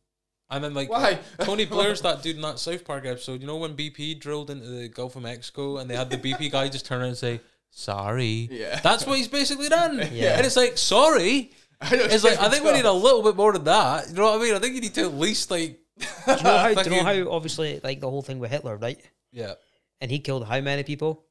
And 0.48 0.64
then 0.64 0.72
like 0.72 0.88
Why? 0.88 1.18
Tony 1.40 1.66
Blair's 1.66 2.00
that 2.08 2.22
dude 2.22 2.36
in 2.36 2.40
that 2.42 2.58
South 2.58 2.86
Park 2.86 3.04
episode. 3.04 3.42
You 3.42 3.46
know 3.46 3.58
when 3.58 3.76
BP 3.76 4.18
drilled 4.18 4.50
into 4.50 4.66
the 4.66 4.88
Gulf 4.88 5.16
of 5.16 5.22
Mexico 5.24 5.76
and 5.76 5.90
they 5.90 5.94
had 5.96 6.08
the 6.08 6.16
BP 6.16 6.50
guy 6.52 6.68
just 6.68 6.86
turn 6.86 7.00
around 7.00 7.08
and 7.08 7.18
say 7.18 7.40
sorry. 7.68 8.48
Yeah. 8.50 8.80
That's 8.80 9.04
what 9.06 9.18
he's 9.18 9.28
basically 9.28 9.68
done. 9.68 9.98
Yeah. 10.12 10.36
And 10.38 10.46
it's 10.46 10.56
like 10.56 10.78
sorry. 10.78 11.52
I 11.82 11.96
don't 11.96 12.10
It's 12.12 12.24
like 12.24 12.38
I 12.40 12.48
think 12.48 12.64
we 12.64 12.72
need 12.72 12.84
a 12.86 12.92
little 12.92 13.22
bit 13.22 13.36
more 13.36 13.52
than 13.52 13.64
that. 13.64 14.08
You 14.08 14.14
know 14.14 14.24
what 14.24 14.40
I 14.40 14.42
mean? 14.42 14.54
I 14.54 14.58
think 14.58 14.74
you 14.74 14.80
need 14.80 14.94
to 14.94 15.02
at 15.02 15.14
least 15.14 15.50
like 15.50 15.80
Do 15.98 16.06
you 16.32 16.42
know 16.42 16.58
how? 16.58 16.74
do 16.82 16.90
you 16.90 16.96
know 16.96 17.02
how? 17.04 17.30
Obviously, 17.30 17.80
like 17.84 18.00
the 18.00 18.08
whole 18.10 18.22
thing 18.22 18.38
with 18.38 18.50
Hitler, 18.50 18.76
right? 18.76 19.00
yeah. 19.32 19.54
And 20.00 20.10
he 20.10 20.18
killed 20.18 20.46
how 20.46 20.60
many 20.60 20.82
people? 20.82 21.24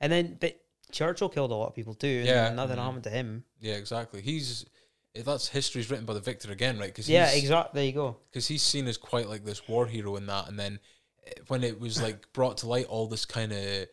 And 0.00 0.12
then, 0.12 0.36
but 0.40 0.59
Churchill 0.92 1.28
killed 1.28 1.50
a 1.50 1.54
lot 1.54 1.68
of 1.68 1.74
people 1.74 1.94
too. 1.94 2.06
And 2.20 2.26
Yeah. 2.26 2.50
nothing 2.50 2.76
Mhm. 2.76 2.84
happened 2.84 3.04
to 3.04 3.10
him. 3.10 3.44
Yeah, 3.60 3.74
exactly. 3.74 4.20
He's 4.22 4.64
if 5.12 5.24
that's 5.24 5.48
history's 5.48 5.90
written 5.90 6.06
by 6.06 6.14
the 6.14 6.20
victor 6.20 6.52
again, 6.52 6.78
right? 6.78 6.86
Because 6.88 7.08
Yeah, 7.08 7.30
exactly. 7.32 7.80
There 7.80 7.86
you 7.86 7.92
go. 7.92 8.16
because 8.30 8.46
he's 8.46 8.62
seen 8.62 8.86
as 8.86 8.96
quite 8.96 9.28
like 9.28 9.44
this 9.44 9.66
war 9.68 9.86
hero 9.86 10.14
in 10.16 10.26
that, 10.26 10.46
and 10.48 10.56
then 10.58 10.78
eh, 11.26 11.32
when 11.48 11.64
it 11.64 11.80
was 11.80 12.00
like 12.00 12.30
brought 12.32 12.58
to 12.58 12.68
light, 12.68 12.86
all 12.86 13.08
this 13.08 13.24
kind 13.24 13.52
of 13.52 13.88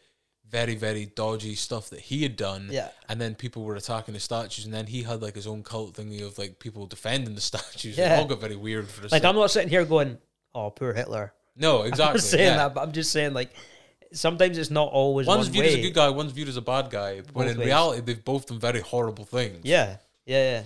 very 0.47 0.75
very 0.75 1.05
dodgy 1.07 1.55
stuff 1.55 1.89
that 1.89 1.99
he 2.01 2.21
had 2.23 2.35
done, 2.35 2.69
Yeah. 2.71 2.89
and 3.09 3.19
then 3.19 3.33
people 3.35 3.63
were 3.63 3.75
attacking 3.75 4.13
the 4.13 4.19
statues, 4.19 4.63
and 4.65 4.73
then 4.73 4.85
he 4.87 5.03
had 5.03 5.21
like 5.23 5.35
his 5.35 5.47
own 5.47 5.63
cult 5.63 5.95
thingy 5.95 6.21
of 6.25 6.37
like 6.37 6.59
people 6.59 6.85
defending 6.85 7.33
the 7.35 7.41
statues. 7.51 7.97
Yeah. 7.97 8.15
It 8.15 8.19
all 8.19 8.25
got 8.25 8.39
very 8.39 8.55
weird 8.55 8.87
for 8.87 9.01
the 9.01 9.07
Like 9.11 9.25
I'm 9.25 9.35
not 9.35 9.49
sitting 9.51 9.69
here 9.69 9.85
going, 9.85 10.19
"Oh, 10.53 10.69
poor 10.69 10.93
Hitler." 10.93 11.33
no 11.55 11.81
I'm 11.81 11.87
exactly 11.87 12.19
not 12.19 12.23
saying 12.23 12.47
yeah. 12.49 12.57
that, 12.57 12.75
but 12.75 12.81
I'm 12.81 12.91
just 12.91 13.11
saying 13.11 13.33
like 13.33 13.49
sometimes 14.13 14.57
it's 14.57 14.69
not 14.71 14.89
always 14.91 15.27
One's 15.27 15.45
one 15.45 15.51
viewed 15.53 15.63
way. 15.65 15.69
as 15.69 15.75
a 15.75 15.81
good 15.81 15.93
guy, 15.93 16.09
one's 16.09 16.31
viewed 16.31 16.47
as 16.49 16.57
a 16.57 16.61
bad 16.61 16.89
guy. 16.89 17.17
When 17.33 17.45
Both 17.45 17.51
in 17.53 17.57
ways. 17.59 17.65
reality, 17.67 18.01
they've 18.01 18.23
both 18.25 18.45
done 18.47 18.59
very 18.59 18.79
horrible 18.81 19.25
things. 19.25 19.59
Yeah, 19.63 19.97
yeah, 20.25 20.51
yeah. 20.51 20.63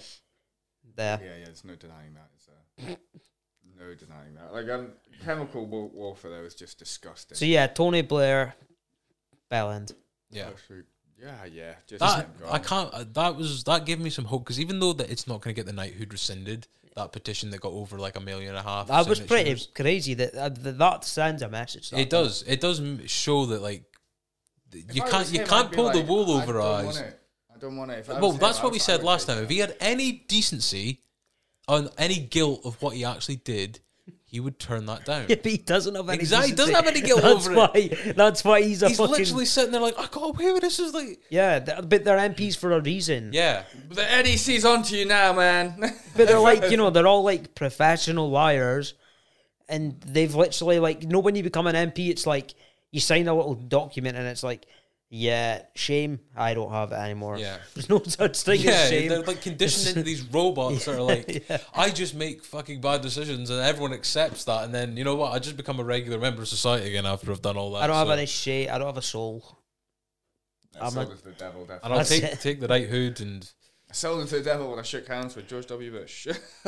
There. 0.96 1.20
Yeah, 1.24 1.38
yeah. 1.40 1.46
There's 1.46 1.64
no 1.66 1.76
denying 1.76 2.14
that. 2.14 2.30
It's, 2.36 2.48
uh, 2.50 2.96
no 3.80 3.94
denying 3.96 4.36
that. 4.36 4.54
Like, 4.54 4.70
um, 4.70 4.90
chemical 5.24 5.66
wa- 5.66 5.86
warfare 5.94 6.32
though 6.32 6.44
is 6.44 6.56
just 6.56 6.78
disgusting. 6.80 7.36
So 7.38 7.46
yeah, 7.46 7.68
Tony 7.68 8.02
Blair, 8.02 8.56
Belland. 9.52 9.94
yeah. 10.32 10.50
Oh, 10.52 10.56
shoot. 10.68 10.86
Yeah, 11.22 11.46
yeah. 11.46 11.74
Just 11.88 12.00
That 12.00 12.18
let 12.18 12.26
him 12.26 12.32
go. 12.40 12.52
I 12.52 12.60
can't. 12.60 12.94
uh, 12.94 13.06
That 13.14 13.36
was 13.36 13.64
that 13.66 13.86
gave 13.86 14.00
me 14.00 14.10
some 14.10 14.26
hope 14.26 14.44
because 14.44 14.60
even 14.60 14.80
though 14.80 14.94
that 14.94 15.10
it's 15.12 15.28
not 15.28 15.42
going 15.42 15.54
to 15.56 15.60
get 15.60 15.68
the 15.68 15.74
knighthood 15.74 16.12
rescinded, 16.12 16.68
that 16.96 17.12
petition 17.12 17.50
that 17.52 17.62
got 17.62 17.72
over 17.72 17.98
like 17.98 18.16
a 18.18 18.20
million 18.20 18.50
and 18.50 18.58
a 18.58 18.62
half. 18.62 18.88
That 18.88 19.08
was 19.08 19.20
pretty 19.20 19.52
signatures, 19.52 19.70
crazy. 19.74 20.14
That 20.16 20.36
uh, 20.36 20.50
that, 20.50 20.78
that 20.78 21.06
sends 21.06 21.42
a 21.42 21.50
message. 21.50 21.90
that 21.90 22.00
It 22.00 22.10
does. 22.10 22.44
It 22.48 22.62
does 22.62 22.82
show 23.06 23.46
that 23.48 23.62
like 23.62 23.84
th- 24.72 24.86
If 24.90 24.96
you 24.96 25.04
I 25.04 25.10
can't 25.10 25.32
you 25.32 25.40
him, 25.42 25.48
can't 25.48 25.66
I'd 25.66 25.72
be 25.72 25.76
pull 25.78 25.92
the 25.92 26.02
wool 26.02 26.32
I 26.38 26.44
over 26.44 26.60
our 26.60 26.86
eyes. 26.86 27.00
I 27.00 27.58
don't 27.60 27.78
want 27.78 27.92
it. 27.92 28.00
If 28.00 28.08
Well, 28.10 28.34
that's 28.34 28.58
him, 28.60 28.64
what 28.66 28.72
I 28.72 28.74
we 28.74 28.80
said 28.80 29.04
last 29.04 29.28
take 29.28 29.36
time. 29.36 29.44
If 29.46 29.50
he 29.50 29.60
had 29.60 29.76
any 29.80 30.12
decency, 30.12 31.02
on 31.68 31.90
any 31.98 32.20
guilt 32.20 32.62
of 32.66 32.82
what 32.82 32.96
he 32.96 33.06
actually 33.06 33.38
did, 33.38 33.80
he 34.32 34.40
would 34.40 34.58
turn 34.58 34.86
that 34.88 35.06
down. 35.06 35.26
Yeah, 35.30 35.36
but 35.36 35.52
he 35.52 35.58
doesn't 35.58 35.94
have 35.94 36.08
any. 36.10 36.20
Exactly, 36.20 36.50
he 36.52 36.56
doesn't 36.56 36.74
have 36.74 36.88
any 36.88 37.02
guilt 37.02 37.22
that's 37.22 37.48
over 37.48 37.56
why, 37.56 37.90
That's 38.16 38.44
why 38.44 38.62
he's 38.62 38.82
a 38.82 38.88
He's 38.88 38.98
fucking. 38.98 39.14
literally 39.16 39.46
sitting 39.46 39.72
there 39.74 39.82
like, 39.82 40.00
I 40.00 40.08
got 40.08 40.24
away 40.34 40.54
with 40.54 40.62
this. 40.62 40.80
Is 40.80 40.94
like, 40.94 41.20
yeah, 41.30 41.60
but 41.60 42.04
they're 42.06 42.18
MPs 42.18 42.58
for 42.58 42.72
a 42.72 42.80
reason. 42.80 43.32
yeah, 43.34 43.64
But 43.90 43.98
the 43.98 44.04
NEC's 44.24 44.64
onto 44.66 44.96
you 44.96 45.06
now, 45.06 45.34
man. 45.34 45.78
But 46.16 46.28
they're 46.28 46.40
like, 46.40 46.72
you 46.72 46.78
know, 46.78 46.90
they're 46.90 47.08
all 47.08 47.24
like 47.24 47.54
professional 47.56 48.30
liars, 48.30 48.94
and 49.70 50.00
they've 50.02 50.34
literally 50.34 50.80
like, 50.80 51.04
you 51.04 51.10
know, 51.10 51.20
when 51.20 51.36
you 51.36 51.44
become 51.44 51.68
an 51.68 51.76
MP, 51.92 52.10
it's 52.10 52.26
like 52.26 52.54
you 52.92 53.00
sign 53.00 53.28
a 53.28 53.34
little 53.36 53.56
document, 53.56 54.18
and 54.18 54.26
it's 54.28 54.44
like, 54.44 54.66
yeah, 55.14 55.64
shame, 55.76 56.22
I 56.38 56.54
don't 56.54 56.72
have 56.72 56.94
it 56.94 56.96
anymore. 56.96 57.38
yeah. 57.38 57.58
There's 57.74 57.90
no 57.90 58.02
such 58.04 58.40
thing 58.44 58.62
Yeah, 58.62 58.72
as 58.72 58.90
shame. 58.90 59.10
they're 59.10 59.22
like 59.24 59.42
conditioned 59.42 59.90
into 59.90 60.04
these 60.04 60.22
robots 60.24 60.86
that 60.86 60.96
are 60.96 61.02
like, 61.16 61.50
Yeah. 61.50 61.58
I 61.76 61.90
just 61.90 62.16
make 62.16 62.46
fucking 62.46 62.80
bad 62.80 63.02
decisions 63.02 63.50
and 63.50 63.60
everyone 63.60 63.92
accepts 63.92 64.46
that. 64.46 64.64
And 64.64 64.74
then, 64.74 64.96
you 64.96 65.04
know 65.04 65.16
what? 65.16 65.34
I 65.34 65.40
just 65.40 65.58
become 65.58 65.82
a 65.82 65.84
regular 65.84 66.18
member 66.18 66.42
of 66.42 66.48
society 66.48 66.88
again 66.88 67.06
after 67.06 67.30
I've 67.30 67.42
done 67.42 67.58
all 67.58 67.74
that. 67.74 67.84
I 67.84 67.88
don't 67.88 67.98
have 67.98 68.10
any 68.10 68.26
shame. 68.26 68.70
I 68.72 68.78
don't 68.78 68.88
have 68.88 68.96
a 68.98 69.02
soul. 69.02 69.60
That's 70.74 70.96
I'm 70.96 71.02
a- 71.02 71.10
all 71.10 71.16
the 71.22 71.32
devil, 71.32 71.68
And. 71.70 71.80
I'll 71.84 71.98
That's 71.98 72.10
take, 72.10 72.24
it. 72.24 72.40
take 72.40 72.60
the 72.62 72.68
right 72.70 72.88
hood 72.88 73.20
and 73.20 73.52
Sold 73.94 74.22
into 74.22 74.36
the 74.38 74.44
devil 74.44 74.70
when 74.70 74.80
I 74.80 74.84
shook 74.84 75.06
hands 75.10 75.36
with 75.36 75.50
George 75.50 75.66
W. 75.68 75.92
Bush. 75.92 76.26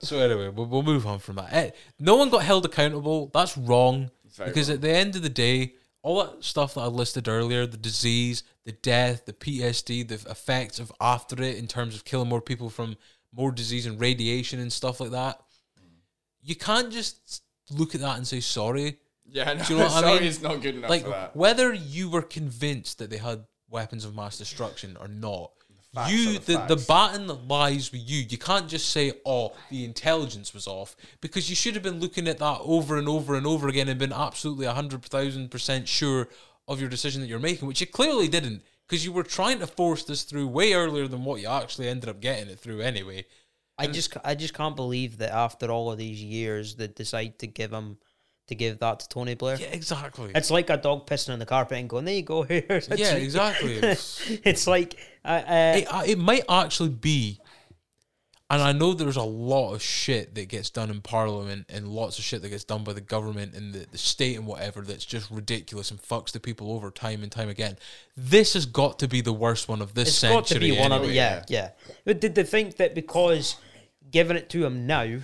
So 0.00 0.18
anyway, 0.18 0.48
we'll, 0.48 0.66
we'll 0.66 0.82
move 0.82 1.06
on 1.06 1.20
from 1.20 1.36
that. 1.36 1.52
Eh, 1.52 1.70
no 2.00 2.16
one 2.16 2.30
got 2.30 2.42
held 2.42 2.64
accountable. 2.64 3.30
That's 3.32 3.56
wrong. 3.56 4.10
very 4.36 4.50
because 4.50 4.68
wrong. 4.68 4.74
at 4.74 4.80
the 4.82 4.90
end 4.90 5.14
of 5.14 5.22
the 5.22 5.28
day, 5.28 5.74
all 6.02 6.22
that 6.24 6.44
stuff 6.44 6.74
that 6.74 6.80
I 6.82 6.86
listed 6.86 7.28
earlier, 7.28 7.66
the 7.66 7.76
disease, 7.76 8.42
the 8.64 8.72
death, 8.72 9.26
the 9.26 9.32
PTSD, 9.32 10.06
the 10.08 10.30
effects 10.30 10.78
of 10.78 10.92
after 11.00 11.42
it 11.42 11.56
in 11.56 11.66
terms 11.66 11.94
of 11.94 12.04
killing 12.04 12.28
more 12.28 12.40
people 12.40 12.70
from 12.70 12.96
more 13.34 13.50
disease 13.52 13.84
and 13.86 14.00
radiation 14.00 14.60
and 14.60 14.72
stuff 14.72 15.00
like 15.00 15.10
that, 15.10 15.40
you 16.42 16.54
can't 16.54 16.92
just 16.92 17.42
look 17.70 17.94
at 17.94 18.00
that 18.00 18.16
and 18.16 18.26
say 18.26 18.40
sorry. 18.40 18.98
yeah, 19.26 19.52
no, 19.52 19.64
Do 19.64 19.72
you 19.74 19.78
know 19.80 19.84
what 19.86 19.92
I 19.92 20.00
sorry, 20.00 20.14
mean? 20.20 20.28
it's 20.28 20.40
not 20.42 20.62
good 20.62 20.76
enough 20.76 20.90
like 20.90 21.02
for 21.02 21.10
that. 21.10 21.36
whether 21.36 21.72
you 21.74 22.08
were 22.10 22.22
convinced 22.22 22.98
that 22.98 23.10
they 23.10 23.18
had 23.18 23.44
weapons 23.68 24.04
of 24.04 24.14
mass 24.14 24.38
destruction 24.38 24.96
or 24.98 25.08
not 25.08 25.50
you 26.06 26.38
the 26.38 26.52
the, 26.52 26.74
the 26.74 26.76
facts. 26.76 26.86
baton 26.86 27.48
lies 27.48 27.90
with 27.90 28.02
you 28.04 28.24
you 28.28 28.36
can't 28.36 28.68
just 28.68 28.90
say 28.90 29.12
oh 29.24 29.52
the 29.70 29.84
intelligence 29.84 30.52
was 30.52 30.66
off 30.66 30.94
because 31.20 31.48
you 31.48 31.56
should 31.56 31.74
have 31.74 31.82
been 31.82 32.00
looking 32.00 32.28
at 32.28 32.38
that 32.38 32.58
over 32.62 32.98
and 32.98 33.08
over 33.08 33.34
and 33.34 33.46
over 33.46 33.68
again 33.68 33.88
and 33.88 33.98
been 33.98 34.12
absolutely 34.12 34.66
100,000% 34.66 35.86
sure 35.86 36.28
of 36.66 36.80
your 36.80 36.90
decision 36.90 37.22
that 37.22 37.26
you're 37.26 37.38
making 37.38 37.66
which 37.66 37.80
you 37.80 37.86
clearly 37.86 38.28
didn't 38.28 38.62
because 38.86 39.04
you 39.04 39.12
were 39.12 39.22
trying 39.22 39.58
to 39.58 39.66
force 39.66 40.04
this 40.04 40.24
through 40.24 40.46
way 40.46 40.74
earlier 40.74 41.08
than 41.08 41.24
what 41.24 41.40
you 41.40 41.48
actually 41.48 41.88
ended 41.88 42.08
up 42.10 42.20
getting 42.20 42.48
it 42.48 42.58
through 42.58 42.80
anyway 42.80 43.24
I 43.78 43.86
just 43.86 44.16
I 44.24 44.34
just 44.34 44.54
can't 44.54 44.76
believe 44.76 45.18
that 45.18 45.32
after 45.32 45.70
all 45.70 45.90
of 45.90 45.98
these 45.98 46.22
years 46.22 46.74
they 46.74 46.88
decide 46.88 47.38
to 47.38 47.46
give 47.46 47.72
him 47.72 47.98
to 48.48 48.54
give 48.54 48.78
that 48.80 49.00
to 49.00 49.08
Tony 49.08 49.34
Blair. 49.34 49.56
yeah 49.60 49.68
exactly 49.68 50.32
It's 50.34 50.50
like 50.50 50.70
a 50.70 50.76
dog 50.76 51.06
pissing 51.06 51.32
on 51.32 51.38
the 51.38 51.46
carpet 51.46 51.78
and 51.78 51.88
going, 51.88 52.04
"There 52.04 52.14
you 52.14 52.22
go, 52.22 52.42
Here. 52.44 52.64
yeah 52.68 52.78
treat." 53.12 53.22
exactly 53.22 53.74
it's 54.44 54.66
like 54.66 54.96
uh, 55.24 55.28
uh, 55.28 55.74
it, 55.76 55.84
uh, 55.94 56.02
it 56.06 56.18
might 56.18 56.44
actually 56.48 56.90
be 56.90 57.40
and 58.50 58.62
I 58.62 58.72
know 58.72 58.94
there's 58.94 59.16
a 59.16 59.22
lot 59.22 59.74
of 59.74 59.82
shit 59.82 60.34
that 60.36 60.48
gets 60.48 60.70
done 60.70 60.90
in 60.90 61.02
Parliament 61.02 61.66
and 61.68 61.86
lots 61.86 62.18
of 62.18 62.24
shit 62.24 62.40
that 62.40 62.48
gets 62.48 62.64
done 62.64 62.82
by 62.82 62.94
the 62.94 63.00
government 63.02 63.54
and 63.54 63.74
the, 63.74 63.86
the 63.90 63.98
state 63.98 64.36
and 64.36 64.46
whatever 64.46 64.80
that's 64.80 65.04
just 65.04 65.30
ridiculous 65.30 65.90
and 65.90 66.00
fucks 66.00 66.32
the 66.32 66.40
people 66.40 66.72
over 66.72 66.90
time 66.90 67.22
and 67.22 67.30
time 67.30 67.50
again. 67.50 67.76
This 68.16 68.54
has 68.54 68.64
got 68.64 68.98
to 69.00 69.08
be 69.08 69.20
the 69.20 69.34
worst 69.34 69.68
one 69.68 69.82
of 69.82 69.92
this 69.92 70.08
it's 70.08 70.16
century. 70.16 70.36
got 70.38 70.46
to 70.46 70.60
be 70.60 70.78
one 70.78 70.92
of 70.92 71.02
the 71.02 71.12
yeah, 71.12 71.44
yeah. 71.48 71.70
But 72.06 72.22
did 72.22 72.34
they 72.34 72.42
think 72.44 72.76
that 72.76 72.94
because 72.94 73.56
giving 74.10 74.38
it 74.38 74.48
to 74.50 74.64
him 74.64 74.86
now, 74.86 75.18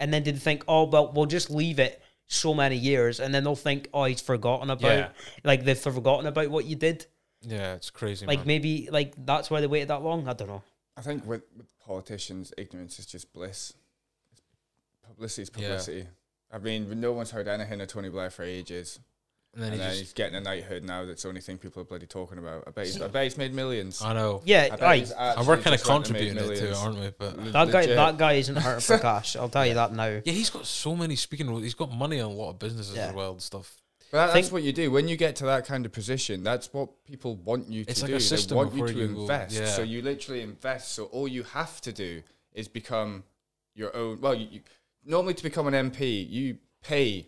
and 0.00 0.12
then 0.12 0.24
did 0.24 0.34
they 0.34 0.40
think, 0.40 0.64
oh 0.66 0.84
well, 0.86 1.12
we'll 1.14 1.26
just 1.26 1.50
leave 1.50 1.78
it 1.78 2.02
so 2.26 2.54
many 2.54 2.76
years, 2.76 3.20
and 3.20 3.34
then 3.34 3.44
they'll 3.44 3.54
think, 3.56 3.88
oh, 3.92 4.04
he's 4.04 4.20
forgotten 4.20 4.70
about, 4.70 4.96
Yeah. 4.98 5.08
like 5.44 5.64
they've 5.64 5.78
forgotten 5.78 6.26
about 6.26 6.48
what 6.50 6.64
you 6.64 6.76
did. 6.76 7.06
Yeah, 7.42 7.74
it's 7.74 7.90
crazy. 7.90 8.24
Like 8.26 8.38
man. 8.40 8.46
maybe 8.46 8.88
like 8.90 9.14
that's 9.26 9.50
why 9.50 9.60
they 9.60 9.66
waited 9.66 9.88
that 9.88 10.02
long. 10.02 10.26
I 10.28 10.32
don't 10.32 10.48
know. 10.48 10.62
I 10.96 11.02
think 11.02 11.26
with, 11.26 11.42
with 11.56 11.66
politicians, 11.80 12.52
ignorance 12.56 12.98
is 12.98 13.06
just 13.06 13.32
bliss. 13.32 13.74
Publicity 15.06 15.42
is 15.42 15.50
Yeah. 15.56 15.68
publicity. 15.68 16.06
I 16.50 16.58
mean, 16.58 17.00
no 17.00 17.12
one's 17.12 17.32
heard 17.32 17.48
anything 17.48 17.80
of 17.80 17.88
Tony 17.88 18.08
Blair 18.08 18.30
for 18.30 18.42
ages, 18.44 19.00
and 19.54 19.62
then 19.62 19.72
and 19.72 19.74
he 19.74 19.78
then 19.78 19.90
just, 19.90 20.00
he's 20.00 20.12
getting 20.12 20.34
a 20.36 20.40
knighthood 20.40 20.84
now. 20.84 21.04
That's 21.04 21.22
the 21.22 21.28
only 21.28 21.40
thing 21.40 21.58
people 21.58 21.80
are 21.82 21.84
bloody 21.84 22.06
talking 22.06 22.38
about. 22.38 22.64
I 22.66 22.70
bet 22.70 22.86
he's, 22.86 23.00
I 23.00 23.08
bet 23.08 23.24
he's 23.24 23.38
made 23.38 23.54
millions. 23.54 24.02
I 24.02 24.12
know. 24.12 24.42
Yeah, 24.44 24.64
I 24.66 24.70
bet 24.70 24.80
right. 24.80 24.98
he's 25.00 25.12
And 25.12 25.46
we're 25.46 25.56
kind 25.56 25.74
of 25.74 25.80
just 25.80 25.88
went 25.88 26.06
and 26.08 26.12
made 26.14 26.26
contributing 26.28 26.36
it 26.36 26.46
to 26.46 26.52
it, 26.52 26.70
millions. 26.70 26.78
aren't 26.78 26.98
we? 26.98 27.10
But 27.18 27.52
That 27.52 27.70
guy, 27.72 27.86
that 27.86 28.18
guy 28.18 28.32
isn't 28.34 28.56
hurting 28.56 28.80
for 28.80 28.98
cash. 29.02 29.36
I'll 29.36 29.48
tell 29.48 29.66
you 29.66 29.74
that 29.74 29.92
now. 29.92 30.06
yeah, 30.06 30.20
he's 30.24 30.50
got 30.50 30.66
so 30.66 30.96
many 30.96 31.16
speaking. 31.16 31.48
roles. 31.48 31.62
He's 31.62 31.74
got 31.74 31.92
money 31.92 32.20
on 32.20 32.30
a 32.30 32.34
lot 32.34 32.50
of 32.50 32.58
businesses 32.58 32.96
Yeah. 32.96 33.08
as 33.08 33.14
well 33.14 33.32
and 33.32 33.42
stuff. 33.42 33.76
But 34.12 34.26
that, 34.28 34.34
that's 34.34 34.52
what 34.52 34.62
you 34.62 34.72
do 34.72 34.90
when 34.92 35.08
you 35.08 35.16
get 35.16 35.36
to 35.36 35.44
that 35.46 35.66
kind 35.66 35.84
of 35.86 35.92
position. 35.92 36.44
That's 36.44 36.72
what 36.72 36.88
people 37.04 37.34
want 37.36 37.68
you 37.68 37.84
to 37.84 37.90
It's 37.90 38.02
like 38.02 38.10
do. 38.10 38.16
a 38.16 38.20
system 38.20 38.56
they 38.56 38.64
want 38.64 38.74
you 38.76 38.86
to 38.86 38.92
you 38.92 39.20
invest. 39.22 39.56
yeah. 39.58 39.66
So 39.66 39.82
you 39.82 40.02
literally 40.02 40.42
invest. 40.42 40.92
So 40.94 41.04
all 41.06 41.26
you 41.26 41.42
have 41.44 41.80
to 41.80 41.92
do 41.92 42.22
is 42.52 42.68
become 42.68 43.24
your 43.74 43.94
own. 43.96 44.20
Well, 44.20 44.34
you, 44.36 44.46
you, 44.50 44.60
normally 45.04 45.34
to 45.34 45.42
become 45.42 45.66
an 45.66 45.90
MP, 45.90 46.28
you 46.30 46.58
pay 46.82 47.26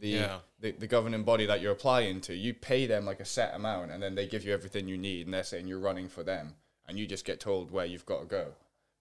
the, 0.00 0.08
Yeah. 0.08 0.38
the 0.60 0.72
the 0.72 0.86
governing 0.86 1.24
body 1.24 1.46
that 1.46 1.60
you're 1.60 1.72
applying 1.72 2.20
to. 2.22 2.34
You 2.34 2.54
pay 2.54 2.86
them 2.86 3.04
like 3.04 3.20
a 3.20 3.24
set 3.24 3.54
amount, 3.54 3.90
and 3.90 4.02
then 4.02 4.14
they 4.14 4.26
give 4.26 4.44
you 4.44 4.52
everything 4.52 4.88
you 4.88 4.98
need. 4.98 5.26
And 5.26 5.34
they're 5.34 5.44
saying 5.44 5.66
you're 5.66 5.78
running 5.78 6.08
for 6.08 6.22
them, 6.22 6.54
and 6.86 6.98
you 6.98 7.06
just 7.06 7.24
get 7.24 7.40
told 7.40 7.70
where 7.70 7.86
you've 7.86 8.06
got 8.06 8.20
to 8.20 8.26
go. 8.26 8.54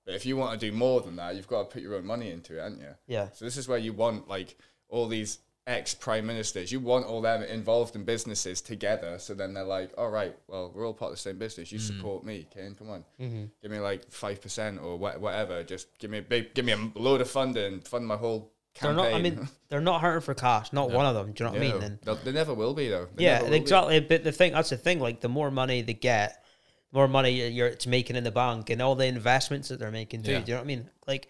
But 0.06 0.14
if 0.14 0.26
you 0.26 0.38
want 0.38 0.60
to 0.60 0.72
do 0.72 0.76
more 0.76 1.02
than 1.02 1.16
that, 1.16 1.36
you've 1.36 1.48
got 1.48 1.64
to 1.64 1.74
put 1.74 1.82
your 1.82 1.96
own 1.96 2.06
money 2.06 2.30
into 2.30 2.58
it, 2.58 2.62
haven't 2.62 2.80
you? 2.80 2.96
Yeah. 3.08 3.30
So 3.34 3.44
this 3.44 3.58
is 3.58 3.68
where 3.68 3.80
you 3.80 3.92
want 3.92 4.28
like 4.28 4.56
all 4.88 5.08
these 5.08 5.40
ex 5.68 5.96
prime 5.96 6.28
ministers. 6.28 6.72
You 6.72 6.80
want 6.80 7.06
all 7.06 7.22
them 7.22 7.42
involved 7.44 7.96
in 7.96 8.04
businesses 8.04 8.62
together. 8.62 9.18
So 9.20 9.34
then 9.34 9.54
they're 9.54 9.64
like, 9.64 9.92
all 9.98 10.10
right, 10.10 10.36
well, 10.48 10.72
we're 10.74 10.86
all 10.86 10.94
part 10.94 11.12
of 11.12 11.18
the 11.18 11.22
same 11.22 11.38
business. 11.38 11.72
You 11.72 11.80
mm-hmm. 11.80 11.98
support 11.98 12.24
me, 12.24 12.46
Kane. 12.54 12.76
Come 12.76 12.90
on, 12.90 13.06
mm-hmm. 13.20 13.46
give 13.62 13.72
me 13.72 13.80
like 13.80 14.10
five 14.12 14.42
percent 14.42 14.80
or 14.82 14.98
wha- 14.98 15.18
whatever. 15.18 15.64
Just 15.64 15.98
give 15.98 16.12
me 16.12 16.20
a 16.20 16.22
big, 16.22 16.54
give 16.54 16.66
me 16.66 16.74
a 16.74 17.00
load 17.00 17.22
of 17.22 17.30
funding, 17.30 17.82
fund 17.82 18.06
my 18.06 18.16
whole 18.18 18.52
They're 18.82 18.94
not. 18.94 19.14
I 19.14 19.22
mean, 19.22 19.48
they're 19.70 19.82
not 19.82 20.02
hurting 20.02 20.22
for 20.22 20.34
cash. 20.34 20.74
Not 20.74 20.92
one 20.92 21.06
of 21.06 21.16
them. 21.16 21.32
Do 21.32 21.44
you 21.44 21.50
know 21.50 21.54
what 21.54 21.62
I 21.62 21.72
mean? 21.72 21.80
No, 21.80 21.86
And 21.86 22.00
they'll- 22.24 22.34
never 22.34 22.54
will 22.54 22.74
be 22.74 22.90
though. 22.90 23.08
They 23.16 23.26
yeah, 23.26 23.42
will 23.42 23.50
be. 23.50 23.56
exactly. 23.56 23.96
Eh, 23.98 24.00
but 24.02 24.24
the 24.24 24.32
thing 24.32 24.54
that's 24.54 24.70
the 24.70 24.78
thing. 24.78 25.00
Like 25.00 25.22
the 25.22 25.30
more 25.30 25.52
money 25.52 25.82
they 25.82 25.94
get, 25.94 26.44
the 26.92 26.98
more 26.98 27.08
money 27.08 27.50
you're 27.50 27.68
it's 27.68 27.88
making 27.88 28.16
in 28.16 28.24
the 28.24 28.32
bank, 28.32 28.70
and 28.70 28.82
all 28.82 28.96
the 28.96 29.06
investments 29.06 29.70
that 29.70 29.80
they're 29.80 29.92
making 29.92 30.24
too. 30.24 30.32
Yeah. 30.32 30.40
Do 30.40 30.52
you 30.52 30.54
know 30.56 30.62
what 30.62 30.66
I 30.66 30.68
mean? 30.68 30.90
Like 31.08 31.30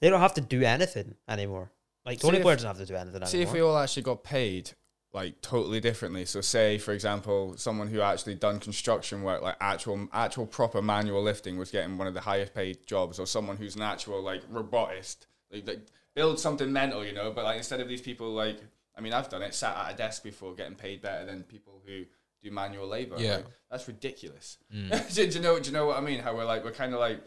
they 0.00 0.10
don't 0.10 0.20
have 0.20 0.34
to 0.34 0.40
do 0.40 0.62
anything 0.62 1.14
anymore. 1.28 1.70
Like 2.06 2.20
Tony 2.20 2.40
Blair 2.40 2.56
doesn't 2.56 2.68
have 2.68 2.78
to 2.78 2.86
do 2.86 2.96
anything 2.96 3.26
See 3.26 3.42
if 3.42 3.52
we 3.52 3.60
all 3.60 3.76
actually 3.76 4.04
got 4.04 4.24
paid 4.24 4.70
like 5.12 5.40
totally 5.40 5.80
differently. 5.80 6.24
So 6.24 6.40
say 6.40 6.78
for 6.78 6.92
example, 6.92 7.54
someone 7.56 7.88
who 7.88 8.00
actually 8.00 8.34
done 8.34 8.60
construction 8.60 9.22
work, 9.22 9.42
like 9.42 9.56
actual 9.60 10.08
actual 10.12 10.46
proper 10.46 10.80
manual 10.80 11.22
lifting 11.22 11.58
was 11.58 11.70
getting 11.70 11.98
one 11.98 12.06
of 12.06 12.14
the 12.14 12.22
highest 12.22 12.54
paid 12.54 12.86
jobs, 12.86 13.18
or 13.18 13.26
someone 13.26 13.56
who's 13.56 13.76
an 13.76 13.82
actual 13.82 14.22
like 14.22 14.42
robotist. 14.48 15.26
Like, 15.50 15.66
like 15.66 15.80
build 16.18 16.40
something 16.40 16.72
mental, 16.72 17.04
you 17.04 17.12
know, 17.12 17.30
but 17.30 17.44
like 17.44 17.58
instead 17.58 17.80
of 17.80 17.88
these 17.88 18.00
people 18.00 18.32
like 18.32 18.58
I 18.96 19.00
mean 19.00 19.12
I've 19.12 19.28
done 19.28 19.42
it, 19.42 19.54
sat 19.54 19.76
at 19.76 19.94
a 19.94 19.96
desk 19.96 20.22
before 20.22 20.54
getting 20.54 20.74
paid 20.74 21.00
better 21.00 21.24
than 21.24 21.44
people 21.44 21.80
who 21.86 22.04
do 22.42 22.50
manual 22.50 22.88
labor. 22.88 23.16
Yeah. 23.18 23.36
Like, 23.36 23.46
that's 23.70 23.86
ridiculous. 23.86 24.58
do, 24.72 24.88
do 25.14 25.22
you 25.22 25.40
know 25.40 25.58
do 25.60 25.70
you 25.70 25.76
know 25.76 25.86
what 25.86 25.96
I 25.96 26.00
mean? 26.00 26.20
How 26.20 26.34
we're 26.34 26.44
like 26.44 26.64
we're 26.64 26.72
kinda 26.72 26.98
like 26.98 27.20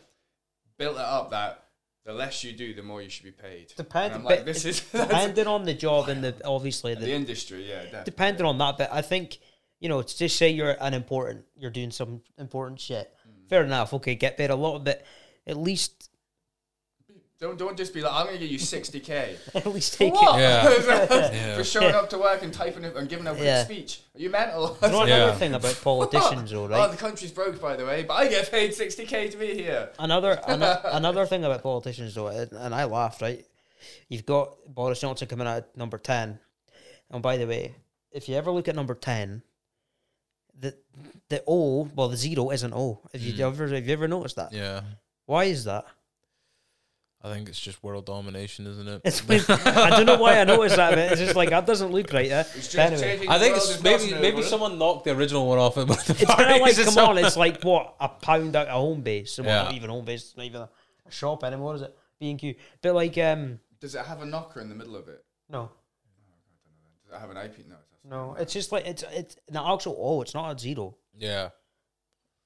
built 0.77 0.95
it 0.95 1.01
up 1.01 1.31
that 1.31 1.63
the 2.03 2.13
less 2.13 2.43
you 2.43 2.51
do, 2.51 2.73
the 2.73 2.81
more 2.81 3.01
you 3.01 3.09
should 3.09 3.25
be 3.25 3.31
paid. 3.31 3.71
Depend- 3.77 4.23
like, 4.23 4.39
but 4.39 4.45
this 4.45 4.65
is 4.65 4.81
depending 4.91 5.47
on 5.47 5.63
the 5.63 5.73
job 5.73 6.09
and 6.09 6.23
the 6.23 6.35
obviously 6.45 6.93
the 6.95 7.01
the 7.05 7.13
industry, 7.13 7.69
yeah. 7.69 7.83
definitely. 7.83 8.03
depending 8.05 8.45
on 8.45 8.57
that. 8.57 8.77
But 8.77 8.91
I 8.91 9.01
think 9.01 9.37
you 9.81 9.89
know, 9.89 9.99
it's 9.99 10.13
just 10.13 10.37
say 10.37 10.49
you're 10.49 10.77
an 10.79 10.93
important, 10.93 11.43
you're 11.57 11.71
doing 11.71 11.91
some 11.91 12.21
important 12.37 12.79
shit. 12.79 13.11
Mm. 13.27 13.49
Fair 13.49 13.63
enough. 13.63 13.93
Okay, 13.95 14.15
get 14.15 14.37
paid 14.37 14.51
a 14.51 14.55
lot, 14.55 14.85
but 14.85 15.03
At 15.47 15.57
least, 15.57 16.10
Don't 17.41 17.57
don't 17.57 17.75
just 17.75 17.91
be 17.91 18.01
like 18.01 18.13
I'm 18.13 18.27
gonna 18.27 18.37
give 18.37 18.51
you 18.51 18.59
sixty 18.59 18.99
k. 18.99 19.35
at 19.55 19.65
least 19.65 19.95
take 19.95 20.13
What? 20.13 20.37
it. 20.37 20.43
Yeah. 20.43 21.31
Yeah. 21.31 21.57
For 21.57 21.63
showing 21.63 21.95
up 21.95 22.07
to 22.11 22.19
work 22.19 22.43
and 22.43 22.53
typing 22.53 22.83
it 22.83 22.95
and 22.95 23.09
giving 23.09 23.25
a 23.25 23.31
quick 23.31 23.43
Yeah. 23.43 23.63
speech. 23.63 24.01
Are 24.13 24.21
you 24.21 24.29
mental? 24.29 24.77
You 24.79 24.89
know 24.89 25.05
Yeah. 25.05 25.15
another 25.15 25.39
thing 25.39 25.55
about 25.55 25.81
politicians, 25.81 26.51
though, 26.51 26.67
right? 26.67 26.87
Oh, 26.87 26.91
the 26.91 26.97
country's 26.97 27.31
broke, 27.31 27.59
by 27.59 27.75
the 27.75 27.83
way, 27.83 28.03
but 28.03 28.13
I 28.13 28.27
get 28.27 28.51
paid 28.51 28.75
sixty 28.75 29.07
k 29.07 29.27
to 29.27 29.37
be 29.37 29.55
here. 29.55 29.89
Another 29.97 30.39
ano- 30.47 30.81
another 30.83 31.25
thing 31.25 31.43
about 31.43 31.63
politicians, 31.63 32.13
though, 32.13 32.27
and 32.27 32.51
and 32.51 32.75
I 32.75 32.83
laughed. 32.83 33.23
Right, 33.23 33.43
you've 34.07 34.27
got 34.27 34.53
Boris 34.67 35.01
Johnson 35.01 35.27
coming 35.27 35.47
out 35.47 35.57
at 35.57 35.75
number 35.75 35.97
ten, 35.97 36.37
and 37.09 37.23
by 37.23 37.37
the 37.37 37.47
way, 37.47 37.73
if 38.11 38.29
you 38.29 38.35
ever 38.35 38.51
look 38.51 38.67
at 38.67 38.75
number 38.75 38.93
ten, 38.93 39.41
the 40.59 40.75
the 41.29 41.43
O, 41.47 41.89
well, 41.95 42.09
the 42.09 42.17
zero 42.17 42.51
isn't 42.51 42.73
O. 42.73 43.01
Have 43.13 43.21
you 43.23 43.33
hmm. 43.33 43.41
ever 43.41 43.67
have 43.67 43.87
you 43.87 43.93
ever 43.93 44.07
noticed 44.07 44.35
that? 44.35 44.53
Yeah. 44.53 44.81
Why 45.25 45.45
is 45.45 45.63
that? 45.63 45.85
I 47.23 47.31
think 47.31 47.49
it's 47.49 47.59
just 47.59 47.83
world 47.83 48.05
domination, 48.07 48.65
isn't 48.65 48.87
it? 48.87 49.01
It's 49.05 49.27
weird. 49.27 49.47
I 49.47 49.91
don't 49.91 50.07
know 50.07 50.17
why 50.17 50.39
I 50.39 50.43
noticed 50.43 50.75
that, 50.77 50.89
but 50.91 50.97
it's 51.11 51.21
just 51.21 51.35
like 51.35 51.51
that 51.51 51.67
doesn't 51.67 51.91
look 51.91 52.11
right. 52.13 52.31
Eh? 52.31 52.39
It's 52.55 52.67
just 52.73 52.77
anyway, 52.77 53.27
I 53.29 53.37
think 53.37 53.55
it's 53.57 53.81
maybe 53.83 54.11
maybe 54.15 54.37
over 54.37 54.41
someone 54.43 54.79
knocked 54.79 55.05
the 55.05 55.11
original 55.11 55.47
one 55.47 55.59
off. 55.59 55.77
It, 55.77 55.87
it's 55.89 56.25
kind 56.25 56.55
of 56.55 56.61
like 56.61 56.75
come 56.75 56.97
on, 56.97 57.17
it's 57.19 57.37
like 57.37 57.61
what 57.63 57.95
a 57.99 58.09
pound 58.09 58.55
out 58.55 58.67
of 58.69 58.83
Homebase. 58.83 59.37
Well, 59.39 59.47
Yeah. 59.47 59.63
not 59.65 59.73
even 59.75 59.89
Homebase, 59.91 60.13
it's 60.13 60.37
not 60.37 60.45
even 60.47 60.61
a, 60.61 60.69
a 61.05 61.11
shop 61.11 61.43
anymore, 61.43 61.75
is 61.75 61.83
it? 61.83 61.95
B 62.19 62.31
and 62.31 62.39
Q, 62.39 62.55
but 62.81 62.95
like 62.95 63.15
um, 63.19 63.59
Does 63.79 63.93
it 63.93 64.03
have 64.05 64.21
a 64.23 64.25
knocker 64.25 64.59
in 64.59 64.69
the 64.69 64.75
middle 64.75 64.95
of 64.95 65.07
it? 65.07 65.23
no, 65.49 65.59
No, 65.59 65.69
I 65.69 65.69
don't 66.63 66.73
know. 66.73 66.87
Does 67.05 67.17
it 67.17 67.19
have 67.19 67.29
an 67.29 67.37
IP? 67.37 67.67
No. 67.69 67.75
No, 68.03 68.35
it's 68.39 68.51
just 68.53 68.71
like 68.71 68.87
it's 68.87 69.03
it's 69.11 69.35
an 69.49 69.57
actual 69.57 69.95
O. 69.99 70.21
It's 70.23 70.33
not 70.33 70.55
a 70.55 70.59
zero. 70.59 70.95
yeah. 71.15 71.49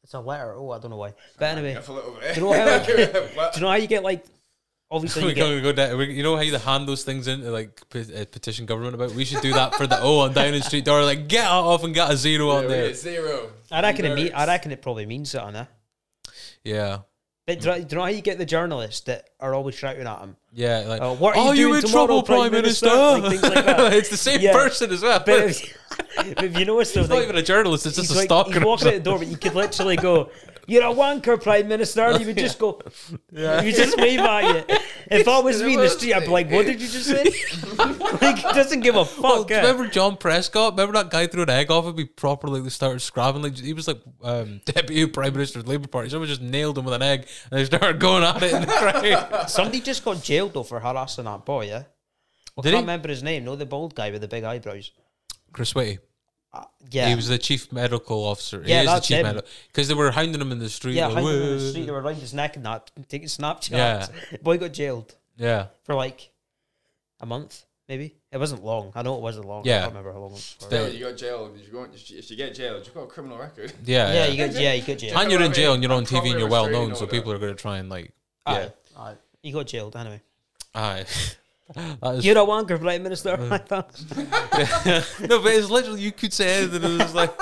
It's 0.04 0.14
a 0.14 0.20
letter 0.20 0.54
O. 0.54 0.70
I 0.70 0.78
don't 0.80 0.92
know 0.92 0.98
why. 0.98 1.14
But 1.40 1.58
anyway, 1.58 1.74
F 1.76 1.90
a. 1.90 1.94
Do 1.94 2.00
you 2.36 2.42
know 2.42 2.54
how- 2.54 2.78
do 2.86 2.92
you 3.56 3.62
know 3.62 3.70
how 3.70 3.76
you 3.76 3.88
get 3.88 4.04
like? 4.04 4.24
Obviously, 4.96 5.24
we 5.24 5.30
you 5.30 5.36
get, 5.36 5.42
go, 5.42 5.62
go 5.62 5.72
down, 5.74 5.98
we, 5.98 6.14
you 6.14 6.24
know 6.24 6.36
how 6.36 6.42
you 6.42 6.58
hand 6.58 6.88
those 6.88 7.04
things 7.04 7.28
in 7.28 7.42
to 7.42 7.52
like 7.52 7.82
pe- 7.90 8.22
uh, 8.22 8.26
petition 8.26 8.66
government 8.66 8.96
about? 8.96 9.12
We 9.12 9.26
should 9.26 9.42
do 9.42 9.54
that 9.54 9.76
for 9.76 9.86
the 9.88 10.00
O 10.02 10.20
on 10.20 10.34
Downing 10.34 10.62
Street 10.62 10.86
door. 10.86 11.04
Like 11.04 11.28
get 11.28 11.46
it 11.46 11.52
off 11.52 11.84
and 11.84 11.94
get 11.94 12.10
a 12.12 12.18
zero 12.18 12.48
Yeah, 12.52 12.58
on 12.60 12.68
there. 12.68 12.94
zero. 12.94 13.50
I 13.72 13.82
reckon 13.82 14.06
it. 14.06 14.16
Mean, 14.16 14.32
I 14.34 14.46
reckon 14.48 14.72
it 14.72 14.82
probably 14.82 15.06
means 15.06 15.32
something. 15.32 15.56
Eh? 15.58 15.66
Yeah, 16.64 17.00
But 17.46 17.60
do 17.60 17.66
you, 17.68 17.72
know, 17.76 17.78
do 17.84 17.88
you 17.90 17.96
know 17.98 18.02
how 18.04 18.10
you 18.10 18.22
get 18.22 18.38
the 18.40 18.46
journalists 18.46 19.02
that 19.02 19.30
are 19.40 19.54
always 19.54 19.76
shouting 19.76 20.08
at 20.08 20.20
him? 20.20 20.36
yeah. 20.52 20.80
Like, 20.88 21.02
Uh, 21.02 21.14
what 21.14 21.36
are 21.38 21.50
are 21.50 21.56
you 21.56 21.62
you 21.62 21.68
doing 21.68 21.82
in 21.82 21.88
tomorrow, 21.90 22.06
trouble, 22.08 22.24
Prime 22.24 22.40
Prime 22.50 22.52
Minister? 22.54 22.86
Minister? 22.88 23.20
Like, 23.22 23.30
things 23.32 23.44
like 23.56 23.66
that. 23.66 23.94
it's 24.00 24.10
the 24.10 24.18
same 24.18 24.42
Yeah. 24.42 24.54
person 24.54 24.92
as 24.92 25.02
well. 25.04 25.22
But 25.24 25.40
if, 25.50 25.78
but 26.36 26.44
if 26.46 26.58
you 26.58 26.66
notice, 26.66 26.92
though, 26.94 27.02
He's 27.02 27.10
not 27.10 27.22
even 27.22 27.36
a 27.36 27.44
journalist. 27.44 27.86
It's 27.86 27.98
just 27.98 28.12
a 28.12 28.16
like, 28.16 28.26
stalker. 28.26 28.54
he's 28.54 28.64
walking 28.64 28.88
out 28.88 28.94
the 28.96 29.00
door, 29.02 29.20
but 29.20 29.28
you 29.28 29.38
could 29.38 29.54
literally 29.54 29.96
go, 29.98 30.32
you're 30.68 30.84
a 30.84 30.94
wanker, 30.94 31.42
Prime 31.42 31.68
Minister. 31.68 32.02
And 32.02 32.20
he 32.20 32.26
would 32.26 32.38
just 32.38 32.58
go, 32.60 32.82
Yeah. 33.32 33.62
he 33.62 33.68
would 33.68 33.76
just 33.76 33.98
wave 33.98 34.20
at 34.20 34.70
you. 34.70 34.76
If 35.12 35.28
I 35.28 35.40
was 35.40 35.62
me 35.62 35.76
in 35.76 35.80
the 35.80 35.90
street, 35.90 36.14
I'd 36.16 36.22
be 36.22 36.28
like, 36.30 36.50
what 36.50 36.66
did 36.66 36.82
you 36.82 36.88
just 36.88 37.06
say? 37.06 37.24
like, 38.22 38.38
he 38.38 38.42
doesn't 38.54 38.80
give 38.80 38.96
a 38.96 39.00
Well, 39.00 39.06
fuck. 39.06 39.48
do 39.48 39.54
you 39.54 39.60
eh? 39.60 39.64
remember 39.64 39.88
John 39.88 40.18
Prescott? 40.18 40.74
Remember 40.74 40.94
that 40.94 41.12
guy 41.12 41.28
threw 41.28 41.44
an 41.44 41.50
egg 41.52 41.70
off 41.70 41.86
and 41.86 41.98
he 42.00 42.06
properly 42.06 42.60
like, 42.62 42.72
started 42.72 43.02
scrabbling? 43.02 43.44
Like 43.44 43.58
he 43.60 43.74
was 43.74 43.88
like 43.88 44.02
um, 44.24 44.62
deputy 44.66 45.06
prime 45.06 45.34
minister 45.34 45.60
of 45.60 45.66
the 45.66 45.72
Labour 45.72 45.88
Party. 45.88 46.10
Someone 46.10 46.28
just 46.28 46.42
nailed 46.42 46.78
him 46.78 46.86
with 46.86 46.96
an 46.96 47.04
egg 47.04 47.28
and 47.52 47.60
they 47.60 47.66
started 47.66 48.00
going 48.00 48.24
at 48.24 48.42
it 48.42 48.54
in 48.54 48.62
the 48.62 48.68
crowd. 48.68 49.50
Somebody 49.50 49.80
just 49.82 50.04
got 50.04 50.24
jailed, 50.24 50.54
though, 50.54 50.64
for 50.64 50.80
harassing 50.80 51.26
that 51.26 51.46
boy, 51.46 51.66
yeah? 51.68 51.84
I 52.58 52.62
Did 52.62 52.70
can't 52.72 52.76
he? 52.76 52.82
remember 52.82 53.10
his 53.10 53.22
name. 53.22 53.44
No, 53.46 53.56
the 53.56 53.66
bald 53.68 53.94
guy 53.94 54.10
with 54.10 54.22
the 54.22 54.28
big 54.28 54.44
eyebrows. 54.44 54.92
Chris 55.54 55.76
Whitty. 55.76 56.00
Uh, 56.56 56.64
yeah. 56.92 57.10
He 57.10 57.16
was 57.16 57.28
the 57.28 57.38
chief 57.38 57.72
medical 57.72 58.24
officer. 58.24 58.64
Yeah, 58.66 58.76
he 58.82 58.82
is 58.82 58.86
the 58.86 58.94
that's 58.94 59.08
chief 59.08 59.18
him. 59.18 59.24
medical 59.24 59.50
because 59.68 59.88
they 59.88 59.94
were 59.94 60.12
hounding 60.12 60.40
him 60.42 60.52
in 60.52 60.60
the 60.60 60.70
street. 60.70 60.96
yeah, 60.96 61.08
like, 61.08 61.16
hanging 61.24 61.42
in 61.42 61.50
the 61.58 61.70
street, 61.72 61.86
they 61.86 61.92
were 61.92 62.02
around 62.02 62.16
his 62.16 62.34
neck 62.34 62.56
and 62.56 62.66
that, 62.66 62.92
taking 63.10 63.28
Snapchats. 63.28 63.72
Yeah. 63.72 64.08
Boy 64.42 64.58
got 64.58 64.72
jailed 64.72 65.16
Yeah, 65.38 65.68
for 65.84 65.96
like 65.96 66.32
a 67.20 67.26
month, 67.26 67.66
maybe. 67.90 68.16
It 68.32 68.38
wasn't 68.38 68.64
long. 68.64 68.92
I 68.96 69.02
know 69.02 69.16
it 69.16 69.22
wasn't 69.22 69.48
long. 69.48 69.64
Yeah. 69.66 69.78
I 69.78 69.80
can't 69.82 69.92
remember 69.92 70.14
how 70.14 70.20
long 70.20 70.32
it 70.32 70.34
was. 70.34 70.56
for. 70.60 70.88
You 70.90 71.06
got 71.06 71.18
jailed. 71.18 71.58
You 71.58 71.72
go, 71.72 71.88
if 71.94 72.30
you 72.32 72.36
get 72.38 72.54
jailed, 72.54 72.86
you've 72.86 72.94
got 72.94 73.04
a 73.04 73.08
criminal 73.08 73.38
record. 73.38 73.72
yeah, 73.86 74.08
yeah, 74.08 74.14
yeah. 74.14 74.26
you 74.32 74.38
got, 74.38 74.62
yeah, 74.62 74.74
you 74.74 74.82
got 74.84 74.98
jailed. 74.98 75.18
and 75.22 75.32
you're 75.32 75.42
in 75.42 75.54
jail 75.54 75.74
and 75.74 75.82
you're 75.84 75.94
on 75.94 76.06
TV 76.06 76.32
and 76.32 76.40
you're 76.40 76.50
well 76.50 76.70
known, 76.70 76.96
so 76.96 77.08
people 77.08 77.32
are 77.32 77.38
going 77.38 77.56
to 77.56 77.62
try 77.62 77.78
and 77.78 77.90
like, 77.90 78.12
yeah, 78.48 78.70
Aye, 78.98 79.02
aye. 79.12 79.16
He 79.42 79.52
got 79.52 79.68
jailed 79.68 79.96
anyway. 79.96 80.22
aye. 80.74 81.06
Is- 81.76 82.26
You're 82.26 82.38
a 82.38 82.46
wanker, 82.46 82.80
Prime 82.80 83.02
Minister. 83.04 83.32
Uh. 83.40 83.58
Thought. 83.58 84.04
no, 85.30 85.42
but 85.42 85.52
it's 85.54 85.70
literally 85.70 86.02
you 86.02 86.12
could 86.12 86.32
say 86.34 86.58
anything. 86.60 86.84
and 86.84 86.94
It 87.02 87.04
was 87.04 87.16
like, 87.16 87.34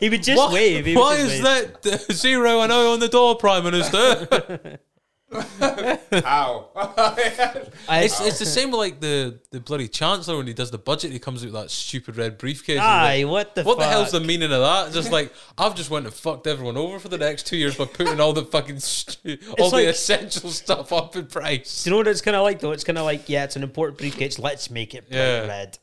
he 0.00 0.08
would 0.08 0.22
just 0.24 0.38
why, 0.38 0.52
wave. 0.52 0.86
He 0.86 0.96
why 0.96 1.14
is 1.14 1.40
wave. 1.42 1.42
that 1.82 1.86
uh, 1.86 2.12
zero 2.12 2.60
and 2.62 2.72
O 2.72 2.92
on 2.94 3.00
the 3.00 3.08
door, 3.08 3.36
Prime 3.36 3.62
Minister? 3.64 4.78
How? 6.24 6.68
It's 7.90 8.20
it's 8.20 8.38
the 8.38 8.46
same 8.46 8.70
with 8.70 8.78
like 8.78 9.00
the 9.00 9.40
the 9.50 9.60
bloody 9.60 9.88
chancellor 9.88 10.36
when 10.36 10.46
he 10.46 10.52
does 10.54 10.70
the 10.70 10.78
budget. 10.78 11.10
He 11.12 11.18
comes 11.18 11.42
out 11.42 11.46
with 11.46 11.54
that 11.54 11.70
stupid 11.70 12.16
red 12.16 12.38
briefcase. 12.38 12.80
aye, 12.80 13.22
like, 13.24 13.30
what 13.30 13.54
the 13.54 13.62
what 13.64 13.78
the 13.78 13.84
hell's 13.86 14.10
the 14.12 14.18
fuck? 14.18 14.26
meaning 14.26 14.52
of 14.52 14.60
that? 14.60 14.92
Just 14.92 15.10
like 15.12 15.32
I've 15.56 15.74
just 15.74 15.90
went 15.90 16.06
and 16.06 16.14
fucked 16.14 16.46
everyone 16.46 16.76
over 16.76 16.98
for 16.98 17.08
the 17.08 17.18
next 17.18 17.46
two 17.46 17.56
years 17.56 17.76
by 17.76 17.84
putting 17.86 18.20
all 18.20 18.32
the 18.32 18.44
fucking 18.44 18.80
stu- 18.80 19.38
all 19.58 19.70
like- 19.70 19.84
the 19.84 19.90
essential 19.90 20.50
stuff 20.50 20.92
up 20.92 21.16
in 21.16 21.26
price. 21.26 21.84
Do 21.84 21.90
you 21.90 21.92
know 21.92 21.98
what 21.98 22.08
it's 22.08 22.20
kind 22.20 22.36
of 22.36 22.42
like 22.42 22.60
though? 22.60 22.72
It's 22.72 22.84
kind 22.84 22.98
of 22.98 23.04
like 23.04 23.28
yeah, 23.28 23.44
it's 23.44 23.56
an 23.56 23.62
important 23.62 23.98
briefcase. 23.98 24.38
Let's 24.38 24.70
make 24.70 24.94
it 24.94 25.08
bright 25.08 25.18
Yeah. 25.18 25.46
red. 25.46 25.78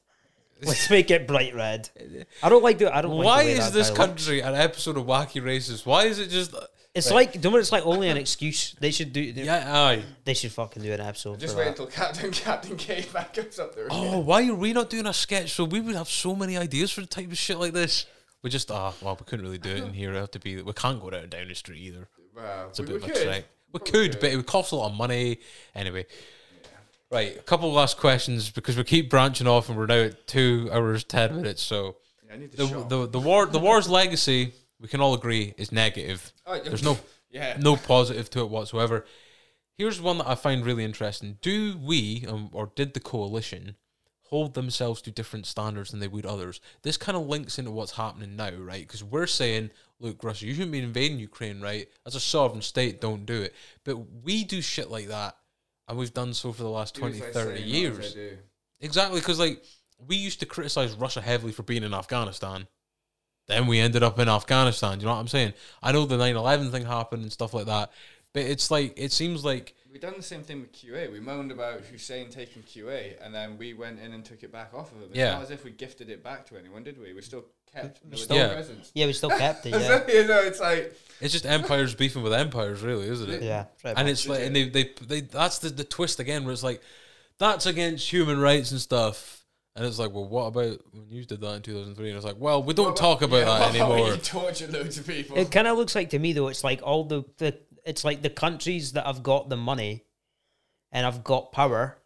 Let's 0.64 0.90
make 0.90 1.12
it 1.12 1.28
bright 1.28 1.54
red. 1.54 1.90
I 2.42 2.50
don't 2.50 2.64
like 2.64 2.78
the. 2.78 2.96
I 2.96 3.02
don't. 3.02 3.12
Why 3.12 3.24
like 3.24 3.46
the 3.46 3.52
way 3.54 3.58
is 3.60 3.66
that 3.66 3.74
this 3.74 3.90
guy 3.90 3.96
country 3.96 4.40
an 4.42 4.56
episode 4.56 4.98
of 4.98 5.06
Wacky 5.06 5.44
Races? 5.44 5.86
Why 5.86 6.06
is 6.06 6.18
it 6.18 6.30
just 6.30 6.56
It's 6.96 7.12
like, 7.12 7.34
do 7.34 7.40
you 7.40 7.44
know 7.44 7.50
what 7.52 7.60
it's 7.60 7.72
like? 7.74 7.86
Only 7.86 8.08
an 8.10 8.16
excuse. 8.18 8.74
They 8.80 8.92
should 8.92 9.12
do. 9.12 9.22
yeah? 9.22 9.66
Aye. 9.82 10.04
They 10.24 10.34
should 10.34 10.52
fucking 10.54 10.82
do 10.82 10.94
an 10.94 11.02
episode. 11.02 11.40
Just 11.42 11.58
wait 11.58 11.66
that. 11.66 11.70
until 11.72 11.88
Captain 11.88 12.32
Captain 12.32 12.78
Caveman 12.78 13.26
comes 13.34 13.60
up 13.64 13.76
there. 13.76 13.88
Oh, 13.92 14.20
why 14.20 14.48
are 14.48 14.56
we 14.56 14.72
not 14.72 14.90
doing 14.90 15.06
a 15.06 15.14
sketch? 15.14 15.52
So 15.54 15.66
we 15.66 15.82
would 15.82 15.96
have 15.96 16.08
so 16.10 16.34
many 16.36 16.58
ideas 16.58 16.92
for 16.92 17.02
the 17.02 17.08
type 17.08 17.30
of 17.30 17.38
shit 17.38 17.60
like 17.60 17.74
this. 17.74 18.06
We 18.44 18.50
just 18.50 18.72
ah 18.72 18.94
well, 19.02 19.18
we 19.20 19.26
couldn't 19.26 19.44
really 19.46 19.58
do 19.58 19.72
it 19.72 19.84
in 19.84 19.94
here. 19.94 20.14
It 20.14 20.16
have 20.18 20.32
to 20.32 20.40
be. 20.40 20.62
We 20.62 20.72
can't 20.74 21.02
go 21.02 21.10
down 21.10 21.28
down 21.30 21.48
the 21.50 21.56
street 21.56 21.82
either. 21.82 22.08
Wow, 22.36 22.68
It's 22.70 22.80
a 22.80 22.84
we, 22.84 22.88
bit 22.88 22.94
we 22.94 22.98
of 22.98 23.10
a 23.10 23.14
could. 23.14 23.24
trek. 23.24 23.46
We 23.74 23.80
Probably 23.80 23.92
could, 24.10 24.20
but 24.22 24.32
it 24.32 24.36
would 24.38 24.46
cost 24.46 24.72
a 24.72 24.76
lot 24.78 24.92
of 24.92 24.96
money. 24.98 25.40
Anyway. 25.74 26.06
Right, 27.12 27.38
a 27.38 27.42
couple 27.42 27.70
of 27.70 27.76
last 27.76 27.98
questions 27.98 28.50
because 28.50 28.76
we 28.78 28.84
keep 28.84 29.10
branching 29.10 29.48
off 29.48 29.70
and 29.70 29.78
we're 29.78 29.86
now 29.86 29.96
at 30.06 30.28
two 30.28 30.70
hours 30.74 31.04
ten 31.04 31.36
minutes. 31.36 31.62
So 31.62 31.98
Yeah, 32.28 32.34
I 32.34 32.38
need 32.38 32.52
to 32.52 32.58
the 32.58 32.84
the, 32.88 33.08
the 33.08 33.20
war 33.20 33.46
the 33.46 33.60
war's 33.60 33.88
legacy, 33.90 34.54
we 34.86 34.90
can 34.90 35.02
all 35.02 35.16
agree, 35.16 35.56
is 35.58 35.72
negative. 35.72 36.32
Oh, 36.46 36.60
There's 36.60 36.84
no 36.84 37.00
yeah. 37.32 37.58
no 37.60 37.76
positive 37.76 38.30
to 38.30 38.42
it 38.42 38.52
whatsoever. 38.52 39.04
Here's 39.80 40.00
one 40.00 40.20
that 40.20 40.28
I 40.28 40.36
find 40.36 40.64
really 40.64 40.84
interesting. 40.84 41.40
Do 41.42 41.76
we, 41.84 42.24
um, 42.30 42.50
or 42.54 42.72
did 42.76 42.94
the 42.94 43.00
coalition, 43.00 43.78
hold 44.26 44.54
themselves 44.54 45.02
to 45.02 45.12
different 45.12 45.48
standards 45.48 45.90
than 45.90 46.02
they 46.02 46.08
would 46.08 46.28
others? 46.28 46.62
This 46.84 46.98
kind 46.98 47.18
of 47.18 47.26
links 47.26 47.58
into 47.58 47.72
what's 47.72 47.94
happening 47.94 48.36
now, 48.36 48.52
right? 48.52 48.88
Because 48.88 49.04
we're 49.04 49.26
saying, 49.26 49.72
look, 50.00 50.24
Russia, 50.24 50.46
you 50.46 50.54
shouldn't 50.54 50.72
be 50.72 50.80
invading 50.80 51.18
Ukraine, 51.18 51.60
right? 51.62 51.88
As 52.06 52.14
a 52.14 52.20
sovereign 52.20 52.62
state, 52.62 53.02
don't 53.02 53.26
do 53.26 53.42
it. 53.42 53.56
But 53.84 53.98
we 54.24 54.44
do 54.44 54.62
shit 54.62 54.92
like 54.92 55.08
that, 55.08 55.36
and 55.88 55.98
we've 55.98 56.14
done 56.14 56.36
so 56.36 56.52
for 56.52 56.62
the 56.62 56.70
last 56.70 56.94
Do 56.94 57.02
20, 57.02 57.22
as 57.24 57.34
30 57.34 57.34
say, 57.34 57.40
not 57.40 57.52
as 57.56 57.60
I 57.60 57.66
years. 57.66 58.18
Exactly, 58.82 59.20
because 59.20 59.40
like 59.40 59.64
we 59.98 60.16
used 60.16 60.42
to 60.42 60.46
criticize 60.46 60.94
Russia 60.94 61.22
heavily 61.22 61.54
for 61.54 61.64
being 61.64 61.82
in 61.82 61.96
Afghanistan. 61.96 62.68
Then 63.48 63.68
we 63.68 63.80
ended 63.80 64.02
up 64.04 64.18
in 64.20 64.28
Afghanistan. 64.28 65.00
You 65.00 65.06
know 65.06 65.14
what 65.14 65.20
I'm 65.20 65.28
saying? 65.28 65.54
I 65.84 65.92
know 65.92 66.06
the 66.06 66.18
9/11 66.18 66.72
thing 66.72 66.86
happened 66.86 67.24
and 67.24 67.32
stuff 67.32 67.54
like 67.54 67.68
that, 67.68 67.92
but 68.34 68.44
it's 68.44 68.72
like 68.72 68.94
it 68.98 69.12
seems 69.12 69.46
like 69.46 69.76
We 69.92 70.00
done 70.00 70.16
the 70.18 70.24
same 70.24 70.42
thing 70.44 70.60
with 70.62 70.74
Kuwait. 70.74 71.12
We 71.12 71.20
moaned 71.22 71.52
about 71.52 71.82
Hussein 71.82 72.30
taking 72.30 72.64
Kuwait, 72.64 73.24
and 73.24 73.34
then 73.34 73.58
we 73.58 73.74
went 73.74 74.00
in 74.00 74.12
and 74.14 74.26
took 74.26 74.44
it 74.44 74.52
back 74.52 74.74
off 74.74 74.92
of 74.92 74.98
him. 74.98 75.04
It's 75.10 75.18
Yeah. 75.18 75.32
not 75.34 75.44
as 75.44 75.52
if 75.52 75.64
we 75.64 75.72
gifted 75.72 76.10
it 76.10 76.22
back 76.24 76.46
to 76.48 76.58
anyone, 76.58 76.84
did 76.84 77.00
we? 77.00 77.14
We 77.14 77.22
still 77.22 77.46
kept 77.72 78.04
military 78.04 78.18
still- 78.26 78.36
Yeah. 78.38 78.54
presence. 78.54 78.92
Yeah, 78.94 79.06
we 79.06 79.14
still 79.14 79.30
kept 79.46 79.66
it. 79.68 79.70
Yeah, 79.70 80.06
you 80.12 80.28
know, 80.28 80.42
it's 80.42 80.60
like 80.60 80.94
it's 81.22 81.32
just 81.32 81.46
empires 81.46 81.96
beefing 81.96 82.24
with 82.24 82.34
empires, 82.34 82.82
really, 82.82 83.08
isn't 83.08 83.30
it? 83.30 83.44
yeah. 83.44 83.66
And 83.86 84.10
it's 84.10 84.28
like, 84.28 84.42
and 84.42 84.54
they, 84.56 84.68
they, 84.70 84.92
they, 85.08 85.22
that's 85.22 85.60
the, 85.60 85.70
the 85.70 85.84
twist 85.86 86.20
again, 86.20 86.44
where 86.44 86.52
it's 86.54 86.64
like, 86.64 86.82
that's 87.38 87.66
against 87.66 88.10
human 88.12 88.40
rights 88.40 88.72
and 88.72 88.82
stuff. 88.82 89.35
And 89.76 89.86
it's 89.86 90.00
like, 90.00 90.14
well, 90.14 90.28
what 90.28 90.46
about 90.46 90.80
when 90.94 91.10
you 91.10 91.26
did 91.26 91.42
that 91.42 91.56
in 91.56 91.62
2003? 91.62 92.08
And 92.10 92.16
it's 92.16 92.26
like, 92.26 92.40
well, 92.40 92.64
we 92.64 92.74
don't 92.74 92.96
talk 92.96 93.22
about 93.22 93.38
Yeah, 93.40 93.46
that 93.46 93.74
well, 93.74 93.94
anymore. 93.94 94.10
You 94.16 94.18
tortured 94.18 94.72
loads 94.72 94.98
of 94.98 95.06
people. 95.06 95.38
It 95.38 95.52
kind 95.52 95.68
of 95.68 95.78
looks 95.78 95.96
like 95.96 96.12
to 96.12 96.20
me 96.20 96.32
though. 96.32 96.48
It's 96.48 96.64
like 96.64 96.82
all 96.82 97.04
the, 97.04 97.24
the 97.38 97.58
it's 97.86 98.06
like 98.06 98.22
the 98.22 98.30
countries 98.30 98.94
that 98.94 99.06
have 99.06 99.22
got 99.22 99.50
the 99.50 99.58
money, 99.58 100.06
and 100.92 101.04
have 101.06 101.24
got 101.24 101.52
power, 101.52 101.98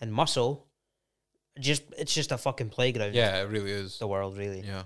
and 0.00 0.12
muscle. 0.12 0.66
Just 1.58 1.82
it's 1.98 2.14
just 2.14 2.30
a 2.32 2.38
fucking 2.38 2.70
playground. 2.70 3.14
Yeah, 3.14 3.42
it 3.42 3.48
really 3.48 3.70
is. 3.72 3.98
the 3.98 4.06
world 4.06 4.36
really. 4.38 4.60
Yeah. 4.60 4.84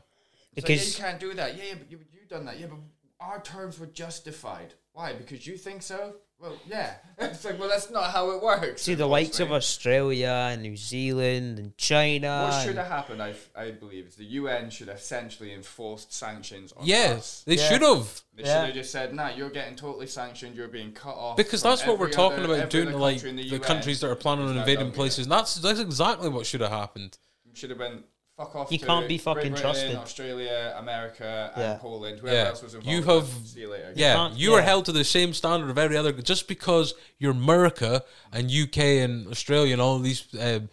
It's 0.57 0.65
like, 0.65 0.71
yeah, 0.71 0.75
Because 0.77 0.99
you 0.99 1.05
can't 1.05 1.21
do 1.21 1.35
that. 1.35 1.57
Yeah, 1.57 1.65
yeah, 1.65 1.75
but 1.79 1.91
you 1.91 1.99
you 2.13 2.21
done 2.29 2.47
that. 2.47 2.59
Yeah, 2.59 2.67
but 2.67 2.79
our 3.21 3.41
terms 3.43 3.79
were 3.79 3.87
justified. 3.87 4.75
Why? 4.93 5.13
Because 5.13 5.47
you 5.47 5.57
think 5.57 5.83
so? 5.83 6.15
Well, 6.41 6.57
yeah. 6.69 6.95
it's 7.19 7.45
like, 7.45 7.59
well, 7.59 7.69
that's 7.69 7.91
not 7.91 8.13
how 8.13 8.31
it 8.31 8.41
works. 8.43 8.83
see 8.83 8.95
the 8.95 9.07
likes 9.07 9.41
of. 9.41 9.51
Australia 9.51 10.51
and 10.53 10.63
New 10.63 10.77
Zealand 10.77 11.59
and 11.59 11.77
China. 11.77 12.49
What 12.51 12.65
should 12.65 12.77
have 12.77 12.87
happened, 12.87 13.21
I, 13.23 13.31
f- 13.31 13.51
I 13.57 13.71
believe, 13.73 14.07
is 14.07 14.15
the 14.15 14.25
UN 14.25 14.71
should 14.71 14.87
have 14.89 14.99
essentially 14.99 15.53
enforced 15.53 16.13
sanctions 16.13 16.73
on 16.73 16.87
Yeah, 16.87 17.15
us. 17.19 17.43
they 17.47 17.57
Yeah. 17.57 17.69
should 17.69 17.83
have. 17.83 18.21
They 18.35 18.45
Yeah. 18.45 18.61
should 18.61 18.67
have 18.67 18.75
just 18.75 18.93
said, 18.93 19.15
nah, 19.15 19.31
you're 19.31 19.51
getting 19.51 19.75
totally 19.75 20.07
sanctioned, 20.07 20.55
you're 20.55 20.69
being 20.69 20.93
cut 20.93 21.17
off. 21.17 21.37
Because 21.37 21.63
that's 21.63 21.85
what 21.87 21.99
we're 21.99 22.11
talking 22.11 22.45
other- 22.45 22.55
about 22.55 22.71
doing 22.71 22.91
to 22.91 22.97
like 22.97 23.17
country 23.17 23.31
in 23.31 23.37
the, 23.37 23.59
countries 23.59 24.01
that 24.01 24.09
are 24.11 24.15
planning 24.17 24.47
on 24.49 24.57
invading 24.59 24.93
places. 24.93 25.25
And 25.27 25.33
that's 25.33 25.57
that's 25.57 25.81
exactly 25.81 26.29
what 26.29 26.47
should 26.47 26.61
have 26.61 26.71
happened. 26.71 27.19
Should 27.55 27.71
have 27.71 27.79
been 27.81 28.05
fuck 28.39 28.57
off. 28.57 28.73
You 28.73 28.79
to 28.79 28.87
can't 28.87 29.07
be 29.09 29.17
Great 29.17 29.23
fucking 29.23 29.41
Britain, 29.53 29.61
trusted. 29.61 29.97
Australia, 29.97 30.75
America, 30.79 31.53
and 31.55 31.63
Yeah. 31.63 31.75
Poland. 31.79 32.21
Whoever 32.21 32.35
Yeah. 32.37 32.45
else 32.49 32.63
was 32.63 32.75
involved. 32.75 32.89
You 32.97 33.03
have- 33.03 33.47
See 33.47 33.61
you 33.61 33.69
later. 33.69 33.93
Yeah, 33.97 34.15
can't- 34.15 34.37
you 34.39 34.55
are 34.55 34.63
held 34.63 34.85
to 34.87 34.93
the 34.93 35.05
same 35.05 35.35
standard 35.35 35.69
of 35.69 35.77
every 35.77 35.97
other. 35.97 36.13
Just 36.13 36.49
because 36.49 36.95
you're 37.19 37.33
America 37.33 38.05
and 38.33 38.51
UK 38.51 39.01
and 39.01 39.27
Australia 39.29 39.73
and 39.75 39.83
all 39.83 39.99
these 39.99 40.25
um, 40.41 40.71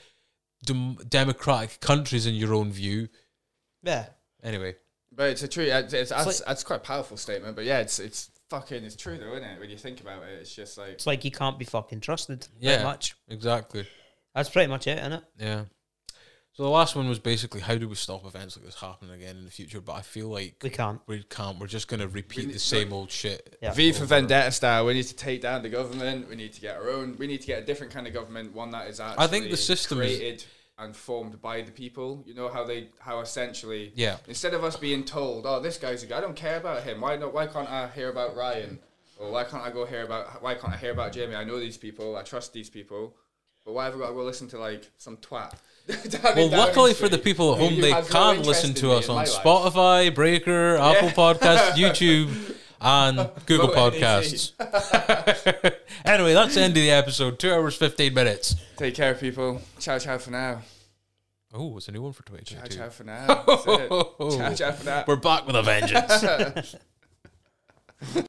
dem- 0.64 0.96
democratic 1.10 1.80
countries 1.82 2.26
in 2.26 2.36
your 2.36 2.54
own 2.54 2.72
view. 2.72 3.10
yeah. 3.84 4.08
Anyway, 4.44 4.76
But 5.12 5.32
it's 5.32 5.42
a 5.42 5.48
true. 5.48 5.64
It's, 5.64 5.92
it's, 5.94 6.12
that's, 6.12 6.26
like- 6.28 6.48
that's 6.48 6.64
quite 6.64 6.76
a 6.78 6.80
powerful 6.80 7.18
statement. 7.18 7.56
But 7.56 7.66
yeah, 7.66 7.80
it's 7.80 7.98
it's 8.00 8.30
fucking 8.52 8.84
it's 8.84 8.96
true 8.96 9.18
though, 9.18 9.32
isn't 9.34 9.44
it? 9.44 9.60
When 9.60 9.72
you 9.72 9.78
think 9.78 10.02
about 10.02 10.22
it, 10.22 10.38
it's 10.40 10.54
just 10.54 10.78
like 10.78 10.90
It's 10.90 11.08
like 11.08 11.26
you 11.26 11.32
can't 11.32 11.58
be 11.58 11.66
fucking 11.66 12.02
trusted. 12.02 12.48
Yeah. 12.60 12.84
Much. 12.84 13.16
exactly. 13.28 13.88
That's 14.36 14.50
pretty 14.50 14.68
much 14.68 14.86
it, 14.86 15.00
isn't 15.00 15.14
it? 15.14 15.24
Yeah. 15.40 15.66
So 16.56 16.64
the 16.64 16.70
last 16.70 16.96
one 16.96 17.10
was 17.10 17.20
basically 17.20 17.60
how 17.60 17.76
do 17.76 17.90
we 17.90 17.96
stop 17.96 18.26
events 18.26 18.56
like 18.56 18.66
this 18.66 18.76
happening 18.76 19.12
again 19.12 19.36
in 19.36 19.44
the 19.44 19.52
future? 19.52 19.82
But 19.82 19.94
I 19.94 20.02
feel 20.02 20.30
like 20.30 20.56
We 20.64 20.70
can't. 20.70 21.02
we 21.06 21.22
can't. 21.24 21.60
We're 21.60 21.68
just 21.68 21.90
going 21.90 22.00
to 22.00 22.08
repeat 22.08 22.54
the 22.54 22.60
same 22.60 22.94
old 22.94 23.12
shit. 23.12 23.58
Yeah. 23.62 23.74
V 23.74 23.92
for 23.92 23.98
over. 23.98 24.06
Vendetta 24.06 24.52
style. 24.52 24.86
We 24.86 24.94
need 24.94 25.04
to 25.04 25.16
take 25.16 25.42
down 25.42 25.64
the 25.64 25.70
government. 25.70 26.30
We 26.30 26.36
need 26.38 26.54
to 26.54 26.62
get 26.62 26.78
our 26.78 26.90
own. 26.90 27.18
We 27.18 27.28
need 27.28 27.42
to 27.42 27.48
get 27.48 27.62
a 27.64 27.66
different 27.66 27.92
kind 27.92 28.08
of 28.08 28.14
government, 28.14 28.54
one 28.56 28.72
that 28.72 28.88
is 28.88 29.02
actually 29.02 29.24
I 29.26 29.28
think 29.28 29.50
the 29.52 29.58
system 29.58 30.02
is- 30.02 30.16
created 30.18 30.46
and 30.78 30.96
formed 30.96 31.42
by 31.42 31.62
the 31.62 31.72
people. 31.72 32.24
You 32.26 32.34
know 32.36 32.48
how 32.48 32.64
they 32.64 32.88
how 33.00 33.20
essentially 33.20 33.92
Yeah. 33.96 34.18
instead 34.28 34.54
of 34.54 34.64
us 34.64 34.78
being 34.78 35.04
told, 35.04 35.46
oh, 35.46 35.60
this 35.60 35.78
guy's 35.78 36.04
a 36.04 36.06
guy, 36.06 36.20
I 36.20 36.22
don't 36.22 36.36
care 36.38 36.58
about 36.58 36.84
him. 36.84 37.02
Why 37.02 37.18
not? 37.18 37.34
Why 37.34 37.48
can't 37.48 37.70
I 37.70 37.90
hear 37.90 38.10
about 38.10 38.34
Ryan? 38.36 38.80
Or 39.18 39.30
why 39.32 39.44
can't 39.44 39.64
I 39.64 39.72
go 39.72 39.86
hear 39.86 40.04
about? 40.04 40.42
Why 40.42 40.56
can't 40.56 40.74
I 40.74 40.78
hear 40.78 40.92
about 40.92 41.12
Jamie? 41.12 41.36
I 41.36 41.44
know 41.44 41.60
these 41.60 41.78
people. 41.78 42.16
I 42.16 42.24
trust 42.24 42.54
these 42.54 42.70
people. 42.70 43.14
But 43.66 43.74
why 43.74 43.86
have 43.86 43.96
I 43.96 43.98
got 43.98 44.08
to 44.10 44.14
go 44.14 44.24
listen 44.24 44.48
to 44.50 44.58
like 44.60 44.90
some 44.98 45.18
twat? 45.18 45.54
Well, 46.36 46.50
luckily 46.50 46.94
for 46.94 47.08
the 47.08 47.18
people 47.20 47.54
at 47.54 47.60
home, 47.60 47.80
they 47.80 47.92
no 47.92 48.02
can 48.02 48.38
interest 48.38 48.48
listen 48.48 48.74
to 48.76 48.92
us 48.94 49.08
on. 49.10 49.26
Spotify, 49.26 50.14
Breaker, 50.14 50.78
Apple 50.82 51.10
Podcasts, 51.10 51.72
YouTube, 51.76 52.56
and 52.82 53.30
Google 53.46 53.68
Vote 53.68 53.94
Podcasts. 53.94 54.52
anyway, 56.04 56.34
that's 56.34 56.56
the 56.56 56.62
end 56.62 56.72
of 56.76 56.82
the 56.82 56.90
episode. 56.92 57.38
Two 57.38 57.52
hours, 57.54 57.76
15 57.76 58.14
minutes. 58.14 58.56
Take 58.78 58.96
care, 58.96 59.14
people. 59.14 59.62
Ciao, 59.80 60.00
ciao 60.00 60.18
for 60.18 60.32
now. 60.32 60.62
Oh, 61.54 61.78
it's 61.78 61.88
a 61.88 61.92
new 61.92 62.02
one 62.02 62.14
for 62.14 62.24
Ciao, 62.24 62.36
2022. 62.66 62.78
ciao 62.78 62.90
for 62.90 63.04
now. 63.04 63.28
Ciao, 64.38 64.54
ciao 64.56 64.72
for 64.72 64.86
now. 64.86 65.04
We're 65.08 65.16
back 65.16 65.46
with 65.48 65.56
a 65.56 65.62
vengeance. 65.62 66.76